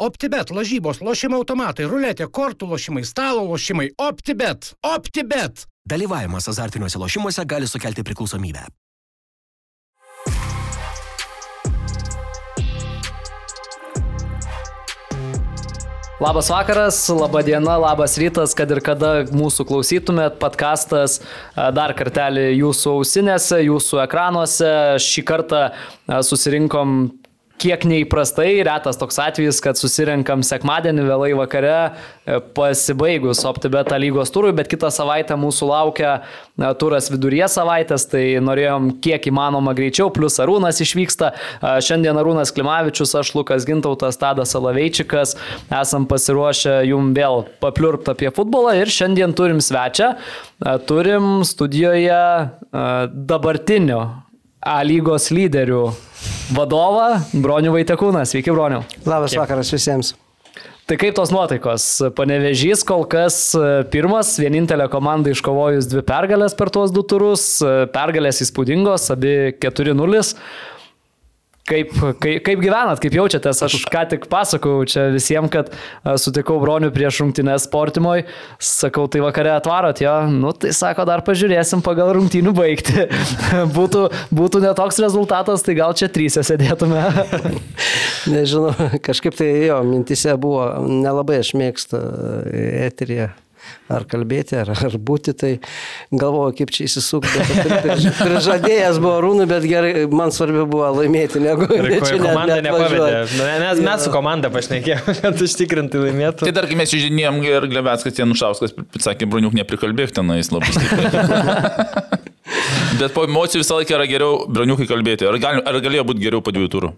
OptiBet, 0.00 0.48
lažybos, 0.56 1.02
lošimo 1.04 1.36
automatai, 1.42 1.84
ruletė, 1.84 2.24
kortų 2.32 2.70
lošimai, 2.70 3.02
stalo 3.04 3.42
lošimai. 3.50 3.90
OptiBet. 4.00 4.70
OptiBet. 4.80 5.66
Dalyvavimas 5.84 6.48
azartiniuose 6.48 6.96
lošimuose 7.02 7.44
gali 7.44 7.68
sukelti 7.68 8.00
priklausomybę. 8.08 8.64
Labas 16.20 16.48
vakaras, 16.52 17.04
laba 17.08 17.44
diena, 17.44 17.76
labas 17.80 18.16
rytas, 18.20 18.56
kad 18.56 18.72
ir 18.72 18.80
kada 18.84 19.26
mūsų 19.32 19.68
klausytumėt, 19.68 20.40
podkastas 20.40 21.20
dar 21.56 21.92
kartelį 21.96 22.50
jūsų 22.58 22.96
ausinėse, 23.02 23.60
jūsų 23.68 24.02
ekranuose. 24.08 24.74
Šį 25.00 25.24
kartą 25.28 25.62
susirinkom 26.24 27.19
kiek 27.60 27.84
neįprastai, 27.88 28.62
retas 28.66 28.98
toks 29.00 29.18
atvejis, 29.20 29.60
kad 29.64 29.78
susirenkam 29.78 30.44
sekmadienį 30.46 31.04
vėlai 31.06 31.30
vakare 31.38 31.74
e, 31.76 32.38
pasibaigus 32.56 33.42
OptiBeta 33.48 33.98
lygos 34.00 34.32
turui, 34.32 34.52
bet 34.56 34.70
kitą 34.70 34.90
savaitę 34.94 35.36
mūsų 35.40 35.68
laukia 35.70 36.12
e, 36.20 36.70
turas 36.80 37.10
viduryje 37.12 37.50
savaitės, 37.52 38.06
tai 38.12 38.24
norėjom 38.44 38.90
kiek 39.04 39.28
įmanoma 39.30 39.74
greičiau, 39.76 40.08
plus 40.14 40.40
Arūnas 40.42 40.80
išvyksta. 40.84 41.32
E, 41.34 41.74
šiandien 41.84 42.20
Arūnas 42.20 42.54
Klimavičius, 42.56 43.14
aš 43.20 43.34
Lukas 43.36 43.68
Gintautas, 43.68 44.18
Tadas 44.20 44.56
Salaveičikas, 44.56 45.36
esam 45.82 46.08
pasiruošę 46.10 46.80
jum 46.88 47.12
vėl 47.16 47.44
papliurpti 47.62 48.14
apie 48.14 48.32
futbolą 48.34 48.78
ir 48.80 48.92
šiandien 48.92 49.36
turim 49.36 49.60
svečią, 49.64 50.14
turim 50.88 51.40
studijoje 51.46 52.24
dabartinio 53.30 54.02
A 54.60 54.82
lygos 54.84 55.30
lyderių 55.32 55.86
vadovą 56.52 57.22
Bronių 57.32 57.70
Vaitekūną. 57.78 58.26
Sveiki, 58.28 58.52
Broniu. 58.52 58.82
Labas 59.08 59.32
Kiek. 59.32 59.40
vakaras 59.40 59.70
visiems. 59.72 60.10
Tai 60.84 60.98
kaip 61.00 61.14
tos 61.16 61.30
nuotaikos? 61.32 61.86
Panevežys 62.18 62.82
kol 62.84 63.06
kas 63.08 63.54
pirmas, 63.92 64.34
vienintelė 64.42 64.90
komanda 64.92 65.32
iškovojus 65.32 65.88
dvi 65.88 66.02
pergalės 66.04 66.56
per 66.58 66.68
tuos 66.74 66.92
du 66.92 67.00
turus, 67.06 67.44
pergalės 67.94 68.42
įspūdingos, 68.44 69.08
abi 69.14 69.54
4-0. 69.62 70.34
Kaip, 71.68 71.92
kaip, 72.18 72.40
kaip 72.46 72.62
gyvenat, 72.62 72.98
kaip 73.02 73.14
jaučiatės? 73.14 73.60
Aš 73.66 73.74
ką 73.92 74.02
tik 74.10 74.24
pasakau 74.32 74.80
čia 74.88 75.06
visiems, 75.14 75.52
kad 75.52 75.68
sutikau 76.18 76.56
bronių 76.62 76.88
prieš 76.94 77.20
rungtynės 77.22 77.66
sportimoj, 77.68 78.24
sakau, 78.64 79.04
tai 79.12 79.22
vakare 79.22 79.52
atvarot 79.54 80.00
jo, 80.02 80.14
nu 80.32 80.50
tai 80.56 80.72
sako, 80.74 81.04
dar 81.06 81.22
pažiūrėsim 81.26 81.84
pagal 81.86 82.14
rungtynių 82.16 82.54
baigti. 82.56 83.06
būtų, 83.76 84.06
būtų 84.34 84.64
netoks 84.64 84.98
rezultatas, 85.04 85.62
tai 85.66 85.76
gal 85.78 85.94
čia 85.94 86.10
trysė 86.10 86.42
sėdėtume. 86.48 87.04
Nežinau, 88.34 88.74
kažkaip 89.04 89.36
tai 89.38 89.52
jo, 89.68 89.78
mintise 89.86 90.34
buvo, 90.40 90.72
nelabai 90.88 91.42
aš 91.44 91.54
mėgstu 91.60 92.02
eterį 92.88 93.28
ar 93.90 94.06
kalbėti, 94.10 94.56
ar, 94.60 94.70
ar 94.70 94.96
būti, 94.96 95.34
tai 95.36 95.52
galvoju, 96.14 96.54
kaip 96.60 96.72
čia 96.74 96.86
įsisukti. 96.86 97.44
Prižadėjęs 98.22 99.00
buvo 99.02 99.16
rūnų, 99.24 99.48
bet 99.50 99.66
gerai, 99.68 99.92
man 100.12 100.34
svarbiau 100.34 100.66
buvo 100.70 100.90
laimėti, 101.00 101.42
negu 101.42 101.68
ne, 101.70 101.98
čia 102.04 102.20
komanda 102.22 102.60
nepavedė. 102.64 103.24
Mes, 103.64 103.82
mes 103.86 104.06
su 104.06 104.14
komanda 104.14 104.52
pašnekėjome, 104.54 105.16
kad 105.24 105.44
užtikrinti 105.46 106.04
laimėtų. 106.06 106.48
Tai 106.48 106.56
tarkim, 106.62 106.82
mes 106.82 106.94
žinėjom 106.94 107.42
ir 107.46 107.68
Glebetskas 107.72 108.22
Janušauskas 108.22 108.76
sakė, 109.00 109.28
Bruniuk, 109.30 109.56
neprikalbėk 109.58 110.14
tenais 110.16 110.52
labai 110.54 110.74
stipriai. 110.76 112.18
Bet 113.00 113.14
po 113.14 113.24
emocijų 113.24 113.62
visą 113.62 113.78
laiką 113.78 113.94
yra 113.96 114.06
geriau 114.10 114.44
braniukai 114.50 114.86
kalbėti. 114.90 115.26
Ar, 115.28 115.38
gal, 115.40 115.60
ar 115.66 115.78
galėjo 115.82 116.04
būti 116.10 116.24
geriau 116.24 116.42
po 116.44 116.52
dviejų 116.54 116.70
turų? 116.72 116.90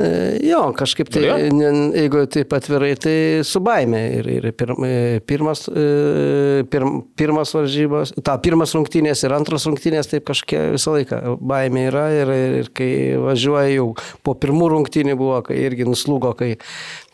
E, 0.00 0.38
jo, 0.48 0.60
kažkaip 0.76 1.10
tai, 1.12 1.26
ne, 1.52 1.70
jeigu 1.92 2.22
taip 2.32 2.54
atvirai, 2.56 2.94
tai 2.96 3.16
su 3.44 3.60
baime. 3.64 4.00
Ir, 4.20 4.28
ir 4.38 4.46
e, 4.48 5.20
pirmas, 5.28 5.66
e, 5.68 6.62
pir, 6.72 6.86
pirmas 7.18 7.52
varžybos, 7.52 8.14
ta 8.24 8.38
pirmas 8.40 8.72
rungtynės 8.76 9.26
ir 9.26 9.36
antras 9.36 9.68
rungtynės, 9.68 10.08
taip 10.08 10.24
kažkiek 10.30 10.72
visą 10.78 10.96
laiką 10.96 11.36
baime 11.44 11.86
yra. 11.90 12.06
Ir, 12.22 12.32
ir, 12.32 12.56
ir 12.62 12.72
kai 12.72 12.90
važiuoju 13.20 13.76
jau 13.76 13.88
po 14.24 14.36
pirmų 14.40 14.72
rungtynių 14.76 15.18
buvo, 15.20 15.42
kai 15.44 15.60
irgi 15.66 15.88
nuslūgo, 15.88 16.32
kai 16.40 16.54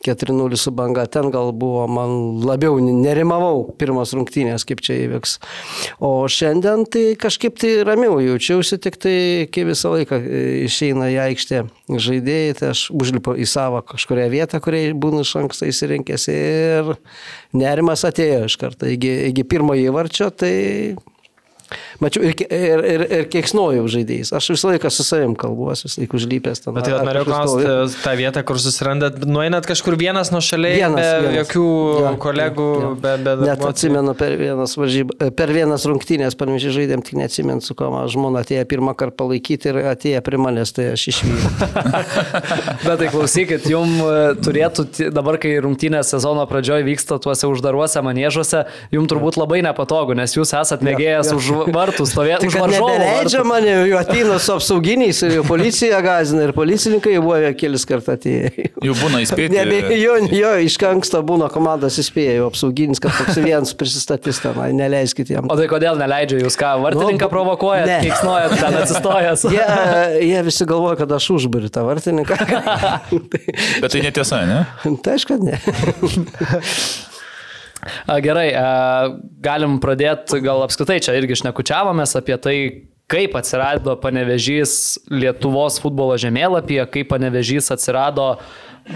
4-0 0.06 0.56
su 0.56 0.70
banga, 0.70 1.06
ten 1.06 1.30
gal 1.34 1.50
buvo 1.52 1.86
man 1.90 2.40
labiau 2.46 2.78
nerimavau 2.78 3.64
pirmas 3.80 4.12
rungtynės, 4.14 4.64
kaip 4.68 4.82
čia 4.84 4.94
įvyks. 5.06 5.38
O 6.04 6.12
šiandien 6.30 6.84
tai 6.86 7.04
kažkaip 7.18 7.58
tai 7.58 7.72
ramiau 7.86 8.20
jaučiausi, 8.22 8.78
tik 8.82 8.98
tai 9.02 9.18
kai 9.52 9.66
visą 9.68 9.92
laiką 9.96 10.20
e, 10.22 10.44
išeina 10.68 11.10
į 11.14 11.18
aikštę 11.26 11.64
žaidėjai, 11.88 12.54
tai 12.60 12.72
aš 12.74 12.86
užlipu 12.94 13.34
į 13.38 13.48
savo 13.50 13.82
kažkurią 13.90 14.28
vietą, 14.32 14.62
kuriai 14.62 14.94
būnu 14.94 15.24
iš 15.26 15.34
anksto 15.42 15.68
įsirinkęs 15.68 16.28
ir 16.32 16.94
nerimas 17.58 18.06
atėjo 18.06 18.46
iš 18.46 18.58
karto. 18.60 18.88
Iki, 18.88 19.14
iki 19.32 19.46
pirmo 19.48 19.74
įvarčio, 19.78 20.30
tai 20.30 20.54
Mačiau 22.00 22.24
ir, 22.24 22.34
ir, 22.48 22.82
ir, 22.92 23.04
ir 23.18 23.26
keiksnojau 23.32 23.84
žaidėjais. 23.90 24.30
Aš 24.36 24.52
visą 24.54 24.70
laiką 24.72 24.90
su 24.92 25.04
savim 25.04 25.34
kalbuosi, 25.38 25.86
visą 25.88 26.02
laiką 26.02 26.18
užlypęs 26.18 26.62
ten. 26.64 26.76
Bet 26.76 26.86
tai 26.88 27.00
norėjau 27.04 27.26
klausti 27.28 27.72
tą 28.04 28.14
vietą, 28.18 28.42
kur 28.48 28.60
susirandat, 28.62 29.18
nueinat 29.28 29.68
kažkur 29.68 29.98
vienas 30.00 30.32
nuo 30.32 30.40
šaliai, 30.44 30.78
vienas, 30.78 31.00
be 31.02 31.26
vienas. 31.26 31.38
jokių 31.42 31.66
ja, 32.04 32.12
kolegų, 32.22 32.68
ja, 32.78 32.86
ja. 32.86 32.92
be... 33.04 33.14
be 33.26 33.36
Net 33.48 33.64
atsimenu 33.68 34.14
per 34.18 34.36
vienas, 34.40 34.76
varžyb, 34.80 35.12
per 35.38 35.52
vienas 35.54 35.86
rungtynės, 35.90 36.38
pavyzdžiui, 36.38 36.74
žaidėm, 36.78 37.04
tik 37.04 37.18
neatsimenu, 37.20 37.64
su 37.64 37.76
kuo 37.78 37.90
žmona 38.12 38.44
atėjo 38.46 38.64
pirmą 38.70 38.94
kartą 38.98 39.18
palaikyti 39.24 39.72
ir 39.72 39.80
atėjo 39.92 40.22
prie 40.24 40.40
manęs, 40.40 40.72
tai 40.76 40.92
aš 40.94 41.08
išvykau. 41.12 41.68
Bet 42.86 43.02
tai 43.02 43.10
klausykit, 43.10 43.66
jum 43.70 43.98
e, 44.04 44.16
turėtų, 44.44 44.86
dabar 45.14 45.38
kai 45.42 45.56
rungtynės 45.64 46.14
sezono 46.14 46.44
pradžioje 46.48 46.86
vyksta 46.86 47.18
tuose 47.22 47.50
uždaruose 47.50 48.02
manėžuose, 48.06 48.64
jum 48.94 49.08
turbūt 49.10 49.40
labai 49.40 49.60
nepatogu, 49.66 50.16
nes 50.18 50.36
jūs 50.36 50.54
esat 50.56 50.84
mėgėjęs 50.86 51.32
ja, 51.32 51.34
ja. 51.34 51.38
už 51.38 51.57
vartų 51.74 52.06
stovėti. 52.08 52.50
Tai 52.52 52.66
neleidžia 52.72 53.42
mane, 53.46 53.74
jų 53.90 53.98
ateina 53.98 54.38
su 54.42 54.54
apsauginiais 54.54 55.22
ir 55.26 55.38
policija 55.46 56.00
gazina 56.04 56.46
ir 56.46 56.54
policininkai 56.56 57.16
jau 57.16 57.24
buvo 57.26 57.52
kelis 57.58 57.86
kartus 57.88 58.14
atėję. 58.14 58.68
Jau 58.84 58.94
būna 59.00 59.22
įspėti. 59.24 59.56
Ne, 59.56 59.80
jo, 59.98 60.16
jo, 60.32 60.52
iš 60.64 60.78
anksto 60.88 61.20
būna 61.26 61.50
komandas 61.52 61.98
įspėję, 62.02 62.38
jau 62.38 62.48
apsauginis, 62.50 63.02
kad 63.02 63.16
toks 63.18 63.40
vienas 63.42 63.74
prisistatys 63.78 64.40
tenai, 64.44 64.70
neleiskit 64.76 65.32
jam. 65.34 65.50
O 65.50 65.58
tai 65.58 65.68
kodėl 65.70 65.98
neleidžia 66.00 66.42
jūs 66.44 66.58
ką, 66.60 66.76
vartininką 66.84 67.26
nu, 67.28 67.32
provokuojat, 67.32 67.92
keiksnojat, 68.06 68.56
ten 68.60 68.78
atsistojęs? 68.82 69.46
jie, 69.54 69.66
jie 70.30 70.46
visi 70.46 70.68
galvoja, 70.68 71.00
kad 71.02 71.18
aš 71.18 71.30
užburiu 71.38 71.72
tą 71.74 71.84
vartininką. 71.88 72.38
Bet 73.82 73.92
tai 73.92 74.04
netiesa, 74.06 74.42
ne? 74.48 74.64
Tai 75.02 75.18
aišku, 75.18 75.38
ne. 75.42 75.58
Gerai, 78.24 78.48
galim 79.44 79.78
pradėti, 79.82 80.40
gal 80.44 80.64
apskritai 80.64 80.98
čia 81.04 81.14
irgi 81.18 81.40
šnekučiavomės 81.42 82.16
apie 82.18 82.38
tai, 82.42 82.56
kaip 83.08 83.36
atsirado 83.38 83.94
panevežys 84.02 84.72
Lietuvos 85.08 85.78
futbolo 85.80 86.18
žemėlapyje, 86.20 86.88
kaip 86.92 87.12
panevežys 87.14 87.70
atsirado 87.72 88.34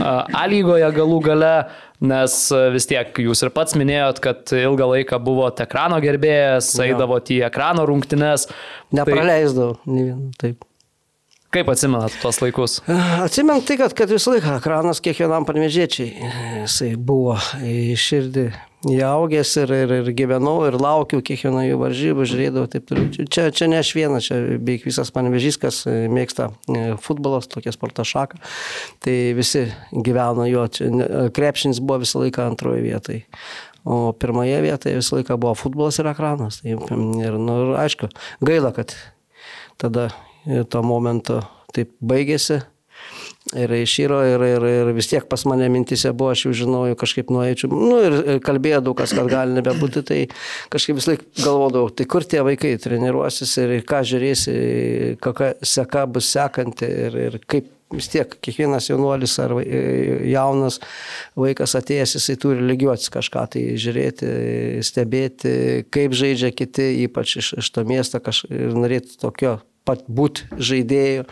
A 0.00 0.46
lygoje 0.48 0.88
galų 0.96 1.18
gale, 1.26 1.52
nes 2.00 2.34
vis 2.72 2.88
tiek 2.88 3.18
jūs 3.26 3.44
ir 3.44 3.52
pats 3.52 3.76
minėjot, 3.76 4.20
kad 4.24 4.52
ilgą 4.56 4.88
laiką 4.94 5.18
buvote 5.22 5.66
ekrano 5.66 5.98
gerbėjas, 6.02 6.70
eidavote 6.86 7.36
į 7.36 7.42
ekrano 7.50 7.84
rungtynes. 7.88 8.48
Nepraleisdavau, 8.96 9.76
tai... 9.84 10.04
taip. 10.40 10.68
Kaip 11.52 11.68
atsimenat 11.68 12.14
tuos 12.22 12.38
laikus? 12.40 12.78
Atsimenu 12.88 13.60
tai, 13.68 13.76
kad, 13.82 13.92
kad 13.92 14.08
visą 14.08 14.32
laiką 14.32 14.56
ekranas 14.56 15.02
kiekvienam 15.04 15.44
panvežėčiai, 15.44 16.30
jisai 16.62 16.94
buvo 16.96 17.36
į 17.60 17.92
širdį 18.00 18.48
įaugęs 18.88 19.52
ir, 19.62 19.72
ir, 19.84 19.92
ir 20.00 20.10
gyvenau 20.16 20.56
ir 20.66 20.76
laukiu 20.80 21.20
kiekvieno 21.24 21.62
jų 21.64 21.78
varžybų, 21.80 22.26
žiūrėdavau 22.28 22.70
taip 22.72 22.86
toliau. 22.88 23.26
Čia, 23.30 23.46
čia 23.54 23.68
ne 23.70 23.78
aš 23.78 23.92
vienas, 23.94 24.26
čia 24.26 24.40
beveik 24.56 24.86
visas 24.88 25.12
panevežys, 25.14 25.58
kas 25.62 25.82
e, 25.86 25.94
mėgsta 26.10 26.48
e, 26.50 26.82
futbolas, 27.02 27.46
tokia 27.50 27.74
sporto 27.74 28.06
šaka. 28.06 28.40
Tai 29.04 29.16
visi 29.38 29.68
gyveno 29.92 30.48
jo, 30.50 30.66
krepšinis 31.36 31.82
buvo 31.82 32.02
visą 32.02 32.24
laiką 32.24 32.48
antroje 32.50 32.82
vietoje. 32.84 33.22
O 33.82 34.12
pirmoje 34.14 34.58
vietoje 34.62 34.98
visą 34.98 35.20
laiką 35.20 35.38
buvo 35.42 35.54
futbolas 35.58 36.00
ir 36.02 36.10
ekranas. 36.10 36.62
Tai, 36.62 36.74
ir, 36.74 37.38
nu, 37.38 37.58
ir 37.68 37.80
aišku, 37.84 38.10
gaila, 38.42 38.74
kad 38.74 38.96
tada 39.78 40.10
to 40.42 40.82
momento 40.82 41.42
taip 41.72 41.94
baigėsi 42.02 42.60
ir 43.58 43.74
išyro 43.76 44.20
ir, 44.26 44.44
ir, 44.46 44.66
ir 44.68 44.92
vis 44.96 45.10
tiek 45.10 45.26
pas 45.30 45.44
mane 45.48 45.68
mintise 45.72 46.12
buvo, 46.16 46.32
aš 46.32 46.46
jau 46.46 46.54
žinojau, 46.62 46.96
kažkaip 47.00 47.32
nueičiau, 47.34 47.70
nu 47.72 47.98
ir 48.06 48.16
kalbėjo 48.44 48.80
daug 48.88 48.98
kas, 48.98 49.14
kad 49.16 49.28
gali 49.30 49.56
nebebūti, 49.58 50.04
tai 50.08 50.20
kažkaip 50.72 50.98
vis 50.98 51.10
laik 51.10 51.26
galvodavau, 51.40 51.92
tai 51.92 52.08
kur 52.10 52.26
tie 52.26 52.42
vaikai 52.46 52.74
treniruosis 52.82 53.54
ir 53.62 53.76
ką 53.88 54.02
žiūrėsi, 54.08 54.56
kokia 55.22 55.54
seka 55.66 56.06
bus 56.10 56.32
sekanti 56.32 56.88
ir, 56.88 57.20
ir 57.28 57.38
kaip 57.46 57.70
vis 57.92 58.08
tiek 58.08 58.36
kiekvienas 58.44 58.88
jaunuolis 58.88 59.34
ar 59.42 59.54
jaunas 59.60 60.78
vaikas 61.38 61.76
atėjęs, 61.78 62.16
jisai 62.16 62.38
turi 62.40 62.64
lygiuotis 62.70 63.12
kažką 63.12 63.44
tai 63.52 63.64
žiūrėti, 63.80 64.30
stebėti, 64.86 65.52
kaip 65.92 66.16
žaidžia 66.16 66.52
kiti, 66.56 66.88
ypač 67.06 67.36
iš, 67.42 67.52
iš 67.62 67.72
to 67.74 67.84
miesto, 67.88 68.22
kaž, 68.24 68.44
ir 68.48 68.72
norėti 68.78 69.18
tokio 69.20 69.58
pat 69.88 70.04
būti 70.06 70.46
žaidėjų. 70.56 71.26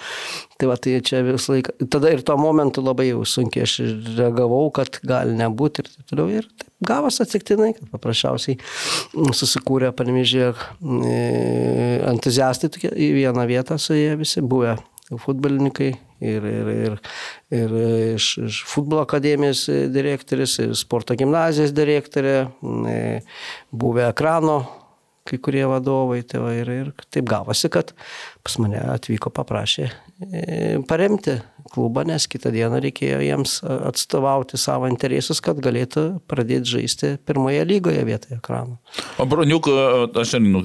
Tai 0.61 0.69
va, 0.69 0.77
tai 0.77 0.99
čia 1.07 1.23
visą 1.25 1.55
laiką. 1.55 1.77
Tada 1.93 2.13
ir 2.13 2.25
tuo 2.27 2.37
momentu 2.41 2.85
labai 2.85 3.09
jau 3.11 3.25
sunkiai 3.29 3.65
aš 3.65 3.79
reagavau, 4.19 4.67
kad 4.77 5.01
gali 5.07 5.37
nebūti 5.39 5.85
ir 5.85 5.89
taip 5.89 6.13
toliau. 6.13 6.43
Ir 6.43 6.49
taip 6.51 6.71
gavas 6.91 7.21
atsitiktinai, 7.23 7.73
kad 7.79 7.89
paprasčiausiai 7.95 8.59
susikūrė, 9.37 9.93
panimėžė, 9.97 10.53
entuziastai 12.13 12.73
tokie 12.73 12.93
į 12.93 13.13
vieną 13.21 13.47
vietą 13.51 13.79
su 13.81 13.97
jie 13.97 14.15
visi 14.21 14.45
buvę 14.45 14.79
futbolininkai 15.11 15.91
ir, 16.21 16.45
ir, 16.47 16.69
ir, 16.71 16.99
ir 17.57 17.73
iš, 18.15 18.29
iš 18.47 18.61
futbolo 18.69 19.03
akademijos 19.03 19.65
direktorius, 19.91 20.59
ir 20.63 20.77
sporto 20.79 21.17
gimnazijos 21.19 21.75
direktorė, 21.75 22.37
buvę 23.73 24.07
ekrano 24.11 24.61
kai 25.31 25.39
kurie 25.43 25.65
vadovai. 25.71 26.21
Tai 26.27 26.43
va, 26.45 26.53
ir, 26.59 26.71
ir 26.75 26.93
taip 27.13 27.29
gavosi, 27.31 27.71
kad 27.73 27.95
pas 28.47 28.57
mane 28.63 28.81
atvyko 28.97 29.33
paprašė 29.35 29.89
e, 29.89 30.45
paremti 30.91 31.39
klubą, 31.71 32.05
nes 32.09 32.27
kitą 32.31 32.53
dieną 32.55 32.81
reikėjo 32.83 33.21
jiems 33.25 33.59
atstovauti 33.65 34.59
savo 34.61 34.89
interesus, 34.91 35.43
kad 35.45 35.61
galėtų 35.63 36.07
pradėti 36.31 36.75
žaisti 36.77 37.13
pirmoje 37.29 37.63
lygoje 37.69 38.03
vietoje 38.09 38.41
ekrano. 38.41 38.81
O 39.21 39.29
broniuk, 39.29 39.69
aš 40.19 40.39
ir 40.41 40.45
nu, 40.47 40.65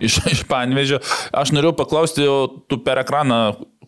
iš, 0.00 0.20
iš 0.30 0.44
Panvežio, 0.50 1.00
aš 1.32 1.54
noriu 1.56 1.72
paklausti, 1.76 2.26
tu 2.68 2.80
per 2.84 3.00
ekraną 3.04 3.40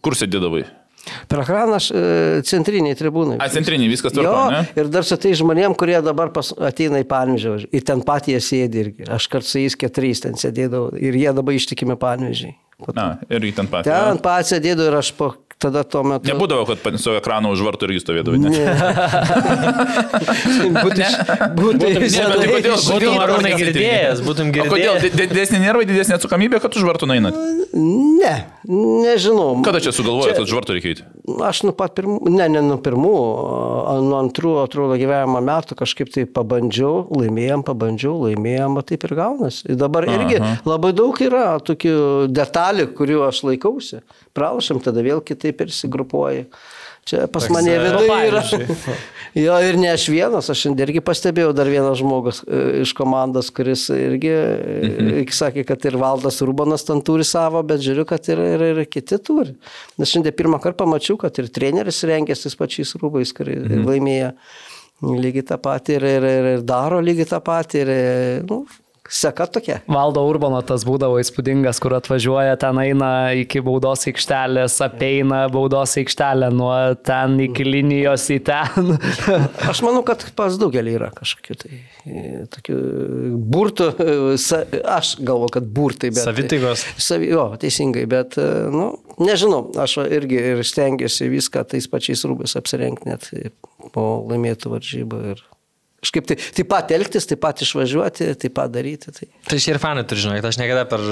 kur 0.04 0.16
sėdėdavai? 0.18 0.64
E, 1.06 2.42
centriniai 2.46 2.96
tribūnai. 2.98 3.38
A, 3.42 3.48
centriniai, 3.52 3.90
viskas 3.92 4.14
tvarko, 4.14 4.50
ne? 4.52 4.62
Ir 4.78 4.90
dar 4.92 5.06
su 5.06 5.18
tai 5.20 5.34
žmonėm, 5.38 5.76
kurie 5.78 5.98
dabar 6.04 6.32
pas, 6.34 6.52
ateina 6.68 7.00
į 7.02 7.08
Panvežį. 7.10 7.70
Ir 7.76 7.86
ten 7.86 8.02
pat 8.06 8.28
jie 8.30 8.40
sėdi 8.42 8.82
irgi. 8.82 9.08
Aš 9.16 9.28
kartu 9.32 9.52
su 9.52 9.62
jais 9.62 9.78
keturiais 9.78 10.22
ten 10.24 10.38
sėdėdavau. 10.40 10.94
Ir 10.98 11.18
jie 11.18 11.32
dabar 11.36 11.56
ištikimi 11.56 11.98
Panvežį. 12.00 12.52
Na, 12.92 13.16
irgi 13.32 13.54
ten 13.56 13.70
pat. 13.72 13.86
Ten 13.88 14.20
pat 14.24 14.50
sėdėdavau 14.50 14.90
ir 14.90 14.98
aš 14.98 15.12
po 15.16 15.32
tada 15.62 15.82
tuo 15.88 16.02
metu. 16.06 16.28
Nebūdavo, 16.28 16.66
kad 16.68 16.98
su 17.00 17.14
ekranu 17.16 17.52
už 17.54 17.62
vartų 17.66 17.88
irgi 17.88 18.02
stovėdavo. 18.04 18.36
Ne. 18.40 18.48
ne. 18.52 18.64
būtų, 20.84 21.08
būtų, 21.56 21.92
būtum 22.86 23.20
arūnai 23.24 23.52
girdėjęs, 23.60 24.22
būtum 24.26 24.52
girdėjęs. 24.54 24.70
O 24.70 24.76
kodėl 24.76 25.00
didesnė 25.22 25.62
nervai, 25.64 25.86
didesnė 25.88 26.18
atsakomybė, 26.20 26.60
kad 26.64 26.76
už 26.76 26.86
vartų 26.88 27.08
einat? 27.16 27.38
Ne, 27.76 28.34
nežinau. 28.68 29.62
Kada 29.66 29.80
čia 29.84 29.92
sugalvojate, 29.96 30.38
kad 30.40 30.48
už 30.48 30.56
vartų 30.60 30.76
reikia 30.76 30.92
eiti? 30.94 31.08
Aš 31.26 31.64
nuo 31.66 31.72
pat 31.74 31.96
pirmų, 31.98 32.20
ne, 32.30 32.44
ne 32.54 32.60
nuo 32.62 32.76
pirmų, 32.82 33.14
nuo 34.06 34.18
antrų, 34.20 34.52
atrodo, 34.62 34.94
gyvenimo 35.00 35.40
metų 35.42 35.74
kažkaip 35.80 36.12
tai 36.14 36.22
pabandžiau, 36.30 37.08
laimėjom, 37.18 37.64
pabandžiau, 37.66 38.14
laimėjom, 38.28 38.78
taip 38.86 39.08
ir 39.08 39.14
gaunasi. 39.18 39.64
Ir 39.72 39.80
dabar 39.80 40.06
irgi 40.06 40.38
Aha. 40.38 40.52
labai 40.68 40.92
daug 40.94 41.18
yra 41.26 41.56
tokių 41.66 41.96
detalių, 42.30 42.88
kurių 42.94 43.24
aš 43.26 43.42
laikausi. 43.48 44.02
Pralašam, 44.38 44.78
tada 44.84 45.02
vėl 45.02 45.24
kitaip 45.26 45.58
persigrupuoji. 45.64 46.46
Čia 47.06 47.26
pas 47.30 47.44
mane 47.54 47.74
viduje 47.78 48.22
yra. 48.30 48.42
jo, 49.36 49.56
ir 49.68 49.78
ne 49.80 49.90
aš 49.92 50.06
vienas, 50.12 50.50
aš 50.52 50.64
irgi 50.72 51.02
pastebėjau 51.04 51.52
dar 51.56 51.68
vienas 51.70 51.98
žmogus 52.00 52.42
e, 52.44 52.62
iš 52.82 52.94
komandos, 52.96 53.50
kuris 53.54 53.86
irgi 53.94 54.32
mhm. 54.32 55.34
sakė, 55.38 55.66
kad 55.68 55.84
ir 55.88 55.98
Valdas 56.00 56.40
Urbanas 56.44 56.86
ten 56.88 57.02
turi 57.06 57.26
savo, 57.26 57.62
bet 57.66 57.84
žiūriu, 57.84 58.06
kad 58.08 58.30
ir, 58.32 58.42
ir, 58.56 58.66
ir 58.72 58.88
kiti 58.90 59.20
turi. 59.22 59.56
Nes 60.00 60.12
šiandien 60.12 60.36
pirmą 60.36 60.60
kartą 60.62 60.84
pamačiau, 60.84 61.18
kad 61.20 61.36
ir 61.42 61.52
treneris 61.52 62.02
rengėsi 62.08 62.52
pačiais 62.56 62.96
rūbais, 63.00 63.34
kurie 63.36 63.60
mhm. 63.60 63.84
laimėjo 63.90 64.32
lygiai 65.04 65.44
tą 65.44 65.60
patį 65.60 65.98
ir, 65.98 66.08
ir, 66.16 66.26
ir, 66.30 66.50
ir 66.56 66.66
daro 66.66 67.02
lygiai 67.04 67.28
tą 67.28 67.40
patį. 67.44 67.84
Ir, 67.84 67.94
nu, 68.48 68.62
Seka 69.12 69.46
tokia. 69.50 69.78
Valdo 69.90 70.22
Urbano 70.26 70.58
tas 70.66 70.84
būdavo 70.86 71.18
įspūdingas, 71.22 71.78
kur 71.82 71.94
atvažiuoja, 71.98 72.56
ten 72.60 72.80
eina 72.82 73.10
iki 73.38 73.62
baudos 73.64 74.06
aikštelės, 74.10 74.78
apeina 74.84 75.44
baudos 75.52 75.96
aikštelę 76.00 76.50
nuo 76.54 76.74
ten 77.06 77.38
iki 77.46 77.66
linijos 77.66 78.26
į 78.34 78.38
ten. 78.46 78.92
Aš 79.70 79.82
manau, 79.86 80.02
kad 80.06 80.24
pas 80.38 80.58
daugelį 80.60 80.96
yra 80.98 81.10
kažkokių 81.16 81.58
tai 81.62 81.72
e, 81.78 82.44
tokių 82.52 82.78
burtų, 83.52 83.88
sa, 84.42 84.62
aš 84.96 85.16
galvoju, 85.20 85.52
kad 85.58 85.68
burtai, 85.78 86.10
bet... 86.14 86.22
Savitaigos. 86.24 86.84
Savi, 87.02 87.30
jo, 87.32 87.48
teisingai, 87.60 88.06
bet, 88.10 88.38
e, 88.40 88.48
nu, 88.72 88.90
nežinau, 89.22 89.64
aš 89.82 89.98
irgi 90.06 90.40
ir 90.52 90.64
stengiuosi 90.66 91.30
viską 91.32 91.66
tais 91.70 91.88
pačiais 91.90 92.24
rūbais 92.28 92.56
apsirengti 92.58 93.10
net 93.10 93.30
po 93.94 94.08
laimėtų 94.30 94.72
varžybų 94.76 95.22
ir 95.32 95.44
kažkaip 96.06 96.28
tai, 96.30 96.38
taip 96.38 96.70
pat 96.70 96.92
elgtis, 96.94 97.26
taip 97.26 97.40
pat 97.42 97.60
išvažiuoti, 97.66 98.30
taip 98.38 98.54
pat 98.56 98.70
daryti. 98.72 99.12
Tai, 99.14 99.28
tai 99.50 99.58
šį 99.62 99.74
ir 99.74 99.80
fanai 99.82 100.04
turi 100.08 100.22
žinoti, 100.22 100.46
aš 100.46 100.58
niekada 100.60 100.86
per, 100.88 101.02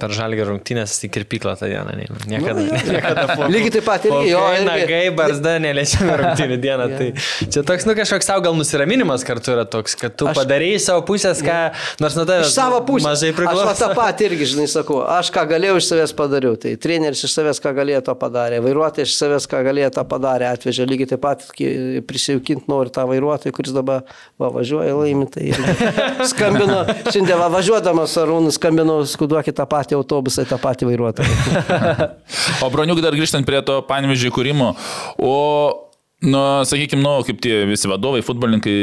per 0.00 0.14
žalgį 0.16 0.48
rungtynės 0.50 0.96
į 1.06 1.10
kirpyklą 1.14 1.54
tą 1.60 1.70
dieną 1.70 1.94
neinu. 1.98 2.18
Niekada. 2.30 2.64
Nu, 2.66 2.80
niekada 2.92 3.26
po, 3.32 3.48
Lygiai 3.52 3.74
taip 3.78 3.86
pat 3.86 4.08
ir 4.08 4.16
jo. 4.32 4.42
Nagai, 4.66 5.04
barzda, 5.16 5.54
neliečiami 5.62 6.16
rungtynį 6.22 6.58
dieną. 6.66 6.88
ja. 6.90 6.98
Tai 6.98 7.48
čia 7.54 7.64
toks, 7.66 7.86
nu 7.88 7.94
kažkoks 7.98 8.28
savo 8.28 8.44
gal 8.44 8.58
nusiraminimas 8.58 9.24
kartu 9.28 9.54
yra 9.54 9.66
toks, 9.68 9.96
kad 9.98 10.16
tu 10.18 10.28
aš, 10.30 10.38
padarėjai 10.40 10.80
savo 10.82 11.04
pusės, 11.08 11.42
ką, 11.44 11.58
nors 12.02 12.18
nuo 12.18 12.26
tavęs 12.28 12.54
savo 12.54 12.80
pusės 12.88 13.06
mažai 13.08 13.32
priklauso. 13.36 13.68
Aš 13.70 13.82
tą 13.82 13.90
patį 13.98 14.28
irgi, 14.30 14.50
žinai, 14.54 14.68
sakau, 14.72 15.00
aš 15.18 15.30
ką 15.34 15.44
galėjau 15.52 15.78
iš 15.80 15.90
savęs 15.92 16.14
padariau, 16.18 16.58
tai 16.60 16.74
treneris 16.80 17.24
iš 17.28 17.36
savęs 17.38 17.62
ką 17.64 17.74
galėjo 17.78 18.02
to 18.08 18.16
padarė, 18.18 18.60
vairuotojas 18.64 19.12
iš 19.12 19.18
savęs 19.22 19.48
ką 19.50 19.62
galėjo 19.68 19.92
to 19.98 20.04
padarė, 20.10 20.50
atvežė 20.56 20.88
lygiai 20.88 21.12
taip 21.14 21.22
pat 21.24 21.44
prisijaukinti 22.08 22.70
nori 22.70 22.92
tą 22.94 23.06
vairuotoją, 23.08 23.54
kuris 23.56 23.76
dabar 23.76 24.07
va, 24.38 24.50
važiuoja 24.54 24.94
laimi, 24.98 25.26
tai 25.32 25.50
skambino, 26.30 26.84
šiandien 27.08 27.40
va, 27.40 27.48
važiuodamas 27.52 28.16
Arūnus 28.22 28.58
skambino, 28.60 29.00
skuduokit 29.08 29.56
tą 29.58 29.66
patį 29.70 29.98
autobusą, 29.98 30.46
tą 30.48 30.60
patį 30.62 30.92
vairuotoją. 30.92 31.58
o 32.64 32.70
broniuk 32.74 33.02
dar 33.04 33.16
grįžtant 33.18 33.48
prie 33.48 33.62
to 33.66 33.80
panimėžį 33.88 34.32
kūrimo, 34.34 34.72
o 35.18 35.36
Na, 36.18 36.64
sakykime, 36.66 36.98
nu, 36.98 37.10
kaip 37.22 37.38
tie 37.38 37.60
visi 37.62 37.86
vadovai, 37.86 38.24
futbolininkai 38.26 38.78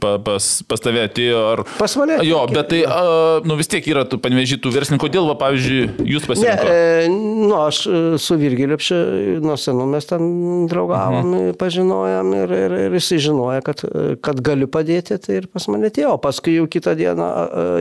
pa, 0.00 0.14
pas, 0.24 0.44
pas 0.64 0.80
tave 0.80 1.02
atėjo. 1.04 1.40
Ar... 1.52 1.60
Pas 1.76 1.92
mane. 2.00 2.14
Jo, 2.24 2.38
bet 2.48 2.70
tai, 2.72 2.78
a, 2.88 3.02
nu, 3.44 3.58
vis 3.58 3.68
tiek 3.68 3.84
yra 3.92 4.06
tų 4.08 4.16
panvežytų 4.24 4.72
verslininkų. 4.72 5.04
Kodėl, 5.04 5.28
va, 5.28 5.34
pavyzdžiui, 5.42 5.82
jūs 6.08 6.24
pasirinkote? 6.24 6.72
E, 6.72 7.10
nu, 7.12 7.50
aš 7.58 7.82
e, 7.84 8.00
su 8.24 8.38
Virgiliu 8.40 8.78
nuo 9.44 9.58
senų 9.60 9.88
mes 9.92 10.08
ten 10.08 10.24
draugavom, 10.72 11.18
mhm. 11.20 11.58
pažinojom 11.60 12.32
ir, 12.38 12.56
ir, 12.62 12.76
ir 12.86 12.96
jisai 12.96 13.20
žinojo, 13.26 13.60
kad, 13.66 13.84
kad 14.24 14.40
galiu 14.48 14.70
padėti, 14.72 15.20
tai 15.20 15.42
ir 15.42 15.50
pas 15.52 15.68
mane 15.68 15.92
atėjo. 15.92 16.14
Paskui 16.24 16.56
jau 16.56 16.64
kitą 16.70 16.96
dieną, 16.96 17.28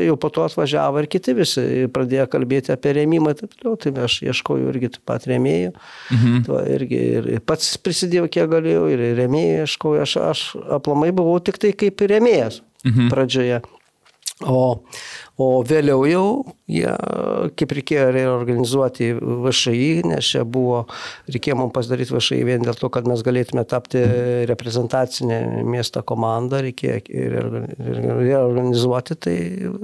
jau 0.10 0.20
po 0.20 0.34
to 0.36 0.44
atvažiavo 0.44 1.06
ir 1.06 1.08
kiti 1.16 1.38
visi 1.40 1.66
pradėjo 1.96 2.28
kalbėti 2.36 2.76
apie 2.76 2.98
rėmimą 3.00 3.32
ir 3.32 3.40
taip 3.46 3.56
toliau. 3.56 3.80
Tai 3.80 3.96
aš 4.10 4.20
ieškojau 4.28 4.76
irgi 4.76 4.92
taip 4.98 5.08
pat 5.08 5.32
rėmėjų. 5.32 5.72
Mhm. 6.12 6.46
Tuo 6.50 6.60
irgi 6.68 7.02
ir 7.22 7.32
pats 7.48 7.78
prisidėjau, 7.80 8.28
kiek 8.36 8.52
galėjau 8.52 8.89
ir 8.94 9.04
remėjai 9.20 9.66
ieškojau, 9.66 10.06
aš, 10.06 10.16
aš 10.30 10.46
aplamai 10.80 11.12
buvau 11.16 11.40
tik 11.44 11.62
tai 11.62 11.74
kaip 11.78 12.02
remėjas 12.10 12.62
mhm. 12.86 13.12
pradžioje. 13.14 13.62
O, 14.48 14.86
o 15.36 15.46
vėliau 15.68 16.06
jau 16.08 16.28
jie, 16.72 16.88
kaip 17.60 17.74
reikėjo 17.76 18.06
reorganizuoti 18.16 19.10
VŠI, 19.20 19.90
nes 20.08 20.30
čia 20.32 20.46
buvo, 20.48 20.86
reikėjo 21.28 21.58
mums 21.60 21.74
pasidaryti 21.76 22.16
VŠI 22.16 22.46
vien 22.48 22.64
dėl 22.64 22.78
to, 22.80 22.88
kad 22.94 23.10
mes 23.10 23.20
galėtume 23.26 23.66
tapti 23.68 24.06
reprezentacinę 24.48 25.42
miesto 25.68 26.06
komandą, 26.08 26.62
reikėjo 26.70 27.02
reorganizuoti. 28.24 29.20
Tai, 29.28 29.38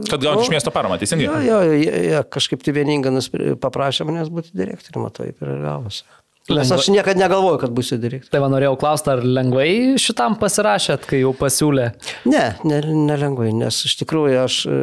kad 0.07 0.23
gauti 0.23 0.47
iš 0.47 0.53
miesto 0.55 0.71
paramą, 0.75 1.01
teisingai? 1.03 1.27
Jo, 1.27 1.41
jo, 1.49 1.75
jie, 1.75 1.91
jie 2.13 2.23
kažkaip 2.37 2.63
tai 2.63 2.79
vieningai 2.79 3.11
paprašė 3.59 4.07
manęs 4.07 4.31
būti 4.31 4.55
direktoriumi, 4.55 5.11
tai 5.19 5.33
ir 5.33 5.57
gavosi. 5.67 6.07
Nes 6.45 6.71
aš 6.71 6.87
niekada 6.93 7.17
negalvoju, 7.19 7.57
kad 7.63 7.71
būsiu 7.75 7.97
direktorius. 7.97 8.31
Tai 8.31 8.43
man 8.43 8.53
norėjau 8.53 8.75
klausti, 8.79 9.09
ar 9.11 9.23
lengvai 9.25 9.69
šitam 10.01 10.35
pasirašėt, 10.37 11.07
kai 11.09 11.23
jau 11.23 11.33
pasiūlė? 11.35 11.87
Ne, 12.29 12.43
nelengvai, 12.63 13.49
ne 13.49 13.65
nes 13.65 13.79
iš 13.87 13.95
tikrųjų 14.01 14.37
aš 14.43 14.57
e, 14.69 14.75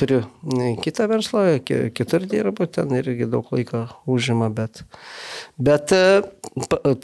turiu 0.00 0.20
kitą 0.82 1.06
verslą, 1.10 1.44
kitur 1.94 2.26
dirbu, 2.30 2.66
ten 2.74 2.92
irgi 2.98 3.28
daug 3.30 3.48
laiko 3.54 3.84
užima, 4.10 4.50
bet, 4.54 4.82
bet 5.62 5.94
e, 5.94 6.22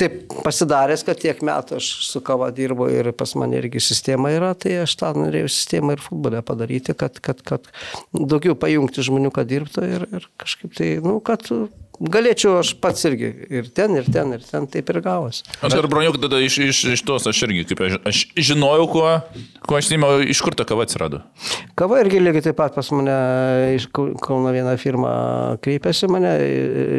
taip 0.01 0.35
pasidaręs, 0.45 1.05
kad 1.07 1.21
tiek 1.23 1.43
metų 1.47 1.79
aš 1.81 1.91
su 2.09 2.23
kava 2.27 2.51
dirbu 2.55 2.91
ir 2.93 3.13
pas 3.17 3.37
mane 3.39 3.61
irgi 3.61 3.83
sistema 3.85 4.33
yra, 4.35 4.53
tai 4.59 4.81
aš 4.85 4.97
tą 5.01 5.13
norėjau 5.19 5.51
sistemą 5.51 5.97
ir 5.97 6.05
futbolę 6.05 6.43
padaryti, 6.47 6.97
kad, 6.99 7.23
kad, 7.23 7.45
kad 7.47 7.71
daugiau 8.15 8.59
pajungti 8.59 9.07
žmonių, 9.07 9.33
kad 9.35 9.51
dirbtų 9.51 9.87
ir, 9.87 10.09
ir 10.11 10.29
kažkaip 10.41 10.75
tai, 10.75 10.97
nu, 11.05 11.21
kad 11.25 11.47
galėčiau 12.01 12.57
aš 12.61 12.73
pats 12.81 13.05
irgi 13.09 13.29
ir 13.53 13.69
ten, 13.77 13.95
ir 13.99 14.07
ten, 14.13 14.33
ir 14.37 14.45
ten 14.45 14.67
taip 14.71 14.89
ir 14.93 15.01
gavosi. 15.05 15.45
Aš 15.61 15.77
dar 15.77 15.89
broniuk 15.91 16.17
tada 16.23 16.41
iš, 16.41 16.57
iš, 16.65 16.83
iš 16.97 17.03
tos, 17.07 17.27
aš 17.29 17.43
irgi, 17.47 17.67
kaip 17.71 17.83
aš, 17.85 17.97
aš 18.09 18.23
žinojau, 18.51 18.87
kuo, 18.95 19.11
kuo 19.69 19.79
aš 19.79 19.91
įmėjau, 19.97 20.25
iš 20.33 20.41
kur 20.45 20.57
ta 20.57 20.65
kava 20.69 20.87
atsirado. 20.87 21.23
Kava 21.79 22.01
irgi 22.01 22.23
lygiai 22.23 22.47
taip 22.49 22.59
pat 22.61 22.77
pas 22.77 22.91
mane 22.95 23.17
iš 23.77 23.89
Kauno 23.91 24.53
vieną 24.55 24.75
firmą 24.81 25.13
kreipėsi 25.65 26.09
mane, 26.11 26.33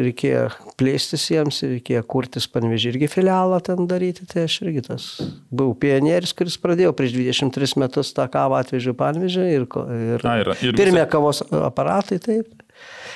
reikėjo 0.06 0.46
plėstis 0.78 1.26
jiems, 1.32 1.62
reikėjo 1.66 2.04
kurtis 2.10 2.46
panvežį 2.52 2.94
irgi 2.94 3.10
filialą 3.10 3.58
ten 3.64 3.88
daryti, 3.90 4.26
tai 4.30 4.46
aš 4.46 4.60
irgi 4.66 4.86
tas 4.86 5.08
buvau 5.50 5.74
pionierius, 5.82 6.34
kuris 6.36 6.58
pradėjo 6.62 6.94
prieš 6.98 7.16
23 7.18 7.78
metus 7.82 8.14
tą 8.16 8.28
kavą 8.32 8.62
atvežiau 8.62 8.94
panvežį 8.98 9.46
ir, 9.56 9.66
ir, 9.66 10.26
A, 10.26 10.38
ir, 10.42 10.52
ir 10.62 10.78
pirmie 10.78 11.04
kavos 11.10 11.42
aparatai 11.50 12.20
taip. 12.22 12.61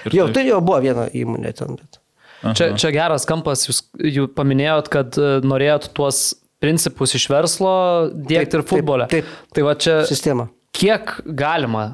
Ir 0.07 0.15
Jau, 0.21 0.27
taip. 0.29 0.35
tai 0.39 0.47
jau 0.49 0.61
buvo 0.65 0.79
viena 0.85 1.09
įmonė 1.13 1.53
ten, 1.59 1.77
bet. 1.81 2.01
Čia, 2.55 2.73
čia 2.79 2.91
geras 2.95 3.25
kampas, 3.27 3.65
jūs, 3.67 3.81
jūs 3.99 4.31
paminėjot, 4.37 4.91
kad 4.93 5.17
e, 5.19 5.31
norėjot 5.43 5.89
tuos 5.97 6.35
principus 6.63 7.15
iš 7.19 7.27
verslo 7.33 7.73
dėkti 8.15 8.61
ir 8.61 8.65
futbole. 8.69 9.09
taip, 9.11 9.25
taip. 9.27 9.55
Tai 9.57 9.65
va 9.67 9.75
čia, 9.81 9.97
Sistema. 10.09 10.47
kiek 10.77 11.17
galima 11.27 11.87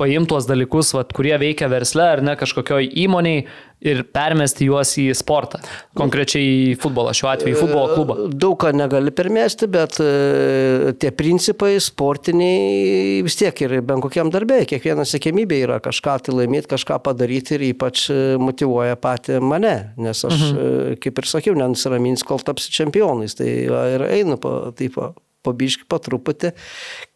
paimti 0.00 0.32
tuos 0.32 0.48
dalykus, 0.48 0.94
vat, 0.96 1.12
kurie 1.16 1.36
veikia 1.40 1.68
versle 1.70 2.06
ar 2.16 2.24
ne 2.24 2.36
kažkokioj 2.40 2.88
įmoniai 3.04 3.44
ir 3.80 4.02
permesti 4.12 4.66
juos 4.68 4.92
į 5.00 5.06
sportą. 5.16 5.60
Konkrečiai 5.96 6.72
į 6.72 6.74
futbolą, 6.80 7.14
šiuo 7.16 7.30
atveju 7.32 7.56
į 7.56 7.58
futbolo 7.58 7.94
klubą. 7.94 8.16
Daug 8.28 8.58
ką 8.60 8.72
negali 8.76 9.12
permesti, 9.16 9.68
bet 9.72 9.96
e, 10.04 10.92
tie 11.00 11.12
principai 11.16 11.78
sportiniai 11.80 13.22
vis 13.24 13.38
tiek 13.40 13.64
ir 13.64 13.78
bent 13.86 14.04
kokiam 14.04 14.32
darbė, 14.32 14.62
kiekviena 14.68 15.06
sėkmybė 15.08 15.62
yra 15.64 15.80
kažką 15.84 16.18
tai 16.26 16.36
laimėti, 16.36 16.68
kažką 16.74 17.00
padaryti 17.06 17.56
ir 17.56 17.66
ypač 17.70 18.06
e, 18.12 18.20
motivuoja 18.40 19.00
pati 19.00 19.40
mane, 19.40 19.74
nes 20.00 20.24
aš, 20.28 20.36
mhm. 20.50 21.00
kaip 21.00 21.22
ir 21.24 21.32
sakiau, 21.32 21.56
nenusiramins, 21.56 22.26
kol 22.26 22.44
tapsi 22.44 22.72
čempionais, 22.74 23.38
tai 23.38 23.48
ir 23.64 24.06
einu 24.10 24.36
po, 24.40 24.58
taip, 24.76 25.00
po, 25.42 25.50
po 25.50 25.56
biški, 25.56 25.86
po 25.88 25.98
truputį, 26.02 26.52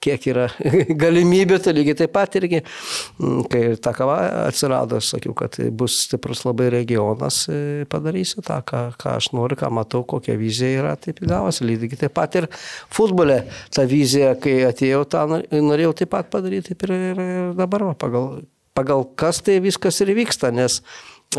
kiek 0.03 0.27
yra 0.31 0.49
galimybė, 1.03 1.59
tai 1.63 1.75
lygiai 1.77 1.99
taip 2.03 2.13
pat 2.15 2.37
irgi, 2.41 2.63
mm, 3.21 3.45
kai 3.51 3.63
ta 3.83 3.95
kava 3.97 4.19
atsirado, 4.49 4.99
aš 4.99 5.15
sakiau, 5.15 5.35
kad 5.37 5.59
bus 5.77 6.01
stiprus 6.07 6.45
labai 6.47 6.71
regionas, 6.75 7.45
e, 7.49 7.85
padarysiu 7.91 8.45
tą, 8.45 8.61
ką, 8.67 8.85
ką 9.01 9.17
aš 9.19 9.31
noriu, 9.37 9.59
ką 9.61 9.71
matau, 9.75 10.05
kokia 10.09 10.39
vizija 10.41 10.83
yra, 10.83 10.97
taip 10.97 11.21
ir 11.23 11.31
gavosi. 11.31 11.67
Lygiai 11.69 12.05
taip 12.05 12.15
pat 12.17 12.41
ir 12.41 12.49
futbole 12.93 13.43
ta 13.75 13.87
vizija, 13.89 14.35
kai 14.41 14.63
atėjau, 14.69 15.05
tą 15.11 15.27
nor- 15.31 15.47
norėjau 15.53 15.95
taip 16.03 16.15
pat 16.15 16.33
padaryti, 16.33 16.73
taip 16.73 16.89
ir, 16.89 16.97
ir 17.13 17.55
dabar, 17.59 17.91
va, 17.91 17.97
pagal, 17.99 18.45
pagal 18.75 19.07
kas 19.19 19.41
tai 19.45 19.61
viskas 19.65 20.01
ir 20.03 20.15
vyksta, 20.17 20.51
nes 20.55 20.81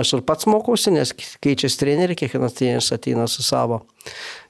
aš 0.02 0.14
ir 0.18 0.24
pats 0.28 0.48
mokausi, 0.50 0.94
nes 0.94 1.12
keičiasi 1.16 1.80
treneriai, 1.82 2.18
kiekvienas 2.20 2.56
treneris 2.58 2.92
ateina 2.96 3.28
su 3.32 3.44
savo 3.46 3.82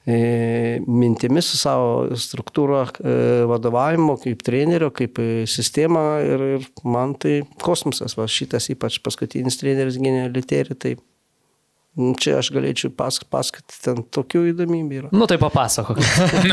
e, 0.06 0.78
mintimis, 0.86 1.50
su 1.52 1.60
savo 1.60 2.16
struktūra 2.20 2.84
e, 2.86 3.16
vadovavimo, 3.50 4.18
kaip 4.22 4.44
trenerio, 4.46 4.92
kaip 4.94 5.20
e, 5.22 5.28
sistema 5.50 6.06
ir, 6.24 6.46
ir 6.56 6.70
man 6.84 7.16
tai 7.20 7.40
kosmosas, 7.62 8.16
va 8.18 8.28
šitas 8.30 8.70
ypač 8.74 9.00
paskutinis 9.04 9.60
treneris 9.60 10.00
gynė 10.02 10.28
literį, 10.34 10.78
tai 10.82 10.96
čia 12.20 12.38
aš 12.42 12.50
galėčiau 12.52 12.90
pas, 12.92 13.16
pasakoti, 13.32 13.76
ten 13.84 14.02
tokių 14.12 14.42
įdomybių 14.52 14.98
yra. 15.00 15.08
Nu 15.16 15.24
tai 15.30 15.38
papasakok. 15.40 16.00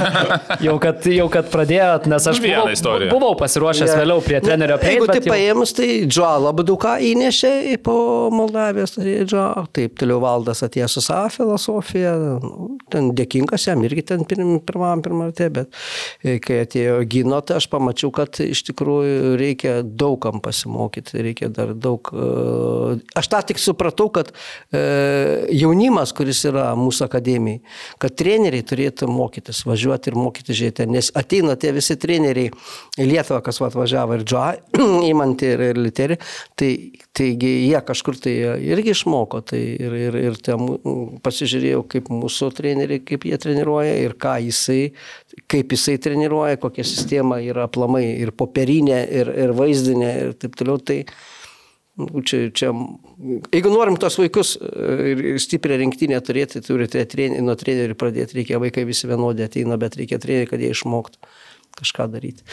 jau, 0.65 0.75
kad, 0.81 1.03
jau 1.11 1.25
kad 1.31 1.49
pradėjot, 1.51 2.07
nes 2.11 2.27
aš 2.31 2.39
buvau, 2.43 2.69
istoriją. 2.71 3.09
buvau 3.11 3.33
pasiruošęs 3.39 3.91
Ne. 3.91 3.97
vėliau 3.99 4.23
prie 4.23 4.39
trenerio 4.43 4.77
Ne, 4.79 4.93
Jeigu 4.93 5.07
tai 5.11 5.21
paėmus, 5.25 5.73
tai 5.75 5.87
Džo 6.07 6.29
labai 6.45 6.65
daug 6.67 6.79
ką 6.83 6.93
įnešė 7.09 7.51
į 7.73 7.77
po 7.83 7.95
Moldavijos, 8.33 8.95
tai 8.95 9.17
Džo, 9.27 9.43
taip, 9.75 9.97
toliau 9.99 10.21
valdas 10.23 10.63
atėjo 10.65 10.87
su 10.95 11.03
savo 11.03 11.27
filosofija, 11.33 12.13
nu, 12.43 12.69
ten 12.93 13.11
dėkingas 13.17 13.67
jam 13.67 13.83
irgi 13.83 14.05
ten 14.13 14.23
pirm, 14.29 14.55
pirmam, 14.63 15.03
pirmam, 15.03 15.33
bet 15.35 15.75
e, 16.23 16.37
kai 16.43 16.61
atėjo 16.63 17.01
Gino, 17.11 17.41
tai 17.43 17.59
aš 17.59 17.67
pamačiau, 17.71 18.13
kad 18.15 18.39
iš 18.43 18.63
tikrųjų 18.71 19.35
reikia 19.39 19.75
daugam 19.83 20.39
pasimokyti, 20.43 21.19
reikia 21.27 21.51
dar 21.53 21.75
daug. 21.75 22.13
e, 22.15 22.99
Aš 23.19 23.29
tą 23.31 23.43
tik 23.51 23.59
supratau, 23.61 24.07
kad 24.13 24.31
e, 24.71 24.83
jaunimas, 25.53 26.13
kuris 26.15 26.43
yra 26.49 26.71
mūsų 26.77 27.07
akademijai, 27.07 27.61
kad 28.01 28.15
treneriai 28.19 28.65
turėtų 28.67 29.09
mokytis, 29.11 29.63
važiuoti 29.67 30.11
ir 30.11 30.17
mokyti 30.19 30.55
žiūrėti, 30.57 30.87
nes 30.91 31.11
ateina 31.17 31.55
tie 31.59 31.73
visi 31.75 31.97
treneriai 31.99 32.51
į 32.99 33.07
Lietuvą, 33.09 33.41
kas 33.45 33.59
va 33.61 33.69
atvažiavo 33.71 34.17
ir 34.17 34.25
Džoa, 34.27 34.47
įmanti 35.11 35.49
ir, 35.55 35.65
ir 35.71 35.81
Literį, 35.81 36.19
tai, 36.59 36.69
taigi 37.15 37.51
jie 37.67 37.81
kažkur 37.87 38.19
tai 38.23 38.35
irgi 38.71 38.93
išmoko, 38.93 39.43
tai 39.53 39.61
ir, 39.75 39.97
ir, 40.07 40.19
ir 40.29 40.39
ten 40.43 40.65
pasižiūrėjau, 41.25 41.83
kaip 41.95 42.09
mūsų 42.13 42.51
treneriai, 42.57 43.03
kaip 43.05 43.27
jie 43.29 43.39
treniruoja 43.41 43.97
ir 44.03 44.17
ką 44.19 44.37
jisai, 44.47 44.81
kaip 45.51 45.73
jisai 45.75 45.99
treniruoja, 46.01 46.61
kokia 46.61 46.85
sistema 46.87 47.39
yra 47.43 47.67
aplamai 47.67 48.05
ir 48.21 48.33
popierinė, 48.37 49.03
ir, 49.21 49.31
ir 49.45 49.55
vaizdinė 49.57 50.11
ir 50.23 50.35
taip 50.39 50.57
toliau. 50.59 50.79
Tai, 50.83 51.03
Čia, 51.93 52.47
čia, 52.57 52.71
jeigu 53.53 53.69
norim 53.69 53.99
tos 54.01 54.15
vaikus 54.17 54.55
e, 54.57 55.11
ir 55.13 55.41
stiprią 55.41 55.77
rinktinę 55.77 56.17
turėti, 56.25 56.63
turite 56.65 57.03
treni, 57.05 57.37
nuo 57.45 57.53
trenerių 57.59 57.93
pradėti, 58.01 58.39
reikia 58.39 58.57
vaikai 58.63 58.87
visi 58.89 59.05
vienodai 59.09 59.45
ateina, 59.45 59.77
bet 59.77 59.99
reikia 59.99 60.17
trenerių, 60.23 60.49
kad 60.49 60.63
jie 60.63 60.71
išmoktų 60.73 61.21
kažką 61.77 62.07
daryti. 62.15 62.45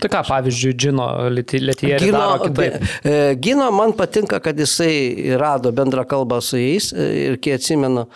Tai 0.00 0.10
ką, 0.12 0.20
pavyzdžiui, 0.28 0.74
Džino 0.80 1.06
Lietierį 1.32 1.98
Gino, 2.00 2.26
be- 2.56 2.70
e, 3.04 3.16
Gino 3.42 3.70
man 3.74 3.92
patinka, 3.96 4.40
kad 4.40 4.58
jisai 4.58 5.36
rado 5.40 5.72
bendrą 5.76 6.06
kalbą 6.08 6.40
su 6.44 6.60
jais 6.60 6.90
e, 6.92 7.08
ir 7.26 7.38
kai 7.42 7.56
atsimenu, 7.58 8.06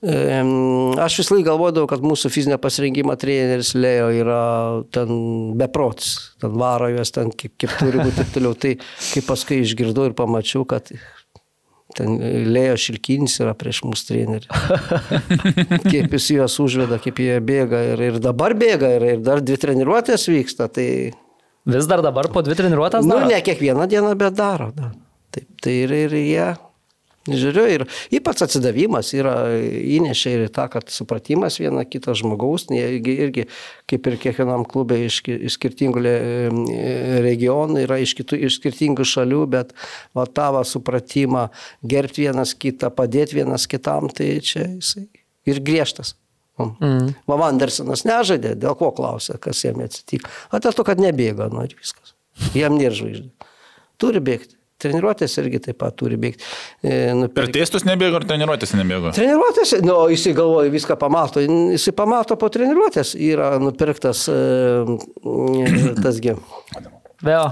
e, 0.00 0.38
aš 1.04 1.18
vis 1.20 1.32
laik 1.34 1.48
galvodavau, 1.48 1.88
kad 1.90 2.04
mūsų 2.04 2.30
fizinio 2.32 2.60
pasirinkimo 2.62 3.16
treneris 3.20 3.74
Lėjo 3.76 4.08
yra 4.22 4.44
ten 4.94 5.52
beprotis, 5.60 6.14
ten 6.40 6.54
varo 6.60 6.88
juos 6.92 7.12
ten, 7.14 7.32
kaip, 7.34 7.56
kaip 7.60 7.76
turi 7.80 8.00
būti 8.00 8.24
ir 8.24 8.32
toliau. 8.34 8.56
Tai 8.56 8.76
kai 8.78 9.24
paskui 9.26 9.60
išgirdau 9.64 10.08
ir 10.08 10.16
pamačiau, 10.16 10.64
kad 10.68 10.92
ten 11.94 12.16
Lėjo 12.50 12.78
Šilkinis 12.86 13.36
yra 13.44 13.52
prieš 13.58 13.82
mūsų 13.86 14.08
trenerį. 14.08 14.48
kaip 15.92 16.16
jis 16.16 16.30
juos 16.38 16.56
užveda, 16.62 16.98
kaip 17.02 17.20
jie 17.22 17.36
bėga 17.44 17.82
ir, 17.92 18.06
ir 18.08 18.18
dabar 18.22 18.56
bėga 18.58 18.96
ir, 18.96 19.06
ir 19.14 19.22
dar 19.26 19.44
dvi 19.44 19.60
treniruotės 19.60 20.26
vyksta. 20.32 20.70
Tai 20.72 20.88
Vis 21.64 21.88
dar 21.88 22.02
dabar 22.04 22.28
po 22.32 22.42
dvi 22.44 22.56
treniruotės? 22.58 23.06
Nu, 23.06 23.16
daro? 23.16 23.32
ne 23.32 23.40
kiekvieną 23.44 23.88
dieną, 23.88 24.12
bet 24.20 24.36
daro. 24.36 24.68
Da. 24.76 24.92
Taip, 25.32 25.48
tai 25.64 25.72
ir, 25.86 25.94
ir 25.96 26.16
jie, 26.18 26.48
žiūriu, 27.24 27.64
ir 27.72 27.84
ypač 28.14 28.42
atsidavimas 28.44 29.14
yra 29.16 29.32
įnešė 29.56 30.34
ir 30.36 30.44
tą, 30.54 30.66
kad 30.72 30.92
supratimas 30.92 31.56
viena 31.62 31.86
kitą 31.88 32.12
žmogaus, 32.18 32.66
irgi, 32.68 33.14
irgi 33.26 33.46
kaip 33.90 34.10
ir 34.10 34.18
kiekvienam 34.26 34.66
klubė 34.68 35.00
iš, 35.06 35.22
iš 35.24 35.56
skirtingų 35.56 36.04
regionų, 37.24 37.80
yra 37.86 37.98
iš, 38.04 38.12
kitų, 38.20 38.42
iš 38.44 38.58
skirtingų 38.60 39.08
šalių, 39.08 39.44
bet 39.56 39.72
va 40.16 40.28
tavo 40.28 40.60
supratimą 40.68 41.48
gerbti 41.80 42.28
vienas 42.28 42.52
kitą, 42.52 42.92
padėti 42.92 43.40
vienas 43.40 43.64
kitam, 43.70 44.12
tai 44.12 44.36
čia 44.44 44.68
jisai 44.68 45.08
ir 45.48 45.64
griežtas. 45.64 46.14
Mm. 46.60 47.08
Va 47.26 47.36
Vandersonas 47.40 48.04
nežaidė, 48.06 48.52
dėl 48.62 48.76
ko 48.78 48.92
klausė, 48.94 49.38
kas 49.42 49.64
jam 49.64 49.80
atsitiko. 49.82 50.30
O 50.54 50.60
dėl 50.62 50.76
to, 50.76 50.84
kad 50.86 51.00
nebėga, 51.02 51.48
nu 51.50 51.64
ir 51.66 51.74
viskas. 51.74 52.12
Jam 52.54 52.76
nėra 52.78 52.94
žvaigždė. 52.94 53.30
Turi 53.98 54.20
bėgti. 54.22 54.54
Treniruotės 54.84 55.34
irgi 55.40 55.60
taip 55.64 55.78
pat 55.80 55.94
turi 55.96 56.16
bėgti. 56.20 56.42
E, 56.82 56.88
Per 56.90 57.14
nupirk- 57.16 57.52
testus 57.54 57.84
nebėgo 57.86 58.18
ar 58.18 58.24
treniruotės 58.28 58.74
nebėgo? 58.76 59.12
Treniruotės, 59.16 59.72
nu, 59.86 59.94
jisai 60.12 60.34
galvoja, 60.36 60.70
viską 60.74 60.96
pamato. 61.00 61.40
Jisai 61.40 61.94
pamato 61.96 62.36
po 62.36 62.50
treniruotės. 62.52 63.14
Yra 63.16 63.54
nupirktas 63.62 64.26
e, 64.28 64.36
e, 64.84 65.94
tasgi. 66.04 66.34
Vėl. 67.24 67.48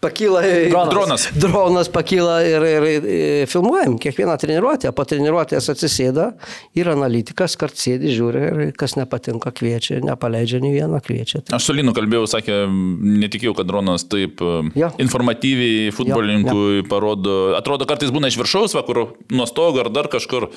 Pakyla 0.00 0.40
Dronas. 0.42 0.90
Dronas. 0.90 1.28
Dronas 1.34 1.88
pakyla 1.88 2.40
ir, 2.42 2.64
ir, 2.66 2.84
ir 3.06 3.46
filmuojam 3.46 3.94
kiekvieną 4.02 4.34
treniruotę. 4.42 4.90
Po 4.90 5.04
treniruotės 5.06 5.68
atsisėda 5.70 6.32
ir 6.74 6.90
analitikas 6.90 7.54
kart 7.58 7.78
sėdi, 7.78 8.10
žiūri 8.10 8.40
ir 8.48 8.72
kas 8.74 8.96
nepatinka 8.98 9.52
kviečia, 9.54 10.00
nepaleidžia 10.02 10.58
nei 10.64 10.72
vieną 10.74 10.98
kviečia. 11.06 11.44
Tai 11.46 11.60
Aš 11.60 11.68
su 11.68 11.76
Linu 11.76 11.94
kalbėjau, 11.94 12.26
sakė, 12.34 12.56
netikėjau, 13.22 13.54
kad 13.60 13.68
dronas 13.70 14.08
taip 14.10 14.42
e, 14.42 14.56
Jo. 14.74 14.90
informatyviai 15.02 15.94
futbolininkui 15.94 16.82
parodo. 16.90 17.36
Atrodo, 17.54 17.86
kartais 17.86 18.10
būna 18.10 18.32
iš 18.32 18.40
viršaus, 18.42 18.74
va, 18.74 18.82
kur 18.88 19.14
nuo 19.30 19.46
stogo 19.46 19.84
ar 19.84 19.92
dar 19.94 20.10
kažkur, 20.10 20.48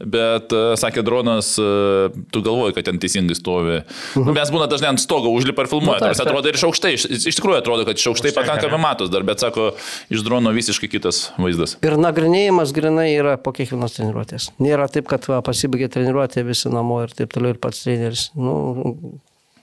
bet 0.00 0.48
e, 0.56 0.64
sakė 0.80 1.04
dronas, 1.04 1.52
e, 1.60 2.08
tu 2.32 2.40
galvoji, 2.40 2.78
kad 2.80 2.88
ten 2.88 3.04
teisingai 3.04 3.36
stovi. 3.36 3.82
Nu, 4.16 4.32
mes 4.32 4.48
būna 4.54 4.64
dažnai 4.72 4.94
ant 4.94 5.04
stogo 5.04 5.28
užlipa 5.36 5.68
ir 5.68 5.72
filmuoja. 5.76 6.00
Nu, 6.00 6.16
taip. 6.16 6.24
atrodo 6.24 6.48
ir 6.48 6.56
iš 6.56 6.66
aukštai, 6.72 6.96
iš, 6.96 7.06
iš 7.28 7.42
tikrųjų 7.42 7.60
atrodo, 7.60 7.84
kad 7.84 8.00
iš 8.00 8.08
aukštai 8.14 8.32
pakankamai 8.40 8.77
matos 8.80 9.12
dar, 9.12 9.24
bet 9.26 9.42
sako, 9.44 9.70
iš 10.12 10.24
drono 10.26 10.52
visiškai 10.56 10.90
kitas 10.90 11.28
vaizdas. 11.38 11.76
Ir 11.84 11.98
nagrinėjimas 12.00 12.74
grinai 12.76 13.10
yra 13.14 13.36
po 13.42 13.54
kiekvienos 13.56 13.96
treniruotės. 13.98 14.52
Nėra 14.62 14.88
taip, 14.92 15.08
kad 15.10 15.26
va, 15.30 15.40
pasibaigė 15.46 15.90
treniruotė 15.94 16.46
visi 16.46 16.72
namo 16.72 17.02
ir 17.04 17.14
taip 17.16 17.34
toliau 17.34 17.56
ir 17.56 17.62
pats 17.62 17.84
treneris. 17.84 18.28
Nu, 18.38 18.56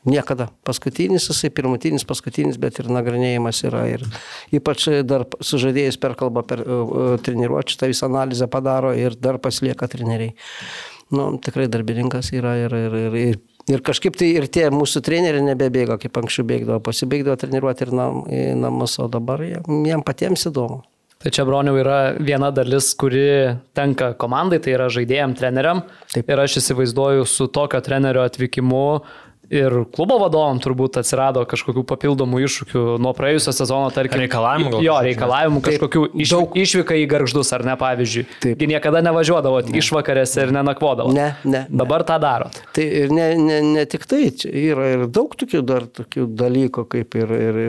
niekada. 0.06 0.50
Paskutinis, 0.66 1.28
jisai 1.30 1.50
pirmutinis, 1.54 2.06
paskutinis, 2.08 2.60
bet 2.62 2.80
ir 2.82 2.90
nagrinėjimas 2.94 3.64
yra. 3.68 3.86
Ir 3.98 4.06
ypač 4.56 4.88
dar 5.08 5.26
sužaidėjus 5.44 6.00
perkalba 6.02 6.46
per 6.48 6.62
uh, 6.64 7.16
treniruotę, 7.26 7.78
tą 7.80 7.90
visą 7.92 8.10
analizę 8.12 8.50
padaro 8.52 8.94
ir 8.98 9.18
dar 9.18 9.42
pasilieka 9.42 9.90
treneriai. 9.92 10.36
Nu, 11.14 11.36
tikrai 11.42 11.68
darbininkas 11.70 12.32
yra 12.34 12.56
ir, 12.64 12.74
ir, 12.74 12.96
ir, 13.08 13.20
ir 13.34 13.42
Ir 13.72 13.82
kažkaip 13.82 14.18
tai 14.20 14.28
ir 14.38 14.46
tie 14.46 14.68
mūsų 14.70 15.02
treneriai 15.06 15.42
nebebėga, 15.48 15.98
kaip 16.02 16.20
anksčiau 16.22 16.46
bėgdavo, 16.46 16.84
pasibaigdavo 16.86 17.38
treniruoti 17.42 17.88
ir 17.88 17.94
nam, 17.98 18.20
namus, 18.62 19.00
o 19.02 19.08
dabar 19.10 19.42
jiem 19.42 20.06
patiems 20.06 20.46
įdomu. 20.52 20.84
Tai 21.26 21.32
čia, 21.34 21.42
broniau, 21.48 21.74
yra 21.80 22.00
viena 22.22 22.52
dalis, 22.54 22.92
kuri 23.00 23.24
tenka 23.74 24.12
komandai, 24.22 24.60
tai 24.62 24.76
yra 24.76 24.92
žaidėjim, 24.94 25.34
treneriam. 25.40 25.82
Taip. 26.12 26.28
Ir 26.30 26.42
aš 26.44 26.60
įsivaizduoju 26.62 27.26
su 27.26 27.48
tokio 27.50 27.80
trenerio 27.82 28.22
atvykimu 28.28 28.82
ir 29.54 29.74
klubo 29.96 30.18
vadovam 30.22 30.60
turbūt 30.64 31.00
atsirado 31.02 31.44
kažkokių 31.50 31.84
papildomų 31.88 32.42
iššūkių 32.46 32.84
nuo 33.04 33.12
praėjusio 33.18 33.54
sezono, 33.56 33.90
tarkim. 33.94 34.24
Reikalavimų 34.26 34.72
gal 34.76 34.86
Jo, 34.86 34.98
ne? 35.00 35.10
reikalavimų 35.12 35.62
kažkokių 35.66 36.04
iš, 36.26 36.34
daug- 36.34 36.58
išvyka 36.62 36.98
į 37.02 37.06
garždus, 37.12 37.52
ar 37.58 37.66
ne, 37.68 37.76
pavyzdžiui. 37.80 38.26
Taip. 38.44 38.60
Gi 38.62 38.70
niekada 38.72 39.02
nevažiuodavo 39.06 39.62
išvakarėse 39.82 40.46
ir 40.48 40.54
nenakvodavo. 40.56 41.14
Ne, 41.16 41.32
ne, 41.44 41.66
ne. 41.70 41.78
Dabar 41.84 42.06
tą 42.08 42.20
darot. 42.24 42.62
Tai 42.76 42.86
ir 43.04 43.14
ne, 43.14 43.28
ne, 43.40 43.62
ne 43.76 43.86
tik 43.90 44.06
tai, 44.10 44.30
čia 44.36 44.52
yra 44.52 44.90
ir 44.96 45.08
daug 45.08 45.36
tokių 45.38 45.64
dar 45.66 45.88
tokių 45.88 46.28
dalykų, 46.40 46.86
kaip 46.96 47.18
ir, 47.22 47.36
ir 47.50 47.60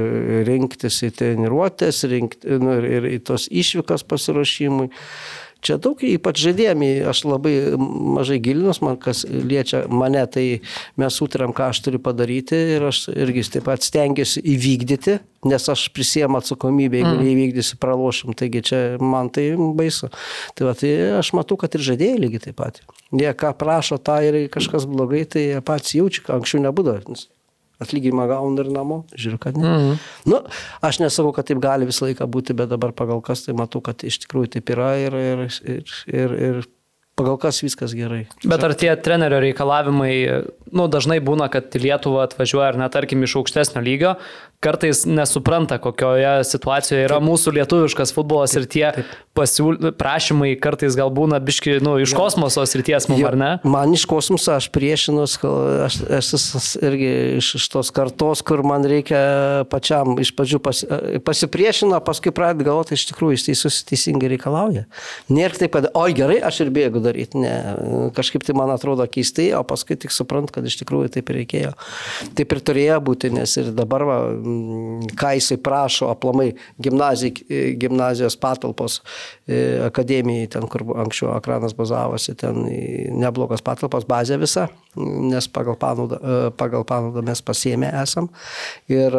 rinktis 0.49 1.03
į 1.07 1.13
treniruotės, 1.19 2.05
rinkti, 2.11 2.59
nu, 2.63 2.79
ir, 2.81 2.89
ir 3.01 3.11
į 3.17 3.19
tos 3.31 3.49
išvykas 3.53 4.07
pasiruošimui. 4.09 4.91
Čia 5.65 5.79
daug, 5.83 6.01
ypač 6.05 6.41
žaidėjami, 6.45 6.89
aš 7.09 7.23
labai 7.27 7.55
mažai 7.81 8.37
gilinus, 8.45 8.83
man 8.85 8.99
kas 9.01 9.25
liečia 9.25 9.85
mane, 9.89 10.21
tai 10.31 10.45
mes 11.01 11.17
sutarėm, 11.17 11.55
ką 11.57 11.71
aš 11.73 11.81
turiu 11.87 12.01
padaryti 12.03 12.59
ir 12.77 12.85
aš 12.91 13.07
irgi 13.15 13.47
taip 13.57 13.67
pat 13.67 13.87
stengiuosi 13.87 14.43
įvykdyti, 14.53 15.17
nes 15.49 15.69
aš 15.73 15.87
prisiemu 15.97 16.39
atsakomybę, 16.41 17.01
jeigu 17.01 17.15
mm. 17.15 17.25
neįvykdysiu, 17.25 17.79
pralošim, 17.83 18.37
taigi 18.39 18.63
čia 18.69 18.83
man 19.01 19.33
tai 19.33 19.49
baisu. 19.57 20.11
Tai, 20.55 20.69
va, 20.69 20.77
tai 20.79 20.93
aš 21.23 21.33
matau, 21.39 21.59
kad 21.61 21.75
ir 21.75 21.87
žaidėjai 21.89 22.21
lygiai 22.27 22.45
taip 22.49 22.61
pat. 22.61 22.83
Jie 23.17 23.33
ką 23.39 23.55
prašo, 23.57 23.99
tą 24.03 24.21
ir 24.27 24.43
kažkas 24.53 24.87
blogai, 24.91 25.25
tai 25.31 25.49
jie 25.49 25.65
patys 25.65 25.97
jaučia, 25.99 26.27
ką 26.29 26.41
anksčiau 26.41 26.63
nebūdavo. 26.69 27.17
Atlyginimą 27.83 28.25
gauna 28.31 28.65
ir 28.65 28.71
namo, 28.73 29.03
žiūriu, 29.13 29.41
kad 29.43 29.59
ne. 29.61 29.69
Mm. 29.69 29.99
Nu, 30.33 30.39
aš 30.87 31.03
nesakau, 31.03 31.35
kad 31.37 31.49
taip 31.51 31.61
gali 31.61 31.89
visą 31.89 32.09
laiką 32.09 32.25
būti, 32.33 32.57
bet 32.57 32.71
dabar 32.73 32.95
pagal 32.97 33.21
kas 33.25 33.45
tai 33.45 33.57
matau, 33.59 33.83
kad 33.85 34.01
iš 34.07 34.23
tikrųjų 34.25 34.55
taip 34.57 34.73
yra 34.73 34.95
ir, 35.03 35.19
ir, 35.21 35.45
ir, 35.67 35.93
ir, 36.09 36.37
ir 36.49 36.63
pagal 37.17 37.39
kas 37.41 37.63
viskas 37.65 37.95
gerai. 37.97 38.27
Bet 38.45 38.65
ar 38.65 38.75
tie 38.77 38.91
trenerio 39.01 39.41
reikalavimai, 39.45 40.13
nu, 40.77 40.89
dažnai 40.93 41.19
būna, 41.25 41.49
kad 41.53 41.73
į 41.77 41.87
Lietuvą 41.87 42.27
atvažiuoja 42.27 42.75
ar 42.75 42.81
net, 42.81 42.93
tarkim, 42.97 43.25
iš 43.25 43.39
aukštesnio 43.41 43.85
lygio, 43.85 44.17
kartais 44.61 45.05
nesupranta, 45.09 45.79
kokioje 45.83 46.45
situacijoje 46.49 47.07
yra 47.07 47.21
mūsų 47.23 47.55
lietuviškas 47.59 48.13
futbolas 48.17 48.55
ir 48.59 48.67
tie 48.71 48.87
pasiūl... 49.37 49.93
prašymai 49.99 50.55
kartais 50.63 50.97
gal 50.99 51.11
būna 51.15 51.39
biški, 51.45 51.79
nu, 51.85 51.97
iš 52.03 52.15
kosmoso 52.17 52.65
srities 52.69 53.09
mums, 53.11 53.25
ar 53.29 53.37
ne? 53.39 53.51
Man 53.69 53.93
iš 53.95 54.07
kosmoso 54.09 54.55
aš 54.57 54.69
priešinus, 54.75 55.37
aš 55.87 55.99
esu 56.19 56.41
irgi 56.87 57.11
iš, 57.41 57.53
iš 57.61 57.69
tos 57.73 57.93
kartos, 57.95 58.43
kur 58.47 58.65
man 58.67 58.87
reikia 58.89 59.65
pačiam 59.73 60.17
iš 60.23 60.33
pradžių 60.37 60.61
pas, 60.65 60.83
pasipriešino, 61.27 62.01
paskui 62.07 62.33
pradėti 62.35 62.69
galvoti, 62.69 62.97
iš 62.97 63.07
tikrųjų 63.13 63.37
jis 63.37 63.47
teisus 63.51 63.81
teisingai 63.89 64.33
reikalauja. 64.35 64.87
Nėra 65.33 65.61
taip, 65.61 65.75
kad, 65.77 65.91
oi 65.99 66.17
gerai, 66.17 66.41
aš 66.45 66.63
ir 66.65 66.73
bėgu 66.75 67.03
daryti. 67.05 67.43
Ne, 67.43 67.53
kažkaip 68.17 68.45
tai 68.47 68.57
man 68.57 68.73
atrodo 68.75 69.05
keistai, 69.11 69.51
o 69.59 69.63
paskui 69.67 69.99
tik 70.01 70.15
suprant, 70.15 70.51
kad 70.53 70.67
iš 70.67 70.79
tikrųjų 70.83 71.13
taip 71.19 71.33
ir 71.33 71.41
reikėjo. 71.43 71.73
Taip 72.39 72.57
ir 72.57 72.63
turėjo 72.71 72.99
būti, 73.05 73.33
nes 73.37 73.57
ir 73.61 73.73
dabar, 73.77 74.07
va, 74.09 74.19
ką 75.19 75.33
jisai 75.39 75.59
prašo, 75.63 76.11
aplamai 76.13 76.51
gimnazij, 76.83 77.33
gimnazijos 77.81 78.37
patalpos 78.41 79.01
e, 79.47 79.81
akademijai, 79.87 80.51
ten 80.53 80.69
kur 80.73 80.85
anksčiau 81.05 81.35
ekranas 81.37 81.77
bazavosi, 81.77 82.37
ten 82.39 82.63
neblogas 83.21 83.65
patalpos 83.65 84.07
bazė 84.09 84.41
visa, 84.43 84.69
nes 84.97 85.49
pagal 85.49 85.79
panaudą, 85.81 86.21
e, 86.21 86.39
pagal 86.59 86.87
panaudą 86.89 87.25
mes 87.27 87.43
pasiemę 87.45 87.93
esam. 88.03 88.31
Ir 88.93 89.15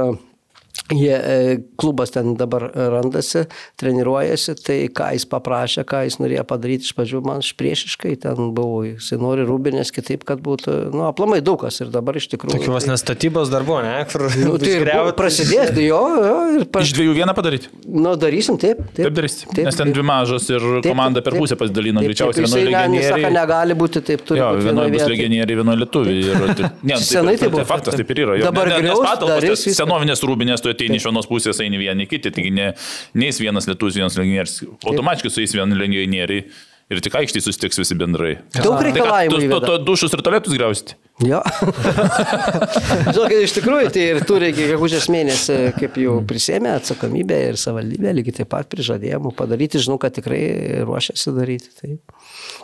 Jie, 0.87 1.11
e, 1.11 1.57
klubas 1.75 2.11
ten 2.15 2.35
dabar 2.39 2.71
randasi, 2.73 3.41
treniruojasi, 3.81 4.55
tai 4.63 4.77
ką 4.93 5.09
jis 5.17 5.25
paprašė, 5.29 5.83
ką 5.87 6.03
jis 6.07 6.15
norėjo 6.21 6.43
padaryti 6.47 6.87
iš 6.87 6.93
pradžių, 6.97 7.21
man 7.25 7.41
priešiškai 7.59 8.13
ten 8.23 8.51
buvo, 8.55 8.83
jis 8.87 9.09
nori 9.19 9.43
rūbinės 9.47 9.91
kitaip, 9.95 10.23
kad 10.27 10.39
būtų, 10.45 10.77
nu, 10.95 11.03
aplamai 11.09 11.41
daug 11.45 11.59
kas 11.65 11.81
ir 11.83 11.91
dabar 11.93 12.15
iš 12.19 12.29
tikrųjų. 12.31 12.61
Tokios 12.61 12.87
nestatybos 12.87 13.51
darbo, 13.51 13.81
ne? 13.83 14.05
Kur 14.11 14.27
Nu, 14.37 14.55
tai 14.61 14.73
ir 14.77 14.85
buvo- 14.87 15.13
prasidės, 15.17 15.73
tai 15.75 15.87
jo, 15.89 15.99
jo, 16.23 16.37
ir 16.61 16.65
pa, 16.71 16.79
Iš 16.85 16.93
dviejų 16.95 17.13
vieną 17.19 17.35
padaryti. 17.35 17.67
nu, 17.87 18.15
darysim 18.15 18.57
taip. 18.61 18.77
Taip, 18.93 19.07
Taip 19.07 19.13
darysi. 19.17 19.45
Nes 19.57 19.75
ten 19.75 19.91
dvi 19.91 20.03
mažos 20.07 20.47
ir 20.49 20.59
Taip, 20.81 20.91
komanda 20.93 21.21
per 21.23 21.33
taip, 21.33 21.41
pusę 21.43 21.55
pasidalino. 21.59 21.99
taip, 21.99 22.11
Greičiausiai 22.11 22.45
taip, 22.45 22.53
vienoje 22.55 22.71
legionieriai. 22.71 23.33
negali 23.33 23.73
būti 23.75 24.03
taip, 24.07 24.23
turi 24.25 24.39
Jo, 24.39 24.53
būti 24.55 24.63
vienoje 24.69 24.87
vienoj 24.87 24.93
bus 24.93 25.07
legionieriai, 25.11 25.57
vienoje 25.59 25.77
lietuviai. 25.83 26.19
Ir, 26.23 26.55
tai- 26.55 26.71
ne, 26.83 26.95
Senai 26.95 27.37
tai 27.37 27.49
buvo. 27.49 27.65
Faktas 27.67 27.95
taip 27.95 28.09
ir 28.11 28.23
yra. 28.23 28.37
Jo, 28.39 28.45
Dabar 28.51 28.67
griaus, 28.79 29.03
tai. 29.19 29.73
Senovinės 29.77 30.21
rūbinės, 30.23 30.61
tu 30.61 30.69
ateini 30.77 31.01
iš 31.01 31.09
vienos 31.09 31.27
pusės, 31.29 31.59
eini 31.63 31.81
vieni 31.81 32.07
kiti, 32.09 32.31
taigi 32.33 32.53
ne, 32.53 32.71
neįs 33.17 33.41
vienas 33.43 33.67
lietuvis, 33.69 33.99
vienas 33.99 34.17
legionierius. 34.19 34.61
Automatiškai 34.85 35.33
su 35.33 35.43
jais 35.43 35.57
vieni 35.57 35.81
legionieriai. 35.81 36.47
Ir 36.87 37.01
tik 37.03 37.17
aikštį 37.19 37.41
susitiks 37.43 37.81
visi 37.81 37.95
bendrai. 37.99 38.37
Daug 38.55 38.77
Tai 38.79 38.85
reikalavimų 38.87 39.33
tu- 39.33 39.39
tu- 39.41 39.47
įveda. 39.49 39.65
tu 39.67 39.85
dušus 39.89 40.13
ir 40.15 40.21
tualetus 40.23 40.53
griausti. 40.55 40.95
Jo. 41.25 41.41
Žinokit, 43.11 43.39
iš 43.43 43.53
tikrųjų, 43.57 43.89
tai 43.91 44.03
ir 44.13 44.19
turi 44.27 44.51
iki 44.53 44.67
gegužės 44.71 45.07
mėnesį, 45.11 45.55
kaip 45.77 45.97
jau 45.99 46.17
prisėmė 46.29 46.75
atsakomybę 46.77 47.37
ir 47.49 47.57
savaldybė, 47.59 48.13
lygiai 48.19 48.35
taip 48.39 48.51
pat 48.53 48.69
prižadėjimų 48.71 49.31
padaryti, 49.37 49.81
žinau, 49.83 49.97
kad 50.01 50.15
tikrai 50.15 50.39
ruošiasi 50.87 51.33
daryti. 51.35 51.71
Tai. 51.81 51.91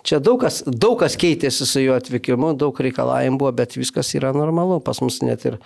Čia 0.08 0.20
daug 0.24 0.40
kas, 0.46 0.62
daug 0.68 0.96
kas 1.02 1.18
keitėsi 1.20 1.68
su 1.68 1.84
jo 1.84 1.96
atvykimu, 1.98 2.54
daug 2.62 2.80
reikalavimų 2.86 3.42
buvo, 3.42 3.52
bet 3.60 3.76
viskas 3.80 4.14
yra 4.18 4.32
normalu. 4.36 4.80
Pas 4.86 5.02
mus 5.04 5.20
net 5.26 5.44
ir 5.50 5.58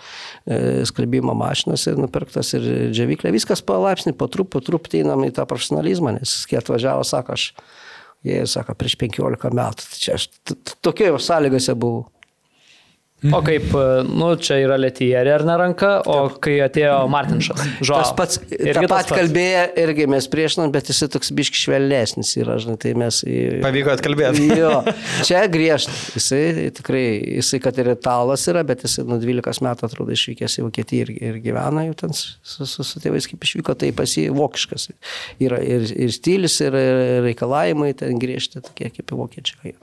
e, 0.48 0.82
skalbimo 0.88 1.34
mašinas 1.38 1.86
ir 1.90 1.98
nupirktas 2.00 2.54
ir 2.58 2.66
džiaviklė, 2.94 3.34
viskas 3.36 3.62
palaipsniui, 3.68 4.16
po 4.18 4.26
trup, 4.32 4.50
po 4.56 4.64
truputį 4.64 5.04
einam 5.04 5.26
į 5.28 5.32
tą 5.38 5.46
profesionalizmą, 5.50 6.16
nes 6.20 6.40
kai 6.48 6.58
atvažiavo, 6.62 7.04
sako, 7.06 7.36
aš, 7.38 7.50
jie 8.26 8.42
sako, 8.50 8.74
prieš 8.78 8.96
15 9.00 9.52
metų, 9.54 9.88
tai 9.92 10.00
čia 10.02 10.14
aš 10.18 10.28
t- 10.42 10.54
t- 10.56 10.76
tokioje 10.84 11.18
sąlygose 11.22 11.74
buvau. 11.78 12.06
O 13.34 13.40
kaip, 13.42 13.66
e, 13.74 14.02
nu, 14.06 14.30
čia 14.38 14.60
yra 14.62 14.76
Letierė 14.78 15.32
ar 15.34 15.44
ne 15.46 15.56
ranka, 15.58 15.90
o 16.06 16.28
kai 16.42 16.60
atėjo 16.62 17.00
Martinšas. 17.10 17.64
Žuau. 17.82 17.98
Tas 17.98 18.12
pats, 18.14 18.38
tą 18.46 18.84
pat 18.90 19.10
kalbėję 19.10 19.64
irgi 19.82 20.06
mes 20.10 20.28
priešinam, 20.30 20.70
bet 20.74 20.90
jis 20.92 21.02
toks 21.10 21.32
biški 21.34 21.58
švelnesnis 21.64 22.36
yra, 22.38 22.58
žinai, 22.62 22.78
tai 22.82 22.94
mes... 22.98 23.20
Pavyko 23.64 23.94
atkalbėti. 23.96 24.46
Jo, 24.58 24.80
čia 25.26 25.44
griežtas. 25.50 25.98
Jisai 26.16 26.70
tikrai, 26.74 27.04
jisai 27.38 27.60
kad 27.62 27.76
ir 27.78 27.92
italas 27.92 28.46
yra, 28.50 28.64
bet 28.66 28.82
jisai 28.86 29.04
nuo 29.06 29.18
12 29.22 29.62
metų 29.66 29.86
atrodo 29.86 30.14
išvykęs 30.14 30.58
į 30.58 30.64
Vokietiją 30.66 31.06
ir, 31.06 31.12
ir 31.30 31.38
gyvena 31.44 31.84
jau 31.86 31.94
ten 32.02 32.14
su, 32.16 32.66
su, 32.66 32.86
su 32.86 33.02
tėvais 33.02 33.28
kaip 33.30 33.44
išvyko, 33.46 33.76
tai 33.78 33.92
pas 33.94 34.14
jį 34.18 34.28
vokiškas. 34.34 34.88
Yra 35.44 35.60
ir, 35.62 35.86
ir 35.94 36.14
stilius, 36.14 36.58
ir 36.64 36.78
ir 36.78 37.22
reikalavimai 37.26 37.92
ten 37.98 38.18
griežti, 38.20 38.62
tokie 38.64 38.90
kaip 38.94 39.14
vokiečiai. 39.14 39.74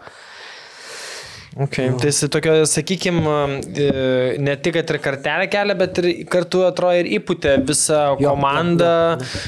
Okay. 1.56 1.88
Tai 1.96 2.10
jis 2.10 2.18
tokio, 2.28 2.54
sakykime, 2.68 3.34
ne 4.44 4.56
tik, 4.60 4.74
kad 4.76 4.90
ir 4.92 4.98
kartelę 5.00 5.46
kelia, 5.48 5.78
bet 5.80 6.02
ir 6.02 6.08
kartu 6.28 6.66
atrodo 6.68 6.98
ir 7.00 7.08
įputė 7.16 7.54
visą 7.64 8.00
Jo, 8.20 8.34
komandą, 8.34 8.90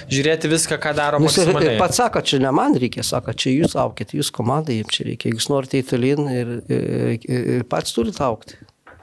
žiūrėti 0.07 0.47
viską, 0.53 0.77
ką 0.79 0.93
daro 0.95 1.19
Nu, 1.19 1.27
jis 1.27 1.43
ir, 1.43 1.75
pats 1.81 1.99
sako, 1.99 2.23
čia 2.23 2.39
ne 2.45 2.53
man 2.55 2.79
reikia, 2.79 3.03
sako, 3.03 3.35
čia 3.35 3.51
jūs 3.57 3.75
aukit, 3.83 4.15
jūs 4.15 4.31
komandai, 4.31 4.79
jums 4.79 4.95
čia 4.95 5.09
reikia, 5.09 5.33
jūs 5.35 5.49
norite 5.51 5.83
į 5.83 5.87
tolyn 5.91 6.31
ir, 6.31 6.55
ir, 6.71 7.29
ir 7.59 7.67
pats 7.67 7.91
turite 7.97 8.23
aukti. 8.23 8.55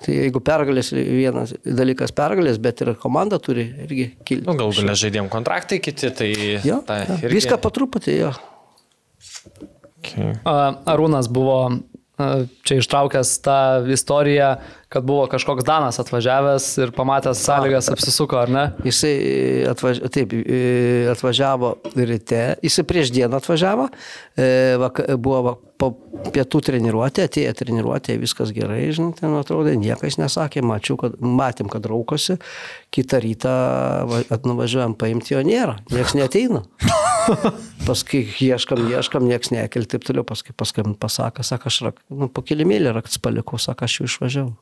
Tai 0.05 0.17
jeigu 0.17 0.41
pergalės, 0.45 0.95
vienas 0.97 1.53
dalykas 1.65 2.13
pergalės, 2.17 2.57
bet 2.61 2.81
ir 2.85 2.95
komanda 3.01 3.37
turi 3.41 3.69
irgi 3.85 4.11
kilti. 4.25 4.49
Nu, 4.49 4.57
gal 4.57 4.73
galia 4.73 4.97
žaidėjim 5.05 5.29
kontraktai 5.33 5.79
kiti, 5.85 6.09
tai... 6.09 6.33
Jo, 6.65 6.81
ta, 6.89 7.03
jo, 7.05 7.21
irgi- 7.21 7.37
viską 7.37 7.61
po 7.61 7.69
truputį, 7.73 8.17
jo. 8.25 8.33
Okay. 10.01 10.35
Arūnas 10.45 11.29
buvo 11.33 11.59
čia 12.63 12.79
ištraukęs 12.79 13.41
tą 13.43 13.59
istoriją, 13.91 14.55
kad 14.89 15.05
buvo 15.05 15.27
kažkoks 15.27 15.65
Danas 15.67 15.99
atvažiavęs 15.99 16.67
ir 16.79 16.93
pamatęs 16.95 17.41
sąlygas 17.43 17.91
apsisuko, 17.91 18.39
ar 18.39 18.51
ne? 18.51 18.65
Jisai 18.87 19.15
atvaž... 19.73 19.99
Taip, 20.15 20.35
e, 20.39 20.61
atvažiavo 21.11 21.75
ryte, 21.99 22.43
jisai 22.63 22.87
prieš 22.87 23.11
dieną 23.15 23.41
atvažiavo, 23.43 23.89
e, 24.39 25.17
buvo 25.19 25.57
po 25.81 25.91
pietų 26.31 26.61
treniruotė, 26.69 27.27
atėjo 27.27 27.57
treniruotė, 27.59 28.15
viskas 28.23 28.55
gerai, 28.55 28.87
žinai, 28.95 29.17
ten 29.19 29.35
atrodo, 29.35 29.75
niekas 29.75 30.21
nesakė, 30.23 30.63
mačiau, 30.63 30.97
kad, 31.01 31.19
matėm, 31.19 31.67
kad 31.73 31.91
raukosi, 31.91 32.39
kitą 32.95 33.25
rytą 33.27 33.57
va- 34.11 34.27
atnuvažiuojam 34.39 34.95
paimti 34.95 35.35
jo 35.35 35.43
nėra, 35.43 35.81
niekas 35.91 36.15
neteina. 36.15 36.63
Paskui 37.89 38.23
ieškam, 38.41 38.85
ieškam, 38.91 39.27
niekas 39.29 39.51
nekel, 39.55 39.85
taip 39.91 40.05
toliau, 40.07 40.25
paskui 40.29 40.55
paskui 40.57 40.85
pasako, 41.01 41.45
sako, 41.47 41.69
aš 41.73 41.79
rak, 41.89 41.99
nu, 42.11 42.29
po 42.33 42.43
kilimėlį 42.47 42.93
raktus 42.97 43.19
palikau, 43.23 43.59
sako, 43.61 43.85
aš 43.89 43.99
jau 44.01 44.07
išvažiavau. 44.11 44.55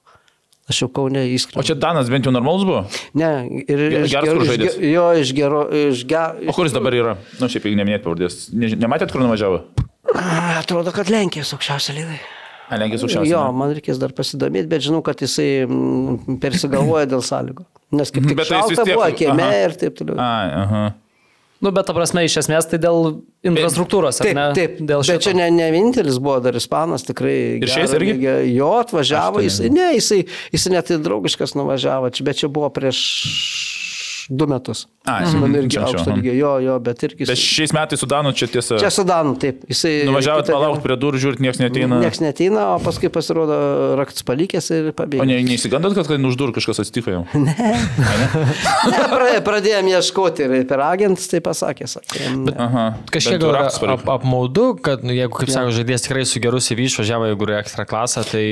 Aš 0.70 0.78
jau 0.84 0.86
kaunė 0.94 1.24
O 1.24 1.30
įskrendau. 1.34 1.64
čia 1.66 1.74
Danas 1.74 2.06
bent 2.10 2.24
jau 2.24 2.30
normalus 2.32 2.62
buvo? 2.66 2.82
Ne, 3.18 3.30
ir 3.66 3.80
iš 4.04 4.12
geras 4.14 4.30
kur 4.30 4.46
ge- 4.62 4.92
Jo, 4.92 5.08
iš 5.18 5.32
gero, 5.34 5.64
iš 5.74 6.04
gero. 6.06 6.38
O 6.48 6.54
kur 6.54 6.68
jis 6.68 6.74
dabar 6.76 6.94
yra? 6.94 7.14
Na, 7.34 7.40
nu, 7.42 7.48
šiaip 7.50 7.66
jeigu 7.66 7.80
neminėt 7.80 8.04
pavardės. 8.04 8.36
Ne- 8.54 8.76
Nematėt, 8.78 9.10
kur 9.10 9.24
nuvažiavo? 9.24 9.58
Atrodo, 10.60 10.92
kad 10.94 11.10
Lenkijos 11.10 11.50
aukščiausia 11.56 11.96
lygai. 11.98 12.20
A, 12.70 12.78
Lenkijos 12.78 13.02
aukščiausias. 13.04 13.32
Jo, 13.34 13.42
man 13.58 13.74
reikės 13.74 13.98
dar 14.00 14.14
pasidomėti, 14.16 14.70
bet 14.70 14.86
žinau, 14.86 15.02
kad 15.04 15.18
jisai 15.20 15.66
mm, 15.66 16.38
persigalvoja 16.40 17.10
dėl 17.10 17.24
sąlygų. 17.26 17.66
Nes 17.98 18.14
kaip 18.14 18.24
tik 18.30 18.38
Bet 18.38 18.48
tai 18.48 18.62
šalta 18.62 18.86
tiek- 18.86 18.94
buvo, 18.96 19.10
kieme 19.18 19.42
aha. 19.44 19.58
ir 19.66 19.74
taip 19.82 19.98
toliau. 19.98 20.16
Ai, 20.22 20.46
aha. 20.62 20.84
Nu, 21.62 21.70
bet 21.70 21.86
ta 21.86 21.94
prasme, 21.94 22.24
iš 22.26 22.40
esmės 22.42 22.66
tai 22.66 22.80
dėl 22.82 23.20
infrastruktūros, 23.46 24.18
Taip, 24.18 24.34
ne? 24.34 24.48
taip, 24.56 24.80
Dėl 24.82 25.04
bet 25.06 25.22
čia 25.22 25.30
šito. 25.30 25.36
ne, 25.38 25.46
ne 25.54 25.68
vienintelis 25.70 26.18
buvo 26.22 26.40
dar 26.42 26.56
ispanas, 26.58 27.04
tikrai. 27.06 27.36
Ir 27.62 27.70
šiais 27.70 27.94
irgi? 27.94 28.16
Jo 28.56 28.72
atvažiavo, 28.80 29.38
tai 29.38 29.46
jisai, 29.46 29.70
ne, 29.70 29.92
jisai, 29.94 30.24
jisai 30.54 30.72
net 30.74 30.90
ir 30.90 30.98
draugiškas 31.06 31.54
nuvažiavo, 31.58 32.10
bet 32.26 32.42
čia 32.42 32.50
buvo 32.50 32.66
prieš 32.74 33.02
du 34.30 34.46
metus. 34.50 34.86
Su 35.02 35.34
manim 35.34 35.56
mhm, 35.56 35.64
irgi 35.64 35.78
aukšto 35.82 36.12
lygio, 36.14 36.32
jo, 36.38 36.50
jo, 36.62 36.74
bet 36.78 37.00
irgi. 37.02 37.26
Bet 37.26 37.38
šiais 37.40 37.72
metais 37.74 37.98
su 37.98 38.06
Danu 38.06 38.30
čia 38.38 38.46
tiesa. 38.46 38.76
Čia 38.78 38.90
Sudanu, 38.94 39.32
taip. 39.42 39.64
Jisai. 39.66 40.04
Nuvažiavot 40.06 40.46
palaukti 40.46 40.84
prie 40.84 40.96
durų, 41.02 41.18
žiūrėt, 41.24 41.40
niekas 41.42 41.58
neteina. 41.58 41.98
Niekas 42.04 42.22
neteina, 42.22 42.68
o 42.76 42.76
paskui 42.82 43.10
pasirodo 43.10 43.56
raktas 43.98 44.22
palikęs 44.28 44.70
ir 44.76 44.92
O 44.92 44.94
pabėgo. 45.00 45.26
ne, 45.26 45.40
neįsigandot, 45.48 45.96
kad, 45.98 46.06
kad 46.06 46.28
už 46.30 46.38
durų 46.38 46.54
kažkas 46.60 46.84
atsitiko 46.84 47.16
jau? 47.16 47.24
Ne, 48.92 49.02
pra- 49.10 49.40
pradėjom 49.44 49.90
ieškoti 49.92 50.46
ir 50.46 50.54
per 50.70 50.82
agentus 50.84 51.26
tai 51.30 51.42
pasakė. 51.44 51.88
Sakė, 51.90 52.22
ne. 52.38 52.54
Aha. 52.62 52.84
Kažkiek 53.14 53.42
gal 53.42 53.58
ap, 53.58 54.06
apmaudu, 54.18 54.72
kad 54.82 55.02
nu, 55.06 55.14
jeigu, 55.16 55.34
kaip 55.38 55.50
sako, 55.52 55.74
žaidėjas 55.74 56.06
tikrai 56.06 56.24
su 56.28 56.42
geru 56.42 56.62
CV 56.62 56.86
išvažiavo, 56.86 57.30
jeigu 57.32 57.48
yra 57.48 57.60
ekstra 57.62 57.86
klasą, 57.88 58.24
tai 58.28 58.44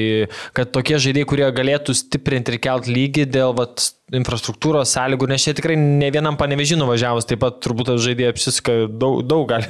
kad 0.56 0.74
tokie 0.74 0.98
žaidėjai, 1.02 1.30
kurie 1.30 1.48
galėtų 1.54 1.96
stiprinti 1.98 2.54
ir 2.56 2.62
kelt 2.62 2.90
lygį 2.90 3.26
dėl 3.30 3.54
vat, 3.58 3.90
infrastruktūros 4.16 4.90
sąlygų, 4.96 5.28
nes 5.30 5.44
čia 5.44 5.54
tikrai 5.60 5.76
ne 5.78 6.08
vienam 6.14 6.36
panevežinu 6.40 6.88
važiavus, 6.88 7.28
taip 7.30 7.42
pat 7.44 7.60
turbūt 7.62 7.92
tas 7.92 8.00
žaidėjas 8.02 8.34
apsisuka 8.34 8.76
daug, 8.90 9.20
daug 9.28 9.46
gali. 9.52 9.68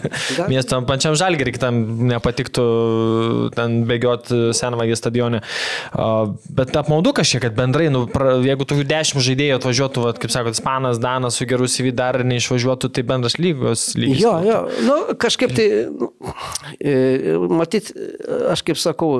Miestam 0.50 0.86
pačiam 0.88 1.16
žalgerį, 1.18 1.54
kitam 1.58 1.82
nepatiktų 2.10 2.64
ten 3.56 3.80
bėgioti 3.90 4.50
senvagį 4.56 4.96
stadione. 4.98 5.42
A, 5.92 6.08
Bet 6.50 6.74
apmaudu 6.76 7.12
kažkiek, 7.16 7.42
kad 7.44 7.54
bendrai, 7.56 7.88
nu, 7.92 8.04
pra, 8.10 8.36
jeigu 8.44 8.66
tokių 8.68 8.84
dešimt 8.90 9.24
žaidėjų 9.24 9.58
atvažiuotų, 9.58 10.02
vat, 10.06 10.18
kaip 10.22 10.32
sakot, 10.32 10.56
Ispanas, 10.56 10.98
Danas 11.02 11.38
su 11.40 11.46
geru 11.48 11.68
CV 11.70 11.92
dar 11.96 12.18
neišvažiuotų, 12.26 12.90
tai 12.94 13.04
bendras 13.08 13.38
lygos 13.40 13.86
lygis. 13.98 14.20
Jo, 14.22 14.34
jo, 14.44 14.58
nu, 14.86 14.96
kažkaip 15.20 15.54
tai, 15.56 15.66
nu, 15.90 16.10
e, 16.78 17.36
matyt, 17.60 17.92
aš 18.52 18.62
kaip 18.66 18.80
sakau, 18.80 19.12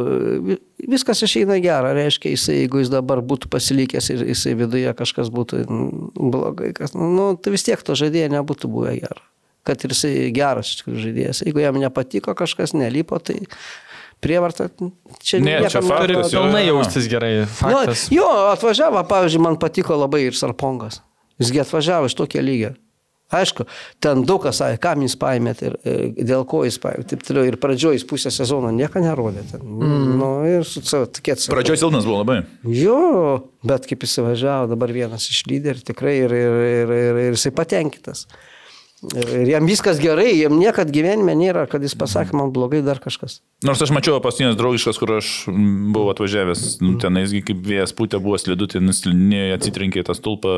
vi- 0.47 0.59
viskas 0.91 1.23
išeina 1.27 1.59
gerą, 1.63 1.93
reiškia, 1.97 2.33
jisai, 2.35 2.59
jeigu 2.63 2.81
jis 2.83 2.93
dabar 2.93 3.21
būtų 3.25 3.51
pasilikęs 3.53 4.11
ir 4.15 4.25
jisai 4.31 4.55
viduje 4.59 4.93
kažkas 4.99 5.31
būtų 5.33 5.65
mm, 5.65 6.11
blogai, 6.61 6.73
kas, 6.77 6.95
nu, 6.95 7.37
tai 7.41 7.53
vis 7.55 7.65
tiek 7.65 7.81
to 7.83 7.97
žaidėjo 7.97 8.31
nebūtų 8.37 8.71
buvę 8.71 8.97
gero. 9.01 9.23
Kad 9.67 9.85
ir 9.85 9.93
jisai 9.93 10.31
geras 10.33 10.73
žaidėjas. 10.87 11.43
Jeigu 11.45 11.61
jam 11.61 11.77
nepatiko 11.81 12.35
kažkas, 12.35 12.73
nelipo, 12.73 13.19
tai 13.21 13.43
prievarta 14.21 14.71
čia 15.21 15.41
Ne, 15.41 15.59
čia 15.69 15.83
Turi 15.85 16.17
pilnai 16.17 16.65
jaustis 16.67 17.09
gerai. 17.13 17.43
Nu, 17.45 17.51
Faktas. 17.53 18.09
jo, 18.13 18.29
atvažiavo, 18.55 19.03
pavyzdžiui, 19.09 19.45
man 19.45 19.59
patiko 19.61 19.97
labai 20.01 20.27
ir 20.29 20.37
Sarpongas. 20.37 21.03
Jisgi 21.41 21.61
atvažiavo 21.61 22.09
iš 22.09 22.17
tokio 22.17 22.43
lygio. 22.45 22.75
Aišku, 23.31 23.67
ten 24.03 24.25
daug 24.27 24.43
kas 24.43 24.59
sakė, 24.59 24.79
kam 24.83 25.05
jis 25.05 25.15
paėmėt 25.21 25.63
ir, 25.63 25.77
ir 25.87 26.27
dėl 26.27 26.43
ko 26.51 26.65
jis 26.67 26.81
paėmė. 26.83 27.07
Taip 27.13 27.23
toliau. 27.27 27.47
Ir 27.47 27.59
pradžioj 27.63 27.95
jis 27.99 28.07
pusę 28.11 28.33
sezono 28.35 28.73
nieko 28.75 29.03
nerodė. 29.05 29.45
Ten. 29.53 29.63
Mm. 29.63 30.17
Nu, 30.19 30.31
ir 30.51 30.67
su 30.67 30.83
savo 30.87 31.07
tikėt. 31.07 31.47
Pradžioj 31.53 31.79
silpnas 31.85 32.09
buvo 32.09 32.25
labai. 32.25 32.41
Jo, 32.67 32.99
bet 33.67 33.87
kaip 33.91 34.07
jis 34.07 34.19
važiavo, 34.27 34.71
dabar 34.73 34.95
vienas 34.95 35.29
iš 35.31 35.45
lyderių 35.51 35.87
tikrai 35.93 36.17
ir, 36.25 36.35
ir, 36.35 36.59
ir, 36.71 36.95
ir, 36.97 37.21
ir 37.29 37.39
jisai 37.39 37.55
patenkintas. 37.55 38.27
Ir, 39.01 39.49
jam 39.49 39.65
viskas 39.65 39.97
gerai, 39.97 40.29
jam 40.37 40.59
niekad 40.61 40.91
gyvenime 40.93 41.33
nėra, 41.33 41.63
kad 41.71 41.81
jis 41.81 41.95
pasakė, 41.97 42.35
man 42.37 42.51
blogai 42.53 42.83
dar 42.85 42.99
kažkas. 43.01 43.39
Nors 43.65 43.81
aš 43.81 43.95
mačiau 43.97 44.19
paskutinės 44.21 44.59
draugiškas, 44.61 44.99
kur 45.01 45.15
aš 45.17 45.31
mm, 45.49 45.87
buvau 45.95 46.13
atvažiavęs, 46.13 46.65
nu, 46.85 46.99
tenaisgi 47.01 47.41
kaip 47.49 47.63
vėjas 47.65 47.95
pūtė 47.97 48.21
buvo 48.21 48.37
slidu, 48.41 48.69
tai 48.69 48.83
nusilinėjo, 48.85 49.57
atsitrinkė 49.57 50.05
tą 50.05 50.17
stulpą, 50.19 50.55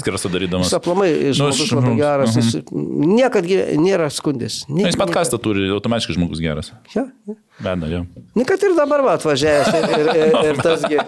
skersą 0.00 0.32
darydamas. 0.34 0.72
Jis 0.72 0.78
aplamai 0.80 1.12
žmogus 1.30 1.62
aš- 1.62 1.74
labai 1.76 1.92
mhm, 1.92 2.00
geras, 2.02 2.34
mhm. 2.34 2.42
jis 2.42 3.14
niekad 3.14 3.46
gyve- 3.46 3.70
nėra 3.78 4.10
skundės. 4.10 4.64
Na, 4.66 4.88
Jis 4.90 4.98
pat 4.98 5.14
kastą 5.14 5.38
turi, 5.46 5.70
automatiškai 5.78 6.18
žmogus 6.18 6.42
geras. 6.42 6.74
Ja, 6.96 7.06
ja. 7.30 7.38
Beda, 7.62 7.86
jo. 7.86 8.00
Nu, 8.34 8.42
kad 8.48 8.58
ir 8.66 8.72
dabar 8.74 8.98
va, 9.06 9.12
atvažiavęs 9.14 9.68
ir, 9.78 9.84
ir, 9.94 10.08
ir, 10.18 10.32
ir 10.50 10.56
tasgi. 10.58 10.98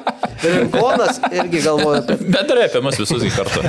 Rinkonas 0.47 1.19
irgi 1.35 1.59
galvoja, 1.65 2.05
Bet 2.21 2.47
dar 2.47 2.61
apie 2.63 2.83
mus 2.85 3.01
visus 3.01 3.25
į 3.27 3.33
kartą. 3.35 3.65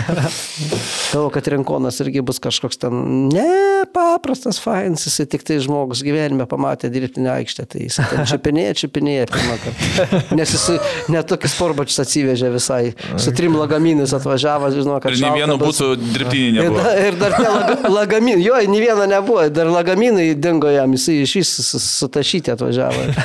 galvoja, 1.10 1.32
kad 1.40 1.48
rinkonas 1.56 1.98
irgi 2.04 2.22
bus 2.28 2.38
kažkoks 2.44 2.78
ten 2.84 3.00
nepaprastas 3.34 4.60
fainas, 4.62 5.08
jisai 5.08 5.26
tik 5.32 5.46
tai 5.48 5.58
žmogus 5.64 6.04
gyvenime 6.06 6.46
pamatė 6.50 6.92
dirbtinę 6.94 7.32
aikštę, 7.40 7.66
tai 7.72 7.88
jis 7.88 7.98
ten 8.12 8.28
čiupinėja, 8.30 8.76
čiupinėja 8.84 9.26
pirmą 9.32 9.58
kartą. 9.64 10.22
Nes 10.38 10.54
jisai 10.54 10.78
netokį 11.16 11.52
sporbačius 11.56 12.04
atsivežė 12.06 12.52
visai, 12.54 12.82
su 13.18 13.34
trim 13.38 13.58
lagaminais 13.58 14.14
atvažiavo, 14.20 14.70
žinau, 14.76 15.00
kad 15.02 15.18
Ir 15.18 15.24
nei 15.26 15.34
vieno 15.42 15.58
būtų 15.62 15.90
dirbtinį 16.04 16.48
Ir, 16.48 16.58
nebuvo. 16.62 16.86
da, 16.86 16.94
ir 17.10 17.18
dar 17.26 17.38
laga, 17.42 17.80
lagaminai, 17.98 18.46
jo, 18.46 18.62
nei 18.70 18.86
vieno 18.86 19.10
nebuvo, 19.10 19.48
dar 19.50 19.74
lagaminai 19.74 20.30
dingo 20.38 20.70
jam, 20.78 20.94
jisai 20.94 21.20
iš 21.26 21.38
vis 21.42 21.56
sutašyti 21.82 22.54
atvažiavo. 22.54 22.66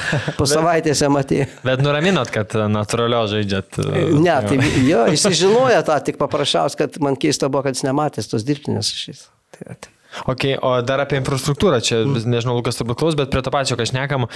Po 0.38 0.48
savaitės 0.48 1.02
jam 1.04 1.16
atėjo. 1.20 1.48
Bet 1.66 1.82
nuraminot, 1.84 2.32
kad 2.34 2.54
natūralio 2.72 3.24
žaidžiat. 3.32 3.80
Ne, 4.16 4.36
tai 4.46 4.58
jo, 4.88 5.06
jis 5.12 5.26
žinojo 5.42 5.80
tą, 5.88 5.98
tik 6.06 6.20
paprasčiausiai, 6.20 6.84
kad 6.84 7.00
man 7.04 7.18
keista 7.20 7.50
buvo, 7.52 7.66
kad 7.68 7.78
jis 7.78 7.86
nematęs 7.88 8.30
tos 8.32 8.46
dirbtinės 8.48 8.92
šis. 9.04 9.26
Tai, 9.56 9.76
tai. 9.76 9.91
Ok, 10.28 10.46
o 10.60 10.74
dar 10.86 11.02
apie 11.04 11.18
infrastruktūrą, 11.20 11.80
čia 11.84 12.02
nežinau, 12.06 12.56
Lukas 12.58 12.78
turbūt 12.78 13.00
klaus, 13.00 13.16
bet 13.18 13.32
prie 13.32 13.42
to 13.44 13.52
pačio, 13.54 13.76
ką 13.78 13.86
aš 13.86 13.94
nekam, 13.96 14.28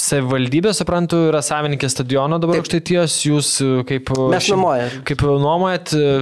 savivaldybė, 0.00 0.72
suprantu, 0.76 1.24
yra 1.30 1.40
savininkė 1.44 1.88
stadiono 1.90 2.38
dabar 2.42 2.60
aukštaitijos, 2.60 3.16
jūs 3.26 3.52
e, 3.64 3.70
kaip... 3.88 4.12
Mes 4.32 4.46
šiaip- 4.46 4.56
nuomojam. 4.56 4.94
Kaip 5.08 5.24
nuomojat, 5.26 5.92
e, 5.94 6.12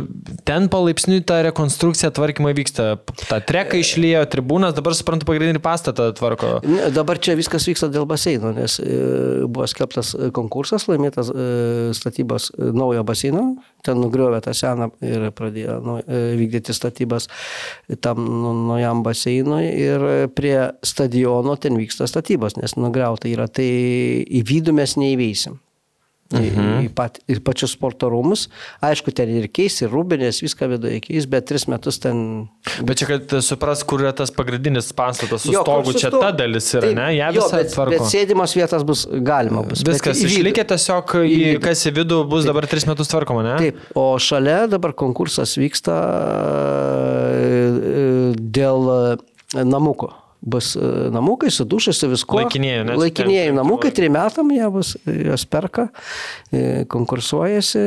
ten 0.49 0.69
palaipsniui 0.73 1.23
ta 1.29 1.41
rekonstrukcija 1.47 2.11
tvarkymai 2.17 2.55
vyksta. 2.57 2.89
Ta 3.29 3.41
treka 3.45 3.79
išlėjo, 3.81 4.25
tribūnas, 4.33 4.77
dabar 4.77 4.97
suprantu, 4.99 5.29
pagrindinį 5.29 5.63
pastatą 5.65 6.11
tvarko. 6.19 6.59
Ne, 6.67 6.91
Dabar 6.95 7.21
čia 7.23 7.37
viskas 7.39 7.67
vyksta 7.69 7.91
dėl 7.93 8.07
baseino, 8.11 8.53
nes 8.57 8.79
e, 8.83 8.99
buvo 9.47 9.67
skelbtas 9.71 10.15
e, 10.17 10.31
konkursas, 10.35 10.89
laimėtas 10.91 11.31
e, 11.33 11.49
statybos 11.97 12.51
e, 12.55 12.71
naujo 12.75 13.05
baseino, 13.09 13.45
ten 13.87 14.01
nugriovė 14.03 14.41
tą 14.45 14.55
seną 14.57 14.91
ir 15.05 15.29
pradėjo 15.37 15.79
nu, 15.85 15.99
e, 16.03 16.23
vykdyti 16.41 16.75
statybas 16.77 17.29
tam 17.97 18.21
nu, 18.25 18.53
naujam 18.69 19.03
baseinui 19.03 19.63
ir 19.81 20.05
prie 20.37 20.59
stadiono 20.85 21.57
ten 21.57 21.79
vyksta 21.81 22.09
statybos, 22.11 22.59
nes 22.61 22.77
nugriauta 22.77 23.31
yra, 23.31 23.49
tai 23.49 23.69
į 24.29 24.45
vidų 24.49 24.77
mes 24.77 24.97
neįveisim. 25.01 25.57
Mhm. 26.29 26.83
Į, 26.85 26.89
pat, 26.93 27.23
į 27.25 27.39
pačius 27.41 27.73
sporto 27.73 28.11
rūmus. 28.13 28.51
Aišku, 28.85 29.15
ten 29.17 29.31
ir 29.33 29.47
keis, 29.49 29.79
ir 29.81 29.89
rūbinės, 29.89 30.43
viską 30.45 30.67
viduje 30.75 30.99
keis, 31.07 31.25
bet 31.31 31.47
tris 31.49 31.65
metus 31.73 31.97
ten 32.03 32.49
Bet 32.85 33.01
čia, 33.01 33.07
kad 33.09 33.33
supras, 33.45 33.81
kur 33.89 34.03
yra 34.05 34.13
tas 34.17 34.29
pagrindinis 34.35 34.91
pastatas 34.97 35.47
su 35.47 35.55
Jo, 35.55 35.63
stogu, 35.65 35.95
čia 35.97 36.11
ta 36.13 36.31
dalis 36.37 36.69
yra, 36.75 36.85
Taip, 36.85 36.97
ne? 36.99 37.07
Ja 37.17 37.31
visą 37.33 37.63
tvarko. 37.73 37.95
bet 37.95 38.05
sėdimas 38.13 38.53
vietas 38.59 38.85
bus 38.85 39.07
galima. 39.25 39.65
Bus, 39.65 39.81
Viskas 39.89 40.21
išlikė 40.29 40.67
tiesiog, 40.69 41.17
į, 41.25 41.41
kas 41.65 41.87
į 41.89 41.95
vidų 42.03 42.21
bus 42.29 42.45
dabar 42.49 42.69
tris 42.69 42.85
metus 42.89 43.09
tvarkoma, 43.09 43.47
ne? 43.47 43.57
Taip, 43.65 43.81
o 43.97 44.11
šalia 44.21 44.67
dabar 44.69 44.93
konkursas 44.93 45.57
vyksta 45.57 45.97
e, 47.33 48.35
dėl 48.37 48.93
e, 48.93 49.65
namuko. 49.65 50.13
Bus 50.49 50.73
e, 50.79 50.89
namukai 51.13 51.51
su 51.53 51.65
dušais, 51.69 51.99
su 52.01 52.09
viskuo. 52.09 52.39
Laikinieji, 52.41 52.85
ne? 52.89 52.95
Laikinieji 52.97 53.51
Ten- 53.51 53.59
namukai, 53.61 53.91
trim 53.95 54.15
metam 54.17 54.49
jie 54.55 54.69
bus, 54.73 54.95
jos 55.05 55.45
perka, 55.51 55.89
e, 56.55 56.85
konkursuojasi 56.89 57.83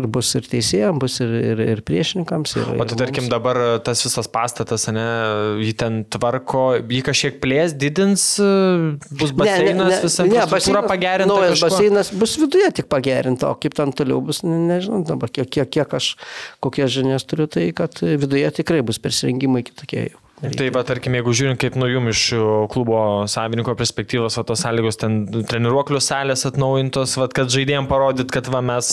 ir 0.00 0.06
bus 0.10 0.30
ir 0.38 0.48
teisėjams, 0.50 0.98
bus 1.02 1.18
ir, 1.22 1.34
ir, 1.52 1.62
ir 1.76 1.82
priešininkams. 1.86 2.54
Ir, 2.58 2.70
O 2.80 2.86
tai 2.88 2.98
tarkim 3.04 3.24
mums. 3.26 3.32
dabar 3.32 3.60
tas 3.86 4.02
visas 4.06 4.28
pastatas, 4.32 4.88
ne, 4.94 5.04
jį 5.62 5.74
ten 5.84 6.00
tvarko, 6.10 6.64
jį 6.82 7.02
kažkiek 7.10 7.38
plės, 7.42 7.74
didins, 7.78 8.24
bus 9.20 9.34
baseinas, 9.36 10.00
visa 10.04 10.26
infrastruktūra 10.26 10.82
pagerinta. 10.88 11.30
Naujas 11.30 11.54
kažkuo? 11.58 11.68
baseinas 11.76 12.12
bus 12.20 12.36
viduje 12.40 12.70
tik 12.80 12.88
pagerinta, 12.92 13.52
o 13.52 13.58
kaip 13.60 13.76
ten 13.78 13.92
toliau 13.96 14.18
bus, 14.24 14.42
ne- 14.46 14.58
nežinau, 14.70 15.02
dabar 15.06 15.30
kiek, 15.32 15.48
kiek, 15.50 15.70
kiek 15.78 15.94
aš, 16.00 16.14
kokie 16.64 16.88
žinias 16.90 17.24
turiu, 17.28 17.46
tai 17.50 17.68
kad 17.76 18.00
viduje 18.02 18.50
tikrai 18.60 18.82
bus 18.86 18.98
persirengimai 19.02 19.62
kitokie 19.66 20.08
jau. 20.10 20.18
Tai 20.40 20.68
va, 20.72 20.80
tarkim, 20.88 21.12
jeigu 21.18 21.32
žiūrint 21.36 21.60
kaip 21.60 21.74
nuo 21.76 21.88
jum 21.90 22.06
iš 22.08 22.20
klubo 22.72 23.00
savininko 23.28 23.74
perspektyvos, 23.76 24.38
va, 24.40 24.44
tos 24.48 24.62
sąlygos 24.64 24.96
ten 25.00 25.18
treniruoklių 25.28 26.00
salės 26.00 26.46
atnaujintos, 26.48 27.16
va, 27.20 27.26
kad 27.28 27.52
žaidėjim 27.52 27.88
parodyt, 27.90 28.30
kad 28.32 28.48
va, 28.52 28.62
mes 28.64 28.88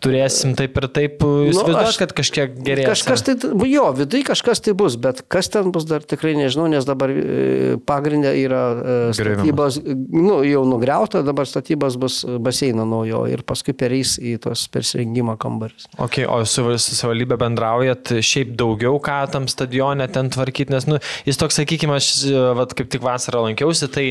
turėsim 0.00 0.54
taip 0.58 0.78
ir 0.80 0.86
taip, 0.88 1.20
jūs 1.20 1.58
Nu, 1.60 1.66
nu, 1.68 1.76
aš- 1.82 1.98
kad 2.00 2.14
kažkiek 2.16 2.54
gerės. 2.64 2.88
Kažkas 2.88 3.24
tai, 3.26 3.34
jo, 3.68 3.84
viduje 3.98 4.24
kažkas 4.30 4.62
tai 4.64 4.72
bus, 4.78 4.96
bet 4.96 5.20
kas 5.28 5.50
ten 5.52 5.68
bus 5.74 5.84
dar 5.84 6.00
tikrai 6.00 6.32
nežinau, 6.38 6.64
nes 6.72 6.86
dabar 6.88 7.12
e, 7.12 7.76
pagrindė 7.84 8.32
yra 8.40 8.62
e, 8.72 8.96
statybos, 9.18 9.80
nu, 9.84 10.40
jau 10.48 10.64
nugriauta, 10.68 11.20
dabar 11.26 11.44
statybos 11.50 11.98
bus 12.00 12.22
baseino 12.40 12.86
naujo 12.88 13.26
ir 13.28 13.44
paskui 13.44 13.74
pereis 13.76 14.16
į 14.16 14.38
tos 14.46 14.64
persirengimo 14.72 15.36
kambarius. 15.40 15.90
Okay, 16.00 16.24
o 16.24 16.40
su, 16.48 16.64
su 16.80 16.96
savivaldybė 16.96 17.36
bendraujat 17.44 18.14
šiaip 18.24 18.56
daugiau, 18.56 18.96
ką 19.04 19.20
tam 19.36 19.48
stadione 19.50 20.08
ten 20.08 20.32
tvarkyti, 20.32 20.69
padaryti, 20.70 20.74
nes, 20.74 20.86
nu, 20.86 20.98
jis 21.26 21.38
toks, 21.40 21.58
sakykime, 21.60 21.96
aš, 21.98 22.08
vat, 22.56 22.74
kaip 22.78 22.88
tik 22.92 23.02
vasarą 23.04 23.42
lankiausi, 23.48 23.88
tai 23.92 24.04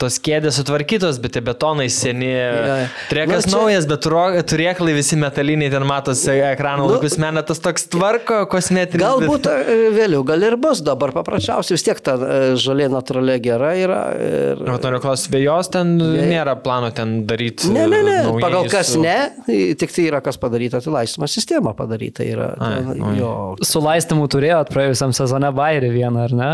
tos 0.00 0.18
kėdės 0.22 0.58
sutvarkytos, 0.60 1.20
bet 1.22 1.32
tie 1.36 1.42
betonai 1.44 1.88
seni. 1.90 2.30
jo. 2.32 2.76
Trekas 3.10 3.46
Nu, 3.46 3.50
čia- 3.52 3.58
naujas, 3.58 3.86
bet 3.88 4.06
turėklai 4.50 4.94
visi 4.96 5.16
metaliniai, 5.16 5.70
ten 5.70 5.82
matosi 5.86 6.30
ekrano 6.52 6.86
Nu, 6.86 6.94
laikus 6.96 7.18
menas 7.18 7.60
toks 7.62 7.86
tvarko, 7.92 8.46
kosmetinis. 8.50 9.02
Galbūt 9.02 9.46
e, 9.50 9.90
vėliau, 9.94 10.24
gal 10.26 10.42
ir 10.42 10.56
bus 10.56 10.80
dabar 10.82 11.12
paprasčiausiai, 11.14 11.76
vis 11.76 11.84
tiek 11.86 12.00
ta 12.00 12.16
e, 12.16 12.40
žolė 12.60 12.88
natūraliai 12.92 13.40
gera 13.42 13.72
yra. 13.78 14.00
Ir... 14.18 14.62
Bet 14.66 14.86
noriu 14.86 15.00
klausti, 15.02 15.30
vėjos 15.34 15.70
ten 15.72 15.96
nėra 15.98 16.56
plano 16.62 16.90
ten 16.94 17.24
daryti. 17.28 17.70
Ne, 17.72 17.86
ne, 17.90 18.02
ne, 18.06 18.16
naujai 18.28 18.42
pagal 18.42 18.68
kas 18.72 18.94
ne, 18.96 19.16
tik 19.78 19.92
tai 19.94 20.06
yra 20.08 20.20
kas 20.24 20.38
padaryta, 20.40 20.80
tai 20.82 20.92
laistymo 20.94 21.28
sistema 21.30 21.74
padaryta 21.76 22.24
yra. 22.26 22.50
Ai, 22.62 22.80
Ten, 22.82 23.02
oi. 23.04 23.16
jo, 23.18 23.32
Su 23.66 23.80
laistymu 23.84 24.26
turėjot 24.32 24.70
praėjusiam 24.72 25.12
sezone 25.16 25.50
bairį 25.54 25.91
vieną, 25.92 26.24
ar 26.24 26.32
ne? 26.32 26.50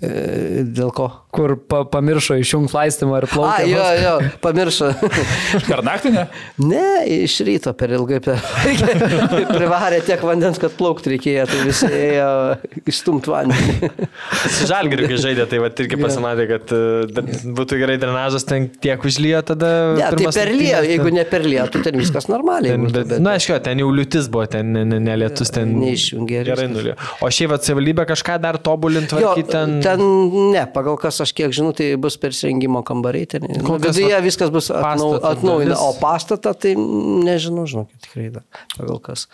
E, 0.00 0.62
dėl 0.64 0.90
ko? 0.94 1.08
Kur 1.34 1.56
pa, 1.68 1.82
pamiršo 1.90 2.36
išjungti 2.38 2.76
laistymą 2.76 3.18
ir 3.20 3.26
A, 3.26 3.30
plaukti. 3.32 3.70
jo, 3.72 3.86
jo, 4.00 4.12
pamiršo. 4.44 4.90
Per 5.70 5.82
naktį 5.86 6.12
ne? 6.14 6.24
ne, 6.62 6.84
iš 7.24 7.40
ryto 7.46 7.72
per 7.76 7.94
ilgai 7.96 8.20
per... 8.24 8.38
privarė 9.58 9.98
tiek 10.06 10.22
vandens, 10.24 10.60
kad 10.62 10.74
plaukti 10.78 11.14
reikėjo, 11.14 11.46
tai 11.50 11.60
visi 11.66 11.90
ėjo 11.90 12.28
išstumti 12.90 13.32
vandenį. 13.32 13.90
Su 14.54 14.68
žalgiriu, 14.70 15.08
kai 15.10 15.18
žaidė, 15.26 15.48
tai 15.50 15.60
va 15.62 15.72
irgi 15.84 15.98
pasimatė, 16.00 16.46
kad 16.52 16.74
e, 16.76 17.24
būtų 17.58 17.80
gerai 17.82 17.98
drenažas, 18.02 18.46
ten 18.48 18.68
tiek 18.70 19.02
užlyjo 19.04 19.42
tada. 19.50 19.72
Ne, 19.98 20.10
tai 20.14 20.30
per 20.30 20.52
ten- 20.54 20.88
jeigu 20.92 21.10
ne 21.14 21.26
per 21.28 21.44
lietų, 21.48 21.82
ten 21.88 21.98
viskas 21.98 22.28
normaliai. 22.30 22.74
Ten, 22.76 22.86
būtų, 22.86 23.04
bet, 23.10 23.18
na, 23.24 23.34
aišku, 23.38 23.58
ten 23.64 23.82
jau 23.82 23.90
liūtis 23.94 24.30
buvo, 24.32 24.46
ten 24.50 24.70
ne, 24.74 24.84
ne, 24.88 25.00
ne 25.02 25.18
lietus, 25.24 25.50
ten 25.54 25.74
Neišjungė 25.82 26.44
Gerai 26.46 26.68
nulio. 26.70 26.94
O 27.24 27.30
šiaip 27.32 27.54
atsivaldybė 27.58 28.06
kažką 28.10 28.38
dar 28.42 28.58
tobulinti, 28.62 29.10
tvarkyti 29.12 29.50
ten. 29.50 29.73
Ten 29.82 30.00
ne, 30.52 30.62
pagal 30.74 30.96
kas 31.00 31.20
aš 31.24 31.32
kiek 31.36 31.50
žinau, 31.54 31.72
tai 31.76 31.94
bus 32.00 32.16
persirengimo 32.20 32.82
kambariai. 32.86 33.26
Ten, 33.26 33.46
nu, 33.48 33.78
viduje 33.82 34.20
viskas 34.24 34.50
bus 34.54 34.70
atnau, 34.70 35.14
atnaujinta, 35.32 35.78
o 35.80 35.92
pastatą 36.00 36.52
tai 36.54 36.74
nežinau, 36.76 37.64
žinokit, 37.70 37.98
tikrai 38.06 38.28
dar 38.34 38.44
pagal 38.76 39.00
kas. 39.00 39.26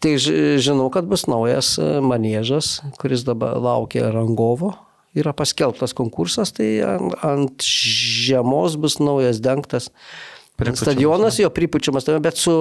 Tai 0.00 0.16
ži- 0.16 0.56
žinau, 0.62 0.88
kad 0.94 1.04
bus 1.10 1.26
naujas 1.30 1.74
e, 1.78 2.00
manėžas, 2.00 2.80
kuris 3.00 3.22
dabar 3.28 3.56
laukia 3.60 4.10
rangovo. 4.14 4.74
Yra 5.16 5.32
paskelbtas 5.32 5.94
konkursas, 5.96 6.50
tai 6.52 6.82
ant, 6.84 7.14
ant 7.24 7.64
žiemos 7.64 8.74
bus 8.76 8.98
naujas 9.00 9.38
dengtas. 9.40 9.90
Pripučiamas, 10.56 10.80
Stadionas 10.80 11.38
jo 11.38 11.50
pripučiamas, 11.52 12.06
tai 12.06 12.16
bet 12.24 12.38
su 12.40 12.52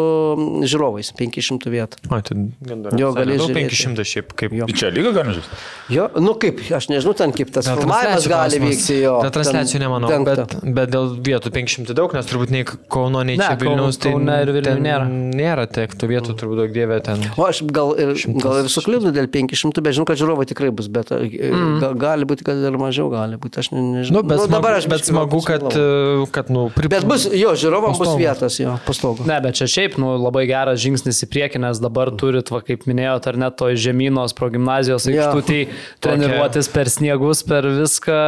žiūrovais, 0.68 1.14
500 1.16 1.72
vietų. 1.72 2.02
O, 2.12 2.20
ten 2.28 2.50
gan 2.60 2.82
dar. 2.84 2.98
Jo, 3.00 3.14
gali 3.16 3.38
žiūrėti. 3.40 3.72
500 3.72 4.08
šiaip 4.10 4.34
kaip. 4.36 4.56
Jo. 4.56 4.68
Čia 4.68 4.90
lyga 4.92 5.14
gali 5.16 5.38
žaisti. 5.38 5.60
Jo, 5.96 6.08
nu 6.20 6.34
kaip, 6.42 6.60
aš 6.76 6.90
nežinau 6.92 7.14
ten 7.16 7.32
kaip 7.36 7.54
tas 7.56 7.70
filmavimas 7.70 8.26
transliacijų 8.26 8.34
gali 8.34 8.60
vykti 8.66 8.98
jo. 9.00 9.14
Dėl 9.24 9.34
transliacijų 9.38 9.80
ten 9.80 9.86
nemanau, 9.86 10.12
dengta. 10.12 10.36
bet, 10.44 10.76
bet 10.80 10.92
dėl 10.92 11.14
vietų 11.30 11.54
500 11.56 11.96
daug, 11.96 12.16
nes 12.18 12.28
turbūt 12.32 12.52
nei 12.56 12.66
Kauno, 12.66 13.24
nei 13.28 13.40
Ne, 13.40 13.48
čia 13.48 13.60
Vilnius, 13.62 14.00
tai 14.02 14.12
Kaune 14.12 14.38
ir 14.44 14.52
Vilniuje 14.52 14.76
ten 14.76 14.84
nėra. 14.84 15.08
Nėra 15.40 15.66
tiek 15.72 15.96
tų 15.96 16.10
vietų, 16.12 16.36
turbūt 16.40 16.62
daug 16.64 16.76
dievė 16.76 17.00
ten. 17.06 17.24
O 17.40 17.48
aš 17.48 17.62
gal 17.76 17.94
ir, 18.02 18.12
gal 18.44 18.62
ir 18.64 18.72
suklydau 18.72 19.14
dėl 19.16 19.30
500, 19.32 19.84
bet 19.86 19.96
žinau, 19.98 20.08
kad 20.10 20.20
žiūrovai 20.20 20.48
tikrai 20.50 20.72
bus, 20.76 20.90
bet 20.92 21.12
mm. 21.16 21.78
ga, 21.84 21.94
gali 22.06 22.28
būti, 22.28 22.46
kad 22.48 22.60
ir 22.60 22.80
mažiau 22.82 23.08
gali 23.14 23.40
būti, 23.40 23.62
aš 23.64 23.72
ne, 23.76 23.84
nežinau. 24.02 24.20
Nu, 24.20 24.28
bet, 24.28 24.46
Nu, 24.46 24.48
smagu, 24.50 24.68
aš 24.76 24.88
bet 24.92 25.08
smagu, 25.08 25.40
gal 25.46 25.60
kad, 25.60 25.78
e, 25.80 26.26
kad 26.34 26.50
nu, 26.54 26.68
pri... 26.74 26.90
Bet 26.92 27.06
bus, 27.08 27.28
jo, 27.32 27.54
žiūrovam 27.86 28.00
bus 28.02 28.18
vietas, 28.18 28.58
jo, 28.60 28.74
pastogų. 28.88 29.26
Ne, 29.30 29.38
bet 29.46 29.56
čia 29.62 29.68
šiaip 29.70 29.98
nu, 30.02 30.16
labai 30.18 30.46
geras 30.50 30.80
žingsnis 30.82 31.22
į 31.24 31.30
priekį, 31.30 31.62
nes 31.68 31.80
dabar 31.80 32.12
turit, 32.18 32.50
va, 32.50 32.62
kaip 32.66 32.86
minėjote, 32.90 33.28
ar 33.28 33.38
net 33.38 33.58
to 33.62 33.70
žemynos 33.76 34.34
progymnazijos 34.34 35.06
Jo. 35.08 35.30
aikštutį 35.32 35.62
treniruotis 36.02 36.68
per 36.74 36.86
sniegus, 36.90 37.44
per 37.48 37.64
viską 37.64 38.20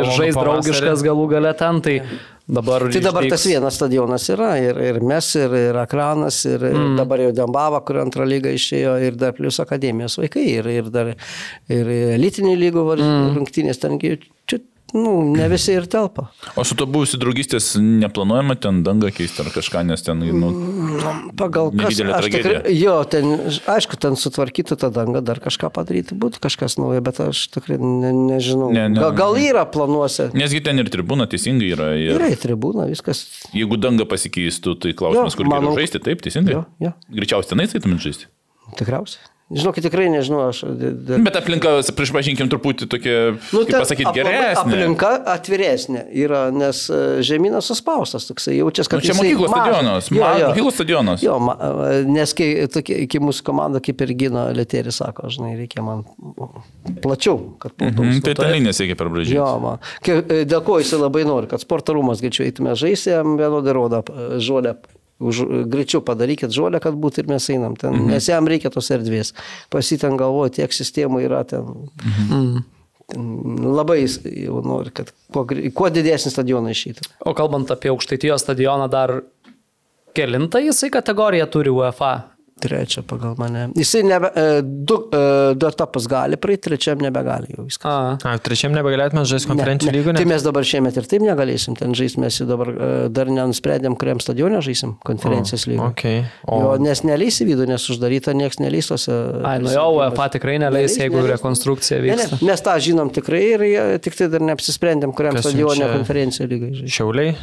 ir 0.00 0.10
žaisti 0.16 0.40
draugiškas 0.42 1.02
galų 1.06 1.28
gale 1.34 1.52
ten. 1.56 1.80
Tai 1.80 2.00
dabar, 2.46 2.84
Tai 2.92 3.00
dabar 3.02 3.24
išdygs- 3.26 3.30
tas 3.34 3.46
vienas 3.50 3.74
stadionas 3.74 4.28
yra, 4.30 4.52
ir, 4.62 4.76
ir 4.78 5.00
mes, 5.02 5.34
ir, 5.34 5.50
ir 5.50 5.74
Akranas, 5.82 6.44
ir, 6.46 6.62
ir 6.62 6.76
Mm. 6.78 6.96
dabar 6.96 7.18
jau 7.18 7.32
Dembava, 7.34 7.80
kur 7.84 7.96
antrą 7.96 8.22
lygą 8.24 8.52
išėjo, 8.54 8.92
ir 9.02 9.16
dar 9.18 9.32
plus 9.32 9.58
akademijos 9.58 10.14
vaikai, 10.16 10.44
ir, 10.60 10.66
ir 10.68 10.82
dar 10.90 11.08
ir 11.68 11.86
elitinių 12.14 12.54
lygų 12.54 12.84
Mm. 13.00 13.34
rungtynės, 13.36 13.80
tengi 13.82 14.18
čia, 14.46 14.60
nu, 14.94 15.12
ne 15.34 15.48
visi 15.50 15.72
ir 15.74 15.86
telpa. 15.90 16.28
O 16.56 16.62
su 16.64 16.76
to 16.78 16.86
buvusi 16.86 17.18
draugystės 17.18 17.72
neplanuojama 17.80 18.54
ten 18.62 18.82
dangą 18.86 19.10
keisti 19.14 19.42
ar 19.42 19.50
kažką, 19.54 19.82
nes 19.88 20.02
ten, 20.06 20.20
nu, 20.22 20.50
Pagal 21.36 21.72
kas, 21.74 21.98
aš 22.00 22.28
tikrai, 22.30 22.74
jo, 22.78 22.94
ten, 23.10 23.26
aišku, 23.72 23.98
ten 24.00 24.16
sutvarkyti 24.20 24.78
tą 24.78 24.90
dangą, 24.94 25.20
dar 25.26 25.40
kažką 25.42 25.72
padaryti, 25.74 26.16
būtų 26.16 26.40
kažkas 26.46 26.78
naujo, 26.80 27.02
bet 27.04 27.20
aš 27.26 27.46
tikrai 27.56 27.76
ne, 27.82 28.12
nežinau. 28.30 28.70
Ne, 28.72 28.86
ne, 28.94 29.02
gal, 29.02 29.12
gal 29.18 29.36
yra 29.42 29.66
planuose? 29.68 30.30
nesgi 30.38 30.62
ten 30.64 30.78
ir 30.82 30.90
tribūna 30.92 31.26
teisingai 31.30 31.72
yra. 31.74 31.90
Ir 31.98 32.14
Yra 32.16 32.30
į 32.32 32.40
tribūną, 32.46 32.88
viskas. 32.92 33.24
jeigu 33.56 33.76
danga 33.82 34.06
pasikeistų, 34.08 34.78
tai 34.80 34.94
klausimas, 34.96 35.34
Jo, 35.34 35.42
kur 35.42 35.50
geriau 35.50 35.66
manau, 35.66 35.76
žaisti, 35.78 36.00
taip, 36.02 36.22
teisingai. 36.24 36.56
Jo, 36.60 36.64
jo. 36.80 36.92
Greičiausiai 37.18 37.52
tenai 37.54 37.66
eitumėt 37.68 38.06
žaisti. 38.06 38.30
Tikriausiai. 38.78 39.22
Žinokit, 39.46 39.84
tikrai 39.86 40.08
nežinau, 40.10 40.40
aš. 40.50 40.64
Dar... 41.06 41.20
Bet 41.22 41.36
aplinka, 41.38 41.76
pripažinkim, 41.94 42.48
truputį 42.50 42.88
tokia, 42.90 43.12
nu, 43.54 43.60
kaip 43.68 43.76
pasakyti, 43.76 44.08
aplamai 44.10 44.32
geresnė. 44.32 44.62
Aplinka 44.64 45.10
atviresnė 45.36 46.02
yra, 46.18 46.40
nes 46.50 46.80
e, 46.90 46.98
žemynas 47.28 47.68
suspaustas, 47.70 48.26
toksai 48.26 48.56
jaučiasi, 48.56 48.90
kad... 48.90 48.98
Nu, 48.98 49.06
čia 49.06 49.14
mokyklos 49.14 49.52
stadionas. 49.54 50.10
Jo, 50.10 50.32
jo. 50.40 50.48
Mokyklos 50.50 50.76
stadionas. 50.80 51.22
Jo, 51.22 51.36
ma, 51.46 51.54
nes 52.10 52.34
kai, 52.34 52.48
tokie, 52.74 52.98
iki 53.04 53.22
mūsų 53.22 53.46
komanda 53.46 53.78
kaip 53.86 54.02
ir 54.02 54.16
gina 54.24 54.48
Letėris, 54.56 54.98
sako, 54.98 55.30
žinai, 55.30 55.52
reikia 55.60 55.86
man 55.86 56.02
plačiau, 57.06 57.38
kad. 57.62 57.78
Mhm, 57.78 58.18
tai 58.26 58.34
ten 58.34 58.50
linija 58.50 58.74
siekia 58.80 58.98
per 58.98 59.14
bražį. 59.14 59.38
Jo, 59.38 59.46
man. 59.62 59.78
E, 60.02 60.42
Dėl 60.42 60.66
ko 60.66 60.80
jisai 60.82 60.98
labai 61.04 61.22
nori, 61.28 61.46
kad 61.54 61.62
sporto 61.62 61.94
rūmas 61.94 62.18
greičiau 62.24 62.48
eitume 62.50 62.74
žaisti, 62.74 63.14
jam 63.14 63.38
vienodai 63.38 63.78
rodo 63.78 64.02
e, 64.10 64.42
žolę. 64.42 64.74
Už, 65.16 65.46
greičiau 65.72 66.02
padarykit 66.04 66.52
žolę, 66.52 66.76
kad 66.84 66.96
būtų 67.00 67.22
ir 67.22 67.30
mes 67.30 67.46
einam 67.48 67.76
ten, 67.80 67.94
mhm. 67.94 68.10
nes 68.12 68.26
jam 68.28 68.48
reikia 68.48 68.68
tos 68.72 68.90
erdvės. 68.92 69.32
Pasiten 69.72 70.18
galvoju, 70.20 70.58
tiek 70.58 70.74
sistemų 70.76 71.22
yra 71.24 71.44
ten. 71.48 71.70
Mhm. 72.04 72.64
labai 73.62 74.00
jau 74.02 74.60
nori, 74.66 74.90
kad 74.90 75.12
kuo, 75.32 75.46
kuo 75.46 75.88
didesnį 75.94 76.32
stadioną 76.34 76.72
išeitų. 76.74 77.06
O 77.24 77.36
kalbant 77.38 77.70
apie 77.70 77.92
aukštaitijos 77.92 78.42
stadioną, 78.42 78.90
dar 78.90 79.20
kelintą 80.16 80.60
jisai 80.64 80.90
kategoriją 80.90 81.46
turi 81.46 81.70
UEFA. 81.70 82.35
Trečia 82.56 83.02
pagal 83.04 83.34
mane. 83.36 83.66
Jisai 83.76 84.00
nebe, 84.08 84.30
e, 84.32 84.62
du, 84.64 84.96
e, 85.12 85.52
du 85.60 85.66
etapus 85.68 86.06
gali 86.08 86.38
praeiti, 86.40 86.62
trečiam 86.70 86.96
nebegali 87.04 87.50
jau 87.52 87.66
viskas. 87.66 87.84
A, 87.84 88.14
A, 88.32 88.38
trečiam 88.40 88.72
nebegalėtume 88.72 89.26
žaisti 89.28 89.50
konferencijų 89.50 89.92
lygų, 89.92 90.14
Tai 90.16 90.24
ne? 90.24 90.30
mes 90.30 90.46
dabar 90.46 90.64
šiemet 90.64 90.96
ir 90.96 91.04
taip 91.10 91.20
negalėsim 91.26 91.76
ten 91.76 91.92
žaisti, 91.92 92.16
mes 92.24 92.38
jau 92.40 92.46
dabar 92.48 92.70
e, 92.72 92.88
dar 93.12 93.28
nenusprendėm, 93.28 93.98
kuriam 94.00 94.22
stadione 94.24 94.62
žaisim 94.64 94.94
konferencijos 95.04 95.66
lygą. 95.68 95.90
Okay. 95.92 96.24
O 96.48 96.62
jo, 96.64 96.70
nes 96.86 97.04
neleis 97.04 97.42
į 97.44 97.48
vidų, 97.50 97.68
nes 97.74 97.84
uždaryta, 97.92 98.32
niekas 98.40 98.56
neleis 98.64 98.88
tose. 98.88 99.12
ai, 99.44 99.58
nu 99.60 99.76
jau 99.76 99.90
UEFA 100.00 100.30
tikrai 100.38 100.56
neleis, 100.64 100.96
jeigu 100.96 101.20
neleis. 101.20 101.34
rekonstrukcija 101.36 102.00
Ne, 102.00 102.16
ne, 102.16 102.16
vyksta. 102.24 102.40
mes 102.40 102.64
tą 102.64 102.78
žinom 102.88 103.12
tikrai 103.20 103.44
ir 103.52 103.68
tik 104.00 104.16
tai 104.16 104.30
dar 104.32 104.40
neapsisprendėm, 104.48 105.12
kuriam 105.12 105.36
stadione 105.36 105.84
čia- 105.84 105.92
konferencijų 105.92 106.48
lygai 106.56 106.72
žaisim. 106.80 106.96
Šiauliai. 107.02 107.36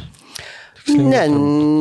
Ne, 0.84 1.20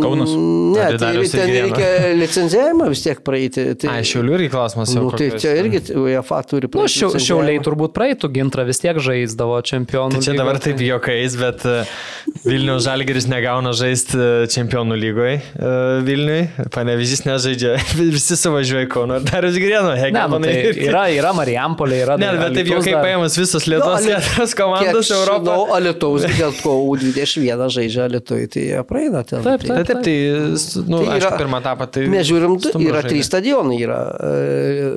Kaunas? 0.03 0.31
Ne, 0.73 0.85
tai 0.97 1.11
ten 1.27 1.49
reikia 1.51 1.87
licenzijavimą 2.15 2.85
vis 2.93 3.01
tiek 3.03 3.19
praeiti. 3.25 3.65
Tai, 3.81 3.89
Ai, 3.97 4.05
šiaulių 4.07 4.35
irgi 4.37 4.49
klausimas 4.53 4.93
nu, 4.95 5.09
tai 5.11 5.27
čia 5.43 5.51
irgi 5.59 5.81
UEFA 5.99 6.39
turi 6.47 6.69
Nu, 6.69 6.71
praeiti. 6.71 6.93
licencijavimą. 6.95 7.23
šiauliai 7.27 7.63
turbūt 7.65 7.93
praeitų 7.97 8.29
gintrą 8.37 8.63
vis 8.67 8.79
tiek 8.79 8.99
žaisdavo 9.03 9.57
čempionų. 9.67 10.15
Tai 10.15 10.21
čia 10.23 10.35
dabar 10.37 10.59
taip 10.63 10.79
juokais, 10.83 11.35
bet 11.41 11.65
e, 11.67 11.75
Vilniaus 12.47 12.85
Žalgeris 12.87 13.27
negauna 13.31 13.73
žaisti 13.75 14.15
e, 14.17 14.29
čempionų 14.55 14.95
lygoje 15.03 15.35
Vilniui, 16.07 16.47
panevižys 16.73 17.25
nežaidžia, 17.27 17.75
visi 18.15 18.39
suvažiuoja 18.39 18.87
ir 18.87 19.27
dar 19.27 19.45
išgrieno, 19.51 19.93
Ne, 19.93 19.99
hegi, 19.99 20.23
nu, 20.31 20.39
tai 20.43 20.55
yra, 20.87 21.03
yra 21.11 21.35
Marijampolė, 21.35 21.99
yra. 22.05 22.17
Ne, 22.21 22.31
bet 22.39 22.55
taip 22.57 22.71
juokai 22.71 22.95
dar. 22.95 23.03
paėmus 23.05 23.35
visos 23.39 23.67
Lietuvos 23.67 23.99
Ali- 23.99 24.13
Lietuvos 24.15 24.55
komandos 24.57 25.11
Europos. 25.11 25.51
Žinau, 25.51 25.75
Alitaus, 25.75 26.25
dėl 26.39 26.55
ko 26.63 26.79
U21 26.95 27.67
žaidžia 27.77 28.07
Alitui, 28.07 28.47
tai 28.51 28.65
jie 28.71 28.83
praeina 28.93 29.25
ten. 29.27 29.41
Taip, 29.49 29.65
Tai 29.67 29.81
taip, 29.89 30.03
tai, 30.05 30.15
s- 30.55 30.77
nu, 30.85 31.01
Tai 31.03 31.17
aišku, 31.17 31.27
yra- 31.33 31.41
pirmą 31.41 31.59
etapą 31.65 31.89
tai... 31.97 32.05
Mes 32.13 32.29
žiūrim, 32.29 32.55
yra 32.77 33.01
žaidė. 33.01 33.09
trys 33.11 33.29
stadionai. 33.33 33.81
Yra 33.83 33.99
e, 34.29 34.89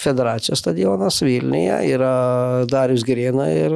federacijos 0.00 0.62
stadionas 0.62 1.18
Vilniuje, 1.26 1.80
yra 1.92 2.12
Darius 2.70 3.02
Gerėna 3.04 3.50
ir, 3.52 3.74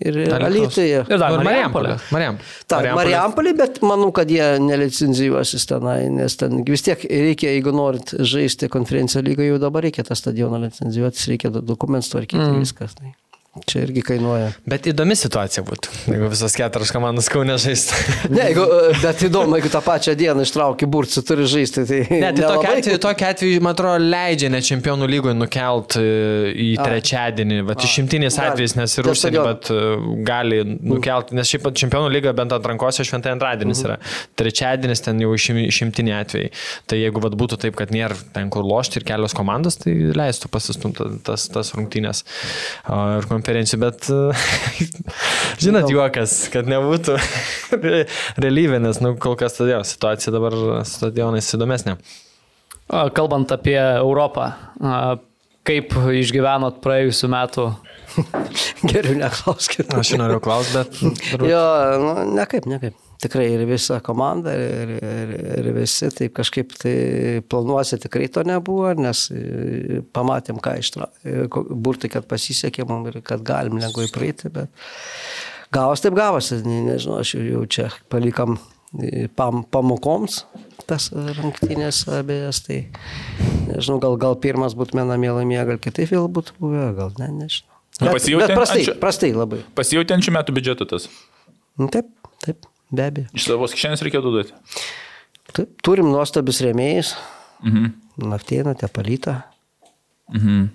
ir. 0.00 0.16
Alytuje. 0.36 1.02
Ir 1.08 1.20
dar 1.20 1.36
Marijampolė. 1.44 1.96
Marijampolė. 2.12 2.48
Ta, 2.70 2.80
Marijampolė, 2.96 3.52
bet 3.58 3.78
manau, 3.84 4.08
kad 4.16 4.30
jie 4.32 4.46
nelicenzijuosis 4.64 5.64
tenai, 5.68 5.98
nes 6.12 6.36
ten 6.40 6.62
vis 6.68 6.84
tiek 6.86 7.04
reikia, 7.08 7.52
jeigu 7.56 7.72
norit 7.76 8.14
žaisti 8.20 8.68
konferenciją 8.72 9.24
lygą, 9.28 9.46
jau 9.50 9.60
dabar 9.62 9.84
reikia 9.88 10.04
tą 10.08 10.16
stadioną 10.16 10.62
licenzijuotis, 10.66 11.28
reikia 11.32 11.52
do- 11.54 11.64
dokumentus 11.74 12.12
tvarkyti 12.14 12.40
mm. 12.42 12.60
viskas. 12.64 12.96
Tai. 13.00 13.12
Čia 13.66 13.82
irgi 13.86 14.02
kainuoja. 14.04 14.50
Bet 14.68 14.84
įdomi 14.90 15.14
situacija 15.16 15.62
būtų, 15.66 15.92
jeigu 16.12 16.28
visos 16.32 16.54
keturios 16.58 16.90
komandos 16.94 17.28
kaunė 17.32 17.56
žaistų. 17.62 18.02
Ne, 18.36 18.42
jeigu, 18.50 18.64
e, 18.66 18.90
bet 19.02 19.22
įdomu, 19.28 19.56
jeigu 19.56 19.70
tą 19.72 19.80
pačią 19.86 20.12
dieną 20.18 20.42
ištrauki 20.44 20.86
burtsį, 20.90 21.22
turi 21.28 21.46
žaisti, 21.48 21.84
tai... 21.88 22.00
Ne, 22.10 22.32
tai 22.36 22.42
tokia 22.44 22.72
atveju, 22.76 22.98
tokia 23.02 23.30
atveju, 23.32 23.60
man 23.64 23.72
atrodo, 23.76 24.02
leidžia 24.02 24.50
net 24.52 24.66
čempionų 24.66 25.08
lygoje 25.08 25.36
nukelt 25.38 25.96
e, 26.00 26.04
į 26.52 26.68
trečiadienį. 26.82 27.60
Va, 27.68 27.76
išimtinis 27.86 28.36
atvejis, 28.42 28.74
nes 28.76 28.96
ir 29.00 29.08
užsienį, 29.12 29.40
bet 29.46 29.70
e, 29.72 29.80
gali 30.26 30.60
nukelti, 30.66 31.36
nes 31.38 31.48
šiaip 31.50 31.64
pat 31.68 31.78
čempionų 31.80 32.10
lyga 32.12 32.34
bent 32.36 32.52
atrankose 32.56 33.06
šventai 33.06 33.32
antradienis 33.36 33.80
Mhm. 33.80 33.86
yra. 33.88 33.96
Trečiadienis 34.40 35.02
ten 35.06 35.20
jau 35.22 35.32
išim- 35.36 35.62
išimtiniai 35.68 36.20
atvejai. 36.24 36.50
Tai 36.90 36.98
jeigu 37.00 37.22
vat, 37.24 37.36
būtų 37.38 37.58
taip, 37.64 37.76
kad 37.78 37.94
nėra 37.94 38.16
ten 38.34 38.50
kur 38.52 38.66
lošti 38.66 39.00
ir 39.00 39.06
kelios 39.08 39.34
komandos, 39.36 39.78
tai 39.80 39.94
leistų 40.16 40.50
pasistumti 40.52 41.06
tas, 41.26 41.48
tas 41.52 41.72
rungtynės 41.76 42.24
a, 42.84 43.18
ir 43.20 43.28
konferencijų. 43.46 43.80
Bet, 43.80 44.08
e, 44.10 44.96
žinot, 45.62 45.90
juokas, 45.90 46.48
kad 46.52 46.68
nebūtų 46.70 47.16
re- 47.78 48.06
realybė, 48.42 48.80
nes 48.82 49.00
nu, 49.04 49.14
kol 49.20 49.36
kas 49.38 49.58
todėl 49.58 49.86
situacija 49.86 50.34
dabar 50.34 50.56
stadionais 50.86 51.52
įdomesnė. 51.54 51.96
Kalbant 52.86 53.50
apie 53.50 53.78
Europą, 53.78 54.52
kaip 55.66 55.96
išgyvenot 56.20 56.78
praėjusiu 56.84 57.30
metu? 57.32 57.70
Geriau 58.90 59.16
neklauskit. 59.18 59.90
Aš 59.90 60.14
norėjau 60.20 60.44
klausti, 60.44 60.78
bet... 60.78 61.02
Jo, 61.52 61.64
nu, 62.02 62.12
nekaip, 62.38 62.68
nekaip. 62.70 62.94
Tikrai 63.22 63.46
ir 63.54 63.62
visa 63.68 63.96
komanda, 64.04 64.52
ir, 64.52 64.90
ir, 65.00 65.30
ir 65.62 65.68
visi, 65.76 66.10
tai 66.12 66.26
kažkaip 66.36 66.74
tai 66.76 66.94
planuose 67.48 67.96
tikrai 68.02 68.26
to 68.32 68.42
nebuvo, 68.44 68.90
nes 69.00 69.26
e, 69.32 70.02
pamatėm, 70.16 70.58
ką 70.60 70.74
ištra... 70.82 71.08
e, 71.24 71.46
burtai, 71.72 72.10
kad 72.12 72.26
pasisekė 72.28 72.84
mums 72.88 73.08
ir 73.14 73.22
kad 73.24 73.40
galim 73.46 73.78
lengvai 73.80 74.08
praeiti, 74.12 74.50
bet 74.52 74.68
gavos 75.72 76.04
taip 76.04 76.16
gavosi, 76.18 76.60
ne- 76.68 76.82
nežinau, 76.90 77.22
aš 77.24 77.34
jau- 77.40 77.64
čia 77.72 77.88
palikam 78.12 78.58
e, 79.00 79.26
pam, 79.32 79.64
pamokoms 79.64 80.42
tas 80.86 81.08
rungtynės 81.40 82.04
abiejas, 82.20 82.60
tai 82.68 82.82
nežinau, 83.72 83.96
gal, 84.04 84.14
gal 84.22 84.36
pirmas 84.38 84.76
būtume 84.78 85.02
namie 85.08 85.32
laimėję, 85.34 85.64
gal 85.72 85.80
kitaip 85.88 86.12
vėl 86.12 86.28
būtų 86.30 86.54
buvę, 86.62 86.84
gal 87.00 87.16
ne, 87.18 87.32
nežinau. 87.40 87.72
Bet, 87.96 88.28
bet 88.28 88.52
prastai, 88.52 88.82
anksčiau- 88.84 89.00
prastai 89.00 89.32
labai. 89.32 89.62
Pasijautė 89.74 90.14
ant 90.14 90.26
šių 90.28 90.36
metų 90.36 90.54
biudžeto 90.60 90.84
tas. 90.92 91.08
Nu, 91.80 91.88
Taip, 91.92 92.12
taip, 92.44 92.68
be 92.92 93.06
abejo. 93.10 93.28
Iš 93.36 93.46
savo 93.50 93.66
kišenės 93.72 94.02
reikėtų 94.06 94.32
duoti. 94.34 94.52
Taip, 95.56 95.70
turim 95.86 96.10
nuostabius 96.12 96.62
rėmėjus, 96.64 97.14
Mhm. 97.64 97.86
Naftieną, 98.20 98.74
Tepalytą, 98.76 99.42
Mhm. 100.34 100.66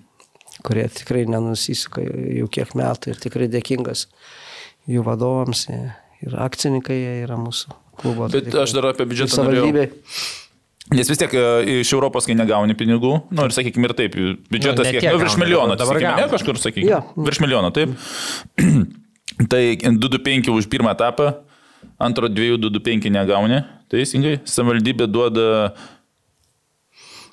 kurie 0.65 0.87
tikrai 0.89 1.25
nenusisuka 1.29 2.01
jau 2.37 2.47
kiek 2.49 2.73
metų 2.73 3.11
ir 3.13 3.15
tikrai 3.21 3.47
dėkingas 3.49 4.07
jų 4.89 5.03
vadovams 5.05 5.67
ir 5.69 6.35
akcininkai 6.41 6.97
jie 6.97 7.13
yra 7.27 7.37
mūsų 7.37 7.73
klubo. 8.01 8.27
Bet 8.33 8.49
aš 8.55 8.73
dar 8.73 8.89
apie 8.91 9.05
biudžetą 9.05 9.43
norėjau. 9.45 9.67
Savaldybė. 9.69 9.91
Nes 10.91 11.07
vis 11.07 11.17
tiek 11.21 11.33
e, 11.33 11.81
iš 11.81 11.93
Europos, 11.93 12.25
kai 12.25 12.33
negauni 12.35 12.73
pinigų, 12.75 13.13
nu 13.31 13.43
ir 13.45 13.53
sakykime 13.53 13.85
ir 13.87 13.93
taip, 13.93 14.15
biudžetas 14.51 14.85
Nu, 14.89 14.91
kiek, 14.99 15.05
nu, 15.13 15.19
virš 15.21 15.37
milijono, 15.37 15.77
dabar 15.77 15.95
sakykime, 16.01 16.17
ne 16.17 16.27
kažkur, 16.33 16.57
sakykime, 16.59 16.89
Jo. 16.89 17.03
virš 17.15 17.39
milijono, 17.45 17.69
taip. 17.71 17.93
tai 19.51 19.77
225 19.77 20.49
už 20.49 20.67
pirmą 20.67 20.91
etapą, 20.97 21.35
antro 22.01 22.27
225 22.29 23.09
negauni, 23.13 23.61
teisingai, 23.91 24.39
savivaldybė 24.45 25.07
duoda 25.11 25.49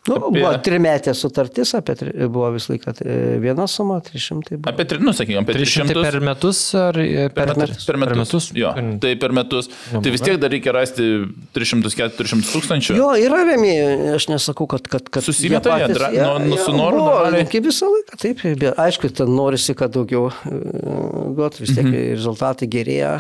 Nu, 0.09 0.15
Apie- 0.17 0.41
buvo 0.41 0.51
trimetė 0.65 1.13
sutartis, 1.13 1.75
apie, 1.77 1.93
tri- 1.99 2.13
buvo 2.33 2.47
visą 2.55 2.71
laiką 2.73 2.93
e, 3.05 3.17
viena 3.43 3.67
suma, 3.69 3.99
300 4.01 4.57
buvo. 4.57 4.71
apie, 4.71 4.87
tri- 4.89 5.03
nu, 5.05 5.13
sakykime, 5.13 5.43
apie 5.43 5.57
300 5.59 5.85
300 5.91 6.05
per 6.07 6.17
metus 6.25 6.61
ar 6.81 6.97
e, 7.03 7.27
per, 7.35 7.51
Per 7.51 7.59
metus. 7.61 7.85
Per 7.85 7.99
metus. 8.17 8.47
Jo, 8.57 8.71
tai 9.03 9.11
per 9.21 9.35
metus. 9.37 9.69
Tai 9.93 10.13
vis 10.15 10.25
tiek 10.25 10.39
dar 10.41 10.49
reikia 10.55 10.73
rasti 10.73 11.05
300-400 11.53 12.49
tūkstančių. 12.55 12.97
Jo, 12.97 13.11
yra 13.21 13.43
rėmėjai, 13.51 14.15
aš 14.17 14.29
nesakau, 14.33 14.65
kad... 14.71 14.89
kad, 14.89 15.11
kad 15.13 15.27
Susimeta 15.29 15.77
jie, 15.83 15.91
dra- 15.93 16.13
jie- 16.15 16.25
nu- 16.25 16.39
nu, 16.47 16.55
jie 16.57 16.63
su 16.65 16.73
noru 16.79 17.03
buvo, 17.03 17.13
normaliai? 17.19 17.51
Kaip 17.53 17.69
visą 17.69 17.91
laiką, 17.93 18.21
taip. 18.25 18.47
bet 18.65 18.81
Aišku, 18.87 19.13
ten 19.21 19.35
norisi, 19.37 19.77
kad 19.77 19.93
daugiau 19.99 20.31
duotų, 20.49 21.67
vis 21.67 21.75
tiek 21.75 21.85
Mhm. 21.85 22.15
rezultatai 22.17 22.71
gerėja, 22.71 23.19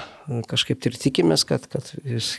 kažkaip 0.49 0.87
ir 0.89 0.99
tikimės, 1.01 1.45
kad, 1.49 1.65
kad 1.73 1.89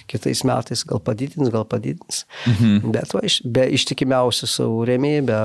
kitais 0.09 0.43
metais 0.47 0.83
gal 0.87 1.01
padidins, 1.03 1.51
gal 1.53 1.65
padidins. 1.69 2.23
Mhm. 2.49 2.93
Bet 2.95 3.15
va, 3.15 3.23
iš, 3.25 3.41
be 3.45 3.65
ištikimiausių 3.77 4.49
savo 4.49 4.83
rėmėjų, 4.89 5.25
be 5.29 5.39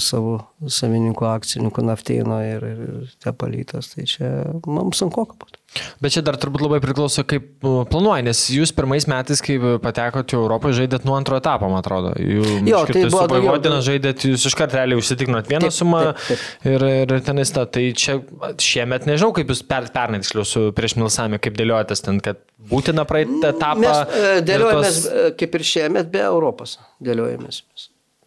savo 0.00 0.36
savininkų, 0.66 1.28
akcininkų, 1.30 1.86
nafteino 1.90 2.40
ir, 2.46 2.66
ir 2.72 3.16
tepalytos, 3.24 3.94
tai 3.94 4.08
čia 4.10 4.30
mums 4.66 5.02
sunku 5.02 5.28
būtų. 5.30 5.59
Bet 6.02 6.10
čia 6.16 6.22
dar 6.26 6.34
turbūt 6.40 6.64
labai 6.64 6.80
priklauso, 6.82 7.22
kaip 7.28 7.62
uh, 7.62 7.82
planuoji, 7.90 8.24
nes 8.26 8.38
jūs 8.50 8.72
pirmais 8.74 9.04
metais, 9.10 9.38
kai 9.44 9.54
patekote 9.82 10.34
į 10.34 10.40
Europą, 10.40 10.72
žaidėt 10.74 11.04
nuo 11.06 11.14
antro 11.14 11.38
etapo, 11.38 11.68
man 11.70 11.78
atrodo. 11.84 12.10
Jūs 12.18 12.66
Jo, 12.66 12.80
tai 12.90 13.04
buvo 13.06 13.26
Vojvodina 13.30 13.78
žaidėt, 13.86 14.24
jūs 14.32 14.48
iš 14.50 14.56
karto 14.58 14.80
realiai 14.80 14.98
užsitikrinot 14.98 15.46
vieną 15.50 15.68
Taip, 15.68 15.76
sumą 15.76 16.02
taip, 16.26 16.42
ir, 16.66 16.86
ir 17.04 17.14
tenais 17.26 17.54
ta. 17.54 17.66
Tai 17.70 17.84
čia 17.94 18.18
šiemet 18.58 19.06
nežinau, 19.10 19.30
kaip 19.36 19.52
jūs 19.54 19.62
per, 19.70 19.86
pernai 19.94 20.22
tiksliau 20.24 20.48
su 20.48 20.64
prieš 20.76 20.96
Milsami, 20.98 21.38
kaip 21.42 21.54
dėliojotės 21.60 22.02
ten, 22.08 22.18
kad 22.24 22.42
būtina 22.72 23.06
praeiti 23.08 23.38
etapą. 23.52 23.78
Mes 23.86 24.42
dėliojamės 24.50 25.00
tos- 25.04 25.08
e, 25.12 25.30
kaip 25.38 25.54
ir 25.60 25.68
šiemet 25.70 26.10
be 26.10 26.26
Europos. 26.26 26.78
Dėliojamės. 27.04 27.62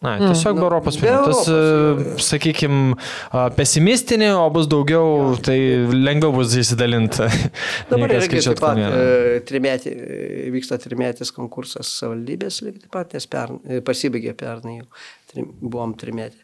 Na, 0.02 0.16
tiesiog 0.20 0.58
be 0.58 0.64
Europos 0.66 0.96
Mm. 0.98 1.00
be 1.00 1.06
pinigų. 1.06 1.24
Tas, 1.30 1.48
Europos, 1.48 2.26
sakykime, 2.28 2.96
pesimistinė, 3.56 4.30
o 4.36 4.50
bus 4.52 4.66
daugiau, 4.68 5.36
tai 5.40 5.56
lengviau 5.94 6.34
bus 6.34 6.52
įsidalinti. 6.60 7.28
Dabar 7.88 8.10
irgi 8.18 8.28
skaičiuot 8.28 8.58
taip 8.58 8.64
pat 8.66 8.82
e, 8.84 9.40
trimetį, 9.48 9.94
e, 9.94 10.50
vyksta 10.54 10.78
trimetis 10.82 11.32
konkursas 11.32 11.88
savivaldybės, 12.02 12.60
lygiai 12.66 12.84
taip 12.84 12.92
pat, 12.98 13.14
nes 13.16 13.28
pern, 13.32 13.60
e, 13.64 13.80
pasibaigė 13.86 14.34
pernai 14.36 14.80
jau, 14.82 14.88
trim, 15.32 15.52
buvom 15.62 15.94
trimetį. 16.00 16.42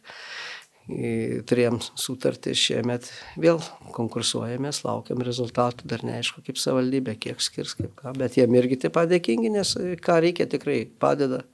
E, 0.90 1.42
Turėjom 1.46 1.76
sutartį 2.00 2.54
šiemet, 2.58 3.10
vėl 3.38 3.60
konkursuojamės, 3.94 4.80
laukiam 4.86 5.20
rezultatų, 5.26 5.84
dar 5.90 6.02
neaišku 6.06 6.42
kaip 6.46 6.58
savivaldybė, 6.58 7.18
kiek 7.28 7.44
skirs, 7.44 7.76
kaip 7.78 7.92
ką, 8.00 8.14
bet 8.18 8.40
jiem 8.40 8.56
irgi 8.58 8.80
taip 8.86 8.96
pat 8.96 9.10
dėkingi, 9.12 9.52
nes 9.58 9.76
e, 9.78 9.92
ką 10.00 10.16
reikia 10.24 10.48
tikrai 10.50 10.86
padeda. 11.02 11.44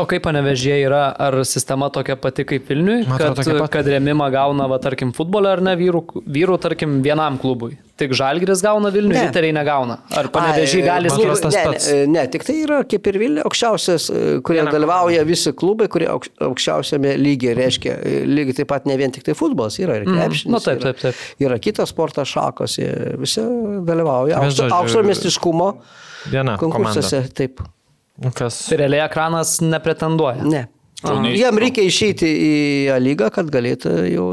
O 0.00 0.06
kaip 0.08 0.22
panevežė 0.24 0.78
yra, 0.86 1.00
ar 1.20 1.34
sistema 1.44 1.90
tokia 1.92 2.16
pati 2.16 2.44
kaip 2.48 2.68
Vilniui, 2.70 3.02
Man 3.10 3.18
kad, 3.20 3.36
kad 3.74 3.88
remimą 3.92 4.30
gauna, 4.32 4.64
va, 4.70 4.78
tarkim, 4.80 5.10
futbolą 5.16 5.50
ar 5.58 5.60
ne 5.66 5.74
vyrų, 5.76 6.00
vyrų, 6.24 6.56
tarkim, 6.62 6.98
vienam 7.04 7.36
klubui? 7.42 7.74
Tik 8.00 8.14
Žalgris 8.16 8.62
gauna 8.64 8.88
Vilniui, 8.94 9.12
Ne. 9.18 9.26
riteriai 9.28 9.52
negauna. 9.52 9.98
Ar 10.16 10.30
panevežė 10.32 10.80
gali 10.86 11.10
man 11.10 11.18
skirti? 11.18 11.26
atrodo, 11.28 11.40
tas 11.44 11.54
ne, 11.58 11.64
pats. 11.68 11.88
ne, 11.92 12.06
ne, 12.14 12.22
tik 12.32 12.46
tai 12.48 12.54
yra 12.62 12.78
kaip 12.88 13.10
ir 13.12 13.18
Vilniuje 13.20 13.44
aukščiausias, 13.50 14.06
e, 14.10 14.22
kurie 14.46 14.62
dalyvauja 14.72 15.24
visi 15.28 15.52
klubai, 15.52 15.88
kurie 15.92 16.08
aukš- 16.08 16.32
aukščiausiame 16.48 17.12
lygiai, 17.20 17.52
reiškia, 17.58 17.96
e, 18.00 18.22
lygiai 18.24 18.56
taip 18.62 18.70
pat 18.72 18.86
ne 18.88 18.96
vien 18.96 19.12
tik 19.12 19.22
tai 19.28 19.34
futbolas, 19.36 19.76
yra 19.84 19.98
ir 20.00 20.06
krepšinis. 20.08 20.48
nu 20.54 20.62
taip, 20.64 20.80
yra, 20.80 20.94
taip, 20.94 21.02
taip. 21.12 21.14
Yra 21.44 21.58
kitos 21.60 21.92
sporto 21.92 22.24
šakos, 22.24 22.78
visi 23.20 23.44
dalyvauja. 23.84 24.40
Aukšto, 24.40 24.70
aukšto 24.80 25.04
miestiškumo 25.04 25.68
Viena 26.32 26.56
konkursuose, 26.56 27.26
taip. 27.36 27.60
Nu, 28.18 28.30
Kas? 28.34 28.58
Tai 28.68 28.76
realiai 28.82 29.04
ekranas 29.06 29.58
nepretenduoja. 29.64 30.44
Ne. 30.44 30.66
Kaune 31.00 31.32
Jam 31.38 31.56
reikia 31.60 31.86
išeiti 31.88 32.28
į 32.28 32.54
A 32.92 32.98
lygą, 33.00 33.30
kad 33.32 33.48
galėtų 33.52 33.92
jau 34.10 34.26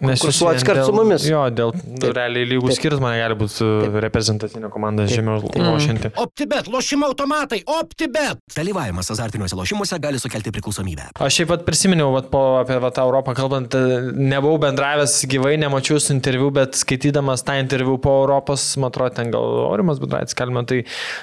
vien 0.00 0.16
kartu 0.64 0.86
su 0.86 0.94
mumis. 0.96 1.26
Jo, 1.28 1.42
dėl 1.52 1.74
nu, 1.76 2.12
realiai 2.16 2.46
lygų 2.48 2.70
Taip. 2.70 2.78
skirtumo 2.78 3.10
negali 3.12 3.36
būti 3.40 3.68
reprezentacinė 4.04 4.70
komanda 4.72 5.04
žemiau 5.10 5.42
lošianti. 5.44 6.12
OptiBet, 6.20 6.70
lošimo 6.72 7.10
automatai, 7.10 7.60
OptiBet. 7.68 8.40
Dalyvavimas 8.56 9.12
azartiniuose 9.12 9.58
lošimuose 9.58 9.98
gali 10.00 10.20
sukelti 10.22 10.52
priklausomybę. 10.54 11.10
Aš 11.20 11.40
šiaip 11.40 11.52
pat 11.52 11.66
prisiminiau, 11.68 12.08
vat, 12.14 12.30
po, 12.32 12.42
apie 12.62 12.78
vat, 12.80 12.96
tą 12.96 13.04
Europą 13.08 13.34
kalbant, 13.36 13.76
e, 13.76 14.00
nebuvau 14.16 14.56
bendravęs 14.64 15.18
gyvai, 15.30 15.56
nemačiau 15.60 16.00
su 16.00 16.14
interviu, 16.16 16.48
bet 16.54 16.80
skaitydamas 16.80 17.44
tą 17.44 17.58
interviu 17.60 17.98
po 18.00 18.16
Europos, 18.22 18.64
man 18.80 18.94
atrodo, 18.94 19.14
ten 19.18 19.34
gal 19.34 19.66
Aurimas 19.66 20.00
Budraitis 20.00 20.38
kalbėjo, 20.38 20.64
tai 20.70 20.80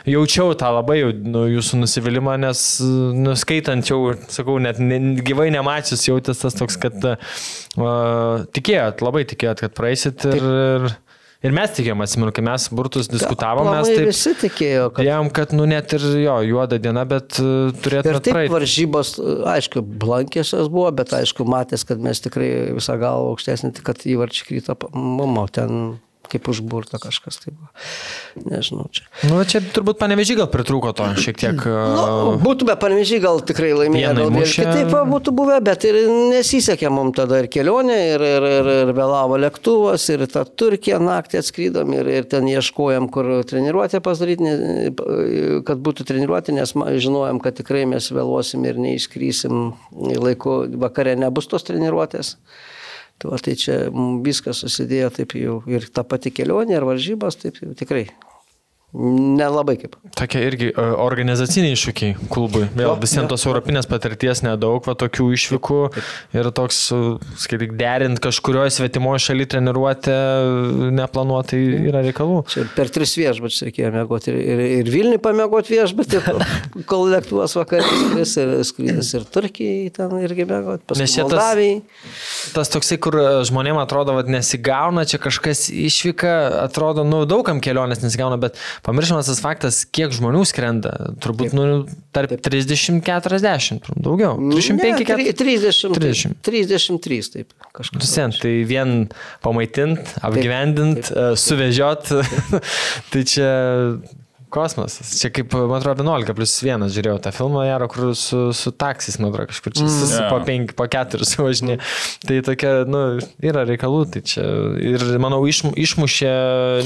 jaučiau 0.10 0.54
tą 0.60 0.70
labai 0.78 1.02
jau, 1.02 1.12
nu, 1.26 1.48
jūsų 1.56 1.82
nusivylimą, 1.82 2.38
nes 2.46 2.64
nuskaitant 3.18 3.90
jau, 3.90 4.02
sakau, 4.32 4.60
net 4.68 4.80
ne, 4.84 5.00
gyvai 5.26 5.50
nemačius 5.54 6.06
jautės 6.08 6.44
tas 6.44 6.56
toks, 6.58 6.78
kad 6.82 7.10
uh, 7.10 8.46
tikėjot, 8.56 9.04
labai 9.06 9.26
tikėjot, 9.30 9.66
kad 9.66 9.76
praeisit 9.78 10.26
ir, 10.30 10.38
ir, 10.44 10.88
ir 11.48 11.56
mes 11.56 11.76
tikėjom, 11.78 12.04
atsimenu, 12.06 12.34
kai 12.36 12.46
mes 12.46 12.68
burtus 12.78 13.10
diskutavom, 13.12 13.72
mes 13.74 13.92
taip... 13.92 14.08
visi 14.10 14.36
tikėjo, 14.44 14.90
kad 14.96 15.08
Jam, 15.08 15.32
kad, 15.34 15.54
nu, 15.58 15.68
net 15.70 15.98
ir 15.98 16.08
jo, 16.24 16.40
juoda 16.52 16.80
diena, 16.82 17.06
bet 17.10 17.40
uh, 17.44 17.70
turėtume 17.84 18.18
Ir 18.18 18.24
taip 18.24 18.38
praeiti. 18.38 18.56
varžybos, 18.56 19.14
aišku, 19.58 19.86
blankėsios 20.06 20.72
buvo, 20.74 20.90
bet 20.98 21.16
aišku, 21.18 21.48
matęs, 21.50 21.88
kad 21.88 22.04
mes 22.04 22.24
tikrai 22.24 22.52
visą 22.78 23.00
galvą 23.02 23.34
aukštesnį, 23.36 23.74
tik 23.80 23.88
kad 23.92 24.06
įvarčiai 24.08 24.52
kryto, 24.52 24.78
mamo, 24.94 25.48
ten 25.52 25.98
kaip 26.32 26.48
užburta 26.52 27.00
kažkas 27.02 27.40
tai 27.42 27.54
buvo. 27.54 27.70
Nežinau, 28.48 28.88
čia. 28.94 29.06
Nu, 29.30 29.40
čia 29.48 29.62
turbūt 29.62 30.00
panevežį 30.02 30.38
gal 30.42 30.50
pritrūko 30.52 30.94
to 30.98 31.08
šiek 31.20 31.40
tiek. 31.40 31.64
Nu, 31.64 32.34
uh, 32.34 32.42
būtume 32.42 32.76
panevežį 32.80 33.20
gal 33.24 33.42
tikrai 33.48 33.72
laimėję, 33.78 34.14
gal 34.18 34.32
įmušę. 34.32 34.66
kitaip 34.68 34.94
būtų 35.12 35.34
buvę, 35.38 35.58
bet 35.66 35.88
ir 35.90 36.00
nesisekė 36.34 36.92
mums 36.94 37.18
tada 37.18 37.42
ir 37.44 37.50
kelionė, 37.54 37.98
ir, 38.14 38.26
ir, 38.28 38.48
ir, 38.60 38.72
ir 38.84 38.94
vėlavo 38.98 39.40
lėktuvas, 39.42 40.08
ir 40.14 40.26
tą 40.32 40.46
Turkiją 40.48 41.00
naktį 41.04 41.42
atskridom, 41.42 41.94
ir, 41.98 42.12
ir 42.20 42.30
ten 42.30 42.48
ieškojom, 42.52 43.10
kur 43.14 43.32
treniruotę 43.48 44.02
pasidaryti, 44.06 44.94
kad 45.68 45.84
būtų 45.84 46.08
treniruotė, 46.12 46.56
nes 46.58 46.74
žinojom, 46.76 47.42
kad 47.44 47.60
tikrai 47.60 47.86
mes 47.90 48.12
vėluosim 48.14 48.66
ir 48.68 48.82
neišskrysim 48.82 49.70
laiku, 50.28 50.60
vakare 50.82 51.16
nebus 51.20 51.50
tos 51.52 51.66
treniruotės. 51.68 52.36
Tai, 53.18 53.32
va, 53.34 53.42
tai 53.42 53.56
čia 53.58 53.78
viskas 54.26 54.62
susidėjo 54.62 55.10
taip 55.16 55.34
jau 55.40 55.60
ir 55.72 55.90
ta 55.90 56.04
pati 56.06 56.30
kelionė, 56.30 56.78
ir 56.78 56.86
varžybos, 56.86 57.40
taip 57.42 57.58
jau 57.64 57.74
tikrai 57.78 58.06
nelabai 58.96 59.76
kaip. 59.82 59.98
Tokie 60.16 60.40
irgi 60.48 60.70
uh, 60.72 60.94
organizaciniai 61.04 61.76
iššūkiai 61.76 62.30
klubui. 62.32 62.64
Vėl 62.78 62.94
visiems 63.02 63.28
tos 63.30 63.44
europinės 63.46 63.88
patirties 63.90 64.42
nedaug, 64.46 64.80
va 64.88 64.96
tokių 64.98 65.28
išvykų 65.36 65.80
ir 66.40 66.50
toks, 66.56 66.80
uh, 66.96 67.34
skaityk, 67.38 67.76
derint 67.78 68.22
kažkurioje 68.24 68.78
svetimoje 68.78 69.26
šalyje 69.28 69.52
treniruotę 69.54 70.16
neplanuotai 70.96 71.60
yra 71.90 72.02
reikalų. 72.06 72.40
Čia 72.54 72.64
per 72.78 72.92
tris 72.94 73.18
viešbučius 73.20 73.68
reikėjo 73.68 73.92
mėgoti 73.98 74.32
ir, 74.32 74.40
ir, 74.40 74.64
ir 74.80 74.92
Vilniui 74.94 75.20
pamėgoti 75.24 75.76
viešbutį, 75.76 76.24
kol- 76.90 77.12
lėktuvas 77.12 77.54
vakarė 77.60 77.84
skris 77.88 78.38
ir 78.42 78.56
skrydis 78.68 79.12
ir 79.20 79.28
Turkijai 79.36 79.92
ten 79.96 80.16
irgi 80.24 80.48
mėgoti, 80.48 80.98
Nes 81.00 81.14
čia 81.14 81.28
tas-. 81.28 82.56
Tas 82.56 82.72
toksai, 82.74 82.98
kur 83.04 83.20
žmonėms 83.48 83.84
atrodo, 83.84 84.16
kad 84.18 84.32
nesigauna, 84.32 85.06
čia 85.08 85.20
kažkas 85.22 85.68
išvyka, 85.72 86.34
atrodo, 86.66 87.06
nu, 87.08 87.22
daugam 87.30 87.62
kelionės 87.64 88.02
nesigauna, 88.04 88.40
bet 88.42 88.58
pamiršamas 88.86 89.30
tas 89.30 89.42
faktas, 89.44 89.82
kiek 89.90 90.14
žmonių 90.16 90.44
skrenda. 90.50 90.94
Turbūt, 91.24 91.56
nu, 91.58 91.66
tarp 92.16 92.34
30-40, 92.46 93.90
daugiau. 93.96 94.36
35, 94.52 95.06
40. 95.08 95.38
30, 95.38 95.98
30. 95.98 96.38
33, 96.46 97.32
taip. 97.34 97.58
Kažkas. 97.78 98.10
Sen, 98.10 98.34
tai 98.34 98.54
vien 98.68 99.08
pamaitint, 99.46 100.16
apgyvendint, 100.26 101.12
e, 101.12 101.28
suvežiot, 101.40 102.10
tai 103.12 103.26
čia 103.28 103.52
kosmosas. 104.54 105.12
Čia 105.22 105.30
kaip, 105.34 105.54
man 105.54 105.80
atrodo, 105.80 106.06
11 106.06 106.36
plus 106.38 106.54
1 106.64 106.88
žiūrėjau 106.94 107.20
tą 107.26 107.32
filmą, 107.36 107.66
Jaro, 107.68 107.88
kur 107.92 108.14
su, 108.18 108.40
su 108.56 108.72
taksis, 108.72 109.18
man 109.20 109.32
atrodo, 109.34 109.50
kažkur 109.52 109.76
čia 109.76 109.86
mm. 109.86 110.14
Jo. 110.14 110.28
po 110.32 110.40
5, 110.48 110.74
po 110.78 110.88
4 110.94 111.28
suvažinė. 111.28 111.78
Tai 112.28 112.38
tokia, 112.48 112.72
nu, 112.88 113.02
yra 113.44 113.66
reikalų, 113.68 114.02
tai 114.14 114.22
čia 114.28 114.46
ir, 114.84 115.04
manau, 115.24 115.42
iš, 115.50 115.64
išmušė 115.76 116.32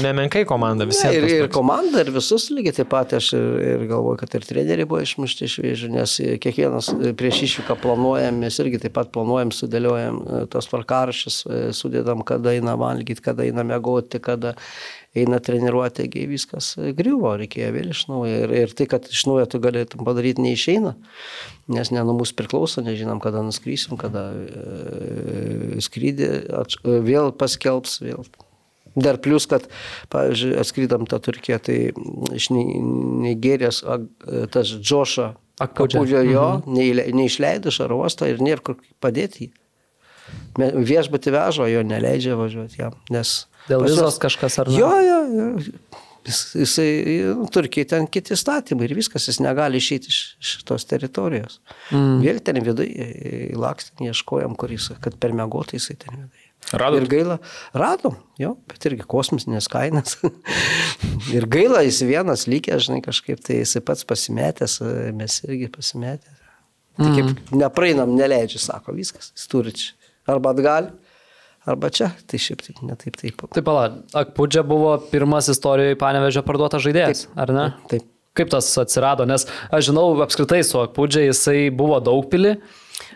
nemenkai 0.02 0.44
komanda 0.48 0.86
Ne, 0.86 0.90
visiems. 0.90 1.16
ir, 1.16 1.26
tas 1.26 1.34
ir 1.36 1.44
toks. 1.46 1.54
komanda, 1.56 2.02
ir 2.02 2.12
visus 2.14 2.48
lygiai 2.54 2.76
taip 2.80 2.90
pat 2.92 3.14
aš 3.18 3.32
ir, 3.38 3.46
ir 3.74 3.84
galvoju, 3.90 4.18
kad 4.22 4.34
ir 4.38 4.46
treneriai 4.48 4.88
buvo 4.88 5.02
išmušti 5.04 5.46
iš 5.48 5.58
vėžių, 5.62 5.92
nes 5.96 6.16
kiekvienas 6.42 6.90
prieš 7.18 7.42
išvyką 7.48 7.76
planuojam, 7.82 8.40
mes 8.42 8.58
irgi 8.62 8.82
taip 8.86 8.96
pat 8.98 9.12
planuojam, 9.14 9.52
sudėliojam 9.54 10.18
e, 10.22 10.42
tos 10.52 10.70
tvarkaraščius, 10.72 11.38
e, 11.46 11.60
sudėdam, 11.76 12.24
kada 12.26 12.56
eina 12.56 12.74
valgyti, 12.80 13.22
kada 13.24 13.46
eina 13.46 13.64
mėgoti, 13.66 14.20
kada 14.22 14.56
eina 15.16 15.38
treniruoti, 15.44 16.02
taigi 16.02 16.24
viskas 16.30 16.72
griuvo, 16.96 17.34
reikėjo 17.40 17.72
vėl 17.74 17.90
iš 17.92 18.06
naujo. 18.08 18.38
Ir, 18.46 18.54
ir 18.62 18.76
tai, 18.76 18.86
kad 18.90 19.08
iš 19.12 19.26
naujo 19.28 19.48
tu 19.52 19.60
galėtum 19.62 20.06
padaryti, 20.06 20.44
neišeina, 20.44 20.94
nes 21.72 21.92
ne 21.92 22.04
nuo 22.06 22.14
mūsų 22.20 22.36
priklauso, 22.38 22.84
nežinom, 22.84 23.20
kada 23.24 23.42
nuskrysim, 23.44 23.98
kada 24.00 24.30
e, 24.32 25.82
skrydį 25.84 26.30
atš, 26.62 26.80
e, 26.80 26.96
vėl 27.04 27.32
paskelbs, 27.36 28.00
vėl 28.04 28.24
Dar 28.92 29.16
plus, 29.24 29.46
kad, 29.48 29.64
pavyzdžiui, 30.12 30.50
atskridom 30.60 31.06
tą 31.08 31.16
Turkiją, 31.24 31.56
tai 31.64 31.76
iš 32.36 32.50
Ni- 32.52 32.76
Nigerijos 33.24 33.78
tas 34.52 34.68
Džoša. 34.76 35.30
Akpudžio 35.64 36.20
jo 36.26 36.44
neįle- 36.66 37.06
neišleido 37.16 37.72
iš 37.72 37.78
aro 37.86 38.02
uosto 38.02 38.28
ir 38.28 38.42
nėra 38.44 38.60
kur 38.60 38.76
padėti 39.00 39.46
jį. 39.46 39.48
Viešbutį 40.76 41.32
vežo, 41.32 41.70
jo 41.72 41.80
neleidžia 41.88 42.36
važiuoti 42.36 42.82
jam, 42.82 42.98
nes... 43.12 43.46
Dėl 43.68 43.84
pas 43.84 43.92
vizos 43.92 44.18
kažkas 44.22 44.58
ar 44.62 44.70
ne? 44.70 44.78
Jo, 44.80 44.90
jo, 45.06 45.20
jo. 45.36 46.00
Jis, 46.22 46.40
jisai, 46.54 46.90
nu, 47.34 47.48
Turkijai 47.50 47.88
ten 47.90 48.04
kiti 48.06 48.36
statymai 48.38 48.86
ir 48.86 48.94
viskas, 48.94 49.24
jis 49.26 49.40
negali 49.42 49.80
išeiti 49.82 50.12
iš 50.12 50.20
šitos 50.52 50.86
teritorijos. 50.86 51.58
Mm. 51.90 52.20
Vėl 52.22 52.38
ten 52.46 52.60
viduje 52.62 53.08
įlakstin, 53.56 54.04
ieškojom, 54.06 54.54
kur 54.58 54.70
jis, 54.70 54.92
kad 55.02 55.18
per 55.18 55.34
mėgotą 55.34 55.74
jisai 55.78 55.98
ten 55.98 56.14
viduje. 56.20 56.48
Radot? 56.78 57.02
Ir 57.02 57.08
gaila, 57.10 57.36
radom, 57.74 58.14
jo, 58.38 58.52
bet 58.70 58.86
irgi 58.86 59.02
kosmisinės 59.10 59.66
kainas. 59.72 60.14
ir 61.36 61.48
gaila, 61.50 61.82
jis 61.82 61.98
vienas 62.06 62.46
likęs, 62.46 62.86
žinai, 62.86 63.00
kažkaip 63.04 63.42
tai 63.42 63.58
jisai 63.58 63.82
pats 63.84 64.06
pasimetęs, 64.06 64.78
mes 65.18 65.40
irgi 65.48 65.68
pasimetę. 65.74 66.38
Tai 67.00 67.10
kaip 67.16 67.52
nepraeinam, 67.56 68.14
neleidžia, 68.14 68.62
sako, 68.62 68.94
viskas, 68.94 69.32
jis 69.34 69.50
turi 69.50 69.74
čia. 69.74 69.96
Arba 70.30 70.52
atgal, 70.54 70.92
arba 71.68 71.90
čia, 71.94 72.10
tai 72.26 72.40
šiaip 72.42 72.62
tai 72.64 72.74
netaip 72.88 73.18
taip. 73.20 73.42
Taip, 73.54 73.64
pala, 73.66 73.88
Akpudžia 74.18 74.64
buvo 74.66 74.94
pirmas 75.12 75.50
istorijoje 75.52 75.98
panevežė 76.00 76.44
parduotas 76.46 76.84
žaidėjas, 76.84 77.26
Taip. 77.26 77.36
ar 77.44 77.54
ne? 77.56 77.66
Taip. 77.92 78.08
Kaip 78.32 78.48
tas 78.48 78.70
atsirado, 78.80 79.26
nes 79.28 79.44
aš 79.68 79.90
žinau 79.90 80.06
apskritai 80.24 80.62
su 80.64 80.80
Akpudžia 80.80 81.26
jisai 81.26 81.66
buvo 81.74 81.98
daug 82.00 82.24
pili. 82.32 82.56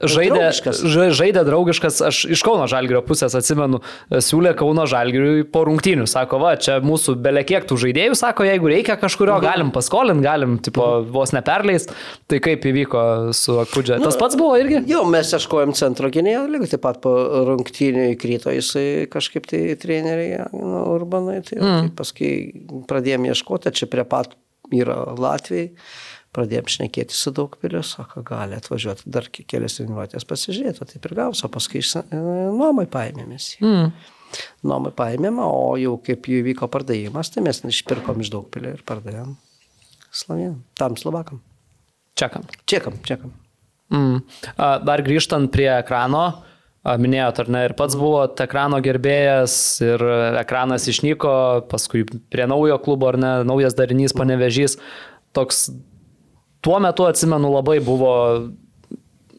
Žaidė, 0.02 0.38
draugiškas. 0.38 0.82
ža- 0.92 1.10
žaidė 1.16 1.42
draugiškas, 1.46 2.00
aš 2.08 2.22
iš 2.36 2.42
Kauno 2.46 2.66
Žalgirio 2.70 3.02
pusės 3.06 3.34
atsimenu, 3.38 3.80
siūlė 4.12 4.52
Kauno 4.58 4.84
Žalgiriui 4.90 5.46
po 5.52 5.64
rungtynių. 5.68 6.06
Sako, 6.10 6.40
va, 6.42 6.54
čia 6.60 6.78
mūsų 6.84 7.16
belekiek 7.24 7.64
tų 7.68 7.78
žaidėjų, 7.86 8.16
sako, 8.18 8.46
jeigu 8.48 8.70
reikia 8.72 8.98
kažkurio, 9.00 9.38
galim 9.42 9.72
paskolinti, 9.74 10.24
galim, 10.26 10.58
tipo, 10.62 10.86
vos 11.12 11.32
neperleist. 11.36 11.94
Tai 12.30 12.40
kaip 12.44 12.64
įvyko 12.68 13.04
su 13.36 13.58
Akpudžia? 13.62 14.00
Tas 14.02 14.18
pats 14.20 14.38
buvo 14.38 14.56
irgi? 14.60 14.82
Jo, 14.90 15.04
mes 15.08 15.32
ieškojom 15.36 15.74
centro 15.78 16.10
gynėjo, 16.12 16.46
lygiai 16.50 16.74
taip 16.74 16.84
pat 16.86 17.00
po 17.04 17.14
rungtynių 17.48 18.10
įkrito 18.14 18.52
jisai 18.54 19.06
kažkaip 19.12 19.48
tai 19.50 19.62
treneriai, 19.80 20.46
nu, 20.52 20.82
urbanai, 20.96 21.40
tai, 21.46 21.60
mm. 21.60 21.86
tai 21.88 21.94
paskui 21.98 22.32
pradėjome 22.90 23.32
ieškoti, 23.32 23.74
čia 23.76 23.88
prie 23.90 24.04
pat 24.08 24.36
yra 24.74 24.98
Latvijai, 25.14 25.70
pradėjome 26.36 26.72
šnekėti 26.72 27.16
su 27.16 27.32
daug 27.34 27.56
piliu, 27.62 27.80
sako, 27.86 28.22
gali 28.26 28.58
atvažiuoti 28.58 29.08
dar 29.10 29.30
ke- 29.32 29.46
kelias 29.48 29.78
treniruotės 29.78 30.28
pasižiūrėti, 30.28 30.90
taip 30.92 31.08
ir 31.08 31.16
gausi, 31.18 31.44
o 31.46 31.50
paskui 31.52 31.80
iš 31.80 31.96
nuomai 32.12 32.86
paėmėmės. 32.92 33.54
Mm. 33.64 33.90
Nuomai 34.66 34.92
paėmėme, 34.96 35.42
o 35.42 35.74
jau 35.80 35.96
kaip 36.02 36.28
jų 36.28 36.42
vyko 36.50 36.68
pardavimas, 36.72 37.32
tai 37.32 37.44
mes 37.46 37.62
išpirkom 37.64 38.20
iš 38.24 38.32
daug 38.34 38.48
pilio 38.52 38.74
ir 38.76 38.82
pardavėm 38.86 39.36
Slavienam, 40.16 40.62
tam 40.78 40.96
Slovakam. 40.96 41.42
Čekam. 42.16 42.46
Čekam, 42.64 42.94
čekam. 43.04 43.32
Mm. 43.92 44.22
Dar 44.56 45.02
grįžtant 45.04 45.50
prie 45.52 45.68
ekrano, 45.76 46.42
minėjot, 46.86 47.42
ar 47.42 47.50
ne, 47.52 47.64
ir 47.68 47.74
pats 47.78 47.96
buvot 47.98 48.40
ekrano 48.42 48.78
gerbėjas 48.82 49.56
ir 49.84 50.02
ekranas 50.40 50.86
išnyko, 50.90 51.34
paskui 51.70 52.06
prie 52.06 52.46
naujo 52.48 52.78
klubo, 52.82 53.10
ar 53.10 53.20
ne, 53.20 53.32
naujas 53.46 53.76
darinys 53.78 54.14
panevežys. 54.16 54.78
Toks 55.36 55.66
tuo 56.66 56.80
metu, 56.82 57.06
atsimenu, 57.06 57.52
labai 57.54 57.78
buvo 57.84 58.12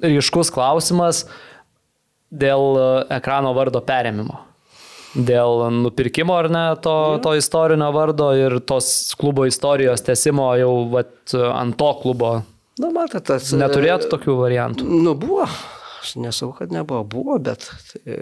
ryškus 0.03 0.51
klausimas 0.53 1.25
dėl 2.31 2.77
e, 2.79 2.89
ekrano 3.17 3.53
vardo 3.57 3.81
perėmimo. 3.83 4.43
Dėl 5.17 5.63
nupirkimo 5.73 6.35
ar 6.37 6.49
ne 6.53 6.65
to, 6.83 6.93
to 7.23 7.33
istorinio 7.39 7.87
vardo 7.95 8.29
ir 8.37 8.59
tos 8.69 9.15
klubo 9.17 9.47
istorijos 9.49 10.03
tesimo 10.05 10.51
jau 10.59 10.73
vat, 10.93 11.15
ant 11.33 11.77
to 11.79 11.89
klubo. 12.03 12.33
Na, 12.77 12.91
matot, 12.93 13.23
tas... 13.25 13.49
Neturėtų 13.57 14.11
tokių 14.11 14.35
variantų. 14.37 14.85
Nu, 14.85 15.15
buvo. 15.17 15.47
Aš 16.01 16.15
nesakau, 16.21 16.53
kad 16.59 16.71
nebuvo. 16.71 17.03
Buvo, 17.09 17.37
bet 17.41 17.63
e, 18.05 18.15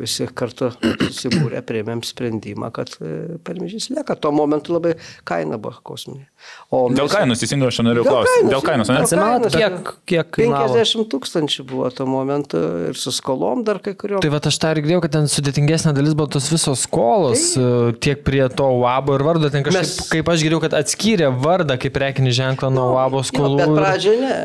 visi 0.00 0.26
kartu 0.36 0.68
susibūrė, 1.00 1.62
priėmėm 1.66 2.02
sprendimą, 2.04 2.68
kad 2.76 2.90
e, 3.00 3.38
permižys 3.46 3.88
lieka. 3.94 4.16
Tuo 4.20 4.32
momentu 4.34 4.74
labai 4.76 4.94
kaina 5.28 5.56
buvo 5.58 5.80
kosminė. 5.88 6.26
O 6.70 6.84
Dėl 6.92 7.06
mes- 7.08 7.14
kainos, 7.16 7.40
teisingai, 7.42 7.70
aš 7.72 7.80
Dėl 7.82 8.02
klausti. 8.04 8.34
kainos, 8.36 8.52
Dėl 8.52 8.64
kainos, 8.66 8.88
ne? 8.92 8.98
dėl 8.98 9.06
Atsimenat, 9.08 9.56
kiek, 9.56 9.92
kiek 10.12 10.30
kainavo? 10.36 10.76
50 10.76 11.08
tūkstančių 11.14 11.64
buvo 11.70 11.88
tuo 11.96 12.06
momentu 12.06 12.60
ir 12.90 12.98
su 13.00 13.10
skolom 13.14 13.64
dar 13.66 13.80
kai 13.82 13.94
kuriuom. 13.98 14.20
Tai 14.22 14.30
va 14.36 14.40
aš 14.52 14.58
tą 14.62 14.74
ir 14.76 14.82
girdėjau, 14.84 15.02
kad 15.06 15.16
ten 15.16 15.30
sudėtingesnė 15.32 15.94
dalis 15.96 16.14
buvo 16.18 16.28
tos 16.36 16.50
visos 16.52 16.84
skolos, 16.86 17.56
e, 17.58 17.92
tiek 18.04 18.22
prie 18.26 18.44
to 18.52 18.68
UABO 18.82 19.16
ir 19.18 19.24
vardo, 19.26 19.50
ten 19.50 19.64
kažkaip, 19.66 19.80
Mes- 19.80 20.10
kaip 20.12 20.28
aš 20.34 20.44
girdėjau, 20.46 20.60
kad 20.68 20.76
atskyrė 20.82 21.32
vardą 21.42 21.78
kaip 21.80 21.96
prekinį 21.96 22.36
ženklą 22.42 22.70
nuo 22.74 22.92
UABO 22.94 23.24
Jo, 23.24 23.28
skolų. 23.32 23.56
bet 23.58 23.68
ir- 23.68 23.80
pradžioje 23.82 24.20
ne. 24.20 24.36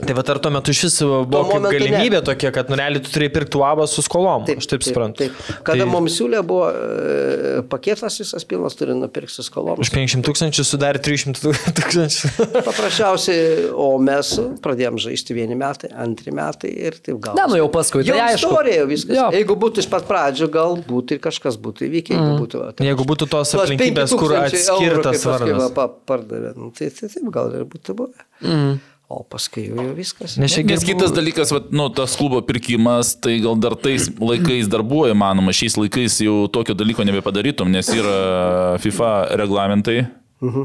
Tai 0.00 0.14
va 0.16 0.22
ar 0.32 0.38
tuo 0.42 0.50
metu 0.54 0.72
iš 0.74 0.80
viso 0.86 1.08
buvo 1.28 1.42
kaip 1.44 1.54
momentu 1.60 1.70
ne. 1.70 1.78
galimybė 1.78 2.20
tokia, 2.26 2.50
kad 2.54 2.70
nureliai 2.72 3.02
tu 3.04 3.10
turėjai 3.12 3.32
pirkti 3.34 3.58
uabą 3.60 3.86
su 3.90 4.02
skolom. 4.04 4.46
Taip, 4.48 4.60
aš 4.62 4.68
taip 4.70 4.84
suprantu. 4.86 5.26
Taip. 5.26 5.40
Kada 5.66 5.84
tai 5.84 5.88
mums 5.90 6.16
siūlė 6.16 6.40
buvo 6.46 6.68
e, 6.70 7.62
paketas 7.70 8.16
visas 8.22 8.46
pilnas, 8.48 8.76
turi 8.78 8.94
nupirkti 8.96 9.34
su 9.36 9.44
skolom. 9.46 9.80
Už 9.82 9.92
500 9.94 10.24
tūkstančių 10.26 10.64
sudarė 10.66 11.02
300 11.04 11.52
tūkstančių. 11.80 12.30
Paprasčiausiai, 12.68 13.68
o 13.76 13.90
mes 14.02 14.32
pradėjom 14.64 15.00
žaisti 15.04 15.36
vieni 15.36 15.58
metai, 15.58 15.92
antri 16.04 16.32
metai 16.36 16.72
ir 16.88 16.96
taip 17.02 17.20
gal. 17.24 17.36
Ne, 17.38 17.46
nu 17.52 17.60
jau 17.60 17.68
paskui, 17.72 18.04
Jau 18.06 18.16
tai 18.16 18.30
aišku. 18.32 18.48
istorija, 18.50 18.80
jau 18.82 18.88
viskas. 18.90 19.16
Jo. 19.18 19.26
Jeigu 19.36 19.56
būtų 19.60 19.84
iš 19.84 19.90
pat 19.92 20.06
pradžių, 20.10 20.50
galbūt 20.54 21.16
ir 21.16 21.22
kažkas 21.24 21.58
būtų 21.60 21.86
įvykę, 21.90 22.16
jeigu 22.16 22.38
būtų. 22.44 22.62
va, 22.64 22.70
taip. 22.72 22.86
Jeigu 22.88 23.06
būtų 23.12 23.28
tos 23.36 23.54
aplinkybės, 23.58 24.14
kur 24.16 24.34
5000 24.36 24.70
eurų, 24.76 25.04
atskirtas 25.04 25.26
vardas. 25.28 25.74
pa- 25.76 25.88
Pardavė, 26.10 26.54
nu, 26.56 26.70
tai, 26.76 26.88
tai 26.94 27.08
taip 27.12 27.28
gal 27.34 27.52
ir 27.54 27.66
būtų 27.70 27.94
buvę. 27.98 28.24
Mm. 28.40 28.78
O 29.10 29.24
paskui 29.26 29.64
jau, 29.66 29.74
jau 29.82 29.94
viskas. 29.96 30.36
Nes 30.38 30.54
Nes 30.62 30.84
kitas 30.86 31.10
dalykas, 31.10 31.50
vat, 31.50 31.72
nu, 31.74 31.88
tas 31.90 32.12
klubo 32.14 32.38
pirkimas, 32.46 33.16
tai 33.18 33.40
gal 33.42 33.56
dar 33.58 33.74
tais 33.74 34.06
laikais 34.20 34.68
dar 34.70 34.84
buvo 34.86 35.08
įmanoma, 35.10 35.50
šiais 35.56 35.74
laikais 35.80 36.20
jau 36.22 36.44
tokio 36.54 36.76
dalyko 36.78 37.02
nebepadarytum, 37.08 37.72
nes 37.74 37.90
yra 37.90 38.78
FIFA 38.78 39.10
reglamentai, 39.42 39.96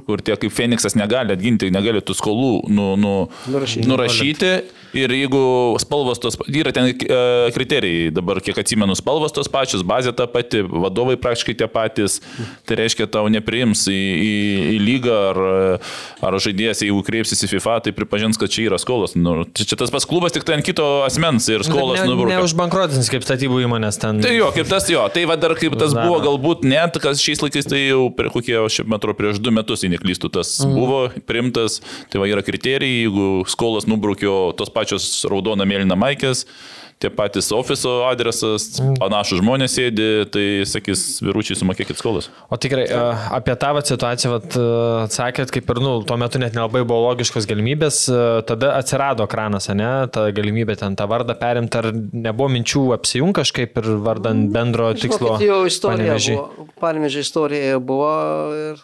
kur 0.06 0.22
tie 0.22 0.38
kaip 0.38 0.54
Feniksas 0.54 0.94
negali 0.96 1.34
atginti, 1.34 1.72
negali 1.74 2.04
tų 2.06 2.14
skolų 2.22 2.52
nu, 2.70 2.92
nu, 3.02 3.16
Nurašyti. 3.50 3.88
nurašyti. 3.90 4.52
Ir 4.96 5.12
jeigu 5.12 5.40
spalvos 5.82 6.22
tos, 6.22 6.38
yra 6.48 6.72
ten 6.76 6.92
e, 6.92 7.20
kriterijai, 7.56 8.12
dabar 8.16 8.40
kiek 8.44 8.58
atsimenu, 8.62 8.96
spalvos 8.98 9.34
tos 9.36 9.50
pačios, 9.52 9.84
bazė 9.88 10.14
ta 10.16 10.28
pati, 10.32 10.62
vadovai 10.66 11.18
praktiškai 11.22 11.56
tie 11.60 11.68
patys, 11.72 12.20
tai 12.68 12.78
reiškia 12.80 13.08
tau 13.12 13.28
nepriims 13.32 13.86
į, 13.92 13.98
į, 13.98 14.36
į 14.76 14.78
lygą 14.84 15.18
ar, 15.32 15.42
ar 16.30 16.38
žaidėjas, 16.44 16.84
jeigu 16.86 17.04
kreipsis 17.08 17.44
į 17.48 17.52
FIFA, 17.56 17.80
tai 17.88 17.96
pripažins, 17.96 18.40
kad 18.40 18.52
čia 18.54 18.68
yra 18.70 18.80
skolos. 18.82 19.18
Nu, 19.20 19.44
čia, 19.56 19.68
čia 19.72 19.80
tas 19.80 19.94
pats 19.94 20.08
klubas 20.10 20.36
tik 20.36 20.48
ant 20.54 20.66
kito 20.66 20.86
asmens 21.06 21.48
ir 21.52 21.66
skolos 21.68 22.00
ne, 22.00 22.08
nubrūkė. 22.12 22.38
neužbankrotins 22.40 23.12
kaip 23.12 23.26
statybų 23.28 23.64
įmonės 23.66 24.00
ten. 24.02 24.22
Tai 24.24 24.34
jo, 24.36 24.52
kaip 24.56 24.70
tas 24.72 24.88
jo, 24.92 25.04
tai 25.14 25.26
va 25.30 25.38
dar 25.40 25.56
kaip 25.60 25.78
tas 25.80 25.96
Dar. 25.96 26.08
buvo, 26.08 26.22
galbūt 26.24 26.66
net, 26.68 27.00
kas 27.04 27.24
šiais 27.24 27.44
laikais 27.44 27.70
tai 27.70 27.82
jau 27.88 28.08
prie 28.16 28.32
kokie, 28.34 28.58
šiaip 28.72 28.90
metro 28.92 29.16
prieš 29.18 29.42
du 29.44 29.54
metus, 29.56 29.86
jei 29.86 29.94
neklystų, 29.94 30.32
tas 30.40 30.56
mm. 30.64 30.76
buvo 30.76 31.02
primtas, 31.30 31.80
tai 32.12 32.22
va 32.22 32.30
yra 32.32 32.44
kriterijai, 32.46 33.06
jeigu 33.06 33.46
skolas 33.52 33.88
nubrukio 33.90 34.54
tos 34.58 34.72
pačios 34.76 35.08
raudona 35.32 35.68
mėlyna 35.68 35.98
maikės, 36.00 36.46
tie 37.00 37.10
patys 37.12 37.50
ofiso 37.52 38.06
adresas, 38.08 38.70
mm. 38.80 38.96
panašus 39.02 39.42
žmonės 39.42 39.74
sėdi, 39.76 40.08
tai 40.32 40.46
sakys, 40.70 41.20
vyručiai 41.24 41.58
sumokėkit 41.60 42.00
skolas. 42.00 42.30
O 42.48 42.60
tikrai 42.62 42.86
a, 42.88 43.02
apie 43.36 43.56
tą 43.60 43.74
vat 43.76 43.92
situaciją 43.92 44.32
vat, 44.32 44.56
a, 44.56 45.04
sakėt, 45.12 45.52
kaip 45.54 45.74
ir, 45.74 45.82
nu, 45.84 45.98
tuo 46.08 46.18
metu 46.22 46.40
net 46.42 46.56
nelabai 46.56 46.86
buvo 46.88 47.10
logiškos 47.10 47.48
galimybės, 47.52 48.00
a, 48.08 48.24
tada 48.48 48.74
atsirado 48.80 49.28
kranas, 49.32 49.68
ne, 49.76 49.92
ta 50.08 50.30
galimybė 50.36 50.80
ten 50.80 50.96
tą 50.96 51.10
vardą 51.12 51.36
perimti, 51.40 51.82
ar 51.82 51.92
nebuvo 51.96 52.50
minčių 52.56 52.88
apsijungti 52.96 53.42
kažkaip 53.42 53.80
ir 53.82 53.92
vardant 54.06 54.48
bendro 54.56 54.94
tikslo. 54.96 55.36
Žinokit, 55.36 55.50
Jau 55.50 55.62
istorija 55.68 56.14
Panevėžy? 56.14 56.40
buvo. 56.40 56.70
Panevežė 56.80 57.26
istorija 57.28 57.80
buvo 57.84 58.12
ir 58.56 58.84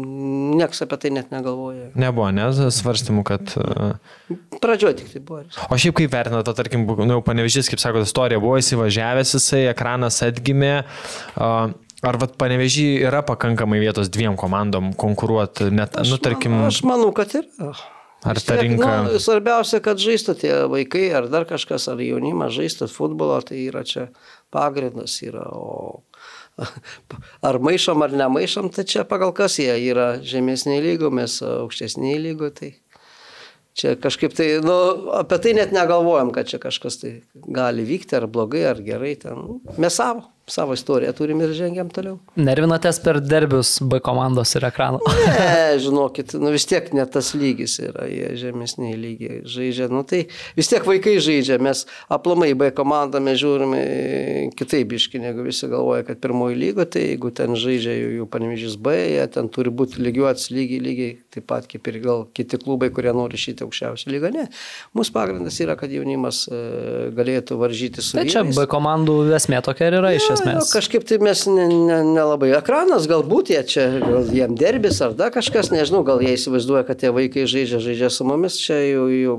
niekas 0.00 0.82
apie 0.86 0.98
tai 1.04 1.10
net 1.14 1.30
negalvoja. 1.34 1.90
Nebuvo, 1.98 2.28
ne, 2.34 2.48
svarstymų, 2.74 3.24
kad... 3.28 3.52
a, 3.60 3.90
Pradžioje 4.62 4.98
tik 5.02 5.12
tai 5.14 5.22
buvo. 5.26 5.44
O 5.70 5.78
šiaip 5.80 5.96
kaip 6.00 6.12
vertinate, 6.14 6.54
tarkim, 6.58 6.86
bu- 6.88 6.98
nu, 7.04 7.18
jau 7.18 7.22
panevežys, 7.26 7.68
kaip 7.72 7.80
sako, 7.82 8.02
istorija 8.06 8.40
buvo 8.42 8.58
įsivažiavęs 8.60 9.36
jisai, 9.38 9.62
ekranas 9.72 10.20
atgimė. 10.26 10.74
Ar 12.00 12.16
vat 12.16 12.36
panevežį 12.40 12.84
yra 13.04 13.20
pakankamai 13.28 13.76
vietos 13.82 14.08
dviem 14.08 14.36
komandom 14.40 14.94
konkuruoti, 14.96 15.66
net, 15.74 15.98
nu, 16.08 16.16
tarkim, 16.22 16.54
Aš 16.64 16.80
manau, 16.88 17.10
kad 17.16 17.34
yra. 17.36 17.74
Ar 18.24 18.36
ta 18.40 18.56
rinka- 18.60 18.94
Nu, 19.08 19.16
svarbiausia, 19.20 19.78
kad 19.84 19.96
žaistų 20.00 20.34
tie 20.40 20.52
vaikai 20.68 21.06
ar 21.16 21.28
dar 21.32 21.44
kažkas, 21.48 21.86
ar 21.92 22.00
jaunimas 22.04 22.52
žaistų 22.56 22.88
futbolą, 22.92 23.38
tai 23.48 23.62
yra 23.68 23.80
čia 23.84 24.08
pagrindas. 24.52 25.14
Yra, 25.24 25.44
o 25.56 26.02
ar 27.48 27.58
maišom 27.62 28.04
ar 28.06 28.14
nemaišom, 28.22 28.70
tai 28.74 28.84
čia 28.88 29.04
pagal 29.08 29.32
kas 29.36 29.58
jie 29.60 29.72
yra 29.90 30.12
žemesniai 30.24 30.82
lygo, 30.84 31.10
mes 31.14 31.40
aukštesniai 31.44 32.20
lygo. 32.22 32.50
Tai 32.54 32.72
čia 33.76 33.94
kažkaip 34.00 34.34
tai, 34.36 34.48
nu, 34.64 34.76
apie 35.20 35.40
tai 35.42 35.54
net 35.58 35.74
negalvojam, 35.76 36.32
kad 36.34 36.50
čia 36.50 36.60
kažkas 36.62 37.00
tai 37.02 37.14
gali 37.34 37.86
vykti, 37.88 38.18
ar 38.18 38.28
blogai, 38.30 38.66
ar 38.72 38.82
gerai. 38.84 39.14
Ten. 39.20 39.60
Mes 39.80 39.96
savo, 39.96 40.26
savo 40.50 40.74
istoriją 40.74 41.12
turim 41.16 41.40
ir 41.44 41.54
žengiam 41.56 41.90
toliau. 41.92 42.18
Nervinatės 42.40 43.00
per 43.04 43.20
derbius 43.22 43.76
B 43.82 44.00
komandos 44.04 44.54
ir 44.58 44.66
ekrano. 44.68 45.00
Ne, 45.20 45.78
žinokit, 45.82 46.34
nu 46.40 46.52
vis 46.54 46.66
tiek 46.68 46.90
ne 46.96 47.04
tas 47.10 47.32
lygis 47.38 47.76
yra, 47.82 48.06
jie 48.10 48.32
žemesniai 48.40 48.96
lygiai 48.98 49.40
žaidžia. 49.48 49.88
Nu 49.92 50.02
tai 50.08 50.24
vis 50.58 50.70
tiek 50.70 50.86
vaikai 50.86 51.16
žaidžia, 51.22 51.60
mes 51.62 51.84
aplamai 52.12 52.52
B 52.58 52.70
komandą 52.76 53.22
mes 53.22 53.38
žiūrime 53.40 53.80
kitaip 54.58 54.94
iški, 54.98 55.22
negu 55.22 55.46
visi 55.46 55.70
galvoja, 55.70 56.04
kad 56.08 56.20
pirmoji 56.22 56.58
lyga, 56.58 56.86
tai 56.90 57.06
jeigu 57.10 57.32
ten 57.34 57.56
žaidžia 57.58 57.94
jų, 57.96 58.10
jų 58.20 58.28
panemėžys 58.32 58.76
B, 58.82 58.96
jie 59.14 59.26
ten 59.34 59.50
turi 59.52 59.72
būti 59.74 60.02
lygiuotis 60.02 60.50
lygiai, 60.54 60.82
lygiai, 60.84 61.16
taip 61.34 61.46
pat 61.50 61.68
kaip 61.70 61.90
ir 61.90 62.00
gal 62.04 62.24
kiti 62.36 62.60
klubai, 62.60 62.90
kurie 62.94 63.12
nori 63.16 63.40
šitą 63.40 63.68
aukščiausią 63.68 64.12
lygą. 64.14 64.32
Ne, 64.34 64.46
mūsų 64.96 65.14
pagrindas 65.16 65.60
yra, 65.62 65.76
kad 65.80 65.92
jaunimas 65.94 66.44
e, 66.50 66.60
galėtų 67.16 67.58
varžyti 67.60 68.04
su 68.04 68.18
Tai 68.18 68.26
čia. 68.30 68.44
B 68.44 68.66
komandų 68.70 69.20
esmė 69.38 69.62
tokia 69.66 69.90
ir 69.90 70.00
yra 70.00 70.14
iš 70.16 70.26
Jo, 70.26 70.32
jo, 70.32 70.38
esmės. 70.38 70.72
Kažkaip 70.74 71.06
tai 71.08 71.20
mes 71.22 71.46
nelabai. 71.48 71.78
Ne, 71.90 72.20
nelabai. 72.20 72.50
Ekranas 72.58 73.06
galbūt 73.10 73.52
jie 73.54 73.60
čia, 73.66 73.86
gal 74.02 74.30
jiem 74.34 74.56
derbis 74.58 75.00
ar 75.04 75.14
dar 75.18 75.32
kažkas, 75.34 75.70
nežinau, 75.74 76.02
gal 76.06 76.22
jie 76.24 76.34
įsivaizduoja, 76.36 76.84
kad 76.88 77.00
tie 77.02 77.12
vaikai 77.14 77.46
žaidžia, 77.50 77.80
žaidžia 77.82 78.10
su 78.12 78.26
mumis, 78.28 78.58
čia 78.60 78.78
jų, 78.80 79.06
jų, 79.14 79.36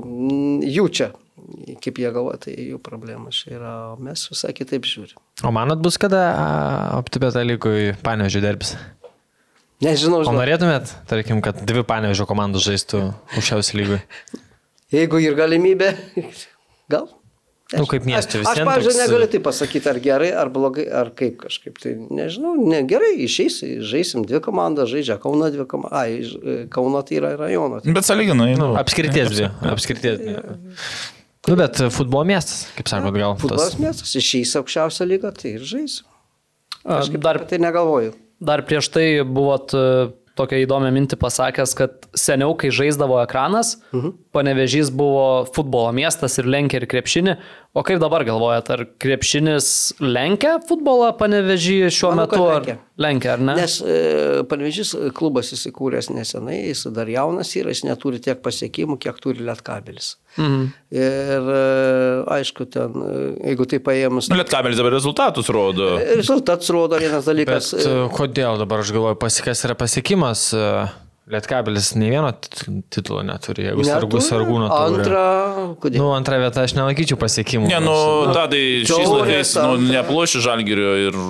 jų 0.76 0.88
čia, 0.98 1.10
kaip 1.84 2.00
jie 2.02 2.14
galvoja, 2.14 2.40
tai 2.46 2.56
jų 2.56 2.80
problema 2.84 3.32
čia 3.34 3.56
yra, 3.58 3.74
o 3.92 4.00
mes 4.02 4.24
visai 4.30 4.54
kitaip 4.56 4.88
žiūrim. 4.88 5.20
O 5.46 5.54
manot 5.54 5.82
bus 5.84 6.00
kada 6.00 6.24
optibėta 6.98 7.44
lygui 7.46 7.92
panevežį 8.04 8.44
derbis? 8.44 8.76
Nežinau, 9.82 10.20
O 10.22 10.26
žinau, 10.28 10.38
norėtumėt, 10.40 10.92
tarkim, 11.10 11.40
kad 11.42 11.58
dvi 11.66 11.82
panevežio 11.88 12.26
komandos 12.30 12.62
žaistų 12.68 13.00
aukščiausiai 13.36 13.80
lygui? 13.82 13.98
jeigu 14.92 15.18
ir 15.24 15.34
galimybė, 15.38 15.90
gal. 16.92 17.08
Nu, 17.72 17.86
kaip 17.88 18.04
miestui 18.04 18.42
vis 18.42 18.48
Aš, 18.50 18.58
pavyzdžiui, 18.68 18.90
toks- 18.92 18.98
negaliu 19.00 19.26
tai 19.32 19.38
pasakyti, 19.40 19.88
ar 19.88 19.98
gerai, 20.04 20.26
ar 20.36 20.50
blogai, 20.52 20.84
ar 20.92 21.08
kaip 21.16 21.38
kažkaip. 21.40 21.78
Tai 21.80 21.94
nežinau, 22.18 22.52
ne, 22.68 22.82
gerai, 22.84 23.14
išeis, 23.24 23.56
žaisim 23.88 24.26
dvi 24.28 24.42
komandas, 24.44 24.90
žaidžia 24.92 25.16
Kauno 25.22 25.48
dvi 25.54 25.64
komandas. 25.70 25.96
Ai, 26.02 26.18
ž- 26.28 26.66
Kauno 26.74 27.00
tai 27.08 27.16
yra 27.22 27.30
rajono. 27.40 27.80
Bet 27.86 28.04
saliginai, 28.04 28.50
nu. 28.60 28.74
Apskrities 28.76 29.32
dvi. 29.32 29.48
Apskrities 29.72 30.20
dvi. 30.20 30.36
Nu, 31.48 31.56
bet 31.58 31.80
futbolo 31.96 32.26
miestas, 32.28 32.66
kaip 32.76 32.92
sakot, 32.92 33.16
gal. 33.16 33.38
Futbolas 33.40 33.72
Tas... 33.72 33.80
miestas, 33.80 34.12
išeis 34.20 34.52
aukščiausią 34.60 35.08
lygą, 35.08 35.32
tai 35.40 35.56
ir 35.56 35.64
žaisim. 35.72 36.04
A, 36.84 37.00
Kažkaip 37.00 37.24
Dar, 37.24 37.40
apie 37.40 37.48
tai 37.54 37.62
negalvoju. 37.64 38.12
Dar 38.42 38.64
prieš 38.66 38.90
tai 38.92 39.06
buvot 39.26 39.74
e, 39.76 39.86
tokią 40.38 40.62
įdomią 40.64 40.90
mintį 40.94 41.18
pasakęs, 41.20 41.74
kad 41.76 42.06
seniau, 42.16 42.54
kai 42.58 42.72
žaisdavo 42.74 43.18
ekranas, 43.22 43.76
mhm. 43.92 44.16
panevežys 44.34 44.92
buvo 44.94 45.44
futbolo 45.52 45.92
miestas 45.96 46.38
ir 46.40 46.48
lenkė 46.50 46.80
ir 46.80 46.88
krepšinį. 46.90 47.36
O 47.72 47.80
kaip 47.80 47.96
dabar 48.02 48.20
galvojat, 48.28 48.66
ar 48.74 48.80
krepšinis 49.00 49.66
lenkia 50.04 50.58
futbolą 50.68 51.06
panevežį 51.16 51.76
šiuo 51.88 52.10
Manau, 52.12 52.26
metu? 52.28 52.40
Ar 52.44 52.58
lenkia. 52.60 52.74
lenkia, 53.00 53.30
ar 53.32 53.44
ne? 53.48 53.54
Nes 53.56 53.76
e, 53.80 54.42
Panevežys 54.50 54.90
klubas 55.16 55.48
įsikūręs 55.56 56.10
nesenai, 56.12 56.58
jis 56.68 56.82
dar 56.92 57.08
jaunas 57.08 57.48
yra, 57.56 57.72
jis 57.72 57.80
neturi 57.88 58.20
tiek 58.20 58.42
pasiekimų, 58.44 58.98
kiek 59.00 59.16
turi 59.24 59.40
Lietkabelis. 59.48 60.10
Mhm. 60.36 60.66
Ir 61.00 61.48
e, 61.56 61.62
aišku, 62.36 62.68
ten, 62.76 62.92
e, 63.08 63.24
jeigu 63.48 63.64
tai 63.72 63.80
paėmus, 63.88 64.28
Nu, 64.28 64.36
Lietkabelis 64.42 64.76
dabar 64.76 64.92
rezultatus 64.98 65.48
rodo. 65.48 65.94
rezultatas 66.12 66.68
rodo 66.76 67.00
vienas 67.00 67.24
Bet 67.24 67.30
dalykas. 67.32 67.72
e, 67.72 67.88
e, 67.88 68.04
kodėl 68.12 68.60
dabar 68.60 68.84
aš 68.84 68.92
galvoju, 68.92 69.16
pasikas 69.24 69.64
yra 69.64 69.78
pasiekimas? 69.80 70.50
Lietkabelis 71.30 71.92
nei 71.94 72.10
vieno 72.10 72.32
tit- 72.34 72.64
titulo 72.90 73.22
neturi, 73.22 73.68
jeigu 73.68 73.84
neturi. 73.86 74.22
sargūno 74.26 74.66
turi. 74.66 74.98
Antra, 74.98 75.20
kodėl? 75.78 76.00
Nu, 76.02 76.08
antrą 76.16 76.40
vietą 76.42 76.64
aš 76.66 76.74
nelaikyčiau 76.74 77.14
pasiekimų. 77.20 77.70
Ne, 77.70 77.78
nu, 77.84 77.94
tadai 78.34 78.62
šiais 78.88 79.06
laikais 79.06 79.54
nu, 79.60 79.68
antra. 79.76 79.92
neploši 80.02 80.42
žalgerio 80.42 80.96
ir... 81.06 81.20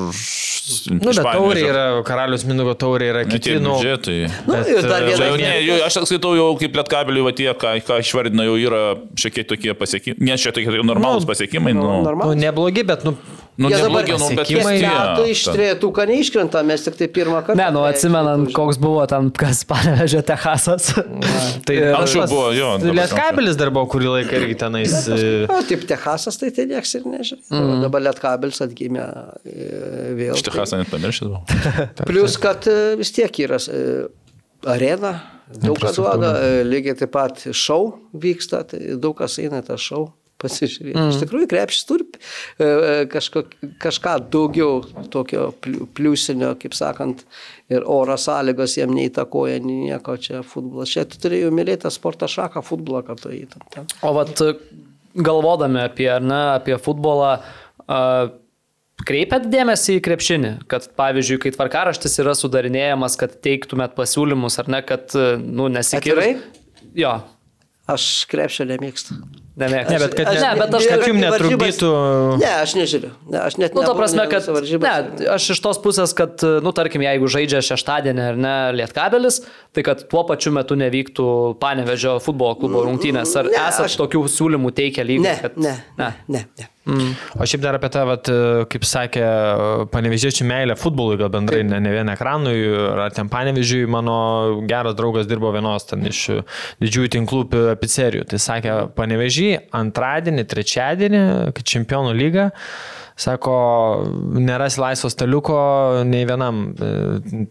Nu, 0.95 1.11
bet 1.11 1.19
taurė 1.27 1.63
yra, 1.67 1.83
karalius 2.07 2.45
Minugo 2.47 2.73
taurė 2.79 3.09
yra 3.11 3.23
Ne 3.27 3.35
kiti, 3.35 3.57
nu, 3.61 3.75
biudžetai. 3.77 4.17
Nu, 4.47 4.55
bet, 4.55 4.69
ir 4.71 4.87
dar 4.87 5.03
jau 5.11 5.17
laimė- 5.19 5.43
ne, 5.43 5.51
jau, 5.67 5.77
aš 5.85 5.97
skaitau 6.07 6.33
jau 6.39 6.47
kaip 6.61 6.77
lietkabeliui, 6.79 7.25
va 7.27 7.33
tie, 7.37 7.49
ką, 7.53 7.73
ką 7.85 7.99
išvardina, 8.01 8.47
jau 8.47 8.55
yra 8.63 8.83
šiek 9.19 9.35
tiek 9.41 9.49
tokie 9.51 9.75
pasiekimai. 9.77 10.23
Ne, 10.31 10.37
šiek 10.41 10.55
tiek 10.57 10.71
normalūs 10.87 11.27
pasiekimai. 11.29 11.75
Nu, 11.77 11.83
Nu, 11.83 11.99
Normalus. 12.07 12.39
neblogi, 12.39 12.87
bet, 12.87 13.03
nu, 13.05 13.17
nu 13.59 13.69
Jie 13.75 13.83
dabar 13.83 14.07
nu, 14.07 14.15
vis 14.15 14.39
pasiekimai- 14.39 14.79
metų 14.87 15.27
iš 15.35 15.43
trejetuką 15.51 16.07
neiškrenta, 16.09 16.63
mes 16.65 16.87
tik 16.87 16.97
tai 16.97 17.09
pirmą 17.11 17.43
kartą. 17.43 17.59
Ne, 17.59 17.69
nu 17.75 17.83
atsimenant, 17.91 18.53
koks 18.55 18.79
buvo 18.81 19.03
ten, 19.11 19.33
kas 19.35 19.65
panevežė 19.83 20.23
Techasas. 20.27 20.89
tai 21.67 21.77
Anksčiau 21.93 22.27
buvo, 22.31 22.47
jo, 22.57 22.71
dabar 22.83 22.99
Lietkabelis 23.01 23.59
dar 23.61 23.73
buvo 23.75 23.89
kurį 23.93 24.11
laiką 24.17 24.39
irgi 24.41 24.57
tenais. 24.63 24.95
e, 25.17 25.33
O, 25.51 25.59
taip, 25.69 25.85
Techasas 25.91 26.41
tai 26.41 26.53
tai 26.55 26.69
nieks 26.71 26.95
ir 26.99 27.07
nežiūrėjo. 27.09 27.59
Mm. 27.59 27.85
Dabar 27.87 28.07
Lietkabelis 28.09 28.63
atgimė 28.65 29.03
e, 29.03 29.69
vėl. 30.19 30.39
Iš 30.39 30.47
Techasą 30.49 30.81
net 30.81 30.93
pamiršęs 30.93 31.29
buvau. 31.29 31.45
Plius, 32.09 32.39
kad 32.43 32.71
e, 32.71 32.97
vis 33.01 33.13
tiek 33.15 33.45
yra 33.45 33.61
e, 33.69 33.85
arena, 34.73 35.17
Daug 35.53 35.77
kas 35.77 35.99
duoda, 35.99 36.31
e, 36.41 36.63
lygiai 36.65 36.97
taip 36.97 37.11
pat 37.13 37.43
šau 37.53 37.91
vyksta, 38.17 38.63
tai 38.71 38.95
daug 39.01 39.13
kas 39.19 39.37
eina 39.43 39.61
tą 39.67 39.77
šau 39.77 40.07
pasižiūrėti. 40.43 40.97
Mm. 40.99 41.13
Iš 41.13 41.21
tikrųjų, 41.23 41.49
krepšys 41.51 41.87
turi 41.89 42.07
e, 42.09 42.19
e, 42.67 42.93
kažko, 43.13 43.45
kažką 43.83 44.17
daugiau 44.33 44.83
tokio 45.13 45.51
pliu- 45.63 45.87
pliusinio, 45.97 46.53
kaip 46.61 46.77
sakant, 46.77 47.25
ir 47.73 47.87
oro 47.89 48.19
sąlygos 48.21 48.77
jam 48.81 48.93
neįtakoja 48.97 49.63
nieko 49.65 50.19
čia 50.21 50.43
futbolas. 50.47 50.93
Čia 50.93 51.07
tu 51.09 51.21
turėjai 51.23 51.53
mylėti 51.55 51.91
sporto 51.95 52.29
šaką, 52.31 52.65
futbolą 52.67 53.05
kartu 53.07 53.33
įtam. 53.37 53.65
ten. 53.73 53.89
O 54.03 54.15
vat 54.17 54.43
galvodami 55.15 55.83
apie, 55.87 56.11
ne, 56.25 56.41
apie 56.57 56.79
futbolą, 56.81 57.35
uh, 57.85 58.31
kreipiat 59.09 59.49
dėmesį 59.53 59.99
į 59.99 60.05
krepšinį, 60.07 60.53
kad 60.71 60.89
pavyzdžiui, 60.99 61.41
kai 61.43 61.53
tvarkaraštis 61.57 62.19
yra 62.23 62.35
sudarinėjamas, 62.39 63.19
kad 63.21 63.37
teiktumėt 63.45 63.97
pasiūlymus, 63.99 64.59
ar 64.63 64.73
ne, 64.73 64.83
kad, 64.87 65.15
nu, 65.43 65.69
nesikirtų. 65.73 66.17
Atvirai? 66.17 66.93
Jo, 66.99 67.17
Aš 67.91 68.27
krepšio 68.31 68.65
nemėgstu. 68.71 69.17
Nemėgstu. 69.59 69.93
Ne, 69.93 69.99
bet 70.03 70.15
kad, 70.17 70.27
Aš- 70.33 70.41
ne, 70.43 70.51
bet 70.61 70.75
aš, 70.79 70.87
kad 70.89 71.05
jums 71.09 71.23
netrukdytų. 71.25 71.91
Ne, 72.41 72.51
aš 72.63 72.75
nežiūriu. 72.79 73.11
Ne, 73.31 73.39
aš 73.43 73.57
net 73.61 73.75
Nu, 73.75 73.83
nebuvau 73.83 73.99
prasme, 74.01 74.27
kad, 74.31 74.49
ne, 74.49 75.29
aš 75.35 75.51
iš 75.57 75.61
tos 75.65 75.79
pusės, 75.85 76.15
kad, 76.17 76.41
nu, 76.65 76.73
tarkim, 76.73 77.05
jeigu 77.05 77.29
žaidžia 77.29 77.61
šeštadienį 77.69 78.27
ar 78.33 78.37
ne 78.41 78.55
Lietkabelis, 78.81 79.43
tai 79.77 79.85
kad 79.87 80.07
tuo 80.09 80.25
pačiu 80.29 80.53
metu 80.57 80.77
nevyktų 80.81 81.59
Panevežio 81.63 82.19
futbolo 82.25 82.57
klubo 82.61 82.85
rungtynės. 82.89 83.37
Ar 83.37 83.45
Ne, 83.53 83.57
esat 83.69 83.87
aš- 83.91 83.99
tokių 84.01 84.25
siūlymų 84.29 84.73
teikę 84.73 85.05
lygiai? 85.05 85.23
Ne, 85.29 85.39
kad, 85.43 85.57
ne, 85.57 85.77
ne. 85.99 86.13
ne, 86.29 86.45
ne. 86.59 86.69
O 87.39 87.47
šiaip 87.47 87.61
dar 87.63 87.77
apie 87.79 87.87
tą, 87.95 88.01
vat, 88.09 88.27
kaip 88.73 88.83
sakė, 88.83 89.23
panevežėčių 89.93 90.47
meilę 90.49 90.75
futbolui, 90.79 91.15
gal 91.21 91.29
bendrai, 91.31 91.61
ne, 91.63 91.79
ne 91.79 91.93
vien 91.95 92.11
ekranui, 92.11 92.57
ar 93.05 93.13
ten 93.15 93.29
panevežiui, 93.31 93.85
mano 93.87 94.17
geras 94.67 94.97
draugas 94.99 95.29
dirbo 95.31 95.53
vienos 95.55 95.87
ten 95.87 96.03
iš 96.11 96.25
didžiųjų 96.83 97.13
tinklų 97.15 97.43
pi- 97.53 97.63
pizzerijų. 97.85 98.27
Tai 98.33 98.41
sakė, 98.43 98.75
panevežį 98.99 99.42
antradienį, 99.79 100.45
trečiadienį, 100.51 101.23
čempionų 101.63 102.15
lyga. 102.19 102.51
Sako, 103.17 103.55
nerasi 104.33 104.81
laisvo 104.81 105.11
staliuko 105.13 105.57
nei 106.09 106.25
vienam 106.27 106.63
e, 106.73 106.91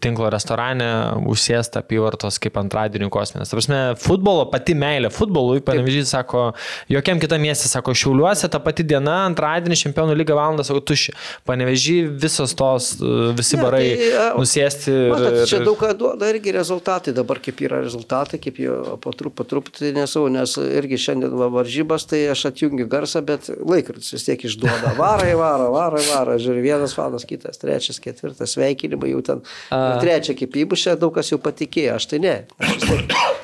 tinklo 0.02 0.26
restorane 0.32 0.88
užsėsta 1.30 1.82
apyvartos 1.84 2.40
kaip 2.42 2.56
antradienį 2.60 3.08
kosminės. 3.14 3.52
Ta 3.52 3.56
prasme, 3.58 3.78
futbolo, 4.02 4.48
pati 4.50 4.74
meilė 4.78 5.10
futbolui, 5.14 5.60
panevežys 5.64 6.10
sako, 6.16 6.48
jokiam 6.90 7.20
kitam 7.22 7.44
miestė, 7.46 7.70
sako, 7.70 7.94
šiauliuose 7.96 8.50
ta 8.52 8.58
pati 8.62 8.82
diena, 8.86 9.20
antradienį 9.28 9.78
čempionų 9.84 10.16
lyga 10.18 10.34
valandą, 10.38 10.66
sako, 10.66 10.82
tuši. 10.90 11.14
Panevežį 11.48 11.96
visos 12.24 12.56
tos, 12.58 12.90
e, 12.98 13.30
visi 13.38 13.56
Ne, 13.60 13.62
barai 13.62 13.84
tai, 13.94 14.10
a, 14.18 14.26
nusėsti. 14.42 14.96
Matot, 15.14 15.38
čia 15.46 15.60
ir- 15.60 15.66
daug 15.70 15.78
ką 15.80 15.92
duoda 16.02 16.32
irgi 16.34 16.56
rezultatai, 16.58 17.14
dabar 17.16 17.38
kaip 17.44 17.62
yra 17.68 17.80
rezultatai, 17.86 18.42
kaip 18.42 18.58
jo 18.66 18.98
po 19.00 19.14
trup- 19.14 19.36
po 19.38 19.46
truputį 19.48 19.94
nesau, 19.96 20.26
nes 20.32 20.56
irgi 20.58 20.98
šiandien 21.06 21.32
va 21.38 21.48
varžybas, 21.60 22.08
tai 22.10 22.24
aš 22.34 22.48
atjungiu 22.50 22.88
garsą, 22.90 23.22
bet 23.24 23.46
laikrodis 23.62 24.12
vis 24.18 24.26
tiek 24.26 24.42
išduoda. 24.50 24.96
Varai, 24.98 25.32
varo, 25.52 25.68
varai, 25.74 26.02
varo, 26.08 26.36
žiūri, 26.40 26.62
vienas 26.64 26.94
fanas, 26.96 27.24
kitas, 27.28 27.60
trečias, 27.60 28.00
ketvirtas, 28.02 28.54
sveikinimai 28.56 29.12
jau 29.12 29.22
ten. 29.26 29.42
Ir 29.72 30.00
trečia, 30.02 30.36
kaip 30.38 30.56
įbušė, 30.64 30.96
daug 31.00 31.12
kas 31.16 31.32
jau 31.32 31.38
patikėjo, 31.42 31.98
aš 31.98 32.08
tai 32.12 32.22
ne. 32.22 32.36
Aš 32.62 32.86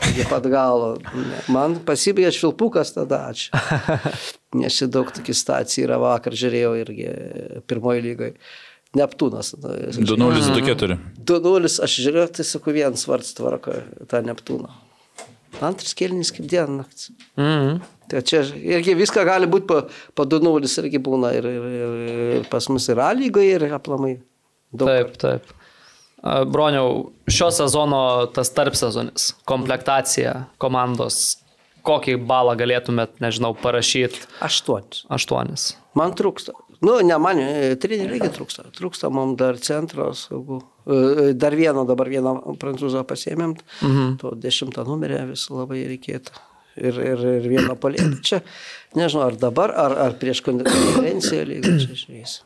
iki 0.08 0.26
pat 0.30 0.48
galo. 0.50 0.94
Man 1.52 1.78
pasibaigė 1.86 2.32
švilpukas 2.34 2.94
tada, 2.96 3.28
ačiū. 3.32 3.52
Nes 4.60 4.78
čia 4.78 4.88
daug 4.90 5.10
tokių 5.12 5.36
stacijų 5.36 5.84
yra 5.88 6.00
vakar, 6.00 6.36
žiūrėjau 6.38 6.72
irgi 6.80 7.12
pirmoji 7.68 8.04
lygoje. 8.06 8.34
Neptūnas. 8.96 9.52
nu, 9.60 9.74
2-0-2-4. 10.08 10.96
2-0, 11.28 11.72
aš 11.84 11.96
žiūrėjau, 12.06 12.30
tai 12.38 12.46
sakau, 12.48 12.72
vienas 12.72 13.04
varts 13.04 13.34
tvarko 13.36 13.76
tą 14.08 14.22
Neptūną. 14.24 14.72
Antras 15.60 15.92
kėlinys 15.98 16.32
kaip 16.32 16.48
diena 16.48 16.80
naktis. 16.80 17.12
Mhm. 17.36 17.82
Tai 18.08 18.22
čia 18.24 18.42
irgi 18.56 18.96
viską 18.96 19.24
gali 19.28 19.48
būti 19.50 19.68
po, 19.68 19.82
po 20.16 20.24
2-0 20.28 20.68
irgi 20.84 21.00
būna 21.04 21.34
ir, 21.36 21.48
ir, 21.48 21.68
ir, 21.68 21.96
ir 22.38 22.48
pas 22.50 22.68
mus 22.72 22.88
ir 22.88 23.00
A 23.04 23.10
lygoje, 23.16 23.58
ir 23.58 23.74
aplamai. 23.76 24.16
Daug. 24.72 24.88
Taip, 24.88 25.16
taip. 25.20 25.52
Broniau, 26.50 27.12
šio 27.30 27.50
sezono 27.54 28.00
tas 28.34 28.50
tarp 28.50 28.74
sezonis, 28.76 29.30
komplektacija 29.48 30.32
komandos, 30.58 31.38
kokį 31.86 32.16
balą 32.28 32.56
galėtumėt, 32.58 33.20
nežinau, 33.22 33.52
parašyti? 33.62 34.26
Aštuonis. 34.44 35.04
Aštuonis. 35.14 35.70
Man 35.98 36.16
trūksta. 36.18 36.56
Nu, 36.84 36.98
ne 37.02 37.16
man, 37.18 37.38
treneriai 37.82 38.18
irgi 38.18 38.30
trūksta. 38.34 38.68
Trūksta 38.74 39.10
mums 39.10 39.38
dar 39.38 39.58
centro 39.62 40.12
saugų. 40.14 40.60
E, 40.86 41.32
Dar 41.34 41.56
vieną, 41.58 41.82
dabar 41.88 42.10
vieną 42.10 42.36
prancūzą 42.60 43.02
pasėmėm. 43.08 43.56
Mhm. 43.82 44.12
To 44.22 44.34
dešimtą 44.38 44.86
numerį 44.86 45.24
vis 45.32 45.48
labai 45.50 45.82
reikėtų. 45.90 46.34
Ir, 46.78 47.00
ir, 47.12 47.24
ir 47.38 47.48
vieną 47.54 47.78
palėtą. 47.80 48.18
Čia, 48.28 48.42
nežinau, 48.98 49.26
ar 49.28 49.38
dabar, 49.40 49.74
ar, 49.86 49.96
ar 50.08 50.18
prieš 50.20 50.44
konferenciją 50.48 51.46
lygą 51.48 51.78
čia 51.82 51.94
žiūrėsim. 51.94 52.44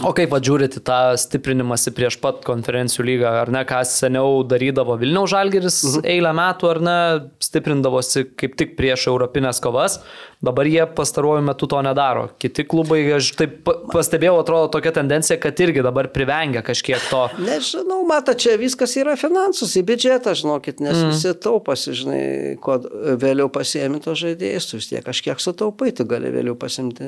O 0.00 0.14
kaip 0.16 0.32
žiūrėti 0.32 0.80
tą 0.86 0.98
stiprinimąsi 1.20 1.92
prieš 1.92 2.16
pat 2.22 2.38
konferencijų 2.46 3.04
lygą, 3.04 3.32
ar 3.42 3.50
ne, 3.52 3.60
ką 3.68 3.82
seniau 3.84 4.40
darydavo 4.48 4.96
Vilniaus 5.00 5.32
Žalgeris 5.34 5.80
mhm. 5.84 6.06
eilę 6.14 6.32
metų, 6.38 6.70
ar 6.70 6.80
ne, 6.86 6.96
stiprindavosi 7.44 8.24
kaip 8.40 8.56
tik 8.60 8.78
prieš 8.78 9.10
europinės 9.12 9.60
kovas, 9.60 9.98
dabar 10.40 10.66
jie 10.66 10.86
pastaruoju 10.96 11.42
metu 11.42 11.66
to 11.66 11.82
nedaro. 11.82 12.28
Kiti 12.40 12.64
klubai, 12.68 13.00
aš 13.16 13.28
taip 13.36 13.58
pa- 13.66 13.76
pastebėjau, 13.92 14.38
atrodo 14.40 14.70
tokia 14.72 14.92
tendencija, 14.96 15.36
kad 15.40 15.60
irgi 15.60 15.84
dabar 15.84 16.08
privengia 16.14 16.62
kažkiek 16.64 17.02
to. 17.10 17.26
Nežinau, 17.48 18.00
mato, 18.08 18.32
čia 18.32 18.56
viskas 18.60 18.96
yra 19.00 19.18
finansus, 19.20 19.76
į 19.76 19.84
biudžetą, 19.92 20.34
žinokit, 20.40 20.80
nes 20.80 20.96
mm. 20.96 21.12
visi 21.12 21.34
taupasi, 21.44 21.94
žinai, 22.00 22.24
kuo 22.64 22.78
vėliau 23.20 23.50
pasiemi 23.52 24.00
to 24.04 24.16
žaidėjus, 24.16 24.70
tu 24.70 24.80
vis 24.80 24.90
tiek 24.94 25.04
kažkiek 25.04 25.44
sutaupai, 25.44 25.92
tu 25.96 26.08
gali 26.08 26.32
vėliau 26.32 26.56
pasimti 26.60 27.04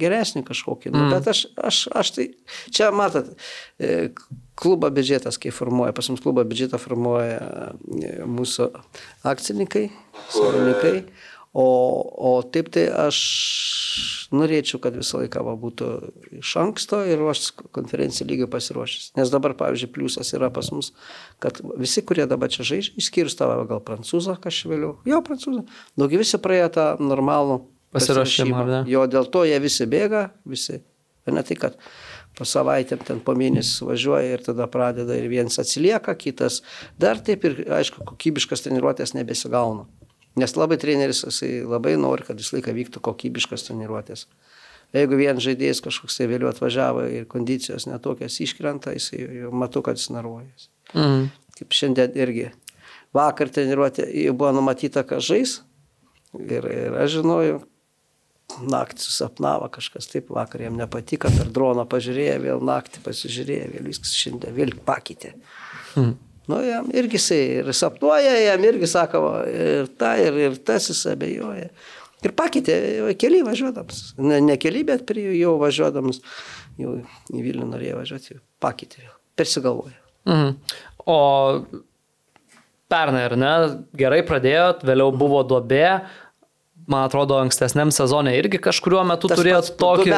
geresnį 0.00 0.44
kažkokį. 0.44 0.92
Mm. 0.92 1.10
Bet 1.16 1.32
aš, 1.32 1.46
aš, 1.56 1.84
aš 1.96 2.14
tai, 2.18 2.30
čia 2.68 2.92
matot, 2.92 3.32
e, 3.80 4.10
klubo 4.60 4.92
biudžetas, 4.92 5.40
kai 5.40 5.56
formuoja, 5.56 5.96
pas 5.96 6.12
mus 6.12 6.20
klubo 6.20 6.44
biudžetą 6.44 6.78
formuoja 6.82 7.40
e, 7.40 8.16
mūsų 8.28 8.74
akcininkai, 9.32 9.88
savininkai. 10.28 10.98
O, 11.54 11.66
o 12.18 12.30
taip 12.42 12.72
tai 12.74 12.88
aš 12.90 13.18
norėčiau, 14.34 14.80
kad 14.82 14.96
visą 14.98 15.20
laiką 15.20 15.44
va, 15.46 15.52
būtų 15.58 15.90
iš 16.40 16.54
anksto 16.58 16.98
ir 17.06 17.20
aš 17.30 17.52
konferencijų 17.76 18.26
lygiai 18.32 18.50
pasiruošęs. 18.50 19.12
Nes 19.18 19.30
dabar, 19.30 19.54
pavyzdžiui, 19.60 19.92
pliusas 19.94 20.32
yra 20.34 20.50
pas 20.54 20.72
mus, 20.74 20.90
kad 21.42 21.60
visi, 21.78 22.02
kurie 22.02 22.26
dabar 22.30 22.50
čia 22.50 22.66
žaidžia, 22.66 22.96
išskyrus 22.98 23.38
tavo 23.38 23.62
gal 23.70 23.84
prancūzą, 23.86 24.34
kažkaip 24.42 24.74
vėliau, 24.74 24.96
jo 25.06 25.20
prancūzą, 25.28 25.62
daugiau 26.00 26.24
visi 26.24 26.42
praėjo 26.42 26.72
tą 26.74 26.88
normalų 26.98 27.60
ne? 28.72 28.82
Jo 28.90 29.06
dėl 29.06 29.30
to 29.30 29.44
jie 29.46 29.60
visi 29.62 29.86
bėga, 29.86 30.26
visi. 30.50 30.80
Ir 31.24 31.36
ne 31.36 31.44
tai, 31.46 31.56
kad 31.56 31.76
po 32.34 32.44
savaitėm 32.48 33.00
ten 33.06 33.20
po 33.24 33.36
mėnesį 33.38 33.86
važiuoja 33.88 34.34
ir 34.34 34.42
tada 34.44 34.66
pradeda 34.68 35.14
ir 35.16 35.30
vienas 35.30 35.60
atsilieka, 35.62 36.16
kitas 36.18 36.60
dar 37.00 37.22
taip 37.22 37.46
ir, 37.46 37.60
aišku, 37.78 38.02
kokybiškas 38.10 38.66
treniruotės 38.66 39.14
nebesigauna. 39.14 39.86
Nes 40.40 40.56
labai 40.58 40.78
treneris 40.82 41.22
jisai 41.26 41.62
labai 41.62 41.94
nori, 42.00 42.26
kad 42.26 42.40
visą 42.40 42.56
laiką 42.56 42.74
vyktų 42.74 43.02
kokybiškas 43.04 43.68
treniruotės. 43.68 44.26
Jeigu 44.94 45.18
vien 45.18 45.38
žaidėjas 45.42 45.82
kažkoks 45.82 46.18
tai 46.18 46.28
vėliau 46.30 46.50
atvažiavo 46.50 47.06
ir 47.10 47.28
kondicijos 47.30 47.88
netokias 47.90 48.38
iškrenta, 48.42 48.94
jisai 48.94 49.50
matau, 49.50 49.82
kad 49.86 49.98
jis 49.98 50.10
naruojas. 50.14 50.68
Mhm. 50.94 51.30
Kaip 51.58 51.74
šiandien 51.74 52.18
irgi. 52.18 52.48
Vakar 53.14 53.50
treniruotė 53.54 54.08
buvo 54.34 54.50
numatyta, 54.56 55.04
kad 55.06 55.22
žais. 55.22 55.60
Ir, 56.34 56.66
ir 56.66 56.96
aš 56.98 57.20
žinojau, 57.20 57.60
naktį 58.70 59.06
susapnavo 59.06 59.68
kažkas 59.72 60.08
taip, 60.10 60.30
vakar 60.34 60.64
jam 60.66 60.76
nepatiko, 60.78 61.30
per 61.32 61.50
droną 61.54 61.86
pažiūrėjo, 61.90 62.36
vėl 62.42 62.64
naktį 62.66 63.02
pasižiūrėjo, 63.06 63.68
vėl 63.74 63.90
viskas 63.90 64.14
šiandien 64.18 64.54
vėl 64.56 64.74
pakeitė. 64.86 65.34
Hmm. 65.94 66.16
Nu, 66.50 66.58
jam 66.60 66.90
irgi 66.92 67.16
jisai 67.16 67.42
ir 67.62 67.70
sapnuoja, 67.76 68.34
jam 68.44 68.64
irgi 68.68 68.88
sako, 68.90 69.20
ir 69.48 69.88
ta, 70.00 70.14
ir, 70.20 70.36
ir 70.48 70.58
tas 70.66 70.90
jis 70.90 71.00
abejoja. 71.14 71.70
Ir 72.24 72.32
pakeitė 72.36 72.76
keli 73.20 73.42
važiuodamas. 73.44 74.14
Ne, 74.20 74.40
ne 74.44 74.56
keli, 74.60 74.84
bet 74.88 75.04
prie 75.08 75.26
jau 75.38 75.56
važiuodamas, 75.60 76.20
jau 76.80 76.98
į 77.32 77.42
Vilnių 77.44 77.68
norėjo 77.72 77.98
važiuoti, 78.00 78.38
pakeitė, 78.64 79.02
vėl. 79.04 79.16
persigalvoja. 79.40 79.98
Mhm. 80.28 80.54
O 81.04 81.18
pernai, 82.92 83.24
ar 83.28 83.36
ne, 83.40 83.52
gerai 83.96 84.22
pradėjot, 84.26 84.84
vėliau 84.88 85.12
buvo 85.16 85.42
duobė. 85.48 85.88
Man 86.90 87.06
atrodo, 87.06 87.38
ankstesniam 87.40 87.88
sezonė 87.94 88.34
irgi 88.36 88.58
kažkuriuo 88.60 89.06
metu 89.08 89.30
Tas 89.30 89.38
turėjot 89.40 89.70
tokį... 89.80 90.10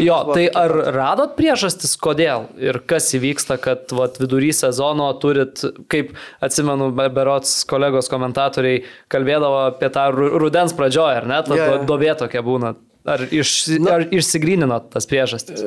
Jo, 0.00 0.22
tai 0.32 0.46
ar 0.56 0.72
radot 0.96 1.34
priežastis, 1.36 1.92
kodėl 2.00 2.46
ir 2.56 2.78
kas 2.88 3.10
įvyksta, 3.18 3.58
kad 3.60 3.92
vat, 3.92 4.16
vidury 4.22 4.48
sezono 4.56 5.10
turit, 5.20 5.60
kaip 5.92 6.14
atsimenu, 6.44 6.88
be- 6.96 7.10
berots 7.12 7.58
kolegos 7.68 8.08
komentatoriai 8.12 8.86
kalbėdavo 9.12 9.66
apie 9.68 9.92
tą 9.92 10.06
ru- 10.16 10.32
rudens 10.40 10.72
pradžioje, 10.78 11.20
ar 11.20 11.28
ne? 11.28 11.42
Ta 11.44 11.52
Jo, 11.52 11.60
yeah. 11.60 11.76
jo. 11.76 11.84
duobė 11.92 12.16
tokia 12.24 12.40
būna. 12.46 12.72
Ar, 13.04 13.20
iš, 13.28 13.50
ar 13.92 14.06
išsigryninot 14.16 14.86
tas 14.94 15.04
priežastis? 15.10 15.60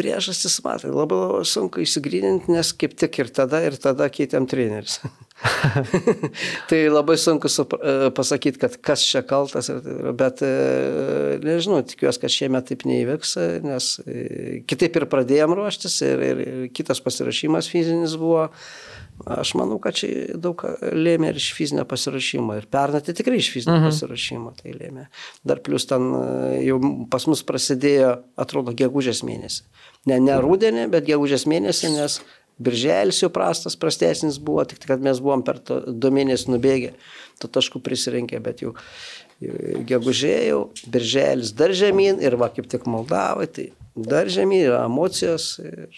Priežastis, 0.00 0.54
matai, 0.64 0.88
labai, 0.88 1.18
labai 1.26 1.42
sunku 1.44 1.82
įsigryninti, 1.84 2.48
nes 2.56 2.70
kaip 2.72 2.96
tik 2.96 3.18
ir 3.20 3.28
tada, 3.36 3.60
ir 3.68 3.76
tada 3.76 4.08
keitėm 4.08 4.48
treneris. 4.48 5.02
tai 6.68 6.80
labai 6.88 7.16
sunku 7.18 7.48
e, 7.48 8.10
pasakyti, 8.16 8.60
kad 8.60 8.76
kas 8.84 9.04
čia 9.06 9.22
kaltas, 9.26 9.70
bet 10.18 10.42
e, 10.44 10.52
nežinau, 11.44 11.80
tikiuosi, 11.86 12.20
kad 12.20 12.34
šiemet 12.34 12.68
taip 12.70 12.84
neįvyks, 12.88 13.34
e, 13.40 13.48
nes 13.64 13.90
kitaip 14.70 15.00
ir 15.00 15.08
pradėjom 15.10 15.56
ruoštis 15.56 16.00
ir, 16.06 16.24
ir, 16.30 16.42
ir 16.44 16.72
kitas 16.76 17.02
pasirašymas 17.04 17.70
fizinis 17.72 18.18
buvo. 18.20 18.50
Aš 19.20 19.50
manau, 19.58 19.76
kad 19.84 19.98
čia 19.98 20.38
daug 20.40 20.62
lėmė 20.80 21.28
ir 21.28 21.36
iš 21.36 21.50
fizinio 21.52 21.82
pasirašymo. 21.84 22.54
Ir 22.56 22.64
pernai 22.72 23.02
tai 23.04 23.12
tikrai 23.12 23.36
iš 23.36 23.50
fizinio 23.52 23.76
mhm. 23.76 23.90
pasirašymo 23.90 24.54
tai 24.56 24.72
lėmė. 24.72 25.04
Dar 25.44 25.60
plus 25.60 25.84
ten 25.90 26.06
jau 26.64 26.78
pas 27.12 27.26
mus 27.28 27.44
prasidėjo, 27.44 28.14
atrodo, 28.40 28.72
gegužės 28.76 29.20
mėnesį. 29.28 29.66
Ne, 30.08 30.16
ne 30.24 30.38
rūdienį, 30.40 30.86
bet 30.94 31.04
gegužės 31.04 31.44
mėnesį, 31.52 31.92
nes 31.98 32.16
birželis 32.60 33.22
jau 33.24 33.30
prastas, 33.32 33.78
prastesnis 33.80 34.38
buvo, 34.42 34.66
tik 34.68 34.84
kad 34.88 35.02
mes 35.04 35.22
buvom 35.22 35.44
per 35.46 35.58
to 35.58 35.80
du 35.88 36.12
mėnesius 36.14 36.50
nubėgę, 36.52 36.92
tų 37.40 37.50
taškų 37.56 37.82
prisirinkę, 37.84 38.40
bet 38.44 38.64
jau 38.64 38.74
jau 39.40 39.82
gegužėjau, 39.88 40.62
birželis 40.92 41.54
dar 41.56 41.72
žemyn 41.76 42.20
ir 42.20 42.36
va 42.36 42.50
kaip 42.52 42.68
tik 42.68 42.84
Moldavai, 42.84 43.48
tai 43.48 43.70
dar 43.96 44.28
žemyn 44.28 44.66
yra 44.66 44.84
emocijos. 44.84 45.54
Ir 45.64 45.88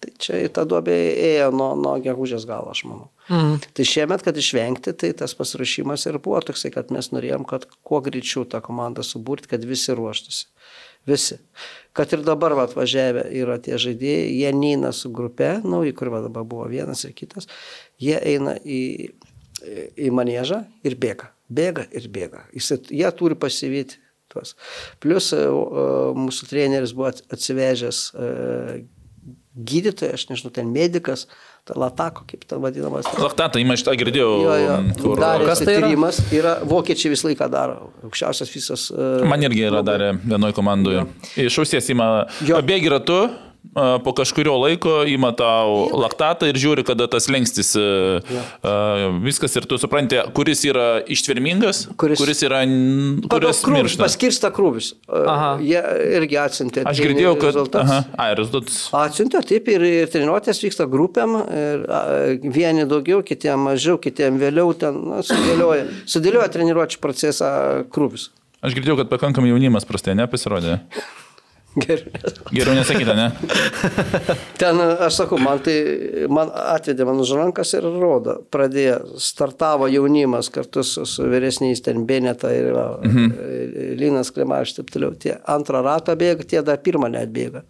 Tai 0.00 0.12
čia 0.22 0.36
į 0.46 0.50
tą 0.54 0.62
duobę 0.70 0.94
ėjo 0.94 1.48
nuo, 1.50 1.72
nuo 1.74 1.96
gegužės 2.00 2.44
galo, 2.46 2.70
aš 2.70 2.84
manau. 2.86 3.08
Mhm. 3.26 3.56
Tai 3.74 3.86
šiemet, 3.90 4.22
kad 4.22 4.36
išvengti, 4.38 4.94
tai 4.94 5.10
tas 5.18 5.34
pasirašymas 5.34 6.06
ir 6.06 6.20
buvo 6.22 6.38
toksai, 6.46 6.70
kad 6.72 6.92
mes 6.94 7.10
norėjom, 7.10 7.42
kad 7.48 7.66
kuo 7.82 7.98
greičiau 8.04 8.46
tą 8.48 8.62
komandą 8.62 9.02
suburti, 9.04 9.50
kad 9.50 9.66
visi 9.66 9.96
ruoštųsi. 9.98 10.46
Visi. 11.08 11.38
Kad 11.96 12.12
ir 12.14 12.22
dabar 12.26 12.54
va, 12.54 12.66
atvažiavę 12.68 13.24
yra 13.40 13.56
tie 13.62 13.78
žaidėjai, 13.80 14.28
jie 14.42 14.52
neina 14.54 14.92
su 14.94 15.10
grupe, 15.14 15.56
nauji, 15.64 15.94
kur 15.96 16.12
va, 16.12 16.20
dabar 16.26 16.44
buvo 16.46 16.68
vienas 16.70 17.02
ir 17.08 17.14
kitas, 17.16 17.48
jie 18.00 18.18
eina 18.18 18.54
į, 18.62 18.82
į 19.98 20.12
manėžą 20.14 20.62
ir 20.86 20.96
bėga. 21.00 21.32
Bėga 21.50 21.88
ir 21.96 22.06
bėga. 22.14 22.44
Jis, 22.54 22.72
jie 22.94 23.10
turi 23.18 23.38
pasivyti 23.38 23.98
tuos. 24.30 24.54
Plus 25.02 25.32
e, 25.34 25.42
o, 25.50 26.12
mūsų 26.14 26.48
treneris 26.50 26.94
buvo 26.94 27.10
atsivežęs 27.10 28.02
e, 28.14 28.28
gydytojas, 29.56 30.14
aš 30.14 30.28
nežinau, 30.30 30.52
ten 30.54 30.68
medicas, 30.70 31.26
ta 31.66 31.74
latako, 31.78 32.22
kaip 32.30 32.44
ta 32.48 32.58
vadinamas. 32.62 33.08
Laktatą, 33.18 33.58
įmą 33.62 33.76
šitą 33.80 33.96
girdėjau. 33.98 34.30
Jo, 34.44 34.54
jo. 34.62 34.76
Kur... 35.02 35.18
Darė 35.20 35.48
Kas 35.48 35.62
tai 35.64 35.74
yra? 35.74 35.88
tyrimas, 35.88 36.20
yra, 36.34 36.54
vokiečiai 36.70 37.10
visą 37.12 37.30
laiką 37.30 37.48
daro, 37.52 37.90
aukščiausias 38.06 38.52
visas. 38.54 38.86
Uh, 38.94 39.26
Man 39.28 39.42
irgi 39.46 39.66
yra 39.66 39.82
darę 39.86 40.12
vienoje 40.22 40.54
komandoje. 40.56 41.04
Iš 41.48 41.60
ausies 41.64 41.90
įma 41.92 42.10
Jo. 42.46 42.62
bėgi 42.66 42.92
ratu, 42.94 43.18
po 44.04 44.12
kažkurio 44.16 44.56
laiko 44.58 45.02
įma 45.06 45.30
tau 45.38 45.84
laktatą 46.02 46.48
ir 46.50 46.56
žiūri, 46.58 46.82
kada 46.88 47.06
tas 47.12 47.28
lengstis 47.30 47.70
a, 47.78 47.84
a, 48.66 48.72
viskas 49.22 49.54
ir 49.60 49.66
tu 49.70 49.78
supranti, 49.78 50.18
kuris 50.34 50.64
yra 50.66 50.86
ištvermingas, 51.06 51.84
kuris, 51.94 52.18
Kuris- 52.18 52.24
kuris 52.24 52.42
yra, 52.48 52.62
kuris 53.30 53.60
krūvis, 53.66 53.94
paskirsta 54.00 54.50
krūvis. 54.54 54.90
Aha. 55.06 55.52
Jie 55.62 55.78
irgi 56.18 56.40
atsiuntė. 56.42 56.82
Aš 56.90 57.02
girdėjau, 57.04 57.36
kad... 57.38 57.52
rezultatus. 57.52 57.94
Aha, 57.94 58.00
ai, 58.26 58.28
rezultatus. 58.40 58.80
Atsiuntė, 59.04 59.44
taip, 59.52 59.70
ir, 59.70 59.86
ir 60.02 60.10
treniruotės 60.10 60.62
vyksta 60.66 60.88
grupėm, 60.90 61.38
ir, 61.62 61.86
a, 61.86 62.02
vieni 62.42 62.88
daugiau, 62.90 63.22
kitiem 63.26 63.68
mažiau, 63.70 64.00
kitiem 64.02 64.40
vėliau 64.42 64.74
ten 64.78 64.98
na, 65.12 65.22
sudėlioja, 65.26 65.86
sudėlioja 66.10 66.50
treniruotčių 66.58 67.00
procesą 67.06 67.54
krūvis. 67.94 68.30
Aš 68.60 68.74
girdėjau, 68.76 68.98
kad 68.98 69.08
pakankamai 69.08 69.48
jaunimas 69.54 69.86
prastai 69.88 70.12
nepasirodė. 70.18 70.80
Gerai. 71.84 72.22
Geriau 72.50 72.74
nesakyti, 72.74 73.14
ne? 73.14 73.28
Ten, 74.58 74.80
aš 75.06 75.20
sakau, 75.20 75.38
man 75.38 75.60
tai, 75.62 75.76
man 76.32 76.50
atvedė 76.50 77.06
man 77.06 77.22
už 77.22 77.34
rankas 77.38 77.74
ir 77.78 77.86
rodo, 77.86 78.40
pradėjo, 78.50 78.96
startavo 79.22 79.86
jaunimas 79.90 80.50
kartu 80.50 80.82
su, 80.86 81.06
su 81.06 81.28
vyresniais, 81.30 81.82
ten 81.86 82.02
Beneta 82.08 82.50
ir 82.54 82.72
mhm. 82.74 83.28
Linas 84.00 84.34
Klimaš, 84.34 84.74
taip 84.80 84.90
toliau. 84.90 85.14
Tie 85.14 85.36
antrą 85.50 85.84
ratą 85.86 86.18
bėga, 86.18 86.48
tie 86.48 86.64
dar 86.66 86.82
pirmą 86.82 87.12
net 87.12 87.30
bėga. 87.34 87.62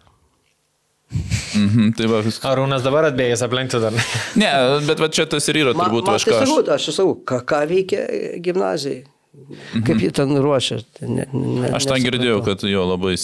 Mhm, 1.11 1.91
tai 1.97 2.07
va, 2.07 2.21
viskas. 2.23 2.45
Arūnas 2.47 2.83
dabar 2.85 3.09
atbėgęs 3.09 3.43
aplenkti 3.45 3.81
dar. 3.83 3.95
Ne, 4.39 4.49
bet 4.87 5.01
va 5.03 5.09
čia 5.11 5.27
tas 5.29 5.45
ir 5.51 5.59
yra 5.65 5.73
Man, 5.75 5.83
turbūt 5.83 6.07
man 6.07 6.17
aš 6.17 6.25
tai 6.25 6.37
ką. 6.37 6.43
sakau, 6.45 6.61
Aš, 6.63 6.69
aš 6.77 6.87
ir 6.87 6.97
sakau, 6.97 7.15
ką, 7.27 7.41
ką 7.51 7.59
veikia 7.69 8.05
gimnazijai. 8.45 9.01
Kaip 9.87 10.01
jie 10.03 10.11
ten 10.11 10.35
ruošia. 10.43 10.81
tai 10.97 11.07
Ne, 11.11 11.25
ne, 11.31 11.71
aš 11.77 11.87
tą 11.87 11.97
girdėjau, 12.03 12.41
kad 12.45 12.63
jo 12.67 12.83
labai 12.89 13.15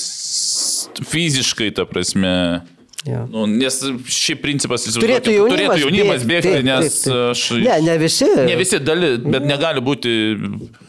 fiziškai, 1.11 1.73
ta 1.75 1.87
prasme. 1.89 2.33
Jo. 3.07 3.21
Nu, 3.31 3.45
nes 3.47 3.75
šiaip 4.11 4.41
principas 4.43 4.83
jis 4.87 4.97
Turėtų 4.99 5.31
jaunimas, 5.31 5.53
turėtų 5.53 5.77
jaunimas 5.83 6.23
bėgti, 6.27 6.49
taip, 6.57 6.65
nes 6.65 6.97
taip, 6.97 7.13
taip. 7.13 7.19
aš... 7.31 7.43
Ne, 7.61 7.75
ne 7.85 7.95
visi. 8.01 8.27
Ne 8.49 8.57
visi 8.59 8.79
dali, 8.83 9.11
bet 9.23 9.45
negali 9.47 9.83
būti 9.85 10.11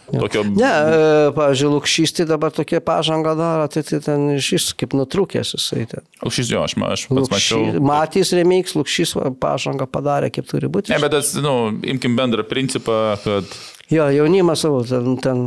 tokio... 0.08 0.42
Ne, 0.48 0.70
e, 0.72 1.28
pavyzdžiui, 1.36 1.70
Lukšys 1.76 2.16
tai 2.16 2.26
dabar 2.30 2.54
tokia 2.56 2.80
pažanga 2.82 3.36
daro, 3.38 3.68
tai, 3.70 3.84
tai 3.86 4.00
ten 4.02 4.26
iš 4.34 4.50
vis 4.56 4.68
kaip 4.80 4.96
nutrūkęs 4.98 5.54
jisai 5.58 5.84
ten. 5.92 6.06
Aukšys 6.24 6.50
jo, 6.56 6.64
aš, 6.64 6.74
aš 6.88 7.06
pats 7.12 7.32
mačiau. 7.36 7.62
Lukšys, 7.68 7.86
matys 7.92 8.34
remix, 8.40 8.74
Lukšys 8.78 9.14
va, 9.18 9.30
pažangą 9.46 9.86
padarė, 9.86 10.32
kaip 10.34 10.48
turi 10.50 10.72
būti. 10.72 10.94
Ne, 10.94 11.02
bet 11.04 11.14
tas, 11.14 11.36
nu, 11.44 11.54
imkim 11.86 12.18
bendrą 12.18 12.48
principą, 12.48 13.18
kad... 13.22 13.58
Jo, 13.88 14.04
jaunimas 14.12 14.60
savo, 14.60 14.82
ten, 14.84 15.14
ten 15.24 15.38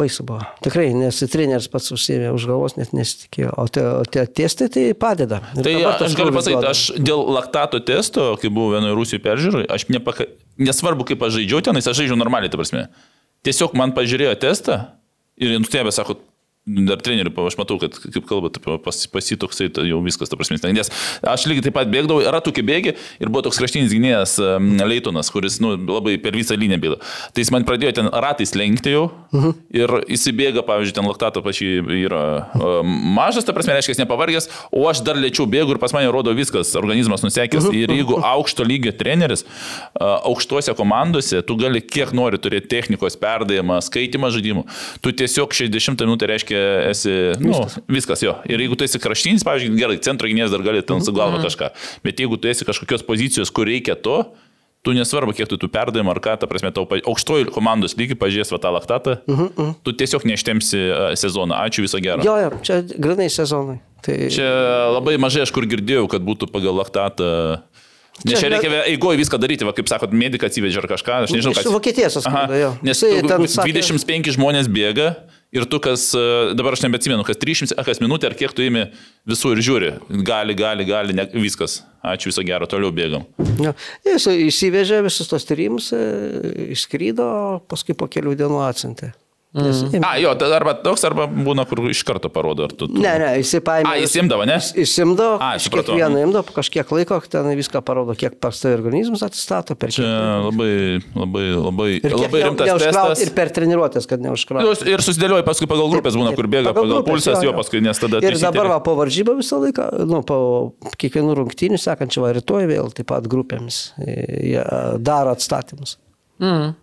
baisu 0.00 0.24
buvo. 0.26 0.40
Tikrai, 0.66 0.88
nes 0.98 1.20
treneris 1.30 1.68
pats 1.70 1.92
užsėmė 1.94 2.32
už 2.34 2.46
galvos, 2.50 2.74
net 2.74 2.90
nesitikėjo. 2.96 3.52
O 3.62 3.68
tie, 3.70 3.84
tie 4.10 4.24
testai 4.40 4.66
tai 4.74 4.82
padeda. 4.98 5.38
Ir 5.54 5.62
Tai 5.68 5.74
tas 5.84 6.02
aš 6.08 6.16
galiu 6.18 6.34
pasakyti, 6.34 6.58
duoda. 6.58 6.72
aš 6.74 6.82
dėl 6.98 7.22
laktato 7.36 7.78
testo, 7.86 8.32
kai 8.42 8.50
buvau 8.50 8.74
vienoje 8.74 8.96
Rusijoje 8.98 9.22
peržiūrai, 9.28 9.64
aš 9.78 9.86
nepaka... 9.94 10.26
nesvarbu, 10.58 11.06
kaip 11.12 11.22
aš 11.22 11.36
žaidžiau 11.38 11.62
tenais, 11.70 11.86
aš 11.86 12.00
žaidžiau 12.02 12.18
normaliai, 12.18 12.50
ta 12.50 12.58
prasme. 12.58 12.88
Tiesiog 13.46 13.78
man 13.78 13.94
pažiūrėjo 13.94 14.34
testą 14.42 14.80
ir 15.38 15.54
nustebė, 15.62 15.94
sako, 15.94 16.18
dar 16.64 16.96
trenerių, 17.04 17.32
aš 17.44 17.58
matau, 17.60 17.76
kad 17.80 17.92
kaip 18.00 18.24
kalba, 18.28 18.48
taip, 18.52 18.64
pas, 18.84 18.96
pasitoksai, 19.12 19.66
tai 19.74 19.84
jau 19.90 19.98
viskas, 20.04 20.30
ta 20.32 20.36
prasme, 20.40 20.56
nes 20.72 20.88
aš 21.20 21.44
lygiai 21.50 21.66
taip 21.66 21.74
pat 21.76 21.90
bėgdavau, 21.92 22.24
ratų 22.32 22.54
kaip 22.56 22.68
bėgi 22.70 22.94
ir 23.20 23.28
buvo 23.28 23.42
toks 23.44 23.58
kraštinis 23.60 23.92
gynėjas 23.92 24.38
Leitonas, 24.88 25.28
kuris, 25.32 25.58
nu, 25.60 25.74
labai 25.76 26.16
per 26.22 26.32
visą 26.36 26.56
liniją 26.56 26.80
bėgo. 26.80 26.96
Tai 27.36 27.44
jis 27.44 27.52
man 27.52 27.66
pradėjo 27.68 27.92
ten 27.98 28.08
ratais 28.08 28.54
lenkti 28.56 28.94
jau 28.94 29.04
uh 29.10 29.44
-huh. 29.44 29.52
ir 29.76 29.92
įsibėga, 30.16 30.64
pavyzdžiui, 30.64 30.96
ten 30.96 31.08
laktato 31.10 31.42
pačiai 31.44 31.84
yra 32.00 32.24
mažas, 32.84 33.44
ta 33.44 33.52
prasme, 33.52 33.76
reiškia, 33.76 34.00
nepavargęs, 34.00 34.48
o 34.72 34.88
aš 34.88 35.04
dar 35.04 35.20
lėčiau 35.20 35.44
bėgu 35.44 35.76
ir 35.76 35.78
pas 35.78 35.92
mane 35.92 36.08
rodo 36.08 36.32
viskas, 36.32 36.74
organizmas 36.80 37.22
nusekęs. 37.22 37.64
Uh 37.64 37.70
-huh. 37.70 37.76
Ir 37.76 37.90
jeigu 37.90 38.20
aukšto 38.24 38.64
lygio 38.64 38.92
treneris, 38.92 39.44
aukštose 40.00 40.74
komandose, 40.74 41.42
tu 41.42 41.56
gali 41.56 41.80
kiek 41.80 42.12
nori 42.12 42.38
turėti 42.38 42.68
technikos 42.68 43.16
perdavimą, 43.16 43.80
skaitimą 43.80 44.30
žaidimų, 44.30 44.64
tu 45.00 45.12
tiesiog 45.12 45.52
60 45.52 46.00
minutę 46.00 46.26
reiškia 46.26 46.53
esi, 46.90 47.12
nu, 47.42 47.64
viskas. 47.90 48.22
jo. 48.24 48.36
Ir 48.48 48.62
jeigu 48.64 48.78
tu 48.78 48.86
esi 48.86 49.00
kraštinis, 49.02 49.44
pavyzdžiui, 49.46 49.76
gerai, 49.78 49.98
centro 50.04 50.30
gynėjas 50.30 50.54
dar 50.54 50.64
gali 50.66 50.82
ten 50.86 51.04
su 51.04 51.14
galva 51.14 51.42
kažką, 51.44 51.70
bet 52.06 52.22
jeigu 52.22 52.38
tu 52.40 52.50
esi 52.50 52.66
kažkokios 52.68 53.06
pozicijos, 53.06 53.52
kur 53.54 53.68
reikia 53.70 53.96
to, 53.96 54.22
tu 54.84 54.92
nesvarbu, 54.92 55.32
kiek 55.36 55.48
tu 55.48 55.56
tų 55.60 55.70
perdavimų 55.72 56.12
ar 56.12 56.20
ką, 56.20 56.36
ta 56.42 56.48
prasme, 56.48 56.68
tau 56.76 56.84
aukštoji 56.84 57.48
komandos 57.54 57.96
lygiai 57.96 58.18
pažiūrės 58.20 58.52
va 58.52 58.60
tą 58.60 58.72
laktatą, 58.76 59.16
uh 59.24 59.38
-huh, 59.38 59.48
uh 59.48 59.56
-huh. 59.56 59.74
tu 59.82 59.92
tiesiog 59.92 60.26
neištemsi 60.28 60.80
sezoną. 61.16 61.56
Ačiū 61.64 61.86
viso 61.86 61.98
gero. 61.98 62.22
Jo, 62.24 62.36
jo, 62.36 62.50
čia 62.62 62.82
grinai 62.82 63.30
sezonai. 63.30 63.78
Tai... 64.04 64.28
Čia 64.30 64.48
labai 64.92 65.16
mažai 65.16 65.42
aš 65.42 65.50
kur 65.50 65.64
girdėjau, 65.64 66.08
kad 66.08 66.20
būtų 66.20 66.52
pagal 66.52 66.76
laktatą. 66.76 67.58
Nes 68.22 68.38
Čia 68.38 68.48
reikia 68.48 68.84
eigoje 68.86 69.18
viską 69.18 69.38
daryti, 69.42 69.66
va, 69.66 69.72
kaip 69.74 69.88
sakot, 69.90 70.12
medikas 70.14 70.52
atsivežė 70.52 70.78
ar 70.84 70.86
kažką, 70.86 71.16
aš 71.26 71.32
nežinau, 71.34 71.50
Iš 71.50 71.58
kas. 71.58 71.72
Vokietijos 71.72 72.16
Aha, 72.20 72.44
atskrido, 72.44 72.60
jo. 72.60 72.70
Nes 72.86 73.00
tu, 73.00 73.06
ten 73.26 73.42
sakė- 73.50 73.72
25 73.74 74.30
žmonės 74.36 74.70
bėga 74.70 75.08
ir 75.54 75.66
tu 75.70 75.80
kas, 75.82 76.08
e, 76.18 76.52
dabar 76.58 76.76
aš 76.76 76.84
nebeatsimenu, 76.84 77.24
kas 77.26 77.38
300, 77.40 77.76
a, 77.78 77.86
kas 77.86 78.02
minutę 78.02 78.28
ar 78.28 78.36
kiek 78.38 78.52
tu 78.54 78.64
įimi 78.64 78.88
visų 79.30 79.54
ir 79.54 79.62
žiūri. 79.64 79.90
Gali, 80.26 80.56
gali, 80.58 80.86
gali, 80.88 81.16
ne, 81.16 81.26
viskas. 81.38 81.80
Ačiū 82.04 82.28
viso 82.28 82.44
gero, 82.44 82.68
toliau 82.68 82.92
bėgam. 82.94 83.24
Jo. 83.62 83.72
Jis 84.04 84.28
įsivežė 84.34 85.00
visus 85.06 85.30
tos 85.30 85.46
tyrimus, 85.48 85.92
e, 85.96 86.70
išskrydo, 86.74 87.28
paskui 87.70 87.96
po 87.96 88.10
kelių 88.10 88.36
dienų 88.42 88.60
atsintė. 88.66 89.14
Nes, 89.54 89.84
A, 90.02 90.16
jo, 90.18 90.32
tada 90.34 90.56
arba 90.58 90.72
toks, 90.74 91.04
arba 91.06 91.28
būna, 91.30 91.62
kur 91.70 91.84
iš 91.86 92.00
karto 92.02 92.26
parodo, 92.26 92.64
ar 92.66 92.72
tu. 92.74 92.88
tu... 92.90 92.98
Ne, 92.98 93.12
ne, 93.22 93.28
jisai 93.38 93.60
paėmė. 93.62 93.86
A, 93.86 94.00
jis 94.02 94.16
imdavo, 94.18 94.42
ne? 94.50 94.56
Įsimdavo, 94.82 95.36
A, 95.38 95.52
supratau. 95.62 95.94
kiekvieną 95.94 96.24
imdavo, 96.26 96.42
po 96.48 96.56
kažkiek 96.56 96.90
laiko 96.90 97.20
ten 97.30 97.46
viską 97.60 97.84
parodo, 97.86 98.16
kiek 98.18 98.34
pas 98.42 98.58
tai 98.58 98.72
organizmas 98.74 99.22
atsistato 99.22 99.76
per 99.78 99.94
Čia 99.94 100.10
labai, 100.48 100.98
labai, 101.14 101.44
labai, 101.54 101.86
Ir 102.00 102.18
labai 102.18 102.42
rimtas 102.48 102.82
testas. 102.82 103.22
Ir 103.22 103.30
per 103.38 103.54
treniruotės, 103.54 104.10
kad 104.10 104.26
neužkrauti. 104.26 104.66
Nu, 104.66 104.90
Ir 104.90 105.06
susidėlioja 105.06 105.46
paskui 105.46 105.70
pagal 105.70 105.94
grupės, 105.94 106.18
būna, 106.18 106.34
kur 106.34 106.50
bėga 106.50 106.74
pagal 106.74 107.06
pulsas, 107.06 107.38
jo, 107.46 107.54
paskui, 107.54 107.78
nes 107.86 108.02
tada... 108.02 108.24
Ir 108.26 108.40
dabar 108.42 108.74
va, 108.74 108.82
po 108.82 108.98
varžybą 108.98 109.38
visą 109.38 109.62
laiką, 109.62 109.86
nu, 110.10 110.24
po 110.26 110.42
kiekvienų 110.98 111.38
rungtynių, 111.44 111.78
sekančią, 111.78 112.26
va, 112.26 112.34
rytoj 112.34 112.66
vėl 112.74 112.90
taip 112.90 113.12
pat 113.14 113.30
grupėmis 113.30 113.84
e, 114.02 114.18
jie 114.50 114.68
daro 114.98 115.38
atstatymus. 115.38 116.00
Mm. 116.42 116.74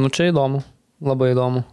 Nu 0.00 0.08
čia 0.14 0.30
įdomu, 0.32 0.64
labai 1.04 1.32
įdomu. 1.34 1.64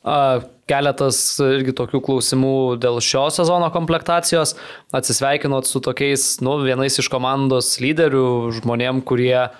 A, 0.00 0.40
keletas 0.70 1.18
irgi 1.42 1.74
tokių 1.76 2.00
klausimų 2.06 2.54
dėl 2.80 3.00
šio 3.04 3.26
sezono 3.34 3.68
komplektacijos. 3.74 4.54
Atsisveikinot 4.96 5.68
su 5.68 5.82
tokiais, 5.84 6.38
nu, 6.44 6.56
vienais 6.64 6.96
iš 7.02 7.10
komandos 7.12 7.74
lyderių, 7.82 8.54
žmonėm, 8.60 9.02
kurie 9.06 9.50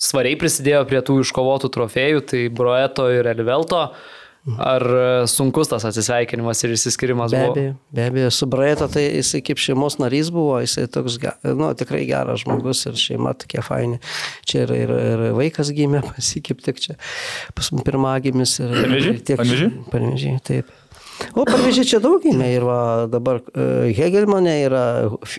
svariai 0.00 0.38
prisidėjo 0.40 0.82
prie 0.90 1.02
tų 1.04 1.20
iškovotų 1.22 1.70
trofėjų, 1.76 2.24
tai 2.32 2.42
Broeto 2.50 3.06
ir 3.12 3.28
Elvelto. 3.34 3.86
Ar 4.44 4.82
e, 4.84 5.04
sunkus 5.30 5.70
tas 5.70 5.86
atsisveikinimas 5.88 6.60
ir 6.66 6.74
išsiskirimas 6.74 7.32
Be 7.32 7.40
buvo? 7.40 7.52
abejo, 7.54 7.74
be 7.96 8.04
abejo, 8.10 8.30
su 8.36 8.48
Braito 8.52 8.88
tai 8.92 9.06
jisai 9.06 9.40
kaip 9.46 9.62
šeimos 9.62 9.96
narys 10.02 10.28
buvo, 10.34 10.58
jisai 10.60 10.84
toks, 10.92 11.16
nu, 11.48 11.70
tikrai 11.80 12.02
geras 12.10 12.42
žmogus 12.44 12.84
ir 12.90 12.98
šeima 13.00 13.32
tokia 13.40 13.64
faini. 13.64 14.02
Čia 14.44 14.66
ir, 14.66 14.74
ir, 14.84 14.94
ir 15.00 15.24
vaikas 15.38 15.72
gimė, 15.72 16.04
pasikip 16.12 16.60
tik 16.64 16.82
čia, 16.84 16.98
pas 17.56 17.72
mus 17.72 17.86
pirmagimis 17.88 18.58
ir... 18.60 18.76
Tiek- 19.24 19.40
Panevėžy? 19.40 19.70
Panevėžy, 19.88 20.36
taip. 20.44 20.72
O 21.38 21.44
parvežė 21.46 21.84
čia 21.86 22.00
daug 22.02 22.18
gimė 22.22 22.48
ir 22.56 22.64
va, 22.66 22.78
dabar 23.10 23.38
uh, 23.40 23.86
Hegelmanė 23.94 24.54
yra 24.66 24.82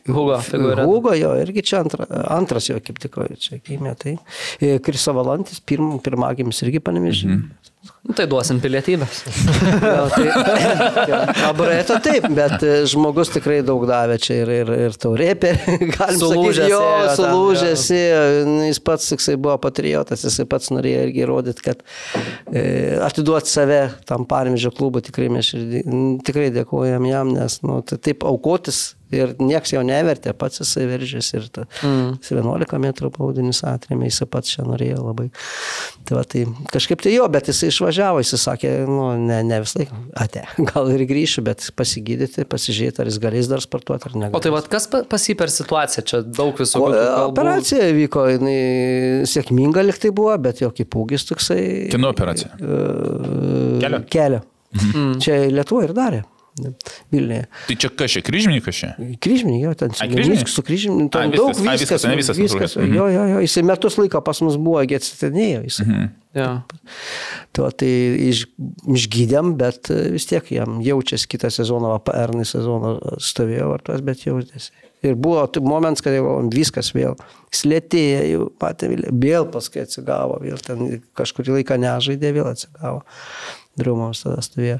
Hugo. 0.07 0.37
Hugo 0.81 1.13
jo, 1.19 1.33
irgi 1.43 1.63
čia 1.67 1.81
antra, 1.83 2.07
antras 2.31 2.69
jo 2.71 2.79
kaip 2.83 2.99
tik 3.03 3.19
čia 3.43 3.59
gimė. 3.59 3.91
Tai. 3.99 4.15
Ir 4.63 4.79
Krisa 4.85 5.13
Valantis, 5.15 5.59
pirm, 5.59 5.97
pirmagimis 6.03 6.63
irgi 6.65 6.81
panevežė. 6.83 7.27
Mhm. 7.27 7.43
Nu, 7.43 7.64
tai 8.15 8.25
duosim 8.29 8.59
pilietybės. 8.63 9.21
Gal 9.81 10.11
tai, 10.13 10.25
taip, 12.05 12.27
bet 12.37 12.65
e, 12.65 12.73
žmogus 12.89 13.31
tikrai 13.33 13.59
daug 13.65 13.85
davė 13.89 14.17
čia 14.21 14.39
ir, 14.43 14.51
ir, 14.61 14.71
ir 14.87 14.97
taurė, 15.01 15.31
galim 15.95 16.19
Sulūžęs 16.21 16.59
sakyti, 16.61 16.71
jo, 16.71 16.81
ėjo. 18.01 18.49
Nu, 18.49 18.57
jis 18.69 18.81
pats 18.85 19.09
tiksai 19.13 19.37
buvo 19.41 19.57
patriotas, 19.63 20.25
jis 20.27 20.41
pats 20.51 20.71
norėjo 20.75 21.07
irgi 21.07 21.25
įrodyti, 21.25 21.65
kad 21.65 21.81
e, 22.51 22.65
atiduoti 23.05 23.51
save 23.51 23.81
tam 24.09 24.27
parimžio 24.29 24.73
klubui 24.75 25.03
tikrai 25.05 25.31
mes 25.33 25.49
širdį, 25.51 25.85
tikrai 26.27 26.51
dėkojam 26.55 27.09
jam, 27.09 27.33
nes 27.35 27.59
nu, 27.65 27.81
tai 27.85 27.99
taip 28.09 28.27
aukotis 28.27 28.91
ir 29.17 29.33
nieks 29.41 29.73
jo 29.73 29.81
nevertė, 29.85 30.33
pats 30.37 30.61
jisai 30.61 30.85
veržėsi 30.89 31.37
ir 31.39 31.47
ta, 31.53 31.65
mm. 31.85 32.17
11 32.29 32.79
metrų 32.83 33.11
paudinis 33.15 33.61
atrėmė, 33.67 34.09
jisai 34.11 34.27
pats 34.31 34.53
čia 34.55 34.65
norėjo 34.67 35.01
labai. 35.05 35.27
Tai, 36.05 36.17
va, 36.19 36.23
tai 36.29 36.43
kažkaip 36.73 37.01
tai 37.05 37.15
jo, 37.15 37.25
bet 37.33 37.49
jisai 37.51 37.71
išvažiavo, 37.71 38.21
jisai 38.23 38.39
sakė, 38.43 38.73
nu, 38.89 39.07
ne, 39.21 39.39
ne 39.47 39.61
visą 39.63 39.81
laiką, 39.81 40.01
ate, 40.25 40.45
gal 40.71 40.91
ir 40.93 41.05
grįšiu, 41.09 41.45
bet 41.47 41.65
pasigydyti, 41.79 42.45
pasižiūrėti, 42.51 43.01
ar 43.03 43.11
jis 43.11 43.19
galės 43.23 43.49
dar 43.51 43.63
sportuoti 43.63 44.09
ar 44.11 44.17
ne. 44.21 44.31
O 44.35 44.41
tai 44.43 44.53
vad, 44.53 44.69
kas 44.71 44.89
pa- 44.91 45.03
pas 45.09 45.25
jį 45.29 45.37
per 45.39 45.53
situaciją? 45.53 46.05
Čia 46.05 46.21
daug 46.25 46.57
visų 46.59 46.83
O, 46.83 46.91
e, 46.93 47.05
operacija 47.31 47.89
vyko, 47.95 48.27
jinai 48.35 48.59
sėkminga 49.29 49.83
liktai 49.87 50.11
buvo, 50.15 50.35
bet 50.41 50.61
jo 50.63 50.69
kaip 50.75 50.99
ūgis 51.01 51.25
toksai. 51.31 51.61
Kino 51.93 52.11
operacija. 52.13 52.51
e, 52.59 53.79
Kelio? 53.81 54.03
Kelio. 54.11 54.43
Čia 55.23 55.45
Lietuva 55.55 55.85
ir 55.87 55.93
darė. 55.95 56.23
Vilniuje. 57.11 57.47
Tai 57.67 57.75
čia 57.83 57.89
kas 57.91 58.13
čia, 58.13 58.21
kryžmininkas 58.23 58.77
čia? 58.79 58.91
Kryžminį, 59.23 59.57
jo, 59.59 59.73
ten 59.75 59.91
Ai, 59.99 60.07
kryžminį? 60.07 60.45
su 60.47 60.63
kryžminiu, 60.63 61.07
Ai, 61.09 61.11
ten 61.11 61.33
viskas, 61.33 61.41
daug 61.41 61.65
viskas, 61.67 61.81
viskas, 61.81 62.05
visas 62.15 62.39
viskas. 62.39 62.75
nutrūkęs. 62.75 62.75
Mhm. 62.79 62.95
Jo, 62.95 63.07
jo, 63.11 63.25
jo, 63.33 63.41
jisai 63.43 63.63
metus 63.67 63.97
laiko 63.99 64.21
pas 64.23 64.39
mus 64.45 64.55
buvo, 64.55 64.79
gėtsitinėjo. 64.87 65.65
Mhm. 65.83 66.07
Ja. 66.35 66.49
Tai, 67.55 67.65
va, 67.65 67.69
tai 67.75 67.91
iš, 68.29 68.45
išgydėm, 68.91 69.53
bet 69.59 69.91
e, 69.91 69.99
vis 70.15 70.27
tiek 70.31 70.47
jam 70.51 70.79
jaučiasi 70.83 71.29
kitą 71.31 71.51
sezoną, 71.51 71.93
pernai 72.07 72.47
sezoną 72.47 72.97
stovėjo 73.23 73.69
vartos, 73.71 74.03
bet 74.07 74.23
jautėsi. 74.27 74.71
Ir 75.05 75.15
buvo 75.19 75.43
momentas, 75.67 76.01
kad 76.03 76.15
jau 76.15 76.39
viskas 76.49 76.89
vėl 76.95 77.13
slėtėjo, 77.53 78.21
jau 78.31 78.47
patė 78.61 78.89
vėl 79.11 79.45
paskui 79.53 79.83
atsigavo, 79.83 80.39
vėl 80.41 80.59
ten 80.63 81.01
kažkurį 81.17 81.59
laiką 81.59 81.77
nežaidė, 81.83 82.31
vėl 82.39 82.49
atsigavo. 82.49 83.03
Drumams 83.79 84.23
tada 84.23 84.43
stovėjo. 84.45 84.77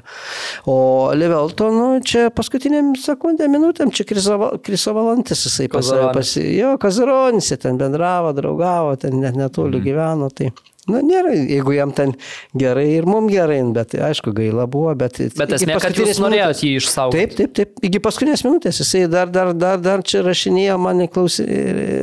O 0.72 0.76
Levelto, 1.16 1.68
nu, 1.74 1.88
čia 2.00 2.28
paskutiniam 2.34 2.94
sekundėm, 2.96 3.52
minutėm, 3.52 3.92
čia 3.92 4.06
Krisavalantis, 4.08 5.44
jisai 5.48 5.68
pas, 5.68 5.84
Kazaronis. 5.84 6.16
pas, 6.16 6.32
jo, 6.56 6.70
Kazaronis, 6.80 7.52
ten 7.60 7.80
bendravo, 7.80 8.32
draugavo, 8.36 8.94
ten 9.00 9.20
net 9.20 9.36
netoli 9.36 9.82
gyveno, 9.84 10.30
tai, 10.32 10.48
nu, 10.90 11.00
nėra, 11.02 11.32
jeigu 11.34 11.72
jam 11.76 11.92
ten 11.96 12.12
gerai 12.58 12.86
ir 12.98 13.06
mums 13.08 13.32
gerai, 13.32 13.58
bet 13.74 13.94
aišku, 13.98 14.32
gaila 14.36 14.66
buvo, 14.70 14.92
bet... 14.98 15.18
Bet 15.36 15.54
esmė, 15.56 15.78
kad 15.82 15.96
jūs 15.98 16.20
norėjot 16.22 16.62
jį 16.62 16.72
išsaugoti. 16.80 17.18
Taip, 17.18 17.34
taip, 17.38 17.54
taip. 17.58 17.72
Iki 17.90 18.00
paskutinės 18.04 18.44
minutės 18.46 18.80
jisai 18.82 19.04
dar, 19.10 19.30
dar, 19.34 19.50
dar, 19.56 19.80
dar 19.82 20.02
čia 20.06 20.22
rašinėjo, 20.26 20.76
mane 20.80 21.08
klausė, 21.12 21.46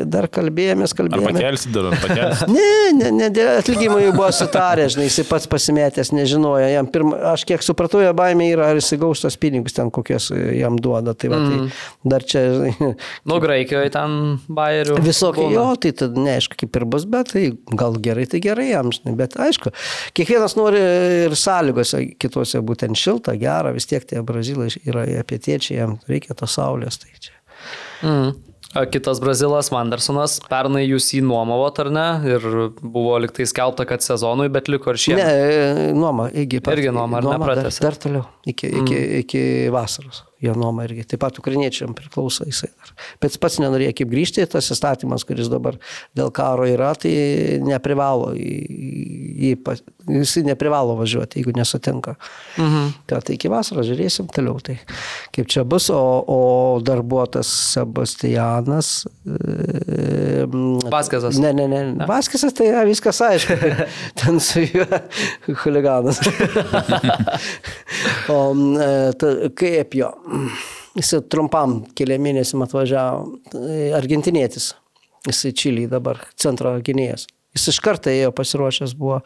dar 0.09 0.27
kalbėjomės, 0.31 0.91
Ar 0.93 0.99
kalbėjomės. 1.01 1.37
pakelsi 1.39 1.71
dar, 1.75 1.89
ar 1.93 1.99
pakelsi? 2.03 2.49
Ne, 2.53 2.91
ne, 2.97 3.09
ne, 3.15 3.27
dėl 3.33 3.53
atlyginimo 3.61 3.97
jau 4.03 4.11
buvo 4.15 4.27
sutarę, 4.35 4.85
žinai, 4.93 5.07
jisai 5.07 5.23
pats 5.29 5.47
pasimetęs, 5.49 6.11
nežinojo. 6.13 6.67
Jam 6.69 6.87
pirma, 6.91 7.17
aš 7.33 7.45
kiek 7.49 7.63
supratau, 7.65 8.01
jo 8.03 8.11
baimė 8.17 8.49
yra, 8.53 8.67
ar 8.73 8.77
jisai 8.81 8.99
gaus 9.01 9.23
tos 9.23 9.37
pinigus 9.41 9.73
ten, 9.77 9.89
kokias 9.93 10.27
jam 10.33 10.77
duoda. 10.81 11.15
Tai, 11.17 11.31
va, 11.33 11.39
Mm. 11.43 11.69
tai 11.71 12.09
dar 12.13 12.23
čia, 12.23 12.41
žinai, 12.53 12.91
Nu, 13.27 13.39
Graikijoje 13.43 13.89
ten 13.95 14.13
bairių. 14.47 14.99
visokie 15.03 15.43
būna. 15.47 15.53
jo, 15.57 15.65
tai 15.83 15.91
tada 16.03 16.19
neaišku, 16.27 16.55
kaip 16.61 16.75
ir 16.79 16.85
bus, 16.93 17.05
bet 17.09 17.31
tai 17.33 17.45
gal 17.79 17.97
gerai, 18.03 18.25
tai 18.29 18.39
gerai 18.43 18.69
jam, 18.73 18.91
žinai, 18.93 19.15
bet 19.19 19.37
aišku, 19.39 19.71
kiekvienas 20.17 20.57
nori 20.59 20.81
ir 21.27 21.37
sąlygose 21.39 22.03
kitose 22.21 22.61
būtent 22.65 22.99
šilta, 22.99 23.37
gera, 23.41 23.73
vis 23.75 23.87
tiek 23.89 24.05
tie 24.09 24.21
brazilai 24.25 24.69
yra 24.83 25.05
apietiečiai, 25.23 25.79
jam 25.83 25.99
reikia 26.09 26.35
tos 26.37 26.57
saulės. 26.59 26.99
Tai 27.01 27.13
čia. 27.19 27.37
Mm. 28.03 28.33
Kitas 28.89 29.19
brazilas, 29.21 29.67
Mandersonas, 29.69 30.39
pernai 30.49 30.87
jūs 30.87 31.11
jį 31.13 31.19
nuomavot 31.27 31.77
ar 31.83 31.91
ne? 31.93 32.05
Ir 32.25 32.45
buvo 32.81 33.19
liktai 33.21 33.45
skelbta, 33.45 33.85
kad 33.85 34.01
sezonui, 34.01 34.47
bet 34.49 34.71
liko 34.71 34.89
ir 34.95 34.97
šie. 34.97 35.13
Ne, 35.19 35.91
nuoma, 35.93 36.31
pat- 36.33 36.73
Irgi 36.73 36.89
nuoma, 36.89 37.19
ar 37.21 37.27
ne, 37.27 37.35
dar, 37.35 37.43
pratęsė? 37.45 37.83
dar 37.85 37.99
toliau, 38.01 38.23
iki, 38.45 38.67
iki, 38.81 38.99
iki 39.23 39.41
vasaros. 39.73 40.23
Jo 40.43 40.51
nuoma 40.59 40.83
irgi. 40.83 41.05
Taip 41.07 41.21
pat 41.23 41.37
ukrainiečiam 41.39 41.93
priklauso 41.95 42.43
jisai 42.43 42.67
dar. 42.75 42.89
Bet 43.23 43.31
jis 43.31 43.39
pats 43.39 43.61
nenorėjo 43.63 43.93
kaip 43.95 44.09
grįžti, 44.11 44.43
tas 44.51 44.67
įstatymas, 44.75 45.23
kuris 45.23 45.47
dabar 45.47 45.77
dėl 46.19 46.33
karo 46.35 46.65
yra, 46.67 46.89
tai 46.99 47.13
neprivalo, 47.63 48.33
į- 48.35 49.47
į, 49.47 49.51
pas- 49.63 49.79
jisai 50.11 50.43
neprivalo 50.49 50.97
važiuoti, 50.99 51.39
jeigu 51.39 51.53
nesutinka. 51.55 52.17
Mhm. 52.59 52.91
Tai, 53.07 53.21
tai 53.23 53.37
iki 53.37 53.47
vasaros 53.53 53.87
žiūrėsim 53.87 54.27
toliau. 54.35 54.59
Tai 54.59 54.75
kaip 55.31 55.47
čia 55.47 55.63
bus, 55.63 55.87
o, 55.95 56.01
o 56.27 56.39
darbuotas 56.83 57.47
Sebastianas. 57.77 58.91
E, 59.23 60.43
mm, 60.43 60.91
Vaskesas. 60.91 61.39
Ne, 61.39 61.53
ne, 61.55 61.69
ne. 61.71 61.85
ne. 61.93 62.09
Vaskesas 62.11 62.51
tai 62.59 62.67
ja, 62.73 62.83
viskas 62.83 63.23
aišku. 63.23 63.55
Ten 64.19 64.43
su 64.43 64.65
juo 64.67 64.83
huliganas. 65.63 66.19
o 68.33 68.39
e, 68.81 68.87
ta, 69.19 69.33
kaip 69.59 69.97
jo? 69.97 70.09
Jis 70.97 71.13
trumpam 71.31 71.79
keliam 71.97 72.25
mėnesiam 72.25 72.65
atvažiavo. 72.65 73.39
e, 73.61 73.91
Argentinietis. 73.97 74.73
Jis 75.27 75.45
Čilį 75.55 75.87
dabar, 75.93 76.19
centro 76.35 76.73
gynėjas. 76.83 77.27
Jis 77.53 77.67
iš 77.69 77.77
karto 77.85 78.09
ėjo 78.09 78.31
pasiruošęs 78.33 78.95
buvo. 78.97 79.19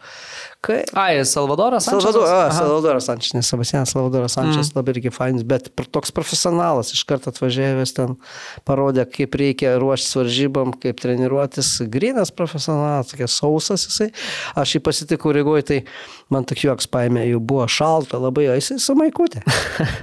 Kai... 0.64 0.82
Ai, 0.92 1.22
Salvadoras. 1.24 1.86
Salvador, 1.88 2.26
Sančesas? 2.26 2.34
a. 2.36 2.56
Salvadoras 2.58 3.06
Sančias, 3.08 3.32
ne 3.32 3.40
Sebastianas, 3.46 3.94
Salvadoras 3.94 4.36
Sančias, 4.36 4.68
mm. 4.68 4.76
labai 4.76 4.92
irgi 4.92 5.12
fainis, 5.14 5.46
bet 5.48 5.70
toks 5.94 6.12
profesionalas 6.12 6.92
iš 6.92 7.06
karto 7.08 7.32
atvažiavęs 7.32 7.94
ten 7.96 8.18
parodė, 8.68 9.06
kaip 9.08 9.38
reikia 9.40 9.72
ruoštis 9.80 10.12
varžybom, 10.20 10.76
kaip 10.82 11.00
treniruotis. 11.00 11.72
Grinas 11.88 12.34
profesionalas, 12.36 13.14
tokia 13.14 13.30
sausas 13.32 13.88
jisai. 13.88 14.10
Aš 14.60 14.76
jį 14.76 14.84
pasitikau 14.90 15.32
Rygoje, 15.32 15.64
tai 15.72 15.80
man 16.28 16.44
tokiu 16.44 16.74
joks 16.74 16.90
paėmė, 16.92 17.24
jau 17.30 17.40
buvo 17.40 17.64
šalta 17.64 18.20
labai, 18.20 18.50
o 18.52 18.60
jisai 18.60 18.76
samaikutė. 18.90 19.40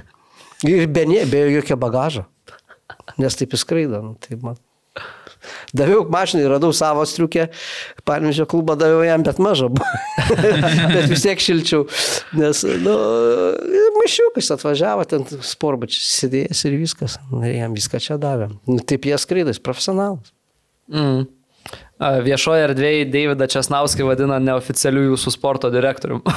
Ir 0.66 0.88
be, 0.90 1.06
nie- 1.06 1.26
be 1.30 1.46
jokio 1.52 1.78
bagažo. 1.78 2.26
Nes 3.22 3.38
taip 3.38 3.54
įskraido. 3.54 4.02
Nu, 4.02 4.16
tai 4.18 4.38
man. 4.42 4.58
Daviau 5.76 6.04
mašinai, 6.12 6.46
radau 6.56 6.72
savo 6.76 7.04
striukę, 7.06 7.48
Parmižio 8.06 8.46
klubą 8.50 8.76
daviau 8.78 9.04
jam, 9.06 9.24
bet 9.26 9.40
buvo. 9.40 9.86
bet 10.94 11.08
vis 11.10 11.24
tiek 11.26 11.42
šilčiau, 11.42 11.86
nes, 12.38 12.62
nu, 12.82 12.96
mašiukas 14.00 14.52
atvažiavo, 14.56 15.06
ten 15.10 15.26
sporbačius 15.26 16.08
sėdėjęs 16.20 16.64
ir 16.68 16.78
viskas. 16.80 17.18
Nu, 17.32 17.42
jam 17.48 17.74
viską 17.76 18.02
čia 18.02 18.18
davėm. 18.22 18.58
Nu, 18.68 18.78
taip 18.80 19.08
jie 19.08 19.18
skraido, 19.20 19.54
jis 19.54 19.62
profesionalas. 19.62 20.32
Mm. 20.92 21.26
Viešoje 21.96 22.64
erdvėje 22.66 23.04
Davidą 23.08 23.46
Česnauskį 23.48 24.04
vadina 24.04 24.36
neoficialiu 24.42 25.06
jūsų 25.10 25.32
sporto 25.32 25.72
direktoriumi. 25.72 26.22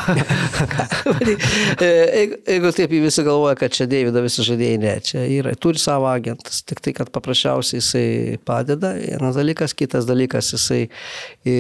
E, 1.80 1.88
jeigu, 1.88 2.70
taip 2.76 2.91
visi 2.91 3.24
galvoja, 3.24 3.55
kad 3.57 3.74
čia 3.74 3.86
Deivido 3.89 4.22
visi 4.24 4.43
žaidėjai, 4.45 4.80
ne, 4.82 4.93
čia 5.05 5.24
yra, 5.24 5.53
turi 5.60 5.80
savo 5.82 6.10
agentus, 6.12 6.62
tik 6.68 6.82
tai, 6.84 6.93
kad 6.97 7.12
paprasčiausiai 7.16 7.80
jisai 7.80 8.38
padeda, 8.45 8.93
vienas 8.99 9.38
dalykas, 9.39 9.76
kitas 9.78 10.07
dalykas, 10.10 10.51
jisai 10.55 10.82
e, 11.47 11.55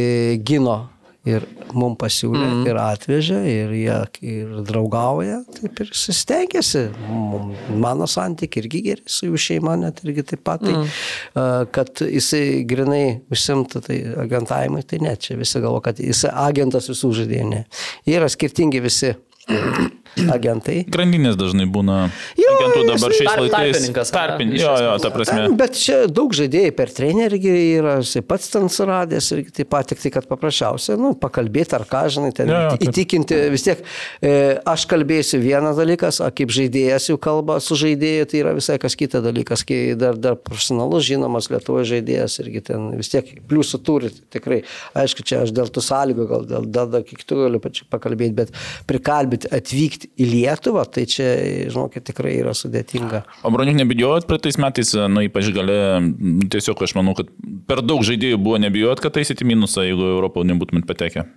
gino 0.45 0.81
ir 1.29 1.45
mums 1.77 1.99
pasiūlė, 2.01 2.45
mm. 2.45 2.63
ir 2.69 2.79
atvežė, 2.81 3.39
ir 3.49 3.73
jie 3.77 3.97
ir 4.25 4.55
draugauja, 4.67 5.39
taip 5.55 5.81
ir 5.83 5.91
sustengiasi. 5.95 6.87
Mum- 7.09 7.53
Mano 7.79 8.07
santykiai 8.09 8.63
irgi 8.63 8.81
geri 8.89 9.05
su 9.09 9.29
jų 9.29 9.39
šeima, 9.45 9.75
net 9.79 10.01
irgi 10.05 10.25
taip 10.33 10.43
pat, 10.47 10.65
tai, 10.65 10.75
mm. 10.75 11.69
kad 11.75 12.03
jisai 12.05 12.43
grinai 12.69 13.03
užsimtų 13.31 13.83
tai 13.85 13.99
agentavimui, 14.25 14.83
tai 14.89 15.01
ne, 15.05 15.15
čia 15.21 15.37
visi 15.39 15.61
galvo, 15.63 15.81
kad 15.85 16.01
jisai 16.01 16.33
agentas 16.47 16.89
visų 16.91 17.13
žaidėjų, 17.21 17.49
ne. 17.53 17.63
Jie 18.09 18.19
yra 18.19 18.29
skirtingi 18.31 18.83
visi. 18.83 19.13
Agentai. 20.33 20.83
Grandinės 20.91 21.37
dažnai 21.39 21.67
būna. 21.69 22.09
Jo, 22.39 22.49
agentų 22.57 22.83
dabar 22.89 23.13
šiais 23.15 23.29
Tarp- 23.29 23.43
laikais. 23.45 23.75
tarpininkas, 23.77 24.11
Tarpin, 24.13 24.53
jo, 24.57 24.73
jo, 24.83 24.93
ta 25.03 25.11
prasme. 25.13 25.45
Bet 25.59 25.77
čia 25.79 25.99
daug 26.11 26.33
žaidėjai 26.35 26.71
per 26.75 26.91
trenerį 26.95 27.39
yra, 27.79 27.93
jisai 28.03 28.21
pats 28.25 28.49
ten 28.53 28.67
suradęs 28.71 29.31
ir 29.35 29.43
taip 29.55 29.69
pat 29.71 29.87
tik 29.91 30.01
tai, 30.03 30.11
kad 30.17 30.27
paprasčiausia, 30.29 30.97
nu, 30.99 31.13
pakalbėti 31.19 31.75
ar 31.77 31.85
ką, 31.89 32.03
žinai, 32.15 32.31
ten 32.35 32.49
Jo, 32.51 32.59
jo, 32.65 32.71
taip. 32.75 32.87
įtikinti, 32.89 33.37
vis 33.53 33.63
tiek 33.67 33.83
e, 34.21 34.33
aš 34.67 34.85
kalbėsiu 34.89 35.39
vienas 35.43 35.77
dalykas, 35.79 36.19
o 36.25 36.29
kaip 36.35 36.49
žaidėjas 36.55 37.09
jau 37.11 37.17
kalba 37.21 37.59
su 37.63 37.75
žaidėju, 37.79 38.27
tai 38.31 38.41
yra 38.43 38.53
visai 38.57 38.77
kas 38.81 38.95
kitas 38.99 39.23
dalykas, 39.25 39.63
kai 39.67 39.95
dar, 39.99 40.17
dar 40.19 40.35
profesionalus 40.39 41.05
žinomas 41.07 41.49
Lietuvoje 41.49 41.87
žaidėjas 41.95 42.39
irgi 42.43 42.61
ten 42.71 42.89
vis 42.99 43.09
tiek 43.11 43.25
pliusų 43.49 43.79
turi, 43.85 44.09
tikrai, 44.33 44.61
aišku, 44.97 45.23
čia 45.25 45.43
aš 45.45 45.51
dėl 45.55 45.67
tų 45.73 45.81
sąlygų, 45.85 46.27
gal 46.29 46.45
dėl, 46.49 46.67
dėl, 46.69 46.89
dėl 46.93 47.03
kitų 47.09 47.39
galiu 47.43 47.61
pakalbėti, 47.89 48.35
bet 48.37 48.53
prikalbėti 48.89 49.49
atvykti 49.55 49.98
į 50.19 50.27
Lietuvą, 50.29 50.85
tai 50.93 51.03
čia, 51.09 51.27
žinokit, 51.71 52.05
tikrai 52.11 52.37
yra 52.39 52.53
sudėtinga. 52.57 53.23
O 53.43 53.51
broniuk 53.53 53.77
nebijojot 53.81 54.27
praeitais 54.29 54.57
metais, 54.61 54.93
nu 55.11 55.23
ypač 55.27 55.49
gale, 55.55 55.77
tiesiog 56.53 56.83
aš 56.87 56.95
manau, 56.99 57.15
kad 57.17 57.29
per 57.69 57.81
daug 57.85 58.03
žaidėjų 58.07 58.39
buvo 58.41 58.57
nebijojot, 58.63 59.01
kad 59.03 59.17
taisyti 59.19 59.47
minusą, 59.47 59.83
jeigu 59.87 60.07
Europoje 60.15 60.49
nebūtumėt 60.53 60.87
patekę. 60.89 61.27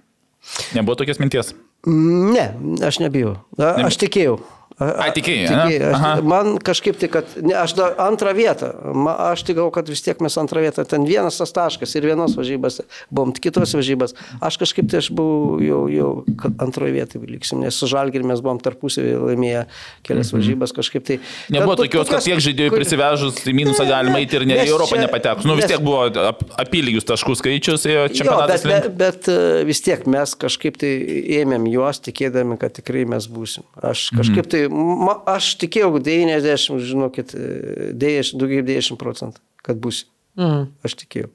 Nebuvo 0.75 0.97
tokios 0.99 1.21
minties. 1.23 1.53
Ne, 1.87 2.49
aš 2.83 2.99
nebijau. 3.03 3.37
A- 3.59 3.75
Aš 3.87 3.99
tikėjau. 4.03 4.41
A- 4.79 4.85
Ai, 5.05 5.09
a- 5.11 5.13
tikėjai, 5.13 5.47
tikėjau. 5.49 5.83
ane? 5.89 5.95
Aha. 5.95 6.13
Aš, 6.17 6.23
man 6.25 6.59
kažkaip 6.59 6.97
tai, 6.99 7.09
kad 7.13 7.27
ne, 7.43 7.55
aš 7.55 7.75
dar 7.77 7.95
antrą 7.99 8.33
vietą. 8.35 8.71
Ma, 8.95 9.13
aš 9.33 9.43
tik 9.45 9.57
galvoju, 9.59 9.73
kad 9.77 9.89
vis 9.93 10.03
tiek 10.03 10.21
mes 10.25 10.37
antrą 10.41 10.63
vietą. 10.65 10.85
Ten 10.89 11.05
vienas 11.05 11.37
tas 11.39 11.53
taškas 11.53 11.95
ir 11.99 12.07
vienos 12.09 12.35
varžybos 12.39 12.81
buvom, 13.11 13.33
kitos 13.37 13.75
varžybos. 13.77 14.15
Aš 14.41 14.57
kažkaip 14.63 14.89
tai 14.91 14.99
aš 15.03 15.11
buvau 15.13 15.59
jau, 15.63 15.83
jau 15.93 16.11
antroje 16.59 16.93
vietoje 16.97 17.27
liksim, 17.29 17.61
nes 17.61 17.75
su 17.77 17.87
Žalgiriu 17.91 18.25
mes 18.27 18.41
buvom 18.41 18.59
tarpusavį 18.63 19.13
laimėję 19.29 19.67
kelias 20.09 20.33
varžybas 20.33 20.73
kažkaip 20.77 21.05
tai. 21.05 21.19
Mhm. 21.19 21.57
Nebuvo 21.59 21.77
tokios, 21.83 22.09
kad 22.09 22.23
tiek 22.25 22.41
žaidėjų 22.43 22.71
kur- 22.73 22.79
prisivežus 22.81 23.43
į 23.45 23.55
minusą 23.55 23.87
galima 23.89 24.19
eiti 24.23 24.37
ir 24.41 24.47
ne, 24.47 24.57
į 24.65 24.73
Europą 24.73 24.97
čia- 24.97 25.05
nepatekus. 25.07 25.45
Nu 25.45 25.55
vis 25.57 25.67
nes- 25.67 25.73
tiek 25.77 25.81
buvo 25.85 26.07
ap, 26.29 26.43
apylygius 26.59 27.05
taškų 27.05 27.37
skaičius, 27.39 27.85
Jo, 27.93 28.09
čempionatas 28.09 28.63
bet, 28.65 28.89
bet, 28.97 29.27
bet 29.27 29.67
vis 29.67 29.81
tiek 29.85 30.07
mes 30.07 30.35
kažkaip 30.35 30.77
tai 30.81 30.93
ėmėm 31.43 31.69
juos, 31.71 32.01
tikėdami, 32.01 32.59
kad 32.59 32.73
tikrai 32.73 33.05
mes 33.07 33.27
būsim. 33.29 33.63
Aš 33.83 34.11
kažkaip 34.17 34.47
tai, 34.49 34.62
ma, 34.71 35.19
aš 35.35 35.55
tikėjau 35.63 35.97
90, 36.03 36.79
žinokit, 36.87 37.35
e, 37.35 37.93
10, 37.99 38.35
daugiau 38.41 38.63
90 38.67 38.99
procentų, 39.01 39.41
kad 39.67 39.81
būsim. 39.83 40.07
Mhm. 40.39 40.67
Aš 40.85 40.95
tikėjau. 41.03 41.31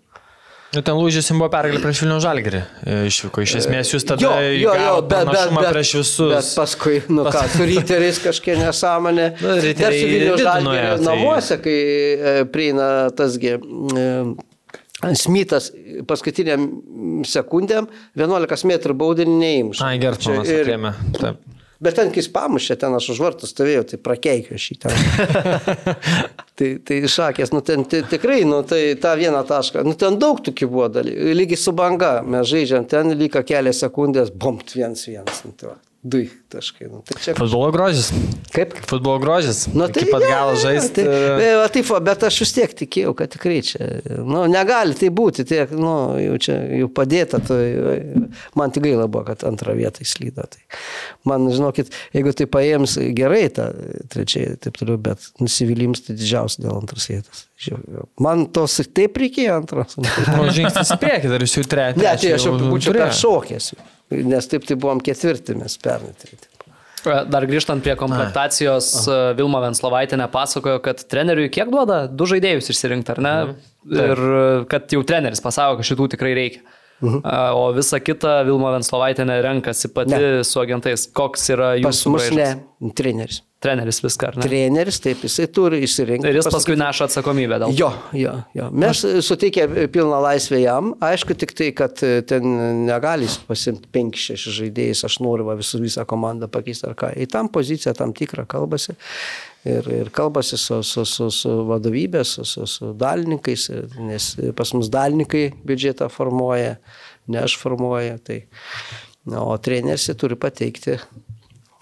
Nu, 0.76 0.82
ten 0.84 0.98
lūžis 1.00 1.30
jums 1.32 1.40
buvo 1.40 1.48
pergalė 1.54 1.80
prieš 1.80 2.02
Vilnių 2.04 2.18
Žalgirį. 2.20 2.60
Išvyko. 3.08 3.44
Iš 3.46 3.54
esmės 3.62 3.92
jūs 3.94 4.04
tada 4.04 4.20
Jo, 4.20 4.32
jo, 4.52 4.74
jo, 4.76 4.96
bet, 5.08 5.30
bet, 5.32 5.54
bet, 5.56 5.70
prieš 5.72 5.92
visus. 6.02 6.34
bet 6.34 6.50
paskui, 6.60 6.98
nu 7.08 7.24
ką, 7.24 7.44
su 7.54 7.68
ryteriais 7.70 8.20
kažkiek 8.20 8.60
nesąmonė. 8.60 9.30
Nu, 9.46 9.56
Dar 9.80 9.96
su 9.96 10.10
Vilnių 10.12 10.36
nuėjo, 10.68 10.92
tai- 10.98 11.06
namuose, 11.08 11.58
kai 11.64 11.78
e, 11.78 12.36
prieina 12.52 12.90
tasgi. 13.16 13.56
E, 13.56 14.10
Smytas 15.16 15.70
paskutiniam 16.10 16.68
sekundėm 17.30 17.88
11 18.18 18.66
m 18.68 18.98
baudinį 18.98 19.36
neįmuša. 19.40 19.86
Ai, 19.88 20.00
Gertmanas 20.02 20.48
Čia 20.50 20.56
ir- 20.58 20.66
atrėmė. 20.66 20.94
Taip. 21.16 21.40
Bet 21.84 21.98
ten, 22.00 22.10
kai 22.10 22.24
jis 22.24 22.30
pamušė, 22.34 22.78
ten 22.82 22.96
aš 22.98 23.12
už 23.14 23.22
vartų 23.22 23.50
stovėjau, 23.50 23.84
tai 23.92 24.00
prakeikiu 24.02 24.58
šitą. 24.66 24.94
tai, 26.58 26.70
tai 26.82 27.02
šakės, 27.14 27.54
nu 27.54 27.62
ten 27.66 27.86
tikrai, 27.88 28.42
nu 28.50 28.64
tai 28.68 28.82
tą 29.02 29.14
vieną 29.20 29.44
tašką, 29.50 29.86
nu 29.88 29.94
ten 30.00 30.18
daug 30.22 30.42
tokių 30.46 30.72
buvo 30.72 30.88
dalykų. 31.00 31.34
Lygiai 31.38 31.62
su 31.62 31.76
banga, 31.78 32.18
mes 32.26 32.50
žaidžiam, 32.50 32.88
ten 32.90 33.14
lyga 33.18 33.44
kelias 33.48 33.84
sekundės, 33.86 34.34
bomt 34.34 34.74
viens 34.78 35.06
viens. 35.10 35.44
Nu, 35.46 35.54
tai 35.58 35.76
du 36.08 36.22
taškai. 36.54 36.88
Nu, 36.92 37.02
tai 37.08 37.18
čia 37.24 37.34
Futbolo 37.38 37.68
grožis. 37.76 38.10
kaip? 38.56 38.74
Futbolo 38.88 39.20
grožis. 39.20 39.66
Nu, 39.74 39.88
tai 39.92 40.06
Iki 40.06 40.14
pat 40.14 40.24
galo 40.24 40.54
žaisti. 40.60 41.04
Tai, 41.04 41.18
e, 41.44 41.50
va, 41.60 41.66
taip, 41.74 41.90
bet 42.08 42.24
aš 42.30 42.38
vis 42.46 42.54
tiek 42.56 42.76
tikėjau, 42.82 43.12
kad 43.20 43.34
tikrai 43.34 43.58
čia, 43.68 43.88
nu, 44.24 44.46
negali 44.52 44.96
tai 44.98 45.10
būti, 45.14 45.44
tiek, 45.50 45.74
nu, 45.76 45.94
jau 46.24 46.38
čia 46.48 46.56
jau 46.82 46.88
padėta, 46.96 47.42
tai 47.44 47.60
man 48.58 48.72
tik 48.76 48.86
gaila 48.88 49.10
buvo, 49.12 49.26
kad 49.28 49.44
antrą 49.50 49.76
vietą 49.78 50.06
įslydo. 50.06 50.48
Tai 50.54 50.64
man, 51.28 51.50
žinokit, 51.52 51.92
jeigu 52.16 52.32
tai 52.38 52.48
paėms 52.56 52.96
gerai 53.18 53.44
tą 53.54 53.68
trečiąją, 54.14 54.56
taip 54.64 54.80
toliau, 54.80 54.98
bet 55.10 55.28
nusivylims 55.44 56.06
tai 56.08 56.16
didžiausia 56.18 56.64
dėl 56.64 56.80
antros 56.80 57.10
vietos. 57.12 57.46
Man 58.22 58.48
tos 58.54 58.80
taip 58.96 59.18
reikėjo 59.18 59.60
antros. 59.60 59.98
Ne, 60.00 60.12
Nu, 60.38 60.48
žingsnis 60.54 60.92
į 60.94 61.00
priekį, 61.02 61.30
dar 61.34 61.44
jūs 61.44 61.56
jau 61.58 61.64
treti. 61.70 62.04
tai 62.06 62.34
aš 62.38 62.46
jau 62.48 62.56
būčiau 62.62 62.94
peršokęs, 62.96 63.72
nes 64.12 64.48
taip 64.48 64.66
tai 64.68 64.78
buvom 64.80 65.02
ketvirti 65.04 65.56
mes 65.60 65.76
pernai. 65.84 66.14
Tai, 66.20 66.30
taip. 66.36 66.54
Dar 67.32 67.46
grįžtant 67.48 67.84
prie 67.86 67.94
komplektacijos, 67.96 68.88
e, 69.08 69.18
Vilma 69.38 69.62
Venslovaitinė 69.64 70.26
pasakojo, 70.34 70.82
kad 70.84 71.04
treneriui 71.08 71.48
kiek 71.54 71.70
duoda? 71.72 72.02
Du 72.12 72.26
žaidėjus 72.28 72.68
išsirinkti, 72.74 73.14
ar 73.16 73.22
ne? 73.24 73.36
Ir 73.96 74.20
e, 74.20 74.42
kad 74.68 74.92
jau 74.92 75.04
treneris 75.08 75.40
pasako, 75.44 75.78
kad 75.80 75.88
šitų 75.88 76.10
tikrai 76.18 76.34
reikia. 76.36 76.66
A, 77.22 77.54
O 77.54 77.68
visa 77.78 78.00
kita 78.02 78.42
Vilma 78.48 78.72
Venslovaitinė 78.74 79.38
renkasi 79.46 79.92
pati 79.94 80.16
Ne. 80.18 80.44
su 80.44 80.60
agentais. 80.60 81.06
Koks 81.14 81.46
yra 81.54 81.76
Pas 81.78 81.94
jūsų 82.02 82.12
mus 82.16 82.26
braižas? 82.32 82.58
ne, 82.82 82.92
treneris. 82.98 83.44
Treneris 83.60 83.98
viską, 84.04 84.28
ar 84.30 84.36
ne? 84.38 84.46
Treneris, 84.46 85.00
taip, 85.02 85.24
jisai 85.26 85.48
turi 85.50 85.80
išsirinkti. 85.82 86.30
Ir 86.30 86.36
jis 86.38 86.46
pasakyti- 86.46 86.58
paskui 86.60 86.76
neša 86.78 87.06
atsakomybę 87.08 87.58
dėl 87.64 87.72
to. 87.72 87.80
Jo, 87.80 87.90
jo, 88.14 88.34
jo. 88.54 88.68
Mes 88.70 89.02
suteikė 89.26 89.66
pilną 89.90 90.20
laisvę 90.22 90.60
jam. 90.62 90.92
Aišku, 91.02 91.34
tik 91.42 91.56
tai, 91.58 91.72
kad 91.74 91.98
e, 92.06 92.22
ten 92.22 92.46
negali 92.86 93.26
pasimti 93.48 93.90
5-6 93.98 94.54
žaidėjus, 94.60 95.02
aš 95.10 95.18
noriu 95.26 95.48
va, 95.50 95.58
visų, 95.58 95.82
visą 95.82 96.06
komandą 96.06 96.46
pakeisti 96.54 96.86
ar 96.86 96.94
ką. 97.00 97.10
Į 97.18 97.26
tam 97.34 97.50
poziciją 97.50 97.96
tam 97.98 98.14
tikrą 98.14 98.46
kalbasi. 98.46 98.94
Ir, 99.66 99.90
ir 99.90 100.14
kalbasi 100.14 100.58
su, 100.62 100.84
su, 100.86 101.02
su, 101.10 101.32
su 101.34 101.58
vadovybė, 101.66 102.22
su, 102.30 102.46
su, 102.46 102.68
su 102.70 102.94
dalininkais, 102.94 103.72
nes 103.98 104.36
pas 104.56 104.74
mus 104.78 104.92
dalininkai 104.94 105.48
biudžetą 105.66 106.12
formuoja, 106.14 106.78
ne 107.28 107.42
aš 107.42 107.58
formuoju. 107.58 108.22
Tai, 108.22 108.44
o 109.34 109.58
treneris 109.58 110.12
turi 110.14 110.38
pateikti 110.38 111.00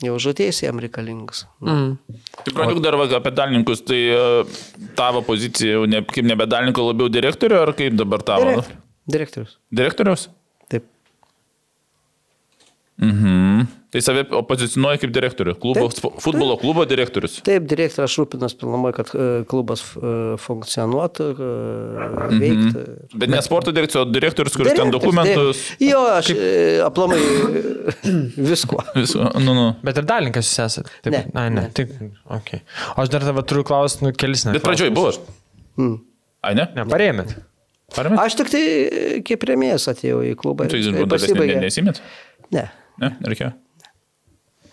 jau 0.04 0.16
žodėjus 0.22 0.64
jam 0.66 0.80
reikalingus. 0.84 1.46
Mm. 1.64 1.96
Tai 2.42 2.54
broniuk 2.58 2.82
dar 2.84 2.98
apie 3.00 3.34
dalininkus, 3.36 3.84
tai 3.88 4.02
e, 4.12 4.24
tavo 4.98 5.22
pozicija 5.28 5.78
jau 5.78 5.86
ne, 5.90 6.02
kaip 6.10 6.28
nebe 6.28 6.48
dalininko, 6.50 6.90
labiau 6.92 7.12
direktorio, 7.12 7.62
ar 7.64 7.74
kaip 7.78 7.96
dabar 8.00 8.24
tavo? 8.26 8.58
Direktorius. 9.12 9.60
Direktorius. 9.72 10.28
Taip. 12.96 13.12
Mhm. 13.12 13.66
Tai 13.96 14.02
save 14.04 14.22
opozicionuoja 14.36 15.00
kaip 15.00 15.12
direktorių. 15.16 15.54
Klubo, 15.60 15.86
Taip. 15.92 16.18
futbolo 16.24 16.58
klubo 16.60 16.84
direktorius. 16.88 17.38
Taip, 17.48 17.64
direktorius 17.68 18.16
rūpinas 18.20 18.56
pilnamai, 18.60 18.92
kad 18.96 19.08
e, 19.16 19.28
klubas 19.48 19.84
e, 19.96 20.12
funkcionuotų, 20.44 21.28
e, 21.32 21.50
veiktų. 22.42 22.84
Bet 23.22 23.32
ne 23.32 23.40
sporto 23.46 23.72
direkcijos, 23.76 24.04
o 24.04 24.12
direktorius, 24.12 24.56
kuris 24.60 24.76
ten 24.76 24.92
dokumentus. 24.92 25.62
Taip. 25.78 25.86
Jo, 25.88 26.02
aš 26.12 26.32
e, 26.36 26.52
aplamai 26.84 27.20
viskuo. 28.52 28.84
Visu, 28.98 29.24
nu, 29.44 29.56
nu. 29.56 29.66
Bet 29.88 30.00
ir 30.02 30.08
dalinkas 30.12 30.52
jūs 30.52 30.64
esate. 30.68 30.96
Taip, 31.06 31.16
Ne, 31.16 31.24
Ai, 31.40 31.50
ne. 31.54 31.66
ne. 31.66 31.74
Tik, 31.76 31.92
okay. 32.36 32.64
O 32.98 33.04
aš 33.06 33.12
dar 33.16 33.24
tave 33.28 33.44
turiu 33.48 33.64
klausti, 33.68 34.04
nu, 34.08 34.12
kelis 34.16 34.44
net. 34.48 34.58
Bet 34.60 34.68
pradžioj 34.68 34.92
buvo. 34.96 35.12
Mm. 35.80 36.00
Ai, 36.44 36.56
ne? 36.60 36.68
Neparėmėt. 36.80 37.36
Parėmė? 37.96 38.18
Aš 38.24 38.36
tik 38.40 38.50
tai 38.52 38.64
kaip 39.28 39.44
remėjas 39.48 39.88
atėjau 39.92 40.20
į 40.26 40.34
klubą. 40.40 40.68
Tai 40.68 40.80
ir 40.82 40.90
jūs 40.90 41.08
pasibaigė. 41.12 41.62
nesimėt? 41.64 42.02
Ne. 42.52 42.66
Ne, 42.66 42.66
reikėjo. 43.02 43.52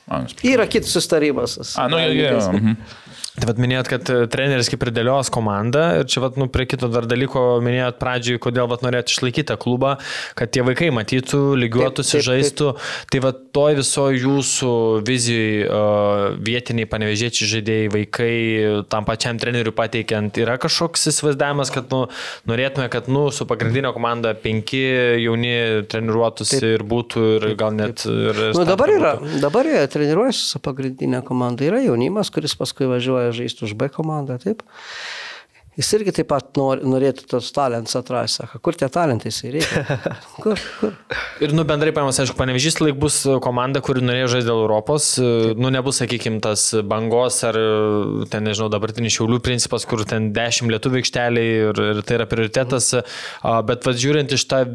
A, 0.09 0.19
nusipirkau. 0.25 0.51
Yra 0.53 0.67
kitas 0.71 0.93
sustarimas. 0.95 1.57
A, 1.79 1.87
nu, 1.91 2.01
jo, 2.03 2.33
jo. 2.37 2.75
Tai 3.33 3.47
vad 3.49 3.61
minėjot, 3.65 3.89
kad 3.89 4.11
e, 4.13 4.17
treneris 4.29 4.69
kaip 4.69 4.83
ir 4.85 4.91
dėlios 4.93 5.31
komandą 5.33 5.87
ir 6.03 6.09
čia 6.11 6.21
vad, 6.21 6.35
nu, 6.37 6.51
prie 6.53 6.67
kito 6.69 6.91
dar 6.93 7.07
dalyko 7.09 7.63
minėjot 7.65 7.97
pradžioj, 7.97 8.37
kodėl 8.45 8.67
vad 8.69 8.83
norėt 8.85 9.09
išlaikyti 9.09 9.47
tą 9.49 9.57
klubą, 9.61 9.95
kad 10.37 10.51
tie 10.53 10.61
vaikai 10.67 10.91
matytų, 10.93 11.41
lygiuotųsi, 11.63 12.19
Taip, 12.19 12.21
taip, 12.21 12.27
taip. 12.27 12.27
žaistų. 12.29 12.69
Tai 13.09 13.23
vad 13.25 13.39
toj 13.57 13.79
visoje 13.79 14.21
jūsų 14.21 14.73
vizijai 15.09 15.55
uh, 15.65 16.37
vietiniai 16.45 16.89
panevežėčiai 16.93 17.49
žaidėjai, 17.55 17.87
vaikai 17.95 18.35
tam 18.93 19.09
pačiam 19.09 19.41
treneriui 19.41 19.73
pateikiant, 19.81 20.37
yra 20.45 20.59
kažkoks 20.61 21.09
įsivaizdavimas, 21.09 21.73
kad 21.73 21.89
nu, 21.95 22.03
norėtume, 22.53 22.91
kad 22.93 23.09
nu, 23.09 23.25
su 23.33 23.49
pagrindinė 23.49 23.95
komanda 23.97 24.35
penki 24.37 24.85
jauni 25.25 25.55
treniruotųsi 25.89 26.59
Taip. 26.59 26.69
ir 26.77 26.87
būtų 26.93 27.25
ir 27.39 27.49
gal 27.57 27.73
net... 27.81 28.05
Ir 28.05 28.45
Nu, 28.53 28.67
dabar 28.69 28.93
yra, 28.93 29.17
dabar 29.41 29.67
jie 29.69 29.81
treniruojasi 29.89 30.45
su 30.53 30.61
pagrindinė 30.63 31.23
komanda. 31.25 31.65
Yra 31.65 31.81
jaunimas, 31.81 32.29
kuris 32.35 32.53
paskui 32.59 32.91
važiuoja 32.91 33.22
žaisti 33.37 33.69
už 33.69 33.77
B 33.79 33.91
komandą, 33.93 34.41
taip. 34.43 34.65
Jis 35.73 35.89
irgi 35.97 36.13
taip 36.13 36.27
pat 36.29 36.51
nor, 36.61 36.83
norėtų 36.85 37.25
tos 37.31 37.47
talentus 37.57 37.97
atrasti. 37.97 38.43
Sako, 38.43 38.59
kur 38.61 38.77
tie 38.77 38.91
talentai 38.93 39.31
jisai 39.31 39.55
reikia? 39.55 40.11
Kur, 40.43 40.61
kur? 40.81 40.93
Ir, 41.41 41.55
nu, 41.57 41.65
bendrai 41.69 41.95
paėmus, 41.97 42.19
aišku, 42.21 42.37
panevežys 42.37 42.77
laik 42.83 42.99
bus 43.01 43.23
komanda, 43.45 43.81
kuri 43.85 44.03
norėjo 44.05 44.35
žaisti 44.35 44.51
dėl 44.51 44.61
Europos. 44.67 45.07
Nu, 45.57 45.71
nebus, 45.73 46.03
sakykime, 46.03 46.43
tas 46.45 46.67
bangos 46.85 47.41
ar 47.49 47.57
ten, 48.29 48.45
nežinau, 48.45 48.69
dabartinis 48.73 49.17
šiaulių 49.17 49.41
principas, 49.45 49.89
kur 49.89 50.05
ten 50.09 50.29
10 50.37 50.69
lietuvių 50.75 51.01
aikšteliai 51.01 51.55
ir, 51.71 51.83
ir 51.95 52.03
tai 52.05 52.21
yra 52.21 52.29
prioritetas. 52.29 52.93
A, 52.99 53.61
Bet, 53.65 53.87
vad, 53.89 53.97
žiūrint 53.97 54.37
iš 54.37 54.45
tą 54.51 54.67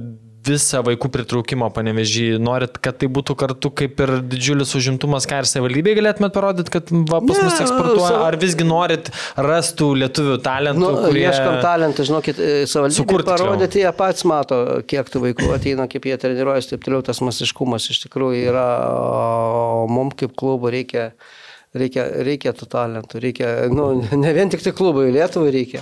visą 0.48 0.82
vaikų 0.86 1.10
pritraukimo 1.14 1.70
panevežį, 1.76 2.26
norit, 2.42 2.78
kad 2.84 2.98
tai 3.02 3.10
būtų 3.14 3.36
kartu 3.40 3.72
kaip 3.82 4.02
ir 4.04 4.14
didžiulis 4.32 4.74
užimtumas, 4.80 5.28
ką 5.30 5.42
ir 5.44 5.50
savivaldybėje 5.50 6.00
galėtumėt 6.00 6.36
parodyti, 6.36 6.74
kad 6.74 6.92
va, 6.92 7.22
pas 7.22 7.42
mus 7.44 7.62
eksportuoja, 7.64 8.22
ar 8.28 8.38
visgi 8.42 8.68
norit 8.68 9.12
rastų 9.36 9.92
lietuvių 10.04 10.38
talentų, 10.46 10.84
Nu, 10.88 11.08
kurie... 11.08 11.26
Ieškam 11.28 11.60
talentą, 11.64 12.06
žinokit, 12.08 12.40
e, 12.40 12.60
savivaldybė 12.70 13.24
parodyti, 13.28 13.82
jie 13.84 13.92
patys 13.98 14.28
mato, 14.30 14.62
kiek 14.88 15.10
tų 15.12 15.24
vaikų 15.28 15.52
ateina, 15.56 15.88
kaip 15.92 16.08
jie 16.08 16.20
treniruojasi, 16.22 16.74
taip 16.74 16.86
toliau. 16.88 17.04
Tas 17.08 17.22
masiškumas 17.24 17.90
iš 17.94 18.06
tikrųjų 18.06 18.48
yra, 18.52 18.68
o 18.88 19.86
mums 19.92 20.18
kaip 20.20 20.36
klubo 20.38 20.72
reikia. 20.74 21.12
Reikia, 21.76 22.06
reikia 22.24 22.54
tų 22.56 22.66
talentų, 22.72 23.20
reikia, 23.20 23.48
nu, 23.68 23.90
ne 24.24 24.30
vien 24.32 24.48
tik 24.48 24.62
tai 24.64 24.72
klubui, 24.76 25.10
Lietuvai 25.12 25.50
reikia, 25.52 25.82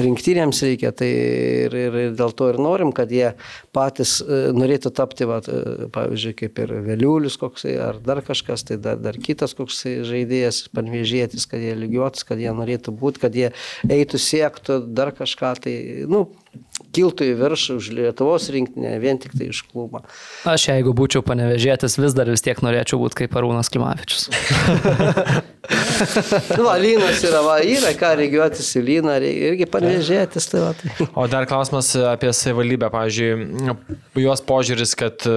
rinktinėms 0.00 0.62
reikia, 0.64 0.94
tai 0.96 1.10
ir, 1.12 1.76
ir, 1.76 1.98
ir 2.06 2.14
dėl 2.16 2.32
to 2.36 2.48
ir 2.48 2.56
norim, 2.62 2.88
kad 2.96 3.12
jie 3.12 3.34
patys 3.76 4.16
e, 4.24 4.38
norėtų 4.56 4.94
tapti, 4.96 5.28
va, 5.28 5.42
e, 5.44 5.90
pavyzdžiui, 5.92 6.32
kaip 6.40 6.62
ir 6.64 6.72
Vėliulis 6.86 7.36
koksai, 7.40 7.76
ar 7.84 8.00
dar 8.00 8.22
kažkas, 8.24 8.64
tai 8.64 8.80
dar, 8.80 8.96
dar 9.02 9.20
kitas 9.20 9.52
koksai 9.58 9.98
žaidėjas, 10.08 10.62
panvėžėtis, 10.72 11.44
kad 11.50 11.60
jie 11.60 11.76
lygiuotis, 11.84 12.24
kad 12.24 12.40
jie 12.40 12.56
norėtų 12.56 12.96
būti, 12.96 13.26
kad 13.26 13.36
jie 13.36 13.52
eitų, 13.84 14.22
siektų 14.22 14.80
dar 14.96 15.12
kažką, 15.20 15.52
tai, 15.68 15.76
nu, 16.08 16.30
kiltų 16.96 17.26
į 17.30 17.34
viršų 17.40 17.76
už 17.80 17.90
Lietuvos 17.96 18.48
rinktinę, 18.52 18.94
vien 19.02 19.18
tik 19.20 19.34
tai 19.36 19.50
iš 19.52 19.62
klubo. 19.68 20.02
Aš 20.48 20.68
jeigu 20.70 20.94
būčiau 20.96 21.24
panevežėtis, 21.26 21.98
vis 22.00 22.16
dar 22.16 22.30
vis 22.32 22.44
tiek 22.44 22.60
norėčiau 22.64 23.00
būti 23.02 23.24
kaip 23.24 23.36
Arūnas 23.36 23.68
Klimavičius. 23.72 24.28
Nu, 26.56 26.62
va, 26.68 26.76
lynas 26.78 27.22
yra, 27.26 27.40
va, 27.42 27.56
yra 27.64 27.90
ką 27.98 28.12
lygiuotis 28.20 28.68
į 28.78 28.82
lyną, 28.86 29.16
irgi 29.26 29.66
panvėžėtis, 29.70 30.46
tai 30.52 30.60
va. 30.62 30.68
Tai. 30.78 31.06
O 31.18 31.24
dar 31.30 31.46
klausimas 31.50 31.88
apie 32.12 32.30
savivaldybę, 32.36 32.90
pavyzdžiui, 32.94 33.48
jos 34.22 34.42
požiūris, 34.46 34.92
kad 34.98 35.26
e, 35.26 35.34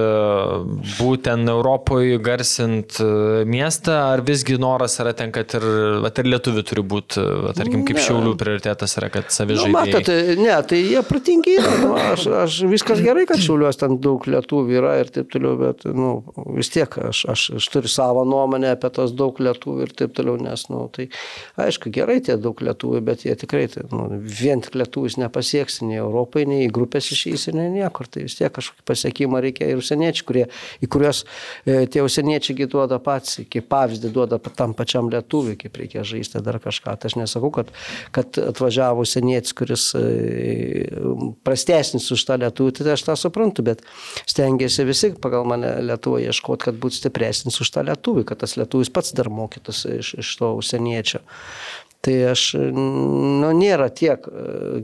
būtent 1.00 1.50
Europoje 1.50 2.20
garsint 2.22 3.00
e, 3.02 3.08
miestą, 3.50 3.96
ar 4.12 4.22
visgi 4.26 4.58
noras 4.62 4.96
yra 5.02 5.14
ten, 5.18 5.32
kad 5.34 5.56
ir, 5.58 5.66
vat, 6.04 6.22
ir 6.22 6.30
lietuvių 6.36 6.64
turi 6.70 6.86
būti, 6.94 7.24
vat, 7.48 7.58
tarkim, 7.58 7.82
kaip 7.88 7.98
Ne. 7.98 8.04
šiaulių 8.06 8.36
prioritetas 8.40 8.96
yra, 9.00 9.10
kad 9.12 9.26
Nu, 9.30 9.34
savižaidėjai. 9.34 9.74
matot, 9.74 10.12
ne, 10.40 10.54
tai 10.70 10.78
jie 10.84 11.02
pratingi 11.10 11.56
yra. 11.58 11.74
Nu, 11.82 11.92
aš, 11.98 12.26
aš 12.44 12.58
viskas 12.70 13.02
gerai, 13.04 13.26
kad 13.28 13.42
šiauliuos 13.42 13.80
ten 13.80 13.98
daug 14.02 14.26
lietuvių 14.30 14.76
yra 14.80 14.94
ir 15.02 15.10
taip 15.12 15.30
toliau, 15.32 15.56
bet 15.60 15.84
nu, 15.96 16.12
vis 16.56 16.70
tiek 16.72 16.94
aš, 17.10 17.24
aš, 17.34 17.46
aš 17.60 17.68
turiu 17.74 17.90
savo 17.90 18.24
nuomonę 18.28 18.72
apie 18.76 18.92
tos 18.94 19.14
daug 19.16 19.38
lietuvių 19.42 19.86
ir 19.86 19.94
taip 19.98 20.14
toliau, 20.16 20.38
nes, 20.40 20.66
nu, 20.72 20.84
tai 20.94 21.08
aišku, 21.60 21.92
gerai 21.94 22.20
tie 22.24 22.36
daug 22.40 22.60
lietuvių, 22.64 23.02
bet 23.06 23.24
jie 23.26 23.34
tikrai, 23.40 23.66
tai, 23.72 23.86
nu, 23.92 24.06
vien 24.40 24.62
tik 24.64 24.78
lietuvius 24.78 25.18
nepasieksi 25.20 25.88
nei 25.88 26.00
Europai, 26.00 26.46
nei 26.48 26.66
į 26.66 26.72
grupės 26.74 27.10
išeisi, 27.14 27.54
nei 27.56 27.70
niekur. 27.74 28.08
Tai 28.10 28.24
vis 28.26 28.36
tiek 28.38 28.52
kažkokį 28.54 28.86
pasiekimą 28.88 29.42
reikia 29.44 29.70
ir 29.70 29.80
užsieniečių, 29.80 30.26
kurie, 30.28 30.46
į 30.82 30.90
kuriuos 30.90 31.24
e, 31.64 31.84
tie 31.90 32.04
užsieniečiai 32.04 32.68
duoda 32.70 33.00
pats, 33.02 33.40
kaip 33.50 33.68
pavyzdį 33.70 34.12
duoda 34.14 34.40
tam 34.56 34.74
pačiam 34.78 35.10
lietuviui, 35.12 35.56
kaip 35.60 35.78
reikia 35.80 36.04
žaisti 36.06 36.42
dar 36.44 36.60
kažką. 36.62 36.96
Tai 37.00 37.10
aš 37.10 37.16
nesakau, 37.20 37.52
kad, 37.54 37.72
kad 38.14 38.40
atvažiavo 38.50 39.04
užsienietis, 39.04 39.54
kuris 39.58 39.90
e, 39.98 40.04
prastesnis 41.46 42.08
už 42.14 42.24
tą 42.28 42.38
lietuvį, 42.40 42.74
tai 42.78 42.94
aš 42.94 43.04
tą 43.08 43.16
suprantu, 43.18 43.64
bet 43.66 43.84
stengiasi 44.30 44.86
visi 44.88 45.12
pagal 45.20 45.46
mane 45.48 45.76
Lietuvoje 45.84 46.30
ieškoti, 46.30 46.66
kad 46.68 46.80
būtų 46.80 47.00
stipresnis 47.00 47.60
už 47.62 47.72
tą 47.74 47.86
lietuvį, 47.88 48.26
kad 48.30 48.42
tas 48.42 48.56
lietuvis 48.60 48.92
pats 48.92 49.14
dar 49.16 49.30
mokytųsi 49.32 50.00
iš, 50.00 50.14
iš 50.24 50.34
to 50.40 50.52
užsieniečio. 50.60 51.22
Tai 52.00 52.14
aš, 52.30 52.46
nu, 52.72 53.50
nėra 53.52 53.90
tiek, 53.92 54.24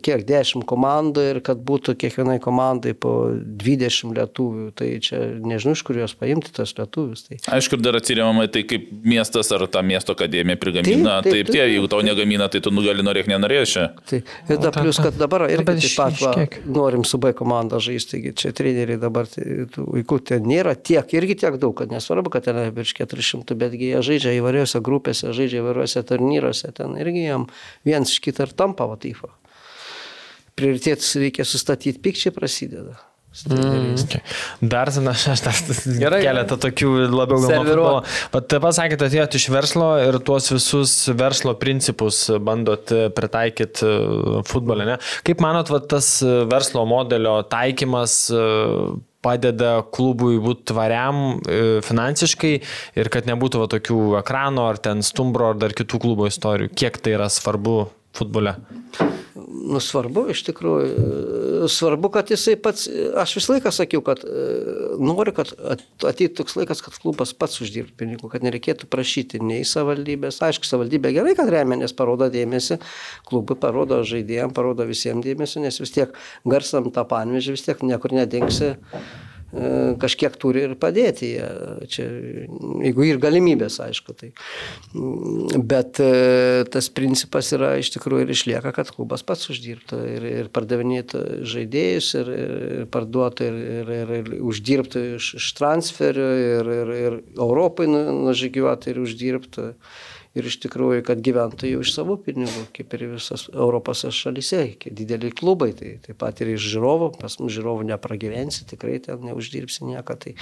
kiek 0.04 0.24
10 0.28 0.66
komandų 0.68 1.22
ir 1.30 1.38
kad 1.44 1.62
būtų 1.64 1.94
kiekvienai 2.02 2.36
komandai 2.44 2.92
po 2.92 3.30
20 3.32 4.12
lietuvių, 4.18 4.66
tai 4.76 4.90
čia 5.00 5.22
nežinau, 5.40 5.72
iš 5.72 5.84
kur 5.86 5.96
juos 5.96 6.12
paimti 6.18 6.52
tas 6.52 6.74
lietuvius. 6.76 7.24
Tai. 7.24 7.38
Aišku, 7.56 7.78
ir 7.78 7.86
dar 7.86 7.96
atsiriamama 7.96 8.44
tai, 8.52 8.66
kaip 8.68 8.90
miestas 9.00 9.48
ar 9.56 9.64
ta 9.72 9.80
miesto 9.80 10.12
akademija 10.12 10.60
prigamina. 10.60 11.22
Taip, 11.24 11.32
taip, 11.32 11.46
Taip, 11.46 11.54
tie, 11.54 11.62
taip. 11.62 11.72
jeigu 11.72 11.88
tau 11.88 12.02
negamina, 12.04 12.48
tai 12.52 12.60
tu 12.64 12.72
nugali 12.74 13.04
norėk 13.06 13.28
nenorėši. 13.30 13.86
Tai, 14.10 14.20
ir 14.50 14.60
dar 14.60 14.74
plus, 14.76 15.00
kad 15.02 15.16
dabar 15.16 15.46
bet 15.48 15.80
taip 15.82 15.96
pat 15.96 16.20
va, 16.20 16.46
norim 16.68 17.04
su 17.06 17.20
B 17.22 17.32
komanda 17.36 17.80
žaisti, 17.82 18.16
taigi 18.16 18.32
čia 18.42 18.52
treneriai 18.56 18.98
dabar 19.00 19.28
tai, 19.30 19.66
tų 19.72 19.86
vaikų 19.92 20.18
ten 20.32 20.46
nėra 20.48 20.74
tiek, 20.76 21.16
irgi 21.16 21.38
tiek 21.42 21.58
daug, 21.62 21.74
kad 21.78 21.92
nesvarbu, 21.92 22.32
kad 22.34 22.46
ten 22.48 22.58
yra 22.60 22.74
virš 22.74 22.96
400, 23.00 23.56
betgi 23.58 23.92
jie 23.92 24.02
žaidžia 24.10 24.34
įvairiuose 24.40 24.82
grupėse, 24.84 25.32
žaidžia 25.36 25.62
įvairiuose 25.62 26.02
turnyruose, 26.08 26.72
ten 26.76 26.96
irgi 27.06 27.26
jam 27.28 27.46
viens 27.86 28.12
iš 28.12 28.20
kitą 28.24 28.46
ir 28.46 28.54
tampa 28.58 28.88
vatyfa. 28.90 29.30
Prioritėtus 30.56 31.14
reikia 31.20 31.44
sustatyti, 31.46 32.00
pikčiai 32.02 32.34
prasideda. 32.34 32.96
Treneriais. 33.44 34.04
Okay. 34.06 34.22
Dar, 34.62 34.90
na, 35.04 35.14
aš 35.34 35.44
dar 35.44 35.60
Gerai. 36.00 36.20
keletą 36.24 36.58
tokių 36.62 36.92
labiau 37.12 37.40
gal 37.42 37.44
nuo 37.44 37.50
Serviruok. 37.52 37.90
futbolo. 37.90 38.30
Bet 38.36 38.48
taip 38.52 38.64
pasakėte, 38.64 39.10
atėjot 39.10 39.38
iš 39.40 39.48
verslo 39.54 39.90
ir 40.02 40.20
tuos 40.26 40.48
visus 40.54 40.94
verslo 41.16 41.56
principus 41.60 42.22
bandot 42.40 42.94
e, 42.94 43.08
pritaikyti 43.16 43.90
futbole. 44.48 44.88
Ne? 44.88 45.00
Kaip 45.26 45.44
manot, 45.44 45.72
va, 45.72 45.82
tas 45.82 46.16
e, 46.24 46.38
verslo 46.50 46.86
modelio 46.88 47.40
taikymas 47.50 48.18
e, 48.30 48.46
padeda 49.26 49.80
klubui 49.94 50.38
būti 50.42 50.68
tvariam 50.70 51.20
e, 51.42 51.60
finansiškai 51.84 52.54
ir 53.00 53.12
kad 53.12 53.28
nebūtų 53.28 53.62
va, 53.64 53.70
tokių 53.72 54.00
ekranų 54.22 54.66
ar 54.70 54.80
ten 54.82 55.02
stumbro 55.06 55.52
ar 55.52 55.60
dar 55.60 55.74
kitų 55.76 56.02
klubo 56.02 56.28
istorijų. 56.30 56.72
Kiek 56.78 57.00
tai 57.02 57.16
yra 57.18 57.30
svarbu 57.32 57.78
futbole? 58.16 58.56
Nu, 59.66 59.80
svarbu, 59.82 60.26
iš 60.32 60.40
tikrųjų, 60.46 61.66
svarbu, 61.70 62.08
kad 62.14 62.30
jisai 62.32 62.54
pats, 62.60 62.86
aš 63.18 63.34
visą 63.38 63.56
laiką 63.56 63.72
sakiau, 63.74 64.00
kad 64.06 64.22
e, 64.24 64.44
noriu, 65.02 65.34
kad 65.36 65.50
at- 65.74 65.84
ateitų 66.06 66.38
toks 66.40 66.56
laikas, 66.58 66.80
kad 66.84 66.96
klubas 67.02 67.34
pats 67.36 67.60
uždirbtų 67.64 67.98
pinigų, 68.00 68.30
kad 68.32 68.46
nereikėtų 68.46 68.88
prašyti 68.92 69.42
nei 69.44 69.66
savivaldybės. 69.68 70.40
Aišku, 70.46 70.68
savivaldybė 70.68 71.12
gerai, 71.18 71.36
kad 71.38 71.50
remia, 71.52 71.80
nes 71.82 71.94
parodo 71.96 72.30
dėmesį, 72.32 72.78
klubai 73.28 73.58
parodo 73.60 74.00
žaidėjams, 74.06 74.56
parodo 74.56 74.86
visiems 74.88 75.26
dėmesį, 75.26 75.66
nes 75.66 75.80
vis 75.82 75.94
tiek 75.94 76.16
garsam 76.48 76.88
tą 76.94 77.04
panvežį, 77.10 77.56
vis 77.58 77.66
tiek 77.66 77.82
niekur 77.86 78.16
nedingsi 78.16 78.76
kažkiek 80.02 80.34
turi 80.40 80.64
ir 80.66 80.74
padėti. 80.80 81.32
jie. 81.36 81.46
Čia, 81.90 82.06
jeigu 82.84 83.06
ir 83.06 83.20
galimybės, 83.22 83.78
aišku. 83.84 84.16
Tai. 84.18 84.30
Bet 85.56 86.00
e, 86.02 86.64
tas 86.72 86.88
principas 86.92 87.52
yra 87.56 87.74
iš 87.80 87.92
tikrųjų 87.94 88.26
ir 88.26 88.34
išlieka, 88.34 88.72
kad 88.76 88.90
klubas 88.94 89.24
pats 89.26 89.50
uždirbtų 89.52 90.00
ir, 90.16 90.26
ir 90.42 90.50
pardavinėtų 90.54 91.22
žaidėjus, 91.46 92.10
ir, 92.20 92.32
ir 92.34 92.90
parduotų, 92.92 93.46
ir, 93.46 93.60
ir, 93.78 93.94
ir, 94.00 94.14
ir 94.18 94.44
uždirbtų 94.46 95.04
iš, 95.16 95.32
iš 95.40 95.52
transferių, 95.60 96.28
ir, 96.42 96.74
ir, 96.80 96.94
ir 97.06 97.18
Europai 97.38 97.88
nu- 97.90 98.04
nužygiuotų 98.26 98.92
ir 98.92 99.02
uždirbtų. 99.06 99.70
Ir 100.36 100.48
iš 100.50 100.58
tikrųjų, 100.66 101.00
kad 101.06 101.22
gyventų 101.24 101.70
jau 101.70 101.82
iš 101.84 101.94
savo 101.96 102.18
pinigų, 102.20 102.66
kaip 102.76 102.92
ir 102.98 103.06
visos 103.14 103.46
Europos 103.54 104.04
šalyse, 104.12 104.62
kai 104.82 104.92
dideli 104.92 105.30
klubai, 105.32 105.70
tai 105.76 105.94
taip 106.04 106.18
pat 106.20 106.42
ir 106.44 106.52
iš 106.52 106.66
žiūrovų, 106.74 107.14
pas 107.16 107.38
mus 107.40 107.54
žiūrovų 107.56 107.86
nepragyvensi, 107.88 108.66
tikrai 108.68 108.98
ten 109.06 109.24
neuždirbsi 109.24 109.88
nieko, 109.88 110.18
tai 110.20 110.34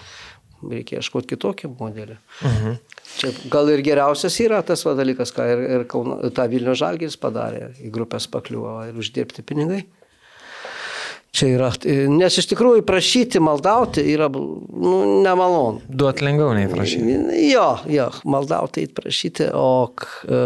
reikia 0.70 0.99
ieškoti 1.01 1.34
kitokį 1.34 1.70
modelį. 1.78 2.16
Mhm. 2.42 2.78
Čia 3.14 3.30
gal 3.53 3.70
ir 3.70 3.82
geriausias 3.86 4.36
yra 4.42 4.62
tas 4.66 4.82
va 4.86 4.95
dalykas, 4.99 5.32
ką 5.34 5.47
ir, 5.53 5.64
ir 5.76 5.84
Kauno, 5.90 6.18
tą 6.34 6.49
Vilnių 6.51 6.74
žalgis 6.78 7.18
padarė, 7.20 7.68
į 7.84 7.92
grupės 7.95 8.26
pakliuvo 8.32 8.80
ir 8.88 8.99
uždirbti 8.99 9.45
pinigai. 9.47 9.84
Čia 11.35 11.49
yra, 11.51 11.68
nes 12.14 12.37
iš 12.39 12.47
tikrųjų 12.53 12.85
prašyti, 12.87 13.41
maldauti 13.43 14.05
yra 14.12 14.28
nu, 14.30 14.93
nemalonu. 15.24 15.80
Duot 15.91 16.20
lengviau 16.22 16.53
nei 16.55 16.68
prašyti. 16.70 17.16
Jo, 17.49 17.64
jo, 17.91 18.05
maldauti, 18.30 18.85
prašyti, 18.95 19.49
o 19.59 19.91
e, 19.91 20.39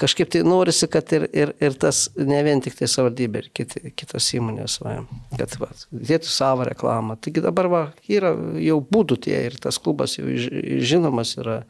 kažkaip 0.00 0.30
tai 0.32 0.40
norisi, 0.48 0.88
kad 0.88 1.12
ir, 1.12 1.26
ir, 1.36 1.52
ir 1.60 1.76
tas, 1.76 2.06
ne 2.16 2.40
vien 2.46 2.64
tik 2.64 2.78
tai 2.78 2.88
savaldybė, 2.88 3.42
ir 3.44 3.50
kiti, 3.60 3.92
kitos 3.92 4.30
įmonės, 4.38 4.78
va, 4.80 4.94
kad 5.36 5.58
va, 5.60 5.68
dėtų 5.92 6.32
savo 6.32 6.64
reklamą. 6.70 7.18
Taigi 7.20 7.44
dabar 7.44 7.68
va, 7.74 7.82
yra 8.08 8.32
jau 8.64 8.80
būdų 8.80 9.20
tie 9.28 9.36
ir 9.50 9.60
tas 9.60 9.76
klubas 9.76 10.16
jau 10.16 10.24
ži- 10.24 10.80
žinomas 10.88 11.36
yra 11.36 11.60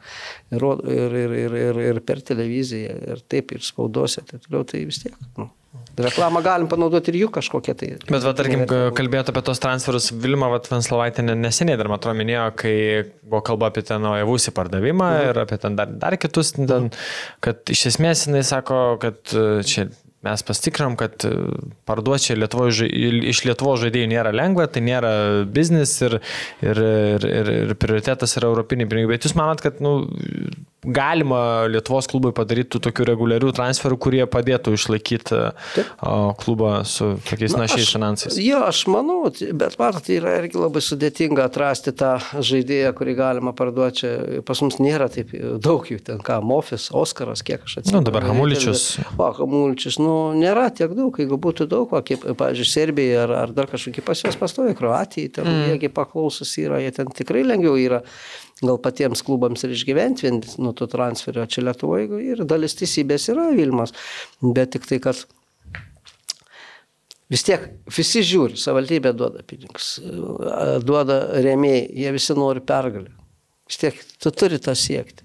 ir, 0.55 0.63
ir, 0.95 1.19
ir, 1.19 1.59
ir, 1.65 1.83
ir, 1.89 2.01
per 2.07 2.23
televiziją, 2.23 2.95
ir 3.11 3.27
taip, 3.27 3.51
ir 3.51 3.67
spaudose, 3.67 4.23
tai 4.23 4.39
toliau 4.47 4.63
tai 4.71 4.85
vis 4.87 5.03
tiek. 5.03 5.19
Nu. 5.35 5.51
Reklamą 5.95 6.41
galim 6.43 6.67
panaudoti 6.71 7.13
ir 7.13 7.17
jų 7.23 7.29
kažkokią 7.37 7.75
tai. 7.79 7.89
Bet, 8.09 8.23
va, 8.25 8.33
tarkim, 8.35 8.65
kalbėtų 8.67 9.31
apie 9.31 9.43
tos 9.47 9.61
transferus, 9.63 10.09
Vilma 10.11 10.49
Vanslovaitė 10.51 11.23
neseniai 11.23 11.77
dar, 11.79 11.87
man 11.91 12.01
atrodo, 12.01 12.17
minėjo, 12.19 12.47
kai 12.59 12.73
buvo 13.23 13.41
kalba 13.47 13.69
apie 13.71 13.85
ten 13.87 14.03
Oevusį 14.09 14.51
pardavimą 14.57 15.11
Mhm. 15.15 15.29
ir 15.29 15.39
apie 15.45 15.57
ten 15.61 15.75
dar, 15.79 15.87
dar 15.87 16.17
kitus, 16.17 16.51
ten, 16.57 16.91
kad 17.39 17.63
iš 17.71 17.85
esmės 17.93 18.25
jinai 18.27 18.43
sako, 18.43 18.97
kad 18.99 19.19
e, 19.33 19.63
čia 19.63 19.87
mes 20.25 20.43
pastikram, 20.45 20.97
kad 20.99 21.25
e, 21.27 21.33
parduoti 21.87 22.37
Lietuvo, 22.37 22.69
iš 22.69 23.43
Lietuvo 23.47 23.75
žaidėjų 23.81 24.11
nėra 24.11 24.33
lengva, 24.35 24.67
tai 24.71 24.83
nėra 24.85 25.11
biznis 25.45 25.95
ir, 26.05 26.19
ir, 26.65 26.85
ir, 26.85 27.27
ir, 27.31 27.51
ir 27.65 27.75
prioritetas 27.79 28.37
yra 28.39 28.51
europiniai 28.51 28.89
pinigai. 28.91 29.13
Bet 29.15 29.27
jūs 29.27 29.37
manot, 29.37 29.63
kad 29.63 29.81
nu, 29.83 29.99
galima 30.85 31.65
Lietuvos 31.69 32.07
klubui 32.09 32.31
padaryti 32.35 32.79
tokių 32.83 33.07
reguliarių 33.09 33.51
transferų, 33.55 33.97
kurie 34.01 34.23
padėtų 34.29 34.75
išlaikyti 34.77 35.37
a, 35.37 35.51
klubą 36.41 36.77
su 36.87 37.15
tokiais 37.25 37.55
našiais 37.57 37.91
finansais? 37.95 38.37
Jo, 38.41 38.61
aš 38.69 38.85
manau, 38.91 39.19
bet 39.29 39.77
matot, 39.81 40.09
yra 40.13 40.37
irgi 40.41 40.59
labai 40.61 40.83
sudėtinga 40.85 41.47
atrasti 41.49 41.93
tą 41.95 42.15
žaidėją, 42.35 42.93
kurį 42.97 43.17
galima 43.17 43.55
parduoti. 43.57 44.41
Pas 44.45 44.61
mus 44.65 44.79
nėra 44.81 45.09
taip 45.11 45.33
daug 45.63 45.85
jų, 45.89 46.01
ten 46.05 46.21
ką, 46.25 46.39
Mofis, 46.45 46.89
Oskaras, 46.95 47.43
kiek 47.45 47.65
aš 47.65 47.79
atsimenu. 47.81 48.01
Nu, 48.01 48.05
dabar 48.05 48.27
Hamuličius. 48.29 48.87
O, 49.17 49.31
Hamuličius, 49.39 49.99
nu, 50.01 50.14
nėra 50.37 50.67
tiek 50.75 50.91
daug, 50.97 51.15
jeigu 51.19 51.37
būtų 51.41 51.67
daug, 51.71 51.87
va, 51.91 52.01
kaip, 52.05 52.23
pavyzdžiui, 52.39 52.67
Serbija 52.69 53.23
ar, 53.25 53.33
ar 53.43 53.53
dar 53.55 53.69
kažkokie 53.71 54.03
pas 54.05 54.21
juos 54.23 54.37
pastovi, 54.39 54.75
Kroatija, 54.77 55.37
ten 55.39 55.49
mm. 55.49 55.71
jiegi 55.73 55.91
paklausus 55.93 56.53
yra, 56.61 56.81
jie 56.83 56.91
ten 56.95 57.11
tikrai 57.15 57.43
lengviau 57.45 57.77
yra 57.79 58.01
gal 58.61 58.79
patiems 58.81 59.23
klubams 59.25 59.65
ir 59.65 59.73
išgyventi 59.75 60.27
vien 60.27 60.39
nuo 60.61 60.71
to 60.77 60.87
transferio. 60.91 61.47
Čia 61.49 61.65
Lietuvoje 61.67 62.21
ir 62.23 62.45
dalis 62.47 62.77
teisybės 62.79 63.27
yra 63.33 63.49
Vilmas, 63.55 63.95
bet 64.41 64.75
tik 64.75 64.87
tai, 64.89 65.01
kad 65.03 65.25
vis 67.31 67.45
tiek 67.45 67.67
visi 67.91 68.23
žiūri, 68.25 68.57
savaldybė 68.59 69.13
duoda 69.17 69.43
pinigus, 69.47 69.95
duoda 70.85 71.19
rėmėjai, 71.43 71.85
jie 72.05 72.15
visi 72.15 72.37
nori 72.37 72.63
pergalę. 72.63 73.11
Vis 73.65 73.81
tiek 73.81 74.01
tu 74.21 74.31
turi 74.31 74.61
tą 74.61 74.75
siekti. 74.77 75.24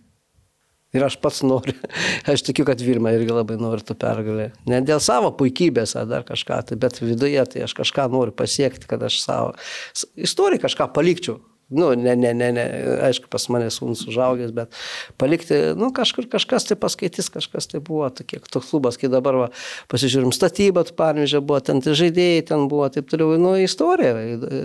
Ir 0.90 1.04
aš 1.06 1.16
pats 1.22 1.44
noriu. 1.46 1.76
Aš 2.32 2.42
tikiu, 2.48 2.64
kad 2.66 2.80
Vilma 2.82 3.12
irgi 3.14 3.30
labai 3.30 3.54
nori 3.60 3.84
tų 3.86 3.94
pergalę. 4.00 4.48
Ne 4.66 4.80
dėl 4.82 4.98
savo 5.02 5.30
puikybės 5.38 5.94
ar 6.00 6.08
dar 6.10 6.24
kažką, 6.26 6.58
tai, 6.66 6.78
bet 6.82 6.98
viduje 6.98 7.44
tai 7.52 7.62
aš 7.66 7.76
kažką 7.78 8.08
noriu 8.10 8.34
pasiekti, 8.34 8.88
kad 8.90 9.04
aš 9.06 9.20
savo 9.22 9.52
istoriją 10.18 10.64
kažką 10.66 10.90
palikčiau. 10.96 11.38
Nu, 11.70 11.92
ne, 11.94 12.16
ne, 12.18 12.32
ne, 12.34 12.48
ne, 12.56 12.64
aišku, 13.06 13.28
pas 13.30 13.44
mane 13.54 13.68
sūnus 13.70 14.02
užaugęs, 14.10 14.50
bet 14.56 14.74
palikti, 15.20 15.58
nu, 15.78 15.92
kažkur 15.94 16.26
kažkas 16.32 16.66
tai 16.66 16.76
paskaitys, 16.80 17.28
kažkas 17.30 17.70
tai 17.70 17.78
buvo, 17.84 18.08
tokie, 18.10 18.40
toks 18.42 18.72
klubas, 18.72 18.98
kai 18.98 19.10
dabar 19.12 19.38
va, 19.38 19.46
pasižiūrim 19.92 20.32
statybą, 20.34 20.82
pavyzdžiui, 20.98 21.42
buvo 21.46 21.60
ten 21.62 21.78
tai 21.84 21.94
žaidėjai, 22.00 22.40
ten 22.48 22.66
buvo 22.70 22.88
taip 22.90 23.06
toliau, 23.12 23.36
nu, 23.38 23.54
istorija, 23.62 24.16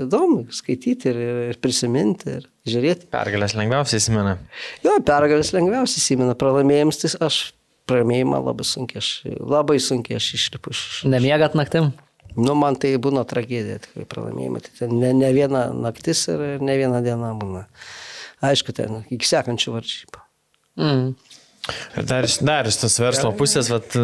įdomu 0.06 0.48
skaityti 0.56 1.12
ir, 1.12 1.22
ir 1.52 1.62
prisiminti 1.62 2.40
ir 2.40 2.50
žiūrėti. 2.74 3.12
Pergalės 3.14 3.54
lengviausiai 3.60 4.02
įsimena. 4.02 4.40
Jo, 4.86 4.98
pergalės 5.06 5.54
lengviausiai 5.54 6.02
įsimena, 6.02 6.34
pralaimėjimus, 6.42 7.04
tai 7.04 7.14
aš 7.28 7.44
pralaimėjimą 7.90 8.42
labai 8.48 8.66
sunkiai, 8.66 9.04
aš 9.04 9.12
labai 9.38 9.78
sunkiai 9.84 10.18
aš 10.18 10.32
išlipu 10.40 10.74
iš. 10.74 10.82
Nemiegat 11.06 11.54
naktim? 11.58 11.94
Nu, 12.36 12.56
man 12.60 12.76
tai 12.80 12.96
būna 13.02 13.24
tragedija, 13.28 13.80
tikrai 13.84 14.06
pralaimėjimai. 14.12 14.62
Tai 14.66 14.74
ten 14.80 14.96
ne, 15.00 15.14
ne 15.16 15.32
viena 15.36 15.68
naktis 15.72 16.26
ir 16.32 16.64
ne 16.64 16.76
viena 16.80 17.02
diena 17.06 17.32
būna. 17.40 17.66
Aišku, 18.46 18.76
ten 18.76 19.04
iki 19.14 19.28
sekančių 19.30 19.76
varžybų. 19.78 20.24
Mm. 20.82 21.14
Dar, 22.06 22.26
dar 22.46 22.68
iš 22.70 22.78
tos 22.78 22.96
verslo 23.02 23.32
pusės, 23.38 23.72
vat, 23.74 23.96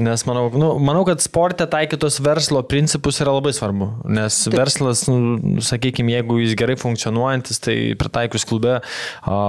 nes 0.00 0.22
manau, 0.24 0.46
nu, 0.56 0.68
manau, 0.80 1.02
kad 1.04 1.20
sportė 1.20 1.66
taikytos 1.68 2.16
verslo 2.24 2.62
principus 2.64 3.18
yra 3.20 3.34
labai 3.36 3.52
svarbu, 3.52 3.88
nes 4.08 4.38
Taip. 4.46 4.56
verslas, 4.56 5.02
nu, 5.10 5.58
sakykime, 5.64 6.14
jeigu 6.16 6.38
jis 6.40 6.54
gerai 6.56 6.78
funkcionuojantis, 6.80 7.60
tai 7.64 7.76
pritaikus 8.00 8.46
klube, 8.48 8.78
a, 8.80 9.40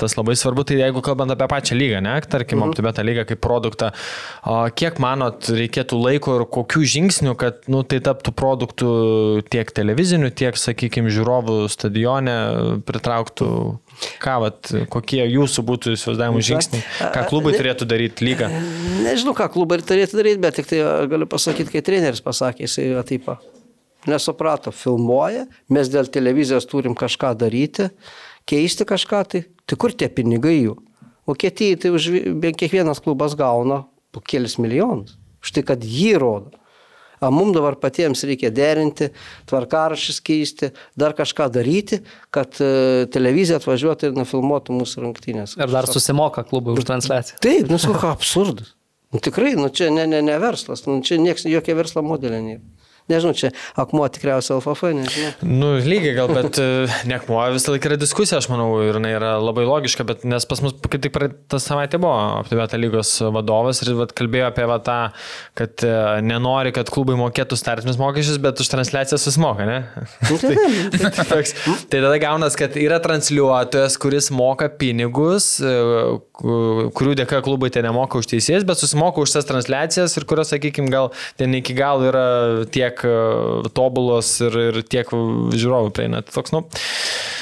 tas 0.00 0.16
labai 0.18 0.34
svarbu, 0.38 0.64
tai 0.66 0.80
jeigu 0.80 1.04
kalbant 1.06 1.30
apie 1.34 1.46
pačią 1.52 1.78
lygą, 1.78 2.02
ne, 2.02 2.16
tarkim, 2.26 2.58
mhm. 2.58 2.72
optibetą 2.72 3.06
lygą 3.06 3.26
kaip 3.30 3.42
produktą, 3.46 3.92
a, 4.42 4.58
kiek 4.74 4.98
manot 5.02 5.52
reikėtų 5.54 6.00
laiko 6.02 6.40
ir 6.40 6.46
kokių 6.58 6.82
žingsnių, 6.96 7.36
kad 7.38 7.62
nu, 7.70 7.84
tai 7.86 8.02
taptų 8.02 8.34
produktų 8.34 8.90
tiek 9.54 9.70
televizinių, 9.70 10.32
tiek, 10.34 10.58
sakykime, 10.58 11.14
žiūrovų 11.14 11.62
stadione 11.70 12.36
pritrauktų 12.88 13.52
Ką, 14.22 14.36
vat, 14.42 14.70
kokie 14.92 15.22
jūsų 15.26 15.64
būtų 15.66 15.94
įsivaizdavimų 15.96 16.42
žingsniai? 16.46 16.82
Ką 17.14 17.24
klubai 17.30 17.54
turėtų 17.56 17.88
daryti 17.90 18.26
lygą? 18.26 18.50
Nežinau, 19.04 19.34
ką 19.38 19.48
klubai 19.54 19.80
turėtų 19.82 20.20
daryti, 20.20 20.42
bet 20.42 20.58
tik 20.60 20.70
tai 20.70 20.82
galiu 21.10 21.28
pasakyti, 21.30 21.72
kai 21.74 21.82
treneris 21.86 22.22
pasakė, 22.24 22.66
jisai 22.66 22.88
yra 22.92 23.04
taip. 23.06 23.30
Nesuprato, 24.10 24.72
filmuoja, 24.74 25.44
mes 25.70 25.90
dėl 25.90 26.08
televizijos 26.10 26.66
turim 26.66 26.96
kažką 26.98 27.36
daryti, 27.38 27.92
keisti 28.50 28.86
kažką, 28.88 29.20
tai, 29.30 29.44
tai 29.62 29.78
kur 29.78 29.94
tie 29.94 30.08
pinigai 30.10 30.56
jų? 30.56 30.74
Vokietijai 31.30 31.78
tai 31.78 31.92
už 31.94 32.08
kiekvienas 32.58 32.98
klubas 33.02 33.36
gauna 33.38 33.84
po 34.10 34.22
kelis 34.26 34.58
milijonus. 34.58 35.14
Štai 35.42 35.62
kad 35.66 35.86
jį 35.86 36.16
rodo. 36.18 36.50
Mums 37.30 37.54
dabar 37.54 37.76
patiems 37.78 38.24
reikia 38.26 38.50
derinti, 38.54 39.10
tvarkarašys 39.50 40.18
keisti, 40.24 40.72
dar 40.98 41.14
kažką 41.18 41.48
daryti, 41.54 42.00
kad 42.34 42.58
e, 42.58 43.06
televizija 43.12 43.60
atvažiuotų 43.62 44.10
ir 44.10 44.18
nufilmuotų 44.18 44.78
mūsų 44.80 45.06
rungtynės. 45.06 45.56
Ir 45.60 45.70
dar 45.72 45.86
susimoka 45.90 46.42
klubai 46.48 46.74
už 46.74 46.88
transliaciją. 46.88 47.38
Taip, 47.44 47.70
nu, 47.70 47.78
ką 47.78 48.14
absurdas. 48.16 48.74
Nu, 49.12 49.20
tikrai, 49.20 49.52
nu, 49.58 49.68
čia 49.68 49.90
ne, 49.92 50.06
ne, 50.08 50.22
ne 50.24 50.38
verslas, 50.40 50.86
nu, 50.88 50.98
čia 51.04 51.20
nieks, 51.20 51.44
jokie 51.44 51.76
verslo 51.76 52.02
modeliai 52.06 52.42
nėra. 52.46 52.81
Nežinau, 53.10 53.34
čia 53.34 53.50
akmuo 53.78 54.06
tikriausiai 54.12 54.60
LFF, 54.60 54.92
nežinau. 54.94 55.32
Nu, 55.42 55.70
lygiai 55.82 56.14
gal, 56.14 56.30
bet 56.30 56.58
e, 56.62 56.86
ne 57.10 57.16
akmuo 57.16 57.40
visą 57.50 57.74
laiką 57.74 57.90
yra 57.90 57.98
diskusija, 57.98 58.38
aš 58.38 58.46
manau, 58.52 58.68
ir 58.86 58.94
jinai 58.94 59.10
yra 59.16 59.32
labai 59.42 59.64
logiška, 59.66 60.06
bet 60.06 60.22
nes 60.28 60.46
pas 60.46 60.62
mus, 60.62 60.76
kaip 60.86 61.02
tik 61.02 61.14
praeitą 61.14 61.58
savaitę 61.62 61.98
buvo 62.02 62.14
Optibeta 62.38 62.78
lygos 62.78 63.10
vadovas 63.34 63.82
ir 63.82 63.90
vat, 63.98 64.14
kalbėjo 64.14 64.46
apie 64.52 64.68
vat, 64.70 64.84
tą, 64.86 64.98
kad 65.58 65.82
e, 65.86 65.96
nenori, 66.28 66.70
kad 66.76 66.92
klubai 66.94 67.16
mokėtų 67.18 67.58
startinius 67.58 67.98
mokesčius, 67.98 68.38
bet 68.42 68.62
už 68.62 68.70
transliaciją 68.70 69.18
susimoka, 69.18 69.66
ne? 69.66 69.80
Nu, 70.28 70.38
tai, 70.38 70.54
tai, 70.94 71.26
toks, 71.32 71.56
tai 71.90 72.04
tada 72.04 72.14
gaunas, 72.22 72.58
kad 72.58 72.78
yra 72.78 73.00
transliuotojas, 73.02 73.98
kuris 74.02 74.30
moka 74.30 74.70
pinigus, 74.78 75.56
e, 75.58 75.74
kurių 76.38 77.18
dėka 77.18 77.42
klubai 77.44 77.72
tai 77.74 77.82
nemoka 77.86 78.22
už 78.22 78.30
teisės, 78.30 78.66
bet 78.68 78.78
susimoka 78.78 79.26
už 79.26 79.36
tas 79.36 79.50
transliacijas 79.50 80.14
ir 80.18 80.30
kurios, 80.30 80.54
sakykime, 80.54 80.90
gal 80.92 81.10
ten 81.40 81.58
iki 81.58 81.74
galo 81.76 82.06
yra 82.08 82.26
tiek 82.70 82.91
tiek 82.92 83.04
e, 83.04 83.68
tobulos 83.74 84.28
ir, 84.44 84.56
ir 84.68 84.80
tiek 84.84 85.08
žiūrovų 85.08 85.92
prieina. 85.94 86.22
Tai 86.22 86.32
toks, 86.36 86.52
nu. 86.52 86.62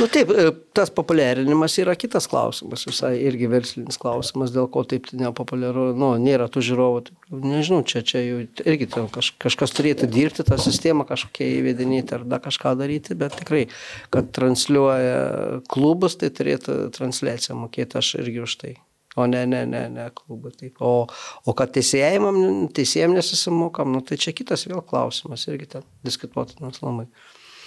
Nu 0.01 0.09
taip, 0.09 0.31
e, 0.31 0.51
tas 0.77 0.91
populiarinimas 0.91 1.77
yra 1.83 1.97
kitas 1.99 2.29
klausimas, 2.31 2.87
visai 2.89 3.17
irgi 3.25 3.51
verslinis 3.51 3.99
klausimas, 4.01 4.53
dėl 4.55 4.69
ko 4.71 4.85
taip 4.89 5.11
nepopuliaru, 5.13 5.91
nu, 5.99 6.15
nėra 6.23 6.49
tų 6.53 6.63
žiūrovų. 6.71 7.05
Nežinau, 7.31 7.83
čia, 7.87 8.03
čia 8.03 8.23
jau 8.25 8.43
irgi 8.65 8.91
kaž, 8.91 9.33
kažkas 9.41 9.75
turėtų 9.77 10.11
dirbti 10.11 10.47
tą 10.47 10.59
sistemą, 10.61 11.07
kažkokie 11.09 11.51
įvedinėti 11.61 12.17
ar 12.19 12.29
dar 12.29 12.43
kažką 12.45 12.77
daryti, 12.79 13.19
bet 13.19 13.37
tikrai, 13.41 13.67
kad 14.15 14.31
transliuoja 14.37 15.65
klubus, 15.71 16.19
tai 16.21 16.33
turėtų 16.35 16.87
transliaciją 16.97 17.59
mokėti 17.65 18.01
aš 18.01 18.17
irgi 18.23 18.47
už 18.47 18.57
tai. 18.63 18.79
O 19.19 19.27
ne, 19.27 19.43
ne, 19.47 19.65
ne, 19.67 19.89
ne, 19.91 20.07
klubą 20.15 20.53
taip. 20.55 20.79
O, 20.87 21.07
o 21.45 21.55
kad 21.59 21.73
teisėjim 21.75 23.17
nesusimokam, 23.17 23.91
nu, 23.91 24.05
tai 24.07 24.21
čia 24.23 24.35
kitas 24.37 24.69
vėl 24.71 24.85
klausimas, 24.87 25.49
irgi 25.51 25.67
ten 25.73 25.87
diskutuotinas 26.07 26.79
labai. 26.85 27.09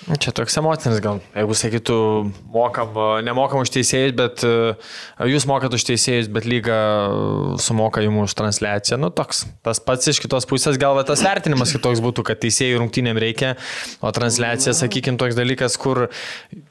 Čia 0.03 0.33
toks 0.35 0.57
emocinis 0.59 0.99
gal. 1.03 1.21
Jeigu 1.31 1.55
sakytų, 1.55 1.97
mokam, 2.51 2.97
nemokam 3.23 3.61
už 3.63 3.71
teisėjus, 3.71 4.13
bet 4.17 4.43
jūs 5.31 5.45
mokat 5.47 5.75
už 5.77 5.85
teisėjus, 5.87 6.27
bet 6.33 6.47
lyga 6.49 6.79
sumoka 7.63 8.03
jums 8.03 8.27
už 8.27 8.35
transliaciją, 8.39 8.99
nu 8.99 9.11
toks. 9.15 9.45
Tas 9.63 9.79
pats 9.83 10.09
iš 10.11 10.19
kitos 10.23 10.47
pusės 10.49 10.79
gal 10.81 10.99
tas 11.07 11.23
vertinimas 11.23 11.71
kitoks 11.75 12.03
būtų, 12.03 12.25
kad 12.27 12.41
teisėjų 12.43 12.81
rungtynėm 12.81 13.21
reikia, 13.23 13.53
o 14.03 14.11
transliacija, 14.15 14.75
sakykime, 14.75 15.19
toks 15.21 15.39
dalykas, 15.39 15.77
kur 15.79 16.09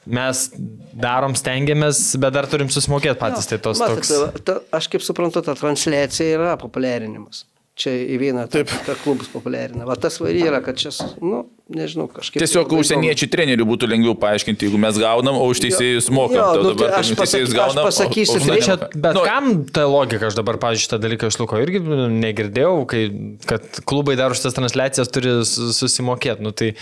mes 0.04 0.44
darom, 0.92 1.36
stengiamės, 1.38 2.04
bet 2.20 2.36
dar 2.36 2.50
turim 2.52 2.68
susimokėti 2.72 3.16
patys. 3.22 3.48
Jo, 3.48 3.54
tai 3.54 3.62
tos 3.70 3.80
matot, 3.80 4.02
toks. 4.02 4.44
Ta, 4.44 4.60
aš 4.76 4.92
kaip 4.92 5.06
suprantu, 5.06 5.44
ta 5.46 5.56
transliacija 5.56 6.36
yra 6.36 6.58
populiarinimas 6.60 7.46
čia 7.78 7.92
į 8.14 8.18
vieną 8.20 8.44
tą, 8.52 8.62
tą 8.84 8.94
klubus 9.00 9.30
populiarina. 9.32 9.86
Va 9.88 9.96
tas 10.00 10.18
vary 10.20 10.42
yra, 10.44 10.60
kad 10.64 10.76
čia, 10.78 10.92
nu, 11.24 11.42
nežinau, 11.72 12.04
kažkaip. 12.12 12.42
Tiesiog 12.42 12.74
užsieniečių 12.76 13.28
trenerių 13.32 13.66
būtų 13.70 13.88
lengviau 13.88 14.14
paaiškinti, 14.20 14.68
jeigu 14.68 14.80
mes 14.82 14.98
gaunam, 15.00 15.38
o 15.40 15.48
už 15.48 15.62
teisėjus 15.64 16.10
mokam. 16.12 16.36
Jo, 16.36 16.66
nu, 16.68 16.74
tai 16.78 16.90
aš, 16.98 17.14
pasaky, 17.18 17.48
gaunam, 17.56 17.86
aš 17.86 17.88
pasakysiu, 17.88 18.38
o, 18.42 18.44
o, 18.44 18.60
čia, 18.60 18.76
bet 18.92 19.16
nu, 19.16 19.24
kam 19.24 19.50
ta 19.72 19.86
logika, 19.88 20.28
aš 20.28 20.36
dabar, 20.38 20.60
pažiūrėjau, 20.60 20.84
šitą 20.84 21.00
dalyką 21.06 21.32
išluko 21.32 21.62
irgi 21.64 21.80
negirdėjau, 22.12 22.74
kai, 22.92 23.04
kad 23.48 23.82
klubai 23.88 24.18
dar 24.20 24.36
už 24.36 24.44
tas 24.44 24.58
transliacijas 24.58 25.12
turi 25.12 25.38
susimokėti. 25.48 26.44
Nu, 26.44 26.52
tai, 26.52 26.74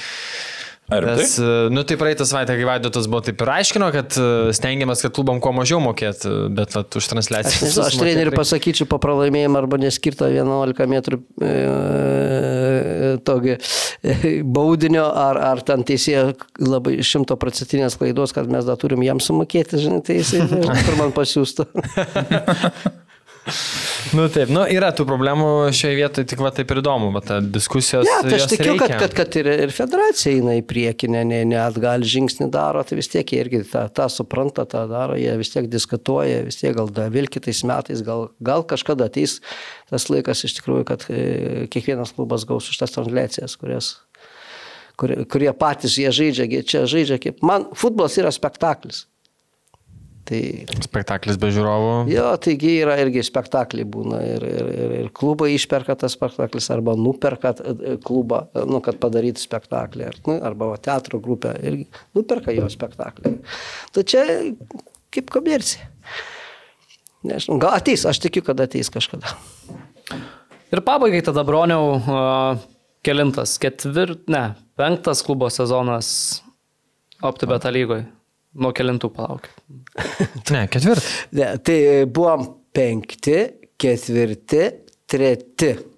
Ar 0.91 1.05
Nes, 1.07 1.37
tai? 1.37 1.69
nu 1.71 1.83
tai 1.87 1.97
praeitą 1.97 2.25
savaitę, 2.27 2.57
kai 2.59 2.67
Vaidotas 2.67 3.07
buvo 3.11 3.21
taip 3.23 3.43
ir 3.45 3.51
aiškino, 3.55 3.91
kad 3.95 4.17
e, 4.19 4.25
stengiamės, 4.57 5.05
kad 5.05 5.15
klubam 5.15 5.39
kuo 5.43 5.53
mažiau 5.55 5.79
mokėti, 5.85 6.31
bet 6.57 6.75
vat, 6.75 6.97
už 6.99 7.09
transliaciją. 7.13 7.69
Aš, 7.69 7.79
aš 7.85 7.99
treneriui 8.01 8.35
pasakyčiau 8.35 8.89
po 8.91 8.99
pralaimėjimą 9.03 9.61
arba 9.63 9.79
neskirtą 9.79 10.27
11 10.35 10.91
metrų 10.91 11.21
e, 11.47 11.53
tokį 13.27 13.55
e, 13.55 14.33
baudinio 14.43 15.07
ar, 15.07 15.39
ar 15.53 15.63
ten 15.67 15.87
teisėjo 15.87 16.33
labai 16.59 16.99
šimtoprocentinės 17.07 17.95
klaidos, 18.01 18.35
kad 18.35 18.51
mes 18.51 18.67
dar 18.67 18.81
turim 18.81 19.07
jam 19.07 19.23
sumokėti, 19.23 19.79
žinai, 19.85 20.03
tai 20.07 20.19
jisai 20.19 20.43
kur 20.87 20.99
man 20.99 21.15
pasiūstų. 21.15 21.71
Nu 24.15 24.27
taip, 24.33 24.51
nu 24.53 24.63
yra 24.69 24.91
tų 24.97 25.05
problemų 25.09 25.49
šioje 25.77 25.97
vietoje, 25.97 26.27
tik 26.29 26.43
va 26.43 26.51
taip 26.55 26.71
ir 26.73 26.81
įdomu, 26.83 27.11
bet 27.15 27.27
ta 27.31 27.39
diskusijos. 27.41 28.05
Ne, 28.07 28.17
tai 28.27 28.39
aš 28.39 28.47
tikiu, 28.53 28.75
kad, 28.79 28.91
reikia. 28.91 28.99
kad, 29.01 29.15
kad 29.17 29.39
ir, 29.41 29.49
ir 29.67 29.73
federacija 29.75 30.35
eina 30.37 30.57
į 30.59 30.65
priekį, 30.69 31.11
ne, 31.15 31.23
ne, 31.29 31.41
ne 31.49 31.59
atgal 31.63 32.05
žingsnį 32.07 32.51
daro, 32.53 32.83
tai 32.87 32.99
vis 32.99 33.11
tiek 33.13 33.33
jie 33.33 33.41
irgi 33.45 33.63
tą, 33.71 33.87
tą 33.97 34.09
supranta, 34.13 34.67
tą 34.69 34.85
daro, 34.91 35.17
jie 35.21 35.33
vis 35.41 35.53
tiek 35.55 35.69
diskutuoja, 35.73 36.43
vis 36.47 36.61
tiek 36.61 36.77
gal 36.77 36.93
dar 36.95 37.13
vėl 37.15 37.31
kitais 37.33 37.63
metais, 37.69 38.05
gal, 38.07 38.29
gal 38.45 38.67
kažkada 38.69 39.09
ateis 39.11 39.39
tas 39.91 40.09
laikas 40.13 40.45
iš 40.47 40.59
tikrųjų, 40.61 40.87
kad 40.91 41.07
e, 41.11 41.23
kiekvienas 41.73 42.15
klubas 42.17 42.47
gaus 42.49 42.69
už 42.71 42.83
tas 42.83 42.95
transliacijas, 42.95 43.57
kurias 43.61 43.95
kurie, 45.01 45.23
kurie 45.31 45.53
patys 45.57 45.97
jie 45.99 46.13
žaidžia, 46.15 46.65
čia 46.67 46.85
žaidžia 46.91 47.21
kaip. 47.23 47.41
Man 47.47 47.71
futbolas 47.79 48.19
yra 48.21 48.33
spektaklis. 48.35 49.07
Tai 50.31 50.41
Spektaklis 50.85 51.39
be 51.43 51.49
žiūrovų. 51.51 51.95
Jo, 52.13 52.29
taigi 52.39 52.77
yra 52.85 52.95
irgi 53.03 53.25
spektakliai 53.27 53.87
būna 53.91 54.21
ir, 54.23 54.45
ir, 54.47 54.69
ir, 54.71 54.93
ir 55.01 55.09
klubai 55.17 55.49
išperka 55.57 55.97
tas 55.99 56.15
spektaklis 56.15 56.71
arba 56.71 56.95
nuperka 56.95 57.51
e, 57.59 57.97
klubą, 58.05 58.45
nu, 58.71 58.79
kad 58.85 59.01
padarytų 59.03 59.43
spektaklį, 59.43 60.07
ar, 60.07 60.19
nu, 60.29 60.37
arba 60.47 60.69
va, 60.71 60.77
teatro 60.79 61.19
grupę 61.23 61.57
irgi 61.67 61.89
nuperka 62.15 62.55
jo 62.55 62.69
spektaklį. 62.71 63.33
Tai 63.97 64.05
čia 64.07 64.23
kaip 65.11 65.35
komercija. 65.35 65.89
Nežinau, 67.27 67.59
gal 67.61 67.75
ateis, 67.81 68.07
aš 68.07 68.23
tikiu, 68.23 68.45
kad 68.47 68.63
ateis 68.63 68.89
kažkada. 68.93 69.35
Ir 70.71 70.85
pabaigai 70.87 71.25
tada 71.27 71.43
broniau, 71.45 71.99
uh, 71.99 72.63
kelintas, 73.03 73.59
ketvirt, 73.61 74.29
ne, 74.31 74.53
penktas 74.79 75.25
klubo 75.27 75.51
sezonas 75.51 76.41
OptiBeta 77.19 77.75
lygoje. 77.75 78.07
Nuo 78.59 78.73
kelintų 78.75 79.13
palaukit. 79.15 79.55
Ne, 80.51 80.65
ketvirtas. 80.73 81.07
Ne, 81.37 81.53
tai 81.63 81.79
buvom 82.11 82.49
penkti, 82.75 83.39
ketvirti, 83.79 84.65
treti. 85.11 85.71
Tai 85.81 85.91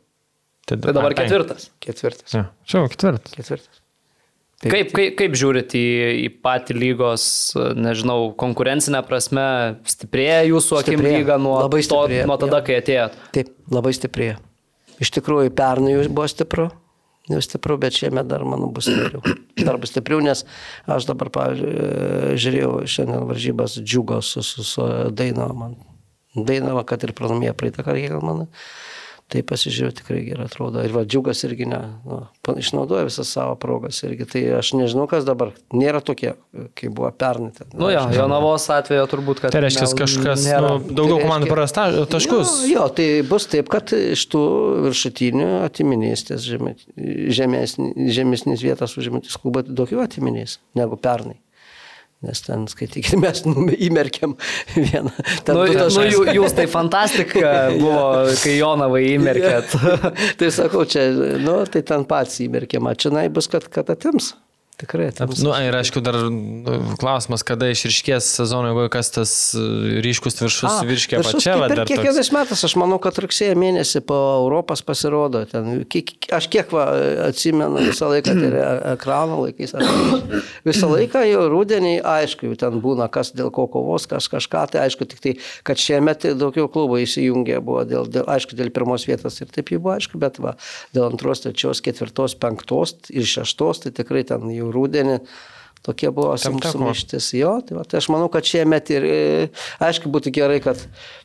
Tai 0.78 0.78
dabar 0.94 1.14
ketvirtas. 1.16 1.70
Ketvirtas. 1.82 2.34
Ja, 2.34 2.44
čia 2.64 2.82
jau 2.82 2.90
ketvirtas. 2.92 3.34
Ketvirtas. 3.34 3.80
Kaip, 4.62 4.92
kaip, 4.94 5.16
kaip 5.18 5.32
žiūrit 5.34 5.72
į, 5.74 5.86
į 6.22 6.28
patį 6.44 6.76
lygos, 6.78 7.24
nežinau, 7.74 8.30
konkurencinę 8.38 9.00
prasme, 9.08 9.46
stiprėja 9.90 10.44
jūsų 10.46 10.78
akim 10.78 11.02
lyga 11.02 11.34
nuo, 11.42 11.56
to, 11.66 12.04
nuo 12.30 12.36
tada, 12.38 12.60
jo. 12.60 12.66
kai 12.68 12.76
atėjot? 12.78 13.16
Taip, 13.34 13.50
labai 13.74 13.94
stiprėja. 13.98 14.36
Iš 15.02 15.10
tikrųjų, 15.18 15.50
pernai 15.58 15.96
jau 15.96 16.06
buvo 16.14 16.28
stipru, 16.30 16.68
jau 17.30 17.38
stipru, 17.44 17.78
bet 17.78 17.94
šiemet 17.98 18.26
dar, 18.30 18.42
manau, 18.48 18.72
bus 18.74 18.88
stipriau. 18.90 19.22
Dar 19.62 19.78
bus 19.78 19.92
stipriau, 19.94 20.22
nes 20.24 20.44
aš 20.90 21.06
dabar, 21.06 21.30
pavyzdžiui, 21.34 21.72
e, 21.72 22.36
žiūrėjau 22.42 22.74
šiandien 22.90 23.26
varžybas 23.28 23.78
džiugos 23.82 24.34
su, 24.34 24.44
su, 24.46 24.66
su 24.66 24.88
Dainava. 25.14 25.54
Man 25.54 25.76
Dainava, 26.32 26.84
kad 26.88 27.02
ir 27.04 27.12
pralaimėjo 27.16 27.52
praeitą 27.60 27.84
karjerą, 27.84 28.22
man. 28.24 28.46
Tai 29.32 29.40
pasižiūrėjau, 29.48 29.94
tikrai 29.96 30.18
gerai 30.26 30.44
atrodo. 30.44 30.82
Ir 30.84 30.92
va, 30.92 31.06
džiugas 31.08 31.38
irgi 31.48 31.64
ne, 31.70 31.78
nu, 32.04 32.18
išnaudoja 32.60 33.06
visas 33.08 33.30
savo 33.32 33.54
progas 33.56 34.02
irgi. 34.04 34.26
Tai 34.28 34.42
aš 34.58 34.74
nežinau, 34.76 35.06
kas 35.08 35.24
dabar. 35.24 35.54
Nėra 35.72 36.02
tokie, 36.04 36.34
kaip 36.76 36.92
buvo 36.98 37.08
pernai. 37.16 37.48
ten. 37.56 37.70
Nu 37.80 37.88
jo, 37.94 38.02
Jonavos 38.12 38.66
atveju 38.76 39.06
turbūt, 39.08 39.40
kad... 39.40 39.54
Tai 39.56 39.62
reiškia, 39.64 39.88
kažkas 40.02 40.44
nėra. 40.44 40.74
nu, 40.76 40.92
daugiau 40.92 41.16
Tai 41.16 41.24
komandų 41.24 41.48
reiškia- 41.48 41.54
praras 41.56 41.72
ta- 41.78 42.04
taškus. 42.12 42.52
Jo, 42.68 42.74
jo, 42.74 42.84
tai 42.98 43.08
bus 43.30 43.48
taip, 43.54 43.72
kad 43.72 43.94
iš 43.96 44.26
tų 44.34 44.42
viršutinių 44.90 45.48
atiminės 45.64 46.26
ties 46.28 46.44
žeme- 46.52 46.76
žemesni- 47.32 47.94
žemesnis 48.12 48.62
vietas 48.64 48.98
užimantis 49.00 49.38
klubai 49.40 49.64
daugiau 49.66 50.04
atiminės 50.04 50.58
negu 50.76 51.00
pernai. 51.00 51.38
Nes 52.22 52.38
ten, 52.46 52.68
skaitykite, 52.70 53.18
mes 53.18 53.40
įmerkiam 53.88 54.36
vieną. 54.76 55.10
Ten 55.42 55.56
Nu, 55.58 55.64
nu, 55.66 56.04
jų- 56.06 56.36
jūs 56.36 56.54
tai 56.54 56.68
fantastika 56.70 57.50
buvo, 57.82 58.04
kai 58.42 58.54
Jonavai 58.60 59.02
įmerkėt. 59.16 59.74
tai 60.38 60.52
sakau, 60.54 60.84
čia, 60.86 61.08
nu, 61.42 61.56
tai 61.66 61.82
ten 61.88 62.06
pats 62.06 62.38
įmerkiam. 62.44 62.86
Čia 62.94 63.10
nai 63.16 63.26
bus, 63.32 63.50
kad, 63.50 63.66
kad 63.74 63.90
atims. 63.96 64.32
Tikrai 64.82 65.12
atims. 65.12 65.38
Nu, 65.46 65.52
ir 65.62 65.76
aišku, 65.78 66.00
dar 66.02 66.16
nu, 66.26 66.96
klausimas, 66.98 67.44
kada 67.46 67.68
išriškės 67.70 68.26
sezono, 68.40 68.72
jeigu 68.72 68.88
kas 68.90 69.12
tas 69.14 69.32
e, 69.54 69.62
ryškus 70.02 70.40
viršus 70.40 70.80
virškė 70.88 71.20
kaip 71.20 71.28
va, 71.60 71.68
ir 71.68 71.74
dar 71.78 71.86
kiekvienais 71.86 72.18
toks. 72.18 72.32
metais, 72.34 72.64
aš 72.66 72.74
manau, 72.80 72.98
kad 73.02 73.20
rugsėjo 73.22 73.54
mėnesį 73.62 74.02
po 74.08 74.18
Europos 74.40 74.82
pasirodo. 74.82 75.44
Ten, 75.46 75.84
kiek, 75.86 76.10
aš 76.34 76.48
kiek 76.50 76.74
va, 76.74 76.88
atsimenu 77.28 77.84
visą 77.86 78.08
laiką, 78.10 78.34
tai 78.34 78.48
yra 78.48 78.64
ekrano 78.96 79.38
laikais. 79.44 79.76
Visą 80.66 80.90
laiką 80.90 81.22
jau 81.28 81.46
rudenį, 81.52 81.94
aišku, 82.16 82.50
ten 82.58 82.82
būna, 82.82 83.06
kas 83.12 83.30
dėl 83.38 83.52
ko 83.54 83.68
kovos, 83.70 84.08
kas 84.10 84.26
kažką. 84.32 84.64
Tai 84.74 84.82
aišku, 84.88 85.06
tik 85.14 85.22
tai, 85.22 85.36
kad 85.68 85.78
šiemet 85.78 86.26
daugiau 86.40 86.66
klubų 86.72 87.04
įsijungė 87.04 87.60
buvo, 87.62 87.86
dėl, 87.86 88.10
dėl, 88.10 88.26
aišku, 88.34 88.58
dėl 88.58 88.74
pirmos 88.74 89.06
vietos 89.06 89.38
ir 89.38 89.54
taip 89.54 89.70
jau 89.70 89.78
buvo, 89.78 89.94
aišku, 89.94 90.18
bet 90.22 90.42
va, 90.42 90.56
dėl 90.96 91.06
antros, 91.12 91.46
trečios, 91.46 91.84
ketvirtos, 91.86 92.34
penktos 92.42 92.96
ir 93.14 93.30
šeštos, 93.30 93.84
tai 93.86 93.94
tikrai 93.94 94.26
ten 94.26 94.50
jau 94.50 94.71
rudenį. 94.74 95.18
Tokie 95.82 96.12
buvo 96.14 96.36
sum- 96.38 96.60
teko. 96.62 96.76
sumaištis. 96.76 97.32
Jo, 97.34 97.56
tai, 97.66 97.74
va, 97.74 97.82
tai 97.82 97.98
aš 97.98 98.06
manau, 98.14 98.28
kad 98.30 98.46
šiemet 98.46 98.92
ir, 98.94 99.02
e, 99.02 99.48
aišku, 99.82 100.12
būtų 100.14 100.30
gerai, 100.36 100.60
kad 100.62 100.78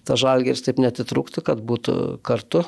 ta 0.04 0.18
žalgeris 0.18 0.66
taip 0.66 0.80
netitrūktų, 0.82 1.44
kad 1.46 1.62
būtų 1.62 1.98
kartu. 2.26 2.64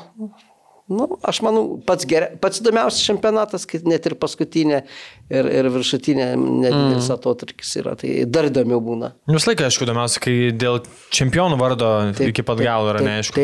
Nu, 0.89 1.05
aš 1.21 1.41
manau, 1.45 1.77
pats, 1.85 2.07
geria, 2.09 2.31
pats 2.41 2.59
įdomiausias 2.63 3.03
čempionatas, 3.05 3.67
kad 3.69 3.83
net 3.85 4.07
ir 4.09 4.15
paskutinė 4.17 4.79
ir, 5.29 5.49
ir 5.59 5.67
viršutinė 5.69 6.31
nedidelis 6.39 7.05
mm. 7.11 7.13
atotrukis 7.13 7.75
yra, 7.77 7.93
tai 7.99 8.23
dar 8.25 8.47
įdomiau 8.49 8.79
būna. 8.81 9.11
Jūs 9.29 9.45
laikai, 9.45 9.67
aišku, 9.69 9.85
įdomiausia, 9.85 10.23
kai 10.23 10.33
dėl 10.57 10.79
čempionų 11.13 11.59
vardo 11.61 11.89
taip, 12.17 12.31
iki 12.33 12.45
pat 12.47 12.63
galo 12.65 12.89
yra 12.89 13.03
neaišku. 13.05 13.37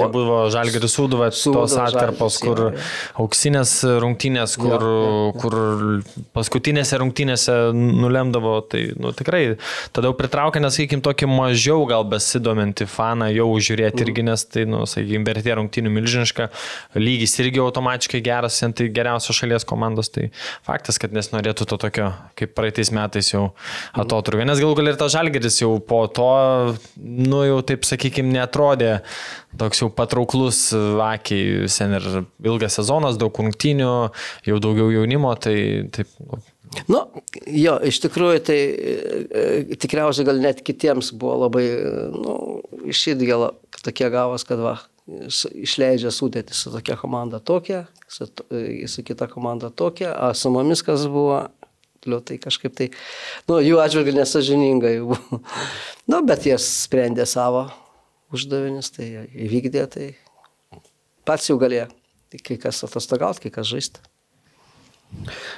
o- 0.00 0.06
kai 0.06 0.08
buvo 0.14 0.38
Žalgeris 0.54 0.96
Sūduva, 0.96 1.28
tos 1.34 1.76
atkarpos, 1.76 2.38
Žalgiris, 2.38 2.40
kur 2.46 2.62
jo, 2.64 2.70
jo. 2.72 2.86
auksinės 3.26 3.74
rungtynės, 4.06 4.56
kur, 4.56 4.74
Jo, 4.76 4.94
jo, 4.96 5.32
kur 5.42 5.58
paskutinėse 6.36 6.98
rungtynėse 7.00 7.54
nulemdavo, 7.76 8.56
tai 8.72 8.86
nu, 8.96 9.12
tikrai 9.16 9.42
tada 9.92 10.08
jau 10.10 10.16
pritraukia, 10.16 10.60
nes, 10.64 10.74
sakykim, 10.76 11.02
tokį 11.04 11.28
mažiau 11.30 11.84
gal 11.88 12.04
besidomintį 12.08 12.88
faną 12.90 13.28
jau 13.34 13.48
žiūrėti 13.60 13.96
Mm. 13.96 14.04
irgi, 14.08 14.22
nes 14.26 14.44
tai, 14.44 14.64
nu, 14.68 14.82
sakykim, 14.88 15.24
vertė 15.26 15.54
rungtynių 15.60 15.90
milžiniška, 15.94 16.48
lygis 16.94 17.36
irgi 17.42 17.62
automatiškai 17.62 18.20
geras, 18.24 18.60
tai 18.76 18.88
geriausios 18.94 19.38
šalies 19.38 19.66
komandos, 19.68 20.10
tai 20.14 20.30
faktas, 20.66 21.00
kad 21.02 21.14
nesinorėtų 21.16 21.68
to 21.68 21.78
tokio, 21.86 22.10
kaip 22.38 22.54
praeitais 22.56 22.92
metais 22.94 23.32
jau 23.32 23.48
atotrukio. 23.96 24.46
Nes 24.48 24.62
gal 24.62 24.76
gal 24.78 24.92
ir 24.92 24.98
tas 25.00 25.14
žalgeris 25.14 25.60
jau 25.62 25.76
po 25.80 26.04
to, 26.06 26.30
nu 26.96 27.44
jau 27.46 27.60
taip 27.66 27.86
sakykime, 27.88 28.32
netrodė 28.36 28.98
toks 29.56 29.80
jau 29.80 29.88
patrauklus 29.92 30.68
akiai, 31.06 31.70
sen 31.72 31.96
ir 31.96 32.10
ilgas 32.44 32.76
sezonas, 32.80 33.16
daug 33.20 33.32
rungtynių, 33.40 33.94
jau 34.46 34.60
daugiau 34.62 34.92
jaunimo, 34.92 35.32
tai 35.40 35.56
taip. 35.94 36.12
Nu, 36.20 36.42
Nu, 36.90 37.00
jo, 37.46 37.76
iš 37.88 38.00
tikrųjų, 38.04 38.40
tai 38.44 38.56
e, 38.58 39.76
tikriausiai 39.80 40.26
gal 40.28 40.40
net 40.42 40.60
kitiems 40.66 41.12
buvo 41.16 41.46
labai, 41.46 41.64
e, 41.72 42.04
nu, 42.12 42.34
išidgėlo, 42.90 43.52
kad 43.72 43.86
tokie 43.86 44.10
gavos, 44.12 44.44
kad 44.48 44.60
va, 44.60 44.74
išleidžia 45.06 46.10
sudėti 46.10 46.54
su 46.56 46.72
tokia 46.74 46.96
komanda 46.98 47.38
tokia, 47.38 47.84
su, 48.10 48.26
e, 48.50 48.88
su 48.90 49.04
kita 49.06 49.28
komanda 49.30 49.70
tokia, 49.70 50.12
o 50.26 50.32
su 50.34 50.50
mumis 50.50 50.82
kas 50.86 51.06
buvo, 51.10 51.44
tai 52.26 52.38
kažkaip 52.42 52.74
tai, 52.78 52.88
nu, 53.50 53.60
jų 53.62 53.80
atžvilgiu 53.82 54.16
nesažiningai 54.18 54.98
buvo. 55.02 55.42
Nu, 56.06 56.20
bet 56.22 56.44
jie 56.46 56.54
sprendė 56.62 57.24
savo 57.26 57.64
uždavinius, 58.30 58.92
tai 58.94 59.08
įvykdė, 59.26 59.80
tai 59.90 60.04
pats 61.26 61.48
jau 61.50 61.56
galėjo. 61.58 61.88
Kai 62.46 62.58
kas 62.62 62.84
atostogauti, 62.86 63.46
kai 63.46 63.50
kas 63.54 63.66
žaisti. 63.66 64.02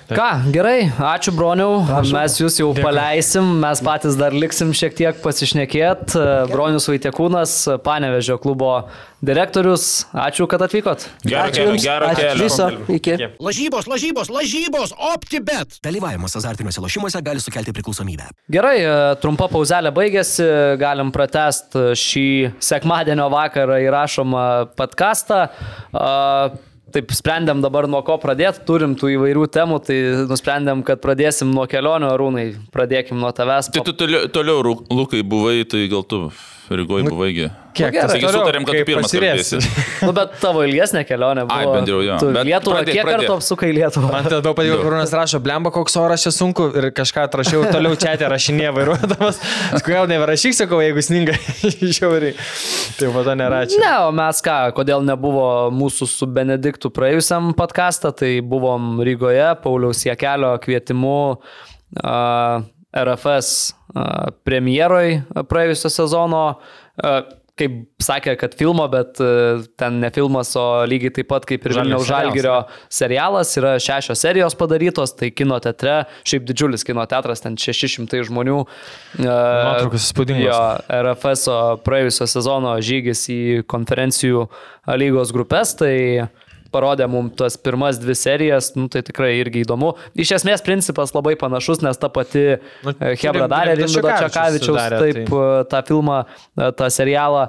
Ką, 0.09 0.27
gerai, 0.55 0.87
ačiū 0.89 1.33
broniau, 1.37 1.83
mes 2.09 2.37
jūs 2.41 2.57
jau 2.61 2.71
Dėkui. 2.73 2.85
paleisim, 2.87 3.49
mes 3.61 3.81
patys 3.85 4.15
dar 4.17 4.33
liksim 4.33 4.71
šiek 4.73 4.95
tiek 4.97 5.19
pasišnekėt. 5.21 6.15
Bronius 6.49 6.87
Vaitekūnas, 6.89 7.55
Panevežio 7.85 8.39
klubo 8.41 8.87
direktorius, 9.21 10.07
ačiū, 10.17 10.47
kad 10.49 10.63
atvykot. 10.65 11.05
Gerą 11.27 11.49
Ačiū 11.51 11.67
kelią, 11.67 11.81
gerą 11.85 12.09
ačiū 12.13 12.23
kelią. 12.23 12.47
Viso, 12.47 12.69
iki. 12.97 13.17
Lažybos, 13.43 13.89
lažybos, 13.91 14.31
lažybos, 14.33 14.95
OptiBet. 15.11 15.77
Dalyvavimas 15.85 16.39
azartiniuose 16.41 16.81
lošimuose 16.87 17.21
gali 17.27 17.43
sukelti 17.45 17.75
priklausomybę. 17.77 18.31
Gerai, 18.55 18.79
e, 18.81 18.95
trumpa 19.21 19.51
pauzelė 19.53 19.93
baigėsi, 19.93 20.47
galim 20.81 21.13
pratest 21.13 21.77
šį 21.99 22.29
sekmadienio 22.65 23.29
vakarą 23.35 23.83
įrašomą 23.85 24.47
podcastą. 24.79 25.49
A, 25.93 26.09
Taip, 26.89 27.11
sprendėm 27.13 27.61
dabar 27.61 27.85
nuo 27.91 28.01
ko 28.05 28.17
pradėti, 28.21 28.63
turim 28.69 28.95
tų 28.97 29.11
įvairių 29.19 29.45
temų, 29.53 29.81
tai 29.85 29.97
nusprendėm, 30.31 30.81
kad 30.89 31.03
pradėsim 31.05 31.51
nuo 31.53 31.67
kelionių, 31.69 32.09
arūnai, 32.15 32.47
pradėkim 32.73 33.21
nuo 33.21 33.33
tavęs. 33.37 33.69
Tai 33.75 33.85
tu 33.85 33.93
toliau, 33.93 34.31
toliau 34.33 34.79
Lukai 34.89 35.21
buvai, 35.21 35.61
tai 35.69 35.85
gal 35.93 36.07
tu 36.09 36.29
Rygoje 36.77 37.09
buvaigi. 37.09 37.49
Kiek? 37.79 37.93
gerai. 37.95 38.09
Taigi 38.13 38.31
sutarėm, 38.33 38.65
kad 38.69 38.79
pirmas 38.89 39.13
kalbėsi. 39.15 39.61
Nu, 40.09 40.13
bet 40.15 40.37
tavo 40.39 40.63
ilgesnė 40.63 41.03
kelionė 41.09 41.43
buvo. 41.49 41.57
Ai, 41.59 41.67
bent 41.75 41.91
jau 41.91 41.99
jo. 42.05 42.17
Bet 42.31 42.47
Lietuvą, 42.47 42.77
pradėk, 42.79 42.95
kiek 42.95 43.03
pradėk. 43.03 43.25
kartų 43.25 43.35
apsukai 43.35 43.71
Lietuvą? 43.75 44.11
Man 44.13 44.29
tada 44.31 44.53
patiko, 44.55 44.77
kur 44.83 44.95
Rūnas 44.95 45.15
rašo, 45.19 45.41
blemba, 45.43 45.73
koks 45.75 45.97
oras 46.01 46.23
čia 46.23 46.33
sunku 46.35 46.69
ir 46.79 46.89
kažką 46.95 47.25
atrašiau, 47.27 47.65
toliau 47.75 47.99
čia 47.99 48.15
rašinė 48.31 48.71
vairuodamas. 48.77 49.41
Kodėl 49.87 50.09
nevarašyk, 50.13 50.55
sakau, 50.61 50.79
jeigu 50.85 51.03
sninga 51.05 51.35
žiauriai. 51.99 52.37
Tai 52.99 53.11
po 53.17 53.27
to 53.27 53.37
nerašė. 53.43 53.83
Ne, 53.83 53.93
o 54.07 54.15
mes 54.15 54.43
ką, 54.47 54.59
kodėl 54.79 55.05
nebuvo 55.09 55.49
mūsų 55.75 56.11
su 56.15 56.31
Benediktu 56.31 56.93
praėjusiam 56.95 57.51
podcastą, 57.59 58.15
tai 58.23 58.37
buvom 58.39 59.03
Rygoje, 59.07 59.51
Pauliaus 59.65 60.07
Jekelio 60.07 60.55
kvietimu 60.63 61.19
uh, 61.35 62.67
RFS 63.05 63.75
premjeroj 64.47 65.21
praėjusio 65.51 65.91
sezono. 65.93 66.47
Kaip 67.59 67.73
sakė, 67.99 68.37
kad 68.39 68.53
filmo, 68.55 68.85
bet 68.87 69.19
ten 69.83 69.97
ne 69.99 70.13
filmas, 70.15 70.53
o 70.55 70.85
lygiai 70.87 71.11
taip 71.17 71.27
pat 71.33 71.43
kaip 71.43 71.65
ir 71.67 71.73
Vilniaus 71.75 72.07
Žalgirio 72.07 72.61
serialas, 72.87 73.51
yra 73.59 73.73
šešios 73.83 74.23
serijos 74.23 74.55
padarytos, 74.55 75.17
tai 75.19 75.33
kino 75.35 75.59
teatre, 75.59 76.05
šiaip 76.23 76.47
didžiulis 76.47 76.87
kino 76.87 77.03
teatras, 77.11 77.43
ten 77.43 77.59
600 77.59 78.23
žmonių. 78.31 78.61
Nuotraukos 79.19 80.07
įspūdingos. 80.07 80.47
Jo, 80.47 80.61
RFS 81.01 81.51
praėjusio 81.83 82.31
sezono 82.31 82.77
žygis 82.79 83.27
į 83.35 83.41
konferencijų 83.67 84.47
lygos 85.03 85.35
grupės, 85.35 85.75
tai 85.83 85.97
parodė 86.75 87.07
mums 87.11 87.37
tas 87.39 87.57
pirmas 87.61 87.99
dvi 88.01 88.15
serijas, 88.19 88.71
nu, 88.77 88.89
tai 88.93 89.01
tikrai 89.07 89.31
irgi 89.41 89.63
įdomu. 89.65 89.95
Iš 90.19 90.35
esmės 90.39 90.65
principas 90.65 91.15
labai 91.17 91.35
panašus, 91.41 91.81
nes 91.85 91.99
ta 92.01 92.11
pati 92.13 92.45
Nu, 92.85 92.93
nu, 92.93 93.13
Hebra 93.19 93.49
darė, 93.51 93.75
Rimvido 93.81 94.09
Čekavičiaus, 94.09 94.79
darė, 94.79 94.99
taip, 95.03 95.31
tai- 95.33 95.65
tą 95.73 95.83
filmą, 95.89 96.19
tą 96.79 96.89
serialą. 96.93 97.49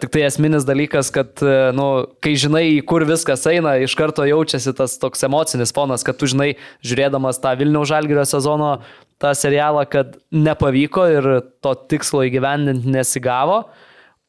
Tik 0.00 0.12
tai 0.14 0.24
esminis 0.28 0.66
dalykas, 0.68 1.10
kad, 1.14 1.42
nu, 1.76 1.88
kai 2.22 2.34
žinai, 2.38 2.64
kur 2.86 3.04
viskas 3.08 3.46
eina, 3.50 3.76
iš 3.82 3.96
karto 3.98 4.26
jaučiasi 4.28 4.74
tas 4.76 4.98
toks 5.00 5.24
emocinis 5.26 5.72
fonas, 5.76 6.04
kad 6.06 6.18
tu 6.20 6.28
žinai, 6.30 6.54
žiūrėdamas 6.84 7.40
tą 7.42 7.56
Vilniaus 7.60 7.88
Žalgirio 7.90 8.26
sezono 8.28 8.74
tą 9.20 9.34
serialą, 9.36 9.84
kad 9.90 10.16
nepavyko 10.32 11.06
ir 11.12 11.30
to 11.60 11.74
tikslo 11.90 12.22
įgyvendinti 12.28 12.88
nesigavo. 12.88 13.64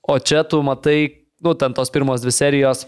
O 0.01 0.17
čia 0.19 0.41
tu 0.43 0.59
matai, 0.65 1.21
nu, 1.43 1.53
ten 1.55 1.73
tos 1.77 1.91
pirmos 1.93 2.23
dvi 2.23 2.33
serijos, 2.35 2.87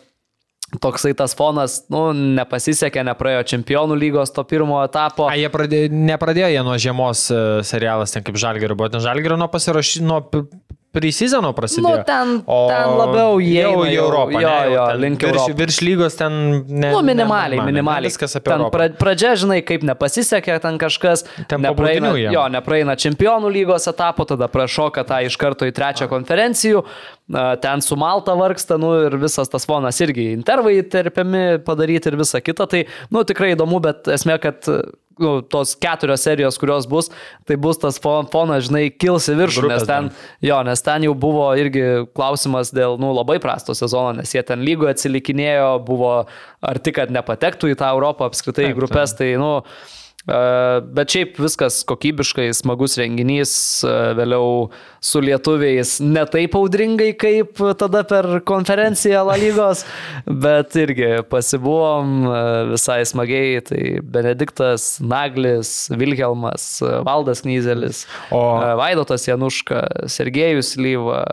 toksai 0.82 1.14
tas 1.18 1.36
fonas, 1.38 1.82
nu, 1.94 2.06
nepasisekė, 2.40 3.04
nepraėjo 3.10 3.44
čempionų 3.54 3.98
lygos 4.00 4.34
to 4.34 4.46
pirmo 4.48 4.80
etapo. 4.86 5.28
A, 5.30 5.38
jie 5.40 5.50
pradėjo, 5.54 5.92
nepradėjo 5.94 6.52
jie 6.54 6.64
nuo 6.66 6.78
žiemos 6.82 7.26
e, 7.34 7.42
serialas, 7.68 8.16
ten 8.16 8.26
kaip 8.26 8.40
Žalgerio, 8.42 8.78
buvo 8.80 8.90
ten 8.94 9.04
Žalgerio 9.04 9.38
nuo 9.40 9.50
pasirašymo, 9.54 10.22
pre-seasono 10.94 11.50
prasidėjo. 11.58 11.98
Nu, 11.98 12.04
ten- 12.06 12.44
ten 12.46 12.94
labiau 13.00 13.40
jie 13.42 13.62
jau 13.64 13.82
į 13.84 13.96
Europą. 13.98 14.40
jo, 14.42 14.48
ne, 14.48 14.74
jo, 14.74 14.86
link 15.02 15.20
virš, 15.20 15.32
Europos. 15.34 15.56
virš 15.62 15.78
lygos 15.82 16.16
ten 16.20 16.32
ne. 16.68 16.92
Nu, 16.94 17.02
minimaliai, 17.02 17.60
ne- 17.60 17.66
minimaliai. 17.72 18.10
Viskas 18.12 18.36
apie 18.38 18.52
ten 18.52 18.60
Europą. 18.62 18.72
pra, 18.72 18.90
pradžia, 19.02 19.34
žinai, 19.36 19.62
kaip 19.66 19.82
nepasisekė 19.84 20.60
ten 20.62 20.78
kažkas. 20.78 21.26
Ten 21.48 21.62
nepraeina, 21.66 22.14
jo, 22.32 22.46
nepraeina 22.50 22.96
čempionų 22.96 23.50
lygos 23.52 23.88
etapo, 23.90 24.26
tada 24.26 24.48
prašoka 24.48 25.04
tą 25.04 25.24
iš 25.26 25.36
karto 25.38 25.66
į 25.66 25.74
trečią 25.74 26.08
konferencijų. 26.08 26.84
a, 27.34 27.56
Ten 27.56 27.82
su 27.82 27.96
Malta 27.96 28.34
vargsta, 28.36 28.78
nu 28.78 28.94
ir 29.08 29.18
visas 29.18 29.48
tas 29.50 29.66
fonas 29.66 29.98
irgi 30.02 30.34
intervai 30.34 30.82
terpiami 30.84 31.58
padaryti 31.64 32.08
ir 32.12 32.18
visa 32.18 32.42
kita. 32.42 32.68
Tai, 32.68 32.86
nu, 33.10 33.24
tikrai 33.24 33.56
įdomu, 33.56 33.80
bet 33.82 34.04
esmė, 34.06 34.40
kad 34.42 34.62
nu, 35.22 35.34
tos 35.46 35.76
keturios 35.80 36.24
serijos, 36.26 36.58
kurios 36.62 36.88
bus, 36.90 37.10
tai 37.48 37.58
bus 37.62 37.80
tas 37.82 38.00
fon- 38.02 38.30
fonas, 38.32 38.68
žinai, 38.70 38.88
kils 38.92 39.30
į 39.30 39.38
viršų, 39.42 39.64
Grupės 39.66 39.84
nes 39.84 39.90
ten, 39.90 40.12
jo, 40.46 40.60
nes 40.68 40.86
ten 40.86 41.08
jau 41.08 41.14
buvo 41.18 41.50
irgi 41.60 41.84
klausimas 42.16 42.74
dėl, 42.74 42.98
nu, 43.02 43.14
labai 43.16 43.40
prasto 43.44 43.76
sezono, 43.78 44.16
nes 44.20 44.34
jie 44.34 44.44
ten 44.48 44.64
lygoje 44.66 44.96
atsilikinėjo, 44.96 45.74
buvo 45.86 46.14
arti, 46.62 46.96
kad 46.96 47.14
nepatektų 47.14 47.74
į 47.74 47.80
tą 47.82 47.92
Europą 47.96 48.30
apskritai 48.32 48.70
Taip, 48.72 48.80
grupės, 48.80 49.16
tai, 49.20 49.34
nu, 49.42 49.60
Bet 50.24 51.12
šiaip 51.12 51.36
viskas 51.44 51.82
kokybiškai, 51.84 52.46
smagus 52.56 52.94
renginys, 52.96 53.52
vėliau 54.16 54.70
su 55.04 55.20
lietuviais 55.20 55.98
ne 56.00 56.24
taip 56.32 56.54
audringai 56.56 57.10
kaip 57.20 57.60
tada 57.82 58.06
per 58.08 58.40
konferenciją 58.48 59.26
La 59.28 59.36
lygos, 59.42 59.82
bet 60.26 60.78
irgi 60.80 61.10
pasibuvom 61.28 62.24
visai 62.72 63.02
smagiai, 63.10 63.60
tai 63.68 63.82
Benediktas, 64.16 64.94
Naglis, 65.04 65.74
Vilhelmas, 65.92 66.70
Valdas 67.04 67.44
Knyzelis, 67.44 68.06
O- 68.32 68.46
Vaidotas 68.80 69.28
Januška, 69.28 69.84
Sergejus 70.08 70.78
Lyva, 70.80 71.26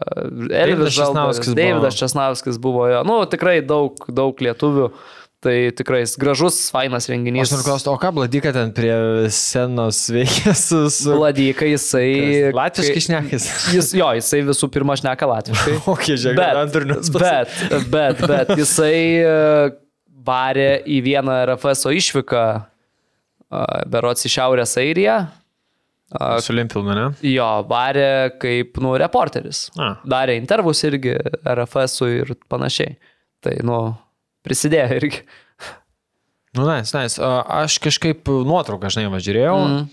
Elvis 0.51 0.99
buvo. 0.99 1.55
Deividas 1.63 1.95
Česnauskas 2.03 2.59
buvo 2.59 2.91
jo, 2.91 3.05
nu 3.07 3.23
tikrai 3.31 3.61
daug, 3.63 4.03
daug 4.11 4.35
lietuvių. 4.43 4.91
Tai 5.41 5.55
tikrai 5.73 6.03
gražus, 6.21 6.57
fainas 6.69 7.07
renginys. 7.09 7.47
Aš 7.49 7.55
noriu 7.55 7.65
klausti, 7.71 7.89
o 7.89 7.97
ką 7.97 8.11
Bladika 8.13 8.51
ten 8.53 8.75
prie 8.77 8.93
scenos 9.33 10.03
veikia 10.13 10.53
su... 10.53 10.83
su... 10.93 11.15
Vladyka, 11.17 11.65
jisai. 11.65 12.51
Latviškai 12.53 13.01
šnekis. 13.07 13.47
Jis, 13.73 13.89
jo, 13.97 14.11
jisai 14.19 14.43
visų 14.45 14.69
pirma 14.75 14.99
šneka 15.01 15.29
latviškai. 15.31 15.79
Žiūrėk, 16.11 16.37
Bet, 16.37 16.59
Anturnius. 16.61 17.09
bet, 17.15 17.55
bet, 17.89 18.21
bet 18.29 18.53
jisai 18.61 18.99
e, 19.25 19.31
varė 20.29 20.69
į 20.85 20.99
vieną 21.09 21.39
RFS 21.55 21.87
išvyką, 22.03 22.45
e, 22.61 23.65
berots 23.97 24.29
į 24.29 24.35
Šiaurės 24.37 24.77
Airiją. 24.85 25.17
E, 26.21 26.31
Su 26.45 26.53
Limpilnu, 26.53 26.93
ne? 27.01 27.09
Jo, 27.33 27.49
varė 27.73 28.11
kaip, 28.45 28.77
nu, 28.85 28.93
reporteris. 29.01 29.71
A. 29.81 29.95
Darė 30.05 30.37
intervus 30.37 30.85
irgi 30.85 31.17
RFS 31.49 31.97
ir 32.13 32.37
panašiai. 32.53 32.99
Tai, 33.41 33.57
nu, 33.65 33.81
prisidėjo 34.47 35.01
irgi. 35.01 35.25
Nu, 36.57 36.67
nais, 36.67 36.91
nais. 36.97 37.15
Aš 37.21 37.79
kažkaip 37.83 38.27
nuotrauką, 38.27 38.91
žinai, 38.91 39.11
važiavau. 39.13 39.65
Mm. 39.69 39.89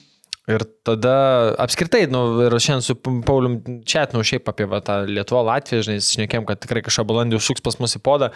Ir 0.47 0.63
tada 0.87 1.51
apskritai, 1.59 2.05
nu, 2.07 2.21
ir 2.45 2.53
šiandien 2.55 2.83
su 2.85 2.93
Paulium 3.27 3.57
Četnu 3.83 4.21
šiaip 4.23 4.45
apie 4.47 4.63
va, 4.71 4.79
tą 4.79 5.01
Lietuvą, 5.03 5.41
Latviją, 5.43 5.81
žinai, 5.83 5.97
šnekėm, 5.99 6.45
kad 6.47 6.61
tikrai 6.63 6.79
kažką 6.85 7.03
balandį 7.09 7.35
užsuks 7.35 7.65
pas 7.65 7.75
mus 7.83 7.97
į 7.99 8.01
podą, 8.05 8.29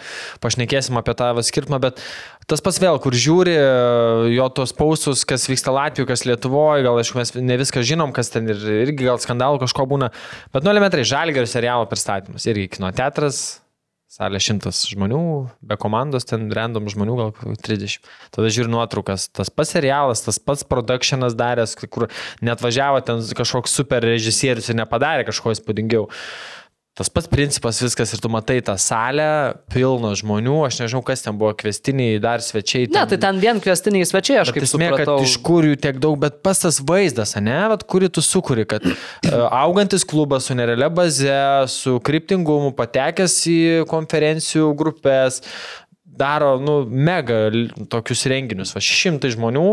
pašnekėsim 0.44 1.00
apie 1.00 1.14
tą 1.16 1.30
skirtumą, 1.40 1.80
bet 1.80 2.02
tas 2.52 2.60
pats 2.60 2.82
vėl, 2.84 3.00
kur 3.00 3.16
žiūri 3.16 3.56
jo 4.34 4.50
tos 4.52 4.76
pausus, 4.76 5.24
kas 5.24 5.48
vyksta 5.48 5.72
Latvijoje, 5.72 6.10
kas 6.12 6.26
Lietuvoje, 6.28 6.84
gal 6.84 7.00
aišku, 7.00 7.16
mes 7.16 7.32
ne 7.40 7.56
viską 7.64 7.80
žinom, 7.80 8.12
kas 8.12 8.28
ten 8.36 8.52
ir, 8.52 8.60
irgi 8.82 9.08
gal 9.08 9.16
skandalų 9.16 9.64
kažko 9.64 9.88
būna, 9.88 10.12
bet 10.52 10.68
nu 10.68 10.74
elementariai, 10.76 11.08
Žalgerio 11.08 11.48
serialo 11.48 11.88
pristatymas, 11.88 12.44
irgi 12.44 12.74
kino 12.76 12.92
teatras, 12.92 13.61
Salė 14.12 14.36
šimtas 14.44 14.82
žmonių, 14.90 15.18
be 15.64 15.76
komandos, 15.80 16.26
ten 16.28 16.50
random 16.52 16.90
žmonių, 16.92 17.14
gal 17.16 17.30
kokių 17.32 17.54
30. 17.64 18.10
Tada 18.34 18.50
žiūri 18.52 18.68
nuotraukas, 18.68 19.24
tas 19.32 19.48
pats 19.48 19.72
serialas, 19.72 20.20
tas 20.26 20.36
pats 20.36 20.66
produkcionas 20.68 21.32
daręs, 21.32 21.72
kur 21.88 22.10
net 22.44 22.60
važiavo 22.60 23.00
ten 23.06 23.24
kažkoks 23.38 23.72
super 23.72 24.04
režisierius 24.04 24.68
ir 24.68 24.76
nepadarė 24.82 25.24
kažko 25.30 25.54
įspūdingiau. 25.56 26.10
Tas 26.92 27.08
pats 27.08 27.24
principas 27.24 27.78
viskas 27.80 28.10
ir 28.12 28.20
tu 28.20 28.28
matai 28.28 28.58
tą 28.60 28.74
salę, 28.76 29.24
pilną 29.72 30.10
žmonių, 30.20 30.58
aš 30.66 30.82
nežinau, 30.82 31.00
kas 31.08 31.24
ten 31.24 31.38
buvo, 31.40 31.54
kvestiniai, 31.56 32.18
dar 32.20 32.42
svečiai. 32.44 32.90
Ne, 32.92 33.06
tai 33.08 33.16
ten 33.16 33.38
vien 33.40 33.62
kvestiniai 33.64 34.04
svečiai, 34.04 34.42
aš 34.42 34.50
Bet 34.50 34.58
kaip 34.58 34.66
esmė, 34.66 34.90
kad 34.92 35.06
supratau. 35.06 35.24
iš 35.24 35.36
kur 35.46 35.64
jų 35.70 35.78
tiek 35.80 36.02
daug, 36.04 36.18
bet 36.20 36.42
pas 36.44 36.60
tas 36.60 36.82
vaizdas, 36.84 37.32
ne, 37.40 37.56
vat, 37.72 37.86
kurį 37.88 38.10
tu 38.12 38.20
sukuri, 38.20 38.66
kad 38.68 38.84
uh, 38.84 38.92
augantis 39.64 40.04
klubas 40.04 40.50
su 40.50 40.58
nerealia 40.58 40.90
baze, 40.92 41.38
su 41.72 41.96
kryptingumu, 42.04 42.74
patekęs 42.76 43.38
į 43.48 43.62
konferencijų 43.88 44.68
grupės, 44.76 45.40
daro, 46.04 46.58
nu, 46.60 46.82
mega 46.84 47.46
tokius 47.88 48.26
renginius. 48.28 48.76
Va, 48.76 48.84
šimtai 48.84 49.32
žmonių 49.32 49.66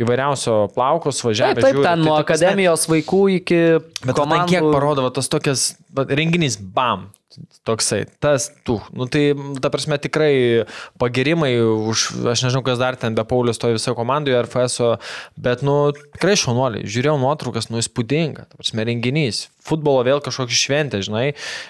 įvairiausio 0.00 0.56
plaukos 0.74 1.22
važiavę. 1.24 1.56
Taip, 1.58 1.64
taip, 1.64 1.76
žiūri. 1.78 1.86
ten 1.88 2.00
Tai 2.02 2.04
nuo 2.04 2.16
ta 2.16 2.22
prasme- 2.22 2.26
akademijos 2.28 2.88
vaikų 2.92 3.20
iki 3.40 3.60
Bet 4.04 4.16
komandų... 4.18 4.48
kiek 4.52 4.66
parodo 4.74 5.06
va, 5.06 5.12
tas 5.16 5.30
tokias 5.32 5.70
va, 5.96 6.04
renginys, 6.08 6.58
bam. 6.60 7.08
Toksai, 7.68 8.06
tas, 8.22 8.46
tu. 8.64 8.78
Nu, 8.96 9.04
tai, 9.12 9.34
ta 9.60 9.68
prasme, 9.68 9.98
tikrai 10.00 10.64
pagirimai 10.96 11.50
už, 11.60 12.04
aš 12.32 12.46
nežinau, 12.46 12.62
kas 12.64 12.78
dar 12.80 12.96
ten 12.96 13.12
be 13.18 13.24
Paulius 13.28 13.60
toje 13.60 13.76
visoje 13.76 13.92
komandoje, 13.98 14.38
RFS, 14.46 14.78
bet, 15.36 15.60
nu, 15.66 15.90
tikrai 16.14 16.32
šaunuoliai. 16.40 16.86
Žiūrėjau 16.88 17.18
nuotraukas, 17.20 17.68
nu, 17.68 17.82
įspūdinga. 17.82 18.46
Ta 18.48 18.56
prasme, 18.56 18.86
renginys. 18.88 19.42
Futbolo 19.68 20.00
vėl 20.06 20.22
kažkokia 20.24 20.56
šventė, 20.62 21.02
žinai. 21.04 21.26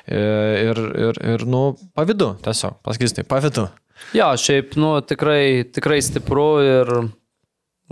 Ir, 0.07 0.83
ir, 1.09 1.21
ir 1.35 1.47
nu, 1.51 1.65
pavydu, 1.99 2.37
tiesiog, 2.47 2.79
pasakysiu 2.87 3.19
tai, 3.23 3.27
pavydu. 3.35 3.67
Jo, 4.15 4.31
šiaip, 4.39 4.77
nu, 4.79 5.01
tikrai, 5.03 5.65
tikrai 5.75 5.99
stipru 6.05 6.51
ir 6.63 6.95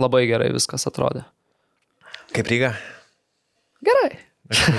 labai 0.01 0.25
gerai 0.29 0.51
viskas 0.55 0.85
atrodė. 0.89 1.23
Kaip 2.35 2.47
Ryga? 2.51 2.73
Gerai. 3.85 4.13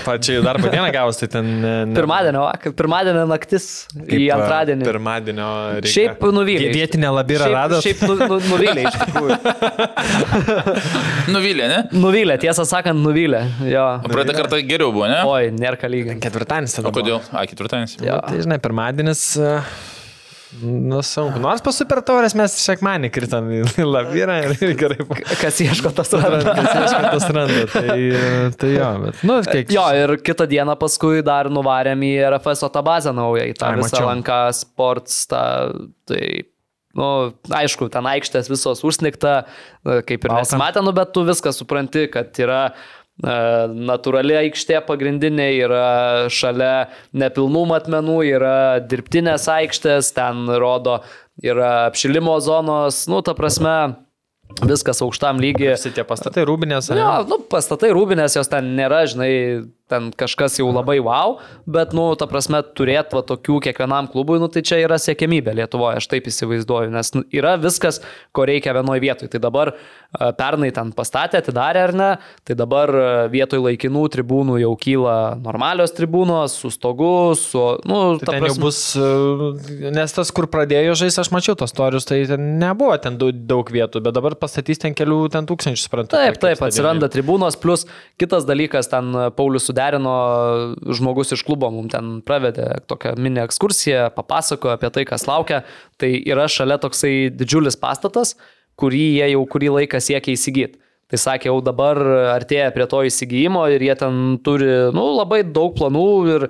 Pačiai 0.06 0.38
darbo 0.46 0.68
dieną 0.70 0.92
gavus, 0.94 1.16
tai 1.18 1.26
ten... 1.32 1.46
Ne, 1.58 1.70
Pirmadienio, 1.96 2.44
pirmadienio 2.78 3.24
naktis 3.26 3.64
kaip, 3.90 4.12
į 4.14 4.28
antradienį. 4.36 4.86
Pirmadienio. 4.86 5.46
reikia- 5.80 5.90
Šiaip 5.90 6.22
nuvylė. 6.36 6.68
Vie- 6.68 6.74
Vietinę 6.76 7.10
labirą 7.16 7.48
Šiaip- 7.48 7.56
radot? 7.56 7.82
Šiaip 7.82 8.04
nu, 8.06 8.14
nu, 8.20 8.38
nuvylė 8.52 8.84
iš 8.86 8.98
tikrųjų. 9.00 9.38
Nuvylė, 11.34 11.66
ne? 11.72 11.80
Nuvylė, 11.98 12.36
tiesą 12.46 12.62
sakant, 12.68 13.02
nuvylė. 13.02 13.42
Jo. 13.66 13.86
O 14.06 14.12
praeitą 14.12 14.36
kartą 14.38 14.60
geriau 14.70 14.92
buvo, 14.94 15.08
ne? 15.10 15.18
Oi, 15.26 15.50
nėra 15.58 15.78
ką 15.80 15.90
lyginti. 15.90 16.22
Ketvirtadienis 16.28 16.78
tada. 16.78 16.92
O 16.92 16.94
kodėl? 16.94 17.18
A, 17.34 17.42
ketvirtadienis. 17.50 17.96
Jo. 18.06 18.20
Tai 18.22 18.38
žinai, 18.46 18.60
pirmadienis. 18.62 19.24
e, 19.42 19.56
Nu, 20.62 21.00
sunku. 21.02 21.40
Nors 21.42 21.62
po 21.64 21.72
super 21.74 21.98
taurės 22.06 22.36
mes 22.38 22.54
sekmanį 22.62 23.10
kritam 23.14 23.48
į 23.50 23.64
labirą 23.82 24.36
ir 24.54 24.74
gerai. 24.78 25.06
Kas 25.40 25.58
ieško 25.64 25.90
tas 25.96 26.12
randa. 26.14 26.54
Kas 26.54 26.70
ieško, 26.70 27.00
tas 27.16 27.26
randa. 27.34 27.64
Tai, 27.72 27.96
tai 28.60 28.70
jo, 28.76 28.90
bet, 29.02 29.22
nu, 29.26 29.38
kiek. 29.50 29.72
Jo, 29.74 29.86
ir 29.98 30.14
kitą 30.24 30.46
dieną 30.50 30.78
paskui 30.80 31.24
dar 31.26 31.50
nuvarėm 31.52 32.04
į 32.06 32.12
RFS 32.30 32.62
tą 32.72 32.84
bazę 32.86 33.14
naują, 33.16 33.48
į 33.50 33.56
tą 33.58 33.72
Ai, 33.72 33.80
visą 33.82 34.04
lanką 34.06 34.38
sports. 34.56 35.24
Ta, 35.32 35.42
tai, 36.06 36.22
nu, 36.96 37.10
aišku, 37.58 37.90
ten 37.92 38.06
aikštės 38.14 38.50
visos 38.52 38.84
užsnikta, 38.86 39.40
kaip 39.82 40.30
ir 40.30 40.36
nesimatė, 40.38 40.82
nu, 40.86 40.94
bet 40.96 41.10
tu 41.16 41.26
viską 41.26 41.52
supranti, 41.54 42.06
kad 42.12 42.38
yra 42.42 42.62
e, 42.70 42.74
natūrali 43.22 44.36
aikštė 44.42 44.82
pagrindinė, 44.84 45.46
yra 45.64 45.84
šalia 46.32 46.88
nepilnų 47.16 47.62
matmenų, 47.72 48.18
yra 48.28 48.56
dirbtinės 48.84 49.48
aikštės, 49.48 50.12
ten 50.16 50.44
rodo, 50.60 51.00
yra 51.40 51.86
apšilimo 51.86 52.36
zonos, 52.44 53.06
nu, 53.08 53.22
ta 53.24 53.32
prasme, 53.38 53.96
viskas 54.68 55.00
aukštam 55.04 55.40
lygiai. 55.40 55.74
Visi 55.74 55.94
tie 55.96 56.04
pastatai 56.06 56.44
rūbinės. 56.48 56.92
Jo, 56.92 57.14
nu, 57.28 57.40
pastatai 57.50 57.92
rūbinės, 57.96 58.36
jos 58.38 58.52
ten 58.52 58.74
nėra, 58.76 59.06
žinai, 59.08 59.32
ten 59.90 60.08
kažkas 60.18 60.58
jau 60.58 60.66
labai 60.74 60.98
wow, 60.98 61.36
bet, 61.70 61.92
nu, 61.94 62.08
ta 62.18 62.26
prasme, 62.26 62.58
turėti 62.76 63.14
va 63.14 63.22
tokių 63.26 63.60
kiekvienam 63.68 64.08
klubui, 64.10 64.40
nu, 64.42 64.48
tai 64.50 64.64
čia 64.66 64.80
yra 64.82 64.98
siekiamybė 64.98 65.54
Lietuvoje, 65.60 66.00
aš 66.00 66.08
taip 66.10 66.26
įsivaizduoju, 66.26 66.90
nes 66.90 67.12
nu, 67.14 67.22
yra 67.34 67.54
viskas, 67.62 68.00
ko 68.34 68.46
reikia 68.48 68.74
vienoje 68.74 69.04
vietoje. 69.04 69.30
Tai 69.30 69.40
dabar 69.44 69.70
a, 69.76 70.32
pernai 70.34 70.72
ten 70.74 70.90
pastatė, 70.96 71.38
atidarė 71.38 71.84
ar 71.86 71.94
ne, 71.94 72.08
tai 72.46 72.56
dabar 72.58 72.90
a, 72.90 73.04
vietoj 73.30 73.62
laikinų 73.68 74.02
tribūnų 74.16 74.58
jau 74.64 74.72
kyla 74.80 75.16
normalios 75.44 75.94
tribūnos, 75.94 76.58
su 76.58 76.72
stogu, 76.74 77.36
su, 77.38 77.62
nu, 77.86 78.00
Tai 78.18 78.34
ten 78.34 78.48
jau 78.48 78.56
bus, 78.66 78.80
e, 78.98 79.92
nes 79.94 80.18
tas, 80.18 80.34
kur 80.34 80.50
pradėjo 80.50 80.98
žaisti, 80.98 81.22
aš 81.22 81.30
mačiau 81.34 81.54
tos 81.58 81.74
torius, 81.76 82.08
tai 82.10 82.24
ten 82.26 82.56
nebuvo 82.58 82.98
ten 83.02 83.20
daug, 83.22 83.70
vietų, 83.76 84.02
bet 84.02 84.18
dabar 84.18 84.34
pastatys 84.38 84.82
ten 84.82 84.94
kelių, 84.98 85.22
ten 85.34 85.46
tūkstančių, 85.46 85.86
suprantu. 85.86 86.14
Taip, 86.18 86.42
taip, 86.42 86.60
atsiranda 86.66 87.10
tribūnos, 87.12 87.58
plus 87.60 87.86
kitas 88.20 88.46
dalykas, 88.48 88.90
ten 88.90 89.14
Paulius 89.36 89.70
suderino 89.76 90.74
žmogus 90.88 91.32
iš 91.32 91.42
klubo, 91.44 91.70
mums 91.70 91.92
ten 91.92 92.22
pravedė 92.24 92.80
tokią 92.88 93.16
mini 93.18 93.42
ekskursiją, 93.44 94.10
papasakojo 94.16 94.74
apie 94.74 94.90
tai, 94.90 95.04
kas 95.04 95.26
laukia. 95.26 95.64
Tai 95.98 96.08
yra 96.08 96.48
šalia 96.48 96.78
toksai 96.78 97.30
didžiulis 97.30 97.76
pastatas, 97.76 98.36
kurį 98.76 99.20
jie 99.20 99.30
jau 99.34 99.44
kurį 99.46 99.72
laiką 99.80 100.00
siekia 100.00 100.32
įsigyti. 100.32 100.80
Tai 101.06 101.18
sakė, 101.18 101.50
jau 101.50 101.60
dabar 101.62 101.96
artėja 102.34 102.72
prie 102.74 102.86
to 102.90 103.04
įsigijimo 103.06 103.68
ir 103.70 103.80
jie 103.80 103.94
ten 103.94 104.38
turi 104.42 104.90
nu, 104.92 105.04
labai 105.20 105.44
daug 105.44 105.76
planų 105.76 106.08
ir 106.34 106.48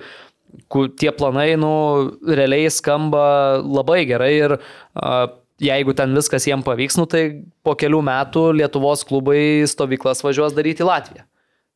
tie 0.97 1.13
planai 1.13 1.57
nu, 1.61 2.17
realiai 2.25 2.71
skamba 2.71 3.61
labai 3.61 4.07
gerai 4.09 4.33
ir 4.39 4.57
a, 4.57 5.27
jeigu 5.61 5.93
ten 5.97 6.15
viskas 6.17 6.47
jiem 6.49 6.65
pavyks, 6.65 6.97
nu, 6.97 7.05
tai 7.05 7.45
po 7.65 7.77
kelių 7.77 8.01
metų 8.09 8.53
Lietuvos 8.57 9.05
klubai 9.05 9.67
stovyklas 9.69 10.25
važiuos 10.25 10.57
daryti 10.57 10.85
į 10.85 10.89
Latviją. 10.89 11.27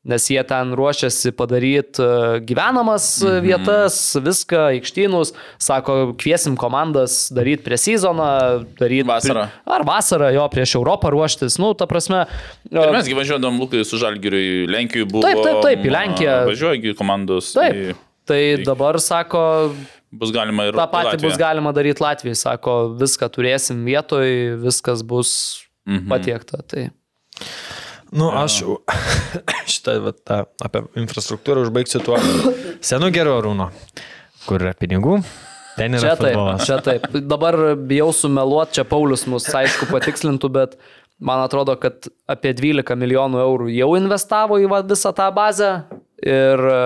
Nes 0.09 0.25
jie 0.33 0.41
ten 0.49 0.71
ruošiasi 0.73 1.29
padaryti 1.37 2.01
gyvenamas 2.49 3.19
mhm. 3.21 3.43
vietas, 3.45 3.97
viską, 4.17 4.63
aikštynus, 4.73 5.35
sako, 5.61 6.15
kviesim 6.17 6.57
komandas 6.57 7.27
daryti 7.37 7.67
prie 7.67 7.77
sezoną, 7.77 8.31
daryti 8.81 9.05
Vasarą. 9.11 9.45
Ar 9.69 9.85
vasarą 9.85 10.31
jo 10.33 10.47
prieš 10.49 10.79
Europą 10.81 11.13
ruoštis, 11.13 11.59
nu, 11.61 11.75
ta 11.77 11.85
prasme. 11.91 12.25
Ir 12.73 12.95
mes 12.97 13.11
gyvažiuodam 13.13 13.61
Lukai 13.61 13.85
su 13.85 14.01
Žalgiriu 14.01 14.41
į 14.41 14.55
Lenkiją 14.73 15.05
buvo. 15.11 15.27
Taip, 15.27 15.43
taip, 15.45 15.61
taip, 15.69 15.85
į 15.85 15.93
Lenkiją. 15.93 16.37
Važiuoja 16.49 16.97
komandos. 16.97 17.53
Taip. 17.53 17.77
į- 17.93 17.99
Tai 18.31 18.41
dabar 18.65 18.97
sako, 19.03 19.75
Bus 20.13 20.31
galima 20.35 20.65
ir 20.69 20.75
tą 20.75 20.85
patį 20.91 21.13
Latviją. 21.13 21.23
bus 21.29 21.37
galima 21.39 21.73
daryti 21.75 22.03
Latvijai, 22.03 22.37
sako, 22.39 22.95
viską 22.99 23.29
turėsim 23.31 23.85
vietoj, 23.85 24.57
viskas 24.65 25.03
bus 25.03 25.61
Mhm. 25.87 26.09
patiekta. 26.09 26.63
Tai. 26.67 26.91
Nu, 28.13 28.31
aš 28.35 28.63
šitą 29.73 29.97
va, 30.05 30.13
tą, 30.15 30.41
apie 30.67 30.83
infrastruktūrą 31.03 31.67
užbaigsiu 31.69 32.03
tuo 32.03 32.19
senu 32.91 33.11
geru 33.15 33.37
arūno, 33.39 33.71
kur 34.49 34.65
yra 34.65 34.75
pinigų. 34.79 35.21
Ten 35.79 35.95
yra 35.97 36.11
Čia 36.11 36.15
taip, 36.19 36.35
futbolas. 36.35 36.65
čia 36.67 36.79
taip. 36.85 37.07
Dabar 37.31 37.59
bijau 37.79 38.11
sumeluoti, 38.17 38.81
čia 38.81 38.85
Paulius 38.89 39.23
mus 39.31 39.47
aišku 39.55 39.87
patikslintų, 39.93 40.51
bet 40.53 40.75
man 41.23 41.45
atrodo, 41.45 41.77
kad 41.81 42.11
apie 42.31 42.53
12 42.59 42.99
milijonų 42.99 43.41
eurų 43.45 43.71
jau 43.77 43.93
investavo 44.01 44.59
į 44.61 44.67
va, 44.73 44.83
visą 44.91 45.15
tą 45.17 45.29
bazę 45.37 45.71
ir 46.27 46.65
e, 46.75 46.83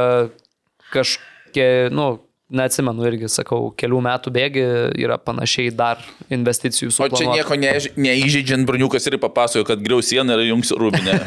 kažkiek, 0.93 1.91
nu, 1.95 2.11
neatsimenu 2.57 3.07
irgi, 3.09 3.29
sakau, 3.33 3.69
kelių 3.79 4.01
metų 4.07 4.33
bėgi 4.35 4.65
yra 5.05 5.17
panašiai 5.21 5.73
dar 5.75 6.01
investicijų 6.33 6.93
su 6.95 7.05
O 7.05 7.09
čia 7.13 7.29
nieko 7.31 7.59
ne, 7.59 7.73
neįžeidžiant 7.99 8.67
Bruniukas 8.69 9.09
ir 9.11 9.19
papasakojo, 9.23 9.67
kad 9.69 9.83
griaus 9.85 10.09
sieną 10.11 10.39
ir 10.39 10.49
jungs 10.51 10.73
rūbinę. 10.79 11.19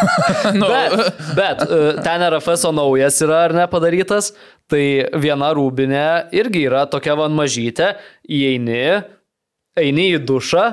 nu, 0.60 0.68
Bet, 0.68 1.18
bet 1.38 1.64
e, 1.64 1.80
ten 2.04 2.26
RFS 2.28 2.68
naujas 2.76 3.20
yra 3.24 3.42
ar 3.48 3.56
ne 3.56 3.66
padarytas, 3.70 4.32
tai 4.70 4.84
viena 5.20 5.50
rūbinė 5.56 6.06
irgi 6.36 6.64
yra 6.68 6.84
tokia 6.90 7.16
van 7.18 7.34
mažytė, 7.36 7.94
įeini, 8.28 8.84
eini 9.80 10.08
į 10.14 10.22
dušą 10.28 10.64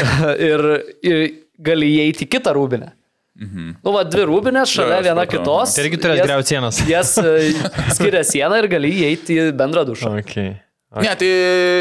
ir, 0.50 0.66
ir 1.02 1.26
gali 1.60 1.92
įeiti 1.98 2.28
kitą 2.30 2.54
rūbinę. 2.56 2.94
Mhm. 3.40 3.68
Nu, 3.84 3.92
va, 3.94 4.02
dvi 4.04 4.24
rūbinės 4.28 4.68
šalia 4.68 4.98
Jo, 4.98 5.00
aš 5.00 5.06
viena 5.08 5.22
supratau. 5.24 5.44
kitos. 5.44 5.74
Tai 5.76 5.84
irgi 5.86 5.98
turės 6.02 6.18
griauti 6.26 6.50
sienas. 6.52 6.80
Jas 6.94 7.12
e, 7.18 7.52
skiria 7.96 8.20
sieną 8.28 8.58
ir 8.60 8.68
gali 8.68 8.90
įeiti 9.00 9.38
į 9.40 9.46
bendrą 9.56 9.86
dušą. 9.88 10.10
Okay. 10.20 10.50
Ne, 10.90 11.12
tai 11.14 11.26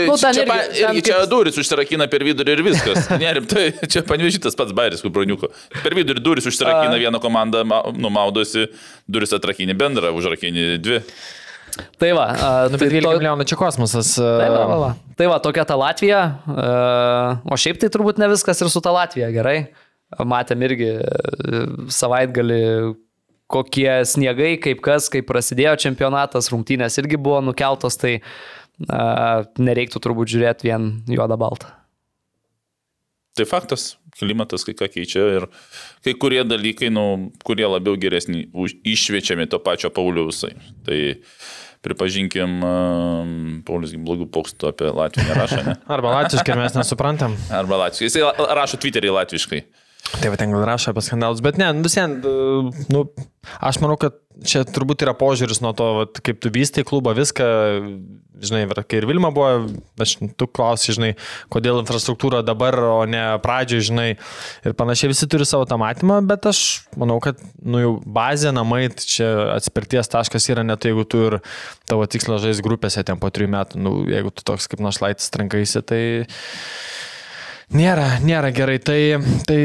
Nu, 0.05 0.13
ten 0.21 0.35
čia, 0.37 0.43
irgi- 0.45 0.51
pa, 0.51 0.57
ten 0.69 0.93
irgi 0.93 1.01
čia 1.09 1.15
kaip- 1.17 1.29
duris 1.31 1.55
užsirakina 1.57 2.05
per 2.07 2.21
vidurį 2.23 2.53
ir 2.55 2.61
viskas. 2.67 3.09
Nerimtai, 3.23 3.65
čia 3.89 4.03
panvežytas 4.05 4.55
pats 4.55 4.71
bairis, 4.77 5.01
kaip 5.03 5.11
broniuko. 5.15 5.49
Per 5.83 5.97
vidurį 5.97 6.21
duris 6.23 6.45
užsirakina 6.47 6.93
A. 6.95 7.01
viena 7.01 7.19
komanda, 7.19 7.65
ma- 7.67 7.81
numaudosi, 7.91 8.67
duris 9.09 9.33
atrakini 9.35 9.73
bendrą, 9.75 10.13
užrakini 10.15 10.77
dvi. 10.79 11.01
Tai 11.99 12.13
va, 12.17 12.27
a, 12.37 12.53
Nu, 12.69 12.77
tai 12.77 12.85
bet 12.87 12.93
12 13.01 13.03
to- 13.09 13.17
milijonų 13.19 13.49
čia 13.49 13.57
kosmosas. 13.59 14.13
Tai 14.15 14.47
va, 14.53 14.63
va, 14.69 14.77
va. 14.85 14.91
tai 15.17 15.27
va, 15.27 15.41
tokia 15.43 15.65
ta 15.65 15.75
Latvija. 15.75 16.21
O 17.49 17.57
šiaip 17.59 17.81
tai 17.81 17.89
turbūt 17.93 18.17
ne 18.21 18.29
viskas 18.31 18.61
ir 18.61 18.69
su 18.71 18.79
ta 18.81 18.93
Latvija 18.95 19.29
gerai. 19.33 19.67
Matėm 20.25 20.63
irgi 20.65 20.89
e, 20.97 21.61
savaitgalį 21.93 22.63
kokie 23.49 23.89
sniegai, 24.05 24.53
kaip 24.61 24.81
kas, 24.85 25.09
kaip 25.09 25.27
prasidėjo 25.29 25.75
čempionatas, 25.85 26.51
rungtynės 26.53 26.99
irgi 27.01 27.17
buvo 27.17 27.41
nukeltos, 27.41 27.97
tai 27.97 28.19
a, 28.19 29.41
nereiktų 29.57 30.01
turbūt 30.05 30.29
žiūrėti 30.29 30.69
vien 30.69 30.91
juodą 31.09 31.37
baltą. 31.41 31.71
Tai 33.39 33.47
faktas, 33.49 33.95
klimatas 34.19 34.65
kai 34.67 34.75
ką 34.77 34.89
keičia 34.91 35.25
ir 35.39 35.47
kai 36.05 36.13
kurie 36.19 36.43
dalykai, 36.45 36.91
nu, 36.93 37.31
kurie 37.45 37.65
labiau 37.65 37.97
geresni, 37.97 38.45
iššviečiami 38.85 39.47
to 39.49 39.61
pačio 39.63 39.89
Pauliausai. 39.95 40.53
Tai 40.85 40.99
pripažinkim, 41.85 42.57
um, 42.67 43.35
Paulius 43.65 43.95
blogų 43.95 44.27
pokstų 44.33 44.73
apie 44.73 44.89
Latviją 44.91 45.29
nerašo, 45.29 45.61
ne? 45.63 45.77
Arba 45.95 46.17
latviškai 46.17 46.57
mes 46.59 46.75
nesuprantam. 46.75 47.37
Arba 47.55 47.85
latviškai. 47.85 48.25
La- 48.25 48.49
rašo 48.59 48.81
Twitterį 48.81 49.15
latviškai. 49.15 49.63
Tai 50.17 50.31
va 50.33 50.39
ten 50.39 50.53
gal 50.53 50.65
rašo 50.67 50.93
apie 50.93 51.03
skandalus, 51.05 51.43
bet 51.45 51.59
ne, 51.61 51.69
nu, 51.75 51.85
vis 51.85 51.95
vien, 51.99 52.17
e, 52.25 52.87
nu, 52.93 53.03
aš 53.61 53.77
manau, 53.83 53.97
kad 54.01 54.17
čia 54.47 54.63
turbūt 54.67 55.03
yra 55.05 55.13
požiūris 55.17 55.61
nuo 55.63 55.71
to, 55.77 55.87
vat, 55.99 56.19
kaip 56.25 56.39
tu 56.41 56.51
vystai 56.53 56.85
klubą, 56.87 57.13
viską, 57.17 57.45
žinai, 58.41 58.63
kai 58.79 59.01
ir 59.01 59.07
Vilma 59.09 59.31
buvo, 59.35 59.67
aš, 60.01 60.15
tu 60.39 60.47
klausi, 60.47 60.95
žinai, 60.95 61.11
kodėl 61.53 61.81
infrastruktūra 61.83 62.41
dabar, 62.47 62.77
o 62.89 63.03
ne 63.09 63.21
pradžioje, 63.43 63.89
žinai, 63.91 64.07
ir 64.65 64.77
panašiai 64.79 65.11
visi 65.13 65.29
turi 65.29 65.47
savo 65.47 65.67
tą 65.69 65.79
matymą, 65.81 66.21
bet 66.29 66.47
aš 66.49 66.63
manau, 66.99 67.19
kad, 67.23 67.41
nu, 67.61 67.83
jau 67.83 67.93
bazė, 68.19 68.53
namai, 68.55 68.85
tai 68.95 69.09
čia 69.13 69.29
atspirties 69.57 70.11
taškas 70.11 70.49
yra 70.53 70.65
net 70.67 70.87
jeigu 70.87 71.05
tu 71.09 71.25
ir 71.27 71.39
tavo 71.89 72.07
tikslas 72.09 72.43
žais 72.45 72.63
grupėse 72.65 73.03
ten 73.05 73.19
po 73.21 73.31
trijų 73.33 73.53
metų, 73.55 73.83
nu, 73.83 73.99
jeigu 74.09 74.33
tu 74.33 74.47
toks 74.47 74.71
kaip 74.71 74.83
našlaitis 74.83 75.31
trankaisi, 75.35 75.83
tai... 75.83 76.01
Nėra, 77.69 78.15
nėra 78.25 78.49
gerai, 78.49 78.79
tai, 78.81 79.19
tai 79.45 79.57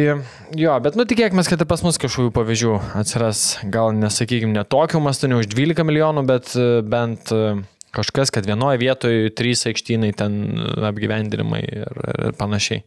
jo, 0.61 0.73
bet 0.85 0.97
nu 0.99 1.07
tikėkime, 1.09 1.41
kad 1.49 1.63
ir 1.63 1.69
pas 1.71 1.81
mus 1.87 1.97
kažkokių 1.97 2.35
pavyzdžių 2.37 2.73
atsiras, 3.01 3.45
gal 3.73 3.95
nesakykime, 3.97 4.53
ne 4.53 4.65
tokiu 4.69 5.01
mastu, 5.01 5.31
ne 5.31 5.39
už 5.41 5.49
12 5.49 5.87
milijonų, 5.89 6.27
bet 6.29 6.53
e, 6.53 6.67
bent 6.85 7.33
e, 7.33 7.55
kažkas, 7.97 8.29
kad 8.35 8.45
vienoje 8.45 8.83
vietoje 8.83 9.33
trys 9.33 9.65
aikštynai 9.71 10.13
ten 10.21 10.37
apgyvendinimai 10.85 11.63
ir, 11.65 12.03
ir 12.27 12.37
panašiai. 12.37 12.85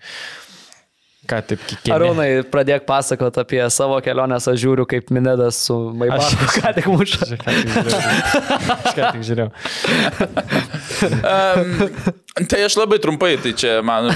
Ką 1.28 1.42
taip 1.50 1.64
kikė? 1.68 1.92
Arūnai, 1.92 2.28
pradėk 2.52 2.86
pasakot 2.88 3.36
apie 3.42 3.60
savo 3.74 3.98
keliones, 4.06 4.48
aš 4.48 4.62
žiūriu, 4.64 4.86
kaip 4.90 5.10
Minedas 5.12 5.60
su 5.68 5.76
tik 6.78 6.88
muša. 6.94 7.28
Ką 7.44 7.56
tik 7.58 7.68
žiūrėjau. 7.74 8.02
Aš 8.78 8.96
ką 8.96 9.12
tik 9.12 9.26
žiūrėjau. 9.28 9.52
Um, 11.04 12.48
tai 12.48 12.64
aš 12.66 12.78
labai 12.80 13.00
trumpai, 13.04 13.34
tai 13.44 13.52
čia 13.60 13.80
man 13.86 14.08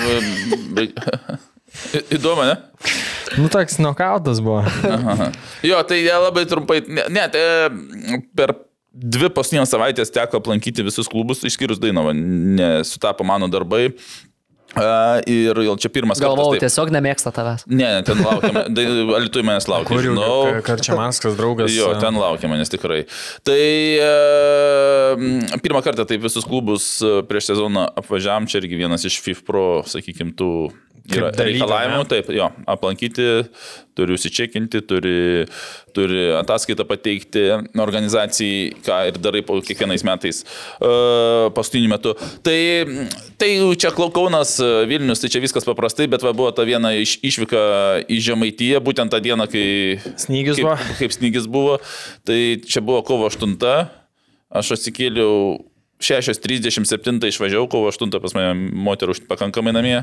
į- 0.79 0.93
įdomu, 2.17 2.47
ne? 2.47 2.55
Nu, 3.37 3.47
toks 3.51 3.77
nokautas 3.79 4.41
buvo. 4.43 4.63
Aha. 4.87 5.31
Jo, 5.63 5.79
tai 5.87 6.01
jie 6.03 6.15
labai 6.19 6.43
trumpai, 6.49 6.81
ne, 6.87 7.05
ne 7.15 7.27
tai 7.31 7.43
per 8.35 8.55
dvi 8.91 9.29
paskutinės 9.31 9.71
savaitės 9.71 10.11
teko 10.11 10.41
aplankyti 10.41 10.83
visus 10.83 11.07
klubus, 11.11 11.45
išskyrus 11.47 11.79
Dainavą, 11.79 12.11
nesutapo 12.15 13.23
mano 13.27 13.47
darbai. 13.51 13.89
Ir 14.71 15.57
jau 15.65 15.73
čia 15.83 15.89
pirmas 15.91 16.21
Galvojau, 16.21 16.53
kartas. 16.53 16.61
taip. 16.61 16.69
tiesiog 16.69 16.91
nemėgsta 16.95 17.33
tavęs. 17.35 17.65
Ne, 17.67 17.87
ne, 17.97 18.03
ten 18.07 18.21
laukiam. 18.23 18.59
Alitui 19.17 19.43
manęs 19.43 19.67
laukia. 19.67 19.89
Kur 19.89 19.99
jau 19.99 20.13
žinau. 20.13 20.61
Karčiamanskas 20.63 21.35
draugas. 21.39 21.73
Jo, 21.75 21.91
ten 21.99 22.15
laukia 22.15 22.47
manęs 22.51 22.71
tikrai. 22.71 23.01
Tai 23.47 23.59
pirmą 25.65 25.83
kartą 25.83 26.05
taip 26.07 26.23
visus 26.23 26.47
klubus 26.47 26.93
prieš 27.27 27.51
sezoną 27.51 27.89
apvažiavam, 27.99 28.47
čia 28.47 28.61
irgi 28.63 28.79
vienas 28.79 29.03
iš 29.07 29.19
FIF 29.25 29.43
Pro, 29.47 29.81
sakykime, 29.91 30.31
tų 30.39 30.51
yra 31.09 31.31
Kaip 31.33 31.47
reikalavimų, 31.47 32.03
taip, 32.11 32.27
jo, 32.35 32.45
aplankyti, 32.69 33.25
turi 33.97 34.13
užsičekinti, 34.15 34.81
turi, 34.87 35.15
turi 35.95 36.21
ataskaitą 36.37 36.85
pateikti 36.87 37.43
organizacijai, 37.81 38.69
ką 38.85 38.99
ir 39.09 39.17
darai 39.23 39.41
po 39.45 39.57
kiekvienais 39.65 40.05
metais 40.07 40.43
uh, 40.45 41.49
paskutiniu 41.55 41.89
metu. 41.91 42.13
Tai, 42.45 42.57
tai 43.41 43.49
čia 43.81 43.91
Klau- 43.95 44.11
Kaunas, 44.13 44.53
e, 44.61 44.69
Vilnius, 44.89 45.23
tai 45.23 45.31
čia 45.33 45.41
viskas 45.43 45.65
paprastai, 45.67 46.07
bet 46.11 46.23
va, 46.23 46.31
buvo 46.37 46.51
ta 46.55 46.63
viena 46.67 46.93
iš, 46.95 47.17
išvyka 47.25 47.63
į 48.11 48.19
Žemaitiją, 48.29 48.83
būtent 48.85 49.11
tą 49.11 49.19
dieną, 49.23 49.47
kai 49.51 49.65
Snygis 50.21 50.59
kaip, 50.61 50.67
buvo. 50.69 50.77
kaip 50.99 51.17
snygis 51.17 51.49
buvo. 51.51 51.79
Tai 52.27 52.39
čia 52.67 52.83
buvo 52.85 53.01
kovo 53.07 53.27
8. 53.31 53.57
Aš 54.51 54.73
atsikėliau 54.75 55.59
6.37 56.01 57.21
išvažiavau, 57.29 57.69
kovo 57.71 57.91
8 57.91 58.11
pas 58.23 58.35
mane 58.37 58.71
moterų 58.87 59.15
pakankamai 59.29 59.73
namie. 59.75 59.99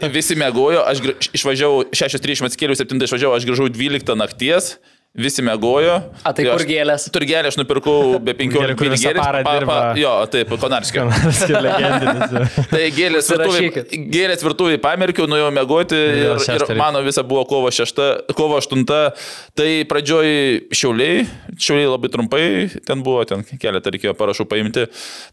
Tai 0.00 0.10
visi 0.14 0.36
mėgojo, 0.38 0.84
aš 0.86 1.02
išvažiavau 1.34 1.88
6.30 1.90 2.48
atsikėliau, 2.48 2.78
7 2.78 3.06
išvažiavau, 3.08 3.36
aš 3.36 3.48
grįžau 3.48 3.68
12 3.72 4.16
nakties. 4.18 4.76
Visi 5.12 5.42
mėgojo. 5.44 5.92
A, 6.24 6.30
tai 6.32 6.46
kur 6.46 6.62
gėlės? 6.64 7.02
Turgelė 7.12 7.50
aš 7.50 7.58
nupirkau 7.60 8.16
be 8.24 8.32
15 8.32 8.76
kur 8.80 8.88
visą 8.94 9.10
parą 9.12 9.42
dirba. 9.44 9.74
Jo, 10.00 10.12
taip, 10.32 10.54
Konarskio. 10.56 11.02
legendinis. 11.52 12.54
Tai 12.70 12.80
gėlės 12.96 13.28
virtuvėje, 13.28 13.82
gėlės 14.08 14.44
virtuvėje 14.46 14.80
pamerkiau, 14.80 15.26
nuėjau 15.28 15.50
mėgoti 15.52 15.98
ir, 16.00 16.40
ir 16.54 16.64
mano 16.80 17.02
visa 17.04 17.20
buvo 17.28 17.42
kovo 17.50 17.68
6, 17.68 18.00
kovo 18.38 18.56
8. 18.56 18.86
Tai 19.52 19.66
pradžioj 19.90 20.30
šiauliai, 20.72 21.26
šiauliai 21.60 21.92
labai 21.92 22.12
trumpai, 22.16 22.48
ten 22.80 23.04
buvo, 23.04 23.20
ten 23.28 23.44
keletą 23.44 23.92
reikėjo 23.92 24.16
parašų 24.16 24.48
paimti. 24.48 24.86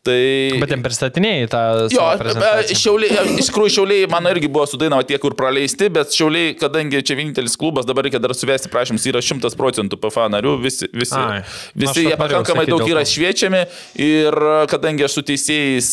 Tai... 0.03 0.19
Bet 0.59 0.73
ten 0.75 0.83
pristatinėjai 0.83 1.47
tą... 1.55 1.63
Jo, 1.95 2.09
e, 2.19 2.75
šiauliai, 2.75 3.23
iš 3.39 3.53
tikrųjų 3.53 3.77
šiauliai 3.77 4.11
mano 4.11 4.35
irgi 4.35 4.51
buvo 4.51 4.67
sudainava 4.67 5.07
tie, 5.07 5.15
kur 5.23 5.39
praleisti, 5.39 5.87
bet 5.87 6.11
šiauliai, 6.19 6.51
kadangi 6.59 6.99
čia 6.99 7.15
vienintelis 7.15 7.55
klubas, 7.55 7.87
dabar 7.87 8.09
reikia 8.09 8.19
dar 8.19 8.35
suvesti 8.35 8.67
prašymus, 8.75 9.07
yra 9.07 9.23
100 9.23 9.55
procentų 9.55 9.68
PFA 10.01 10.27
narių, 10.33 10.57
visi, 10.63 10.89
visi, 10.93 11.17
Ai, 11.19 11.41
visi 11.75 12.05
aš 12.05 12.11
jie 12.11 12.19
pakankamai 12.19 12.67
daug 12.69 12.85
yra 12.87 13.05
šviečiami 13.07 13.63
ir 14.05 14.39
kadangi 14.71 15.05
aš 15.07 15.19
su 15.19 15.25
teisėjais 15.31 15.91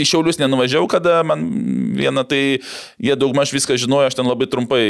į 0.00 0.06
Šiaulius 0.08 0.40
nenuvažiavau, 0.40 0.88
kada 0.90 1.20
man 1.26 1.44
viena, 1.96 2.24
tai 2.26 2.60
jie 3.00 3.16
daugmaž 3.18 3.52
viską 3.54 3.76
žinojo, 3.80 4.08
aš 4.08 4.18
ten 4.18 4.28
labai 4.28 4.48
trumpai, 4.50 4.82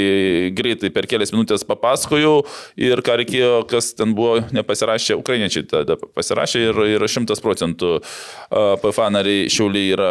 greitai 0.56 0.92
per 0.94 1.08
kelias 1.10 1.34
minutės 1.34 1.64
papasakojau 1.68 2.44
ir 2.80 3.02
ką 3.06 3.18
reikėjo, 3.22 3.52
kas 3.70 3.92
ten 3.98 4.14
buvo 4.16 4.40
nepasirašę, 4.54 5.18
ukrainiečiai 5.20 5.66
tada 5.70 5.96
pasirašė 6.00 6.64
ir, 6.68 6.82
ir 6.96 7.06
100 7.06 7.38
procentų 7.44 7.96
PFA 8.50 9.10
nariai 9.14 9.48
Šiauliai 9.52 9.94
yra. 9.94 10.10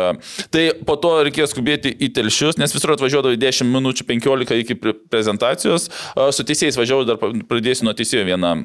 Tai 0.53 0.65
po 0.87 0.97
to 1.01 1.15
reikėjo 1.27 1.49
skubėti 1.51 1.93
į 1.93 2.11
telšius, 2.17 2.59
nes 2.61 2.73
visur 2.75 2.95
atvažiuodavo 2.95 3.35
į 3.37 3.41
10 3.41 3.71
minučių 3.73 4.07
15 4.09 4.59
iki 4.63 4.77
pre- 4.79 4.97
prezentacijos, 5.11 5.89
su 6.35 6.45
teisėjais 6.47 6.79
važiavau, 6.79 7.07
dar 7.07 7.19
pradėsiu 7.19 7.87
nuo 7.87 7.95
teisėjo 7.97 8.25
vieną, 8.27 8.55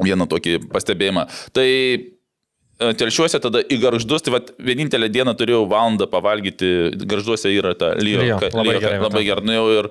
vieną 0.00 0.26
tokį 0.30 0.58
pastebėjimą. 0.72 1.26
Tai 1.56 1.68
telšiuose 2.80 3.38
tada 3.44 3.60
į 3.60 3.76
garždus, 3.82 4.22
tai 4.24 4.32
vat, 4.32 4.50
vienintelę 4.56 5.10
dieną 5.12 5.34
turėjau 5.36 5.66
valandą 5.68 6.06
pavalgyti, 6.10 6.70
garžduose 7.08 7.50
yra 7.52 7.74
ta 7.76 7.90
ka- 8.40 8.50
labai 8.56 8.76
gerai, 8.80 9.00
labai 9.02 9.22
gerai, 9.26 9.44
nuėjau 9.50 9.66
ir, 9.74 9.88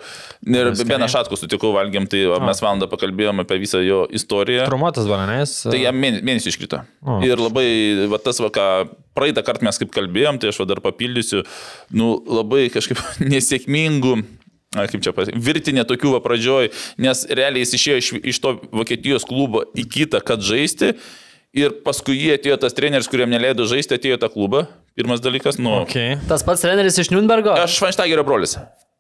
ir 0.50 0.72
Skaniai. 0.74 0.88
vieną 0.94 1.10
šatką 1.14 1.38
sutikau 1.38 1.72
valgiam, 1.76 2.08
tai 2.10 2.24
va, 2.32 2.40
mes 2.50 2.64
valandą 2.66 2.90
pakalbėjome 2.90 3.46
apie 3.46 3.60
visą 3.62 3.84
jo 3.86 4.02
istoriją. 4.10 4.66
Trumuotas 4.72 5.06
bananės. 5.12 5.54
Tai 5.70 5.78
jam 5.78 6.02
mėnesį, 6.02 6.26
mėnesį 6.32 6.54
iškrito. 6.56 6.82
O. 7.06 7.20
Ir 7.28 7.38
labai, 7.38 7.68
va, 8.10 8.18
tas, 8.26 8.42
va, 8.42 8.50
ką 8.58 8.66
praeitą 9.18 9.46
kartą 9.46 9.70
mes 9.70 9.78
kaip 9.82 9.94
kalbėjom, 9.94 10.42
tai 10.42 10.50
aš 10.50 10.60
va, 10.64 10.70
dar 10.74 10.82
papildysiu, 10.82 11.46
nu, 11.94 12.12
labai 12.26 12.68
kažkaip 12.74 13.00
nesėkmingų. 13.36 14.18
A, 14.78 14.84
kaip 14.86 15.02
čia 15.02 15.10
pasakyti, 15.18 15.40
virtinė 15.42 15.82
tokių 15.90 16.12
va 16.14 16.20
pradžioj, 16.22 16.68
nes 17.02 17.24
realiai 17.34 17.64
jis 17.64 17.72
išėjo 17.74 18.02
iš, 18.04 18.10
iš 18.34 18.38
to 18.44 18.52
Vokietijos 18.70 19.26
klubo 19.26 19.64
į 19.74 19.86
kitą, 19.90 20.22
kad 20.22 20.44
žaisti. 20.46 20.92
Ir 21.58 21.80
paskui 21.82 22.14
jie 22.14 22.36
atėjo 22.38 22.60
tas 22.62 22.76
treneris, 22.78 23.08
kuriam 23.10 23.32
neleido 23.32 23.66
žaisti, 23.70 23.98
atėjo 23.98 24.20
tą 24.22 24.30
klubą. 24.30 24.68
Pirmas 25.00 25.24
dalykas, 25.24 25.58
nu. 25.58 25.80
Okay. 25.82 26.20
Tas 26.30 26.46
pats 26.46 26.62
treneris 26.62 27.00
iš 27.02 27.10
Nürnbergo? 27.10 27.56
Aš 27.58 27.80
Švanštaigerio 27.80 28.26
brolis. 28.28 28.58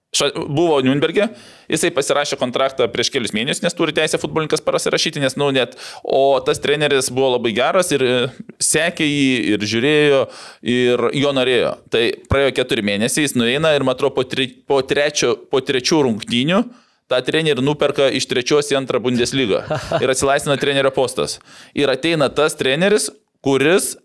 Ša, 0.09 0.31
buvo 0.49 0.79
Nürnberge, 0.81 1.27
jisai 1.69 1.91
pasirašė 1.93 2.39
kontraktą 2.41 2.87
prieš 2.89 3.11
kelius 3.13 3.33
mėnesius, 3.35 3.61
nes 3.61 3.75
turi 3.77 3.93
teisę 3.93 4.17
futbolininkas 4.17 4.63
pasirašyti, 4.65 5.21
nes, 5.21 5.35
nu, 5.37 5.51
net, 5.53 5.75
o 6.01 6.39
tas 6.41 6.57
treneris 6.63 7.11
buvo 7.13 7.35
labai 7.35 7.51
geras 7.53 7.93
ir 7.93 8.01
e, 8.07 8.15
sekė 8.57 9.05
jį, 9.05 9.27
ir 9.53 9.69
žiūrėjo, 9.69 10.23
ir 10.65 11.05
jo 11.13 11.35
norėjo. 11.37 11.75
Tai 11.93 12.03
praėjo 12.31 12.55
keturi 12.57 12.87
mėnesiai, 12.89 13.27
jis 13.27 13.37
nueina 13.37 13.75
ir, 13.77 13.85
matau, 13.85 14.09
po, 14.15 14.25
tri, 14.25 14.49
po, 14.65 14.81
trečio, 14.81 15.35
po 15.53 15.61
trečių 15.61 16.01
rungtynių 16.07 16.63
tą 17.09 17.19
trenerį 17.25 17.65
nuperka 17.65 18.07
iš 18.13 18.29
trečios 18.29 18.69
į 18.73 18.79
antrą 18.79 19.01
Bundeslygą 19.03 19.63
ir 20.03 20.13
atsilaisvina 20.13 20.59
trenerio 20.61 20.93
postas. 20.95 21.39
Ir 21.77 21.91
ateina 21.91 22.29
tas 22.29 22.57
treneris, 22.59 23.09
kuris, 23.45 23.95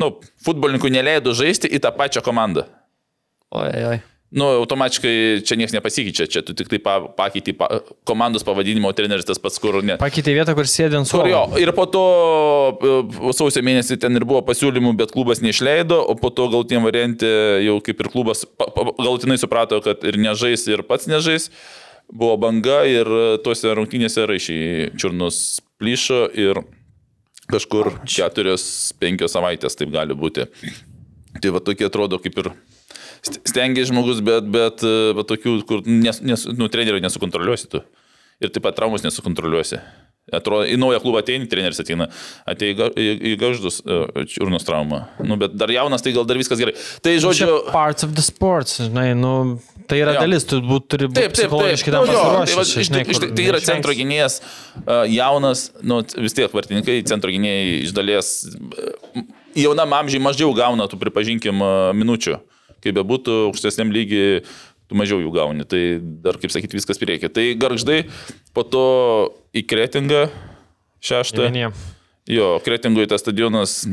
nu, 0.00 0.14
futbolininkui 0.46 0.92
neleido 0.94 1.34
žaisti 1.36 1.70
į 1.70 1.82
tą 1.84 1.94
pačią 1.96 2.24
komandą. 2.24 2.68
Oi, 3.54 3.70
oi. 3.92 4.02
Nu, 4.34 4.48
automatiškai 4.58 5.44
čia 5.46 5.54
niekas 5.54 5.76
nepasikeičia, 5.76 6.26
čia 6.26 6.40
tu 6.42 6.56
tik 6.58 6.66
tai 6.66 6.80
pa, 6.82 6.96
pakeiti 7.06 7.52
pa, 7.54 7.68
komandos 8.02 8.42
pavadinimo, 8.42 8.90
treneris 8.90 9.28
tas 9.28 9.38
pats, 9.38 9.60
kur 9.62 9.78
ne. 9.86 9.94
Pakeitė 10.00 10.34
vietą, 10.34 10.56
kur 10.58 10.66
sėdė 10.66 10.98
ant 10.98 11.06
suolo. 11.06 11.28
jo, 11.30 11.42
ir 11.62 11.70
po 11.76 11.84
to 11.86 12.02
e, 12.74 12.96
sausio 13.36 13.62
mėnesį 13.62 14.00
ten 14.02 14.18
ir 14.18 14.26
buvo 14.26 14.42
pasiūlymų, 14.48 14.96
bet 14.98 15.14
klubas 15.14 15.38
neišleido, 15.44 16.00
o 16.02 16.18
po 16.18 16.32
to 16.34 16.48
galtiniam 16.50 16.82
variantė 16.88 17.30
jau 17.62 17.78
kaip 17.86 18.02
ir 18.02 18.10
klubas 18.10 18.42
pa, 18.42 18.66
pa, 18.74 18.88
galutinai 18.98 19.38
suprato, 19.38 19.78
kad 19.84 20.02
ir 20.02 20.18
nežais, 20.18 20.66
ir 20.66 20.82
pats 20.88 21.06
nežais. 21.06 21.46
Buvo 22.12 22.36
banga 22.38 22.82
ir 22.86 23.08
tuose 23.44 23.72
rungtynėse 23.74 24.26
raišiai 24.28 24.90
čiurnus 25.00 25.60
plyšo 25.80 26.26
ir 26.36 26.60
kažkur 27.50 27.90
keturios, 28.08 28.92
penkios 29.00 29.34
savaitės 29.36 29.76
taip 29.78 29.92
gali 29.94 30.16
būti. 30.16 30.46
Tai 31.42 31.50
va 31.56 31.60
tokie 31.64 31.88
atrodo 31.88 32.20
kaip 32.22 32.38
ir 32.40 32.52
st- 33.24 33.40
stengiasi 33.50 33.90
žmogus, 33.90 34.20
bet, 34.24 34.46
bet 34.48 34.84
e, 34.86 35.12
va, 35.16 35.24
tokių, 35.26 35.56
kur 35.68 35.82
nes, 35.88 36.20
nes, 36.24 36.46
nu, 36.54 36.68
trenerių 36.72 37.02
nesukontroliuosi 37.04 37.70
tu. 37.72 37.82
Ir 38.42 38.52
taip 38.54 38.64
pat 38.66 38.76
traumus 38.78 39.04
nesukontroliuosi. 39.06 39.80
Atrodo, 40.32 40.64
į 40.64 40.78
naują 40.80 41.02
klubą 41.02 41.20
ateini, 41.20 41.44
treneris 41.52 41.76
ateina, 41.82 42.06
ateina 42.48 42.86
į, 42.96 43.04
į, 43.04 43.16
į 43.28 43.32
gaždus 43.42 43.82
e, 43.84 43.98
čiurnos 44.32 44.64
traumą. 44.64 45.02
Nu, 45.20 45.36
bet 45.36 45.52
dar 45.60 45.68
jaunas, 45.68 46.00
tai 46.00 46.14
gal 46.16 46.24
dar 46.24 46.38
viskas 46.40 46.62
gerai. 46.62 46.72
Tai 47.04 47.12
Žodžiu, 47.20 47.44
žodžiu, 47.44 47.58
parts 47.74 48.06
of 48.06 48.14
the 48.16 48.24
sports, 48.24 48.78
žinai, 48.80 49.10
nu, 49.18 49.34
tai 49.90 49.98
yra 50.00 50.14
Jo. 50.16 50.22
dalis, 50.24 50.46
tu 50.48 50.62
būt, 50.64 50.86
turi 50.94 51.10
būti 51.12 51.20
Taip, 51.26 51.36
taip, 51.36 51.52
taip. 51.52 51.84
tam 51.92 52.08
Nu, 52.08 52.16
tai, 52.48 52.56
va, 52.56 52.64
žinai, 52.64 53.04
iš, 53.04 53.20
kur 53.20 53.28
tai 53.36 53.44
yra 53.44 53.60
neišvengs. 53.60 53.68
centro 53.68 53.96
gynėjas, 54.00 54.38
uh, 54.80 55.04
jaunas, 55.12 55.66
nu, 55.84 56.00
vis 56.24 56.38
tiek 56.40 56.56
vartininkai, 56.56 56.96
centro 57.12 57.28
gynėjai 57.36 57.68
iš 57.84 57.92
dalies 58.00 58.32
uh, 58.48 59.22
jaunam 59.60 59.92
amžiai 60.00 60.24
mažiau 60.24 60.56
gauna, 60.56 60.88
tu 60.88 60.96
pripažinkim, 61.04 61.60
minučių. 62.00 62.40
Kaip 62.84 62.96
bebūtų, 62.98 63.36
aukštesniam 63.52 63.92
lygiai 63.92 64.40
mažiau 64.96 65.20
jų 65.22 65.32
gauni. 65.34 65.66
Tai 65.68 65.82
dar, 66.24 66.38
kaip 66.42 66.52
sakyti, 66.54 66.78
viskas 66.78 67.00
priekė. 67.00 67.30
Tai 67.32 67.46
garždai, 67.60 68.02
po 68.56 68.66
to 68.66 68.86
į 69.56 69.64
Kretingą 69.70 70.26
šeštą. 71.04 71.50
Jo, 72.30 72.54
Kretingui 72.64 73.08
tas 73.10 73.24
stadionas. 73.24 73.82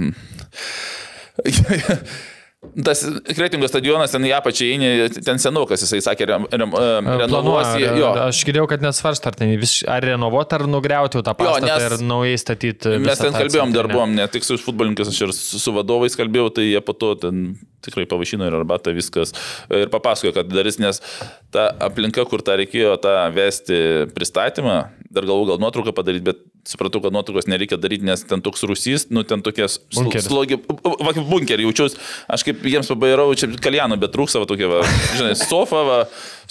Tas 2.86 3.00
Kretingos 3.34 3.72
stadionas 3.74 4.12
ten 4.14 4.22
į 4.30 4.36
apačią 4.38 4.68
eini, 4.70 4.90
ten 5.26 5.40
senukas, 5.42 5.82
jisai 5.82 5.98
sakė, 6.06 6.28
rem, 6.30 6.44
rem, 6.46 6.76
renovuos. 6.78 7.32
Planuoja, 7.32 7.72
jį- 7.82 7.96
Jo, 7.98 8.12
Aš 8.28 8.44
girdėjau, 8.46 8.68
kad 8.70 8.84
nesvarst, 8.86 9.26
ar, 9.26 9.34
ten 9.34 9.50
vis, 9.58 9.80
ar 9.90 10.06
renovuoti, 10.06 10.54
ar 10.60 10.68
nugriauti 10.70 11.24
tą 11.26 11.34
pastatą 11.34 11.66
nes 11.66 11.88
ir 11.88 12.06
naujai 12.06 12.38
statyti. 12.38 12.94
Mes 13.02 13.18
visą 13.18 13.24
ten 13.32 13.34
kalbėjom, 13.34 13.74
dar 13.74 13.88
centrinę. 13.90 13.94
buvom, 13.98 14.14
ne 14.16 14.28
tik 14.30 14.46
su 14.46 14.60
futbolininkais, 14.62 15.10
aš 15.10 15.22
ir 15.26 15.34
su 15.34 15.58
su 15.58 15.74
vadovais 15.74 16.14
kalbėjau, 16.16 16.54
tai 16.54 16.68
jie 16.70 16.82
po 16.86 16.94
to 16.94 17.16
ten 17.16 17.58
tikrai 17.82 18.06
pavaišino 18.06 18.46
ir 18.46 18.54
arbatą 18.54 18.94
viskas. 18.94 19.34
Ir 19.74 19.90
papasakojo, 19.90 20.36
kad 20.38 20.48
darys, 20.54 20.78
nes 20.78 21.02
ta 21.50 21.72
aplinka, 21.82 22.24
kur 22.30 22.46
tą 22.46 22.54
reikėjo 22.62 22.94
tą 23.02 23.16
vesti 23.34 24.06
pristatymą, 24.14 24.92
dar 25.10 25.26
galvau 25.26 25.48
gal 25.50 25.58
nuotrauką 25.58 25.92
padaryti, 25.98 26.24
bet 26.30 26.38
supratau, 26.64 27.02
kad 27.02 27.12
nuotraukos 27.12 27.48
nereikia 27.50 27.80
daryti, 27.82 28.06
nes 28.06 28.22
ten 28.24 28.40
toks 28.40 28.62
rusys, 28.70 29.08
nu 29.10 29.24
ten 29.26 29.42
tokie 29.42 29.66
slogi, 29.66 30.60
bunkerį 30.62 31.66
jaučiausi, 31.66 31.98
aš 32.30 32.44
kaip 32.46 32.51
jiems 32.54 32.90
pabairau, 32.92 33.32
čia 33.38 33.50
kaliano, 33.62 33.98
bet 34.02 34.14
trūksa 34.16 34.42
va 34.42 34.48
tokia, 34.50 34.70
va, 34.72 34.82
žinai, 35.18 35.34
sofa, 35.40 35.82
va, 35.88 35.98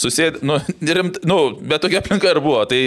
susėd, 0.01 0.41
nu, 0.47 0.57
rimt, 0.97 1.21
nu, 1.29 1.37
bet 1.61 1.85
tokia 1.85 2.01
aplinka 2.01 2.31
ir 2.33 2.41
buvo, 2.45 2.63
tai, 2.71 2.81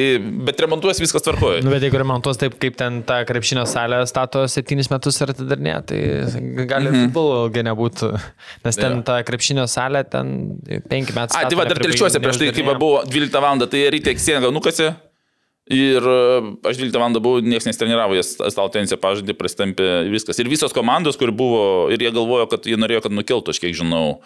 bet 0.47 0.59
remontuos 0.63 1.01
viskas 1.03 1.25
tvarkoja. 1.25 1.61
Nu, 1.65 1.71
bet 1.73 1.85
jeigu 1.85 2.01
remontuos 2.01 2.39
taip, 2.41 2.57
kaip 2.61 2.77
ten 2.79 3.01
tą 3.07 3.21
krepšinio 3.29 3.65
salę 3.69 4.01
stato 4.09 4.45
septynis 4.51 4.89
metus 4.93 5.21
ir 5.21 5.33
atidarnė, 5.35 5.77
tai 5.89 6.01
gali 6.69 6.91
mhm. 6.91 7.07
futbolo 7.07 7.45
ilgai 7.47 7.65
nebūtų. 7.69 8.11
Nes 8.65 8.79
ten 8.79 8.99
Jo. 8.99 9.05
ta 9.07 9.21
krepšinio 9.27 9.69
salė, 9.71 10.03
ten 10.09 10.35
penki 10.89 11.15
metai. 11.15 11.43
A, 11.43 11.49
tai 11.49 11.59
va 11.59 11.69
dar 11.69 11.81
telčiuose 11.81 12.21
prieš 12.23 12.41
tai, 12.41 12.53
kai 12.55 12.67
buvo 12.73 13.03
12 13.07 13.43
val. 13.43 13.67
tai 13.69 13.87
ryte 13.93 14.17
sieną 14.19 14.51
nukasi. 14.53 14.91
Ir 15.71 16.03
e, 16.03 16.15
aš 16.67 16.79
12 16.81 16.99
val. 16.99 17.15
buvau, 17.23 17.39
niekas 17.39 17.69
nestreniravo, 17.69 18.17
jie 18.17 18.23
stalo 18.25 18.67
tenisę 18.67 18.97
pažadė, 18.99 19.35
pristampė 19.37 20.09
viskas. 20.11 20.39
Ir 20.41 20.51
visos 20.51 20.75
komandos, 20.75 21.15
kur 21.19 21.31
buvo, 21.31 21.87
ir 21.93 22.03
jie 22.03 22.11
galvojo, 22.11 22.49
kad 22.51 22.67
jie 22.67 22.75
norėjo, 22.75 23.05
kad 23.05 23.15
nukeltų, 23.15 23.55
aš 23.55 23.61
kiek 23.63 23.77
žinau. 23.79 24.19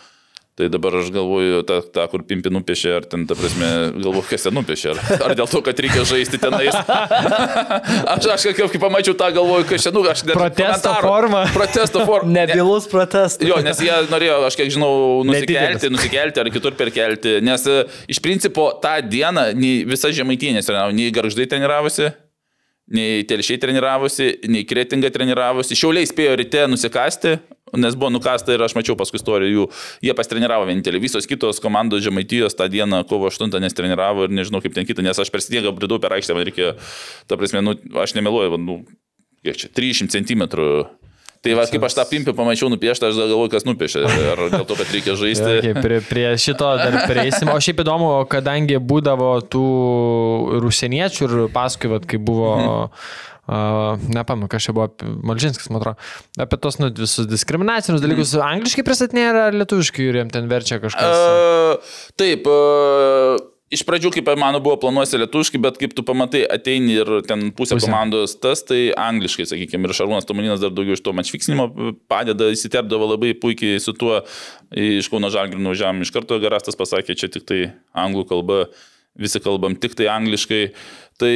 Tai 0.57 0.71
dabar 0.73 0.95
aš 0.97 1.11
galvoju, 1.13 1.59
ta, 1.69 1.75
ta 1.93 2.07
kur 2.09 2.23
pimpi 2.25 2.49
nupiešė, 2.49 2.93
ar 2.97 3.03
ten, 3.05 3.27
ta 3.29 3.35
prasme, 3.37 3.67
galvoju, 3.93 4.23
kas 4.25 4.47
ten 4.47 4.55
nupiešė, 4.57 4.89
ar, 4.95 5.25
ar 5.27 5.33
dėl 5.37 5.49
to, 5.51 5.59
kad 5.61 5.77
reikia 5.85 6.01
žaisti 6.09 6.39
tenais. 6.41 6.73
aš, 8.13 8.25
aš 8.33 8.45
kaip, 8.57 8.63
kaip 8.73 8.81
pamačiau 8.81 9.13
tą, 9.19 9.27
galvoju, 9.35 9.67
kas 9.69 9.85
čia, 9.85 9.91
nu, 9.93 10.01
aš 10.09 10.23
net 10.25 10.33
Protesto 10.33 10.95
forma. 11.03 11.43
Protesto 11.53 12.01
forma. 12.09 12.33
Nebilus 12.39 12.87
protestas. 12.89 13.45
Jo, 13.45 13.59
nes 13.61 13.77
jie 13.85 13.93
norėjo, 14.09 14.39
aš 14.47 14.57
kiek 14.57 14.71
žinau, 14.73 14.89
nusikelti, 15.29 15.91
nusikelti 15.93 16.41
ar 16.41 16.49
kitur 16.55 16.73
perkelti. 16.79 17.35
Nes 17.45 17.67
e, 17.69 17.83
iš 18.09 18.21
principo 18.25 18.71
tą 18.81 18.95
dieną 19.05 19.51
nei 19.53 19.83
visa 19.85 20.09
žemaitinė 20.09 20.65
nei 20.97 21.13
garždai 21.13 21.45
treniravosi, 21.53 22.09
nei 22.97 23.21
telšiai 23.29 23.61
treniravosi, 23.61 24.31
nei 24.49 24.65
kretinga 24.65 25.13
treniravosi. 25.13 25.77
Šiauliai 25.77 26.09
spėjo 26.09 26.33
ryte 26.41 26.65
nusikasti, 26.73 27.37
nes 27.75 27.95
buvo 27.99 28.11
nukasta 28.13 28.53
ir 28.55 28.63
aš 28.63 28.75
mačiau 28.77 28.95
paskui 28.99 29.19
istorijų 29.19 29.53
jų. 29.55 29.65
Jie 30.07 30.15
pastreniravo 30.17 30.67
vienintelį. 30.69 31.01
Visos 31.03 31.27
kitos 31.29 31.59
komandos 31.63 32.05
žemaitijos 32.05 32.55
tą 32.57 32.69
dieną 32.71 33.03
kovo 33.09 33.27
8 33.31 33.51
nestreniravo 33.63 34.27
ir 34.27 34.35
nežinau 34.37 34.61
kaip 34.63 34.77
ten 34.77 34.87
kitą, 34.87 35.03
nes 35.05 35.19
aš 35.19 35.31
per 35.33 35.43
sniegą 35.43 35.73
bridau 35.75 35.99
per 36.03 36.15
aikštę, 36.17 36.37
man 36.37 36.47
reikėjo, 36.47 36.77
ta 37.27 37.39
prasme, 37.39 37.65
nu, 37.65 37.75
aš 37.99 38.15
nemeluoju, 38.17 38.55
va, 38.55 38.61
nu, 38.61 38.79
kiek 39.43 39.59
čia, 39.59 39.73
300 39.75 40.15
cm. 40.15 40.47
Tai 41.37 41.53
va, 41.53 41.67
kaip 41.69 41.83
aš 41.85 41.93
tą 41.93 42.03
pimpį 42.09 42.33
pamačiau 42.33 42.67
nupieštą, 42.73 43.11
aš 43.11 43.19
galvoju, 43.21 43.51
kas 43.53 43.65
nupiešė. 43.67 44.01
Ar 44.33 44.39
dėl 44.51 44.65
to, 44.67 44.75
kad 44.79 44.89
reikia 44.91 45.13
žaisti. 45.19 45.45
Okay, 45.61 45.75
prie, 45.85 45.99
prie 46.01 46.25
šito 46.41 46.71
dar 46.79 46.97
prieisim. 47.05 47.51
O 47.53 47.59
šiaip 47.61 47.83
įdomu, 47.85 48.09
kadangi 48.31 48.79
būdavo 48.81 49.29
tų 49.45 49.67
ir 50.57 50.65
užsieniečių 50.67 51.27
ir 51.27 51.35
paskui, 51.53 51.91
vat, 51.93 52.09
kai 52.09 52.17
buvo, 52.17 52.55
Mhm. 52.57 53.36
Uh, 53.47 53.97
nepamenu, 54.11 54.47
kas 54.51 54.67
čia 54.67 54.75
buvo, 54.77 54.91
Malžinskas, 55.27 55.69
man 55.71 55.81
atrodo, 55.81 55.97
apie 56.43 56.57
tos 56.61 56.79
nu, 56.79 56.91
visus 56.91 57.27
diskriminacinius 57.31 58.03
dalykus, 58.03 58.35
Mhm. 58.37 58.47
angliškai 58.59 58.83
pristatinėja 58.87 59.35
ar 59.49 59.53
lietuviškai 59.63 60.07
ir 60.07 60.21
jiems 60.21 60.33
ten 60.35 60.47
verčia 60.51 60.79
kažkas. 60.83 61.21
Uh, 61.27 61.93
taip, 62.19 62.47
uh, 62.47 63.37
iš 63.67 63.81
pradžių, 63.83 64.13
kaip 64.15 64.29
mano 64.39 64.61
buvo 64.63 64.77
planuosi 64.79 65.19
lietuviškai, 65.19 65.59
bet 65.59 65.75
kaip 65.81 65.91
tu 65.95 66.03
pamatai, 66.07 66.45
ateini 66.47 66.93
ir 67.01 67.09
ten 67.27 67.49
pusė, 67.51 67.75
Pusė. 67.75 67.89
komandos 67.89 68.37
tas, 68.39 68.63
tai 68.63 68.93
angliškai, 68.95 69.43
sakykime, 69.49 69.83
ir 69.89 69.95
Šarūnas 69.97 70.23
Tomaninas 70.29 70.61
dar 70.63 70.71
daugiau 70.71 70.95
iš 70.95 71.03
to 71.03 71.11
matšfiksnimo 71.11 71.65
padeda, 72.07 72.47
įsiterpdavo 72.55 73.09
labai 73.11 73.33
puikiai 73.35 73.81
su 73.83 73.91
tuo, 73.91 74.21
iš 74.71 75.09
Kauno 75.11 75.27
Žalgirino 75.33 75.67
nuvažiavam 75.67 75.99
iš 76.01 76.11
karto, 76.15 76.39
Garastas 76.39 76.79
pasakė, 76.79 77.15
čia 77.19 77.27
tik 77.27 77.43
tai 77.43 77.73
anglų 77.95 78.23
kalba, 78.31 78.61
visi 79.19 79.41
kalbam 79.43 79.75
tik 79.75 79.97
tai 79.97 80.09
angliškai. 80.13 80.63
Tai 81.17 81.33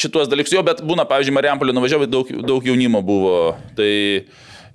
šituos 0.00 0.30
dalykus 0.32 0.54
jo, 0.56 0.62
bet 0.64 0.80
būna, 0.86 1.04
pavyzdžiui, 1.08 1.34
Mariampolė 1.36 1.74
nuvažiavo, 1.76 2.08
daug, 2.08 2.30
daug 2.48 2.64
jaunimo 2.64 3.02
buvo. 3.04 3.36
Tai 3.76 3.90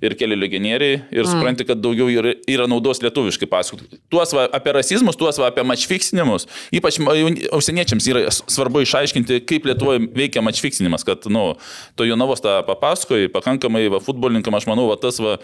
ir 0.02 0.16
keli 0.18 0.36
legionieriai 0.38 0.98
ir 1.14 1.26
supranti, 1.30 1.66
kad 1.66 1.78
daugiau 1.82 2.08
yra, 2.10 2.34
yra 2.50 2.66
naudos 2.70 3.00
lietuviškai 3.04 3.48
pasakoti. 3.50 4.00
Tuos 4.12 4.34
va, 4.34 4.48
apie 4.58 4.74
rasizmus, 4.74 5.18
tuos 5.18 5.38
va, 5.38 5.50
apie 5.52 5.64
mačfiksinimus, 5.66 6.48
ypač 6.74 6.98
užsieniečiams 7.02 8.08
yra 8.10 8.24
svarbu 8.34 8.82
išaiškinti, 8.86 9.42
kaip 9.48 9.68
Lietuvoje 9.70 10.02
veikia 10.16 10.42
mačfiksinimas, 10.44 11.06
kad, 11.06 11.28
nu, 11.32 11.52
to 11.98 12.06
Jonavos 12.08 12.42
tą 12.42 12.58
papasakoji, 12.66 13.30
pakankamai 13.34 13.86
va, 13.94 14.02
futbolininkam, 14.02 14.58
aš 14.58 14.66
manau, 14.70 14.88
va, 14.90 14.98
tas 15.00 15.22
va, 15.22 15.38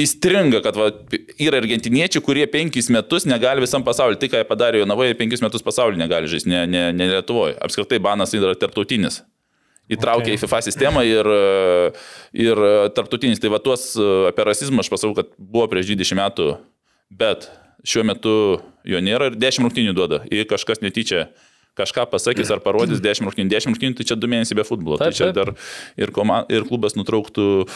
įstringa, 0.00 0.60
kad 0.64 0.76
va, 0.76 0.90
yra 1.40 1.60
argentiniečiai, 1.62 2.24
kurie 2.24 2.44
penkis 2.50 2.90
metus 2.92 3.24
negali 3.28 3.64
visam 3.64 3.84
pasauliu. 3.86 4.18
Tai, 4.20 4.28
ką 4.32 4.42
jie 4.42 4.48
padarė 4.48 4.82
Jonavoje, 4.82 5.16
penkis 5.18 5.44
metus 5.44 5.64
pasauliu 5.64 6.00
negali 6.00 6.28
žaisti, 6.30 6.52
ne, 6.52 6.66
ne, 6.68 6.84
ne 6.96 7.08
Lietuvoje. 7.14 7.56
Apskritai, 7.64 8.02
banas 8.04 8.36
yra 8.36 8.54
tarptautinis 8.60 9.22
įtraukė 9.92 10.32
okay. 10.32 10.36
į 10.36 10.42
FIFA 10.42 10.60
sistemą 10.66 11.02
ir, 11.06 11.28
ir 12.36 12.62
tarptautinis. 12.96 13.40
Tai 13.42 13.52
va 13.54 13.60
tuos 13.62 13.92
apie 14.30 14.46
rasizmą 14.46 14.82
aš 14.82 14.90
pasakau, 14.92 15.14
kad 15.20 15.30
buvo 15.38 15.68
prieš 15.70 15.92
20 15.92 16.18
metų, 16.20 16.48
bet 17.14 17.48
šiuo 17.86 18.06
metu 18.08 18.36
jo 18.86 19.02
nėra 19.02 19.30
ir 19.30 19.38
10 19.38 19.66
rungtinių 19.66 19.94
duoda. 19.96 20.22
Jei 20.32 20.48
kažkas 20.48 20.82
netyčia 20.82 21.28
kažką 21.76 22.06
pasakys 22.12 22.50
ar 22.54 22.62
parodys 22.64 23.02
10 23.04 23.26
rungtinių, 23.28 23.50
10 23.52 23.74
rungtinių, 23.74 23.98
tai 23.98 24.08
čia 24.08 24.16
2 24.16 24.32
mėnesiai 24.32 24.56
be 24.58 24.64
futbolo. 24.64 24.96
Taip, 25.00 25.12
tai 25.12 25.18
čia 25.18 25.28
taip. 25.30 25.36
dar 25.36 25.52
ir, 26.00 26.12
koma, 26.16 26.42
ir 26.52 26.64
klubas 26.68 26.96
nutrauktų 26.96 27.66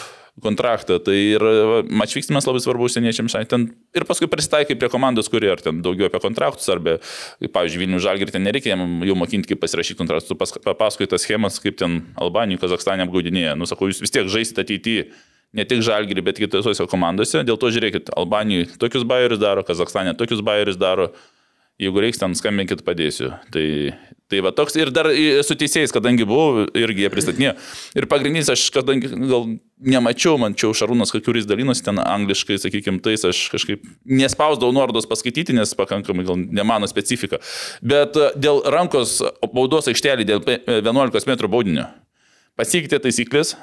kontraktą. 0.41 0.99
Tai 1.05 1.15
ir 1.15 1.43
mačvyksmas 1.91 2.47
labai 2.49 2.63
svarbu 2.63 2.87
užsieniečiams. 2.89 3.35
Ten, 3.51 3.67
ir 3.97 4.07
paskui 4.09 4.29
prisitaikai 4.31 4.77
prie 4.79 4.89
komandos, 4.93 5.29
kurie 5.33 5.51
ar 5.53 5.61
ten 5.61 5.83
daugiau 5.85 6.09
apie 6.09 6.21
kontraktus, 6.23 6.69
arba, 6.73 6.99
pavyzdžiui, 7.41 7.83
Vilnių 7.85 8.01
žalgirį 8.03 8.37
ten 8.37 8.47
nereikia 8.47 8.77
jau 8.77 9.17
mokinti, 9.19 9.51
kaip 9.51 9.61
pasirašyti 9.65 9.99
kontraktus. 10.01 10.31
Tu 10.31 10.39
pas- 10.39 10.55
papasakoji 10.65 11.11
tas 11.11 11.27
schemas, 11.27 11.59
kaip 11.63 11.77
ten 11.81 12.01
Albanijoje, 12.21 12.63
Kazakstane 12.65 13.05
apgaudinėja. 13.07 13.57
Nu, 13.59 13.69
sakau, 13.69 13.91
jūs 13.91 14.01
vis 14.01 14.15
tiek 14.15 14.31
žaisite 14.31 14.65
ateityje. 14.65 15.11
Ne 15.53 15.65
tik 15.67 15.83
žalgirį, 15.83 16.23
bet 16.23 16.39
kitose 16.39 16.87
komandose. 16.87 17.43
Dėl 17.43 17.59
to 17.59 17.73
žiūrėkit, 17.75 18.13
Albanijoje 18.15 18.79
tokius 18.79 19.03
bairius 19.03 19.41
daro, 19.43 19.65
Kazakstane 19.67 20.15
tokius 20.15 20.45
bairius 20.47 20.79
daro. 20.79 21.11
Jeigu 21.81 22.03
reiks, 22.03 22.19
ten 22.21 22.35
skambinkit, 22.37 22.83
padėsiu. 22.85 23.31
Tai, 23.55 23.65
tai 24.29 24.43
va 24.45 24.51
toks 24.53 24.75
ir 24.77 24.91
dar 24.93 25.09
su 25.47 25.55
teisėjais, 25.57 25.95
kadangi 25.97 26.27
buvau, 26.29 26.67
irgi 26.77 27.07
jie 27.07 27.11
pristatinėjo. 27.13 27.55
Ir 27.97 28.07
pagrindinis, 28.11 28.51
aš 28.53 28.67
kadangi 28.75 29.09
gal 29.09 29.47
nemačiau, 29.81 30.37
mančiau 30.43 30.75
Šarūnas, 30.77 31.15
kuris 31.25 31.49
dalinosi 31.49 31.87
ten 31.87 32.03
angliškai, 32.03 32.59
sakykime, 32.61 33.01
tais 33.05 33.25
aš 33.25 33.47
kažkaip 33.55 33.89
nespausdavau 34.05 34.77
nuorodos 34.77 35.09
paskaityti, 35.09 35.57
nes 35.57 35.73
pakankamai 35.79 36.27
gal 36.29 36.37
ne 36.45 36.69
mano 36.69 36.91
specifika. 36.91 37.41
Bet 37.81 38.21
e, 38.21 38.29
dėl 38.37 38.61
rankos 38.77 39.17
baudos 39.49 39.89
aikštelį, 39.89 40.29
dėl 40.29 40.45
pe- 40.45 40.61
11 40.83 41.33
m 41.33 41.41
baudinio, 41.49 41.89
pasikeitė 42.61 43.01
taisyklės. 43.09 43.57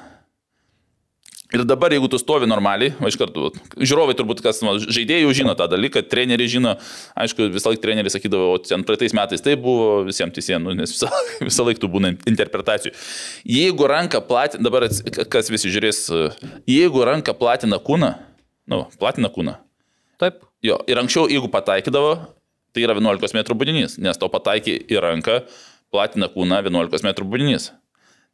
Ir 1.48 1.62
dabar, 1.64 1.88
jeigu 1.94 2.10
tu 2.12 2.18
stovi 2.20 2.44
normaliai, 2.44 2.92
iš 3.08 3.16
karto, 3.16 3.48
žiūrovai 3.80 4.12
turbūt, 4.18 4.42
kas 4.44 4.58
žaidėjai 4.60 5.30
žino 5.32 5.54
tą 5.56 5.64
dalyką, 5.72 6.02
treneriai 6.04 6.50
žino, 6.52 6.74
aišku, 7.16 7.46
visą 7.54 7.72
laiką 7.72 7.80
treneriai 7.86 8.12
sakydavo, 8.12 8.50
o 8.52 8.58
ten 8.60 8.84
praeitais 8.84 9.14
metais 9.16 9.40
tai 9.44 9.54
buvo 9.56 10.02
visiems 10.04 10.36
teisėjams, 10.36 10.68
nu, 10.68 10.74
nes 10.76 10.92
visą, 10.92 11.08
visą 11.48 11.64
laiką 11.64 11.80
tu 11.80 11.88
būna 11.94 12.12
interpretacijų. 12.28 12.92
Jeigu 13.48 13.88
ranka 13.88 14.20
platina, 14.20 14.66
dabar 14.68 14.90
kas 15.32 15.48
visi 15.48 15.72
žiūrės, 15.72 16.02
jeigu 16.68 17.08
ranka 17.08 17.32
platina 17.32 17.80
kūną, 17.80 18.12
nu, 18.68 18.84
platina 19.00 19.32
kūną, 19.32 19.56
Taip. 20.20 20.44
jo, 20.60 20.76
ir 20.84 21.00
anksčiau, 21.00 21.30
jeigu 21.32 21.48
pataikydavo, 21.54 22.12
tai 22.76 22.84
yra 22.84 22.98
11 23.00 23.40
m 23.40 23.56
būdinys, 23.56 23.96
nes 24.04 24.20
to 24.20 24.28
pataikė 24.28 24.76
į 24.84 25.00
ranką, 25.00 25.40
platina 25.96 26.28
kūną 26.28 26.60
11 26.68 27.08
m 27.08 27.16
būdinys. 27.24 27.72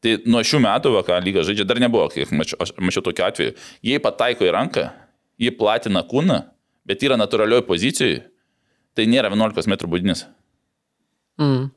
Tai 0.05 0.19
nuo 0.29 0.43
šių 0.45 0.61
metų, 0.61 0.91
va, 0.99 1.01
ką 1.07 1.17
lyga 1.25 1.47
žaidžia, 1.49 1.65
dar 1.69 1.81
nebuvo, 1.81 2.11
kiek 2.13 2.33
mačiau, 2.37 2.59
aš 2.61 2.75
mačiau 2.77 3.05
tokiu 3.07 3.25
atveju. 3.25 3.55
Jei 3.87 4.03
pataiko 4.05 4.45
į 4.45 4.53
ranką, 4.53 4.91
jie 5.41 5.53
platina 5.57 6.03
kūną, 6.05 6.43
bet 6.85 7.05
yra 7.07 7.17
natūralioj 7.17 7.65
pozicijoje, 7.65 8.21
tai 8.93 9.07
nėra 9.09 9.31
11 9.33 9.71
m 9.71 9.79
būdinis. 9.89 10.27
Mm. 11.41 11.71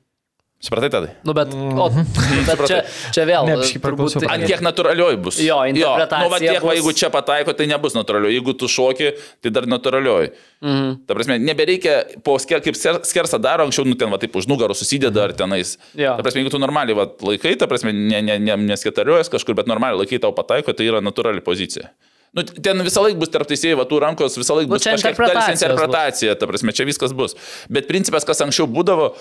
Supratai 0.58 0.90
tada? 0.90 1.10
Nu, 1.22 1.34
bet, 1.38 1.52
o, 1.54 1.86
bet 2.50 2.62
čia, 2.66 2.80
čia 3.14 3.26
vėl. 3.30 3.46
Ne, 3.46 3.60
biškį 3.62 3.78
priklauso. 3.84 4.22
Ant 4.26 4.42
kiek 4.50 4.64
natūralioj 4.66 5.18
bus? 5.22 5.38
Jo, 5.38 5.60
interpretacija 5.70 6.24
Nu, 6.26 6.32
va, 6.34 6.40
tiek, 6.42 6.58
va, 6.58 6.72
bus- 6.72 6.80
jeigu 6.80 6.94
čia 6.98 7.12
pataiko, 7.14 7.54
tai 7.54 7.68
nebus 7.70 7.94
natūralioj. 7.94 8.34
Jeigu 8.34 8.56
tu 8.58 8.66
šoki, 8.72 9.12
tai 9.46 9.52
dar 9.54 9.70
natūralioj. 9.70 10.32
Mhm. 10.66 10.90
Ta 11.06 11.14
prasme, 11.20 11.38
nebereikia, 11.46 12.00
po 12.26 12.40
sker, 12.42 12.64
kaip 12.66 12.74
sker- 12.80 13.04
skersą 13.06 13.38
daro, 13.38 13.70
anksčiau, 13.70 13.86
nu 13.86 13.94
ten, 14.02 14.10
va, 14.10 14.18
taip 14.18 14.34
už 14.34 14.50
nugarų 14.50 14.74
susideda 14.74 15.28
ar 15.30 15.38
tenais. 15.38 15.76
Jo. 15.94 16.18
Ta 16.18 16.26
prasme, 16.26 16.42
jeigu 16.42 16.56
tu 16.58 16.64
normaliai, 16.66 16.98
va, 16.98 17.06
laikai, 17.30 17.54
ta 17.62 17.70
prasme, 17.70 17.94
ne, 17.94 18.26
ne, 18.26 18.42
ne, 18.42 18.58
nesketariuojas 18.74 19.30
kažkur, 19.30 19.54
bet 19.62 19.70
normaliai 19.70 20.02
laikai 20.02 20.18
tau 20.26 20.34
pataiko, 20.34 20.74
tai 20.74 20.90
yra 20.90 21.06
natūrali 21.06 21.46
pozicija. 21.46 21.94
Nu, 22.36 22.44
ten 22.44 22.82
visą 22.84 23.02
laiką 23.06 23.22
bus 23.22 23.30
tarp 23.34 23.48
teisėjų, 23.50 23.78
va, 23.80 23.86
tų 23.88 24.02
rankos 24.04 24.36
visą 24.38 24.58
laiką 24.58 24.68
Nu, 24.68 24.76
bus 24.76 24.84
čia 24.84 24.98
kažkiek 24.98 25.22
dalis 25.22 25.54
interpretacija, 25.54 26.34
ta 26.38 26.50
prasme, 26.50 26.74
čia 26.76 26.86
viskas 26.86 27.14
bus. 27.16 27.38
Bet 27.72 27.88
principas, 27.90 28.26
kas 28.28 28.42
anksčiau 28.44 28.68
būdavo, 28.70 29.14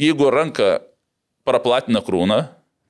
jeigu 0.00 0.30
ranka 0.30 0.80
praplatina 1.44 2.02
krūną, 2.04 2.40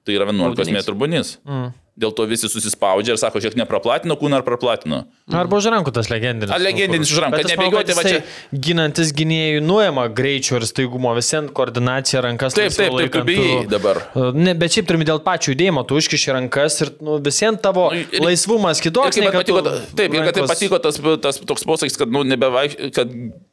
tai 0.05 0.17
yra 0.19 0.29
11 0.31 0.55
Baudinys. 0.57 0.89
m 0.89 0.99
bunys. 0.99 1.39
Mm. 1.45 1.73
Dėl 1.95 2.11
to 2.11 2.25
visi 2.27 2.49
susispaudžia 2.51 3.13
ir 3.15 3.19
sako, 3.23 3.39
šiek 3.39 3.55
nepraplatino 3.55 4.17
kūną 4.19 4.41
ar 4.41 4.43
praplatino. 4.43 5.05
Arba 5.31 5.61
už 5.61 5.69
rankų 5.71 5.93
tas 5.95 6.09
legendinis. 6.11 6.51
Ar 6.51 6.59
legendinis 6.59 7.07
už 7.15 7.21
rankų, 7.23 7.39
kad 7.45 7.53
nebėgioti, 7.55 7.95
va 7.95 8.03
čia- 8.03 8.23
Ginantis 8.51 9.13
gynėjų 9.15 9.61
nuėma 9.63 10.09
greičio 10.11 10.57
ir 10.59 10.67
staigumo, 10.67 11.13
visiems 11.15 11.53
koordinacija 11.55 12.21
rankas. 12.27 12.55
Taip, 12.59 12.73
taip, 12.75 12.91
taip, 12.91 12.97
laikant, 12.99 13.25
bijai 13.29 13.69
dabar. 13.71 14.03
Ne, 14.35 14.55
bet 14.59 14.75
šiaip 14.75 14.89
turime 14.91 15.07
dėl 15.07 15.23
pačių 15.23 15.55
judėjimo, 15.55 15.87
tu 15.87 15.95
užkiši 15.95 16.35
rankas 16.35 16.81
ir 16.83 16.91
nu, 17.01 17.21
visiems 17.23 17.63
tavo 17.63 17.87
Nu, 17.95 18.03
ir- 18.03 18.21
laisvumas 18.27 18.81
Ir 18.83 18.91
kitoks. 18.91 19.15
kaip 19.15 19.31
tu 19.31 19.39
patiko, 19.39 19.63
ta- 19.63 19.79
taip, 19.95 20.11
ir 20.19 20.25
kad 20.25 20.35
tai 20.35 20.43
rankos- 20.43 20.51
patiko 20.51 20.83
tas, 20.83 20.99
tas 21.23 21.39
toks 21.47 21.63
posakis, 21.63 21.97
kad, 21.97 22.11
nu, 22.11 22.25
nebevaik, 22.27 22.75
kad 22.93 23.07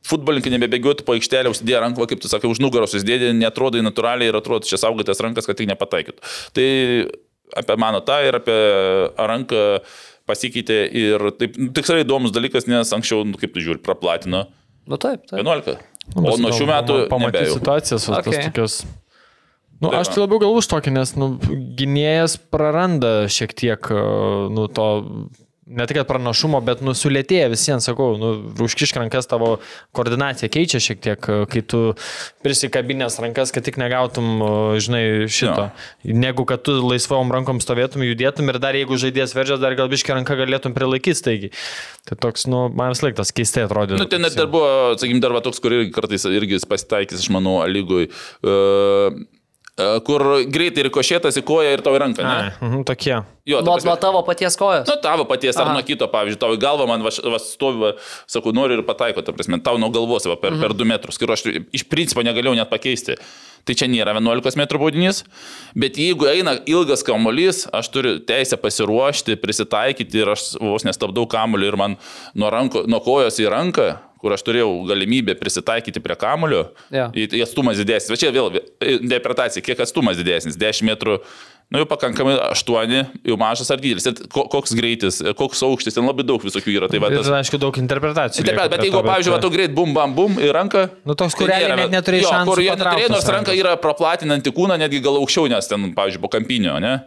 futbolininkai 0.03 0.49
nebebėgiotų 0.57 1.05
po 1.05 1.13
aikštelę, 1.13 1.45
užsidėję 1.53 1.79
ranką, 1.85 2.07
kaip 2.09 2.19
tu 2.19 2.27
sakai, 2.27 2.49
už 2.49 2.57
nugaros 2.57 2.89
užsidėję, 2.97 3.37
netrodai 3.37 3.85
natūraliai 3.85 4.33
ir 4.33 4.41
atrodo, 4.41 4.65
čia 4.65 4.81
saugotės 4.81 5.21
rankas, 5.21 5.45
kad 5.45 5.55
tik 5.57 5.69
nepataikytų. 5.69 6.17
Tai 6.57 7.11
apie 7.57 7.77
mano 7.81 7.99
tą 8.05 8.21
ir 8.27 8.39
apie 8.39 8.57
ranką 9.17 9.65
pasikeitė 10.29 10.81
ir 10.95 11.29
taip, 11.39 11.57
nu, 11.59 11.71
tikrai 11.75 12.03
įdomus 12.05 12.33
dalykas, 12.35 12.69
nes 12.69 12.91
anksčiau, 12.95 13.25
nu, 13.27 13.39
kaip 13.41 13.55
tu 13.55 13.63
žiūri, 13.63 13.81
praplatino 13.83 14.45
Nu 14.85 14.97
taip, 14.97 15.25
taip. 15.29 15.39
11. 15.39 15.77
O 16.17 16.33
nuo 16.41 16.51
šių 16.55 16.67
metų 16.67 16.97
pamatyti 17.11 17.53
situacijas, 17.53 18.07
okay. 18.09 18.19
Okay. 18.19 18.33
tas 18.33 18.49
tokios. 18.49 18.77
Nu, 19.81 19.89
Tai 19.89 20.01
aš 20.03 20.11
tai 20.13 20.21
labiau 20.21 20.41
galvoju 20.41 20.61
už 20.61 20.67
tokį, 20.69 20.93
nes 20.93 21.13
nu, 21.17 21.27
gynėjas 21.77 22.35
praranda 22.53 23.13
šiek 23.33 23.53
tiek 23.57 23.87
nu, 24.53 24.67
to, 24.69 24.87
ne 25.71 25.87
tik 25.89 26.01
pranašumo, 26.07 26.59
bet 26.65 26.83
nu, 26.85 26.93
sulėtėja 26.97 27.49
visiems, 27.51 27.87
sakau, 27.87 28.13
nu, 28.19 28.31
užkišk 28.61 28.99
rankas 28.99 29.29
tavo 29.29 29.55
koordinacija 29.95 30.51
keičia 30.51 30.81
šiek 30.83 31.01
tiek, 31.03 31.29
e, 31.31 31.45
kai 31.51 31.63
tu 31.63 31.81
prisikabinės 32.45 33.19
rankas, 33.23 33.53
kad 33.55 33.65
tik 33.67 33.79
negautum, 33.81 34.29
e, 34.41 34.51
žinai, 34.83 35.03
šito. 35.31 35.69
Negu 36.03 36.45
kad 36.49 36.63
tu 36.67 36.77
laisvom 36.83 37.33
rankom 37.33 37.61
stovėtum, 37.63 38.05
judėtum 38.07 38.51
ir 38.53 38.61
dar 38.63 38.77
jeigu 38.77 38.99
žaidėjas 39.01 39.35
veržės, 39.37 39.61
dar 39.63 39.77
gal 39.79 39.91
biški 39.91 40.15
ranką 40.15 40.37
galėtum 40.43 40.77
prilaikyti 40.77 41.17
staigi. 41.17 41.51
Tai 42.09 42.17
toks, 42.27 42.47
nu, 42.51 42.65
man 42.73 42.95
vis 42.95 43.03
laik 43.05 43.17
tas 43.19 43.33
keistai 43.35 43.67
atrodo. 43.67 43.99
Nu, 43.99 44.09
ten 44.09 44.23
net 44.25 44.37
dar 44.37 44.49
buvo, 44.51 44.95
sakykim, 44.97 45.21
dar 45.23 45.35
va 45.35 45.43
toks, 45.45 45.61
kur 45.63 45.75
irgi 45.77 45.93
kartais 45.95 46.25
irgi 46.29 46.61
pasitaikys, 46.67 47.23
aš 47.23 47.31
manau, 47.33 47.59
lygui, 47.69 48.09
uh, 48.43 48.51
uh, 48.51 49.40
kur 50.07 50.25
greitai 50.51 50.85
rikošėtas 50.87 51.39
į 51.41 51.45
koją 51.47 51.75
ir 51.75 51.83
tau 51.85 51.93
į 51.97 52.01
ranką. 52.05 52.25
Ne? 52.25 52.49
mhm, 52.59 52.83
tokie. 52.87 53.19
Jo, 53.47 53.61
ta 53.61 53.71
Nuo, 53.71 53.77
nuo 53.85 53.95
tavo 53.97 54.21
paties 54.25 54.57
kojos. 54.59 54.85
Nu, 54.89 54.97
tavo 55.01 55.25
paties 55.29 55.57
ar 55.57 55.65
Aha. 55.71 55.75
nuo 55.77 55.85
kito, 55.85 56.05
pavyzdžiui, 56.11 56.39
tavo 56.41 56.57
į 56.57 56.61
galvą 56.61 56.85
man 56.89 57.01
va, 57.05 57.13
va, 57.33 57.39
stovi, 57.41 57.79
va, 57.81 57.93
sakau, 58.29 58.53
noriu 58.53 58.77
ir 58.77 58.83
pataiko, 58.85 59.23
ta 59.25 59.33
prasme, 59.33 59.57
tau 59.65 59.79
nuo 59.81 59.89
galvos 59.93 60.27
va, 60.29 60.37
per, 60.41 60.53
per 60.61 60.75
2 60.77 60.87
metrus, 60.91 61.17
kur 61.21 61.33
aš 61.33 61.47
iš 61.49 61.87
principo 61.89 62.21
negalėjau 62.25 62.53
net 62.59 62.69
pakeisti. 62.69 63.17
Tai 63.65 63.75
čia 63.77 63.85
nėra 63.89 64.15
11 64.17 64.57
m 64.57 64.65
baudinys, 64.81 65.23
bet 65.77 65.97
jeigu 66.01 66.25
eina 66.29 66.55
ilgas 66.69 67.03
kamuolys, 67.05 67.67
aš 67.73 67.91
turiu 67.93 68.15
teisę 68.25 68.57
pasiruošti, 68.61 69.37
prisitaikyti 69.41 70.21
ir 70.21 70.33
aš 70.33 70.55
vos 70.61 70.85
nestabdau 70.87 71.27
kamuolį 71.29 71.69
ir 71.69 71.77
man 71.77 71.97
nuo, 72.33 72.49
ranko, 72.53 72.85
nuo 72.89 73.01
kojos 73.05 73.37
į 73.41 73.51
ranką, 73.53 73.91
kur 74.21 74.35
aš 74.35 74.43
turėjau 74.45 74.69
galimybę 74.87 75.33
prisitaikyti 75.39 75.99
prie 76.03 76.15
kamulio, 76.15 76.67
Jo. 76.93 77.09
į, 77.17 77.27
į 77.33 77.41
atstumas 77.47 77.79
didesnis. 77.81 78.11
Va 78.13 78.19
čia 78.21 78.29
vėl 78.31 78.51
interpretacija, 79.01 79.63
kiek 79.65 79.79
atstumas 79.81 80.17
didesnis- 80.19 80.57
10 80.61 80.85
metrų, 80.85 81.17
nu 81.71 81.79
jau 81.81 81.87
pakankamai 81.89 82.35
8, 82.51 83.07
jau 83.25 83.37
mažas 83.39 83.71
ar 83.71 83.77
didelis. 83.81 84.05
Ir 84.05 84.13
ko- 84.29 84.47
koks 84.51 84.73
greitis, 84.77 85.21
koks 85.35 85.61
aukštis, 85.63 85.95
ten 85.95 86.05
labai 86.05 86.23
daug 86.27 86.41
visokių 86.43 86.75
yra. 86.77 86.89
Tai 86.91 86.99
va, 86.99 87.07
Ir, 87.09 87.17
tas, 87.17 87.27
aišku, 87.41 87.57
daug 87.59 87.73
interpretacijų. 87.81 88.45
Taip, 88.45 88.57
bet 88.57 88.71
prie 88.77 88.89
jeigu, 88.89 89.01
to, 89.01 89.03
pavyzdžiui, 89.09 89.31
va, 89.33 89.39
tu 89.41 89.49
greit 89.49 89.73
bum, 89.73 89.93
bam, 89.93 90.13
bum 90.13 90.35
į 90.37 90.51
ranką. 90.53 90.89
Nu, 91.05 91.15
toks, 91.15 91.33
kur 91.35 91.47
tai 91.47 91.61
realiai 91.61 91.77
nėra- 91.77 91.89
net 91.89 92.03
neturėjai 92.05 92.21
jo, 92.21 92.29
šansų 92.29 92.45
Kur 92.45 92.57
patraukt 92.61 92.77
neturėjo, 93.01 93.09
nors 93.09 93.29
ranka 93.29 93.51
yra 93.57 93.75
praplatinanti 93.77 94.51
kūną 94.51 94.77
netgi 94.77 95.01
gal 95.01 95.15
aukščiau, 95.17 95.49
nes 95.49 95.67
ten, 95.67 95.93
pavyzdžiui, 95.95 96.21
po 96.21 96.27
kampinio, 96.29 96.79
ne? 96.79 97.01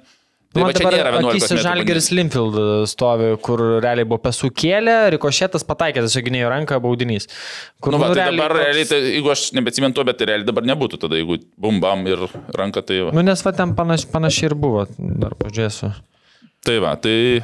Tai 0.55 0.62
Man 0.62 0.70
dabar 0.76 0.94
nėra 0.94 1.10
11 1.16 1.31
akise 1.32 1.48
metrų 1.48 1.62
Žalgeris 1.64 2.09
Limfield 2.14 2.59
stovi, 2.86 3.32
kur 3.43 3.62
realiai 3.82 4.06
buvo 4.06 4.20
pesų 4.22 4.52
kėlė, 4.55 4.94
rikošėtas 5.16 5.66
pataikė, 5.66 6.05
tiesiog 6.06 6.28
gynėjo 6.28 6.52
ranką 6.52 6.78
baudinys. 6.85 7.26
Kur, 7.82 7.97
Nu, 7.97 7.98
va, 7.98 8.12
tai 8.14 8.28
dabar 8.31 8.55
toks- 8.55 8.62
realiai, 8.62 8.86
tai, 8.93 9.01
jeigu 9.16 9.35
aš 9.35 9.43
nebeatsimenu 9.59 9.98
to, 9.98 10.06
bet 10.06 10.20
tai 10.22 10.31
realiai 10.31 10.47
dabar 10.47 10.62
nebūtų 10.70 11.02
tada, 11.02 11.18
jeigu 11.18 11.40
bum, 11.59 11.81
bam 11.82 12.06
ir 12.06 12.22
ranka, 12.55 12.85
tai 12.86 13.02
va. 13.02 13.10
Nu, 13.16 13.26
nes 13.26 13.43
va 13.43 13.52
ten 13.52 13.74
panaš, 13.74 14.06
panašiai 14.14 14.52
ir 14.52 14.55
buvo, 14.55 14.86
dar 14.98 15.35
pažiūrėsiu. 15.43 15.90
Tai 16.64 16.78
va, 16.81 16.94
tai... 16.97 17.43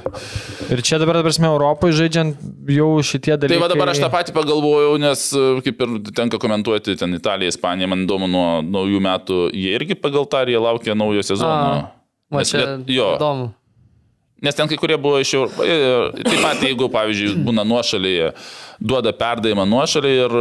Ir 0.72 0.80
čia 0.80 0.96
dabar, 1.02 1.18
prasme, 1.26 1.50
Europoje 1.50 1.92
žaidžiant 1.98 2.38
jau 2.72 2.88
šitie 3.04 3.34
dalykai. 3.36 3.58
Tai 3.58 3.66
va 3.66 3.68
dabar 3.74 3.90
aš 3.92 4.00
tą 4.00 4.08
patį 4.14 4.32
pagalvojau, 4.38 4.94
nes 5.02 5.26
e, 5.36 5.42
kaip 5.66 5.82
ir 5.84 5.98
tenka 6.16 6.38
komentuoti 6.40 6.94
ten 6.96 7.12
Italija, 7.18 7.52
Ispanija, 7.52 7.90
man 7.90 8.06
įdomu, 8.06 8.30
nuo 8.32 8.46
naujų 8.64 9.02
metų 9.04 9.40
jie 9.52 9.74
irgi 9.76 9.98
pagal 10.00 10.24
tą, 10.24 10.46
ar 10.46 10.48
jie 10.54 10.62
laukia 10.62 10.96
naujo 10.96 11.26
sezono. 11.26 11.50
Va 11.52 11.99
Nes 12.30 12.50
čia 12.52 12.60
Liet- 12.62 12.92
jo, 12.94 13.08
įdomu. 13.18 13.48
Nes 14.40 14.56
ten 14.56 14.68
kai 14.70 14.78
kurie 14.80 14.96
buvo 14.96 15.18
iš 15.20 15.34
jau... 15.34 15.42
e, 15.60 15.74
Taip 16.24 16.38
pat, 16.40 16.62
jeigu, 16.64 16.86
pavyzdžiui, 16.88 17.34
būna 17.44 17.60
nuošalyje, 17.68 18.30
duoda 18.80 19.12
perdavimą 19.12 19.66
nuošalį 19.68 20.12
ir 20.16 20.36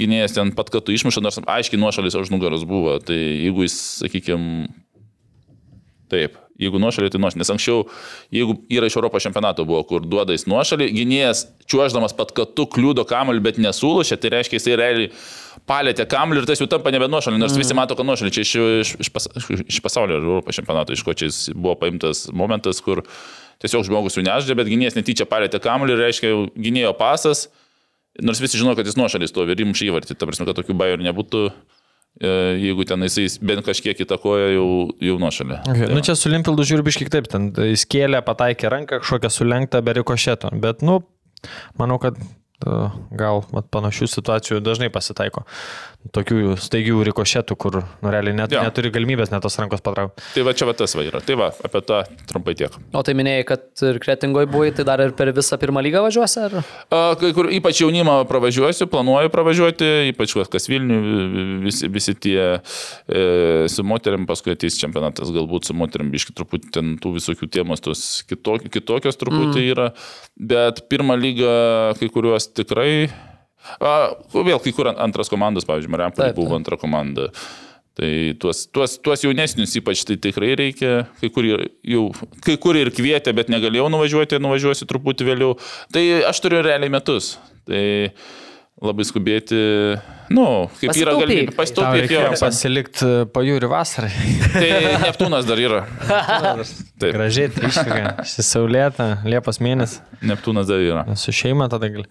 gynėjas 0.00 0.38
ten 0.38 0.52
pat, 0.56 0.70
kad 0.72 0.86
tu 0.86 0.94
išmuša, 0.96 1.20
nors 1.20 1.36
aiškiai 1.44 1.80
nuošalis 1.82 2.16
už 2.16 2.30
nugaros 2.32 2.64
buvo, 2.64 2.94
tai 3.04 3.18
jeigu 3.18 3.66
jis, 3.66 3.76
sakykime, 4.00 4.70
taip, 6.08 6.38
jeigu 6.60 6.80
nuošalį, 6.82 7.10
tai 7.12 7.20
nuošalį. 7.22 7.40
Nes 7.42 7.52
anksčiau, 7.54 7.84
jeigu 8.34 8.56
yra 8.72 8.88
iš 8.90 8.96
Europos 8.98 9.24
čempionato 9.24 9.64
buvo, 9.68 9.82
kur 9.88 10.04
duoda 10.06 10.36
jis 10.36 10.46
nuošalį, 10.50 10.90
gynėjas 10.96 11.44
čiuoždamas 11.70 12.14
pat, 12.18 12.34
kad 12.36 12.54
tu 12.58 12.66
kliūdo 12.70 13.06
kamuolį, 13.08 13.42
bet 13.44 13.60
nesulušė, 13.62 14.18
tai 14.20 14.32
reiškia, 14.36 14.58
jisai 14.60 14.76
realiai 14.80 15.12
palėtė 15.70 16.06
kamuolį 16.10 16.42
ir 16.44 16.50
tas 16.50 16.62
jau 16.62 16.68
tampa 16.70 16.92
nebe 16.94 17.08
nuošalį, 17.10 17.40
nors 17.40 17.56
visi 17.58 17.76
mato, 17.76 17.96
kad 17.98 18.08
nuošalį 18.08 18.34
čia 18.34 18.44
iš, 18.46 18.54
iš, 18.82 18.92
iš, 19.06 19.12
pas, 19.14 19.28
iš 19.66 19.80
pasaulio 19.84 20.20
Europos 20.20 20.58
čempionato, 20.58 20.94
iš 20.94 21.04
ko 21.06 21.16
čia 21.16 21.30
buvo 21.54 21.76
paimtas 21.80 22.26
momentas, 22.36 22.82
kur 22.84 23.04
tiesiog 23.62 23.86
žmogus 23.88 24.16
jų 24.18 24.24
neždė, 24.28 24.56
bet 24.58 24.70
gynėjas 24.70 24.96
netyčia 24.98 25.28
palėtė 25.30 25.60
kamuolį 25.62 25.96
ir 25.96 26.04
reiškia, 26.06 26.32
gynėjo 26.56 26.94
pasas, 26.98 27.48
nors 28.20 28.40
visi 28.42 28.60
žino, 28.60 28.74
kad 28.76 28.88
jis 28.88 28.98
nuošalį 28.98 29.28
stovi 29.30 29.54
ir 29.54 29.66
įmušė 29.66 29.90
įvartį, 29.90 30.16
ta 30.16 30.28
prasme, 30.28 30.48
kad 30.48 30.58
tokių 30.58 30.76
bairių 30.80 31.06
nebūtų. 31.10 31.44
E, 32.18 32.32
Jeigu 32.60 32.86
ten 32.88 33.06
jisai 33.06 33.28
bent 33.46 33.64
kažkiek 33.66 34.02
įtakoja, 34.06 34.50
jau, 34.56 34.66
jau 35.10 35.16
nuošalė. 35.22 35.60
Okay. 35.62 35.86
Tai 35.86 35.96
Nu, 35.96 36.02
čia 36.06 36.16
su 36.18 36.32
Limpildu 36.32 36.66
žiūriu 36.72 36.86
biškai 36.88 37.08
taip, 37.12 37.30
ten 37.30 37.50
jis 37.70 37.86
kėlė, 37.90 38.22
pataikė 38.26 38.72
ranką, 38.72 39.00
kažkokią 39.04 39.32
sulenktą 39.34 39.82
be 39.86 39.96
rikošėto. 40.00 40.52
Bet, 40.62 40.84
nu, 40.86 41.00
manau, 41.80 42.00
kad 42.02 42.18
uh, 42.20 42.96
gal 43.16 43.44
vat, 43.54 43.70
panašių 43.72 44.10
situacijų 44.10 44.60
dažnai 44.64 44.90
pasitaiko. 44.92 45.44
Tokių 46.00 46.54
staigių 46.56 47.02
rikošėtų, 47.10 47.54
kur, 47.60 47.74
nu, 48.00 48.08
realiai 48.08 48.32
net, 48.32 48.54
Jo. 48.54 48.62
neturi 48.64 48.88
galimybės 48.90 49.28
net 49.28 49.42
tos 49.44 49.58
rankos 49.60 49.82
patraukti. 49.84 50.24
Tai 50.32 50.44
va 50.46 50.54
čia 50.56 50.64
va 50.64 50.72
tas 50.72 50.94
va 50.96 51.04
yra. 51.04 51.20
Tai 51.20 51.36
va, 51.36 51.50
apie 51.52 51.82
tą 51.84 51.98
trumpai 52.30 52.54
tiek. 52.56 52.72
O 52.96 53.02
tai 53.04 53.12
minėjai, 53.18 53.44
kad 53.50 53.84
ir 53.84 53.98
kretingoje 54.00 54.48
buvai, 54.48 54.70
tai 54.72 54.86
dar 54.88 55.02
ir 55.04 55.12
per 55.18 55.28
visą 55.36 55.58
pirmą 55.60 55.84
lygą 55.84 56.00
važiuosi? 56.06 56.40
Ar? 56.46 56.56
A, 56.88 57.02
Kai 57.20 57.34
kur 57.36 57.50
ypač 57.52 57.82
jaunimą 57.84 58.16
pravažiuosiu, 58.32 58.88
planuoju 58.88 59.28
pravažiuoti, 59.34 59.92
ypač 60.14 60.34
kas 60.50 60.70
Vilnių, 60.72 60.98
visi, 61.68 61.92
visi 61.92 62.16
tie 62.16 62.40
e, 62.48 63.68
su 63.68 63.84
moteriam, 63.84 64.24
paskui 64.24 64.56
ateis 64.56 64.80
čempionatas, 64.80 65.28
galbūt 65.36 65.68
su 65.68 65.76
moteriam, 65.76 66.08
biški 66.10 66.32
truputį 66.32 66.72
ten 66.80 66.94
tų 67.02 67.18
visokių 67.20 67.52
temos, 67.52 67.84
tos 67.84 68.22
kitokios, 68.24 68.72
kitokios 68.72 69.20
truputį 69.20 69.60
mm. 69.60 69.70
yra, 69.74 69.90
bet 70.40 70.86
pirmą 70.88 71.20
lygą 71.20 71.52
kai 72.00 72.08
kuriuos 72.08 72.48
tikrai, 72.56 73.10
a, 73.80 73.94
vėl 74.34 74.60
kai 74.62 74.72
kur 74.76 74.90
antras 74.92 75.30
komandas, 75.32 75.66
pavyzdžiui, 75.68 75.92
Mariampolė 75.96 76.32
buvo 76.36 76.56
antra 76.58 76.78
komanda. 76.80 77.30
Tai 78.00 78.08
tuos, 78.40 78.62
tuos, 78.72 78.94
tuos 79.02 79.24
jaunesnius 79.26 79.74
ypač 79.80 80.04
tai 80.08 80.14
tikrai 80.22 80.52
reikia, 80.56 80.92
kai 81.20 81.28
kur, 81.34 81.44
ir- 81.44 81.66
jau, 81.84 82.04
kai 82.46 82.54
kur 82.62 82.78
ir 82.78 82.88
kvietė, 82.94 83.34
bet 83.36 83.50
negalėjau 83.52 83.88
nuvažiuoti, 83.92 84.38
nuvažiuosiu 84.40 84.86
truputį 84.88 85.26
vėliau. 85.26 85.56
Tai 85.92 86.04
aš 86.30 86.40
turiu 86.40 86.62
realiai 86.64 86.92
metus. 86.94 87.34
Tai 87.68 87.82
labai 88.80 89.04
skubėti, 89.04 89.58
nu, 90.32 90.44
kaip 90.80 90.94
yra 90.96 91.12
Pasitaupyk. 91.12 91.20
galimybė 91.20 91.52
Tau 91.52 91.58
pasitaupyti. 91.58 92.14
jo. 92.14 92.30
pasilikti 92.40 93.08
pajūri 93.34 93.68
vasarai. 93.68 94.10
Tai 94.54 94.70
Neptūnas 95.04 95.48
dar 95.48 95.60
yra. 95.60 95.80
Taip, 97.00 97.10
Gražiai, 97.16 97.50
triškai, 97.52 98.00
saulėta, 98.46 99.08
Liepos 99.28 99.60
mėnesį. 99.60 100.00
Neptūnas 100.32 100.70
dar 100.70 100.80
yra. 100.84 101.04
Su 101.20 101.34
šeima 101.36 101.68
tada 101.72 101.90
gali. 101.92 102.06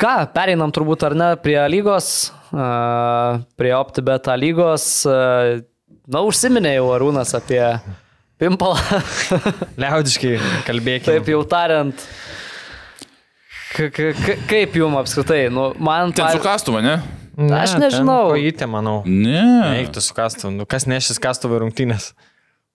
Ką, 0.00 0.12
pereinam 0.36 0.74
turbūt 0.76 1.06
ar 1.08 1.16
ne 1.16 1.30
prie 1.40 1.56
lygos, 1.72 2.10
a, 2.52 3.40
prie 3.58 3.72
OptiBeta 3.76 4.36
lygos. 4.38 4.90
Na, 6.08 6.20
užsiminė 6.24 6.76
jau 6.78 6.86
Arūnas 6.96 7.32
apie 7.36 7.62
Pimpalą. 8.40 8.76
Liaudiškai 9.80 10.36
kalbėkime. 10.68 11.10
Taip 11.16 11.32
jau 11.32 11.40
tariant. 11.48 12.04
Kaip 13.74 14.76
jum 14.78 14.96
apskritai? 14.98 15.48
Nu, 15.52 15.70
man 15.78 16.12
Ten 16.12 16.24
su 16.24 16.38
pavyzdžiui- 16.38 16.44
kastuva, 16.46 16.82
ne? 16.84 16.96
Aš 17.54 17.76
nežinau. 17.78 18.32
Kojytė, 18.32 18.66
manau. 18.70 19.02
Ne. 19.06 19.42
Eiktų 19.84 20.02
su 20.02 20.14
kastuvu. 20.16 20.50
Nu, 20.56 20.66
kas 20.66 20.88
nešis 20.90 21.20
kastuvą 21.22 21.60
rungtynės? 21.62 22.12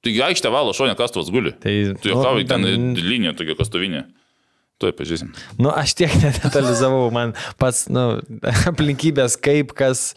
Taigi 0.04 0.22
aikštė 0.24 0.52
valo, 0.52 0.72
šonė 0.76 0.96
kastuvas 1.00 1.30
guli. 1.32 1.52
Tai, 1.52 1.74
Tu 2.02 2.12
jau 2.12 2.22
kavai 2.24 2.46
ten 2.48 2.64
ten- 2.64 2.94
linija 2.96 3.34
tokia 3.40 3.56
kastuvinė. 3.60 4.06
Tuoj 4.82 4.92
pažiūrėsim. 4.98 5.30
Nu, 5.60 5.70
aš 5.72 5.94
tiek 6.00 6.12
nedetalizavau, 6.24 7.12
man 7.12 7.34
pats, 7.60 7.86
nu, 7.92 8.20
aplinkybės 8.72 9.36
kaip 9.40 9.72
kas 9.78 10.14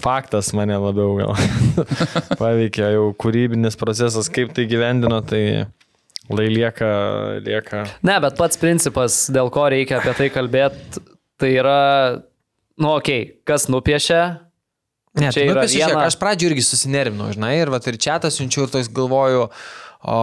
faktas 0.00 0.52
mane 0.56 0.76
labiau 0.78 1.16
gal 1.18 1.34
paveikė, 2.40 2.92
jau 2.94 3.08
kūrybinis 3.18 3.76
procesas, 3.80 4.28
kaip 4.32 4.52
tai 4.56 4.64
gyvendino, 4.70 5.18
tai 5.26 5.66
lai 6.30 6.46
lieka, 6.52 6.90
lieka. 7.44 7.84
Ne, 8.06 8.18
bet 8.22 8.36
pats 8.38 8.60
principas, 8.60 9.22
dėl 9.32 9.50
ko 9.54 9.66
reikia 9.72 9.98
apie 10.00 10.14
tai 10.18 10.28
kalbėti, 10.34 11.02
tai 11.40 11.50
yra, 11.56 11.80
nu, 12.80 12.92
okei, 12.96 13.24
okay, 13.24 13.40
kas 13.48 13.68
nupiešia. 13.72 14.22
Ne, 15.18 15.32
Čia 15.32 15.40
tai 15.40 15.46
yra 15.48 15.56
nupiešė, 15.64 15.74
žiūrėk, 15.74 15.94
viena- 15.94 16.06
aš 16.06 16.18
pradžioje 16.20 16.52
irgi 16.52 16.66
susinervinau, 16.68 17.32
žinai, 17.34 17.56
ir 17.58 17.72
vat 17.74 17.88
ir 17.90 17.98
čia 17.98 18.20
tas 18.22 18.38
siunčiu 18.38 18.66
ir 18.66 18.76
toks 18.76 18.92
galvoju, 19.00 19.48
o... 20.04 20.20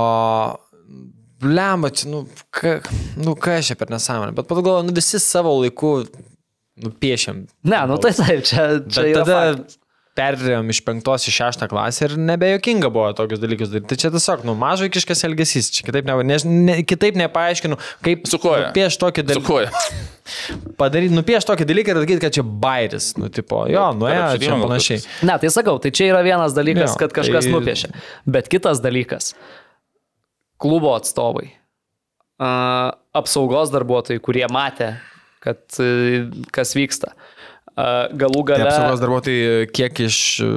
Blemba, 1.38 1.92
čia, 1.94 2.08
nu, 2.10 2.24
ka, 2.50 2.80
nu, 3.22 3.36
ką 3.38 3.60
aš 3.60 3.68
čia 3.70 3.76
per 3.78 3.92
nesąmonę, 3.94 4.34
bet 4.34 4.48
pat 4.50 4.58
galvoju, 4.58 4.88
nu, 4.88 4.94
visi 4.98 5.20
savo 5.22 5.52
laiku 5.60 5.92
nupiešiam. 6.82 7.44
Ne, 7.62 7.82
nu 7.90 8.00
tai 8.02 8.10
taip, 8.18 8.42
čia, 8.48 8.64
čia 8.90 9.04
Bet 9.04 9.20
tada 9.20 9.36
faktas. 9.36 9.78
Perėjom 10.18 10.72
iš 10.74 10.80
penktos 10.86 11.28
į 11.30 11.34
šeštą 11.36 11.68
klasę 11.70 12.08
ir 12.08 12.16
nebejokinga 12.18 12.90
buvo 12.94 13.12
tokius 13.18 13.40
dalykus 13.44 13.70
daryti. 13.70 13.88
Tai 13.92 13.98
čia 14.02 14.10
tiesiog, 14.16 14.44
nu, 14.50 14.56
mažo 14.58 14.88
kiškas 14.92 15.22
elgesys, 15.28 15.70
čia 15.76 15.86
kitaip, 15.88 16.08
ne, 16.10 16.16
ne, 16.26 16.38
ne, 16.68 16.78
kitaip 16.90 17.20
nepaaiškinu, 17.22 17.78
kaip 18.06 18.26
Su 18.28 18.40
koja. 18.42 18.68
nupieš 18.72 18.98
tokį 19.04 19.24
Su 19.24 19.30
dalyką. 19.30 19.46
koja. 19.48 19.70
Padaryti, 20.82 21.16
nupieš 21.16 21.46
tokį 21.48 21.68
dalyką 21.70 21.94
ir 21.94 22.02
sakyti, 22.04 22.22
kad 22.26 22.36
čia 22.40 22.44
bairis, 22.44 23.12
nu, 23.22 23.30
tipo, 23.34 23.62
jo, 23.72 23.86
nu, 23.96 24.10
ja, 24.12 24.32
čia 24.42 24.58
panašiai. 24.60 25.04
Ne, 25.30 25.38
tai 25.40 25.52
sakau, 25.54 25.78
tai 25.84 25.94
čia 25.96 26.10
yra 26.12 26.24
vienas 26.26 26.56
dalykas, 26.58 26.98
Jo, 26.98 27.02
kad 27.06 27.14
kažkas 27.16 27.48
tai- 27.48 27.54
nupiešia. 27.56 27.94
Bet 28.28 28.50
kitas 28.52 28.82
dalykas- 28.84 29.32
klubo 30.62 30.92
atstovai, 30.98 31.52
a, 32.42 32.50
apsaugos 33.18 33.72
darbuotojai, 33.74 34.20
kurie 34.22 34.46
matė, 34.52 34.96
kad 35.44 35.62
e, 35.80 36.26
kas 36.52 36.74
vyksta. 36.78 37.14
Galų 37.78 38.42
Tai 38.42 38.56
gale. 38.56 38.66
apsaugos 38.72 39.02
darbuotojai, 39.04 39.68
kiek 39.70 40.00
iš 40.08 40.16
e, 40.42 40.48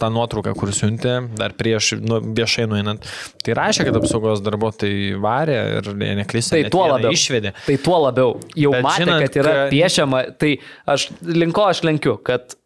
tą 0.00 0.08
nuotrauką, 0.12 0.52
kur 0.58 0.72
siuntė, 0.74 1.12
dar 1.38 1.54
prieš 1.56 1.92
nu, 2.02 2.18
viešai 2.34 2.66
nueinant, 2.68 3.06
tai 3.46 3.54
rašė, 3.56 3.86
kad 3.86 3.96
apsaugos 4.00 4.42
darbuotojai 4.44 5.14
varė 5.22 5.54
ir 5.78 5.88
ne- 6.00 6.10
neklysta. 6.18 6.58
Tai 6.58 6.72
tuo 6.74 6.82
labiau. 6.90 7.14
Išvedė. 7.14 7.54
Tai 7.68 7.76
tuo 7.86 8.00
labiau. 8.08 8.34
Jau 8.58 8.72
Bet 8.74 8.82
matė, 8.88 9.04
žinant, 9.04 9.22
kad 9.28 9.38
yra 9.44 9.54
kad- 9.60 9.72
piešiama. 9.76 10.22
Tai 10.42 10.50
aš 10.96 11.06
linko 11.22 11.68
aš 11.70 11.82
lenkiu, 11.86 12.16
kad 12.26 12.56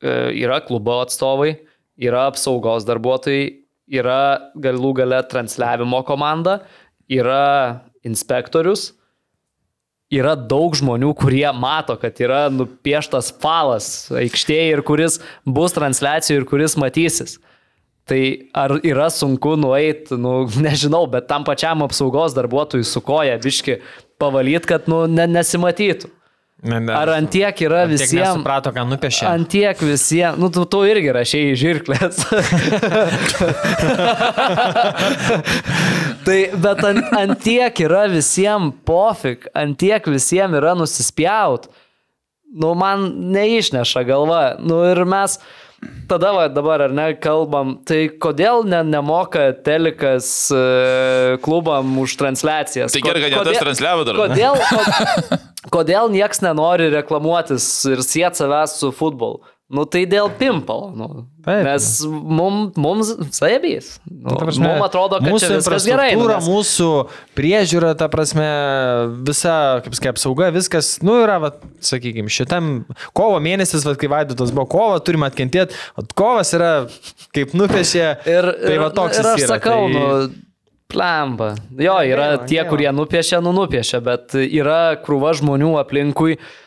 e, 0.00 0.14
yra 0.46 0.60
klubo 0.64 1.00
atstovai, 1.02 1.56
yra 1.98 2.28
apsaugos 2.30 2.86
darbuotojai, 2.86 3.48
yra 3.98 4.20
galų 4.56 4.94
gale 5.02 5.18
transliavimo 5.30 6.04
komanda, 6.06 6.60
yra 7.10 7.82
inspektorius. 8.06 8.92
Yra 10.12 10.36
daug 10.38 10.76
žmonių, 10.78 11.10
kurie 11.18 11.48
mato, 11.50 11.96
kad 11.98 12.20
yra 12.22 12.44
nupieštas 12.54 13.32
falas 13.42 14.06
aikštėje 14.14 14.76
ir 14.76 14.82
kuris 14.86 15.18
bus 15.42 15.74
transliacijų 15.74 16.40
ir 16.40 16.46
kuris 16.46 16.76
matysis. 16.78 17.40
Tai 18.06 18.20
ar 18.54 18.76
yra 18.86 19.08
sunku 19.10 19.56
nueiti, 19.58 20.14
nu, 20.14 20.44
nežinau, 20.66 21.08
bet 21.10 21.26
tam 21.30 21.46
pačiam 21.46 21.82
apsaugos 21.82 22.36
darbuotojui 22.38 22.86
su 22.86 23.02
koja 23.02 23.34
biški 23.42 23.80
pavalyti, 24.22 24.70
kad 24.70 24.86
nu, 24.90 25.02
ne, 25.10 25.26
nesimatytų. 25.26 26.12
Ar 26.64 27.10
antiek 27.12 27.58
yra 27.66 27.82
Tiek 27.84 27.92
visiems... 27.92 28.32
nesuprato, 28.32 28.70
ką 28.72 28.86
nupiešė. 28.88 29.26
Antiek 29.28 29.76
visiems, 29.84 30.38
nu 30.40 30.48
tu, 30.50 30.64
tu 30.64 30.80
irgi 30.88 31.12
rašiai 31.12 31.52
žirklės. 31.60 32.16
tai, 36.26 36.38
bet 36.56 36.80
ant, 36.88 37.12
antiek 37.20 37.82
yra 37.84 38.06
visiems 38.08 38.72
pofik, 38.88 39.44
antiek 39.52 40.08
visiems 40.08 40.56
yra 40.56 40.72
nusispjaut. 40.80 41.68
Nu, 42.56 42.72
man 42.78 43.04
neišneša 43.36 44.02
galva. 44.08 44.56
Nu, 44.62 44.80
ir 44.88 45.04
mes 45.04 45.36
tada 46.08 46.32
va, 46.32 46.46
dabar 46.48 46.86
ar 46.86 46.94
ne 46.94 47.08
kalbam, 47.20 47.76
tai 47.86 48.06
kodėl 48.22 48.64
ne, 48.68 48.82
nemoka 48.86 49.48
telikas 49.66 50.28
e, 50.54 51.36
klubam 51.44 51.96
už 52.02 52.16
transliacijas? 52.20 52.94
Tai 52.94 53.02
gerai, 53.04 53.26
kad 53.26 53.38
Kodėl- 53.40 53.60
transliavo 53.64 54.06
dar. 54.08 54.20
Kodėl, 54.22 54.60
ko, 54.70 55.40
kodėl 55.78 56.10
nieks 56.14 56.42
nenori 56.44 56.88
reklamuotis 56.94 57.66
ir 57.92 58.02
siet 58.06 58.38
savęs 58.38 58.78
su 58.80 58.92
futbolu? 58.94 59.42
Nu 59.66 59.82
tai 59.90 60.04
dėl 60.06 60.28
pimpalo. 60.38 60.92
Nu. 60.94 61.06
Taip. 61.42 61.64
Nes 61.66 61.86
mum, 62.06 62.68
mums 62.78 63.08
saibys. 63.34 63.96
Nu, 64.06 64.30
Ta 64.30 64.44
prasme, 64.44 64.68
mums 64.68 64.84
atrodo, 64.86 65.18
kad 65.18 65.26
mūsų 65.26 65.48
čia 65.48 65.56
viskas 65.58 65.86
gerai. 65.90 66.12
nu, 66.14 66.28
nes- 66.30 66.46
mūsų 66.46 66.90
priežiūra, 67.34 67.96
ta 67.98 68.06
prasme, 68.10 68.46
visa, 69.26 69.82
kaip 69.82 69.96
sakai, 69.98 70.12
apsauga, 70.14 70.52
viskas, 70.54 70.92
nu, 71.02 71.16
yra, 71.24 71.40
va, 71.42 71.50
sakykime, 71.82 72.30
šitam 72.30 72.84
kovo 73.10 73.40
mėnesis, 73.42 73.82
va, 73.86 73.96
kai 73.98 74.10
vaidotas 74.12 74.54
buvo 74.54 74.68
kovo, 74.70 75.00
turime 75.02 75.26
atkentėti, 75.26 75.74
o 75.98 76.06
kovas 76.14 76.54
yra, 76.54 76.72
kaip 77.34 77.54
nupiešė, 77.58 78.06
Ir, 78.22 78.52
tai 78.62 78.74
ir, 78.76 78.82
va 78.86 78.92
toks 78.94 79.18
ir 79.18 79.24
jis 79.24 79.32
aš 79.34 79.46
yra, 79.48 79.54
sakau, 79.56 79.80
tai... 79.90 79.94
nu, 79.98 80.44
plemba. 80.86 81.50
Jo, 81.74 81.98
yra 82.06 82.28
tie, 82.46 82.62
kurie 82.70 82.86
nupiešia, 82.94 83.42
nu 83.42 83.50
nupiešia, 83.54 83.98
bet 83.98 84.38
yra 84.38 84.94
krūva 85.02 85.34
žmonių 85.34 85.74
aplinkui, 85.82 86.38
a, 86.38 86.65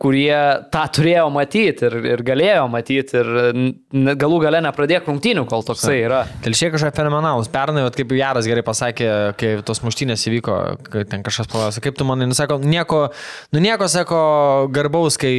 kurie 0.00 0.36
tą 0.70 0.82
turėjo 0.94 1.26
matyti 1.34 1.88
ir, 1.88 1.96
ir 2.12 2.22
galėjo 2.26 2.66
matyti 2.70 3.18
ir 3.18 3.30
galų 4.20 4.38
gale 4.44 4.60
nepradėk 4.62 5.08
rungtynių, 5.10 5.42
kol 5.50 5.64
toksai 5.66 5.96
yra. 6.04 6.20
Telšiai 6.44 6.70
kažkokie 6.74 6.94
fenomenalus. 7.00 7.50
Pernai, 7.50 7.82
vat, 7.86 7.98
kaip 7.98 8.14
Jaras 8.14 8.46
gerai 8.46 8.62
pasakė, 8.66 9.08
kai 9.40 9.56
tos 9.66 9.82
muštynės 9.82 10.28
įvyko, 10.30 10.58
kai 10.86 11.02
ten 11.10 11.26
kažkas 11.26 11.50
paklausė, 11.50 11.82
kaip 11.82 11.98
tu 11.98 12.06
manai, 12.06 12.28
nu 12.30 12.38
sako, 12.38 12.60
nieko, 12.62 13.02
nu 13.56 13.64
nieko, 13.64 13.90
sako, 13.90 14.20
garbaus, 14.74 15.18
kai 15.18 15.34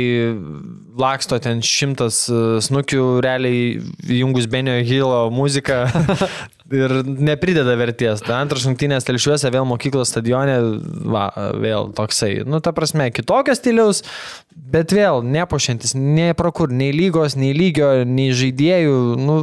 laksto 0.99 1.39
ten 1.43 1.63
šimtas 1.63 2.25
e, 2.27 2.43
snukių, 2.67 3.07
realiai 3.23 3.79
jungus 4.11 4.49
Benio 4.51 4.75
Hilo 4.83 5.27
muziką 5.31 5.85
ir 6.73 6.93
neprideda 7.05 7.75
vertės. 7.79 8.23
Ta 8.25 8.39
antras 8.41 8.65
rungtynės 8.67 9.07
telšiuose, 9.07 9.51
vėl 9.53 9.67
mokyklos 9.69 10.11
stadione, 10.11 10.57
va, 11.07 11.27
vėl 11.57 11.91
toksai, 11.97 12.33
nu 12.47 12.61
ta 12.63 12.73
prasme, 12.75 13.09
kitokio 13.15 13.55
stiliaus, 13.57 14.03
bet 14.55 14.95
vėl 14.95 15.23
nepošiantis, 15.25 15.95
nei 15.97 16.35
pro 16.37 16.51
kur, 16.55 16.73
nei 16.73 16.91
lygos, 16.95 17.37
nei 17.39 17.53
lygio, 17.57 17.93
nei 18.07 18.33
žaidėjų, 18.35 18.97
nu... 19.21 19.39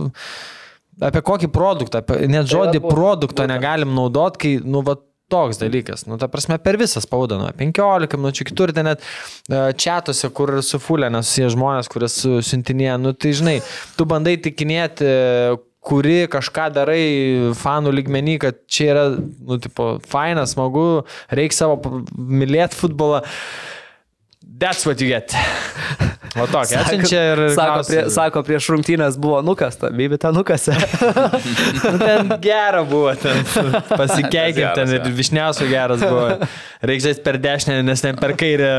Apie 1.03 1.25
kokį 1.27 1.49
produktą, 1.51 2.05
apie, 2.05 2.21
net 2.31 2.47
žodį 2.47 2.79
va, 2.79 2.85
būtent, 2.85 2.95
produkto 2.95 3.43
būtent. 3.43 3.51
negalim 3.51 3.97
naudot, 3.97 4.37
kai, 4.39 4.53
nu, 4.63 4.85
va, 4.87 4.95
toks 5.33 5.59
dalykas. 5.59 6.05
Nu, 6.07 6.21
ta 6.23 6.29
prasme, 6.31 6.55
per 6.63 6.79
visą 6.79 7.03
spaudą, 7.03 7.41
nu, 7.41 7.49
15 7.59 8.21
minučių, 8.21 8.47
kitur 8.47 8.71
ten 8.77 8.87
net 8.87 9.03
uh, 9.03 9.73
čatuose, 9.75 10.31
kur 10.37 10.53
su 10.63 10.79
fulė 10.79 11.11
nesusiję 11.11 11.51
žmonės, 11.57 11.91
kurias 11.91 12.21
siuntinėja, 12.23 12.95
nu, 13.03 13.11
tai 13.17 13.35
žinai, 13.35 13.57
tu 13.99 14.07
bandai 14.07 14.37
tikinėti, 14.45 15.09
kuri 15.85 16.25
kažką 16.33 16.71
darai 16.75 17.05
fanų 17.59 17.93
lygmenį, 17.99 18.39
kad 18.47 18.61
čia 18.71 18.91
yra, 18.95 19.05
nu, 19.21 19.61
tipo, 19.63 19.95
faina, 20.09 20.47
smagu, 20.49 21.05
reikia 21.35 21.61
savo 21.65 22.01
mylėti 22.17 22.81
futbolą. 22.81 23.23
That's 24.45 24.87
what 24.87 25.01
you 25.01 25.09
get. 25.13 25.35
O 26.35 26.47
tokia, 26.51 26.81
atsiunčia 26.83 27.21
ir... 27.33 27.43
Sako, 27.55 27.83
prie, 27.87 28.01
sako, 28.11 28.43
prieš 28.47 28.67
rungtynės 28.73 29.19
buvo 29.21 29.39
nukasta, 29.47 29.91
bybita 29.95 30.33
nukasa. 30.35 30.75
Nu, 31.85 31.99
ten 32.01 32.31
gera 32.43 32.81
buvo, 32.87 33.13
ten 33.19 33.37
pasikeikim, 33.91 34.67
ten 34.75 34.91
ir 34.97 35.03
jo. 35.05 35.13
višniausų 35.15 35.67
geras 35.69 36.03
buvo. 36.03 36.47
Reikia 36.85 37.09
žaisti 37.09 37.23
per 37.27 37.39
dešinę, 37.43 37.77
nes 37.87 38.03
ten 38.03 38.17
per 38.19 38.33
kairę 38.39 38.71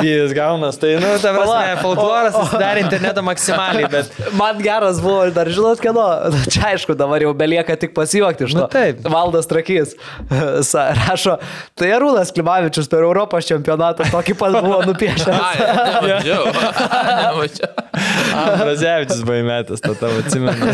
vyjas 0.00 0.34
gaunas. 0.36 0.78
Tai, 0.80 0.94
nu, 1.02 1.12
ta 1.22 1.32
prasme, 1.36 1.76
folkloras 1.82 2.38
dar 2.56 2.80
interneto 2.80 3.22
maksimaliai, 3.26 3.90
bet... 3.92 4.10
Man 4.38 4.58
geras 4.64 5.00
buvo, 5.04 5.26
ir 5.28 5.34
dar 5.36 5.50
žinot, 5.52 5.80
kieno. 5.82 6.06
Čia 6.50 6.72
aišku, 6.72 6.96
dabar 6.98 7.22
jau 7.24 7.32
belieka 7.36 7.76
tik 7.80 7.94
pasijuokti 7.96 8.48
iš 8.48 8.56
to. 8.56 8.64
Nu, 8.64 8.70
taip. 8.72 9.04
Valdas 9.12 9.48
Trakys 9.50 9.94
sa- 10.70 10.88
rašo, 10.96 11.36
tai 11.78 11.92
Arūnas 11.96 12.32
Klimavičius 12.34 12.90
per 12.92 13.04
Europos 13.06 13.48
čempionatą 13.48 14.08
tokį 14.12 14.36
pat 14.40 14.58
buvo 14.62 14.80
nupiešęs. 14.88 16.15
Nemačiau. 16.24 17.70
Ambrazevičius 18.36 19.22
buvo 19.24 19.36
įmetęs, 19.40 19.82
tą 19.84 19.94
tavo 19.98 20.20
atsimenu. 20.20 20.70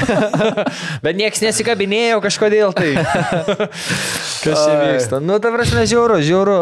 Bet 1.05 1.19
nieks 1.19 1.43
nesikabinėjo 1.45 2.21
kažkodėl 2.25 2.75
tai. 2.77 2.95
Kas 4.43 4.63
čia 4.65 4.79
vyksta? 4.83 5.21
Nu, 5.23 5.39
ta 5.43 5.53
prasme, 5.55 5.85
žiauru, 5.89 6.19
žiauru. 6.25 6.57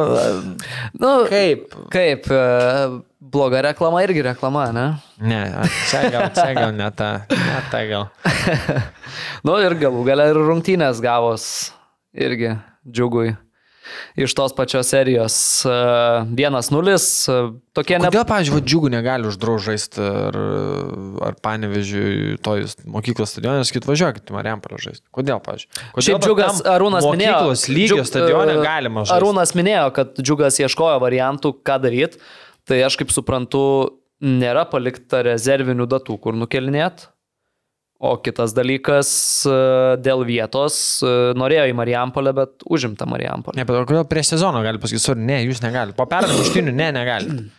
Nu, 1.01 1.13
Kaip? 1.31 1.73
Kaip, 1.93 2.29
e, 2.29 2.43
bloga 3.21 3.63
reklama 3.71 4.03
irgi 4.05 4.25
reklama, 4.27 4.69
ne? 4.77 4.87
Ne, 5.21 5.43
čia 5.89 6.05
gal, 6.13 6.29
čia 6.35 6.51
gal 6.57 6.75
ne 6.77 6.89
ta. 6.97 7.11
Ne 7.31 7.61
ta 7.73 7.85
gal. 7.89 8.09
Nu 9.47 9.57
ir 9.63 9.75
galų 9.81 10.03
gale 10.07 10.29
ir 10.31 10.39
rungtynės 10.39 11.01
gavos 11.03 11.45
irgi 12.13 12.53
džiugui. 12.85 13.33
Iš 14.21 14.35
tos 14.39 14.55
pačios 14.57 14.91
serijos. 14.93 15.37
E, 15.67 15.75
1-0, 16.37 16.97
e, 16.97 17.39
tokie 17.77 17.99
ne... 17.99 18.11
Kodėl, 18.11 18.27
pavyzdžiui, 18.29 18.63
džiugų 18.67 18.93
negali 18.95 19.29
uždrausti 19.31 19.71
žaisti 19.71 20.03
ar, 20.05 20.39
ar 21.31 21.39
panevežiui 21.45 22.39
toj 22.45 22.67
mokyklos 22.91 23.35
stadionė, 23.35 23.65
sakyti, 23.69 23.89
važiuokit 23.91 24.33
į 24.33 24.37
Mariampolę 24.37 24.81
žaisti. 24.83 25.07
Kodėl, 25.15 25.41
pavyzdžiui? 25.45 25.71
Kodėl 25.95 26.09
Šiaip 26.09 26.27
džiugas 26.27 26.61
Arūnas 26.75 27.07
minėjo. 27.07 27.39
Mokyklos 27.39 27.65
lygio 27.71 28.05
stadione 28.09 28.59
e, 28.59 28.65
galima 28.65 29.05
žaisti. 29.05 29.17
Arūnas 29.19 29.55
minėjo, 29.59 29.87
kad 29.97 30.21
džiugas 30.21 30.61
ieškojo 30.65 30.99
variantų, 31.03 31.55
ką 31.67 31.81
daryti. 31.85 32.21
Tai 32.69 32.79
aš 32.87 32.99
kaip 33.01 33.13
suprantu, 33.15 33.63
nėra 34.21 34.67
palikta 34.71 35.25
rezervinių 35.27 35.89
datų, 35.91 36.19
kur 36.23 36.37
nukelinėt. 36.39 37.09
O 38.01 38.15
kitas 38.25 38.55
dalykas, 38.57 39.09
e, 39.45 39.57
dėl 40.01 40.23
vietos, 40.25 40.75
e, 41.05 41.11
norėjo 41.37 41.67
į 41.69 41.75
Marijampolę, 41.77 42.33
bet 42.33 42.65
užimta 42.65 43.05
Marijampolė. 43.05 43.61
Ne, 43.61 43.67
bet 43.69 43.77
kodėl 43.91 44.07
prieš 44.09 44.31
sezoną 44.39 44.63
gali 44.65 44.81
pasakyti, 44.81 45.05
sorry, 45.05 45.27
ne, 45.29 45.43
jūs 45.45 45.61
negalite. 45.61 45.99
Po 45.99 46.07
pernai 46.09 46.39
muštinių, 46.39 46.73
ne, 46.73 46.87
negalite. 46.97 47.51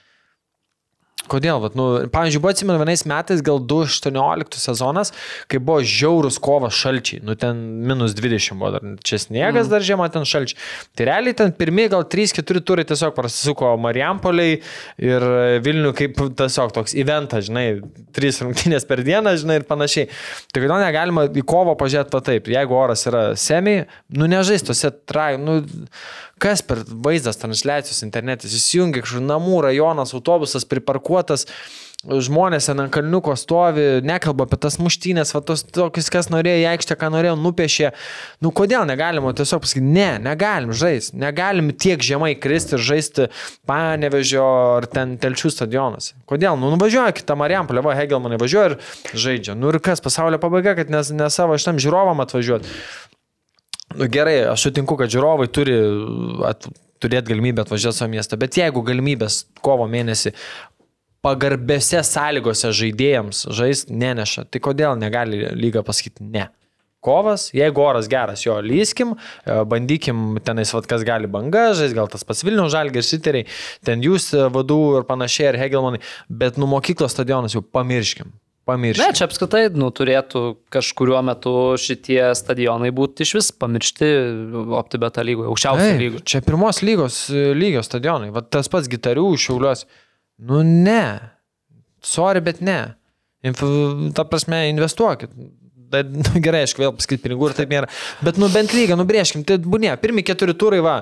Kodėl? 1.31 1.61
Vat, 1.63 1.75
nu, 1.79 1.85
pavyzdžiui, 2.11 2.41
buvo 2.43 2.51
atsimenu 2.51 2.79
vienais 2.81 3.03
metais, 3.07 3.43
gal 3.45 3.61
2018 3.63 4.59
sezonas, 4.59 5.13
kai 5.51 5.61
buvo 5.63 5.79
žiaurus 5.87 6.39
kovas 6.43 6.75
šalčiai. 6.75 7.21
Nu, 7.25 7.37
ten 7.39 7.59
minus 7.87 8.15
20 8.17 8.57
buvo 8.59 8.73
dar. 8.75 8.87
Čia 9.07 9.21
sniegas 9.23 9.67
mm. 9.67 9.71
dar 9.71 9.85
žiemą, 9.87 10.09
ten 10.13 10.27
šalčiai. 10.27 10.59
Tai 10.97 11.07
realiai 11.07 11.37
ten 11.37 11.53
pirmie 11.55 11.87
gal 11.91 12.03
3-4 12.11 12.63
turai 12.67 12.85
tiesiog 12.89 13.15
prasisuko 13.15 13.73
Marijampoliai 13.81 14.59
ir 15.01 15.27
Vilnių 15.63 15.93
kaip 15.97 16.19
tiesiog 16.41 16.75
toks 16.75 16.95
eventas, 16.99 17.47
žinai, 17.47 17.65
3 18.17 18.43
rungtynės 18.47 18.87
per 18.89 19.03
dieną, 19.07 19.35
žinai, 19.39 19.61
ir 19.61 19.67
panašiai. 19.69 20.09
Tai 20.51 20.65
kodėl 20.65 20.83
negalima 20.83 21.27
į 21.29 21.45
kovą 21.47 21.77
pažiūrėti 21.79 22.17
va 22.17 22.23
taip, 22.27 22.51
jeigu 22.51 22.77
oras 22.77 23.07
yra 23.09 23.23
semi, 23.39 23.81
nu 24.17 24.27
nežais 24.31 24.65
tose 24.67 24.91
trai, 25.07 25.35
nu 25.41 25.61
kas 26.41 26.63
per 26.65 26.81
vaizdas 26.87 27.39
transliacijos 27.41 28.01
internetas, 28.07 28.55
įsijungia 28.57 29.05
kažkur 29.05 29.23
namų 29.23 29.61
rajonas, 29.67 30.15
autobusas 30.17 30.65
priparkuotas, 30.67 31.45
žmonės 32.01 32.65
ant 32.71 32.87
kalniuko 32.93 33.35
stovi, 33.37 34.01
nekalba 34.05 34.47
apie 34.47 34.57
tas 34.61 34.79
muštynės, 34.81 35.35
va 35.35 35.41
tos 35.45 35.61
tokius, 35.69 36.09
kas 36.13 36.31
norėjo 36.33 36.63
į 36.63 36.65
aikštę, 36.71 36.97
ką 36.97 37.11
norėjo, 37.13 37.35
nupiešė. 37.37 37.91
Nu 38.41 38.49
kodėl 38.57 38.87
negalima 38.89 39.35
tiesiog 39.37 39.61
pasakyti, 39.61 39.85
ne, 39.85 40.09
negalim 40.23 40.73
žaisti, 40.73 41.19
negalim 41.21 41.69
tiek 41.77 42.01
žemai 42.01 42.33
kristi 42.41 42.77
ir 42.77 42.85
žaisti 42.87 43.29
panevežio 43.69 44.47
ar 44.79 44.89
ten 44.89 45.13
telčių 45.21 45.53
stadionuose. 45.53 46.17
Kodėl? 46.29 46.57
Nu 46.57 46.73
nuvažiuoja 46.73 47.13
kitą 47.17 47.37
Marijampolę, 47.37 47.85
va 47.85 47.95
Hegelmanai 47.99 48.41
važiuoja 48.41 48.73
ir 48.73 48.77
žaidžia. 49.13 49.57
Nu 49.59 49.69
ir 49.69 49.81
kas, 49.83 50.01
pasaulio 50.01 50.41
pabaiga, 50.41 50.73
kad 50.81 50.89
ne, 50.89 51.05
ne 51.21 51.29
savo 51.29 51.59
šitam 51.61 51.81
žiūrovam 51.81 52.25
atvažiuoti. 52.25 52.79
Nu, 53.97 54.07
gerai, 54.11 54.37
aš 54.51 54.67
sutinku, 54.67 54.97
kad 54.99 55.11
žiūrovai 55.11 55.49
turi 55.53 55.77
at, 56.47 56.67
turėti 57.01 57.33
galimybę 57.33 57.65
atvažiuoti 57.65 57.97
savo 57.97 58.11
miestą, 58.13 58.39
bet 58.41 58.57
jeigu 58.59 58.83
galimybės 58.85 59.43
kovo 59.65 59.87
mėnesį 59.89 60.33
pagarbėse 61.25 62.01
sąlygose 62.05 62.71
žaidėjams 62.77 63.45
žaisti 63.53 63.97
neneša, 63.97 64.47
tai 64.49 64.61
kodėl 64.63 64.97
negali 64.99 65.43
lyga 65.57 65.85
pasakyti 65.85 66.25
ne? 66.25 66.47
Kovas, 67.01 67.47
jeigu 67.57 67.81
oras 67.81 68.05
geras, 68.09 68.43
jo 68.45 68.59
lyskim, 68.61 69.15
e, 69.17 69.55
bandykim 69.65 70.35
tenais, 70.45 70.69
vat, 70.75 70.85
kas 70.89 71.01
gali 71.05 71.25
banga, 71.25 71.71
žais, 71.77 71.95
gal 71.97 72.05
tas 72.13 72.21
pats 72.21 72.43
Vilnių 72.45 72.67
žalgės 72.69 73.09
siteriai, 73.09 73.47
ten 73.85 74.05
jūs 74.05 74.27
e, 74.37 74.43
vadų 74.53 74.77
ir 74.99 75.07
panašiai, 75.09 75.47
ir 75.49 75.57
Hegelmanai, 75.63 76.03
bet 76.29 76.61
nu 76.61 76.69
mokyklos 76.69 77.15
stadionas 77.17 77.57
jau 77.57 77.63
pamirškim. 77.65 78.29
Pamirškim. 78.69 79.01
Ne, 79.01 79.15
čia 79.17 79.25
apskritai 79.25 79.63
nu, 79.73 79.87
turėtų 79.95 80.41
kažkuriuo 80.73 81.23
metu 81.25 81.53
šitie 81.81 82.19
stadionai 82.37 82.91
būti 82.93 83.25
iš 83.25 83.33
vis 83.39 83.49
pamiršti 83.57 84.09
OptiBeta 84.77 85.25
lygoje, 85.25 85.49
aukščiausio 85.49 85.95
lygoje. 85.97 86.23
Čia 86.29 86.43
pirmos 86.45 86.83
lygos 86.85 87.23
lygio 87.57 87.81
stadionai. 87.85 88.29
Va 88.35 88.45
tas 88.45 88.69
pats 88.69 88.89
gitarių 88.91 89.25
šiauliuos. 89.41 89.87
Nu 90.45 90.61
ne. 90.67 91.03
Sorry, 92.05 92.43
bet 92.45 92.61
ne. 92.65 92.79
Inf, 93.45 93.63
ta 94.13 94.25
prasme, 94.29 94.67
investuokit. 94.69 95.33
Bet, 95.91 96.07
nu, 96.13 96.39
gerai, 96.43 96.63
aišku, 96.67 96.85
vėl 96.85 96.93
pasakyti 96.95 97.25
pinigų 97.25 97.49
ir 97.49 97.57
taip 97.57 97.71
nėra. 97.73 97.89
Bet, 98.23 98.37
nu, 98.39 98.47
bent 98.53 98.71
lygą, 98.77 98.95
nubrėžkim. 98.99 99.43
Tai 99.47 99.57
būnė, 99.65 99.95
pirmi 100.01 100.23
keturi 100.23 100.55
turai, 100.55 100.79
va, 100.85 100.99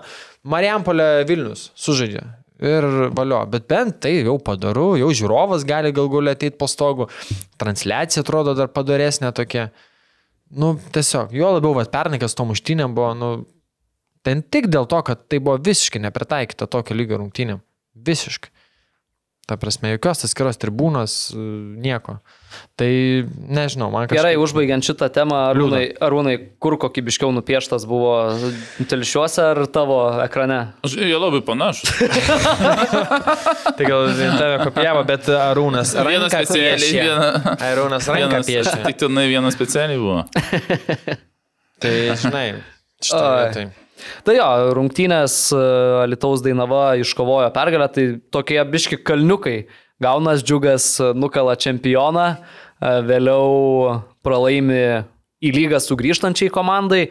Marijampolė 0.49 1.27
Vilnius 1.29 1.69
sužaidžia. 1.77 2.23
Ir 2.59 2.85
valio, 3.15 3.39
bet 3.47 3.69
bent 3.71 4.01
tai 4.03 4.17
jau 4.17 4.35
padaru, 4.43 4.97
jau 4.99 5.07
žiūrovas 5.15 5.63
gali 5.67 5.93
gal 5.95 6.09
gali 6.11 6.33
ateiti 6.33 6.57
po 6.59 6.67
stogu. 6.67 7.07
Transliacija 7.61 8.25
atrodo 8.25 8.55
dar 8.57 8.67
padaresnė 8.75 9.31
tokia. 9.35 9.69
Nu, 10.49 10.73
tiesiog, 10.91 11.31
jo 11.37 11.53
labiau, 11.55 11.71
va, 11.77 11.85
pernikas 11.87 12.35
to 12.35 12.43
muštynėm 12.49 12.95
buvo, 12.97 13.13
nu, 13.15 13.29
ten 14.25 14.41
tik 14.43 14.67
dėl 14.73 14.89
to, 14.91 14.99
kad 15.07 15.27
tai 15.31 15.39
buvo 15.39 15.59
visiškai 15.63 16.01
nepritaikyta 16.03 16.67
tokio 16.67 16.97
lygio 16.97 17.21
rungtynėm. 17.21 17.61
Visiškai. 18.09 18.51
Ta 19.49 19.55
prasme, 19.57 19.95
jokios 19.95 20.19
atskiros 20.27 20.59
tribūnos, 20.61 21.13
e, 21.33 21.41
nieko. 21.81 22.19
Tai 22.77 22.89
nežinau, 23.49 23.87
man 23.93 24.05
kažkaip... 24.05 24.19
Gerai, 24.19 24.35
užbaigiant 24.41 24.85
šitą 24.85 25.07
temą, 25.13 25.39
Arūnai, 25.51 25.81
Arūnai 26.05 26.35
kur 26.61 26.75
kokybiškiau 26.81 27.31
nupieštas 27.33 27.85
buvo 27.89 28.11
telšiuose 28.89 29.41
ar 29.55 29.61
tavo 29.73 29.97
ekrane? 30.21 30.59
Aš- 30.85 30.97
Jie 31.01 31.17
labai 31.17 31.41
panašus. 31.45 31.89
Tai 33.77 33.85
gal 33.89 34.09
tave 34.37 34.57
kopijavo, 34.67 35.03
bet 35.09 35.29
Arūnas 35.33 35.95
Vienas 35.97 36.33
specialiai, 36.33 36.93
viena- 36.93 37.55
Arūnas 37.71 38.09
Vienas, 38.13 38.45
piešė. 38.49 38.77
tik 38.89 39.01
tenai 39.01 39.25
vienas 39.33 39.57
specialiai 39.57 39.97
buvo. 40.01 40.25
Tai 41.79 41.93
žinai, 42.21 42.47
šitą 43.01 43.25
Oi. 43.25 43.67
Tai 44.27 44.35
jo, 44.37 44.47
rungtynės 44.77 45.37
e, 45.55 45.61
Alitaus 46.03 46.43
Dainava 46.45 46.93
iškovojo 47.01 47.49
pergalę, 47.55 47.89
tai 47.93 48.05
tokie 48.33 48.59
biški 48.69 49.01
kalniukai. 49.05 49.63
Gaunas 50.03 50.43
džiugas 50.45 50.91
e, 51.01 51.11
nukala 51.17 51.57
čempioną, 51.59 52.27
e, 52.35 52.93
vėliau 53.09 53.99
pralaimi 54.25 55.03
į 55.39 55.53
lygą 55.55 55.81
sugrįžtančiai 55.83 56.53
komandai. 56.53 57.09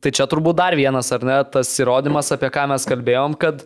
Tai 0.00 0.12
čia 0.14 0.28
turbūt 0.30 0.60
dar 0.60 0.76
vienas, 0.78 1.10
ar 1.12 1.24
ne, 1.26 1.38
tas 1.50 1.72
įrodymas, 1.82 2.30
apie 2.34 2.50
ką 2.54 2.68
mes 2.70 2.84
kalbėjom, 2.86 3.34
kad 3.40 3.64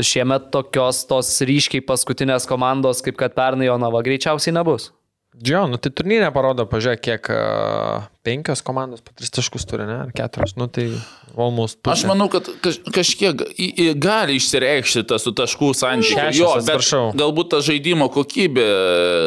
šiemet 0.00 0.50
tokios 0.52 1.04
tos 1.08 1.30
ryškiai 1.44 1.84
paskutinės 1.84 2.48
komandos, 2.48 3.00
kaip 3.04 3.16
kad 3.20 3.36
pernai 3.36 3.68
Jonava, 3.68 4.02
greičiausiai 4.04 4.54
nebus. 4.56 4.90
Džio, 5.32 5.62
nu 5.72 5.78
tai 5.80 5.88
turnyrė 5.96 6.28
parodo, 6.34 6.66
pažiūrėk, 6.68 7.00
kiek 7.06 7.28
uh, 7.32 8.04
penkios 8.26 8.60
komandos 8.64 9.00
po 9.00 9.14
tris 9.16 9.32
taškus 9.32 9.64
turi, 9.68 9.86
ne? 9.88 10.02
Ar 10.04 10.10
keturios, 10.16 10.58
nu 10.60 10.68
tai. 10.68 10.90
Aš 11.88 12.04
manau, 12.08 12.26
kad 12.32 12.48
kaž, 12.64 12.78
kažkiek 12.92 13.40
į, 13.56 13.68
į, 13.68 13.86
gali 14.00 14.36
išsireikšti 14.36 15.04
tas 15.08 15.24
su 15.24 15.32
taškų 15.36 15.70
santykiu. 15.76 16.26
Jo, 16.36 16.50
bet 16.58 16.66
atsiprašau. 16.66 17.04
galbūt 17.16 17.52
ta 17.54 17.60
žaidimo 17.64 18.08
kokybė, 18.12 18.66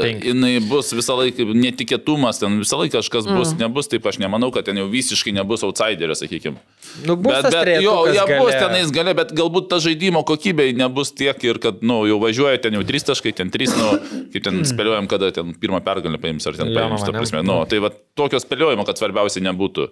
Penki. 0.03 0.33
jinai 0.33 0.53
bus 0.69 0.93
visą 0.93 1.17
laiką 1.17 1.47
netikėtumas, 1.57 2.41
ten 2.43 2.59
visą 2.61 2.79
laiką 2.81 3.01
kažkas 3.01 3.25
bus, 3.29 3.53
mm. 3.53 3.63
nebus, 3.65 3.89
taip 3.91 4.05
aš 4.05 4.19
nemanau, 4.21 4.51
kad 4.53 4.67
ten 4.69 4.77
jau 4.77 4.85
visiškai 4.91 5.33
nebus 5.35 5.65
outsiderio, 5.65 6.17
sakykime. 6.17 6.61
Nu, 7.07 7.17
bus 7.17 7.33
Bet, 7.35 7.49
bet 7.51 7.71
jo, 7.83 7.95
jie 8.07 8.23
bus 8.29 8.53
gale. 8.53 8.61
tenais 8.61 8.93
gale, 8.93 9.15
bet 9.17 9.33
galbūt 9.35 9.69
ta 9.73 9.81
žaidimo 9.83 10.21
kokybė 10.27 10.69
nebus 10.77 11.11
tiek 11.17 11.41
ir 11.47 11.59
kad, 11.63 11.81
na, 11.81 11.95
nu, 11.95 11.99
jau 12.09 12.19
važiuoja 12.21 12.61
ten 12.61 12.77
jau 12.77 12.85
trys 12.87 13.07
taškai, 13.09 13.33
ten 13.35 13.51
trys, 13.53 13.73
nu, 13.75 13.95
kaip 14.33 14.45
ten 14.45 14.61
spėliojam, 14.67 15.09
kada 15.11 15.31
ten 15.35 15.55
pirmą 15.59 15.81
pergalę 15.85 16.21
paims 16.21 16.45
ar 16.47 16.57
ten 16.59 16.71
paims, 16.75 17.03
ta 17.03 17.15
prasme. 17.15 17.41
Nu, 17.45 17.63
tai 17.69 17.81
va, 17.83 17.91
tokio 18.17 18.41
spėliojimo, 18.41 18.85
kad 18.87 19.01
svarbiausia 19.01 19.43
nebūtų. 19.49 19.89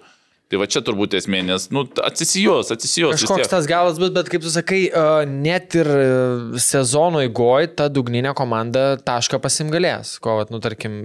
Tai 0.52 0.60
va 0.62 0.68
čia 0.70 0.84
turbūt 0.86 1.16
esmė, 1.18 1.40
nes, 1.48 1.70
nu, 1.74 1.86
atsisijos, 2.04 2.70
atsisijos. 2.76 3.16
Kažkoks 3.18 3.50
tas 3.50 3.68
galas 3.70 3.98
bus, 4.02 4.12
bet 4.14 4.28
kaip 4.30 4.44
tu 4.44 4.52
sakai, 4.54 4.82
uh, 4.92 5.24
net 5.26 5.78
ir 5.80 5.90
uh, 5.90 6.58
sezono 6.62 7.24
įgoj 7.26 7.72
ta 7.80 7.88
dugninė 7.90 8.36
komanda 8.38 8.94
tašką 9.02 9.40
pasimgalės, 9.42 10.18
ko, 10.22 10.38
vat, 10.42 10.52
nu, 10.54 10.60
tarkim, 10.64 11.00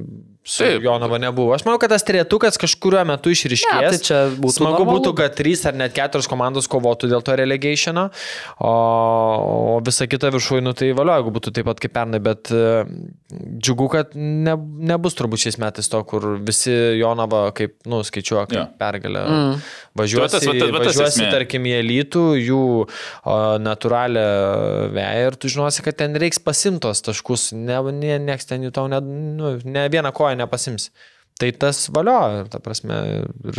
Taip. 0.48 0.80
Jonava 0.82 1.18
nebuvo. 1.20 1.52
Aš 1.52 1.64
manau, 1.66 1.76
kad 1.82 1.90
tas 1.92 2.04
trejetukas 2.08 2.56
kažkuriuo 2.60 3.02
metu 3.04 3.28
išriškės. 3.34 3.82
Ne, 3.82 3.90
tai 3.92 3.98
čia 4.00 4.20
būtų 4.32 4.54
Smagu 4.54 4.78
normalu. 4.80 4.94
būtų, 5.02 5.12
kad 5.18 5.34
trys 5.36 5.64
ar 5.68 5.76
net 5.76 5.92
keturios 5.92 6.28
komandos 6.30 6.68
kovotų 6.72 7.10
dėl 7.10 7.20
to 7.26 7.34
relegationo, 7.36 8.06
o, 8.64 8.72
o 9.74 9.80
visa 9.84 10.06
kita 10.08 10.30
viršūnė, 10.32 10.64
nu, 10.64 10.72
tai 10.78 10.88
valio, 10.96 11.18
jeigu 11.18 11.34
būtų 11.36 11.52
taip 11.58 11.68
pat 11.68 11.82
kaip 11.84 11.92
pernai, 11.98 12.20
bet 12.24 12.48
uh, 12.54 12.88
džiugu, 13.60 13.90
kad 13.92 14.16
ne, 14.16 14.54
nebus 14.88 15.18
turbūt 15.18 15.44
šiais 15.44 15.60
metais 15.60 15.90
to, 15.92 16.00
kur 16.08 16.38
visi 16.40 16.72
Jonava, 17.00 17.48
kaip, 17.56 17.76
nu, 17.90 18.00
skaičiuoja, 18.06 18.46
kaip 18.48 18.58
Jo. 18.62 18.66
pergalę. 18.80 19.26
Mm. 19.28 19.60
Važiuosi, 19.98 20.38
Tai 20.38 20.52
va 20.52 20.54
tas- 20.54 20.70
va 20.70 20.78
va 20.78 20.84
važiuosi 20.86 21.28
tarkim, 21.34 21.66
į 21.68 21.74
elitų, 21.82 22.24
jų 22.46 22.62
natūralią 23.66 24.24
veją 24.94 25.28
ir 25.28 25.36
tu 25.40 25.50
žinosi, 25.52 25.84
kad 25.86 25.98
ten 26.00 26.16
reiks 26.20 26.40
pasimtos 26.42 27.02
taškus, 27.06 27.50
ne, 27.58 27.78
ne, 27.92 28.16
nieks 28.30 28.48
ten 28.48 28.64
jų 28.66 28.72
tau 28.74 28.88
ne, 28.90 29.00
nu, 29.04 29.56
ne 29.64 29.88
vieną 29.92 30.12
koją 30.16 30.38
nepasims. 30.44 30.90
Tai 31.38 31.52
tas 31.54 31.84
valio, 31.94 32.42
ta 32.50 32.58
prasme, 32.58 32.96
ir, 33.46 33.58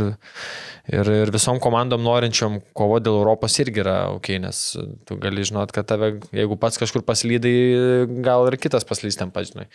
ir, 0.91 1.10
ir 1.22 1.30
visom 1.32 1.61
komandom 1.64 2.02
norinčiom 2.03 2.57
kovo 2.76 2.98
dėl 2.99 3.22
Europos 3.22 3.56
irgi 3.64 3.80
yra 3.86 3.94
ok, 4.18 4.28
nes 4.44 4.60
tu 5.07 5.16
gali 5.24 5.45
žinot, 5.48 5.72
kad 5.72 5.88
tave, 5.88 6.10
jeigu 6.36 6.57
pats 6.60 6.76
kažkur 6.82 7.06
paslydai, 7.07 7.53
gal 8.26 8.49
ir 8.52 8.57
kitas 8.60 8.84
paslys 8.84 9.16
ten 9.22 9.32
pažinai. 9.32 9.70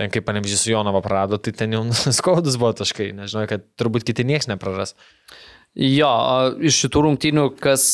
Ten 0.00 0.08
kaip 0.14 0.24
panevyžys 0.30 0.64
su 0.64 0.72
Jonava 0.72 1.04
prarado, 1.04 1.36
tai 1.36 1.52
ten 1.52 1.76
jau 1.76 1.84
skaudus 2.22 2.56
buvo 2.56 2.72
taškai, 2.80 3.10
nežinau, 3.20 3.44
kad 3.52 3.68
turbūt 3.76 4.08
kiti 4.08 4.24
nieks 4.24 4.48
nepraras. 4.48 4.96
Jo, 5.78 6.12
iš 6.60 6.82
šitų 6.84 7.02
rungtynių, 7.06 7.46
kas 7.62 7.84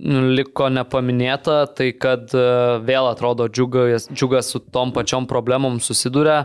liko 0.00 0.66
nepaminėta, 0.74 1.60
tai 1.70 1.92
kad 1.94 2.32
e, 2.34 2.46
vėl 2.82 3.06
atrodo 3.06 3.46
džiugas, 3.46 4.08
džiugas 4.10 4.50
su 4.50 4.58
tom 4.74 4.90
pačiom 4.94 5.28
problemom 5.30 5.80
susiduria. 5.80 6.44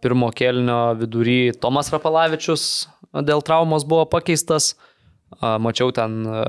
Pirmo 0.00 0.30
kelnio 0.32 0.94
vidury 0.96 1.52
Tomas 1.60 1.90
Rapalavičius 1.92 2.62
dėl 3.20 3.42
traumos 3.44 3.84
buvo 3.84 4.06
pakeistas. 4.08 4.70
Mačiau 5.40 5.92
ten 5.92 6.22
e, 6.24 6.44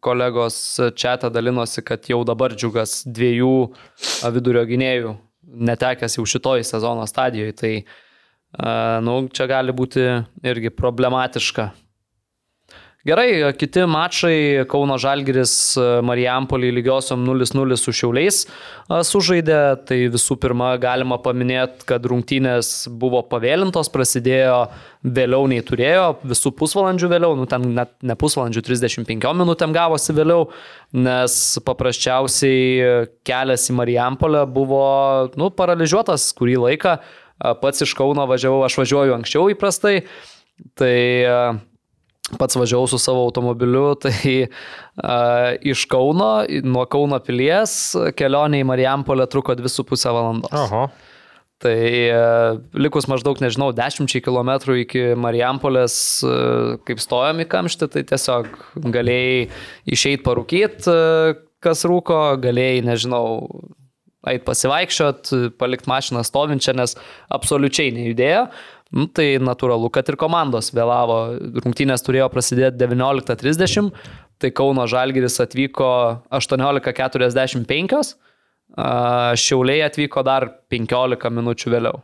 kolegos 0.00 0.56
čia 0.96 1.16
dalinosi, 1.20 1.84
kad 1.84 2.08
jau 2.08 2.22
dabar 2.24 2.56
džiugas 2.56 3.02
dviejų 3.04 3.56
vidurio 4.36 4.64
gynėjų 4.68 5.16
netekęs 5.50 6.16
jau 6.16 6.26
šitoj 6.26 6.64
sezono 6.64 7.06
stadijoje. 7.06 7.52
Tai, 7.52 7.72
a, 7.80 7.82
nu, 9.06 9.20
čia 9.30 9.46
gali 9.50 9.74
būti 9.76 10.08
irgi 10.42 10.74
problematiška. 10.74 11.70
Gerai, 13.00 13.54
kiti 13.56 13.80
mačai 13.88 14.66
Kauno 14.68 14.98
Žalgiris 15.00 15.52
Marijampolį 16.04 16.68
lygiosiom 16.76 17.22
0-0 17.24 17.78
su 17.80 17.94
Šiauliais 17.96 18.42
sužaidė. 19.08 19.60
Tai 19.88 19.96
visų 20.12 20.36
pirma 20.42 20.74
galima 20.82 21.16
paminėti, 21.24 21.86
kad 21.88 22.04
rungtynės 22.04 22.90
buvo 23.00 23.22
pavėlintos, 23.30 23.88
prasidėjo 23.94 24.58
vėliau 25.00 25.48
nei 25.48 25.64
turėjo, 25.64 26.18
visų 26.28 26.52
pusvalandžių 26.60 27.08
vėliau, 27.14 27.38
nu 27.40 27.48
ten 27.48 27.70
net 27.78 27.94
ne 28.04 28.18
pusvalandžių, 28.20 28.66
35 28.68 29.32
minutėm 29.40 29.72
gavosi 29.72 30.12
vėliau, 30.20 30.50
nes 30.92 31.40
paprasčiausiai 31.64 33.08
kelias 33.24 33.64
į 33.72 33.78
Marijampolę 33.80 34.44
buvo 34.44 34.84
nu, 35.40 35.48
paralyžiuotas 35.56 36.28
kurį 36.36 36.60
laiką. 36.66 36.98
Pats 37.40 37.86
iš 37.86 37.96
Kauno 37.96 38.26
važiavau, 38.28 38.62
aš 38.66 38.76
važiuoju 38.82 39.16
anksčiau 39.16 39.48
įprastai. 39.54 40.02
Tai 40.76 40.96
pats 42.38 42.56
važiavau 42.56 42.88
su 42.90 42.98
savo 42.98 43.24
automobiliu, 43.24 43.94
tai 44.02 44.46
a, 44.96 45.54
iš 45.60 45.84
Kauno, 45.90 46.32
nuo 46.62 46.84
Kauno 46.90 47.20
pilies 47.24 47.94
kelionė 48.18 48.62
į 48.62 48.68
Marijampolę 48.70 49.26
truko 49.30 49.56
2,5 49.58 50.12
valandos. 50.14 50.54
Oho. 50.66 50.86
Tai 51.60 51.76
a, 52.14 52.22
likus 52.72 53.08
maždaug, 53.10 53.40
nežinau, 53.42 53.70
10 53.76 54.14
km 54.24 54.54
iki 54.80 55.10
Marijampolės, 55.18 55.96
a, 56.24 56.78
kaip 56.86 57.02
stojom 57.02 57.44
į 57.44 57.50
kamštį, 57.50 57.90
tai 57.96 58.06
tiesiog 58.12 58.48
galėjai 58.94 59.50
išeiti 59.90 60.24
parūkyti, 60.26 60.96
kas 61.60 61.84
rūko, 61.88 62.22
galėjai, 62.40 62.84
nežinau, 62.86 63.24
eit 64.28 64.44
pasivaikščiot, 64.44 65.32
palikti 65.60 65.88
mašiną 65.90 66.24
stovinčią, 66.26 66.74
nes 66.76 66.96
absoliučiai 67.32 67.94
nejudėjo. 67.96 68.44
Nu, 68.90 69.06
tai 69.06 69.36
natūralu, 69.38 69.86
kad 69.94 70.08
ir 70.10 70.18
komandos 70.18 70.72
vėlavo. 70.74 71.20
Rungtynės 71.62 72.02
turėjo 72.02 72.26
prasidėti 72.32 72.80
19.30, 72.82 73.92
tai 74.42 74.50
Kauno 74.56 74.86
Žalgiris 74.90 75.38
atvyko 75.44 75.90
18.45, 76.34 78.00
a, 78.74 78.88
Šiauliai 79.38 79.84
atvyko 79.86 80.24
dar 80.26 80.48
15 80.74 81.30
minučių 81.38 81.74
vėliau. 81.76 82.02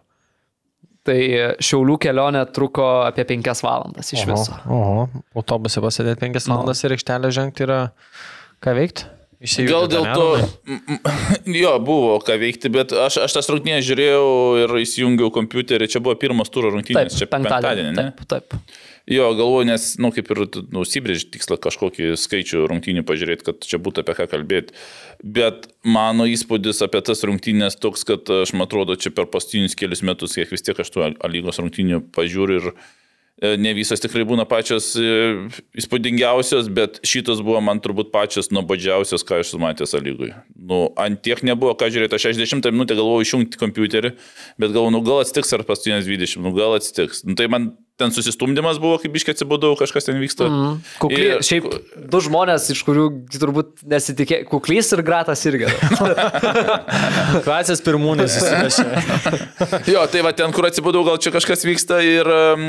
Tai 1.06 1.18
Šiaulių 1.62 1.98
kelionė 2.02 2.46
truko 2.54 2.86
apie 3.06 3.26
5 3.34 3.62
valandas 3.66 4.14
iš 4.14 4.24
viso. 4.26 4.54
Oho, 4.70 5.08
autobuse 5.38 5.82
pasėdėti 5.82 6.22
5 6.22 6.48
valandas 6.50 6.82
ir 6.86 6.94
aikštelę 6.96 7.34
žengti 7.34 7.66
yra 7.66 7.80
ką 8.62 8.74
veikti? 8.78 9.10
Gal 9.36 9.84
dėl 9.92 10.06
to, 10.16 10.28
jo, 11.60 11.72
buvo 11.84 12.16
ką 12.24 12.38
veikti, 12.40 12.70
bet 12.72 12.94
aš, 12.96 13.18
aš 13.26 13.34
tas 13.36 13.50
rungtynės 13.52 13.84
žiūrėjau 13.84 14.28
ir 14.62 14.72
įsijungiau 14.80 15.28
kompiuterį, 15.34 15.90
čia 15.92 16.00
buvo 16.00 16.16
pirmas 16.20 16.48
turo 16.52 16.70
rungtynės, 16.72 17.18
čia 17.20 17.28
penktadienį, 17.28 17.92
ne? 17.92 18.06
Taip, 18.16 18.24
taip. 18.30 18.56
Jo, 19.06 19.28
galvoju, 19.38 19.68
nes, 19.68 19.84
na, 20.00 20.08
nu, 20.08 20.12
kaip 20.16 20.32
ir 20.32 20.40
nusibrėži 20.74 21.28
tikslą 21.36 21.60
kažkokį 21.62 22.16
skaičių 22.18 22.64
rungtynių 22.72 23.04
pažiūrėti, 23.06 23.46
kad 23.46 23.68
čia 23.68 23.78
būtų 23.78 24.02
apie 24.02 24.16
ką 24.18 24.26
kalbėti. 24.32 24.74
Bet 25.22 25.68
mano 25.86 26.26
įspūdis 26.26 26.80
apie 26.82 27.04
tas 27.06 27.22
rungtynės 27.28 27.78
toks, 27.78 28.02
kad 28.08 28.26
aš 28.40 28.56
man 28.56 28.66
atrodo, 28.66 28.96
čia 28.98 29.12
per 29.14 29.28
paskutinius 29.30 29.78
kelius 29.78 30.02
metus, 30.02 30.34
kiek 30.34 30.50
vis 30.50 30.64
tiek 30.66 30.80
aš 30.82 30.90
tų 30.96 31.12
lygos 31.30 31.60
rungtynių 31.62 32.02
pažiūriu 32.16 32.58
ir 32.58 32.72
ne 33.42 33.72
visas 33.76 34.00
tikrai 34.00 34.24
būna 34.28 34.46
pačios 34.48 34.94
e, 34.96 35.48
įspūdingiausios, 35.76 36.70
bet 36.72 37.00
šitos 37.04 37.42
buvo 37.44 37.60
man 37.64 37.82
turbūt 37.84 38.08
pačios 38.14 38.48
nuobodžiausios, 38.54 39.24
ką 39.28 39.42
aš 39.42 39.52
matęs 39.60 39.92
lygui. 40.00 40.32
Nu, 40.56 40.86
ant 41.00 41.20
tiek 41.24 41.42
nebuvo, 41.44 41.74
ką 41.76 41.90
žiūrėti, 41.92 42.16
aš 42.16 42.30
60 42.32 42.70
minutę 42.72 42.96
galvojau 42.96 43.26
išjungti 43.26 43.60
kompiuterį, 43.60 44.14
bet 44.56 44.72
galvoju, 44.72 44.94
nu 44.96 45.02
gal 45.04 45.20
atsitiks 45.24 45.52
ar 45.52 45.66
paskutinės 45.68 46.08
20, 46.08 46.40
nu 46.46 46.54
gal 46.56 46.78
atsitiks. 46.78 47.26
Nu, 47.28 47.36
tai 47.36 47.50
man 47.52 47.74
ten 48.00 48.12
susistumdymas 48.12 48.78
buvo, 48.80 48.98
kaip 49.02 49.14
iškiai 49.16 49.34
atsibūdau, 49.36 49.72
kažkas 49.80 50.08
ten 50.08 50.18
vyksta. 50.20 50.48
Mm. 50.50 50.78
Kukly, 51.02 51.20
Ir- 51.24 51.44
šiaip 51.46 51.68
du 52.12 52.20
žmonės, 52.24 52.68
iš 52.74 52.82
kurių 52.86 53.06
turbūt 53.32 53.84
nesitikė, 53.88 54.42
kuklys 54.50 54.92
ir 54.96 55.02
gratas 55.06 55.44
irgi. 55.48 55.70
Klasės 57.46 57.82
pirmūnai 57.84 58.28
susirašė. 58.30 58.86
Jo, 59.90 60.02
tai 60.10 60.20
va 60.24 60.32
ten, 60.36 60.52
kur 60.54 60.66
atsibūdau, 60.68 61.02
gal 61.06 61.18
čia 61.22 61.30
kažkas 61.34 61.62
vyksta 61.66 61.98
ir 62.04 62.28
um, 62.28 62.64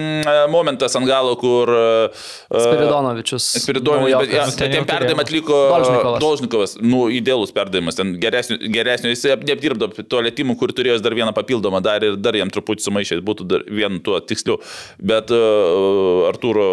momentas 0.51 0.95
ant 0.97 1.07
galo, 1.09 1.33
kur... 1.39 1.69
Uh, 1.71 2.27
Spiridonovičius. 2.51 3.47
Spiridonis, 3.63 4.13
bet, 4.13 4.33
ja, 4.33 4.45
Nu, 4.47 4.55
ten 4.55 4.69
bet 4.71 4.77
ten 4.77 4.87
perdavimą 4.87 5.23
atliko 5.25 5.57
Dolžnikovas. 5.73 6.19
Dolžnikovas. 6.23 6.75
Nu, 6.81 7.01
idealus 7.13 7.51
perdavimas, 7.55 7.97
ten 7.99 8.13
geresnio, 8.21 8.57
geresnio 8.73 9.11
jis 9.11 9.25
neapdirbo 9.47 9.89
to 9.97 10.21
lėtimų, 10.23 10.55
kur 10.59 10.71
turėjo 10.75 10.99
dar 11.03 11.15
vieną 11.17 11.33
papildomą 11.35 11.81
dar 11.83 12.05
ir 12.05 12.17
dar 12.19 12.37
jam 12.37 12.51
truputį 12.53 12.85
sumaišė, 12.87 13.19
būtų 13.27 13.47
dar 13.49 13.65
vienu 13.67 13.99
tuo 14.03 14.19
tiksliu. 14.23 14.59
Bet 14.97 15.16
uh, 15.33 16.27
Arturo, 16.29 16.67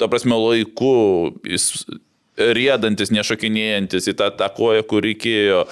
ta 0.00 0.08
prasme, 0.12 0.36
laiku 0.38 0.92
jis 1.46 1.86
riedantis, 2.36 3.12
nešokinėjantis 3.16 4.10
į 4.12 4.16
tą, 4.18 4.30
tą 4.36 4.48
koją, 4.56 4.82
kur 4.88 5.04
reikėjo 5.06 5.62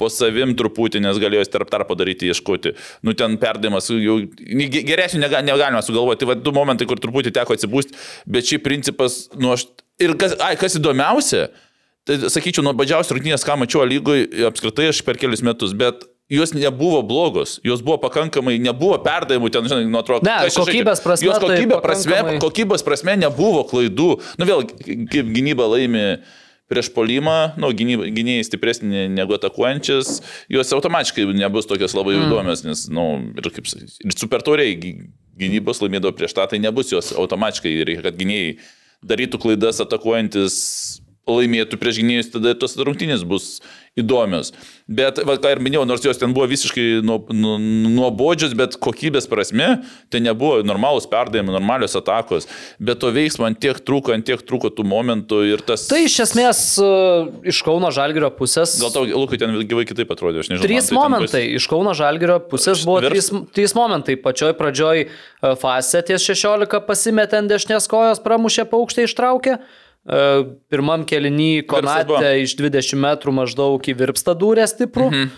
po 0.00 0.08
savim 0.12 0.52
truputį, 0.56 1.00
nes 1.04 1.18
galėjo 1.20 1.44
jis 1.44 1.52
tarp 1.52 1.70
tarpo 1.72 1.96
daryti, 1.96 2.28
ieškoti. 2.28 2.74
Nu, 3.04 3.14
ten 3.16 3.38
perdavimas, 3.40 3.88
jau 3.92 4.18
ge- 4.24 4.84
geresnių 4.84 5.22
nega- 5.22 5.44
negalima 5.44 5.80
sugalvoti. 5.84 6.22
Tai 6.22 6.30
va, 6.32 6.36
du 6.40 6.52
momentai, 6.56 6.88
kur 6.88 7.00
truputį 7.00 7.32
teko 7.36 7.56
atsibūsti, 7.56 7.96
bet 8.28 8.48
šiaip 8.48 8.64
principas, 8.66 9.26
nu, 9.40 9.54
aš... 9.56 9.68
Ir 10.02 10.12
kas, 10.20 10.34
ai, 10.44 10.52
kas 10.60 10.76
įdomiausia, 10.76 11.46
tai 12.04 12.18
sakyčiau, 12.28 12.64
nuobodžiausios 12.66 13.14
rungtynės, 13.16 13.44
ką 13.48 13.56
mačiau 13.62 13.86
lygoj, 13.88 14.26
apskritai 14.50 14.90
aš 14.92 15.00
per 15.06 15.16
kelius 15.20 15.40
metus, 15.44 15.72
bet 15.76 16.04
jos 16.28 16.52
nebuvo 16.54 17.02
blogos, 17.06 17.60
jos 17.64 17.82
buvo 17.86 17.98
pakankamai, 18.02 18.56
nebuvo 18.58 18.98
perdavimų, 19.02 19.50
ten, 19.54 19.68
žinai, 19.70 19.84
nuo 19.86 20.00
atrodo, 20.02 20.26
Ne, 20.26 20.48
kokybės 20.50 21.02
prasme 21.04 21.28
jos 21.28 21.38
tai 21.38 21.46
kokybė 21.46 21.78
prasme, 21.84 22.16
pakankamai- 22.16 22.40
kokybės 22.42 22.82
prasme 22.86 23.14
nebuvo 23.20 23.62
klaidų. 23.70 24.08
Nu 24.40 24.48
vėl, 24.48 24.66
kaip 25.12 25.30
gynyba 25.30 25.68
laimi 25.70 26.18
prieš 26.66 26.90
polimą, 26.90 27.54
nu, 27.62 27.70
gynėjai 27.70 28.42
stipresni 28.48 29.06
negu 29.14 29.36
atakuojančias, 29.38 30.16
jos 30.50 30.72
automatiškai 30.74 31.28
nebus 31.38 31.68
tokios 31.70 31.94
labai 31.94 32.16
mm. 32.16 32.26
įdomios, 32.26 32.64
nes, 32.66 32.88
na, 32.90 32.94
nu, 32.98 33.30
ir 33.38 33.50
kaip 33.54 33.70
ir 33.70 34.16
supertoriai 34.18 34.74
gy- 34.74 34.96
gynybos 35.38 35.78
laimėdavo 35.84 36.16
prieš 36.18 36.34
tą, 36.34 36.48
tai 36.50 36.58
nebus 36.58 36.90
jos 36.90 37.12
automatiškai, 37.14 37.70
reikia, 37.86 38.02
kad 38.08 38.18
gynėjai 38.18 38.56
darytų 39.06 39.38
klaidas 39.38 39.78
atakuojantis 39.84 40.58
laimėtų 41.26 41.78
prieš 41.78 42.02
gynėjus, 42.02 42.32
tada 42.34 42.54
tos 42.58 42.74
rungtynės 42.78 43.22
bus 43.26 43.60
įdomios. 43.96 44.52
Bet, 44.86 45.18
va, 45.26 45.34
ką 45.40 45.50
ir 45.56 45.60
minėjau, 45.64 45.86
nors 45.88 46.04
jos 46.04 46.18
ten 46.20 46.30
buvo 46.36 46.44
visiškai 46.50 47.00
nuo- 47.02 47.24
nuo- 47.34 47.56
nuobodžios, 47.58 48.52
bet 48.54 48.76
kokybės 48.78 49.24
prasme, 49.26 49.80
tai 50.12 50.20
nebuvo 50.22 50.60
normalūs 50.62 51.08
perdavimai, 51.10 51.54
normalios 51.56 51.96
atakos, 51.98 52.46
bet 52.78 53.00
to 53.02 53.10
veiksmo 53.10 53.48
ant 53.48 53.58
tiek 53.58 53.80
trūko, 53.82 54.12
ant 54.14 54.26
tiek 54.28 54.42
trūko 54.46 54.70
tų 54.76 54.84
momentų 54.86 55.40
ir 55.48 55.64
tas... 55.66 55.88
Tai 55.90 56.02
iš 56.04 56.18
esmės 56.28 56.60
e, 56.78 56.90
iš 57.50 57.62
Kauno 57.66 57.90
Žalgirio 57.90 58.30
pusės. 58.36 58.76
Gal 58.82 58.92
tau, 58.94 59.06
Lukai, 59.08 59.40
ten 59.42 59.56
gyvai 59.66 59.86
kitaip 59.88 60.12
atrodė, 60.14 60.44
aš 60.44 60.52
nežinau. 60.52 60.68
Trys 60.68 60.92
tai 60.92 60.98
momentai. 61.00 61.42
Iš 61.56 61.66
Kauno 61.72 61.96
Žalgirio 61.96 62.36
pusės 62.52 62.84
buvo 62.86 63.00
Virs- 63.02 63.32
trys, 63.32 63.48
trys 63.56 63.74
momentai. 63.74 64.14
Pačioj 64.22 64.54
pradžioj 64.60 65.06
e, 65.06 65.08
fase 65.58 66.04
ties 66.06 66.22
16 66.30 66.78
pasimetė 66.86 67.40
ant 67.42 67.50
dešinės 67.50 67.88
kojos, 67.90 68.22
pramušė 68.22 68.68
paukštę, 68.70 69.08
ištraukė. 69.10 69.56
E, 70.06 70.22
Pirmam 70.70 71.02
kelinį. 71.08 71.66
Konatė 71.70 72.36
iš 72.44 72.54
20 72.60 73.02
metrų 73.02 73.34
maždaug 73.42 73.90
į 73.90 73.96
virpstą 73.98 74.36
dūrė 74.38 74.68
stiprų. 74.70 75.10
Mhm. 75.10 75.34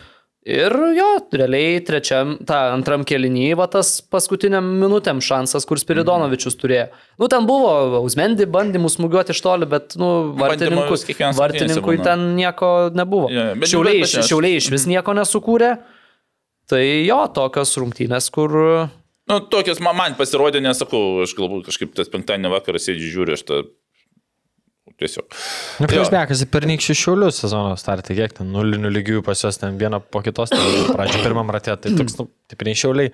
Ir 0.49 0.73
jo, 0.97 1.07
realiai 1.35 1.81
trečiam, 1.85 2.36
ta 2.47 2.70
antram 2.73 3.03
kelinį, 3.05 3.51
va 3.59 3.66
tas 3.69 3.99
paskutiniam 4.01 4.65
minutėm 4.81 5.19
šansas, 5.20 5.66
kur 5.69 5.81
Spiridonovičius 5.81 6.57
turėjo. 6.57 6.86
Nu, 7.20 7.28
ten 7.28 7.45
buvo 7.45 7.99
Ausmendi 7.99 8.47
bandymų 8.49 8.89
smūgiuoti 8.95 9.35
iš 9.35 9.43
toli, 9.45 9.69
bet, 9.69 9.99
nu, 10.01 10.09
vartininkus, 10.39 11.05
vartininkui 11.36 11.99
ten 12.01 12.31
nieko 12.39 12.70
nebuvo. 12.97 13.28
Bet- 13.28 13.69
šiauliai, 13.69 14.01
iš, 14.07 14.15
šiauliai 14.31 14.62
iš 14.62 14.70
vis 14.73 14.86
nieko 14.89 15.12
nesukūrė. 15.19 15.74
Tai 16.69 16.81
jo, 16.81 17.20
tokios 17.36 17.74
rungtynės, 17.81 18.31
kur... 18.32 18.57
Nu, 19.28 19.40
tokios 19.53 19.82
man, 19.85 19.99
man 20.01 20.16
pasirodė, 20.16 20.62
nesakau, 20.65 21.27
aš 21.27 21.36
galbūt 21.36 21.69
kažkaip 21.69 21.93
tas 21.99 22.09
penktadienio 22.09 22.55
vakarą 22.55 22.81
sėdžiu 22.81 23.12
žiūriu, 23.19 23.36
aš 23.36 23.45
tą 23.45 23.61
Tiesiog. 24.98 25.27
Jo. 25.82 25.89
prieš 25.90 26.10
bekasi 26.15 26.47
per 26.51 26.65
nykščių 26.70 26.97
šiulių 27.02 27.28
sezono 27.35 27.74
startą, 27.78 28.16
kiek 28.16 28.32
ten 28.39 28.48
nulinių 28.55 28.90
lygių 28.94 29.20
pas 29.27 29.43
juos 29.44 29.60
ten 29.60 29.77
vieną 29.81 30.01
po 30.10 30.23
kitos, 30.24 30.51
ten 30.55 30.89
pradžio 30.94 31.20
pirmam 31.23 31.52
ratė, 31.55 31.77
tai 31.82 31.93
toks, 31.98 32.16
nu, 32.19 32.28
tipiniai 32.51 32.78
šiuliai. 32.78 33.12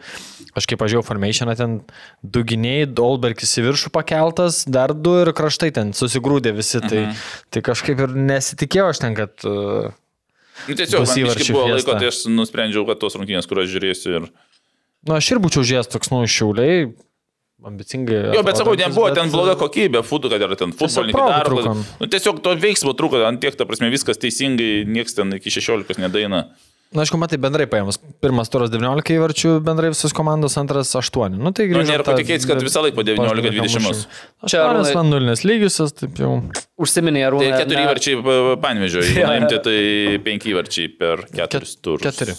Aš 0.57 0.69
kaip 0.71 0.81
pažiūrėjau 0.85 1.05
formationą, 1.09 1.57
ten 1.59 1.81
du 2.23 2.45
gynėjai, 2.47 2.87
Dolbergis 2.95 3.57
į 3.59 3.67
viršų 3.67 3.93
pakeltas, 3.97 4.63
dar 4.71 4.95
du 4.95 5.17
ir 5.25 5.33
kraštai 5.37 5.73
ten 5.75 5.93
susigrūdė 5.97 6.55
visi, 6.57 6.81
tai, 6.85 7.05
Mhm. 7.09 7.21
tai 7.51 7.65
kažkaip 7.73 8.01
ir 8.07 8.17
nesitikėjau 8.31 8.89
aš 8.95 9.03
ten, 9.05 9.19
kad... 9.19 9.35
Uh, 9.45 9.93
Nu, 10.69 10.75
Tiesiog, 10.79 11.03
man 11.03 11.09
biškį 11.11 11.23
įvarčių 11.25 11.55
buvo 11.57 11.65
laiko, 11.73 11.95
tai 11.99 12.09
aš 12.13 12.19
nusprendžiau, 12.31 12.85
kad 12.87 13.01
tos 13.03 13.17
rungtynės, 13.19 13.49
kur 13.51 13.59
aš 13.65 13.73
žiūrėsiu 13.73 14.13
ir... 14.15 14.29
Na, 14.31 14.31
nu, 15.11 15.15
aš 15.19 15.33
ir 15.35 15.41
būčiau 15.43 15.65
žies 15.67 15.89
toks, 15.91 16.13
nu, 16.15 16.21
šiuliai, 16.31 16.85
ambicingai. 17.67 18.35
Jo, 18.37 18.43
bet 18.47 18.57
sakau, 18.61 18.75
nebuvo 18.77 19.09
bet- 19.09 19.15
ten 19.21 19.31
bloga 19.33 19.55
kokybė, 19.61 20.03
futų, 20.05 20.31
kad 20.35 20.41
yra 20.47 20.57
ten 20.57 20.73
futbolininkai 20.73 21.31
daro. 21.33 21.75
Nu, 22.01 22.07
tiesiog 22.07 22.43
to 22.45 22.55
veiksmo 22.57 22.93
trūko, 22.99 23.25
ant 23.27 23.41
tiek, 23.41 23.57
ta 23.57 23.65
prasme, 23.65 23.91
viskas 23.95 24.21
teisingai, 24.21 24.85
nieks 24.87 25.15
ten 25.17 25.33
iki 25.39 25.51
16 25.51 25.99
nedaina. 25.99 26.45
Na, 26.95 27.03
aišku, 27.03 27.19
matai, 27.19 27.41
bendrai 27.43 27.65
paėmus. 27.67 27.97
Pirmas 28.23 28.47
turas 28.53 28.71
19 28.71 29.17
įvarčių, 29.17 29.57
bendrai 29.67 29.89
visos 29.91 30.13
komandos, 30.15 30.55
antras 30.61 30.93
8. 30.95 31.35
Nu, 31.43 31.51
tai 31.51 31.67
Nu, 31.67 31.81
grįžom 31.81 31.89
nėra 31.91 32.05
ko 32.07 32.13
tą- 32.13 32.21
tikėtis, 32.23 32.47
kad 32.47 32.61
visą 32.63 32.85
laiką 32.85 32.95
po 32.95 33.03
19-20. 33.03 34.05
Čia 34.47 34.61
Arūnai- 34.63 34.95
man 34.95 35.11
nulinis 35.11 35.43
lygiusias, 35.43 35.91
taip 35.99 36.15
jau. 36.23 36.37
Užsiminė, 36.79 37.25
ar 37.27 37.33
Tai 37.41 37.51
keturi 37.65 37.83
įvarčiai 37.83 38.23
panvežio, 38.63 39.03
jeigu 39.09 39.19
Jo, 39.19 39.27
jo. 39.27 39.33
nuimti, 39.33 39.59
tai 39.67 40.23
penki 40.23 40.55
įvarčiai 40.55 40.93
per 40.97 41.25
keturis 41.35 41.75
turus. 41.83 42.05
keturi. 42.07 42.37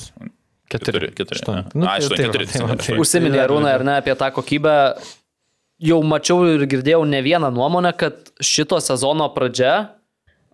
Keturi. 0.69 1.11
Keturi. 1.13 1.41
Nu, 1.75 1.85
A, 1.85 1.95
aštuoni, 1.99 2.17
tai 2.17 2.25
keturi, 2.25 2.45
tai 2.49 2.61
atsiprašau. 2.61 2.77
tai- 2.85 2.97
Užsiminė 3.03 3.39
Arūnai 3.45 3.73
ar 3.75 3.83
ne 3.83 3.97
apie 4.01 4.15
tą 4.17 4.31
kokybę. 4.33 4.75
Jau 5.85 5.99
mačiau 6.03 6.45
ir 6.55 6.65
girdėjau 6.71 7.03
ne 7.05 7.19
vieną 7.21 7.51
nuomonę, 7.53 7.91
kad 7.97 8.31
šito 8.41 8.79
sezono 8.81 9.27
pradžia 9.35 9.89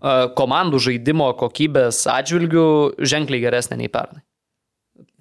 komandų 0.02 0.80
žaidimo 0.82 1.28
kokybės 1.38 2.08
atžvilgių 2.10 2.66
ženkliai 3.00 3.42
geresnė 3.44 3.78
nei 3.78 3.88
pernai. 3.88 4.24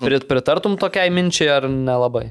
Prit- 0.01 0.25
Pritartum 0.27 0.79
tokiai 0.81 1.11
minčiai 1.13 1.51
ar 1.59 1.63
nelabai? 1.69 2.31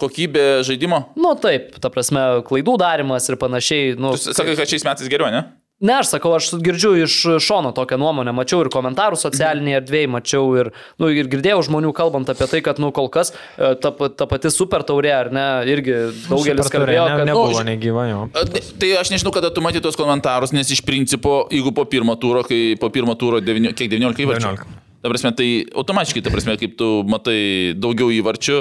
Kokybė 0.00 0.62
žaidimo? 0.64 1.00
Nu 1.16 1.34
taip, 1.34 1.74
ta 1.82 1.90
prasme, 1.90 2.42
klaidų 2.46 2.78
darimas 2.78 3.28
ir 3.28 3.36
panašiai. 3.36 3.98
Nu, 3.98 4.12
Tu 4.16 4.32
sakai, 4.32 4.54
kad 4.56 4.70
šiais 4.70 4.84
metais 4.86 5.08
geriau, 5.10 5.28
ne? 5.34 5.42
Ne, 5.80 5.94
aš 6.02 6.10
sakau, 6.12 6.34
aš 6.36 6.50
girdžiu 6.60 6.90
iš 7.06 7.14
šono 7.40 7.70
tokią 7.72 7.96
nuomonę, 8.00 8.34
mačiau 8.36 8.60
ir 8.60 8.68
komentarų 8.72 9.16
socialinėje 9.16 9.78
erdvėje, 9.78 10.10
mačiau 10.12 10.50
ir, 10.60 10.68
nu, 11.00 11.08
ir 11.08 11.30
girdėjau 11.32 11.62
žmonių 11.70 11.94
kalbant 11.96 12.28
apie 12.28 12.48
tai, 12.50 12.60
kad, 12.66 12.76
nu, 12.82 12.90
kol 12.92 13.08
kas 13.12 13.32
e, 13.32 13.70
ta, 13.80 13.88
ta 13.88 14.26
pati 14.28 14.52
super 14.52 14.84
taurė, 14.84 15.14
ar 15.16 15.30
ne, 15.32 15.46
irgi 15.72 15.94
daugelis 16.26 16.68
Super 16.68 16.82
kalbėjo, 16.82 17.06
ne, 17.08 17.16
kad... 17.22 17.30
Nebuvo 17.30 17.62
nu, 17.62 17.64
negyva 17.70 18.04
jo. 18.10 18.20
A, 18.36 18.44
ne- 18.44 18.62
Tai 18.82 18.90
aš 19.00 19.14
nežinau, 19.14 19.32
kada 19.32 19.48
tu 19.56 19.64
matai 19.64 19.80
tos 19.80 19.96
komentarus, 19.96 20.52
nes 20.52 20.68
iš 20.68 20.84
principo, 20.84 21.46
jeigu 21.48 21.72
po 21.72 21.86
pirmo 21.88 22.12
turo, 22.20 22.44
kai 22.44 22.76
po 22.80 22.92
pirmo 22.92 23.16
turo, 23.16 23.40
devynio, 23.40 23.72
kiek 23.72 23.88
19 23.88 24.20
įvarčių. 24.26 24.52
19. 24.60 24.78
Ta 25.00 25.08
prasme, 25.08 25.32
tai 25.32 25.48
automatiškai, 25.80 26.20
ta 26.26 26.32
prasme, 26.34 26.58
kaip 26.60 26.76
tu 26.76 26.90
matai 27.08 27.72
daugiau 27.72 28.12
įvarčių, 28.12 28.60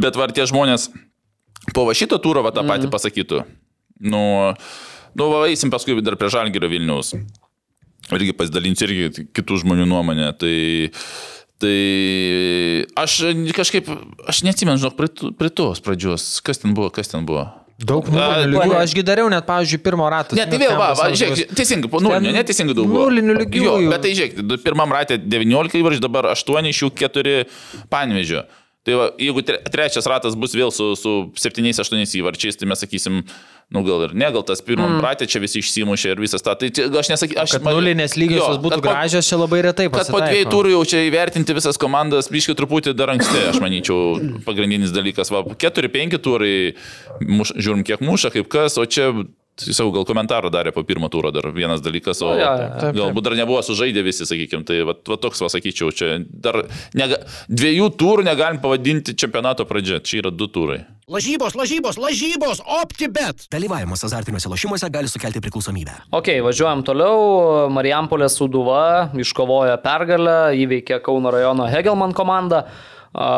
bet 0.00 0.16
var 0.16 0.32
tie 0.32 0.48
žmonės 0.48 0.88
po 1.76 1.84
va 1.84 1.92
šito 1.92 2.16
turo 2.24 2.40
va 2.40 2.56
tą 2.56 2.64
patį 2.64 2.88
pasakytų. 2.92 3.44
Nu, 4.02 4.22
nu 5.18 5.28
va, 5.32 5.46
eisim 5.50 5.72
paskui 5.72 5.98
dar 6.04 6.16
prie 6.20 6.30
Žalgirio 6.32 6.70
Vilniaus. 6.72 7.14
Irgi 8.12 8.34
pasidalinsiu 8.36 8.88
irgi 8.88 9.26
kitų 9.36 9.62
žmonių 9.62 9.86
nuomonę. 9.88 10.32
Tai, 10.40 10.56
tai 11.62 11.76
aš 12.98 13.18
kažkaip, 13.56 13.88
aš 14.28 14.42
neatsimenu, 14.46 14.80
žinok, 14.82 14.96
prie, 14.98 15.32
prie 15.38 15.50
tos 15.54 15.82
pradžios. 15.84 16.40
Kas 16.44 16.62
ten 16.62 16.74
buvo, 16.76 16.90
kas 16.94 17.12
ten 17.12 17.26
buvo? 17.28 17.46
Daug 17.82 18.06
nulinių 18.12 18.50
lygių. 18.52 18.74
Ašgi 18.78 19.02
dariau 19.06 19.30
net, 19.32 19.46
pavyzdžiui, 19.48 19.80
pirmo 19.82 20.06
rato. 20.12 20.36
Ne, 20.38 20.44
tai 20.46 20.58
vėl, 20.60 20.74
va, 20.78 20.92
va 20.98 21.08
žiūrėk, 21.10 21.54
teisingai, 21.56 21.90
po 21.90 21.98
nulinio, 22.02 22.30
neteisingai 22.36 22.76
daug. 22.78 22.86
buvo. 22.86 23.08
nulinių 23.08 23.34
lygių 23.40 23.62
Jo, 23.64 23.72
bet 23.90 24.04
tai 24.04 24.12
žiūrėk, 24.18 24.42
du- 24.46 24.58
pirmam 24.62 24.92
ratė 24.94 25.18
19 25.18 25.80
įvarčių, 25.80 26.02
dabar 26.04 26.30
8 26.30 26.68
iš 26.70 26.82
jų 26.84 26.90
4 27.02 27.34
panvežio. 27.90 28.44
Tai 28.82 28.94
va, 28.98 29.04
jeigu 29.14 29.44
tre, 29.46 29.60
trečias 29.70 30.08
ratas 30.10 30.34
bus 30.34 30.56
vėl 30.58 30.72
su, 30.74 30.88
su 30.98 31.10
7-8 31.38 32.16
įvarčiais, 32.18 32.56
tai 32.58 32.66
mes 32.66 32.80
sakysim, 32.82 33.20
nu 33.70 33.82
gal 33.86 34.08
ir 34.08 34.14
ne, 34.18 34.26
gal 34.34 34.42
tas 34.46 34.58
pirmam 34.64 34.96
mm. 34.96 35.04
ratė 35.04 35.28
čia 35.30 35.38
visi 35.44 35.60
išsimušė 35.62 36.16
ir 36.16 36.22
visas 36.22 36.42
tą. 36.42 36.56
Tai 36.58 36.70
aš 36.98 37.12
nesakysiu, 37.12 37.38
aš 37.44 37.54
Kad 37.60 37.68
nulinės 37.68 38.16
lygiosios 38.18 38.58
būtų 38.64 38.80
po- 38.80 38.88
gražios, 38.88 39.28
čia 39.30 39.38
labai 39.38 39.60
retai 39.68 39.86
Kad 39.86 39.94
po 39.94 40.00
pasitaiko. 40.00 40.32
dviejų 40.32 40.48
turų 40.50 40.72
jau 40.74 40.82
čia 40.94 41.04
įvertinti 41.06 41.54
visas 41.54 41.78
komandas, 41.78 42.26
biškai 42.34 42.58
truputį 42.58 42.96
dar 42.98 43.14
anksti, 43.14 43.44
aš 43.52 43.62
manyčiau, 43.62 44.18
pagrindinis 44.48 44.90
dalykas. 44.90 45.30
Va, 45.30 45.44
4-5 45.46 46.18
turai, 46.26 46.56
žiūrim 47.22 47.86
kiek 47.86 48.02
muša, 48.02 48.34
kaip 48.34 48.50
kas, 48.50 48.80
o 48.82 48.88
čia, 48.90 49.12
tiesiog 49.68 49.94
gal 49.94 50.08
komentarą 50.08 50.50
darė 50.52 50.74
po 50.74 50.82
pirmo 50.86 51.10
turo 51.12 51.30
dar 51.34 51.52
vienas 51.54 51.84
dalykas, 51.84 52.20
o 52.22 52.32
O, 52.32 52.38
jo, 52.38 52.48
jo. 52.48 52.68
Taip, 52.80 52.96
galbūt 52.96 53.26
dar 53.26 53.36
nebuvo 53.38 53.60
sužaidę 53.64 54.02
visi, 54.04 54.26
sakykime, 54.28 54.64
tai 54.68 54.80
va, 54.86 54.94
va 54.96 55.18
toks, 55.20 55.42
va, 55.44 55.50
sakyčiau, 55.52 55.92
čia 55.94 56.18
dar 56.24 56.62
nega, 56.98 57.20
dviejų 57.52 57.90
turų 58.00 58.26
negalim 58.26 58.60
pavadinti 58.62 59.14
čempionato 59.18 59.66
pradžia, 59.68 60.00
čia 60.04 60.22
yra 60.22 60.32
du 60.34 60.48
turai. 60.52 60.82
Lažybos, 61.12 61.56
lažybos, 61.58 61.98
lažybos, 62.00 62.62
optibet. 62.80 63.46
Dalyvavimas 63.52 64.04
azartiniuose 64.06 64.48
lošimuose 64.48 64.88
gali 64.94 65.10
sukelti 65.10 65.42
priklausomybę. 65.44 65.98
Ok, 66.16 66.30
važiuojam 66.46 66.84
toliau. 66.86 67.68
Marijampolės 67.74 68.38
Suduva 68.38 69.10
iškovojo 69.20 69.76
pergalę, 69.82 70.54
įveikė 70.62 71.02
Kauno 71.04 71.34
rajono 71.34 71.68
Hegelman 71.68 72.16
komandą. 72.16 72.64
A, 73.12 73.28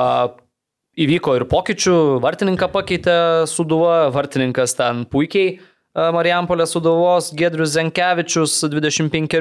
Įvyko 0.94 1.32
ir 1.34 1.42
pokyčių, 1.50 1.94
vartininką 2.22 2.68
pakeitė 2.70 3.14
Suduva, 3.50 4.12
vartininkas 4.14 4.76
ten 4.78 5.00
puikiai 5.10 5.56
Marijampolės 5.94 6.74
Suduvos, 6.74 7.30
Gedrius 7.38 7.76
Zenkevičius, 7.76 8.58
25 8.66 9.38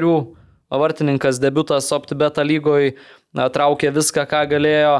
vartininkas, 0.70 1.40
debutas 1.42 1.90
OptiBeta 1.94 2.44
lygoje, 2.46 2.94
traukė 3.34 3.90
viską, 3.94 4.26
ką 4.30 4.46
galėjo. 4.54 4.96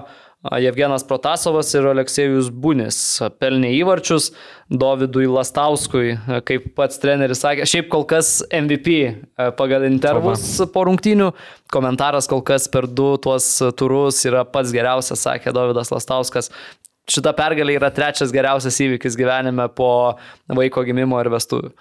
Jevgenas 0.61 1.07
Protasovas 1.09 1.71
ir 1.73 1.87
Aleksėjus 1.89 2.51
Bunis 2.53 2.99
pelnė 3.41 3.71
įvarčius 3.79 4.27
Dovydui 4.69 5.25
Lastauskui, 5.25 6.19
kaip 6.45 6.67
pats 6.77 7.01
treneris 7.01 7.41
sakė, 7.41 7.65
šiaip 7.65 7.89
kol 7.89 8.05
kas 8.05 8.43
MVP 8.53 8.99
pagal 9.57 9.87
intervus 9.89 10.45
po 10.75 10.85
rungtynių, 10.85 11.31
komentaras 11.73 12.29
kol 12.29 12.45
kas 12.45 12.69
per 12.69 12.85
du 12.85 13.15
tuos 13.17 13.47
turus 13.79 14.21
yra 14.29 14.45
pats 14.45 14.75
geriausias, 14.77 15.25
sakė 15.25 15.55
Dovydas 15.57 15.95
Lastauskas. 15.95 16.53
Šita 17.05 17.35
pergalė 17.37 17.75
yra 17.77 17.91
trečias 17.93 18.31
geriausias 18.33 18.79
įvykis 18.81 19.17
gyvenime 19.21 19.67
po 19.77 19.89
vaiko 20.49 20.85
gimimo 20.87 21.19
ir 21.21 21.29
vestuvių. 21.35 21.73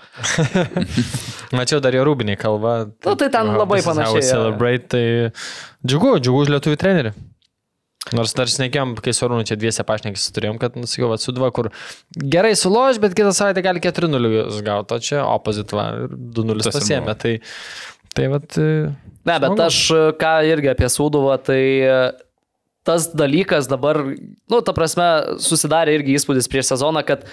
Mačiau 1.58 1.80
dar 1.84 1.96
jo 1.96 2.04
rūbiniai 2.04 2.40
kalba. 2.40 2.74
Nu, 3.06 3.14
tai 3.20 3.30
ten 3.32 3.54
labai 3.56 3.80
panašiai. 3.86 4.26
Celebrate, 4.28 4.90
tai 4.92 5.06
džiugu, 5.88 6.18
džiugu 6.20 6.44
už 6.44 6.52
lietuvių 6.58 6.82
trenerių. 6.82 7.14
Nors 8.12 8.34
dar 8.36 8.52
snekėm, 8.52 8.98
kai 9.00 9.14
su 9.16 9.24
Arūnu 9.24 9.48
čia 9.48 9.56
dviese 9.56 9.86
pašnekis 9.88 10.26
turėjom, 10.36 10.58
kad, 10.60 10.76
nusakiau, 10.76 11.08
va, 11.14 11.16
sudva, 11.22 11.48
kur 11.56 11.70
gerai 12.20 12.52
suloš, 12.60 13.00
bet 13.00 13.16
kitą 13.16 13.32
savaitę 13.32 13.64
gali 13.64 13.80
4-0 13.86 14.60
gauti, 14.66 14.98
o 14.98 15.08
čia 15.08 15.24
opozitva 15.24 15.88
ir 16.04 16.18
2-0 16.36 16.68
Tas 16.68 16.74
ir 16.74 16.78
pasiemė. 16.82 17.16
Tai, 17.24 17.34
tai 18.12 18.28
vat, 18.34 18.60
e, 18.60 18.92
Ne, 19.24 19.38
bet 19.40 19.62
aš 19.64 19.80
ką 20.20 20.34
irgi 20.52 20.74
apie 20.74 20.90
Sūduvą, 20.92 21.38
tai 21.48 21.62
e, 21.80 21.96
tas 22.84 23.08
dalykas 23.16 23.68
dabar, 23.72 23.98
nu, 24.52 24.60
ta 24.66 24.74
prasme, 24.76 25.06
susidarė 25.42 25.96
irgi 25.98 26.18
įspūdis 26.18 26.50
prieš 26.52 26.74
sezoną, 26.74 27.04
kad 27.08 27.24
e, 27.24 27.30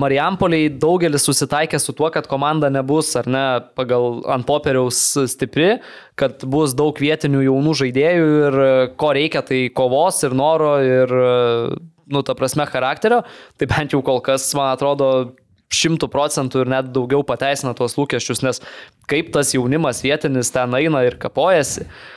Marijampoliai 0.00 0.68
daugelis 0.68 1.24
susitaikė 1.24 1.80
su 1.80 1.94
tuo, 1.96 2.10
kad 2.12 2.28
komanda 2.28 2.68
nebus, 2.72 3.14
ar 3.16 3.28
ne, 3.30 3.46
pagal 3.78 4.20
ant 4.34 4.46
popieriaus 4.48 5.00
stipri, 5.32 5.78
kad 6.20 6.44
bus 6.44 6.76
daug 6.76 7.00
vietinių 7.00 7.46
jaunų 7.48 7.76
žaidėjų 7.82 8.30
ir 8.42 8.60
e, 8.66 8.70
ko 9.00 9.14
reikia, 9.16 9.44
tai 9.48 9.64
kovos 9.72 10.20
ir 10.28 10.36
noro 10.36 10.74
ir, 10.84 11.08
e, 11.08 11.82
nu, 12.12 12.24
ta 12.26 12.36
prasme, 12.36 12.68
charakterio. 12.68 13.22
Tai 13.56 13.72
bent 13.72 13.96
jau 13.96 14.04
kol 14.04 14.20
kas, 14.24 14.50
man 14.58 14.74
atrodo, 14.76 15.32
šimtų 15.72 16.08
procentų 16.12 16.66
ir 16.66 16.68
net 16.68 16.92
daugiau 16.92 17.24
pateisina 17.24 17.72
tuos 17.76 17.96
lūkesčius, 17.96 18.42
nes 18.44 18.60
kaip 19.08 19.32
tas 19.32 19.54
jaunimas 19.56 20.02
vietinis 20.04 20.52
ten 20.52 20.76
eina 20.76 21.00
ir 21.08 21.16
kapojasi, 21.20 21.86
a, 21.86 22.12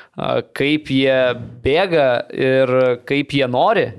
kaip 0.56 0.92
jie 0.92 1.20
bėga 1.64 2.10
ir 2.32 2.76
kaip 3.08 3.34
jie 3.36 3.48
nori, 3.52 3.90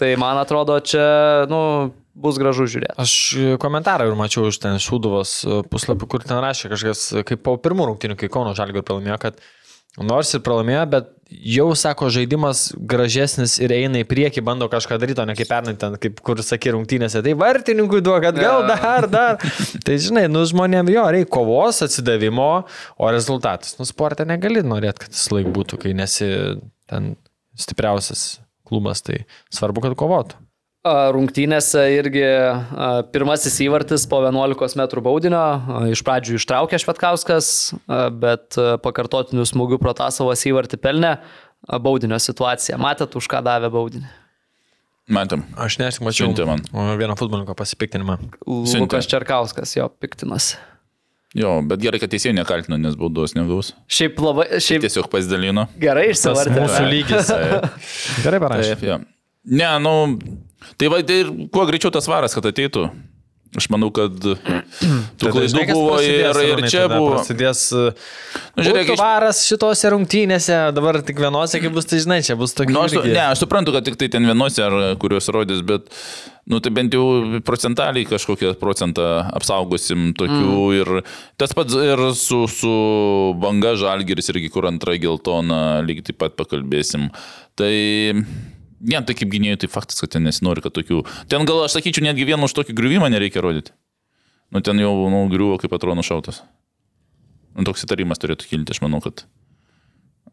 tai 0.00 0.14
man 0.20 0.40
atrodo 0.40 0.78
čia, 0.80 1.46
nu, 1.50 1.92
bus 2.20 2.38
gražu 2.40 2.66
žiūrėti. 2.70 2.96
Aš 3.00 3.14
komentarą 3.62 4.08
ir 4.08 4.18
mačiau 4.18 4.48
iš 4.50 4.60
ten 4.62 4.80
Šūduvos 4.82 5.34
puslapį, 5.72 6.08
kur 6.10 6.24
ten 6.24 6.40
rašė 6.42 6.72
kažkas, 6.72 7.06
kaip 7.28 7.44
po 7.46 7.56
pirmų 7.60 7.90
rungtynių, 7.92 8.16
kai 8.20 8.30
Kauno 8.32 8.54
Žalgir 8.56 8.84
pralaimėjo, 8.86 9.20
kad 9.22 9.40
nors 9.98 10.30
ir 10.36 10.42
pralaimėjo, 10.46 10.84
bet 10.92 11.08
jau, 11.30 11.68
sako, 11.78 12.08
žaidimas 12.10 12.70
gražesnis 12.74 13.56
ir 13.62 13.72
eina 13.74 14.02
į 14.02 14.06
priekį, 14.10 14.42
bando 14.46 14.66
kažką 14.70 14.98
daryti, 15.00 15.22
o 15.22 15.26
ne 15.28 15.36
kaip 15.38 15.50
pernai 15.50 15.76
ten, 15.78 15.96
kaip 16.02 16.20
kur 16.26 16.42
sakė 16.44 16.74
rungtynėse, 16.74 17.22
tai 17.24 17.34
vartininkui 17.38 18.02
duok, 18.04 18.24
kad 18.26 18.38
gal 18.40 18.66
dar, 18.70 19.06
dar. 19.10 19.40
tai 19.86 19.98
žinai, 20.02 20.26
nu 20.30 20.42
žmonėm 20.48 20.90
jo 20.94 21.06
reikia 21.14 21.30
kovos, 21.38 21.82
atsidavimo, 21.86 22.50
o 22.98 23.14
rezultatas, 23.14 23.76
nu 23.78 23.86
sportą 23.88 24.26
negali 24.28 24.64
norėti, 24.66 25.06
kad 25.06 25.16
jis 25.16 25.30
laik 25.34 25.50
būtų, 25.54 25.80
kai 25.84 25.94
nesi 25.96 26.30
ten 26.90 27.14
stipriausias 27.58 28.40
klubas, 28.66 29.02
tai 29.06 29.24
svarbu, 29.54 29.86
kad 29.86 29.98
kovotų. 29.98 30.38
A, 30.80 31.10
Rungtynėse 31.12 31.82
irgi 31.92 32.22
a, 32.24 33.02
pirmasis 33.12 33.58
įvartis 33.66 34.06
po 34.08 34.22
11 34.24 34.78
m 34.80 35.02
baudinio, 35.04 35.42
iš 35.92 36.00
pradžių 36.06 36.38
ištraukė 36.40 36.78
Švetkauskas, 36.80 37.50
a, 37.84 38.06
bet 38.08 38.56
pakartotinių 38.56 39.44
smūgių 39.50 39.76
Protasovas 39.82 40.46
įvartį 40.48 40.80
pelnė 40.80 41.18
baudinio 41.84 42.16
situaciją. 42.16 42.78
Matėt, 42.80 43.12
už 43.20 43.28
ką 43.28 43.42
davė 43.44 43.68
baudinį? 43.74 44.08
Matėm. 45.10 45.42
Aš 45.58 45.76
nesik 45.82 46.04
mačiau 46.06 46.28
Siuntė 46.30 46.46
man. 46.48 46.60
vieno 46.96 47.16
futbolininko 47.18 47.52
pasipiktinimą. 47.58 48.16
Siuntė. 48.46 48.84
Lukas 48.86 49.08
Čerkauskas 49.10 49.72
jo 49.76 49.88
piktinas. 50.00 50.52
Jo, 51.36 51.58
bet 51.66 51.82
gerai, 51.82 52.00
kad 52.02 52.10
teisėjai 52.10 52.34
nekaltino, 52.40 52.78
nes 52.80 52.96
baudos 52.98 53.36
negaus. 53.36 53.74
Šiaip 53.90 54.16
labai, 54.22 54.46
šiaip 54.62 54.82
Tiesiog 54.86 55.10
pasidalino. 55.12 55.68
gerai 55.82 56.08
Tas 56.10 56.22
išsivardė. 56.24 56.62
mūsų 56.64 56.86
lygis. 56.90 57.28
Gerai 58.24 58.40
parašė. 58.42 58.70
Taip, 58.72 58.86
jo. 58.88 58.96
Ne, 59.50 59.68
nu, 59.82 59.92
tai 60.80 60.90
va, 60.92 61.00
tai 61.06 61.22
ir 61.24 61.32
kuo 61.52 61.64
greičiau 61.68 61.92
tas 61.94 62.08
varas, 62.10 62.36
kad 62.36 62.48
ateitų. 62.50 62.88
Aš 63.58 63.66
manau, 63.66 63.88
kad 63.90 64.14
tų 64.14 65.30
klaidų 65.34 65.64
buvo 65.72 65.96
ir, 66.06 66.36
ir 66.46 66.60
čia 66.70 66.84
buvo. 66.86 67.16
Prasidės. 67.16 67.64
Nu, 67.74 68.62
žiūrėk, 68.62 68.92
varas 69.00 69.40
šitose 69.42 69.90
rungtynėse, 69.90 70.58
dabar 70.76 71.00
tik 71.02 71.18
vienose, 71.18 71.58
kaip 71.58 71.74
bus, 71.74 71.88
tai 71.90 71.98
žinai, 72.04 72.20
čia 72.22 72.36
bus 72.38 72.54
tokia. 72.54 72.76
Nu, 72.76 72.84
aš, 72.86 72.94
ne, 73.02 73.24
aš 73.24 73.42
suprantu, 73.42 73.74
kad 73.74 73.88
tik 73.88 73.98
tai 73.98 74.06
ten 74.12 74.28
vienose, 74.28 74.62
ar 74.62 74.94
kuriuos 75.02 75.26
rodys, 75.34 75.64
bet, 75.66 75.90
nu, 76.46 76.62
tai 76.62 76.70
bent 76.78 76.94
jau 76.94 77.40
procentaliai 77.46 78.06
kažkokią 78.12 78.54
procentą 78.62 79.08
apsaugosim 79.34 80.12
tokių. 80.20 80.46
Mm. 80.46 80.78
Ir 80.78 81.34
tas 81.42 81.56
pats 81.58 81.74
ir 81.74 82.04
su, 82.14 82.44
su 82.54 82.76
banga 83.42 83.74
žalgeris 83.82 84.30
irgi, 84.30 84.54
kur 84.54 84.70
antra 84.70 84.94
geltona, 84.94 85.80
lygiai 85.82 86.12
taip 86.12 86.22
pat 86.22 86.38
pakalbėsim. 86.38 87.10
Tai... 87.58 87.74
Ne, 88.80 89.00
tai 89.04 89.14
kaip 89.16 89.28
gynėjai, 89.32 89.58
tai 89.64 89.68
faktas, 89.68 90.00
kad 90.00 90.14
ten 90.14 90.24
nesinori, 90.24 90.62
kad 90.64 90.72
tokių. 90.76 91.02
Ten 91.28 91.44
gal 91.48 91.66
aš 91.66 91.76
sakyčiau, 91.76 92.04
netgi 92.06 92.24
vienu 92.28 92.48
už 92.48 92.54
tokį 92.56 92.76
griuvimą 92.78 93.10
nereikia 93.12 93.42
rodyti. 93.44 93.74
Nu, 94.50 94.62
ten 94.64 94.80
jau, 94.80 94.94
nu, 95.12 95.26
griuvo 95.30 95.58
kaip 95.60 95.74
atrodo 95.76 95.98
nušautas. 96.00 96.40
Nu, 97.54 97.66
toks 97.68 97.84
įtarimas 97.84 98.20
turėtų 98.22 98.48
kilti, 98.48 98.74
aš 98.74 98.80
manau, 98.84 99.02
kad... 99.04 99.26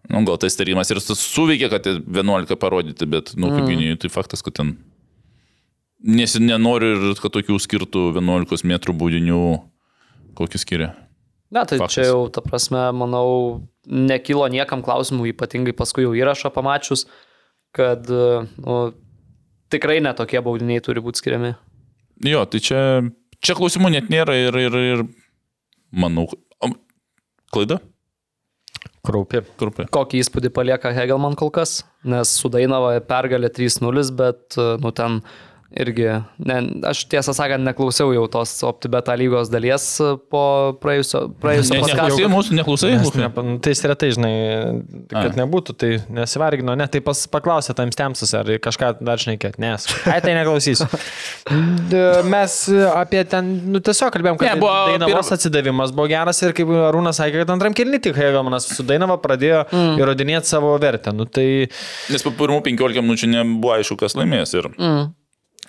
Nu, 0.08 0.22
gal 0.24 0.38
tas 0.40 0.56
tarimas 0.56 0.88
ir 0.94 1.02
su- 1.04 1.18
suveikė, 1.20 1.68
kad 1.74 1.90
11 1.90 2.56
parodyti, 2.62 3.10
bet, 3.10 3.34
nu, 3.36 3.52
kaip 3.52 3.68
gynėjai, 3.68 4.00
tai 4.06 4.14
faktas, 4.14 4.46
kad 4.46 4.56
ten... 4.62 4.78
Nes 6.08 6.38
nenori 6.40 6.94
ir 6.94 7.20
kad 7.20 7.34
tokių 7.34 7.58
skirtų 7.60 8.12
11 8.16 8.64
metrų 8.70 8.96
būdinių, 8.96 9.42
kokį 10.38 10.62
skiria. 10.62 10.92
Na, 11.52 11.64
tai 11.66 11.80
Faktas. 11.80 11.96
čia 11.96 12.10
jau, 12.10 12.26
ta 12.32 12.44
prasme, 12.44 12.80
manau, 12.96 13.64
nekilo 13.88 14.46
niekam 14.52 14.84
klausimų, 14.84 15.30
ypatingai 15.32 15.74
paskui 15.76 16.04
jau 16.04 16.12
įrašą 16.18 16.52
pamačius, 16.54 17.06
kad 17.78 18.10
nu, 18.10 18.78
tikrai 19.74 20.00
netokie 20.04 20.42
baudiniai 20.44 20.84
turi 20.84 21.04
būti 21.04 21.22
skiriami. 21.22 21.54
Jo, 22.26 22.46
tai 22.50 22.62
čia, 22.64 22.82
čia 23.44 23.58
klausimų 23.58 23.94
net 23.94 24.10
nėra 24.14 24.36
ir, 24.40 24.58
ir, 24.68 24.80
ir 24.96 25.06
manau, 25.94 26.26
klaida? 27.54 27.80
Kraupi. 29.08 29.40
Kurpė. 29.60 29.86
Kokį 29.94 30.20
įspūdį 30.20 30.52
palieka 30.56 30.92
Hegelman 30.96 31.38
kol 31.40 31.52
kas, 31.56 31.80
nes 32.08 32.32
sudainavo 32.42 32.90
pergalę 33.08 33.50
3-0, 33.56 34.04
bet, 34.20 34.58
nu, 34.84 34.92
ten 34.96 35.22
irgi, 35.76 36.08
ne, 36.48 36.58
aš 36.88 37.04
tiesą 37.12 37.34
sakant, 37.36 37.66
neklausiau 37.68 38.14
jau 38.16 38.24
tos 38.32 38.54
OptiBeta 38.64 39.16
lygos 39.20 39.50
dalies 39.52 39.86
po 40.32 40.44
praėjusio, 40.82 41.26
praėjusio 41.42 41.76
Ne, 41.76 41.82
paskato. 41.84 42.06
neklausai 42.08 42.30
mūsų, 42.32 42.58
neklausai 42.62 42.92
ne, 42.96 43.30
nu, 43.50 43.56
tai 43.64 43.74
retai, 43.92 44.10
žinai, 44.16 44.32
kad 45.12 45.34
A. 45.34 45.36
nebūtų, 45.42 45.76
tai 45.78 45.92
nesivargino, 46.14 46.76
ne, 46.80 46.88
tai 46.92 47.02
pas, 47.04 47.26
paklausė 47.32 47.76
tam 47.78 47.92
stemsus, 47.92 48.32
ar 48.38 48.50
kažką 48.64 48.94
dar 49.04 49.20
šnekėt, 49.22 49.60
nes, 49.62 49.90
ai 50.08 50.22
tai 50.24 50.38
neklausysiu. 50.40 50.88
Mes 52.34 52.56
apie 52.94 53.22
ten, 53.30 53.52
nu 53.74 53.84
tiesiog 53.84 54.12
kalbėjom, 54.16 54.40
kad 54.40 54.54
Ne, 54.54 54.56
buvo 54.62 54.72
Dainavos 54.94 55.28
pirm- 55.28 55.36
atsidavimas 55.36 55.92
buvo 55.96 56.08
geras 56.12 56.40
ir 56.44 56.56
kaip 56.56 56.72
Arūnas 56.88 57.20
sakė, 57.20 57.44
kad 57.44 57.54
antram 57.58 57.76
kilni 57.78 58.00
tik 58.04 58.16
Hegelmanas 58.18 58.70
su 58.72 58.86
Dainava 58.88 59.18
pradėjo 59.24 59.64
mm. 59.68 59.96
įrodinėti 60.02 60.52
savo 60.52 60.74
vertę. 60.82 61.14
Nu 61.16 61.28
tai 61.28 61.68
Nes 62.12 62.24
po 62.26 62.32
pirmų 62.36 62.62
15 62.66 63.04
minučių 63.04 63.32
nebuvo 63.36 63.76
aišku, 63.78 64.00
kas 64.00 64.16
laimės. 64.18 64.56
Ir, 64.58 64.70
mm. 64.76 65.08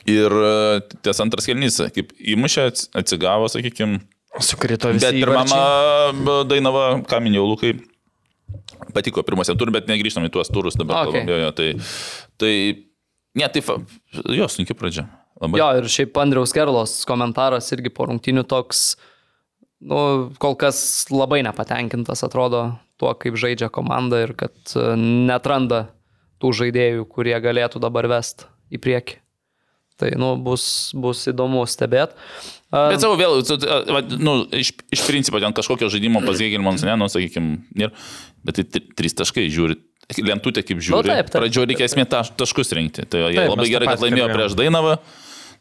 Ir 0.08 0.32
e, 0.32 0.52
tas 1.04 1.20
antras 1.24 1.46
kelnys, 1.48 1.76
kaip 1.94 2.14
įmušė, 2.34 2.64
ats- 2.72 2.88
atsigavo, 2.96 3.48
sakykime. 3.52 4.00
sukrito 4.44 4.90
visi. 4.94 5.04
Bet 5.06 5.20
įvarčiai. 5.20 6.18
b- 6.24 6.40
Dainava, 6.50 6.84
ką 7.08 7.20
minėjau, 7.24 7.46
Lukai, 7.52 7.72
patiko 8.94 9.22
pirmosiam 9.26 9.58
turui, 9.58 9.74
bet 9.76 9.88
negrįžtam 9.90 10.26
į 10.28 10.32
tuos 10.34 10.50
turus 10.52 10.76
dabar. 10.78 11.06
Okay. 11.08 11.24
kalbam, 11.24 11.32
Jo, 11.32 11.38
jo, 11.44 11.50
tai, 11.56 11.68
tai, 12.40 12.52
ne, 13.38 13.48
tai, 13.52 13.62
jo, 14.38 14.48
sunki 14.52 14.76
pradžia. 14.78 15.06
Labai. 15.38 15.60
Jo, 15.60 15.68
ir 15.78 15.86
šiaip 15.92 16.16
Andriaus 16.18 16.50
Kerlos 16.56 16.96
komentaras 17.06 17.68
irgi 17.76 17.92
po 17.94 18.08
rungtinių 18.10 18.42
toks, 18.50 18.96
nu, 19.86 20.00
kol 20.42 20.56
kas 20.58 20.80
labai 21.14 21.44
nepatenkintas 21.46 22.24
atrodo 22.26 22.64
tuo, 22.98 23.12
kaip 23.14 23.36
žaidžia 23.38 23.68
komanda 23.70 24.24
ir 24.24 24.32
kad 24.38 24.56
e, 24.74 24.86
netranda 24.98 25.84
tų 26.42 26.50
žaidėjų, 26.62 27.04
kurie 27.10 27.36
galėtų 27.42 27.78
dabar 27.82 28.08
vest 28.10 28.48
į 28.74 28.80
priekį. 28.82 29.20
Tai, 29.98 30.12
nu, 30.20 30.36
bus, 30.38 30.64
bus 30.94 31.24
įdomu 31.32 31.64
stebėti. 31.66 32.14
Bet 32.70 33.02
savo 33.02 33.16
vėl, 33.18 33.40
nu, 34.20 34.34
iš, 34.54 34.70
iš 34.94 35.02
principo 35.08 35.40
ten 35.42 35.54
kažkokio 35.56 35.88
žaidimo 35.90 36.20
pas 36.22 36.38
Hegelmans, 36.38 36.84
ne, 36.86 36.94
nu, 37.00 37.08
sakykime, 37.10 37.56
nėra. 37.74 37.94
Bet 38.46 38.60
tai 38.60 38.82
trys 38.98 39.16
taškai 39.18 39.48
žiūri. 39.50 39.78
Lentutė 40.24 40.62
kaip 40.64 40.78
žiūri. 40.80 40.94
Nu, 40.94 41.02
taip, 41.04 41.32
taip. 41.32 41.42
Pradžioje 41.42 41.68
reikia 41.72 41.88
esmė 41.88 42.06
taš, 42.08 42.30
taškus 42.38 42.70
rinkti. 42.78 43.04
Tai 43.10 43.26
jie 43.26 43.40
Taip, 43.42 43.50
labai 43.50 43.66
gerai, 43.68 43.90
kad 43.90 44.04
laimėjo 44.06 44.28
prieš 44.30 44.54
Dainavą. 44.56 44.94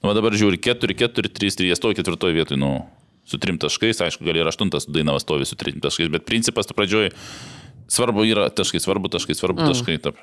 Nu, 0.05 0.13
dabar 0.13 0.37
žiūri 0.37 0.59
4, 0.61 0.95
4, 1.01 1.31
3, 1.33 1.57
3, 1.57 1.67
jie 1.71 1.75
stovi 1.79 1.97
ketvirtoje 1.97 2.37
vietoje, 2.37 2.59
nu, 2.61 2.69
su 3.27 3.39
trim 3.43 3.57
taškais, 3.59 3.99
aišku, 4.05 4.23
gal 4.23 4.37
ir 4.39 4.47
aštuntas 4.47 4.85
Dainavas 4.87 5.25
stovi 5.25 5.47
su 5.49 5.57
trim 5.59 5.81
taškais, 5.83 6.11
bet 6.13 6.23
principas 6.29 6.69
tu 6.69 6.77
pradžioje 6.77 7.11
svarbu 7.91 8.23
yra 8.27 8.47
taškai, 8.53 8.79
svarbu 8.83 9.11
taškai, 9.11 9.35
svarbu 9.35 9.65
Mm. 9.65 9.73
taškai. 9.73 9.97
Taip. 10.05 10.21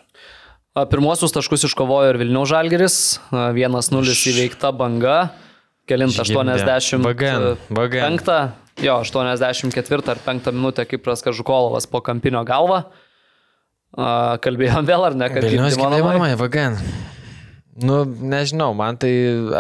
Pirmuosius 0.74 1.30
taškus 1.30 1.68
iškovojo 1.68 2.10
ir 2.10 2.16
Vilnių 2.18 2.40
Žalgeris, 2.50 2.96
a, 3.30 3.52
1-0 3.54 4.14
įveikta 4.32 4.72
banga, 4.74 5.28
kelint 5.86 6.10
Žgimdė. 6.16 6.56
80. 6.66 7.04
Vagan, 7.04 7.44
vagan. 7.70 8.08
Penktą, 8.08 8.38
jo, 8.82 8.96
84 9.06 10.10
ar 10.10 10.22
5 10.24 10.50
minutę 10.50 10.82
Kipras 10.90 11.22
Kažukolovas 11.22 11.86
po 11.86 12.02
kampinio 12.02 12.42
galvą. 12.48 12.82
Kalbėjom 13.94 14.88
vėl 14.90 15.06
ar 15.06 15.14
ne, 15.14 15.30
kad 15.30 15.46
Vilnius 15.46 15.78
gimdymo 15.78 16.10
namai? 16.16 16.32
vagan. 16.40 16.80
Nu, 17.78 18.02
nežinau, 18.06 18.72
man 18.74 18.98
tai, 18.98 19.12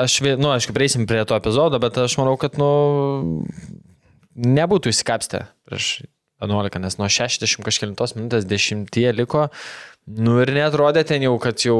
aš, 0.02 0.18
nu, 0.34 0.50
aišku, 0.50 0.74
prieisim 0.74 1.06
prie 1.06 1.22
to 1.26 1.38
epizodo, 1.38 1.78
bet 1.82 1.94
aš 2.02 2.18
manau, 2.18 2.34
kad, 2.38 2.58
nu, 2.58 3.46
nebūtų 4.34 4.90
įsikapstę 4.90 5.46
prieš 5.70 5.96
11, 6.42 6.82
nes 6.82 6.98
nuo 6.98 7.06
60 7.06 7.62
kažkėlintos 7.66 8.14
minutės 8.18 8.46
10 8.50 8.90
liko, 9.14 9.48
nu 10.06 10.38
ir 10.42 10.52
netrodė 10.54 11.04
ten 11.08 11.24
jau, 11.24 11.34
kad 11.42 11.64
jau 11.64 11.78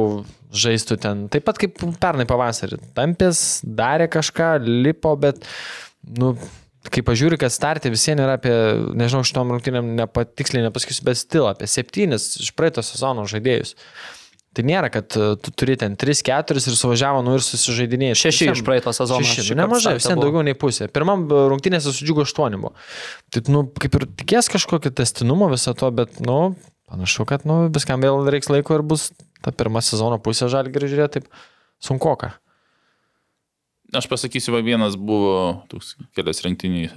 žaistų 0.54 0.98
ten, 1.02 1.24
taip 1.32 1.46
pat 1.48 1.60
kaip 1.60 1.80
pernai 2.00 2.26
pavasarį. 2.28 2.80
Tampės 2.96 3.60
darė 3.64 4.08
kažką, 4.12 4.56
lipo, 4.64 5.14
bet, 5.20 5.44
nu, 6.18 6.34
kai 6.92 7.04
pažiūri, 7.06 7.38
kad 7.40 7.52
startė 7.52 7.92
visiems 7.92 8.24
yra 8.24 8.38
apie, 8.38 8.54
nežinau, 8.96 9.24
šitom 9.26 9.54
rungtynėm 9.54 9.94
nepatiksliai 10.00 10.66
nepasakysiu, 10.66 11.06
bet 11.08 11.20
stil 11.20 11.48
apie 11.50 11.68
septynis 11.70 12.34
iš 12.42 12.52
praeito 12.56 12.84
sezono 12.84 13.26
žaidėjus. 13.30 13.74
Tai 14.54 14.62
nėra, 14.62 14.86
kad 14.94 15.16
uh, 15.18 15.32
tu 15.34 15.50
turi 15.50 15.74
ten 15.74 15.96
3-4 15.98 16.60
ir 16.60 16.76
suvažiavo, 16.78 17.24
nu 17.26 17.32
ir 17.34 17.42
susižaidinėjai. 17.42 18.18
Šeši 18.20 18.52
iš 18.52 18.60
praeito 18.66 18.92
sezono. 18.94 19.24
Šeši, 19.26 19.48
šįkart 19.48 19.58
nu, 19.58 19.64
nemažai, 19.64 19.96
vis 19.98 20.06
buvo. 20.06 20.22
daugiau 20.22 20.44
nei 20.46 20.54
pusė. 20.54 20.86
Pirmam 20.94 21.24
uh, 21.26 21.48
rungtynėse 21.50 21.90
sudžiugo 21.90 22.22
8 22.22 22.60
buvo. 22.60 22.70
Tai, 23.34 23.42
nu, 23.50 23.64
kaip 23.82 23.98
ir 23.98 24.06
tikės 24.22 24.52
kažkokio 24.54 24.94
testinumo 24.94 25.50
viso 25.50 25.74
to, 25.74 25.90
bet, 25.98 26.22
nu, 26.22 26.38
panašu, 26.94 27.26
kad, 27.28 27.44
nu, 27.48 27.66
viskam 27.74 28.00
vėl 28.04 28.22
reiks 28.30 28.48
laiko 28.52 28.78
ir 28.78 28.86
bus 28.86 29.10
ta 29.44 29.52
pirma 29.52 29.82
sezono 29.84 30.16
pusė 30.22 30.48
žalgirių 30.52 30.88
žiūrėti 30.94 31.18
taip 31.20 31.28
sunkoka. 31.84 32.32
Aš 33.94 34.08
pasakysiu, 34.10 34.54
va 34.56 34.62
vienas 34.64 34.96
buvo 34.98 35.62
toks 35.70 35.92
kelias 36.16 36.40
rinktiniai, 36.42 36.88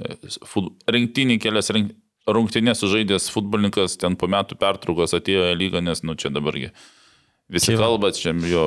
fut, 0.49 0.71
rinktiniai 0.89 1.37
kelias 1.43 1.69
rink, 1.75 1.91
rungtynės 2.27 2.79
sužaidęs 2.81 3.27
futbolininkas, 3.33 3.97
ten 4.01 4.15
po 4.19 4.29
metų 4.31 4.57
pertraukos 4.59 5.13
atėjo 5.17 5.49
į 5.51 5.57
lygą, 5.59 5.83
nes, 5.85 6.01
nu, 6.07 6.15
čia 6.19 6.31
dabargi 6.33 6.71
visi 7.53 7.73
Kyla. 7.75 7.83
kalba, 7.85 8.09
čia 8.15 8.33
jo 8.49 8.65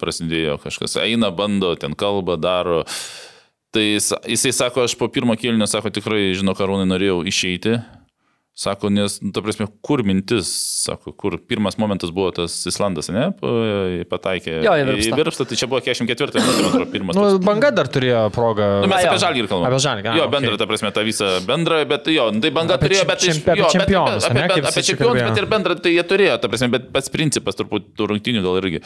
prasidėjo 0.00 0.58
kažkas, 0.64 0.98
eina, 1.04 1.30
bando, 1.30 1.74
ten 1.80 1.94
kalba, 1.94 2.36
daro. 2.40 2.82
Tai 3.70 3.84
jis- 3.86 4.16
jisai 4.26 4.50
sako, 4.56 4.88
aš 4.88 4.96
po 4.98 5.06
pirmo 5.12 5.36
kėlinio, 5.38 5.68
sako, 5.70 5.92
tikrai, 5.94 6.32
žinau, 6.34 6.56
karūnai 6.58 6.88
norėjau 6.90 7.20
išeiti. 7.30 7.78
Sako, 8.60 8.90
nes, 8.92 9.20
nu, 9.22 9.30
ta 9.32 9.40
prasme, 9.40 9.64
kur 9.80 10.02
mintis, 10.04 10.48
sako, 10.84 11.12
kur 11.16 11.38
pirmas 11.48 11.78
momentas 11.80 12.10
buvo 12.12 12.28
tas 12.34 12.52
Islandas, 12.68 13.06
ne, 13.08 13.30
Pa- 13.38 13.52
pataikė 14.10 14.56
Jo, 14.66 14.74
į 14.76 14.84
Virpstą. 14.90 15.16
virpstą, 15.20 15.46
tai 15.48 15.56
čia 15.56 15.68
buvo 15.70 15.80
44 15.80 16.42
minutė, 16.42 16.58
man 16.58 16.68
atrodo, 16.68 16.88
pirmas. 16.92 17.16
Nu, 17.16 17.38
banga 17.46 17.70
dar 17.72 17.88
turėjo 17.88 18.26
progą. 18.34 18.66
Nu, 18.82 18.90
mes 18.90 19.06
jo. 19.06 19.14
apie 19.14 19.22
žalgį 19.22 19.46
kalbame. 19.48 19.70
Apie 19.70 19.80
Žalgirį, 19.86 20.10
a, 20.12 20.16
Jo, 20.18 20.26
okei. 20.26 20.34
bendrą, 20.34 20.58
ta 20.60 20.66
prasme, 20.68 20.90
tą 20.98 21.06
visą 21.06 21.30
bendrą, 21.48 21.78
bet 21.88 22.10
jo, 22.12 22.26
tai 22.42 22.50
banga 22.58 22.74
Apie 22.76 22.90
turėjo, 22.90 23.06
bet 23.08 23.24
čempi- 23.24 23.48
apie 23.54 23.62
jo, 23.62 23.64
bet- 23.70 23.72
čempionus, 23.78 24.28
apie, 24.28 24.44
apie, 24.44 24.62
apie 24.74 24.82
čempionus, 24.90 25.22
bet 25.30 25.38
ir 25.44 25.46
bendrą 25.56 25.78
tai 25.80 25.94
jie 25.96 26.04
turėjo, 26.12 26.36
ta 26.42 26.48
prasme, 26.52 26.68
bet 26.74 26.90
pats 26.92 27.08
principas 27.08 27.56
turbūt 27.56 27.94
tų 27.96 28.10
rungtynių 28.12 28.42
gal 28.44 28.60
irgi. 28.60 28.82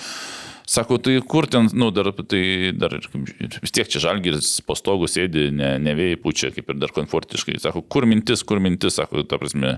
Sako, 0.66 0.96
tai 0.96 1.18
kur 1.28 1.44
ten, 1.50 1.68
nu, 1.76 1.90
dar, 1.92 2.08
tai 2.24 2.72
dar 2.72 2.94
vis 2.96 3.74
tiek 3.74 3.88
čia 3.90 4.00
žalgiris 4.06 4.62
po 4.64 4.76
stogu 4.78 5.04
sėdi, 5.10 5.50
ne, 5.52 5.74
ne 5.82 5.92
vėjai 5.96 6.20
pučia, 6.22 6.48
kaip 6.56 6.72
ir 6.72 6.78
dar 6.80 6.94
komfortiškai. 6.96 7.58
Sako, 7.60 7.82
kur 7.84 8.08
mintis, 8.08 8.40
kur 8.48 8.62
mintis, 8.64 8.96
sako, 8.96 9.26
ta 9.28 9.36
prasme, 9.40 9.76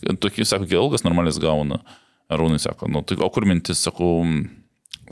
tokį, 0.00 0.46
sako, 0.48 0.68
kai 0.70 0.80
algas 0.80 1.04
normalis 1.04 1.40
gauna. 1.42 1.82
Arūnai 2.32 2.56
sako, 2.62 2.88
nu, 2.88 3.04
tai 3.04 3.18
o 3.20 3.28
kur 3.28 3.44
mintis, 3.44 3.82
sakau, 3.84 4.24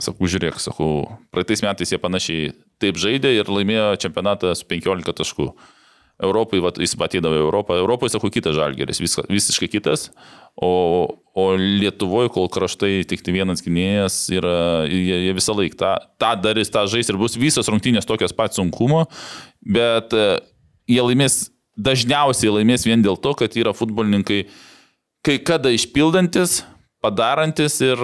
sakau, 0.01 0.29
žiūrėk, 0.33 0.57
sakau, 0.63 0.89
praeitais 1.29 1.61
metais 1.61 1.93
jie 1.93 2.01
panašiai 2.01 2.49
taip 2.81 2.97
žaidė 2.97 3.35
ir 3.37 3.53
laimėjo 3.53 3.93
čempionatą 4.01 4.55
su 4.57 4.65
15 4.65 5.13
taškų. 5.21 5.51
Europai, 6.23 6.61
va, 6.63 6.71
jis 6.79 6.95
atėdavo 6.95 7.37
į 7.37 7.43
Europą, 7.43 7.77
Europoje, 7.81 8.13
sakau, 8.13 8.31
kitas 8.33 8.55
žalgeris, 8.57 9.01
vis, 9.03 9.17
visiškai 9.29 9.69
kitas, 9.71 10.07
o, 10.55 10.71
o 11.35 11.45
Lietuvoje, 11.59 12.31
kol 12.33 12.49
kraštai 12.51 13.03
tik 13.09 13.23
tai 13.25 13.35
vienas 13.35 13.63
gynėjas, 13.65 14.17
yra, 14.33 14.57
jie, 14.89 15.19
jie 15.27 15.37
visą 15.37 15.55
laiką 15.57 15.79
tą, 15.79 15.93
tą 16.21 16.33
darys, 16.43 16.73
tą 16.73 16.85
žais 16.91 17.09
ir 17.11 17.19
bus 17.21 17.37
visos 17.39 17.69
rungtynės 17.71 18.09
tokios 18.09 18.35
pat 18.35 18.55
sunkumo, 18.57 19.05
bet 19.63 20.13
e, 20.17 20.27
jie 20.89 21.01
laimės, 21.03 21.47
dažniausiai 21.79 22.53
laimės 22.59 22.85
vien 22.87 23.03
dėl 23.05 23.17
to, 23.21 23.33
kad 23.37 23.55
yra 23.59 23.73
futbolininkai 23.77 24.43
kai 25.23 25.39
kada 25.39 25.71
išpildantis, 25.71 26.61
padarantis 27.03 27.77
ir 27.83 27.99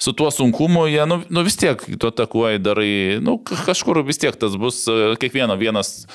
su 0.00 0.12
tuo 0.16 0.30
sunkumu 0.34 0.88
jie, 0.90 1.04
nu, 1.06 1.20
nu 1.30 1.44
vis 1.46 1.56
tiek 1.60 1.80
tu 2.00 2.10
atakuoji, 2.10 2.62
darai, 2.62 2.92
nu 3.22 3.38
kažkur 3.46 4.02
vis 4.06 4.20
tiek 4.20 4.36
tas 4.40 4.56
bus, 4.58 4.82
e, 4.90 5.14
kiekvieno 5.22 5.56
vienas 5.60 6.08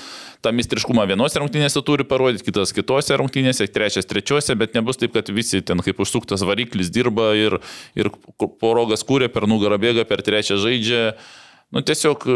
tą 0.45 0.51
mistriškumą 0.55 1.07
vienose 1.09 1.41
rungtynėse 1.41 1.81
turi 1.85 2.05
parodyti, 2.07 2.45
kitas 2.49 2.73
kitose 2.75 3.17
rungtynėse, 3.17 3.67
trečias 3.73 4.07
trečiose, 4.09 4.57
bet 4.59 4.75
nebus 4.77 4.99
taip, 5.01 5.15
kad 5.15 5.31
visi 5.33 5.63
ten 5.65 5.81
kaip 5.85 6.01
užsuktas 6.03 6.45
variklis 6.45 6.91
dirba 6.93 7.31
ir, 7.39 7.57
ir 7.97 8.11
porogas 8.61 9.05
kūrė, 9.07 9.31
per 9.33 9.49
nugarą 9.49 9.79
bėga, 9.81 10.05
per 10.09 10.23
trečią 10.25 10.59
žaidžia. 10.61 11.15
Nu 11.73 11.81
tiesiog 11.81 12.27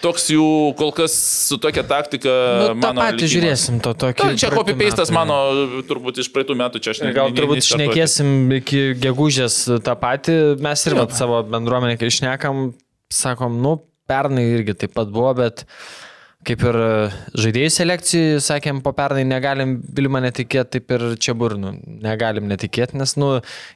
Toks 0.00 0.30
jų 0.32 0.44
kol 0.78 0.94
kas 0.96 1.12
su 1.44 1.58
tokia 1.60 1.82
taktika. 1.84 2.32
Nu, 2.62 2.68
tą 2.80 2.94
patį 2.96 3.18
likimas. 3.18 3.32
žiūrėsim, 3.34 3.80
to 3.84 3.92
tokio. 4.00 4.30
Na, 4.30 4.38
čia 4.40 4.48
copy-pastas 4.54 5.12
mano, 5.12 5.36
turbūt 5.84 6.22
iš 6.22 6.30
praeitų 6.32 6.56
metų 6.56 6.80
čia 6.80 6.94
aš 6.94 7.02
ne. 7.04 7.10
Gal 7.16 7.34
turbūt 7.36 7.66
šnekėsim 7.68 8.30
iki 8.62 8.80
gegužės 9.02 9.58
tą 9.84 9.96
patį, 10.00 10.38
mes 10.64 10.86
ir 10.88 10.96
vat, 10.96 11.12
savo 11.18 11.42
bendruomenė, 11.52 11.98
kai 12.00 12.08
išnekam, 12.08 12.70
sakom, 13.12 13.60
nu, 13.60 13.76
pernai 14.08 14.46
irgi 14.54 14.78
taip 14.86 14.96
pat 14.96 15.12
buvo, 15.12 15.34
bet 15.36 15.66
kaip 16.44 16.64
ir 16.64 16.76
žaidėjų 17.40 17.70
selekcijų, 17.76 18.40
sakėm, 18.44 18.80
po 18.84 18.92
pernai 18.96 19.24
negalim 19.28 19.78
Vilma 19.96 20.20
netikėti, 20.24 20.78
taip 20.78 20.96
ir 20.96 21.06
čia 21.20 21.36
burnų 21.36 21.76
negalim 22.04 22.48
netikėti, 22.48 22.96
nes, 23.00 23.16
nu, 23.20 23.34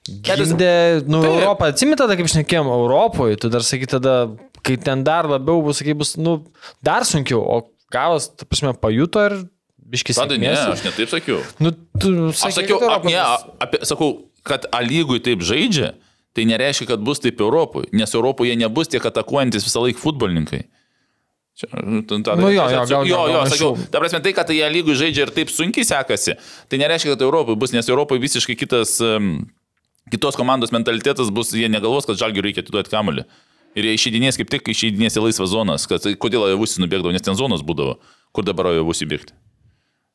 gindė, 0.08 1.04
nu, 1.04 1.22
tai, 1.24 1.36
Europą, 1.36 1.70
atsimit 1.72 2.00
tada, 2.00 2.16
kaip 2.16 2.28
šnekėjom, 2.32 2.68
Europoje, 2.80 3.40
tu 3.40 3.52
dar 3.52 3.64
sakai 3.64 3.88
tada 3.88 4.18
kai 4.68 4.76
ten 4.84 5.04
dar 5.06 5.28
labiau 5.30 5.62
bus, 5.64 5.80
sakai, 5.80 5.96
bus, 5.96 6.14
nu, 6.20 6.38
dar 6.84 7.06
sunkiau, 7.08 7.40
o 7.40 7.62
gavas, 7.92 8.28
ta 8.28 8.44
prasme, 8.48 8.74
pajuto 8.76 9.24
ir 9.24 9.36
biškis. 9.88 10.20
Tada 10.20 10.36
ne, 10.40 10.52
aš 10.52 10.84
netaip 10.84 11.12
sakiau. 11.12 11.40
Nu, 11.62 11.72
tu, 11.72 12.12
sakai, 12.36 12.52
aš 12.52 12.58
sakiau, 12.60 12.80
ap, 12.92 13.06
ne, 13.08 13.22
apie, 13.64 13.80
sakau, 13.88 14.10
kad 14.48 14.68
A 14.72 14.82
lygui 14.84 15.20
taip 15.24 15.44
žaidžia, 15.44 15.94
tai 16.36 16.46
nereiškia, 16.48 16.92
kad 16.92 17.04
bus 17.04 17.22
taip 17.24 17.40
Europoje, 17.42 17.90
nes 17.96 18.12
Europoje 18.14 18.56
nebus 18.60 18.92
tiek 18.92 19.04
atakuojantis 19.04 19.66
visą 19.66 19.84
laiką 19.84 20.00
futbolininkai. 20.02 20.66
Čia, 21.58 21.66
tada, 22.06 22.36
nu 22.38 22.52
jo, 22.54 22.64
jo, 22.70 22.82
gal, 22.86 23.08
jo, 23.08 23.20
jo, 23.32 23.38
sakiau, 23.50 23.72
ta 23.90 23.98
prasme, 23.98 24.20
tai, 24.22 24.32
kad 24.36 24.50
jie 24.54 24.66
lygų 24.70 24.94
žaidžia 25.00 25.24
ir 25.26 25.32
taip 25.34 25.50
sunkiai 25.50 25.86
sekasi, 25.88 26.36
tai 26.70 26.78
nereiškia, 26.78 27.16
kad 27.16 27.24
Europoje 27.26 27.58
bus, 27.58 27.74
nes 27.74 27.88
Europoje 27.90 28.22
visiškai 28.22 28.54
kitas, 28.60 28.94
um, 29.02 29.40
kitos 30.12 30.38
komandos 30.38 30.70
mentalitetas 30.74 31.32
bus, 31.34 31.50
jie 31.56 31.66
negalvos, 31.72 32.06
kad 32.06 32.20
žalgiui 32.20 32.46
reikia 32.46 32.62
atiduoti 32.62 32.94
kamuolį. 32.94 33.26
Ir 33.76 33.88
jie 33.88 33.98
išeidinės 33.98 34.40
kaip 34.40 34.48
tik 34.52 34.70
išeidinės 34.72 35.18
į 35.18 35.26
laisvas 35.28 35.52
zonas. 35.52 35.84
Kad, 35.90 36.06
kodėl 36.20 36.48
Javusis 36.54 36.80
nubėgdavo, 36.82 37.12
nes 37.14 37.24
ten 37.24 37.36
zonos 37.38 37.66
būdavo. 37.66 37.98
Kur 38.32 38.46
dabar 38.46 38.72
Javusis 38.72 39.08
bėgti? 39.10 39.36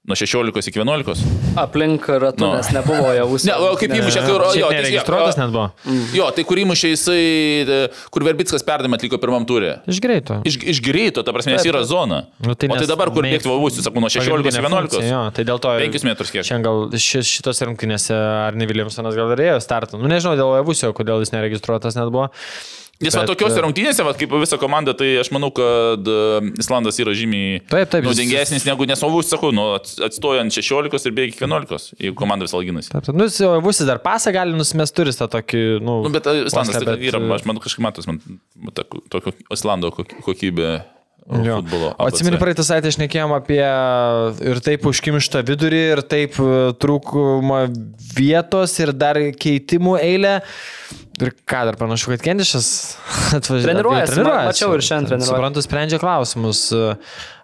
Nuo 0.04 0.16
16 0.16 0.68
iki 0.68 0.80
11? 0.84 1.22
Aplink 1.56 2.04
ratų, 2.12 2.44
no. 2.44 2.48
nes 2.58 2.70
nebuvo 2.76 3.14
Javusis. 3.16 3.48
Ne, 3.48 3.54
o 3.56 3.78
kaip 3.80 3.94
įmušė, 3.96 4.24
kur... 4.28 4.44
Jo, 4.60 4.68
registruotas 4.76 5.38
net 5.40 5.54
buvo. 5.54 5.70
Mm. 5.88 6.10
Jo, 6.18 6.26
tai 6.36 6.44
kur 6.50 6.60
įmušė 6.60 6.92
jisai, 6.92 7.22
e, 7.64 7.78
kur 8.12 8.26
Verbickas 8.28 8.68
perdėm 8.68 8.98
atliko 8.98 9.16
pirmam 9.24 9.48
turė. 9.48 9.78
Iš 9.88 10.02
greito. 10.04 10.42
Iš, 10.44 10.60
iš 10.76 10.84
greito, 10.84 11.24
ta 11.24 11.32
prasme, 11.32 11.56
nes 11.56 11.64
yra 11.72 11.86
zona. 11.88 12.26
Nu, 12.44 12.52
tai 12.60 12.68
o 12.68 12.82
tai 12.82 12.90
dabar 12.92 13.14
kur 13.16 13.24
bėgti 13.24 13.48
Javusis, 13.48 13.88
sakau, 13.88 14.04
nuo 14.04 14.12
16 14.12 14.52
iki 14.52 14.60
11? 14.60 15.08
Jo, 15.08 15.24
tai 15.40 15.48
dėl 15.48 15.64
to... 15.64 15.72
5 15.88 16.08
metrus 16.10 16.36
kiek. 16.36 16.44
Šiandien 16.52 16.68
gal 16.68 17.00
šis, 17.00 17.32
šitos 17.40 17.64
rungtynėse 17.64 18.20
Arne 18.44 18.68
Viljamsonas 18.68 19.16
gal 19.16 19.32
darėjo 19.32 19.56
startą. 19.64 20.04
Nu, 20.04 20.12
nežinau 20.12 20.36
dėl 20.36 20.52
Javusio, 20.60 20.92
kodėl 21.00 21.24
jis 21.24 21.32
neregistruotas 21.32 21.96
net 21.96 22.12
buvo. 22.12 22.28
Nes 23.04 23.12
bet, 23.12 23.20
va 23.20 23.28
tokiuose 23.28 23.60
e, 23.60 23.64
rungtynėse, 23.66 24.06
va, 24.06 24.14
kaip 24.18 24.34
visa 24.42 24.60
komanda, 24.62 24.96
tai 24.98 25.10
aš 25.22 25.30
manau, 25.36 25.50
kad 25.56 26.08
e, 26.08 26.54
Islandas 26.62 27.00
yra 27.04 27.16
žymiai 27.18 27.60
taip, 27.68 27.92
taip, 27.92 28.08
naudingesnis 28.08 28.66
negu 28.68 28.88
nesovus, 28.90 29.30
sakau, 29.32 29.52
nu, 29.56 29.68
atstojant 29.78 30.56
16 30.56 31.10
ir 31.10 31.16
beveik 31.18 31.38
11, 31.42 31.94
jeigu 32.00 32.18
komanda 32.20 32.48
visą 32.48 32.62
lyginasi. 32.62 32.94
Taip, 32.94 33.08
taip, 33.10 33.20
nu, 33.20 33.28
Vusis 33.64 33.90
dar 33.90 34.02
pasą 34.04 34.34
gali 34.36 34.56
nusimest 34.58 34.96
turis 34.96 35.20
tą 35.20 35.30
tokį, 35.36 35.64
nu, 35.84 36.00
nu 36.08 36.14
bet 36.16 36.32
e, 36.32 36.40
Islandas 36.48 36.80
tai 36.80 36.88
bet... 36.94 37.06
yra, 37.12 37.22
aš 37.38 37.48
manau, 37.50 37.64
kažkaip 37.64 37.86
matos, 37.86 38.10
man 38.10 38.22
tokio 38.74 39.36
Islando 39.54 39.94
kokybė. 39.94 40.74
Futbolo, 41.24 41.94
o 41.96 42.08
atsimeni, 42.10 42.36
praeitą 42.36 42.66
savaitę 42.68 42.90
išnekėjom 42.92 43.32
apie 43.32 43.62
ir 44.44 44.60
taip 44.66 44.84
užkimštą 44.90 45.40
vidurį, 45.48 45.80
ir 45.94 46.02
taip 46.04 46.36
trūkumą 46.84 47.62
vietos, 48.18 48.76
ir 48.84 48.92
dar 48.92 49.20
keitimų 49.32 49.96
eilę. 50.04 50.34
Ir 51.22 51.30
ką 51.46 51.62
dar 51.68 51.78
panašu, 51.78 52.10
kad 52.16 52.24
Kendišas 52.26 52.68
atvažiavo. 53.38 53.68
Treniruojasi, 53.68 54.16
treniruojasi. 54.16 54.50
Mačiau 54.50 54.74
ir 54.74 54.82
šiandien 54.82 55.12
treniruojasi. 55.12 55.30
Suprantu, 55.30 55.62
sprendžia 55.62 56.00
klausimus, 56.02 56.64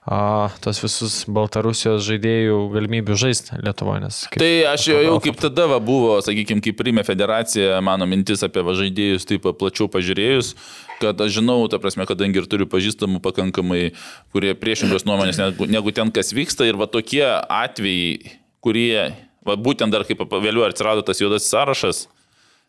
a, 0.10 0.22
tos 0.64 0.82
visus 0.82 1.18
Baltarusijos 1.30 2.02
žaidėjų 2.08 2.58
galimybių 2.74 3.18
žaisti 3.22 3.60
Lietuvoje. 3.62 4.02
Nes 4.08 4.20
kaip, 4.26 4.42
tai 4.42 4.52
aš 4.72 4.88
jau, 4.90 4.98
jau 5.06 5.16
kaip 5.22 5.38
tada 5.44 5.70
va, 5.70 5.78
buvo, 5.78 6.18
sakykime, 6.26 6.66
kaip 6.66 6.80
primė 6.82 7.06
federacija, 7.06 7.78
mano 7.86 8.10
mintis 8.10 8.42
apie 8.48 8.66
va, 8.66 8.74
žaidėjus 8.80 9.30
taip 9.30 9.46
plačiau 9.62 9.86
pažiūrėjus, 9.94 10.56
kad 11.04 11.22
aš 11.22 11.38
žinau, 11.38 11.62
ta 11.70 11.78
prasme, 11.82 12.10
kadangi 12.10 12.42
ir 12.42 12.50
turiu 12.50 12.66
pažįstamų 12.74 13.22
pakankamai, 13.22 13.92
kurie 14.34 14.58
priešingos 14.58 15.06
nuomonės 15.06 15.46
negu, 15.46 15.70
negu 15.70 15.94
ten, 15.94 16.10
kas 16.16 16.34
vyksta. 16.34 16.66
Ir 16.66 16.82
va 16.82 16.90
tokie 16.90 17.28
atvejai, 17.30 18.40
kurie, 18.66 19.12
va 19.46 19.62
būtent 19.62 19.94
dar 19.94 20.10
kaip 20.10 20.26
vėliau 20.26 20.66
atsirado 20.66 21.06
tas 21.06 21.22
juodas 21.22 21.46
sąrašas, 21.54 22.08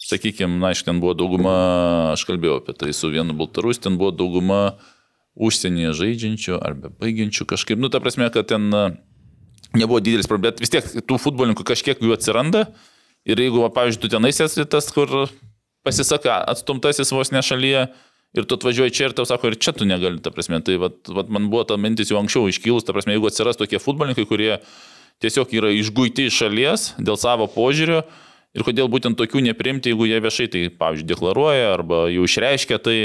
sakykime, 0.00 0.58
na, 0.60 0.72
iš 0.74 0.82
ten 0.86 1.00
buvo 1.02 1.14
dauguma, 1.18 1.54
aš 2.14 2.24
kalbėjau 2.28 2.60
apie 2.62 2.74
tai 2.78 2.94
su 2.96 3.10
vienu 3.12 3.36
baltarus, 3.36 3.80
ten 3.82 3.98
buvo 4.00 4.10
dauguma 4.16 4.60
užsienyje 5.40 5.92
žaidžiančių 5.98 6.58
arba 6.58 6.90
baigiančių 7.00 7.46
kažkaip, 7.52 7.80
nu, 7.80 7.92
ta 7.92 8.00
prasme, 8.02 8.28
kad 8.32 8.48
ten 8.50 8.68
nebuvo 9.76 10.00
didelis 10.02 10.28
problemas, 10.28 10.56
bet 10.56 10.64
vis 10.64 10.72
tiek 10.72 11.06
tų 11.06 11.20
futbolininkų 11.22 11.66
kažkiek 11.66 12.00
jų 12.02 12.14
atsiranda 12.16 12.66
ir 13.28 13.40
jeigu, 13.40 13.60
va, 13.62 13.70
pavyzdžiui, 13.74 14.02
tu 14.02 14.12
tenais 14.12 14.40
esi 14.42 14.66
tas, 14.66 14.88
kur 14.94 15.28
pasisaka 15.86 16.40
atstumtasis 16.50 17.12
vos 17.14 17.30
ne 17.32 17.42
šalyje 17.44 17.86
ir 18.36 18.46
tu 18.46 18.58
atvažiuoji 18.58 18.94
čia 18.94 19.08
ir 19.08 19.16
tau 19.16 19.26
sako, 19.26 19.50
ir 19.50 19.58
čia 19.60 19.74
tu 19.76 19.86
negali, 19.88 20.20
ta 20.22 20.32
prasme, 20.34 20.60
tai 20.64 20.78
va, 20.80 20.90
va, 21.10 21.26
man 21.28 21.48
buvo 21.52 21.64
ta 21.66 21.78
mintis 21.80 22.12
jau 22.12 22.20
anksčiau 22.20 22.50
iškilus, 22.50 22.86
ta 22.86 22.94
prasme, 22.96 23.14
jeigu 23.16 23.30
atsiras 23.30 23.58
tokie 23.58 23.80
futbolininkai, 23.82 24.26
kurie 24.28 24.58
tiesiog 25.22 25.54
yra 25.56 25.72
išguiti 25.74 26.28
iš 26.28 26.42
šalies 26.44 26.90
dėl 26.98 27.18
savo 27.20 27.48
požiūrio, 27.50 28.04
Ir 28.56 28.64
kodėl 28.66 28.88
būtent 28.90 29.14
tokių 29.18 29.44
neprimti, 29.46 29.92
jeigu 29.92 30.08
jie 30.08 30.18
viešai 30.22 30.48
tai, 30.50 30.62
pavyzdžiui, 30.74 31.08
deklaruoja 31.12 31.68
arba 31.76 32.08
jau 32.10 32.24
išreiškia, 32.26 32.80
tai, 32.82 32.96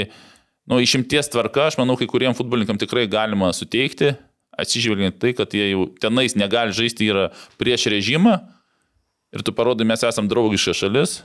nu, 0.66 0.80
išimties 0.82 1.30
tvarka, 1.30 1.68
aš 1.70 1.78
manau, 1.78 1.94
kai 1.98 2.08
kuriem 2.10 2.34
futbolininkam 2.34 2.80
tikrai 2.82 3.04
galima 3.10 3.52
suteikti, 3.54 4.16
atsižvelgiant 4.58 5.20
tai, 5.22 5.36
kad 5.38 5.54
jie 5.54 5.68
jau 5.70 5.86
tenais 6.02 6.34
negali 6.34 6.74
žaisti, 6.74 7.12
yra 7.12 7.28
prieš 7.60 7.86
režimą. 7.92 8.40
Ir 9.36 9.46
tu 9.46 9.54
parodai, 9.54 9.86
mes 9.86 10.02
esame 10.06 10.30
draugiška 10.32 10.74
šalis, 10.80 11.20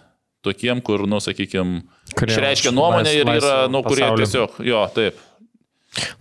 tokiem, 0.46 0.84
kur, 0.86 1.08
nu, 1.10 1.22
sakykime, 1.24 1.82
išreiškia 2.14 2.74
nuomonę 2.76 3.14
ir 3.16 3.26
yra, 3.40 3.56
nu, 3.74 3.82
kurie 3.86 4.06
tiesiog, 4.22 4.62
jo, 4.66 4.86
taip. 4.94 5.18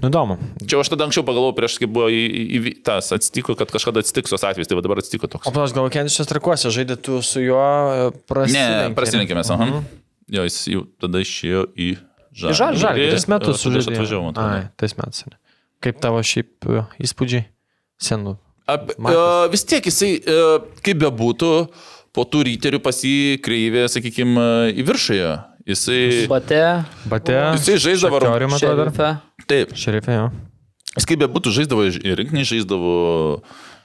Nu, 0.03 0.09
įdomu. 0.11 0.35
Čia 0.67 0.81
aš 0.83 0.91
tada 0.91 1.07
anksčiau 1.07 1.23
pagalvojau, 1.23 1.55
prieš 1.55 1.77
kai 1.79 1.87
buvo 1.87 2.09
į, 2.11 2.21
į, 2.27 2.59
į 2.59 2.73
tas 2.87 3.13
atsitiko, 3.15 3.55
kad 3.59 3.71
kažkada 3.71 4.03
atsitiks 4.03 4.33
tos 4.35 4.43
atvejais, 4.43 4.67
tai 4.67 4.79
dabar 4.83 4.99
atsitiko 4.99 5.31
toks. 5.31 5.47
O 5.47 5.53
aš 5.63 5.75
galvoju, 5.77 5.93
Kenčias 5.95 6.27
trakuose 6.31 6.73
žaidė 6.75 6.97
tu 6.99 7.21
su 7.23 7.45
juo 7.45 7.63
prasilenkėme. 8.31 8.89
Ne, 8.91 8.97
prasilenkėmės, 8.99 9.53
aha. 9.55 9.69
Mhm. 9.69 9.85
Jo, 10.31 10.47
jis 10.47 10.59
jau 10.73 10.83
tada 11.03 11.23
išėjo 11.23 11.69
į 11.79 11.93
žalį. 12.35 12.57
Žalį, 12.59 12.83
žalį. 12.83 13.07
Tais 13.15 13.29
metus 13.31 13.63
su 13.63 13.73
žalį. 13.75 13.95
atvažiavau. 13.95 14.33
Ai, 14.43 14.61
tais 14.79 14.97
metais. 14.99 15.39
Kaip 15.81 16.03
tavo 16.03 16.21
šiaip 16.27 16.67
e, 16.67 16.83
įspūdžiai 17.07 17.47
senų? 18.03 18.37
Ap, 18.71 18.93
uh, 18.99 19.47
vis 19.51 19.65
tiek 19.67 19.87
jisai, 19.87 20.13
uh, 20.21 20.67
kaip 20.85 21.01
bebūtų, 21.03 21.53
po 22.15 22.27
tų 22.31 22.45
ryterių 22.47 22.79
pasikreivė, 22.85 23.87
sakykime, 23.91 24.45
į 24.79 24.85
viršąją. 24.87 25.33
Jisai... 25.69 26.27
Bate. 26.31 26.61
Bate. 27.11 27.37
Jisai 27.59 27.77
žaisdavo. 27.85 28.21
Šerifę. 28.61 29.11
Taip. 29.51 29.75
Šerifė, 29.77 30.17
jo. 30.17 30.29
Jis 30.97 31.07
kaip 31.07 31.21
bebūtų 31.23 31.53
žaisdavo 31.55 31.87
ir 31.87 32.17
rinkiniai 32.19 32.49
žaisdavo. 32.49 32.95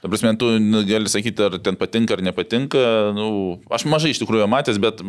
Ta 0.02 0.10
prasme, 0.10 0.32
tu 0.40 0.48
gali 0.88 1.10
sakyti, 1.10 1.44
ar 1.46 1.58
ten 1.62 1.78
patinka 1.78 2.16
ar 2.16 2.22
nepatinka. 2.24 2.82
Nu, 3.16 3.28
aš 3.72 3.86
mažai 3.88 4.12
iš 4.14 4.20
tikrųjų 4.22 4.48
matęs, 4.50 4.80
bet 4.82 5.02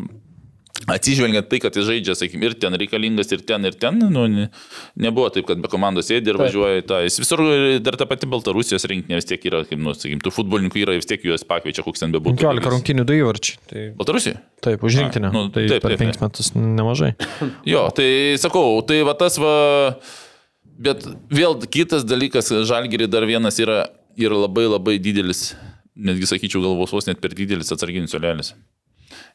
atsižvelgiant 0.88 1.50
tai, 1.52 1.60
kad 1.64 1.76
jis 1.76 1.86
žaidžia, 1.88 2.16
sakykime, 2.16 2.48
ir 2.48 2.56
ten 2.62 2.76
reikalingas, 2.80 3.32
ir 3.36 3.42
ten, 3.48 3.66
ir 3.68 3.76
ten, 3.80 4.00
nu, 4.14 4.24
ne, 4.32 4.48
nebuvo 5.00 5.28
taip, 5.36 5.48
kad 5.50 5.60
be 5.64 5.70
komandos 5.72 6.08
sėdi 6.08 6.32
ir 6.32 6.40
važiuoja 6.40 6.82
į 6.82 6.86
tą. 6.88 7.02
Jis 7.04 7.20
visur, 7.20 7.44
dar 7.84 7.98
ta 8.00 8.08
pati 8.10 8.30
Baltarusijos 8.32 8.88
rinktinė 8.88 9.20
vis 9.20 9.28
tiek 9.28 9.44
yra, 9.50 9.64
kaip, 9.68 9.82
nu, 9.84 9.92
sakykime, 9.98 10.24
tų 10.24 10.34
futbolininkų 10.38 10.84
yra, 10.86 10.96
vis 10.96 11.10
tiek 11.10 11.26
juos 11.28 11.44
pakviečia, 11.48 11.84
koks 11.86 12.06
ten 12.06 12.16
bebūtų. 12.16 12.40
15 12.40 12.72
rungtynių 12.72 13.08
du 13.08 13.18
įvarčiai. 13.20 13.60
Tai... 13.68 13.84
Baltarusija? 14.00 14.40
Taip, 14.64 14.88
už 14.88 15.02
rinktinę. 15.02 15.34
nu, 15.36 15.44
tai 15.52 15.68
taip, 15.74 15.84
per 15.84 15.98
taip, 15.98 16.06
5 16.06 16.16
taip. 16.16 16.24
metus 16.24 16.54
nemažai. 16.56 17.12
Jo, 17.74 17.88
tai 17.96 18.10
sakau, 18.40 18.80
tai 18.88 19.02
va 19.08 19.18
tas 19.20 19.36
va. 19.42 19.54
Bet 20.78 21.04
vėl 21.34 21.58
kitas 21.74 22.06
dalykas, 22.08 22.54
žalgiri 22.70 23.10
dar 23.12 23.26
vienas 23.28 23.58
yra, 23.60 23.88
yra 24.16 24.44
labai 24.46 24.68
labai 24.70 24.96
didelis, 25.02 25.50
netgi 25.98 26.30
sakyčiau, 26.30 26.62
galvos 26.64 26.94
vos 26.94 27.10
net 27.10 27.20
per 27.20 27.34
didelis 27.36 27.74
atsarginis 27.74 28.14
solelis. 28.14 28.54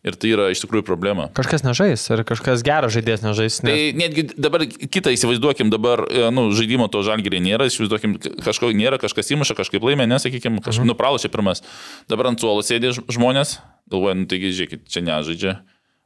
Ir 0.02 0.16
tai 0.18 0.32
yra 0.34 0.48
iš 0.50 0.64
tikrųjų 0.64 0.82
problema. 0.86 1.28
Kažkas 1.36 1.62
nežais 1.62 2.02
ir 2.10 2.24
kažkas 2.26 2.64
geras 2.66 2.94
žaidėjas 2.94 3.22
nežais. 3.22 3.58
Tai 3.62 3.70
Nes... 3.70 3.98
netgi 4.00 4.24
dabar 4.34 4.64
kitą 4.66 5.12
įsivaizduokim, 5.14 5.70
dabar, 5.70 6.02
e, 6.10 6.24
nu, 6.34 6.48
žaidimo 6.56 6.88
to 6.90 7.04
žalgiriai 7.06 7.42
nėra, 7.44 7.68
įsivaizduokim, 7.70 8.16
kažko 8.42 8.72
nėra, 8.74 8.98
kažkas 9.02 9.30
įmuša, 9.36 9.54
kažkaip 9.60 9.84
laimė, 9.86 10.08
nesakykime, 10.10 10.58
kažkaip 10.64 10.88
nupralošė 10.90 11.30
pirmas. 11.30 11.62
Dabar 12.10 12.32
ant 12.32 12.42
suolo 12.42 12.64
sėdė 12.66 12.96
žmonės, 12.98 13.60
galvoja, 13.92 14.18
nu 14.18 14.26
taigi, 14.30 14.50
žiūrėkit, 14.58 14.88
čia 14.90 15.04
nežaidžia, 15.06 15.60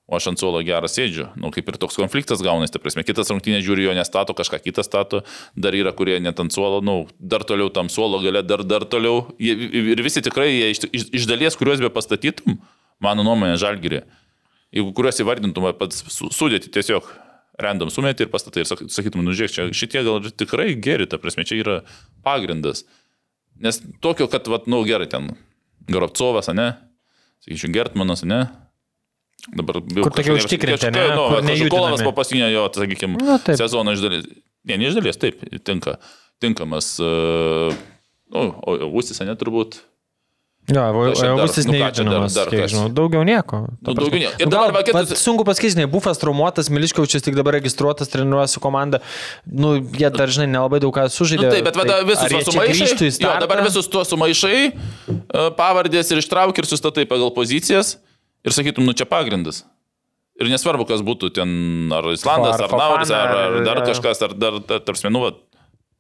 o 0.07 0.17
aš 0.21 0.29
ant 0.31 0.41
suolo 0.41 0.61
gerą 0.67 0.89
sėdžiu. 0.91 1.31
Nu, 1.41 1.51
kaip 1.55 1.67
ir 1.71 1.79
toks 1.83 1.99
konfliktas 1.99 2.43
gaunasi, 2.45 2.77
ta 2.77 2.83
prasme, 2.83 3.03
kitas 3.07 3.31
rungtynė 3.33 3.59
žiūri 3.67 3.89
jo 3.89 3.95
nestato, 3.97 4.37
kažką 4.39 4.61
kitą 4.63 4.85
stato, 4.87 5.25
dar 5.59 5.75
yra, 5.75 5.93
kurie 5.97 6.19
net 6.23 6.39
ant 6.43 6.55
suolo, 6.55 6.79
nu, 6.85 6.99
dar 7.19 7.49
toliau 7.49 7.73
tam 7.75 7.91
suolo 7.93 8.23
gale, 8.23 8.45
dar, 8.47 8.63
dar 8.63 8.87
toliau. 8.87 9.25
Ir 9.43 10.05
visi 10.07 10.23
tikrai, 10.23 10.53
jie 10.53 10.73
iš, 10.77 10.85
iš, 10.93 11.09
iš 11.23 11.31
dalies, 11.31 11.59
kuriuos 11.59 11.83
be 11.83 11.91
pastatytum, 11.91 12.61
mano 13.01 13.23
nuomonė, 13.27 13.57
žalgirį. 13.61 14.03
Jeigu 14.75 14.93
kuriuos 14.97 15.21
įvardintum, 15.23 15.63
va, 15.65 15.73
pats 15.77 16.03
su- 16.13 16.31
sudėti 16.35 16.71
tiesiog 16.75 17.07
random 17.63 17.89
sumėti 17.93 18.27
ir 18.27 18.29
pastatai 18.33 18.65
ir 18.65 18.69
sak- 18.69 18.85
sakytum, 18.93 19.23
nu 19.25 19.33
žiūrėk, 19.33 19.53
čia 19.55 19.67
šitie 19.73 20.03
gal 20.05 20.21
tikrai 20.21 20.75
geri, 20.75 21.07
ta 21.09 21.17
prasme, 21.19 21.45
čia 21.49 21.57
yra 21.63 21.77
pagrindas. 22.27 22.85
Nes 23.59 23.81
tokio, 24.05 24.27
kad, 24.29 24.45
va, 24.53 24.61
nu 24.69 24.83
gerai, 24.85 25.07
ten 25.09 25.31
Gorovcovas, 25.89 26.49
ne, 26.53 26.75
sakyčiau, 27.47 27.73
Gertmanas, 27.73 28.25
ne. 28.29 28.43
Dabar 29.55 29.79
Kur 29.81 30.11
tokie 30.11 30.33
užtikrinti, 30.35 30.91
ne, 30.91 31.05
Nu, 31.15 31.41
nejudinami. 31.45 32.03
po 32.05 32.13
paskutinio 32.13 32.49
jo, 32.51 32.67
sakykime, 32.75 33.21
Na, 33.23 33.39
taip. 33.39 33.57
sezono 33.61 33.93
iš 33.95 34.01
dalies. 34.03 34.25
Ne, 34.67 34.77
ne 34.77 34.89
iš 34.89 34.97
dalies, 34.99 35.17
taip, 35.17 35.41
tinka. 35.65 35.97
Tinkamas. 36.43 36.99
Uh, 37.01 37.73
nu, 38.35 38.43
o 38.67 38.91
Vusis, 38.93 39.21
ne, 39.25 39.33
turbūt. 39.39 39.79
Jo, 40.67 40.83
Aš 40.83 41.19
čia 41.95 42.03
dar- 42.03 42.27
nu 42.27 42.27
dar- 42.27 42.51
žinau. 42.69 42.89
Daugiau 42.91 43.23
nieko. 43.23 43.71
Nu, 43.87 43.95
daugiau 43.95 44.19
nieko. 44.19 44.35
Ir 44.43 44.47
Nu, 44.47 44.51
dabar 44.51 44.73
va, 44.75 44.81
vat 44.83 45.09
Sunku 45.15 45.45
pasakyti, 45.47 45.77
žinai, 45.79 45.87
Bufas 45.87 46.19
traumuotas, 46.19 46.67
Miliškiaučius 46.75 47.23
tik 47.23 47.37
dabar 47.39 47.55
registruotas, 47.55 48.11
treniruoja 48.11 48.49
su 48.51 48.59
komanda. 48.59 48.99
Nu, 49.47 49.77
jie 49.79 50.11
dar, 50.11 50.27
žinai, 50.27 50.49
nelabai 50.51 50.81
daug 50.83 50.91
ką 50.97 51.07
sužaidė. 51.07 51.47
Nu, 51.47 51.55
taip, 51.55 51.65
bet 51.71 51.77
vada, 51.79 52.03
visus 52.03 52.25
ar 52.27 52.31
jie 52.35 52.43
tuos 52.43 52.55
sumaišai. 52.55 53.11
Jo, 53.23 53.31
dabar 53.47 53.63
visus 53.63 53.87
tuos 53.87 54.11
sumaišai, 54.11 54.59
pavardės 55.55 56.11
ir 56.11 56.19
ištrauk 56.19 56.59
ir 56.59 56.67
sustatai 56.67 57.07
pagal 57.07 57.31
pozicijas 57.31 57.97
ir 58.45 58.51
sakytum, 58.51 58.83
nu 58.85 58.93
čia 58.93 59.07
pagrindas. 59.07 59.63
Ir 60.37 60.51
nesvarbu, 60.53 60.85
kas 60.85 61.01
būtų 61.01 61.31
ten, 61.33 61.49
ar 61.95 62.11
Islandas, 62.13 62.61
Ar 62.61 62.69
Nauris, 62.75 63.11
ar, 63.11 63.29
ar 63.37 63.65
dar 63.65 63.79
ar- 63.81 63.87
kažkas, 63.87 64.21
ar 64.21 64.35
dar, 64.35 64.59
tarp 64.67 64.99
menų, 65.07 65.21
va, 65.23 65.31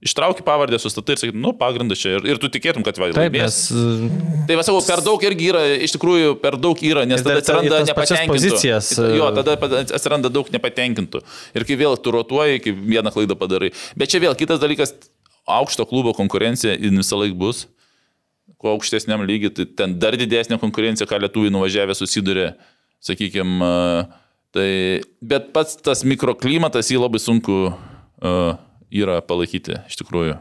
ištrauki 0.04 0.44
pavardę, 0.44 0.78
sustatai 0.78 1.14
ir 1.16 1.20
sakytum, 1.22 1.40
nu 1.40 1.52
pagrindas 1.56 1.98
čia. 2.02 2.16
Ir, 2.18 2.26
ir 2.34 2.38
tu 2.42 2.50
tikėtum, 2.52 2.84
kad 2.84 2.98
va, 3.00 3.08
Taip, 3.16 3.32
laimės. 3.32 3.56
nes 3.72 4.46
Tai 4.46 4.58
va, 4.58 4.64
sakau, 4.66 4.82
per 4.86 5.00
daug 5.06 5.22
irgi 5.24 5.48
yra, 5.50 5.62
iš 5.86 5.94
tikrųjų, 5.96 6.34
per 6.42 6.58
daug 6.60 6.78
yra, 6.84 7.06
nes 7.08 7.22
tada 7.24 7.40
atsiranda 7.40 7.80
nepatenkintų. 7.88 8.32
pozicijas, 8.34 8.90
e, 9.00 9.08
Jo, 9.16 9.30
tada 9.34 9.56
pa- 9.56 9.82
atsiranda 9.86 10.28
daug 10.30 10.50
nepatenkintų. 10.52 11.22
Ir 11.56 11.64
kai 11.64 11.76
vėl 11.80 11.96
tu 12.00 12.12
rotuoji, 12.12 12.60
kai 12.62 12.72
vieną 12.76 13.10
klaidą 13.14 13.34
padarai. 13.40 13.72
Bet 13.96 14.12
čia 14.12 14.20
vėl 14.20 14.36
kitas 14.36 14.60
dalykas, 14.60 14.92
aukšto 15.48 15.86
klubo 15.88 16.12
konkurencija 16.12 16.76
visą 16.78 17.16
laiką 17.22 17.38
bus. 17.38 17.66
Kuo 18.58 18.76
aukštesniam 18.76 19.20
lygiui, 19.26 19.50
tai 19.52 19.64
ten 19.66 19.98
dar 19.98 20.12
didesnė 20.16 20.60
konkurencija, 20.60 21.06
ką 21.08 21.18
lietuviai 21.24 21.50
nuvažiavę 21.52 21.94
susiduria, 21.96 22.54
sakykime. 23.00 24.08
Tai, 24.56 25.00
bet 25.20 25.50
pats 25.52 25.76
tas 25.84 26.00
mikroklimatas 26.04 26.88
jį 26.88 27.00
labai 27.02 27.18
sunku 27.20 27.56
uh, 27.68 28.54
yra 28.92 29.20
palaikyti, 29.24 29.80
iš 29.88 29.98
tikrųjų. 30.02 30.36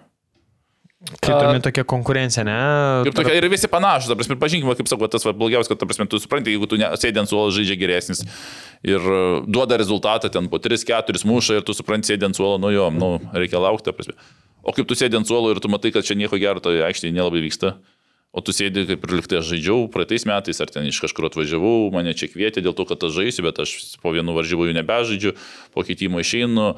tai 1.21 1.33
turime 1.35 1.61
tokia 1.61 1.83
konkurencija, 1.85 2.45
ne? 2.47 2.57
Ir, 3.05 3.13
tokia, 3.13 3.35
ir 3.37 3.45
visi 3.51 3.69
panašus, 3.69 4.09
ta 4.09 4.17
prasme, 4.17 4.37
pažinkime, 4.41 4.73
kaip 4.77 4.89
sakau, 4.89 5.09
tas 5.11 5.25
va, 5.27 5.35
blogiausias, 5.37 5.69
kad, 5.69 5.81
ta 5.81 5.89
prasme, 5.89 6.07
tu 6.09 6.17
supranti, 6.21 6.53
jeigu 6.55 6.69
tu 6.69 6.79
ne- 6.81 6.89
sėdi 6.97 7.21
ant 7.21 7.29
suolo 7.29 7.51
žaidžia 7.53 7.77
geresnis 7.77 8.23
ir 8.85 9.01
e, 9.01 9.19
duoda 9.45 9.77
rezultatą 9.77 10.31
ten 10.33 10.49
po 10.49 10.57
3-4 10.57 11.21
muša 11.29 11.59
ir 11.59 11.67
tu 11.67 11.75
supranti, 11.77 12.09
sėdi 12.09 12.25
ant 12.25 12.37
suolo, 12.37 12.57
nu 12.61 12.73
jo, 12.73 12.89
nu, 12.93 13.11
reikia 13.33 13.61
laukti, 13.61 13.85
ta 13.89 13.93
prasme. 13.93 14.17
O 14.65 14.73
kaip 14.73 14.87
tu 14.89 14.97
sėdi 14.97 15.17
ant 15.19 15.29
suolo 15.29 15.53
ir 15.53 15.61
tu 15.61 15.69
matai, 15.69 15.91
kad 15.93 16.05
čia 16.05 16.17
nieko 16.17 16.39
gero 16.41 16.63
toje 16.63 16.81
aikštėje 16.87 17.13
nelabai 17.13 17.43
vyksta. 17.45 17.75
O 18.35 18.41
tu 18.43 18.51
sėdi 18.51 18.83
kaip 18.89 19.05
ir 19.05 19.13
liktai 19.15 19.37
aš 19.39 19.47
žaidžiau 19.53 19.85
praeitais 19.93 20.25
metais, 20.27 20.57
ar 20.59 20.67
ten 20.73 20.89
iš 20.89 20.97
kažkur 21.05 21.29
atvažiavau, 21.29 21.87
mane 21.93 22.11
čia 22.17 22.27
kvietė 22.27 22.65
dėl 22.65 22.73
to, 22.75 22.83
kad 22.89 23.05
aš 23.07 23.13
žaisiu, 23.15 23.45
bet 23.45 23.61
aš 23.63 23.95
po 24.01 24.11
vienų 24.11 24.33
varžybų 24.35 24.67
jų 24.67 24.73
nebežaidžiu, 24.75 25.31
po 25.71 25.85
keitimo 25.87 26.19
išeinu. 26.19 26.73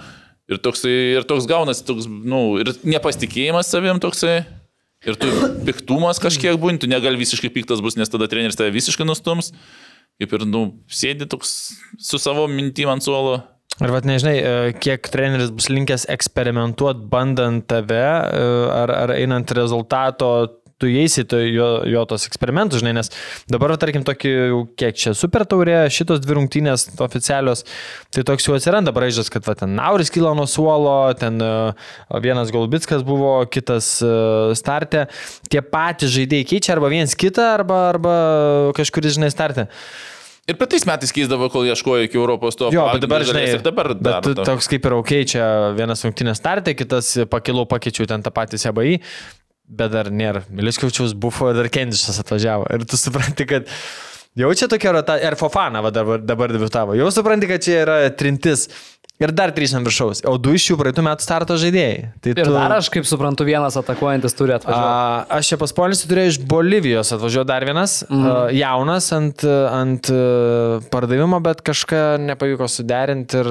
Ir, 0.48 0.62
toksai, 0.64 0.94
ir 1.18 1.26
toks 1.28 1.48
gaunasi, 1.50 1.84
toks, 1.88 2.06
nu, 2.08 2.56
ir 2.62 2.72
nepasitikėjimas 2.88 3.68
savim 3.68 4.00
toksai. 4.04 4.40
Ir 5.06 5.18
tu 5.20 5.28
piktumas 5.68 6.22
kažkiek 6.24 6.56
būni, 6.60 6.80
tu 6.82 6.90
negali 6.90 7.20
visiškai 7.20 7.52
piktas 7.54 7.84
bus, 7.84 7.98
nes 8.00 8.10
tada 8.10 8.30
treneris 8.32 8.58
tave 8.58 8.72
visiškai 8.74 9.06
nustums. 9.06 9.52
Kaip 10.18 10.34
ir, 10.34 10.48
nu, 10.50 10.64
sėdi 10.90 11.28
toks 11.30 11.52
su 12.02 12.20
savo 12.22 12.48
mintim 12.50 12.90
ant 12.90 13.06
suolo. 13.06 13.42
Ir 13.78 13.92
vad 13.94 14.08
nežinai, 14.10 14.38
e, 14.40 14.54
kiek 14.82 15.06
treneris 15.14 15.52
bus 15.54 15.68
linkęs 15.70 16.08
eksperimentuoti, 16.10 17.04
bandant 17.12 17.68
tave, 17.70 18.00
e, 18.02 18.48
ar, 18.74 18.94
ar 19.04 19.14
einant 19.14 19.52
rezultato, 19.54 20.32
tu 20.82 20.90
įeisi 20.90 21.26
to, 21.30 21.40
jo, 21.42 21.68
jo 21.90 22.04
tos 22.10 22.28
eksperimentus, 22.30 22.82
žinai, 22.84 22.94
nes 23.00 23.10
dabar, 23.50 23.74
tarkim, 23.82 24.04
tokį, 24.08 24.34
kiek 24.78 24.98
čia 24.98 25.14
super 25.18 25.46
taurė, 25.50 25.80
šitos 25.94 26.22
dvi 26.24 26.38
rungtynės 26.38 26.88
oficialios, 27.04 27.66
tai 28.14 28.26
toks 28.28 28.46
jau 28.48 28.58
atsiranda 28.58 28.94
braižas, 28.96 29.32
kad 29.34 29.46
va, 29.48 29.58
ten 29.58 29.74
Nauris 29.78 30.14
kilo 30.14 30.34
nuo 30.38 30.46
suolo, 30.50 30.98
ten 31.18 31.42
e, 31.42 31.54
vienas 32.24 32.54
Golbitskas 32.54 33.06
buvo, 33.08 33.40
kitas 33.50 33.96
e, 34.06 34.12
startė, 34.58 35.08
tie 35.50 35.64
patys 35.66 36.14
žaidėjai 36.14 36.52
keičia 36.54 36.76
arba 36.78 36.94
viens 36.94 37.18
kitą, 37.18 37.56
arba, 37.58 37.82
arba 37.96 38.20
kažkuris, 38.78 39.18
žinai, 39.18 39.34
startė. 39.34 39.68
Ir 40.48 40.56
praeitais 40.56 40.86
metais 40.88 41.12
keisdavo, 41.12 41.50
kol 41.52 41.66
ieškojo 41.68 42.06
iki 42.06 42.16
Europos 42.16 42.56
to. 42.56 42.70
Jo, 42.72 42.86
bet 42.94 43.04
dabar, 43.04 43.26
žinai, 43.28 43.42
ir 43.58 43.64
dabar 43.66 43.90
bet 44.00 44.30
toks 44.48 44.70
kaip 44.72 44.86
ir 44.88 44.94
ok, 44.96 45.12
čia 45.34 45.48
vienas 45.76 46.06
rungtynės 46.06 46.40
startė, 46.40 46.72
kitas 46.80 47.10
pakilau, 47.28 47.66
pakeičiau 47.68 48.08
ten 48.08 48.24
tą 48.24 48.32
patį 48.32 48.62
SBI, 48.62 49.02
bet 49.68 49.94
dar 49.94 50.12
nėra. 50.14 50.44
Miliškiaučiaus 50.54 51.16
bufo 51.20 51.52
ir 51.52 51.60
dar 51.60 51.72
Kendišas 51.74 52.22
atvažiavo. 52.24 52.68
Ir 52.74 52.86
tu 52.88 53.00
supranti, 53.00 53.48
kad 53.50 53.72
jau 54.38 54.52
čia 54.56 54.70
tokia 54.72 54.96
rota, 54.96 55.18
ir 55.20 55.38
Fofana 55.40 55.84
dabar, 55.92 56.24
dabar 56.24 56.54
debutavo. 56.54 56.96
Jau 56.98 57.10
supranti, 57.14 57.50
kad 57.50 57.64
čia 57.64 57.82
yra 57.86 57.98
trintis. 58.16 58.68
Ir 59.18 59.32
dar 59.34 59.50
trys 59.50 59.72
ant 59.74 59.82
viršaus. 59.82 60.20
O 60.30 60.36
du 60.38 60.52
iš 60.54 60.68
jų 60.70 60.76
praeitų 60.78 61.02
metų 61.02 61.26
starto 61.26 61.56
žaidėjai. 61.58 62.10
Tai 62.22 62.34
Ir 62.36 62.52
dar 62.54 62.76
aš, 62.76 62.92
kaip 62.94 63.08
suprantu, 63.10 63.48
vienas 63.48 63.74
atakuojantis 63.80 64.38
turi 64.38 64.54
atvažiuoti. 64.54 64.92
A, 64.94 65.40
aš 65.40 65.50
čia 65.50 65.58
paspolinsiu 65.58 66.12
turėjau 66.12 66.36
iš 66.36 66.38
Bolivijos 66.46 67.10
atvažiuoti 67.16 67.50
dar 67.50 67.66
vienas, 67.66 68.04
mm. 68.06 68.28
a, 68.30 68.36
jaunas 68.54 69.10
ant, 69.18 69.42
ant 69.74 70.12
a, 70.14 70.20
pardavimo, 70.94 71.42
bet 71.42 71.66
kažką 71.66 72.04
nepavyko 72.28 72.70
suderinti 72.70 73.42
ir 73.42 73.50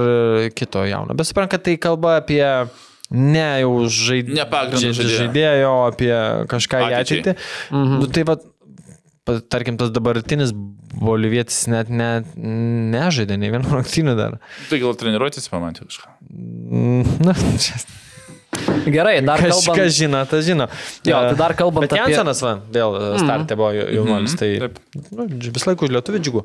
kito 0.55 0.87
jauno. 0.87 1.19
Bet 1.19 1.33
suprant, 1.33 1.51
kad 1.51 1.67
tai 1.67 1.75
kalba 1.83 2.21
apie 2.21 2.45
ne 3.15 3.47
jau 3.63 3.73
žaid... 3.93 4.33
Žaidėjo, 5.21 5.73
apie 5.93 6.13
kažką 6.51 6.85
į 6.87 6.97
ateitį. 7.03 7.37
Mhm. 7.71 7.99
Nu, 8.03 8.09
tai 8.13 8.25
va, 8.29 8.39
tarkim, 9.53 9.79
tas 9.81 9.93
dabartinis 9.95 10.55
bolivietis 10.97 11.67
net 11.71 11.91
ne, 11.93 12.11
nežaidė 12.95 13.39
nei 13.41 13.53
vienų 13.55 13.73
rungtynių 13.77 14.17
dar. 14.19 14.41
Tai 14.71 14.81
gal 14.83 14.99
treniruotis 14.99 15.51
pamatė 15.53 15.87
kažką. 15.89 16.17
Mm, 16.31 17.15
Na, 17.27 17.37
čia 17.63 17.79
Gerai, 18.87 19.21
dar 19.27 19.41
Kas, 19.43 19.51
kalbant. 19.65 19.79
kas 19.83 19.97
žino, 19.99 20.21
tas 20.31 20.45
žino. 20.47 20.67
Jo, 21.07 21.19
tai 21.27 21.33
E, 21.33 21.39
dar 21.39 21.55
kalbant 21.59 21.87
Bet 21.87 21.93
apie- 21.97 22.13
Jansonas, 22.15 22.41
va, 22.45 22.53
vėl 22.73 22.95
mm. 22.99 23.23
startė 23.25 23.57
buvo 23.59 23.71
jau- 23.75 23.89
jaunuolis, 23.97 24.37
tai 24.39 24.51
Taip. 24.63 24.79
nu, 25.11 25.27
vis 25.57 25.67
laik 25.67 25.83
už 25.83 25.91
lietuvių 25.97 26.21
džiugų. 26.23 26.43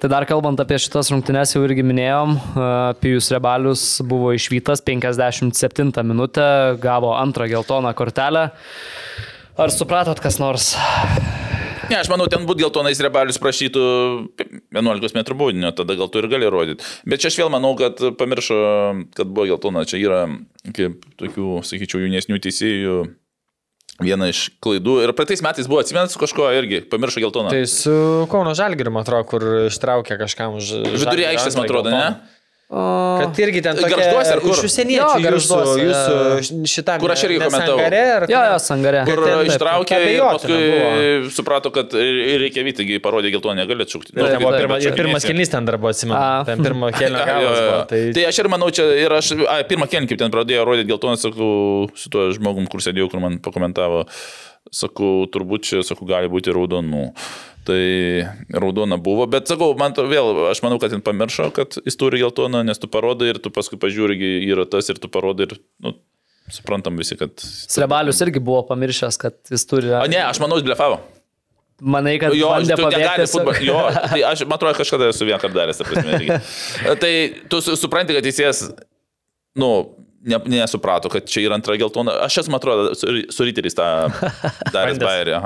Tai 0.00 0.08
dar 0.12 0.26
kalbant 0.28 0.60
apie 0.60 0.76
šitas 0.80 1.10
rungtynes 1.12 1.52
jau 1.54 1.62
irgi 1.66 1.84
minėjom, 1.86 2.34
e, 2.36 2.70
Pijus 3.00 3.30
Rebalius 3.32 3.84
buvo 4.04 4.32
išvytas 4.36 4.80
57 4.84 6.02
minutę, 6.04 6.76
gavo 6.80 7.12
antrą 7.16 7.48
geltoną 7.48 7.94
kortelę. 7.94 8.50
Ar 9.56 9.70
supratot 9.70 10.18
kas 10.20 10.40
nors? 10.42 10.72
Ne, 11.90 11.98
aš 12.00 12.10
manau, 12.12 12.28
ten 12.30 12.46
būt 12.48 12.62
geltonais 12.62 13.00
rebalius 13.04 13.40
prašytų 13.42 13.82
11 14.74 15.18
m 15.20 15.24
baudinio, 15.38 15.72
tada 15.76 15.96
gal 15.98 16.10
tu 16.12 16.22
ir 16.22 16.30
gali 16.32 16.48
rodyti. 16.50 16.86
Bet 17.08 17.22
čia 17.22 17.32
aš 17.32 17.40
vėl 17.42 17.52
manau, 17.52 17.74
kad 17.78 18.00
pamiršo, 18.20 18.56
kad 19.16 19.28
buvo 19.30 19.48
geltona. 19.52 19.84
Čia 19.88 20.00
yra 20.02 20.22
kaip 20.76 21.04
tokių, 21.20 21.60
sakyčiau, 21.66 22.04
jaunesnių 22.04 22.40
teisėjų 22.44 22.96
Viena 24.02 24.26
iš 24.26 24.48
klaidų. 24.64 24.96
Ir 25.04 25.12
praeitais 25.14 25.42
metais 25.44 25.68
buvo 25.70 25.78
atsimenat 25.78 26.10
su 26.10 26.18
kažkuo 26.18 26.48
irgi, 26.58 26.80
pamiršo 26.90 27.20
geltoną. 27.22 27.52
Tai 27.54 27.60
su 27.70 27.92
Kauno 28.32 28.50
Žalgiriu, 28.58 28.90
man 28.90 29.04
atrodo, 29.06 29.26
kur 29.30 29.44
ištraukė 29.68 30.16
kažkam 30.18 30.56
už... 30.58 30.72
Vidury 30.96 31.28
aikštės, 31.28 31.54
man 31.54 31.68
atrodo, 31.68 31.92
ne? 31.94 32.08
Kad 32.74 33.38
irgi 33.38 33.60
ten 33.62 33.76
tokia, 33.76 33.92
Gargžduose 33.92 34.30
ar 34.32 34.40
kur? 34.40 34.54
Iš 34.56 34.62
užsieniečių, 34.66 35.18
Jo, 35.20 35.32
jūsų, 35.36 35.58
jūsų 35.84 36.68
šitą. 36.72 36.94
Kur 37.02 37.12
aš 37.12 37.24
irgi 37.28 37.36
komentavau. 37.42 37.82
Ar, 37.84 38.24
Jo, 38.30 38.40
jo, 38.48 38.56
sangarė. 38.64 39.02
Kur 39.06 39.20
ten 39.20 39.50
ištraukė 39.50 39.98
ir 40.08 40.22
paskui 40.24 40.56
buvo. 40.56 41.28
suprato, 41.36 41.70
kad 41.74 41.92
ir 42.00 42.40
reikia 42.40 42.64
vyti, 42.66 42.78
taigi 42.80 42.98
parodė 43.04 43.30
geltoną, 43.36 43.58
negali 43.60 43.84
atšaukti. 43.84 44.16
Nu, 44.16 44.24
ten 44.26 44.40
buvo 44.42 44.56
pirma, 44.56 44.80
pirmas 44.96 45.28
kelnys 45.28 45.52
ten 45.52 45.68
dar 45.68 45.78
buvo, 45.78 45.92
atsimenu. 45.92 46.18
Ten 46.48 46.64
pirmo 46.64 46.90
kelnio 46.96 47.22
galas 47.28 47.60
buvo. 47.60 47.78
Tai, 47.92 48.02
Tai 48.16 48.26
aš 48.32 48.42
ir 48.42 48.50
manau, 48.56 48.72
čia 48.74 48.88
ir 49.04 49.16
aš, 49.20 49.34
a, 49.44 49.60
pirmą 49.68 49.90
kelnį, 49.92 50.10
kaip 50.14 50.24
ten 50.24 50.34
pradėjo 50.34 50.64
rodyti 50.66 50.88
geltoną, 50.90 51.20
sakau, 51.20 51.52
su 52.00 52.10
tuo 52.10 52.30
žmogum, 52.34 52.66
kur 52.72 52.82
sėdėjau, 52.84 53.12
kur 53.12 53.22
man 53.22 53.38
pakomentavo, 53.44 54.06
sakau, 54.72 55.26
turbūt 55.30 55.68
čia, 55.68 55.84
sakau, 55.86 56.08
gali 56.08 56.32
būti 56.32 56.54
raudonų. 56.54 57.10
Tai 57.64 57.80
raudona 58.52 58.98
buvo, 59.00 59.24
bet 59.30 59.48
sakau, 59.48 59.70
man 59.80 59.94
to 59.96 60.02
vėl, 60.10 60.26
aš 60.50 60.60
manau, 60.60 60.76
kad 60.82 60.92
jis 60.92 61.00
pamiršo, 61.06 61.46
kad 61.56 61.78
jis 61.80 61.96
turi 61.96 62.18
geltoną, 62.20 62.60
nes 62.68 62.76
tu 62.82 62.90
parodai 62.92 63.30
ir 63.32 63.38
tu 63.40 63.48
paskui 63.54 63.78
pažiūri, 63.80 64.18
yra 64.52 64.66
tas 64.68 64.90
ir 64.92 65.00
tu 65.00 65.08
parodai 65.08 65.46
ir, 65.48 65.54
nu, 65.80 65.94
suprantam 66.52 67.00
visi, 67.00 67.16
kad... 67.16 67.32
Srebalius 67.40 68.20
irgi 68.20 68.42
buvo 68.44 68.60
pamiršęs, 68.68 69.16
kad 69.22 69.38
jis 69.48 69.64
turi. 69.70 69.88
O 69.96 70.04
ne, 70.12 70.20
aš 70.26 70.42
manau, 70.44 70.60
jis 70.60 70.66
blefavo. 70.68 71.00
Manai, 71.80 72.18
kad 72.22 72.36
Jo, 72.36 72.52
bandė 72.52 72.76
pabėgti. 72.78 73.24
futbolą. 73.32 73.56
Jo, 73.64 73.78
tai 74.12 74.20
aš, 74.28 74.44
man 74.46 74.58
atrodo, 74.60 74.76
kažkada 74.78 75.08
esu 75.10 75.26
vieną 75.26 75.40
kartą 75.42 75.56
daręs, 75.56 75.80
ta 75.80 75.88
prasme. 75.88 76.20
irgi. 76.20 76.36
Tai 77.02 77.12
tu 77.50 77.58
su- 77.64 77.74
supranti, 77.80 78.14
kad 78.14 78.28
teisėjas, 78.28 78.60
nu, 79.58 79.70
ne, 80.22 80.38
nesuprato, 80.54 81.10
kad 81.12 81.26
čia 81.26 81.48
yra 81.48 81.56
antra 81.58 81.74
geltona. 81.80 82.14
Aš 82.28 82.42
esu, 82.44 82.52
man 82.54 82.60
atrodo, 82.62 82.92
su, 82.94 83.08
su 83.34 83.48
ryteriais 83.48 83.74
tą 83.80 83.88
daręs 84.76 85.00
bairį. 85.02 85.40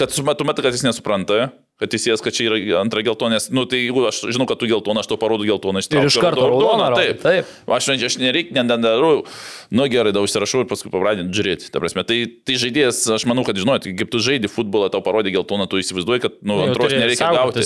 Kad 0.00 0.14
su- 0.16 0.24
kad 0.24 0.72
jis 0.72 0.82
nesupranta, 0.86 1.50
kad 1.80 1.88
teisėjas, 1.92 2.20
kad 2.24 2.32
čia 2.36 2.48
yra 2.48 2.80
antra 2.80 3.00
geltonė. 3.04 3.38
nes, 3.40 3.48
Nu, 3.52 3.64
tai 3.68 3.80
jeigu 3.80 4.04
aš 4.08 4.20
žinau, 4.32 4.46
kad 4.48 4.60
tu 4.60 4.68
geltona, 4.68 5.00
aš 5.00 5.08
tau 5.08 5.16
parodu 5.20 5.44
geltoną, 5.48 5.80
aš 5.80 5.88
tau 5.88 6.00
Ir 6.02 6.08
iš 6.10 6.18
karto 6.20 6.44
raudoną 6.48 6.90
rodai, 6.92 7.06
Taip. 7.16 7.22
taip. 7.24 7.46
Aš, 7.68 7.88
aš 7.96 8.18
nereikia, 8.20 8.64
nedarau. 8.64 9.24
Nu 9.70 9.88
gerai, 9.88 10.12
da 10.12 10.20
užsirašau 10.20 10.64
ir 10.64 10.68
paskui 10.68 10.92
pabradinti 10.92 11.32
žiūrėti. 11.32 11.70
Ta 11.72 11.80
prasme, 11.80 12.04
tai, 12.04 12.26
tai 12.44 12.54
žaidėjas, 12.60 13.00
aš 13.16 13.24
manau, 13.24 13.44
kad 13.44 13.56
žinot, 13.56 13.84
kaip 13.88 14.10
tu 14.12 14.18
žaidži 14.20 14.50
futbolą, 14.52 14.90
tau 14.92 15.00
parodė 15.00 15.32
geltoną, 15.32 15.68
tu 15.68 15.80
įsivaizduoji, 15.80 16.20
kad 16.20 16.32
nu, 16.42 16.60
antros 16.68 16.92
nereikia 16.92 17.32
gauti. 17.32 17.64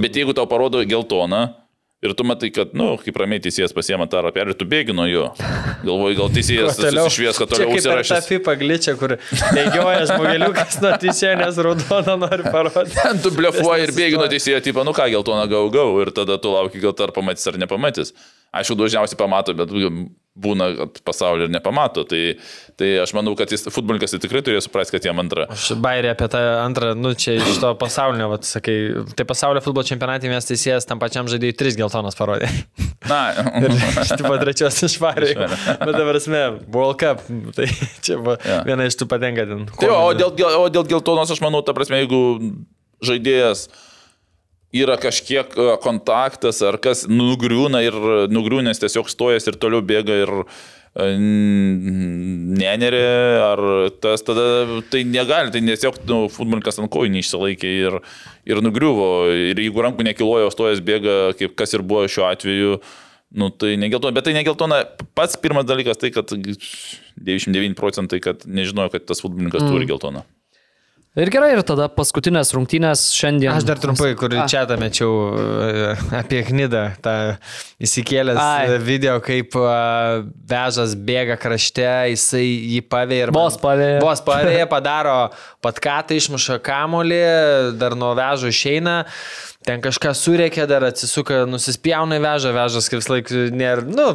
Bet 0.00 0.14
jeigu 0.14 0.34
tau 0.34 0.46
parodo 0.46 0.82
geltoną 0.86 1.65
ir 2.06 2.14
tu 2.16 2.26
matai, 2.26 2.50
kad, 2.54 2.72
na, 2.76 2.92
nu, 2.92 2.98
kaip 3.02 3.18
ramiai 3.20 3.42
teisėjas 3.44 3.74
pasiema 3.76 4.06
tą 4.10 4.22
rapelį 4.26 4.54
ir 4.54 4.58
tu 4.60 4.66
bėgi 4.68 4.94
nuo 4.96 5.06
jo. 5.10 5.26
Galvoji, 5.84 6.18
gal 6.18 6.32
teisėjas 6.34 6.76
susišvies, 6.80 7.40
kad 7.42 7.52
toliau 7.52 7.74
užsirašys. 7.76 8.28
FIFA 8.30 8.56
gličią, 8.62 8.96
kur 9.00 9.16
bėgioja 9.56 10.04
žmogeliukas 10.12 10.78
nuo 10.84 10.92
teisėjo, 11.02 11.34
nes 11.42 11.60
raudoną 11.68 12.18
nori 12.24 12.46
parodyti. 12.50 12.96
Ten 12.98 13.20
tu 13.24 13.32
blefuoji 13.36 13.88
ir 13.88 13.94
bėgi 13.96 14.20
nuo 14.20 14.28
teisėjo, 14.32 14.62
tipo, 14.64 14.84
nu 14.86 14.94
ką, 14.96 15.08
geltoną 15.14 15.48
gau 15.52 15.66
gau 15.74 15.88
ir 16.04 16.12
tada 16.16 16.38
tu 16.42 16.54
lauki, 16.54 16.82
gal 16.82 16.96
ar 17.06 17.14
pamatys 17.16 17.50
ar 17.50 17.60
nepamatys. 17.62 18.14
Aišku, 18.56 18.78
dažniausiai 18.78 19.20
pamato, 19.20 19.54
bet 19.56 19.72
būna, 20.36 20.68
kad 20.78 21.00
pasaulio 21.06 21.46
ir 21.48 21.52
nepamato. 21.52 22.04
Tai, 22.08 22.20
tai 22.78 22.90
aš 23.02 23.14
manau, 23.16 23.32
kad 23.38 23.50
jis, 23.52 23.66
futbolininkas 23.72 24.14
tai 24.14 24.20
tikrai 24.22 24.42
turėjo 24.44 24.64
suprasti, 24.66 24.96
kad 24.96 25.08
jam 25.08 25.20
antra. 25.22 25.46
Aš 25.52 25.70
bairė 25.82 26.12
apie 26.12 26.28
tą 26.32 26.42
antrą, 26.62 26.92
nu 26.98 27.14
čia 27.18 27.38
iš 27.40 27.60
to 27.62 27.72
pasaulinio, 27.80 28.28
vat, 28.34 28.46
sakai, 28.48 28.76
tai 29.16 29.26
pasaulio 29.28 29.62
futbolo 29.64 29.86
čempionatė 29.88 30.30
mes 30.32 30.48
teisėjas 30.48 30.88
tam 30.88 31.00
pačiam 31.02 31.30
žaidėjui 31.30 31.56
tris 31.56 31.78
geltonas 31.80 32.18
parodė. 32.18 32.50
Na, 33.10 33.20
Iš 34.02 34.14
tų 34.18 34.36
trečios 34.42 34.78
išvarė. 34.88 35.32
Bet 35.36 35.92
dabar 35.94 36.18
esmė, 36.18 36.42
World 36.74 36.98
Cup, 37.00 37.22
tai 37.56 37.68
čia 38.04 38.18
buvo 38.20 38.36
Jo. 38.46 38.60
viena 38.66 38.86
iš 38.88 38.96
tų 39.00 39.08
patenka 39.10 39.46
ten. 39.48 39.66
Tai, 39.72 39.90
o, 39.94 40.10
dėl, 40.16 40.32
o 40.58 40.66
dėl 40.72 40.88
geltonos 40.90 41.30
aš 41.32 41.42
manau, 41.44 41.62
ta 41.66 41.74
prasme, 41.76 42.00
jeigu 42.02 42.20
žaidėjas 43.04 43.66
yra 44.84 44.96
kažkiek 45.00 45.54
e, 45.56 45.68
kontaktas 45.82 46.62
ar 46.66 46.78
kas 46.82 47.06
nugriūna 47.10 47.82
ir 47.84 47.96
nugriūnės 48.32 48.82
tiesiog 48.82 49.10
stojas 49.12 49.48
ir 49.48 49.58
toliau 49.60 49.84
bėga 49.86 50.18
ir 50.24 50.32
e, 50.42 51.08
nenerė, 52.60 53.06
ar 53.46 53.64
tas 54.02 54.24
tada 54.26 54.46
tai 54.92 55.04
negali, 55.08 55.52
tai 55.54 55.64
tiesiog 55.64 56.02
nu, 56.10 56.20
futbolininkas 56.32 56.80
ant 56.82 56.92
kojų 56.92 57.14
neišsilaikė 57.16 57.72
ir, 57.86 57.98
ir 58.48 58.62
nugriuvo. 58.64 59.10
Ir 59.52 59.64
jeigu 59.66 59.84
rankų 59.86 60.06
nekilojo, 60.10 60.52
stojas 60.54 60.84
bėga, 60.84 61.36
kaip 61.40 61.58
kas 61.58 61.76
ir 61.76 61.84
buvo 61.86 62.06
šiuo 62.10 62.28
atveju. 62.30 62.78
Nu, 63.36 63.50
tai 63.50 63.74
negeltona, 63.80 64.14
bet 64.16 64.28
tai 64.28 64.36
negeltona. 64.36 64.84
Pats 65.18 65.36
pirmas 65.42 65.66
dalykas 65.66 65.98
tai, 66.00 66.12
kad 66.14 66.30
99 66.30 67.74
procentai, 67.76 68.22
kad 68.22 68.46
nežinojo, 68.46 68.94
kad 68.94 69.08
tas 69.08 69.20
futbolininkas 69.24 69.66
mm. 69.66 69.74
turi 69.74 69.88
geltoną. 69.90 70.22
Ir 71.16 71.30
gerai, 71.32 71.54
ir 71.56 71.62
tada 71.64 71.86
paskutinės 71.88 72.50
rungtynės 72.52 73.06
šiandien. 73.16 73.48
Aš 73.54 73.64
dar 73.64 73.78
trumpai, 73.80 74.10
kur 74.20 74.34
A. 74.36 74.42
čia 74.52 74.66
tą 74.68 74.76
mečiau 74.76 75.14
e, 75.32 75.94
apie 76.18 76.42
Knidą, 76.44 76.82
tą 77.00 77.14
įsikėlęs 77.80 78.36
Ai. 78.36 78.66
Ai. 78.74 78.76
video, 78.84 79.14
kaip 79.24 79.56
e, 79.56 79.70
vežas 80.52 80.92
bėga 81.08 81.38
krašte, 81.40 81.88
jisai 82.12 82.44
jį 82.44 82.82
pavėja 82.92 83.30
ir... 83.30 83.32
Vos 83.32 83.56
pavėja. 83.62 84.02
Vos 84.04 84.20
pavėja, 84.28 84.68
padaro 84.74 85.16
patkatą, 85.64 86.20
išmuša 86.20 86.60
kamolį, 86.68 87.22
dar 87.80 87.96
nuo 87.96 88.12
vežo 88.18 88.52
išeina. 88.52 88.98
Ten 89.66 89.82
kažką 89.82 90.12
surėkė, 90.14 90.62
dar 90.70 90.84
atsisuka, 90.86 91.40
nusispjauna 91.50 92.20
į 92.20 92.22
vežą, 92.22 92.52
vežas 92.54 92.86
kaip 92.92 93.06
laik 93.10 93.32
nėra, 93.50 93.82
nu, 93.82 94.12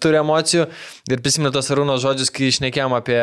turi 0.00 0.20
emocijų. 0.22 0.68
Ir 1.12 1.24
prisimenu 1.24 1.52
tos 1.52 1.68
arūno 1.74 1.98
žodžius, 2.00 2.32
kai 2.32 2.48
išnekėjom 2.48 2.96
apie 2.96 3.18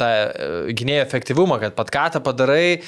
tą 0.00 0.08
e, 0.10 0.48
gynėjo 0.76 1.04
efektyvumą, 1.04 1.60
kad 1.62 1.76
patkatą 1.78 2.22
padarai, 2.24 2.80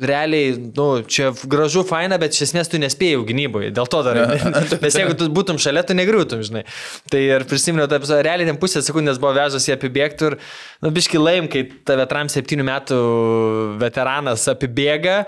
realiai, 0.00 0.52
nu, 0.76 0.88
čia 1.06 1.30
gražu, 1.48 1.84
faina, 1.86 2.18
bet 2.18 2.34
iš 2.34 2.48
esmės 2.48 2.70
tu 2.70 2.80
nespėjai 2.82 3.22
gynyboje, 3.28 3.70
dėl 3.74 3.88
to 3.90 4.02
dar. 4.06 4.20
Nes 4.84 4.98
jeigu 4.98 5.14
tu 5.18 5.30
būtum 5.32 5.60
šalia, 5.62 5.84
tu 5.86 5.94
negriūtum, 5.96 6.42
žinai. 6.44 6.64
Tai 7.12 7.20
ir 7.22 7.46
prisimenu, 7.48 7.86
tą 7.88 8.00
epizodą, 8.00 8.20
realiai 8.26 8.50
ten 8.50 8.58
pusę 8.60 8.82
sekundės 8.84 9.20
buvo 9.22 9.32
vežas 9.38 9.68
jį 9.68 9.76
apibėgti 9.76 10.30
ir, 10.30 10.38
nu, 10.82 10.92
biški 10.94 11.22
laim, 11.22 11.48
kai 11.48 11.66
tave 11.86 12.08
tram 12.10 12.32
septynių 12.32 12.66
metų 12.68 13.02
veteranas 13.82 14.48
apibėga. 14.50 15.22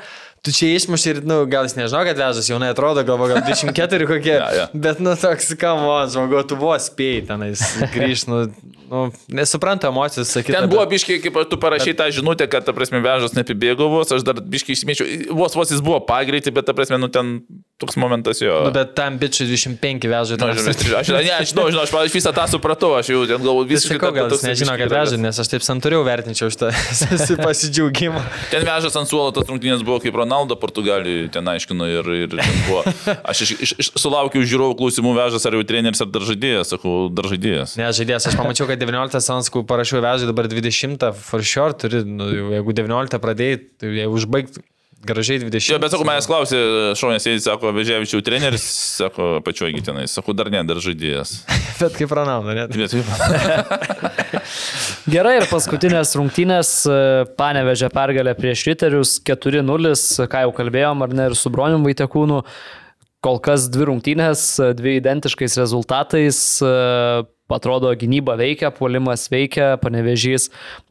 Tu 0.46 0.54
čia 0.54 0.68
išmuši 0.78 1.08
ir, 1.10 1.18
nu, 1.26 1.40
gal 1.50 1.66
jis 1.66 1.74
nežino, 1.74 2.04
kad 2.06 2.20
vežas 2.20 2.46
jaunai 2.46 2.68
atrodo, 2.70 3.02
galvo, 3.02 3.26
gal 3.26 3.42
24 3.42 4.06
kokie. 4.12 4.36
Ja, 4.36 4.50
ja. 4.54 4.66
Bet, 4.70 5.02
nu, 5.02 5.16
toks, 5.18 5.50
kam, 5.58 5.82
o, 5.82 5.96
žmogu, 6.12 6.38
tu 6.46 6.58
vos 6.60 6.86
spėjai 6.86 7.24
tenais 7.32 7.64
grįžti, 7.90 8.30
nu, 8.30 8.44
nu, 8.86 9.02
nesupranta 9.40 9.90
emocijos, 9.90 10.30
sakyti. 10.30 10.54
Ten 10.54 10.68
buvo 10.70 10.86
biškiai, 10.86 11.18
kaip 11.24 11.40
tu 11.50 11.58
parašai 11.58 11.96
tą 11.98 12.06
žinutę, 12.14 12.46
kad, 12.50 12.62
ta 12.62 12.74
prasme, 12.76 13.02
vežas 13.02 13.34
nepibėgo 13.34 13.90
vos, 13.90 14.14
aš 14.14 14.22
dar 14.26 14.38
biškiai 14.38 14.78
išsimėčiau, 14.78 15.34
vos 15.34 15.58
vos 15.58 15.74
jis 15.74 15.82
buvo 15.82 15.98
pagreitį, 16.06 16.54
bet, 16.54 16.70
ta 16.70 16.76
prasme, 16.78 17.02
nu, 17.02 17.10
ten 17.10 17.40
toks 17.82 17.96
momentas 17.96 18.40
jo. 18.40 18.62
Nu, 18.64 18.70
bet 18.72 18.94
tam 18.96 19.18
bičiui 19.20 19.50
25 19.50 20.06
veža. 20.08 20.38
Nu, 20.40 20.48
aš, 20.48 20.62
aš, 21.02 21.10
ne, 21.12 21.32
aš 21.34 21.50
žinau, 21.52 21.66
žinau, 21.68 21.82
aš, 21.84 21.92
aš 22.06 22.14
visą 22.14 22.32
tą 22.36 22.46
supratau, 22.48 22.94
aš 22.96 23.10
jau 23.12 23.24
ten 23.28 23.42
galvoju 23.42 23.68
visiškai. 23.74 23.98
Sakau, 23.98 24.12
gal 24.16 24.32
jis 24.32 24.46
nežino, 24.46 24.76
kad 24.78 24.88
yra, 24.88 25.02
veža, 25.04 25.18
nes 25.20 25.40
aš 25.42 25.50
taip 25.52 25.66
santūriau 25.66 26.06
vertinčiau 26.06 26.48
šitą 26.52 26.70
pasidžiaugimą. 27.46 28.22
Ten 28.54 28.64
vežas 28.64 28.96
ant 28.96 29.10
suolo, 29.10 29.34
tas 29.36 29.50
rungtynės 29.50 29.84
buvo 29.84 29.98
kaip 30.00 30.16
Ronaldo 30.16 30.35
Portugalijoje, 30.60 31.30
ten 31.32 31.48
aiškino 31.48 31.88
ir, 31.88 32.10
ir 32.26 32.36
buvo. 32.66 32.84
Aš 33.24 33.46
iš, 33.46 33.54
iš, 33.66 33.74
iš, 33.80 33.90
sulaukiau 33.96 34.44
žiūrovų 34.44 34.76
klausimų 34.82 35.16
vežas, 35.16 35.48
ar 35.48 35.56
jau 35.56 35.64
treneris, 35.66 36.04
ar 36.04 36.12
dar 36.12 36.28
žaidėjas, 36.28 36.74
sakau, 36.76 36.94
dar 37.08 37.30
žaidėjas. 37.32 37.76
Ne, 37.80 37.88
žaidėjas, 37.96 38.28
aš 38.30 38.38
pamačiau, 38.38 38.68
kad 38.70 38.82
19 38.82 39.24
sanskų 39.24 39.64
parašiau 39.68 40.04
vežai, 40.04 40.28
dabar 40.28 40.50
20 40.52 41.10
for 41.16 41.44
sure 41.44 41.76
turi, 41.80 42.04
nu, 42.06 42.28
jeigu 42.58 42.76
19 42.76 43.22
pradėjai, 43.22 43.60
tai 43.80 43.96
jau 44.02 44.12
užbaigti 44.20 44.64
gražiai 45.06 45.38
20. 45.40 45.70
Jo, 45.70 45.78
bet 45.80 45.92
sakau, 45.94 46.06
manęs 46.08 46.26
klausė, 46.28 46.58
šaunės 46.98 47.26
jis 47.28 47.46
sako, 47.46 47.70
Veževičių 47.76 48.20
treneris, 48.26 48.64
sako, 48.98 49.28
pačiuogi 49.46 49.84
tenai, 49.86 50.06
sako, 50.10 50.34
dar 50.36 50.50
ne, 50.52 50.62
dar 50.66 50.80
žaidėjas. 50.82 51.38
Bet 51.80 51.98
kaip 51.98 52.12
Ronaldo, 52.16 52.54
net. 52.56 52.72
Bet 52.72 52.94
taip. 52.94 53.06
Gerai, 55.06 55.36
ir 55.38 55.44
paskutinės 55.46 56.16
rungtynės 56.18 56.70
e, 56.90 56.94
panevežė 57.38 57.92
pergalę 57.94 58.32
prieš 58.34 58.64
Riterius 58.66 59.12
4-0, 59.22 59.92
ką 60.32 60.40
jau 60.42 60.54
kalbėjom, 60.56 61.04
ar 61.04 61.12
ne, 61.14 61.26
ir 61.30 61.36
su 61.38 61.52
Bronium 61.54 61.84
Vaitekūnu. 61.86 62.40
Kol 63.22 63.38
kas 63.44 63.68
dvi 63.70 63.86
rungtynės, 63.86 64.42
e, 64.58 64.72
dvi 64.74 64.96
identiškais 64.98 65.54
rezultatais. 65.60 66.40
e, 66.58 66.70
Atrodo, 67.46 67.92
gynyba 67.94 68.34
veikia, 68.34 68.72
puolimas 68.74 69.28
veikia, 69.30 69.76
panevežys 69.78 70.48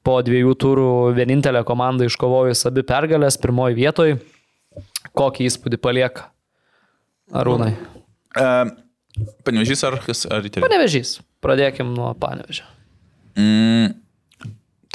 po 0.07 0.15
dviejų 0.23 0.53
turų 0.63 0.87
vienintelė 1.17 1.65
komanda 1.67 2.07
iškovojus 2.07 2.63
abi 2.69 2.85
pergalės 2.87 3.35
pirmoji 3.43 3.75
vietoj. 3.81 4.15
Kokį 5.11 5.49
įspūdį 5.49 5.81
palieka? 5.83 6.29
Arūnai. 7.35 7.73
Panevežys 9.43 9.83
ar 9.83 9.99
kas, 10.07 10.23
ar? 10.31 10.47
Panevežys. 10.63 11.17
Pradėkim 11.43 11.91
nuo 11.91 12.13
panevežio. 12.23 12.63
Mm, 13.35 13.91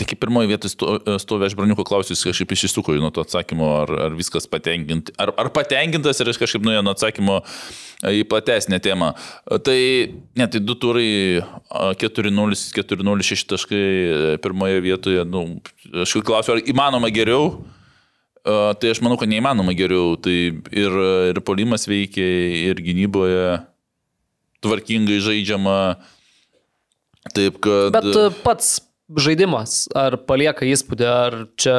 Tik 0.00 0.14
pirmoji 0.20 0.48
vietoje 0.48 0.72
sto, 0.72 0.94
stovi 1.20 1.44
aš 1.44 1.54
braniuko 1.58 1.84
klausiu, 1.84 2.16
kažkaip 2.16 2.54
išsisuko 2.56 2.94
nuo 2.96 3.10
to 3.12 3.24
atsakymo, 3.26 3.66
ar, 3.82 3.90
ar 4.06 4.14
viskas 4.16 4.48
patenkinti, 4.48 5.12
ar, 5.20 5.34
ar 5.36 5.50
patenkintas 5.52 6.22
ir 6.22 6.30
aš 6.32 6.40
kažkaip 6.40 6.64
nuėjau 6.64 6.84
nuo 6.86 6.94
atsakymo 6.96 7.40
į 8.08 8.22
platesnę 8.30 8.78
temą. 8.80 9.10
Tai, 9.66 9.80
ne, 10.40 10.46
tai 10.48 10.62
du 10.64 10.76
turai 10.80 11.42
4-0, 12.00 12.56
4-0, 12.78 13.26
6 13.32 13.50
taškai 13.52 13.84
pirmoje 14.40 14.80
vietoje, 14.86 15.26
nu, 15.28 15.44
aš 16.06 16.16
klausiu, 16.24 16.56
ar 16.56 16.64
įmanoma 16.64 17.12
geriau? 17.12 17.58
Tai 18.40 18.88
aš 18.88 19.02
manau, 19.04 19.18
kad 19.20 19.28
neįmanoma 19.28 19.74
geriau. 19.76 20.14
Tai 20.16 20.32
ir, 20.32 21.00
ir 21.28 21.42
polimas 21.44 21.84
veikia, 21.90 22.24
ir 22.72 22.80
gynyboje 22.80 23.58
tvarkingai 24.64 25.20
žaidžiama. 25.24 25.76
Taip, 27.36 27.60
kad... 27.60 27.92
Bet 27.92 28.16
e, 28.16 28.28
pats 28.44 28.78
žaidimas, 29.18 29.84
ar 29.96 30.16
palieka 30.28 30.66
įspūdį, 30.68 31.06
ar 31.06 31.36
čia, 31.60 31.74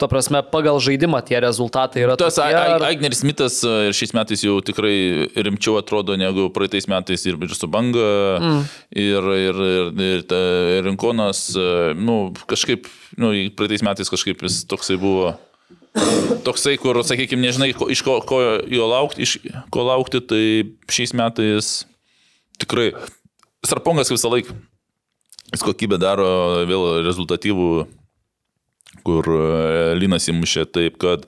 ta 0.00 0.08
prasme, 0.08 0.40
pagal 0.52 0.80
žaidimą 0.80 1.20
tie 1.28 1.40
rezultatai 1.44 2.04
yra 2.06 2.16
Tas 2.20 2.38
tokie, 2.38 2.56
ar... 2.56 2.84
Agner 2.88 3.14
Smithas 3.16 3.60
e, 3.66 3.74
ir 3.90 3.96
šiais 3.96 4.14
metais 4.16 4.44
jau 4.44 4.56
tikrai 4.64 5.28
rimčiau 5.36 5.76
atrodo 5.80 6.16
negu 6.20 6.48
praeitais 6.54 6.88
metais 6.90 7.26
ir, 7.28 7.36
ir 7.36 7.52
su 7.56 7.68
banga, 7.70 8.06
mm. 8.40 8.64
ir, 8.96 9.30
ir, 9.42 9.60
ir, 9.66 9.92
ir, 10.06 10.24
ir 10.78 10.88
Rinkonas, 10.88 11.50
e, 11.52 11.68
nu, 11.98 12.32
kažkaip, 12.50 12.88
nu, 13.20 13.34
praeitais 13.56 13.84
metais 13.86 14.12
kažkaip 14.12 14.46
jis 14.46 14.62
toksai 14.70 14.98
buvo. 15.00 15.34
Toksai, 16.46 16.76
kur, 16.78 17.00
sakykime, 17.02 17.42
nežinai, 17.42 17.72
ko, 17.74 17.88
iš 17.90 18.04
ko, 18.06 18.20
ko 18.22 18.38
jo 18.70 18.86
laukti, 18.86 19.26
iš 19.26 19.40
ko 19.74 19.84
laukti, 19.88 20.22
tai 20.22 20.44
šiais 20.88 21.16
metais 21.18 21.72
tikrai 22.62 22.92
Sarpongas 23.66 24.08
visą 24.08 24.30
laiką 24.32 24.54
Jis 25.50 25.64
kokybę 25.66 25.98
daro 25.98 26.26
vėl 26.68 27.02
rezultatyvų, 27.06 27.70
kur 29.06 29.30
e, 29.34 29.94
Linas 29.98 30.28
įmušė 30.30 30.66
taip, 30.70 30.98
kad 31.02 31.26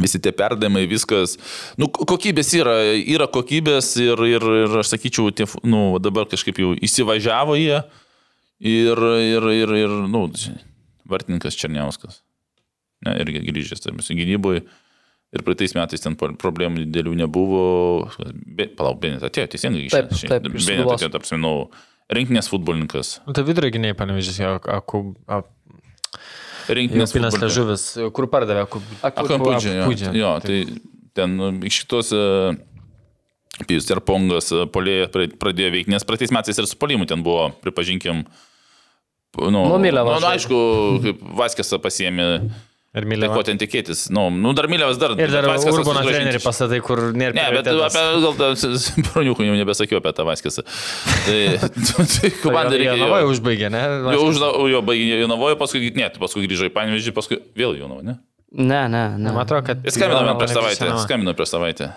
visi 0.00 0.20
tie 0.22 0.32
perdavimai, 0.36 0.86
viskas, 0.90 1.36
nu, 1.80 1.88
kokybės 1.90 2.52
yra, 2.58 2.76
yra 2.98 3.26
kokybės 3.30 3.92
ir, 4.00 4.22
ir, 4.28 4.46
ir 4.64 4.78
aš 4.82 4.94
sakyčiau, 4.94 5.32
tie, 5.34 5.48
nu, 5.66 5.98
dabar 6.02 6.28
kažkaip 6.30 6.60
jau 6.62 6.72
įsivažiavo 6.78 7.58
jie 7.58 7.80
ir, 8.60 9.06
ir, 9.26 9.48
ir, 9.56 9.74
ir 9.84 9.96
nu, 10.10 10.26
vartininkas 11.10 11.58
Černiauskas. 11.58 12.22
Ne, 13.06 13.16
irgi 13.22 13.42
grįžęs, 13.48 13.80
tai 13.82 13.96
mūsų 13.96 14.16
gynyboje. 14.18 14.64
Ir 15.30 15.44
praeitais 15.46 15.76
metais 15.78 16.02
ten 16.02 16.16
problemų 16.18 16.82
didelių 16.88 17.14
nebuvo. 17.22 17.62
Be, 18.44 18.66
palauk, 18.76 18.98
Benet 19.02 19.22
atėjo, 19.28 19.46
teisingai 19.52 19.84
išėjo. 19.86 20.08
Taip, 20.10 20.42
taip, 20.42 20.48
Benet 20.50 20.90
atėjo, 20.96 21.10
tarsi, 21.14 21.38
nu, 21.38 21.52
Rinkinės 22.10 22.50
futbolininkas. 22.50 23.20
Nu, 23.26 23.34
tai 23.36 23.44
vidurio 23.46 23.70
gyniai 23.74 23.96
panevežys, 23.98 24.40
jo, 24.42 24.56
aku... 24.74 25.02
Rinkinės 26.70 27.14
Pinas 27.14 27.38
Ležuvis, 27.38 27.84
kur 28.14 28.26
pardavė, 28.30 28.66
Akampudžią. 29.06 29.76
Jo, 29.78 30.12
jo, 30.14 30.32
tai 30.44 30.58
ten 31.18 31.38
nu, 31.38 31.52
iš 31.66 31.84
šitos... 31.84 32.14
Pijus 33.66 33.84
Terpongas 33.84 34.46
polėje 34.72 35.10
pradėjo 35.36 35.72
veikti, 35.74 35.92
nes 35.92 36.06
praeitais 36.06 36.30
metais 36.32 36.56
ir 36.56 36.64
su 36.70 36.78
polimu 36.80 37.04
ten 37.04 37.20
buvo, 37.20 37.50
pripažinkim, 37.60 38.22
nu, 39.36 39.64
Numylėvas. 39.68 40.22
Nu, 40.22 40.28
aišku, 40.30 40.60
kaip 41.04 41.20
Vaskėsą 41.36 41.76
pasiemė 41.82 42.28
Ir 42.90 43.04
Tai 43.04 43.10
Mylėvas. 43.12 43.36
ko 43.38 43.42
ten 43.46 43.58
tikėtis? 43.60 44.00
Nu, 44.10 44.24
nu 44.34 44.50
dar 44.58 44.66
Mylėvas 44.66 44.98
dar. 44.98 45.12
Ir 45.14 45.30
dar 45.30 45.46
susigrąžinti. 45.62 46.10
trenerį 46.10 46.40
pastatai, 46.42 46.80
kur 46.82 47.02
nėra. 47.14 47.36
Ne, 47.36 47.44
bet 47.54 47.68
apie, 47.70 48.02
gal 48.24 48.56
broniukų 49.06 49.46
jau 49.46 49.58
nebesakiau 49.60 50.00
apie 50.00 50.10
tą 50.18 50.26
Vaskesą. 50.26 50.64
Tai, 51.28 51.36
tai 52.16 52.32
komanda 52.40 52.74
reikia. 52.74 52.96
Navoje 52.98 53.28
užbaigė, 53.30 53.70
ne? 53.70 53.84
Jo, 54.16 54.24
už, 54.32 54.42
jo 54.72 54.82
baigė 54.82 55.20
Jonavoje, 55.22 55.58
paskui, 55.60 55.92
ne, 55.94 56.08
tai 56.10 56.24
paskui 56.24 56.42
grįžo 56.48 56.66
į 56.66 56.74
Panevežį, 56.74 57.14
paskui 57.14 57.38
vėl 57.54 57.78
Jonavoje, 57.78 58.08
ne? 58.10 58.16
Ne, 58.58 58.82
ne, 58.90 59.04
ne. 59.14 59.30
Man 59.30 59.44
atrodo, 59.44 59.68
kad... 59.70 59.86
Jis 59.86 59.94
skambino 59.94 60.26
man 60.26 60.42
prieš 60.42 60.56
savaitę. 60.58 60.90
Skambino 61.04 61.38
prieš 61.38 61.54
savaitę. 61.54 61.92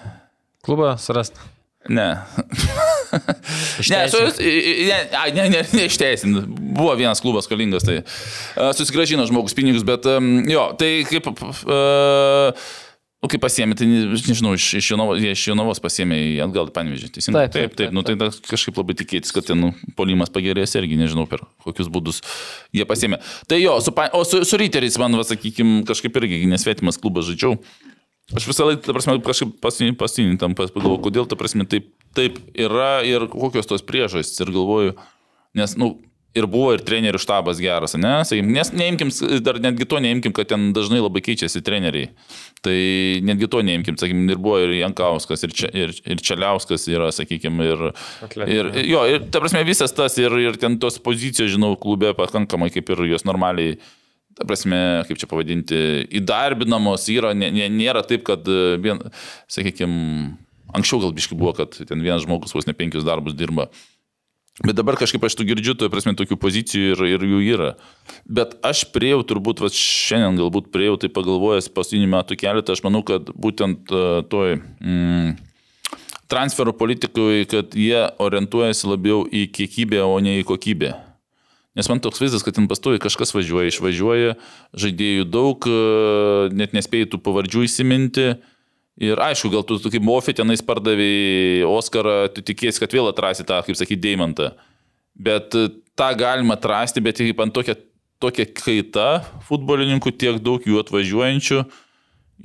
Klubą 0.64 0.94
surast. 1.02 1.42
Ne. 1.94 2.16
ne, 3.90 3.98
su, 4.10 4.18
ne, 4.40 5.00
ne, 5.36 5.50
ne, 5.52 5.64
ne 5.74 5.84
išteisin. 5.86 6.38
Buvo 6.48 6.94
vienas 6.96 7.22
klubas 7.22 7.46
skolingas, 7.46 7.84
tai 7.84 8.00
uh, 8.00 8.72
susigražino 8.72 9.26
žmogus 9.28 9.54
pinigus, 9.58 9.84
bet 9.88 10.08
jo, 10.48 10.70
tai 10.80 10.96
kaip... 11.10 11.28
Uh, 11.34 12.64
Nu, 13.24 13.30
kaip 13.32 13.40
pasiemė, 13.40 13.78
tai 13.80 13.86
nežinau, 13.88 14.52
iš, 14.58 14.66
iš, 14.82 14.88
Jonavos, 14.92 15.22
jie 15.24 15.30
iš 15.32 15.46
Jonavos 15.48 15.80
pasiemė 15.80 16.18
į 16.20 16.32
atgal 16.44 16.68
į 16.68 16.74
Panevežį. 16.76 17.08
Taip, 17.14 17.24
taip, 17.24 17.54
taip, 17.54 17.78
taip. 17.80 17.94
Nu, 17.96 18.02
tai 18.04 18.18
kažkaip 18.50 18.82
labai 18.82 18.98
tikėtis, 19.00 19.32
kad 19.32 19.48
ten 19.48 19.62
nu, 19.64 19.70
polimas 19.96 20.34
pagerės 20.34 20.76
irgi, 20.76 20.98
nežinau 21.00 21.24
per 21.32 21.46
kokius 21.64 21.88
būdus 21.88 22.20
jie 22.76 22.84
pasiemė. 22.90 23.22
Tai 23.48 23.62
jo, 23.62 23.78
su, 23.86 23.96
o 23.96 24.26
su, 24.28 24.44
su 24.44 24.60
Ryteriais 24.60 25.00
man, 25.00 25.16
sakykime, 25.24 25.86
kažkaip 25.88 26.20
irgi 26.20 26.42
nesvetimas 26.52 27.00
klubas 27.00 27.30
žaidžiau. 27.30 27.56
Aš 28.32 28.48
visą 28.48 28.70
laiką, 28.70 28.86
ta 28.86 28.96
prasme, 28.96 29.18
kažkaip 29.20 29.58
pasinį 30.00 30.38
tam 30.40 30.56
pagalvoju, 30.56 31.02
kodėl, 31.04 31.28
ta 31.28 31.36
prasme, 31.36 31.68
taip, 31.68 31.92
taip 32.16 32.40
yra 32.56 33.02
ir 33.04 33.28
kokios 33.28 33.68
tos 33.68 33.84
priežastys. 33.84 34.40
Ir 34.46 34.54
galvoju, 34.56 34.96
nes, 35.60 35.76
nu, 35.76 35.98
ir 36.34 36.48
buvo 36.50 36.72
ir 36.74 36.82
trenerių 36.86 37.20
štabas 37.22 37.60
geras, 37.62 37.94
ne? 38.00 38.14
Sakykim, 38.26 38.50
nes 38.56 38.72
neimkim, 38.74 39.12
dar 39.46 39.60
netgi 39.62 39.88
to 39.90 40.00
neimkim, 40.04 40.34
kad 40.36 40.50
ten 40.50 40.72
dažnai 40.76 41.02
labai 41.04 41.22
keičiasi 41.26 41.62
treneriai. 41.66 42.10
Tai 42.66 42.78
netgi 43.28 43.50
to 43.52 43.62
neimkim, 43.66 43.98
sakykim, 44.00 44.24
ir 44.32 44.42
buvo 44.42 44.62
ir 44.64 44.74
Jankauskas, 44.80 45.44
ir, 45.46 45.54
čia, 45.60 45.70
ir, 45.76 45.94
ir 46.08 46.24
Čeliauskas 46.24 46.88
yra, 46.90 47.12
sakykim, 47.14 47.60
ir, 47.66 47.90
ir 48.48 48.72
jo, 48.88 49.04
ir 49.10 49.28
ta 49.34 49.44
prasme 49.44 49.66
visas 49.68 49.94
tas, 49.94 50.18
ir, 50.22 50.34
ir 50.42 50.58
ten 50.62 50.80
tos 50.82 50.98
pozicijos, 51.04 51.52
žinau, 51.54 51.76
klube 51.80 52.16
pakankamai 52.18 52.72
kaip 52.74 52.90
ir 52.96 53.06
jos 53.12 53.28
normaliai 53.30 53.78
ta 54.38 54.48
prasme, 54.50 54.78
kaip 55.08 55.20
čia 55.22 55.30
pavadinti, 55.30 55.80
įdarbinamos 56.20 57.08
yra, 57.14 57.34
nė, 57.38 57.52
nė, 57.54 57.70
nėra 57.74 58.04
taip, 58.08 58.26
kad 58.28 58.48
e, 58.50 58.76
vien, 58.82 59.02
sakykime, 59.52 60.34
anksčiau 60.74 61.04
gal 61.04 61.16
biški 61.16 61.38
buvo, 61.38 61.54
kad 61.58 61.78
ten 61.78 62.04
vienas 62.04 62.26
žmogus 62.26 62.56
vos 62.56 62.70
ne 62.70 62.76
penkius 62.78 63.06
darbus 63.08 63.38
dirba. 63.38 63.70
Bet 64.62 64.78
dabar 64.78 64.94
kažkaip 65.00 65.24
aš 65.26 65.34
tu 65.34 65.46
girdžiu, 65.50 65.74
toje 65.74 65.90
prasme, 65.90 66.14
tokių 66.14 66.38
pozicijų 66.38 66.92
ir, 66.94 67.00
ir 67.16 67.24
jų 67.26 67.40
yra. 67.56 67.72
Bet 68.30 68.54
aš 68.62 68.84
priejau, 68.94 69.24
turbūt, 69.26 69.64
va, 69.64 69.72
šiandien 69.74 70.38
galbūt 70.44 70.70
priejau, 70.74 71.00
tai 71.02 71.10
pagalvojęs 71.14 71.72
paskutinių 71.74 72.12
metų 72.12 72.38
keletą, 72.38 72.76
aš 72.76 72.84
manau, 72.86 73.02
kad 73.08 73.32
būtent 73.34 73.90
uh, 73.90 74.20
toj 74.30 74.60
mm, 74.62 75.34
transferų 76.30 76.76
politikui, 76.78 77.48
kad 77.50 77.74
jie 77.74 78.06
orientuojasi 78.22 78.92
labiau 78.94 79.24
į 79.26 79.48
kiekybę, 79.58 80.06
o 80.06 80.22
ne 80.22 80.38
į 80.44 80.46
kokybę. 80.54 80.94
Nes 81.74 81.90
man 81.90 82.02
toks 82.04 82.22
vaizdas, 82.22 82.44
kad 82.46 82.54
ten 82.54 82.68
pastovi 82.70 83.02
kažkas 83.02 83.34
važiuoja, 83.34 83.72
išvažiuoja, 83.72 84.36
žaidėjų 84.78 85.26
daug, 85.26 85.66
e, 85.66 86.52
net 86.54 86.76
nespėjai 86.78 87.10
tų 87.10 87.20
pavardžių 87.26 87.64
įsiminti. 87.66 88.28
Ir 89.02 89.18
aišku, 89.18 89.50
gal 89.50 89.66
tu, 89.66 89.80
kaip 89.82 90.06
Mofė 90.06 90.36
tenais 90.38 90.62
pardavai 90.62 91.66
Oscarą, 91.66 92.28
tu 92.30 92.46
tikėsi, 92.46 92.78
kad 92.84 92.94
vėl 92.94 93.10
atrasi 93.10 93.46
tą, 93.50 93.64
kaip 93.66 93.80
sakyti, 93.80 94.04
Deimantą. 94.06 94.52
Bet 95.18 95.58
e, 95.58 95.72
tą 95.98 96.12
galima 96.18 96.60
atrasti, 96.60 97.02
bet 97.02 97.18
kaip 97.18 97.42
ant 97.42 97.58
tokia, 97.58 97.80
tokia 98.22 98.46
kaita 98.54 99.08
futbolininkų, 99.50 100.14
tiek 100.14 100.38
daug 100.46 100.62
jų 100.70 100.78
atvažiuojančių. 100.86 101.64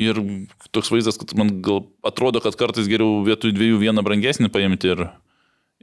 Ir 0.08 0.24
toks 0.72 0.88
vaizdas, 0.94 1.20
kad 1.20 1.36
man 1.36 1.58
gal 1.64 1.84
atrodo, 2.06 2.40
kad 2.40 2.56
kartais 2.56 2.88
geriau 2.88 3.20
vietoj 3.26 3.52
dviejų 3.52 3.80
vieną 3.84 4.04
brangesnį 4.06 4.48
paimti 4.54 4.94
ir, 4.94 5.08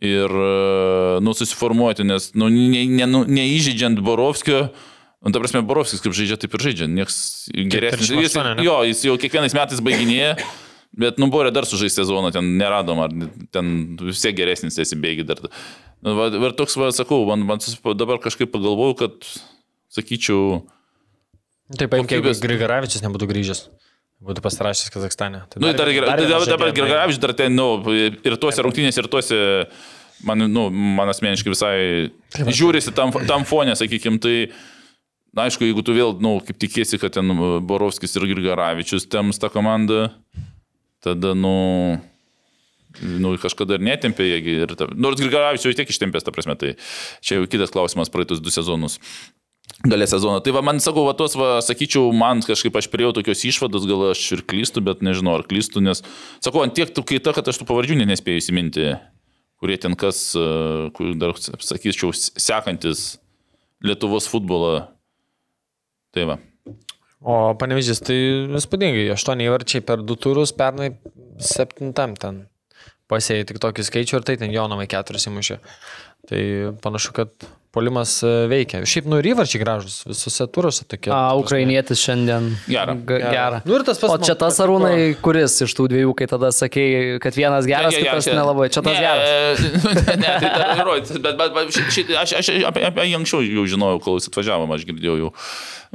ir 0.03 0.31
e, 0.31 1.19
nu, 1.23 1.33
susiformuoti, 1.37 2.03
nes 2.07 2.31
nu, 2.35 2.49
ne, 2.51 2.83
ne, 2.89 3.07
nu, 3.07 3.23
neįžydžiant 3.29 4.01
Borovskio, 4.03 4.67
nu, 5.23 5.31
ta 5.31 5.41
prasme, 5.41 5.63
Borovskis 5.67 6.03
kaip 6.03 6.15
žaidžia, 6.17 6.37
taip 6.41 6.57
ir 6.57 6.65
žaidžia, 6.67 6.89
nieks 6.91 7.17
geresnis. 7.53 8.11
Jis, 8.11 8.35
38, 8.35 8.59
ne? 8.59 8.67
jo, 8.67 8.77
jis 8.91 9.05
jau 9.07 9.15
kiekvienais 9.21 9.55
metais 9.55 9.81
baiginėja, 9.85 10.35
bet 10.99 11.19
nu, 11.21 11.29
Borė 11.31 11.53
dar 11.55 11.67
sužais 11.69 11.95
sezoną, 11.95 12.33
ten 12.35 12.55
neradom, 12.59 13.01
ar 13.07 13.15
ten 13.55 13.73
vis 14.03 14.23
tiek 14.23 14.35
geresnis 14.37 14.79
esi 14.83 14.99
bėgi 14.99 15.27
dar. 15.27 15.41
Nu, 16.05 16.15
ir 16.27 16.55
toks, 16.59 16.75
va, 16.79 16.91
sakau, 16.95 17.23
man, 17.29 17.47
man 17.47 17.63
dabar 17.95 18.19
kažkaip 18.23 18.51
pagalvojau, 18.53 18.99
kad, 19.05 19.35
sakyčiau, 19.95 20.65
Taip, 21.73 21.89
paimk, 21.89 22.11
jeigu 22.11 22.27
Kokybės- 22.27 22.43
Grigaravičius 22.43 23.01
nebūtų 23.01 23.25
grįžęs. 23.31 23.63
Būtų 24.23 24.41
pasirašęs 24.45 24.93
Kazakstane. 24.93 25.41
Tai 25.51 25.59
Nu, 25.59 25.71
dar, 25.75 25.89
dar, 25.91 26.07
dar, 26.07 26.21
vienas 26.23 26.47
dabar 26.47 26.71
Gergaravičius 26.75 27.21
dar 27.21 27.33
ten, 27.35 27.55
nu, 27.57 27.67
ir 27.91 28.37
tuose 28.39 28.63
rungtynėse, 28.63 29.03
ir 29.03 29.09
tuose, 29.11 29.39
man, 30.25 30.45
nu, 30.47 30.69
man 30.71 31.11
asmeniškai 31.11 31.51
visai 31.51 31.75
žiūrisi 32.47 32.95
tam, 32.95 33.11
tam 33.27 33.43
fonė, 33.47 33.75
sakykime, 33.75 34.21
tai, 34.23 34.35
na, 35.35 35.49
aišku, 35.49 35.67
jeigu 35.67 35.83
tu 35.85 35.97
vėl, 35.97 36.15
nu, 36.23 36.37
kaip 36.47 36.57
tikėsi, 36.63 36.99
kad 37.01 37.17
ten 37.17 37.35
Borovskis 37.67 38.15
ir 38.15 38.27
Gergaravičius 38.31 39.09
tems 39.11 39.41
tą 39.41 39.51
komandą, 39.53 40.07
tada, 41.03 41.35
nu, 41.35 41.55
nu, 43.03 43.35
kažkada 43.41 43.75
ir 43.75 43.83
netempė, 43.83 44.31
jie 44.31 44.59
ir 44.63 44.75
ta, 44.79 44.87
nors 44.95 45.19
Grigaravičius 45.19 45.69
jau 45.69 45.77
tiek 45.81 45.91
ištempęs, 45.91 46.23
ta 46.23 46.33
prasme, 46.33 46.55
tai 46.59 46.77
čia 47.19 47.41
jau 47.41 47.49
kitas 47.51 47.75
klausimas 47.75 48.09
praeitus 48.13 48.39
du 48.39 48.53
sezonus. 48.53 48.97
Galė 49.85 50.07
sezono. 50.09 50.39
Tai 50.45 50.53
va, 50.55 50.61
man 50.65 50.79
sakau, 50.81 51.03
va, 51.07 51.13
tos, 51.17 51.35
va, 51.37 51.57
sakyčiau, 51.65 52.09
man 52.15 52.41
kažkaip 52.45 52.77
aš 52.77 52.87
priejau 52.93 53.13
tokios 53.17 53.43
išvados, 53.49 53.85
gal 53.89 54.07
aš 54.11 54.23
ir 54.37 54.45
klystu, 54.45 54.81
bet 54.85 55.03
nežinau, 55.05 55.39
ar 55.39 55.45
klystu, 55.49 55.83
nes, 55.83 56.01
sakau, 56.45 56.63
ant 56.65 56.73
tiek 56.77 56.93
tu 56.93 57.03
kaita, 57.05 57.33
kad 57.37 57.49
aš 57.49 57.61
tų 57.61 57.69
pavardžių 57.69 57.99
nespėjau 58.05 58.41
įsiminti, 58.41 58.87
kurie 59.61 59.77
ten 59.81 59.97
kas, 59.99 60.31
e, 60.37 60.47
kur 60.95 61.13
dar, 61.19 61.37
sakyčiau, 61.37 62.13
sekantis 62.15 63.15
Lietuvos 63.85 64.25
futbolą 64.31 64.87
Tai 66.15 66.27
va. 66.29 66.35
O 67.25 67.35
panevežys, 67.59 67.99
tai 68.05 68.15
įspūdingai, 68.55 69.09
8 69.11 69.41
įvarčiai 69.43 69.83
per 69.83 70.03
2 70.07 70.15
turus, 70.21 70.53
pernai 70.55 70.93
7 71.43 71.91
ten. 71.95 72.45
Pasėjai 73.11 73.45
tik 73.49 73.59
tokį 73.61 73.83
skaičių 73.85 74.19
ir 74.19 74.25
tai 74.25 74.37
ten 74.39 74.53
Jonamai 74.53 74.87
4 74.89 75.19
įmušė. 75.29 75.57
Tai 76.29 76.41
panašu, 76.81 77.11
kad 77.17 77.33
polimas 77.75 78.15
e, 78.23 78.31
veikia. 78.51 78.81
Šiaip, 78.87 79.09
nu 79.11 79.19
ir 79.19 79.27
įvarčiai 79.33 79.61
gražus, 79.61 79.99
visose 80.07 80.47
turuose 80.55 80.85
tokie. 80.87 81.11
A, 81.13 81.35
ukrainietis 81.39 82.01
šiandien. 82.05 82.49
Gerą. 82.71 82.95
Gerą. 83.09 83.59
Nu 83.67 83.77
ir 83.77 83.85
tas 83.87 83.99
pats 84.01 84.15
O 84.15 84.19
čia 84.23 84.37
tas 84.39 84.59
arūnai, 84.63 85.11
kuris 85.25 85.57
iš 85.67 85.75
tų 85.77 85.89
dviejų, 85.91 86.15
kai 86.17 86.29
tada 86.31 86.53
sakei, 86.55 87.19
kad 87.23 87.35
vienas 87.37 87.67
geras, 87.69 87.91
Ne, 87.91 88.01
ne, 88.01 88.07
kitas 88.07 88.29
čia- 88.29 88.37
nelabai. 88.39 88.69
Čia 88.71 88.85
tas 88.85 88.95
ne, 88.95 89.05
geras. 89.05 89.63
Ne, 90.05 90.17
ne, 90.21 90.33
tai 90.41 90.49
dar 90.55 90.75
įrodytas, 90.79 91.19
bet, 91.21 91.39
bet, 91.39 91.55
bet 91.55 91.79
šit, 91.93 92.11
aš, 92.23 92.35
aš 92.39 92.51
apie, 92.71 92.83
apie 92.87 93.09
jį 93.09 93.17
anksčiau 93.19 93.43
jau 93.43 93.65
žinojau, 93.75 94.01
kol 94.03 94.19
jis 94.19 94.29
atvažiavo, 94.31 94.67
aš 94.75 94.85
girdėjau 94.87 95.17
jau, 95.19 95.31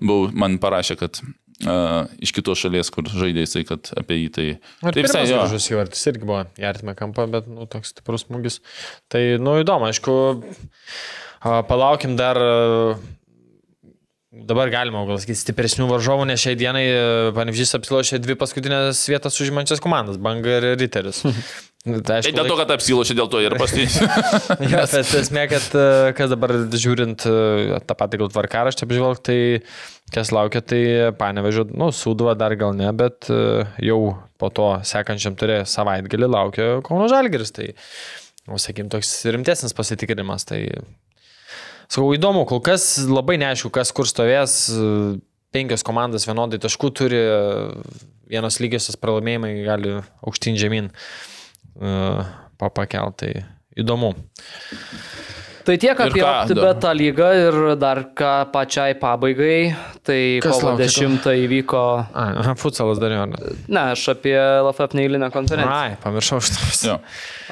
buvau, 0.00 0.28
man 0.36 0.58
parašė, 0.62 0.96
kad 1.00 1.20
uh, 1.22 2.08
iš 2.22 2.32
kitos 2.36 2.60
šalies, 2.62 2.90
kur 2.94 3.08
žaidė 3.10 3.44
jisai, 3.44 3.64
kad 3.68 3.90
apie 4.00 4.20
jį 4.22 4.28
tai... 4.36 4.46
Ir 4.84 4.96
tai 4.96 5.04
visai 5.06 5.24
gražus 5.28 5.68
įvartis 5.72 6.04
irgi 6.12 6.28
buvo, 6.28 6.44
į 6.60 6.68
artimą 6.70 6.96
kampą, 6.98 7.26
bet, 7.32 7.48
nu, 7.50 7.66
toks 7.70 7.94
stiprus 7.94 8.26
smūgis. 8.26 8.60
Tai, 9.12 9.22
nu, 9.42 9.58
įdomu, 9.62 9.88
aišku, 9.90 10.16
palaukim 11.42 12.16
dar. 12.18 12.38
Dabar 14.30 14.70
galima 14.70 15.00
gal 15.08 15.18
sakyti 15.18 15.40
stipresnių 15.40 15.88
varžovų, 15.90 16.28
nes 16.30 16.38
šiai 16.38 16.54
dienai 16.54 16.84
Panevžys 17.34 17.74
apsilošė 17.74 18.20
dvi 18.22 18.36
paskutinės 18.38 19.00
vietas 19.10 19.34
užimančias 19.42 19.82
komandas- 19.82 20.20
Banga 20.22 20.52
ir 20.60 20.66
Riteris. 20.78 21.24
Tai, 21.24 21.32
Tai 22.06 22.20
aišku, 22.20 22.36
dėl 22.36 22.46
to, 22.46 22.58
kad 22.60 22.70
apsilošė, 22.76 23.16
dėl 23.18 23.28
to 23.32 23.40
ir 23.42 23.56
pastį. 23.58 23.88
Jo, 24.70 24.84
bet 24.84 25.14
esmė, 25.18 25.48
kad 25.50 25.74
kas 26.14 26.30
dabar 26.30 26.54
žiūrint 26.70 27.24
tą 27.24 27.96
patį 27.98 28.20
gal 28.22 28.30
tvarkaraštį 28.36 28.86
apžvelgti, 28.86 29.24
tai 29.24 30.14
kas 30.14 30.30
laukia, 30.34 30.62
tai 30.62 30.82
panevežė, 31.18 31.66
nu, 31.74 31.90
Sūduva 31.94 32.36
dar 32.38 32.54
gal 32.60 32.76
ne, 32.76 32.90
bet 32.94 33.30
jau 33.82 34.00
po 34.40 34.50
to 34.54 34.70
sekančiam 34.86 35.34
turė 35.40 35.62
savaitgalį 35.68 36.30
laukia 36.30 36.70
Kauno 36.86 37.10
Žalgeris. 37.10 37.54
Tai, 37.56 37.70
nu, 38.46 38.60
sakykim, 38.60 38.90
toks 38.92 39.14
rimtesnis 39.32 39.74
pasitikrinimas. 39.76 40.46
Tai, 40.48 40.60
sakau, 41.90 42.12
įdomu, 42.16 42.46
kol 42.48 42.62
kas 42.64 42.94
labai 43.10 43.36
neaišku, 43.42 43.72
kas 43.74 43.92
kur 43.94 44.08
stovės. 44.08 44.62
e, 44.70 45.18
Penkios 45.50 45.82
komandas 45.82 46.28
vienodai 46.28 46.60
taškų 46.62 46.92
turi, 46.94 47.18
e, 47.18 48.00
vienos 48.30 48.60
lygiosios 48.62 48.98
pralaimėjimai 49.02 49.54
gali 49.66 49.96
aukštyn 50.22 50.58
žemyn 50.60 50.92
uh, 50.94 52.22
papakelt. 52.60 53.18
Tai 53.18 53.32
įdomu. 53.74 54.14
Tai 55.70 55.76
tiek 55.78 56.00
apie 56.02 56.18
ką, 56.18 56.30
Tibetą 56.50 56.90
lygą 56.98 57.26
ir 57.38 57.56
dar 57.78 58.00
ką 58.18 58.30
pačiai 58.50 58.96
pabaigai. 58.98 59.70
Tai 60.02 60.18
Kas 60.42 60.56
kovo 60.56 60.72
laukia 60.72 60.88
10 60.90 61.28
įvyko, 61.44 61.82
A, 62.10 62.24
aha, 62.42 62.54
futsalas 62.58 62.98
dar 62.98 63.14
jo. 63.14 63.28
ne? 63.70 63.84
aš 63.92 64.08
apie 64.16 64.34
LFF 64.34 64.96
neįlinę 64.98 65.28
konferenciją. 65.30 65.70
Ai, 65.70 65.94
pamiršau 66.02 66.40
šitas. 66.42 66.82
Jo. 66.88 66.98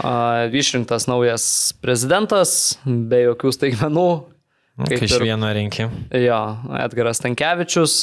A, 0.02 0.48
Išrinktas 0.50 1.06
naujas 1.06 1.46
prezidentas, 1.78 2.56
be 2.82 3.22
jokių 3.28 3.54
staigmenų. 3.54 4.08
Kai 4.82 4.96
kaip 4.96 5.06
iš 5.06 5.18
vieno 5.22 5.54
rinkį. 5.54 5.88
Jo, 6.26 6.42
Edgaras 6.82 7.22
Tankievičius. 7.22 8.00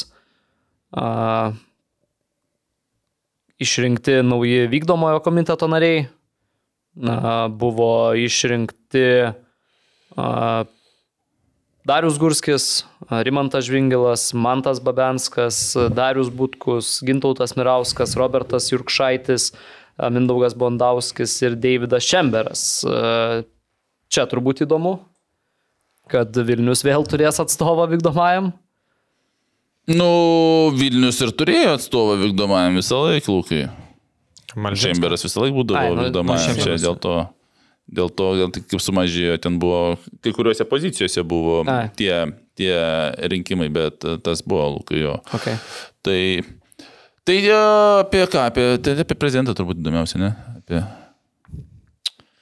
A, 0.96 1.52
išrinkti 3.60 4.22
nauji 4.24 4.64
vykdomojo 4.72 5.20
komiteto 5.20 5.68
nariai. 5.68 6.06
Na, 6.96 7.50
buvo 7.52 8.14
išrinkti 8.16 9.04
a, 9.28 9.34
Darius 11.86 12.16
Gurskis, 12.18 12.84
Rimantas 13.10 13.64
Žvingilas, 13.68 14.32
Mantas 14.34 14.80
Babenskas, 14.82 15.76
Darius 15.94 16.30
Butkus, 16.34 16.98
Gintautas 17.06 17.54
Mirauskas, 17.54 18.16
Robertas 18.18 18.72
Jurkšaitis, 18.72 19.52
Mindaugas 20.10 20.56
Bondauskis 20.58 21.36
ir 21.46 21.54
Davidas 21.54 22.02
Šemberas. 22.04 22.64
Čia 24.10 24.24
turbūt 24.30 24.64
įdomu, 24.66 24.98
kad 26.10 26.34
Vilnius 26.46 26.82
vėl 26.86 27.06
turės 27.06 27.38
atstovą 27.42 27.86
vykdomajam. 27.94 28.50
Nu, 29.86 30.10
Vilnius 30.74 31.20
ir 31.22 31.30
turėjo 31.38 31.76
atstovą 31.78 32.16
vykdomajam 32.24 32.80
visą 32.80 32.98
laiką, 33.04 33.30
Lukai. 33.30 33.64
Čemberas 34.74 35.22
visą 35.22 35.44
laiką 35.44 35.60
būdavo 35.60 35.78
Ai, 35.84 35.94
nu, 35.94 36.06
vykdomajam. 36.08 36.56
nu, 36.56 36.64
Čia 36.64 36.78
dėl 36.82 36.98
to, 36.98 37.14
dėl 37.86 38.10
to, 38.10 38.32
dėl 38.40 38.50
tai 38.54 38.62
kaip 38.66 38.82
sumažėjo, 38.82 39.38
ten 39.42 39.58
buvo, 39.62 39.96
kai 40.24 40.32
kuriuose 40.34 40.66
pozicijose 40.68 41.22
buvo 41.26 41.60
Ai. 41.70 41.88
tie, 41.98 42.12
tie 42.58 42.74
rinkimai, 43.30 43.68
bet 43.72 44.02
tas 44.26 44.42
buvo, 44.42 44.76
Lukai, 44.78 45.02
jo. 45.04 45.16
Okay. 45.38 45.58
Tai, 46.06 46.20
tai 47.26 47.36
e, 47.46 47.58
apie 48.02 48.24
ką, 48.26 48.46
apie, 48.50 48.68
tai 48.82 48.96
apie 49.04 49.18
prezidentą 49.18 49.54
turbūt 49.58 49.82
įdomiausia, 49.82 50.18
ne? 50.22 50.32
Apie 50.58 50.82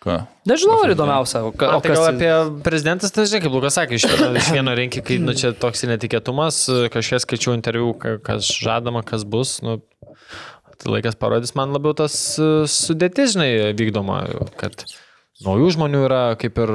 ką? 0.04 0.18
Nežinau, 0.48 0.80
ar 0.84 0.92
įdomiausia. 0.92 1.44
O, 1.48 1.52
ka, 1.56 1.74
O 1.76 1.84
tai 1.84 1.92
kas 1.92 2.00
gal 2.00 2.08
apie 2.10 2.32
prezidentas, 2.64 3.12
tai 3.14 3.24
žinai, 3.28 3.44
kaip 3.44 3.54
Lukas 3.56 3.76
sakė, 3.78 4.00
iš 4.00 4.08
vieno, 4.10 4.32
iš 4.40 4.50
vieno 4.52 4.74
rinkį, 4.76 5.04
kai 5.04 5.20
nu, 5.22 5.36
čia 5.36 5.52
toks 5.56 5.84
netikėtumas, 5.88 6.64
kažkiek 6.92 7.24
skaičiau 7.24 7.56
interviu, 7.56 7.92
ka- 8.00 8.18
kas 8.24 8.48
žadama, 8.48 9.04
kas 9.06 9.24
bus. 9.28 9.58
Nu, 9.64 9.78
tai 10.80 10.92
laikas 10.92 11.16
parodys 11.20 11.54
man 11.56 11.72
labiau 11.72 11.96
tas 11.96 12.16
e, 12.40 12.50
sudėtis, 12.68 13.36
žinai, 13.36 13.72
vykdoma, 13.78 14.24
kad 14.60 14.84
naujų 15.42 15.72
žmonių 15.74 16.04
yra 16.06 16.22
kaip 16.40 16.60
ir, 16.62 16.70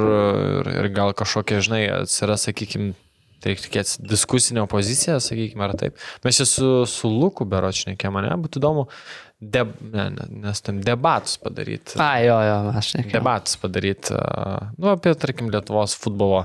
ir, 0.60 0.72
ir 0.82 0.90
gal 0.96 1.14
kažkokie, 1.16 1.62
žinai, 1.64 1.84
atsiras, 2.02 2.44
sakykime, 2.48 2.92
tai 3.40 3.54
tikėtis 3.56 3.96
diskusinė 4.04 4.64
opozicija, 4.66 5.16
sakykime, 5.24 5.64
ar 5.64 5.76
taip. 5.80 5.96
Mes 6.26 6.40
čia 6.40 6.46
su, 6.48 6.70
su 6.90 7.08
Luku 7.08 7.46
beročnikė, 7.48 8.12
mane 8.12 8.34
būtų 8.42 8.60
įdomu, 8.60 8.86
deb, 9.40 9.72
ne, 9.80 10.10
ne, 10.12 10.26
nes 10.44 10.60
tam 10.60 10.82
debatus 10.84 11.38
padaryti 11.40 11.96
A, 11.96 12.10
jo, 12.20 12.36
jo, 12.44 12.58
aš 12.76 12.92
nekėjau. 12.98 13.14
debatus 13.16 13.56
padaryti, 13.62 14.18
nu, 14.76 14.90
apie, 14.92 15.14
tarkim, 15.16 15.48
Lietuvos 15.52 15.96
futbolo 15.96 16.44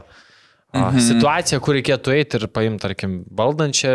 mhm. 0.75 1.01
situaciją, 1.07 1.59
kur 1.63 1.77
reikėtų 1.77 2.13
eiti 2.15 2.39
ir 2.39 2.47
paimti, 2.51 2.81
tarkim, 2.83 3.15
valdančią 3.37 3.93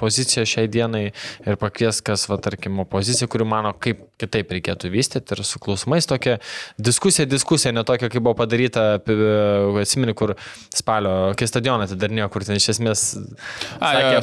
poziciją 0.00 0.44
šiai 0.48 0.68
dienai 0.72 1.04
ir 1.08 1.58
pakvies, 1.60 2.02
kas, 2.04 2.26
va, 2.30 2.38
tarkim, 2.42 2.78
opozicija, 2.84 3.28
kuri 3.32 3.46
mano, 3.48 3.72
kaip 3.82 4.04
kitaip 4.20 4.52
reikėtų 4.56 4.90
vystyti 4.92 5.36
ir 5.36 5.42
su 5.44 5.60
klausimais 5.62 6.08
tokia 6.08 6.38
diskusija, 6.80 7.26
diskusija, 7.28 7.74
ne 7.76 7.84
tokia, 7.86 8.10
kaip 8.12 8.24
buvo 8.24 8.36
padaryta, 8.38 8.86
apie- 9.00 9.80
atsimeni, 9.82 10.16
kur 10.16 10.36
spalio, 10.74 11.16
kai 11.38 11.48
stadioną 11.50 11.88
atidarinėjo, 11.88 12.30
kur 12.32 12.46
ten 12.46 12.60
iš 12.60 12.70
esmės 12.76 13.04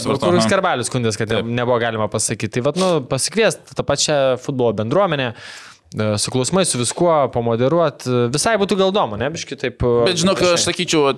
supratau, 0.03 0.31
kur 0.31 0.41
skarbalius 0.45 0.89
skundės, 0.91 1.19
kad 1.19 1.31
Taip. 1.33 1.45
nebuvo 1.45 1.79
galima 1.81 2.09
pasakyti. 2.11 2.57
Tai, 2.57 2.65
vad, 2.69 2.81
nu, 2.81 2.89
pasikviesti 3.09 3.77
tą 3.77 3.85
pačią 3.87 4.17
futbolo 4.41 4.73
bendruomenę, 4.77 5.33
e, 5.33 5.72
su 6.17 6.31
klausimais, 6.31 6.69
su 6.69 6.79
viskuo, 6.79 7.11
pamoderuoti, 7.33 8.09
visai 8.33 8.55
būtų 8.61 8.77
gal 8.79 8.91
įdomu, 8.93 9.17
ne, 9.21 9.29
biškai 9.33 9.57
taip. 9.61 9.83
e, 9.85 10.07
Bet 10.07 10.21
žinok, 10.21 10.41
aš 10.53 10.65
sakyčiau, 10.67 11.11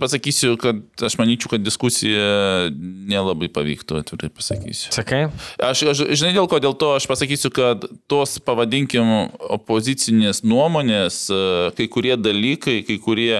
pasakysiu, 0.00 0.56
kad 0.60 1.06
aš 1.08 1.16
manyčiau, 1.20 1.54
kad 1.54 1.64
diskusija 1.64 2.68
nelabai 3.08 3.48
pavyktų, 3.52 4.02
atvirai 4.02 4.30
pasakysiu. 4.34 4.92
Sakai? 4.94 5.26
Aš, 5.56 5.86
aš 5.94 6.04
žinai 6.12 6.34
dėl 6.36 6.48
ko, 6.50 6.60
dėl 6.62 6.76
to 6.78 6.92
aš 6.98 7.08
pasakysiu, 7.10 7.52
kad 7.54 7.88
tos, 8.10 8.36
pavadinkim, 8.44 9.32
opozicinės 9.58 10.44
nuomonės, 10.44 11.24
e, 11.32 11.42
kai 11.78 11.88
kurie 11.92 12.16
dalykai, 12.20 12.82
kai 12.88 13.00
kurie 13.02 13.32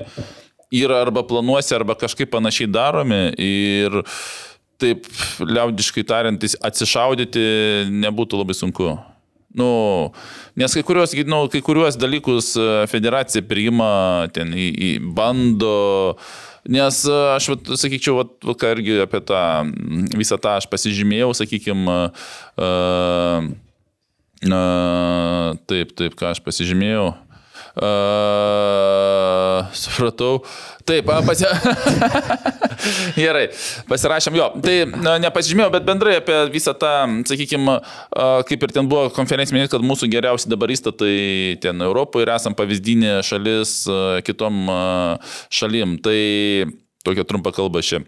yra 0.74 1.02
arba 1.04 1.24
planuose, 1.24 1.72
arba 1.76 1.96
kažkaip 1.98 2.32
panašiai 2.32 2.68
daromi 2.70 3.22
ir 3.40 4.02
taip 4.78 5.08
liaudiškai 5.42 6.04
tariant, 6.06 6.44
atsišaudyti 6.62 7.44
nebūtų 7.90 8.42
labai 8.42 8.56
sunku. 8.56 8.92
Nu, 9.56 10.12
nes 10.60 10.74
kai 10.76 10.82
kuriuos, 10.84 11.14
nu, 11.24 11.38
kai 11.48 11.62
kuriuos 11.64 11.96
dalykus 11.96 12.52
e, 12.60 12.66
federacija 12.90 13.40
priima, 13.48 14.28
ten 14.36 14.52
į, 14.52 14.66
į 14.68 14.90
bando, 15.16 16.18
nes 16.68 16.98
e, 17.08 17.16
aš, 17.32 17.46
vat, 17.54 17.70
sakyčiau, 17.80 18.18
vat, 18.20 18.34
vat, 18.44 18.58
ką 18.60 18.74
irgi 18.76 18.98
apie 19.06 19.22
tą 19.24 19.40
visą 20.20 20.36
tą 20.36 20.58
aš 20.60 20.68
pasižymėjau, 20.68 21.30
sakykime, 21.40 21.96
uh, 22.60 23.48
uh, 24.52 25.56
taip, 25.72 25.96
taip, 25.96 26.18
ką 26.20 26.34
aš 26.34 26.44
pasižymėjau. 26.44 27.08
Uh, 27.78 29.66
supratau. 29.72 30.42
Taip, 30.88 31.06
pasi... 31.26 31.44
Gerai, 33.18 33.48
pasirašėm 33.90 34.38
jo. 34.38 34.46
Tai 34.64 34.74
nepasižymėjau, 35.22 35.70
bet 35.74 35.86
bendrai 35.86 36.16
apie 36.18 36.38
visą 36.54 36.72
tą, 36.78 36.92
sakykime, 37.28 37.76
kaip 38.48 38.64
ir 38.64 38.74
ten 38.74 38.88
buvo 38.90 39.10
konferencija 39.14 39.56
minėta, 39.56 39.76
kad 39.76 39.84
mūsų 39.86 40.08
geriausi 40.12 40.50
dabar 40.50 40.72
įstatai 40.72 41.58
ten 41.62 41.84
Europoje 41.84 42.26
ir 42.26 42.32
esam 42.34 42.56
pavyzdinė 42.58 43.18
šalis 43.26 43.82
kitom 44.26 44.72
šalim. 45.52 45.98
Tai 46.02 46.18
tokia 47.06 47.28
trumpa 47.28 47.52
kalba 47.56 47.84
čia. 47.84 48.02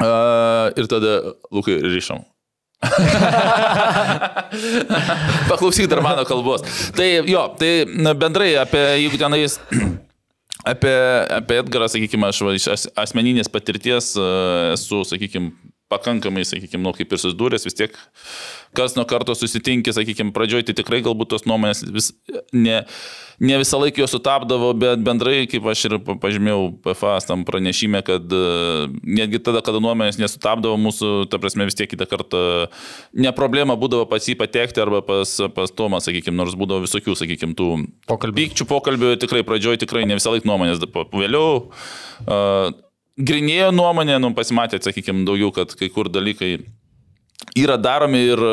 A, 0.00 0.72
Ir 0.76 0.88
tada, 0.90 1.36
Lukai, 1.52 1.78
ryšom. 1.84 2.24
Paklausyk 5.48 5.86
dar 5.90 6.00
mano 6.04 6.24
kalbos. 6.28 6.62
Tai 6.96 7.08
jo, 7.28 7.42
tai 7.58 7.84
bendrai 8.18 8.54
apie, 8.60 8.82
jeigu 9.04 9.18
tenais 9.20 9.58
apie, 10.64 10.94
apie 11.38 11.60
Edgarą, 11.62 11.88
sakykime, 11.90 12.28
aš 12.30 12.42
iš 12.56 12.66
as- 12.74 12.90
asmeninės 13.06 13.50
patirties 13.52 14.12
e, 14.18 14.26
esu, 14.76 15.02
sakykime, 15.08 15.52
pakankamai, 15.92 16.46
sakykime, 16.48 16.82
nu, 16.86 16.96
kaip 16.96 17.12
ir 17.12 17.22
susidūręs, 17.22 17.68
vis 17.68 17.78
tiek 17.78 17.96
kas 18.76 18.96
nuo 18.96 19.04
karto 19.08 19.34
susitinkė, 19.36 19.92
sakykime, 19.94 20.32
pradžioj, 20.34 20.64
tai 20.68 20.74
tikrai 20.78 21.02
galbūt 21.04 21.32
tos 21.34 21.44
nuomonės 21.48 21.82
vis, 21.92 22.10
ne, 22.56 22.78
ne 23.42 23.58
visą 23.60 23.80
laiką 23.82 24.02
jos 24.02 24.14
sutapdavo, 24.16 24.70
bet 24.78 25.02
bendrai, 25.04 25.44
kaip 25.50 25.66
aš 25.68 25.84
ir 25.88 25.96
pažymėjau 26.08 26.70
PFA 26.84 27.18
tam 27.28 27.44
pranešime, 27.48 28.00
kad 28.06 28.32
e, 28.32 28.42
netgi 29.04 29.42
tada, 29.44 29.60
kada 29.64 29.82
nuomonės 29.84 30.20
nesutapdavo 30.20 30.78
mūsų, 30.80 31.12
ta 31.32 31.40
prasme 31.42 31.68
vis 31.68 31.76
tiek 31.78 31.90
kitą 31.92 32.08
kartą 32.08 32.44
ne 33.12 33.32
problema 33.36 33.76
būdavo 33.78 34.08
pas 34.10 34.28
jį 34.28 34.38
patekti 34.40 34.82
arba 34.84 35.02
pas, 35.04 35.36
pas 35.52 35.74
Tomą, 35.76 36.00
sakykime, 36.04 36.36
nors 36.36 36.56
būdavo 36.58 36.86
visokių, 36.86 37.16
sakykime, 37.18 37.56
tų 37.58 37.68
Pokalbių. 38.08 38.38
pykčių 38.40 38.68
pokalbių, 38.68 39.12
tikrai 39.20 39.44
pradžioj 39.46 39.80
tikrai 39.84 40.06
ne 40.08 40.16
visą 40.16 40.32
laiką 40.32 40.48
nuomonės, 40.48 40.80
vėliau 41.12 41.46
uh, 41.68 42.72
grinėjo 43.18 43.72
nuomonė, 43.74 44.18
nu, 44.22 44.32
pasimatė, 44.36 44.80
sakykime, 44.82 45.26
daugiau, 45.28 45.52
kad 45.54 45.74
kai 45.78 45.90
kur 45.92 46.10
dalykai 46.12 46.56
yra 47.58 47.76
daromi 47.76 48.20
ir 48.32 48.40
e, 48.40 48.52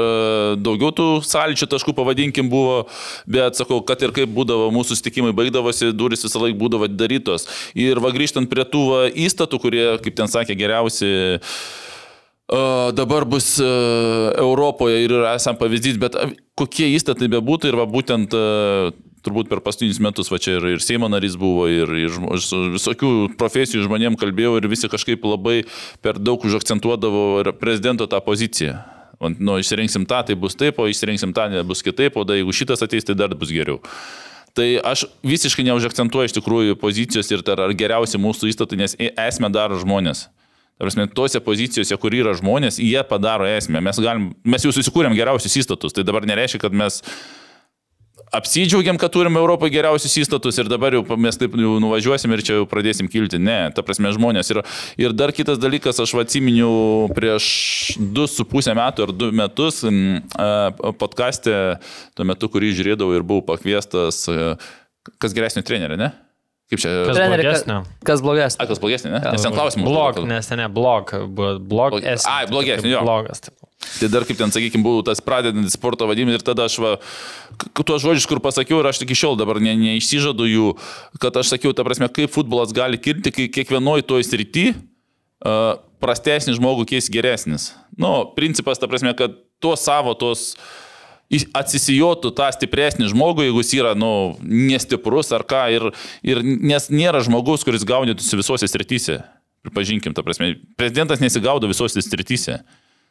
daugiau 0.59 0.91
tų 0.95 1.07
sąlyčio 1.25 1.69
taškų, 1.71 1.93
pavadinkim, 1.97 2.49
buvo, 2.51 2.81
bet 3.29 3.59
sakau, 3.59 3.79
kad 3.85 4.01
ir 4.03 4.13
kaip 4.15 4.31
būdavo, 4.35 4.69
mūsų 4.75 4.95
susitikimai 4.95 5.33
baigdavosi, 5.38 5.93
duris 5.95 6.25
visą 6.25 6.41
laiką 6.43 6.59
būdavo 6.59 6.89
darytos. 6.91 7.47
Ir 7.77 8.01
va 8.03 8.11
grįžtant 8.15 8.49
prie 8.51 8.65
tų 8.67 8.85
va, 8.89 9.03
įstatų, 9.13 9.61
kurie, 9.61 9.85
kaip 10.03 10.19
ten 10.19 10.31
sakė, 10.31 10.57
geriausi 10.59 11.13
Uh, 12.49 12.89
dabar 12.97 13.27
bus 13.29 13.59
uh, 13.61 14.31
Europoje 14.41 15.03
ir 15.03 15.11
esam 15.35 15.53
pavyzdys, 15.53 15.99
bet 16.01 16.15
kokie 16.57 16.88
įstatai 16.95 17.27
bebūtų 17.29 17.69
ir 17.69 17.75
va 17.77 17.85
būtent 17.85 18.33
turbūt 19.25 19.49
per 19.51 19.61
paskutinius 19.65 20.01
metus, 20.03 20.30
va 20.31 20.39
čia 20.41 20.57
ir, 20.57 20.67
ir 20.75 20.83
Seimo 20.83 21.09
narys 21.11 21.35
buvo, 21.39 21.67
ir, 21.72 21.91
ir 21.98 22.15
visokių 22.75 23.11
profesijų 23.39 23.85
žmonėm 23.88 24.17
kalbėjau 24.19 24.56
ir 24.59 24.69
visi 24.72 24.89
kažkaip 24.91 25.25
labai 25.27 25.64
per 26.06 26.22
daug 26.22 26.45
užakcentuodavo 26.45 27.43
prezidento 27.59 28.07
tą 28.09 28.22
poziciją. 28.25 28.80
Nu, 29.19 29.57
išsirinksim 29.59 30.07
tą, 30.07 30.22
tai 30.30 30.38
bus 30.39 30.56
taip, 30.56 30.80
o 30.80 30.88
išsirinksim 30.88 31.35
tą, 31.35 31.49
bus 31.67 31.83
kitaip, 31.83 32.15
o 32.15 32.23
da, 32.23 32.38
jeigu 32.39 32.56
šitas 32.56 32.85
ateis, 32.85 33.03
tai 33.07 33.17
dar 33.19 33.35
bus 33.35 33.51
geriau. 33.51 33.81
Tai 34.56 34.67
aš 34.88 35.06
visiškai 35.27 35.65
neužakcentuoju 35.67 36.30
iš 36.30 36.35
tikrųjų 36.39 36.77
pozicijos 36.80 37.30
ir 37.31 37.43
ar 37.53 37.73
geriausi 37.77 38.19
mūsų 38.22 38.49
įstatai, 38.53 38.80
nes 38.80 38.95
e- 38.98 39.11
esmę 39.27 39.51
daro 39.53 39.77
žmonės. 39.80 40.30
Prasme, 40.80 41.09
tose 41.11 41.41
pozicijose, 41.43 41.98
kur 41.99 42.14
yra 42.15 42.31
žmonės, 42.39 42.77
jie 42.80 43.01
padaro 43.03 43.43
esmę. 43.43 43.81
Mes, 43.83 43.98
galim, 43.99 44.30
mes 44.48 44.64
jau 44.64 44.72
susikūrėm 44.72 45.11
geriausius 45.17 45.57
įstatus, 45.59 45.91
tai 45.91 46.06
dabar 46.07 46.23
nereiškia, 46.23 46.61
kad 46.64 46.75
mes 46.75 47.01
apsidžiaugiam, 48.35 48.98
kad 49.01 49.11
turime 49.14 49.40
Europoje 49.41 49.74
geriausius 49.74 50.16
įstatus 50.22 50.59
ir 50.61 50.69
dabar 50.72 50.93
jau 50.98 51.01
mes 51.17 51.38
taip 51.40 51.56
jau 51.58 51.77
nuvažiuosim 51.82 52.33
ir 52.35 52.43
čia 52.45 52.59
jau 52.59 52.67
pradėsim 52.69 53.09
kilti. 53.11 53.40
Ne, 53.41 53.58
ta 53.75 53.83
prasme 53.85 54.11
žmonės. 54.16 54.51
Ir, 54.53 54.61
ir 55.01 55.16
dar 55.17 55.33
kitas 55.35 55.59
dalykas, 55.61 55.99
aš 56.03 56.14
atsiminiau 56.22 57.09
prieš 57.16 57.49
2,5 57.99 58.75
metų 58.77 59.08
ar 59.08 59.14
2 59.25 59.32
metus 59.41 59.82
a, 59.85 60.49
podkastė, 61.01 61.56
tuo 62.17 62.27
metu, 62.30 62.49
kurį 62.53 62.74
žiūrėdavau 62.80 63.17
ir 63.17 63.25
buvau 63.25 63.45
pakviestas, 63.53 64.25
kas 65.19 65.33
geresnio 65.38 65.64
trenerio, 65.66 65.98
ne? 65.99 66.11
Kaip 66.69 66.83
čia? 66.83 66.90
Kas 67.08 67.17
Treneri, 67.17 67.41
blogesnio? 67.48 67.77
ka- 67.82 68.06
Kas 68.11 68.22
blogesnė? 68.22 68.61
A, 68.61 68.66
kas 68.69 68.77
blogesnė, 68.83 69.09
ne? 69.16 69.19
Nes 69.33 69.41
ten 69.41 69.56
klausimas. 69.56 69.88
Blog, 69.90 70.19
nes 70.30 70.45
ten 70.51 70.59
ne 70.61 70.67
blog, 70.69 71.16
buvo 71.33 71.56
blog. 71.58 71.95
Ai, 72.30 72.43
jo. 72.93 73.01
Blogas. 73.01 73.41
Taip. 73.48 73.56
Tai 73.80 74.09
dar 74.11 74.25
kaip 74.27 74.35
ten, 74.35 74.51
sakykime, 74.51 74.83
buvau 74.83 75.03
tas 75.08 75.22
pradedantis 75.24 75.77
sporto 75.77 76.08
vadimas 76.08 76.35
ir 76.35 76.43
tada 76.43 76.66
aš 76.67 76.75
va, 76.83 76.91
tuos 77.80 78.03
žodžius, 78.03 78.27
kur 78.27 78.41
pasakiau 78.43 78.82
ir 78.82 78.90
aš 78.91 78.99
iki 79.06 79.16
šiol 79.16 79.38
dabar 79.40 79.61
ne, 79.64 79.72
neišsižadu 79.80 80.48
jų, 80.49 80.74
kad 81.24 81.40
aš 81.40 81.53
sakiau, 81.53 81.72
ta 81.75 81.85
prasme, 81.88 82.09
kaip 82.11 82.33
futbolas 82.33 82.75
gali 82.75 82.99
kilti, 82.99 83.32
kai 83.32 83.48
kiekvienoje 83.48 84.03
toj 84.09 84.27
srity 84.27 84.66
uh, 84.74 85.80
prastesnis 86.03 86.59
žmogų 86.59 86.90
keis 86.91 87.08
geresnis. 87.11 87.72
Nu, 87.99 88.27
principas, 88.35 88.80
ta 88.80 88.91
prasme, 88.91 89.16
kad 89.16 89.40
tuos 89.64 89.83
savo, 89.88 90.16
tos 90.19 90.53
atsisijotų 91.30 92.33
tą 92.35 92.48
stipresnį 92.56 93.11
žmogų, 93.11 93.48
jeigu 93.48 93.64
jis 93.64 93.74
yra, 93.77 93.95
nu, 93.95 94.11
nestiprus 94.43 95.32
ar 95.35 95.45
ką, 95.48 95.64
ir, 95.75 95.90
ir 96.25 96.41
nes 96.43 96.90
nėra 96.91 97.22
žmogaus, 97.25 97.64
kuris 97.67 97.88
gaudytųsi 97.88 98.40
visose 98.40 98.67
srityse. 98.67 99.19
Pripažinkim, 99.64 100.16
ta 100.16 100.24
prasme, 100.24 100.53
prezidentas 100.80 101.19
nesigaudo 101.24 101.67
visose 101.69 102.01
srityse. 102.01 102.61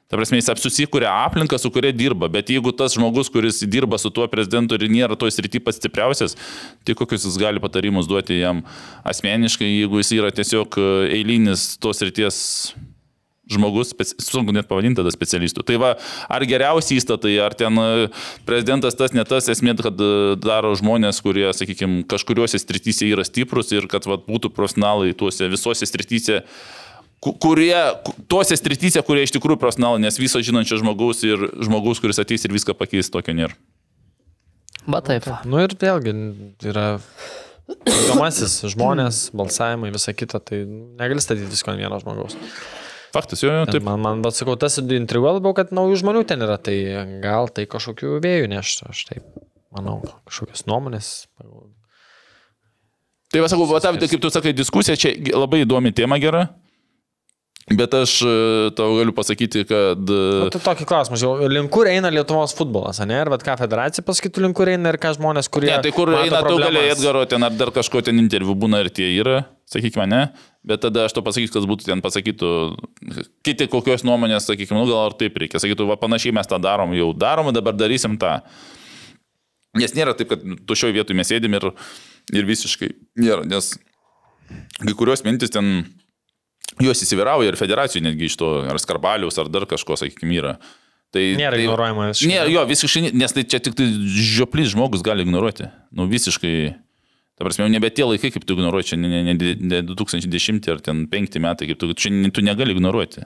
Ta 0.08 0.16
prasme, 0.16 0.38
jis 0.40 0.48
susikūrė 0.56 1.04
aplinką, 1.04 1.58
su 1.60 1.68
kuria 1.68 1.90
dirba, 1.92 2.30
bet 2.32 2.48
jeigu 2.48 2.72
tas 2.72 2.94
žmogus, 2.96 3.28
kuris 3.28 3.60
dirba 3.68 3.98
su 4.00 4.08
tuo 4.08 4.24
prezidentu 4.32 4.78
ir 4.78 4.86
nėra 4.88 5.18
toj 5.20 5.34
srity 5.36 5.60
pats 5.60 5.76
stipriausias, 5.76 6.32
tai 6.80 6.96
kokius 6.96 7.26
jis 7.28 7.36
gali 7.36 7.60
patarimus 7.60 8.08
duoti 8.08 8.38
jam 8.40 8.62
asmeniškai, 9.04 9.68
jeigu 9.68 10.00
jis 10.00 10.14
yra 10.16 10.30
tiesiog 10.32 10.80
e, 10.80 10.86
eilinis 11.18 11.74
tos 11.76 12.00
srities 12.00 12.38
žmogus, 13.52 13.92
sunku 14.24 14.52
net 14.56 14.68
pavadinti 14.68 15.00
tada 15.02 15.12
specialistų. 15.12 15.66
Tai 15.68 15.76
va, 15.80 15.92
ar 16.32 16.48
geriausi 16.48 16.96
įstatai, 16.96 17.36
ar 17.44 17.52
ten 17.60 17.76
e, 17.76 18.08
prezidentas 18.48 18.96
tas, 18.96 19.12
ne 19.12 19.28
tas, 19.28 19.52
esmė, 19.52 19.76
kad 19.76 19.92
e, 19.92 20.10
daro 20.40 20.72
žmonės, 20.80 21.20
kurie, 21.24 21.50
sakykime, 21.52 22.06
kažkuriuose 22.08 22.60
srityse 22.64 23.12
yra 23.12 23.28
stiprus 23.28 23.76
ir 23.76 23.92
kad 23.92 24.08
va, 24.08 24.16
būtų 24.24 24.56
profesionalai 24.56 25.12
tuose 25.12 25.52
visose 25.52 25.84
srityse 25.88 26.40
ku- 26.40 26.87
kurie, 27.22 27.74
ku- 28.06 28.14
tuose 28.30 28.56
strityse, 28.58 29.02
kurie 29.06 29.24
iš 29.26 29.34
tikrųjų 29.34 29.58
profesionalai, 29.60 30.02
nes 30.04 30.18
viso 30.20 30.40
žinančio 30.44 30.78
žmogaus 30.82 31.24
ir 31.26 31.48
žmogaus, 31.64 32.00
kuris 32.02 32.20
ateis 32.22 32.46
ir 32.46 32.54
viską 32.54 32.76
pakeis, 32.78 33.10
tokio 33.10 33.34
nėra. 33.36 33.56
Bet 34.88 35.08
taip. 35.10 35.26
Nu 35.44 35.60
ir 35.60 35.74
vėlgi 35.76 36.14
yra 36.70 36.86
įdomasis 37.68 38.60
žmonės, 38.74 39.28
balsavimai, 39.36 39.90
visa 39.94 40.14
kita, 40.16 40.40
tai 40.40 40.62
negali 40.64 41.20
statyti 41.24 41.50
visko 41.52 41.74
ant 41.74 41.82
vieno 41.82 41.98
žmogaus. 42.00 42.38
Faktas, 43.12 43.40
jo, 43.40 43.50
jo, 43.52 43.64
Taip. 43.68 43.84
Man, 43.86 44.02
man 44.04 44.22
bet 44.24 44.36
sakau, 44.36 44.54
tas 44.60 44.76
intriguoja 44.80 45.38
labiau, 45.38 45.54
kad 45.56 45.70
naujų 45.72 46.02
žmonių 46.02 46.26
ten 46.28 46.44
yra, 46.44 46.58
tai 46.60 46.76
gal 47.22 47.48
tai 47.48 47.64
kažkokių 47.70 48.18
vėjų 48.24 48.50
neš, 48.52 48.72
aš 48.84 49.04
taip 49.08 49.38
manau, 49.72 50.02
kažkokios 50.28 50.66
nuomonės. 50.68 51.08
Tai 53.32 53.42
va, 53.44 53.48
sakau, 53.48 53.64
va, 53.68 53.80
ta, 53.84 53.94
tai 53.96 54.08
kaip 54.12 54.20
tu 54.24 54.30
sakai, 54.32 54.52
diskusija 54.56 54.96
čia 55.00 55.14
labai 55.36 55.62
įdomi 55.64 55.92
tema 55.96 56.20
gera, 56.20 56.46
bet 57.76 57.94
aš 57.94 58.14
e, 58.24 58.32
tau 58.76 58.88
galiu 58.96 59.12
pasakyti, 59.16 59.64
kad... 59.68 60.00
O 60.08 60.46
e, 60.46 60.50
tai 60.54 60.60
tokį 60.64 60.86
klausimą, 60.88 61.18
žiau, 61.20 61.48
link 61.50 61.70
kur 61.74 61.88
eina 61.90 62.10
Lietuvos 62.12 62.54
futbolas, 62.56 63.00
ne? 63.04 63.18
Ir 63.20 63.30
ką 63.44 63.56
federacija 63.60 64.04
pasakytų, 64.06 64.44
link 64.46 64.56
kur 64.58 64.70
eina 64.72 64.92
ir 64.94 64.98
ką 65.02 65.12
žmonės, 65.18 65.50
kurie... 65.52 65.70
Ne, 65.72 65.80
tai 65.84 65.92
kur 65.94 66.12
eina, 66.16 66.40
problemas. 66.44 66.88
Edgaro 66.96 67.24
ten 67.28 67.44
ar 67.44 67.56
dar 67.58 67.72
kažko 67.74 68.02
ten 68.06 68.20
interviu 68.22 68.56
būna 68.58 68.80
ir 68.84 68.90
tie 68.94 69.10
yra, 69.18 69.42
sakykime, 69.68 70.08
ne, 70.08 70.22
bet 70.66 70.82
tada 70.86 71.04
aš 71.08 71.16
to 71.16 71.24
pasakysiu, 71.26 71.58
kas 71.58 71.68
būtų 71.68 71.90
ten 71.90 72.04
pasakytų, 72.04 72.50
kiti 73.46 73.68
kokios 73.70 74.06
nuomonės, 74.08 74.48
sakykime, 74.48 74.80
nu 74.80 74.88
gal 74.88 75.10
ar 75.10 75.18
taip 75.20 75.36
reikia, 75.40 75.60
sakytų, 75.62 75.90
va 75.92 75.98
panašiai 76.00 76.34
mes 76.38 76.48
tą 76.48 76.60
darom, 76.62 76.96
jau 76.96 77.12
darom, 77.16 77.52
dabar 77.56 77.76
darysim 77.76 78.16
tą. 78.20 78.38
Nes 79.78 79.92
nėra 79.94 80.16
taip, 80.16 80.32
kad 80.32 80.42
tu 80.42 80.76
šioje 80.78 80.96
vietoje 80.96 81.18
mes 81.18 81.28
sėdim 81.28 81.54
ir, 81.58 81.70
ir 82.32 82.48
visiškai 82.48 82.94
nėra, 83.20 83.44
nes 83.48 83.74
kai 84.80 84.94
kurios 84.96 85.22
mintis 85.26 85.52
ten, 85.52 85.84
jos 86.82 87.04
įsivyrauja 87.06 87.52
ir 87.52 87.58
federacijų 87.58 88.04
netgi 88.08 88.28
iš 88.28 88.36
to, 88.40 88.50
ar 88.68 88.78
skarbalius, 88.82 89.38
ar 89.40 89.50
dar 89.52 89.66
kažko, 89.70 89.96
sakykime, 90.00 90.36
yra. 90.38 90.58
Tai, 91.14 91.22
Nėra 91.40 91.56
tai, 91.56 91.64
ignoruojama. 91.64 92.10
Nėra, 92.28 92.50
jo, 92.52 92.62
visiškai, 92.68 93.02
ne- 93.06 93.14
nes 93.16 93.32
tai 93.32 93.46
čia 93.48 93.62
tik 93.64 93.78
tai 93.78 93.86
žioplis 93.88 94.74
žmogus 94.74 95.04
gali 95.06 95.24
ignoruoti. 95.24 95.70
Nu, 95.96 96.04
visiškai. 96.10 96.54
Ta 97.38 97.46
prasme, 97.46 97.64
jau 97.64 97.70
nebe 97.70 97.88
tie 97.94 98.04
laikai, 98.04 98.32
kaip 98.34 98.44
tu 98.44 98.56
ignoruoji, 98.58 98.90
čia 98.90 98.96
ne, 98.98 99.08
ne, 99.08 99.32
ne, 99.32 99.52
ne 99.56 99.78
2010 99.86 100.66
ar 100.72 100.82
ten 100.84 101.06
5 101.08 101.38
metai, 101.40 101.68
kaip 101.70 101.78
tu, 101.80 101.92
čia 101.94 102.10
tu 102.34 102.42
negali 102.44 102.74
ignoruoti. 102.74 103.24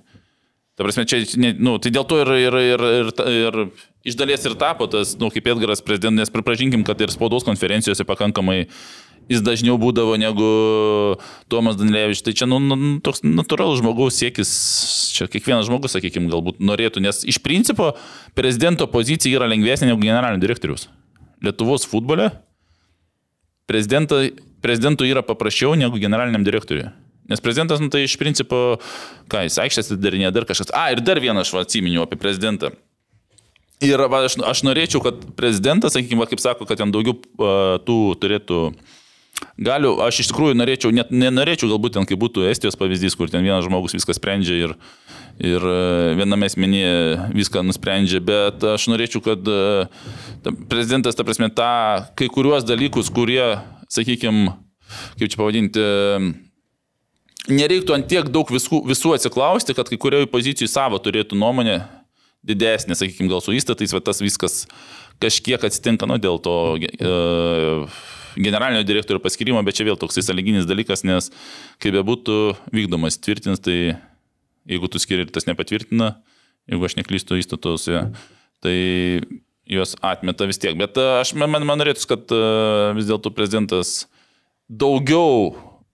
Ta 0.76 0.84
prasme, 0.84 1.04
čia, 1.08 1.22
ne, 1.40 1.54
nu, 1.58 1.74
tai 1.82 1.90
dėl 1.92 2.04
to 2.08 2.20
ir, 2.22 2.30
ir, 2.44 2.58
ir, 2.60 2.84
ir, 3.00 3.10
ir 3.32 3.58
iš 4.08 4.16
dalies 4.20 4.44
ir 4.48 4.54
tapo 4.60 4.86
tas, 4.92 5.16
nu, 5.20 5.32
kaip 5.32 5.48
Edgaras 5.52 5.82
prezidentas, 5.84 6.28
nes 6.28 6.32
pripažinkim, 6.32 6.84
kad 6.86 7.00
ir 7.02 7.12
spaudos 7.12 7.44
konferencijose 7.44 8.06
pakankamai 8.08 8.66
jis 9.32 9.42
dažniau 9.44 9.78
būdavo 9.80 10.14
negu 10.20 10.48
Tomas 11.52 11.78
Danilevičius. 11.80 12.24
Tai 12.26 12.34
čia, 12.36 12.48
nu, 12.50 12.60
nu, 12.62 12.76
toks 13.04 13.24
natūralus 13.24 13.80
žmogaus 13.80 14.20
siekis, 14.20 14.52
čia 15.16 15.28
kiekvienas 15.32 15.68
žmogus, 15.68 15.96
sakykime, 15.96 16.30
galbūt 16.32 16.62
norėtų, 16.62 17.02
nes 17.04 17.22
iš 17.28 17.40
principo 17.44 17.92
prezidento 18.38 18.86
pozicija 18.90 19.40
yra 19.40 19.50
lengvesnė 19.50 19.90
negu 19.92 20.04
generalinio 20.04 20.42
direktorius. 20.42 20.88
Lietuvos 21.42 21.88
futbole 21.88 22.30
prezidentui 23.66 25.10
yra 25.10 25.24
paprasčiau 25.26 25.74
negu 25.78 25.98
generaliniam 26.02 26.44
direktoriui. 26.46 26.92
Nes 27.30 27.40
prezidentas, 27.40 27.80
nu, 27.80 27.88
tai 27.88 28.02
iš 28.04 28.16
principo, 28.20 28.78
ką 29.30 29.44
jis 29.46 29.60
aikštės 29.62 29.92
atidarinė, 29.94 30.32
dar 30.34 30.46
kažkas. 30.48 30.72
A, 30.74 30.90
ir 30.92 31.00
dar 31.04 31.20
vieną 31.22 31.44
aš 31.44 31.54
atsiminiau 31.62 32.04
apie 32.04 32.18
prezidentą. 32.20 32.72
Ir 33.82 33.98
va, 34.10 34.24
aš, 34.26 34.36
aš 34.46 34.62
norėčiau, 34.66 35.00
kad 35.02 35.22
prezidentas, 35.38 35.94
sakykime, 35.96 36.22
va, 36.22 36.28
kaip 36.30 36.42
sako, 36.42 36.66
kad 36.68 36.78
ten 36.82 36.92
daugiau 36.94 37.16
uh, 37.18 37.78
tų 37.82 37.98
turėtų 38.22 38.58
galių. 39.60 39.94
Aš 40.04 40.22
iš 40.22 40.30
tikrųjų 40.32 40.56
norėčiau, 40.58 40.92
net 40.94 41.12
nenorėčiau, 41.14 41.70
galbūt 41.72 41.96
ten 41.96 42.08
kaip 42.08 42.20
būtų 42.22 42.46
Estijos 42.50 42.78
pavyzdys, 42.78 43.16
kur 43.18 43.30
ten 43.32 43.44
vienas 43.44 43.66
žmogus 43.66 43.96
viską 43.96 44.16
sprendžia 44.16 44.58
ir, 44.66 44.74
ir 45.42 45.66
e, 45.66 45.78
viename 46.18 46.48
asmenyje 46.50 47.30
viską 47.36 47.64
nusprendžia, 47.66 48.22
bet 48.24 48.64
aš 48.74 48.88
norėčiau, 48.92 49.22
kad 49.24 49.48
e, 49.48 49.88
ta- 50.44 50.54
prezidentas, 50.70 51.18
ta 51.18 51.26
prasme, 51.26 51.50
tą 51.52 51.72
kai 52.18 52.30
kuriuos 52.32 52.66
dalykus, 52.68 53.12
kurie, 53.14 53.58
sakykime, 53.92 54.54
kaip 55.18 55.28
čia 55.32 55.40
pavadinti, 55.40 55.86
nereiktų 57.50 57.96
ant 57.96 58.08
tiek 58.10 58.28
daug 58.32 58.50
visų, 58.52 58.84
visų 58.92 59.16
atsiklausti, 59.16 59.74
kad 59.76 59.90
kai 59.90 59.98
kurioje 60.00 60.30
pozicijoje 60.30 60.70
savo 60.70 61.00
turėtų 61.02 61.38
nuomonę 61.38 61.80
didesnė, 62.46 62.96
sakykime, 62.98 63.30
gal 63.30 63.42
su 63.42 63.54
įstatais, 63.54 63.94
bet 63.94 64.06
tas 64.06 64.22
viskas 64.22 64.64
kažkiek 65.22 65.62
atsitinka, 65.62 66.08
nu, 66.10 66.18
dėl 66.18 66.40
to 66.42 66.54
e, 66.82 67.12
generalinio 68.36 68.84
direktorio 68.86 69.22
paskirimo, 69.22 69.62
bet 69.66 69.78
čia 69.78 69.86
vėl 69.88 69.98
toks 70.00 70.20
sąlyginis 70.22 70.68
dalykas, 70.68 71.04
nes 71.08 71.30
kaip 71.82 71.96
bebūtų 71.98 72.38
vykdomas 72.74 73.20
tvirtins, 73.22 73.62
tai 73.62 73.96
jeigu 74.68 74.90
tu 74.90 75.00
skiri 75.02 75.26
ir 75.26 75.32
tas 75.34 75.48
nepatvirtina, 75.48 76.14
jeigu 76.70 76.86
aš 76.86 76.96
neklystu 77.00 77.40
įstatuose, 77.40 78.06
tai 78.62 78.76
juos 79.68 79.96
atmeta 80.02 80.46
vis 80.48 80.60
tiek. 80.62 80.76
Bet 80.78 80.98
e, 81.00 81.04
aš 81.20 81.34
man, 81.38 81.62
man 81.66 81.80
norėtų, 81.80 82.06
kad 82.10 82.34
e, 82.34 82.40
vis 82.98 83.08
dėlto 83.10 83.32
prezidentas 83.34 84.06
daugiau 84.68 85.52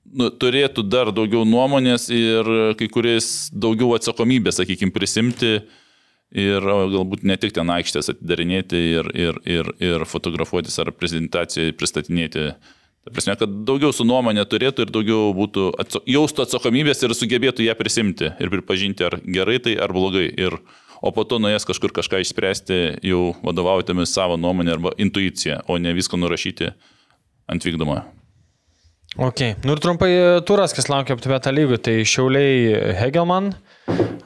nu, 0.08 0.30
turėtų 0.30 0.84
dar 0.88 1.12
daugiau 1.14 1.44
nuomonės 1.48 2.08
ir 2.14 2.48
kai 2.78 2.88
kuris 2.92 3.48
daugiau 3.52 3.94
atsakomybės, 3.96 4.60
sakykime, 4.60 4.94
prisimti 4.94 5.58
ir 6.34 6.64
galbūt 6.64 7.24
ne 7.24 7.36
tik 7.40 7.54
ten 7.56 7.70
aikštės 7.72 8.12
atidarinėti 8.14 8.80
ir, 8.98 9.12
ir, 9.16 9.38
ir, 9.48 9.70
ir 9.80 10.04
fotografuotis 10.08 10.76
ar 10.82 10.92
prezentaciją 10.92 11.72
pristatinėti. 11.78 12.50
Ta 13.08 13.14
prasme, 13.14 13.36
kad 13.40 13.54
daugiau 13.68 13.94
su 13.94 14.04
nuomonė 14.04 14.44
turėtų 14.44 14.84
ir 14.84 14.92
daugiau 14.92 15.30
būtų 15.36 15.70
atso, 15.80 16.02
jaustų 16.04 16.44
atsakomybės 16.44 17.00
ir 17.06 17.14
sugebėtų 17.16 17.64
ją 17.64 17.76
prisimti 17.78 18.34
ir 18.36 18.52
pripažinti, 18.52 19.06
ar 19.08 19.16
gerai 19.24 19.56
tai, 19.64 19.78
ar 19.80 19.94
blogai. 19.96 20.26
Ir, 20.28 20.58
o 21.00 21.14
po 21.14 21.24
to 21.24 21.40
nuėjęs 21.40 21.64
kažkur 21.70 21.94
kažką 21.96 22.20
išspręsti, 22.26 22.82
jau 23.08 23.32
vadovaujatėmis 23.40 24.12
savo 24.12 24.36
nuomonę 24.36 24.76
arba 24.76 24.92
intuiciją, 25.00 25.62
o 25.70 25.80
ne 25.80 25.96
viską 25.96 26.20
nurašyti 26.20 26.74
ant 27.48 27.64
vykdomojo. 27.64 28.17
Ok, 29.16 29.40
nu 29.64 29.72
ir 29.72 29.80
trumpai 29.80 30.10
turas, 30.46 30.74
kas 30.76 30.90
laukia 30.92 31.16
aptubėtą 31.16 31.50
lygų, 31.54 31.80
tai 31.80 31.96
Šiauliai 32.06 32.94
Hegelman, 33.00 33.54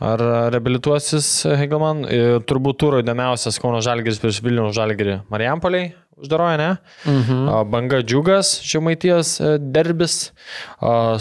ar 0.02 0.22
reabilituosis 0.52 1.28
Hegelman, 1.60 2.02
turbūt 2.50 2.80
turo 2.82 2.98
įdomiausias 3.00 3.60
Kauno 3.62 3.78
Žalgiris 3.84 4.18
prieš 4.20 4.42
Vilnių 4.42 4.72
Žalgirį 4.74 5.20
Marijampoliai, 5.32 5.92
uždaroja, 6.22 6.58
ne? 6.58 6.70
Mhm. 7.08 7.70
Banga 7.70 8.02
Džiugas, 8.02 8.50
Žemaitijos 8.66 9.36
derbis, 9.72 10.32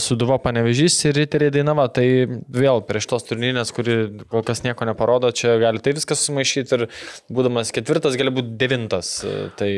Suduva 0.04 0.40
Panevežys 0.42 0.98
ir 1.08 1.16
Riteriai 1.22 1.54
Dainava. 1.54 1.88
Tai 1.94 2.06
vėl 2.52 2.84
prieš 2.90 3.08
tos 3.14 3.30
turnyrinės, 3.30 3.72
kuri 3.78 4.26
kol 4.30 4.44
kas 4.46 4.66
nieko 4.66 4.90
neparodo, 4.90 5.32
čia 5.32 5.56
gali 5.62 5.80
tai 5.82 5.94
viskas 5.98 6.26
sumaišyti 6.28 6.76
ir 6.78 6.88
būdamas 7.32 7.72
ketvirtas, 7.74 8.18
gali 8.20 8.34
būti 8.36 8.58
devintas. 8.62 9.22
Tai 9.58 9.72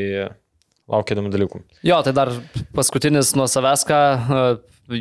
laukia 0.91 1.15
įdomių 1.15 1.31
dalykų. 1.33 1.63
Jo, 1.87 2.01
tai 2.03 2.13
dar 2.15 2.31
paskutinis 2.75 3.33
nuo 3.39 3.47
savęs, 3.51 3.85
ką 3.87 3.99
e, 4.03 4.41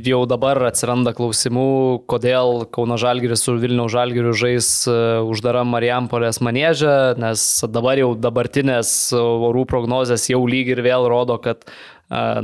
jau 0.07 0.23
dabar 0.31 0.61
atsiranda 0.69 1.15
klausimų, 1.17 1.69
kodėl 2.11 2.67
Kauno 2.75 2.99
Žalgiris 3.01 3.43
su 3.47 3.57
Vilniaus 3.59 3.95
Žalgiriu 3.95 4.35
žais 4.37 4.69
e, 4.87 4.99
uždara 5.27 5.65
Marijampolės 5.67 6.43
manėžė, 6.45 7.17
nes 7.23 7.47
dabar 7.67 7.99
jau 7.99 8.13
dabartinės 8.19 8.95
orų 9.19 9.67
prognozės 9.71 10.31
jau 10.31 10.45
lyg 10.47 10.71
ir 10.71 10.85
vėl 10.87 11.09
rodo, 11.11 11.41
kad 11.43 11.67
e, 11.67 11.73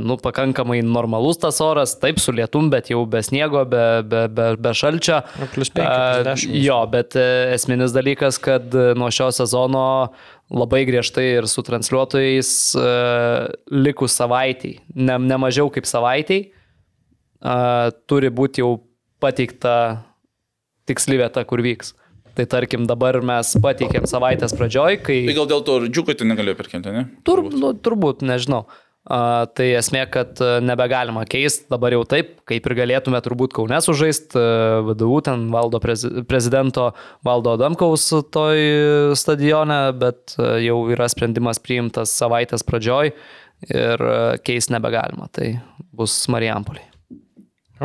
nu, 0.03 0.19
pakankamai 0.19 0.81
normalus 0.83 1.39
tas 1.39 1.61
oras, 1.63 1.95
taip 2.01 2.19
su 2.19 2.35
lietum, 2.35 2.67
bet 2.73 2.91
jau 2.91 3.05
be 3.07 3.23
sniego, 3.23 3.63
be, 3.71 3.85
be, 4.03 4.25
be, 4.27 4.49
be 4.59 4.75
šalčio. 4.75 5.21
Plus 5.55 5.71
50. 5.79 6.59
Jo, 6.59 6.81
bet 6.91 7.15
esminis 7.55 7.95
dalykas, 7.95 8.41
kad 8.43 8.75
nuo 8.99 9.07
šio 9.15 9.31
sezono 9.39 9.87
labai 10.49 10.83
griežtai 10.87 11.25
ir 11.37 11.47
su 11.49 11.63
transliuotojais 11.65 12.51
uh, 12.79 13.47
likus 13.69 14.17
savaitėjai, 14.17 14.81
ne, 14.97 15.17
ne 15.29 15.39
mažiau 15.41 15.69
kaip 15.73 15.87
savaitėjai, 15.89 16.49
uh, 16.49 17.89
turi 18.09 18.31
būti 18.33 18.63
jau 18.63 18.79
pateikta 19.21 19.73
tiksli 20.89 21.19
vieta, 21.21 21.45
kur 21.45 21.61
vyks. 21.61 21.93
Tai 22.37 22.45
tarkim, 22.49 22.85
dabar 22.87 23.19
mes 23.25 23.51
pateikėm 23.61 24.05
savaitės 24.09 24.53
pradžioj, 24.55 25.01
kai... 25.03 25.21
Tai 25.27 25.35
gal 25.41 25.49
dėl 25.49 25.63
to 25.67 25.79
džiugo 25.89 26.15
tai 26.15 26.29
negalėjo 26.29 26.57
perkelti, 26.57 26.93
ne? 26.95 27.07
Tur, 27.27 27.43
nu, 27.51 27.73
turbūt, 27.75 28.23
nežinau. 28.25 28.63
Uh, 28.63 28.88
Tai 29.09 29.65
esmė, 29.73 30.03
kad 30.13 30.37
nebegalima 30.61 31.23
keisti 31.25 31.65
dabar 31.73 31.95
jau 31.95 32.03
taip, 32.05 32.35
kaip 32.49 32.67
ir 32.69 32.75
galėtume 32.77 33.17
turbūt 33.25 33.55
Kaunės 33.57 33.87
sužaisti, 33.89 34.37
VDU 34.85 35.17
ten 35.25 35.47
valdo 35.49 35.81
prezidento 35.81 36.91
valdo 37.25 37.55
Adamkaus 37.57 38.05
toj 38.29 38.61
stadione, 39.17 39.79
bet 39.97 40.37
jau 40.37 40.77
yra 40.93 41.09
sprendimas 41.09 41.57
priimtas 41.63 42.13
savaitės 42.21 42.61
pradžioj 42.67 43.09
ir 43.73 44.05
keisti 44.45 44.77
nebegalima. 44.77 45.25
Tai 45.33 45.55
bus 45.89 46.21
Marijampoliai. 46.29 46.85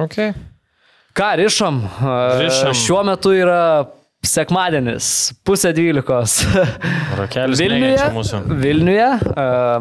Okay. 0.05 0.35
Ką, 1.15 1.37
rišam? 1.39 1.81
rišam. 2.43 2.75
Šiuo 2.75 3.01
metu 3.07 3.33
yra 3.33 3.87
Sekmadienis, 4.25 5.07
pusė 5.47 5.73
dvylikos. 5.77 6.39
Rokelis 7.19 7.61
Vilniuje. 7.61 8.09
Vilniuje, 8.63 9.09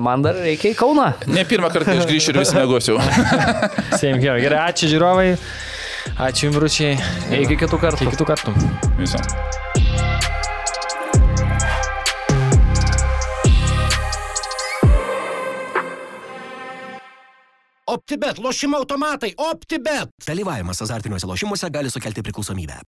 man 0.03 0.25
dar 0.25 0.39
reikia 0.43 0.73
į 0.73 0.77
Kauną. 0.80 1.09
Ne 1.31 1.45
pirmą 1.47 1.72
kartą 1.73 1.95
aš 1.97 2.07
grįšiu 2.09 2.35
ir 2.35 2.41
vis. 2.43 2.53
Same 4.01 4.19
here. 4.19 4.38
Gerai, 4.43 4.65
ačiū 4.69 4.91
žiūrovai. 4.91 5.27
Ačiū 6.27 6.49
jums, 6.49 6.61
Ručiai. 6.61 6.97
Iki 7.39 7.59
kitų 7.63 7.80
kartų. 7.81 8.07
Iki 8.07 8.17
kitų 8.17 8.31
kartų. 8.33 8.55
Visą. 8.99 9.23
OptiBet, 17.93 18.39
lošimo 18.41 18.77
automatai, 18.81 19.33
OptiBet. 19.38 20.09
Dalyvavimas 20.27 20.81
azartiniuose 20.81 21.27
lošimuose 21.30 21.69
gali 21.69 21.91
sukelti 21.93 22.23
priklausomybę. 22.25 22.80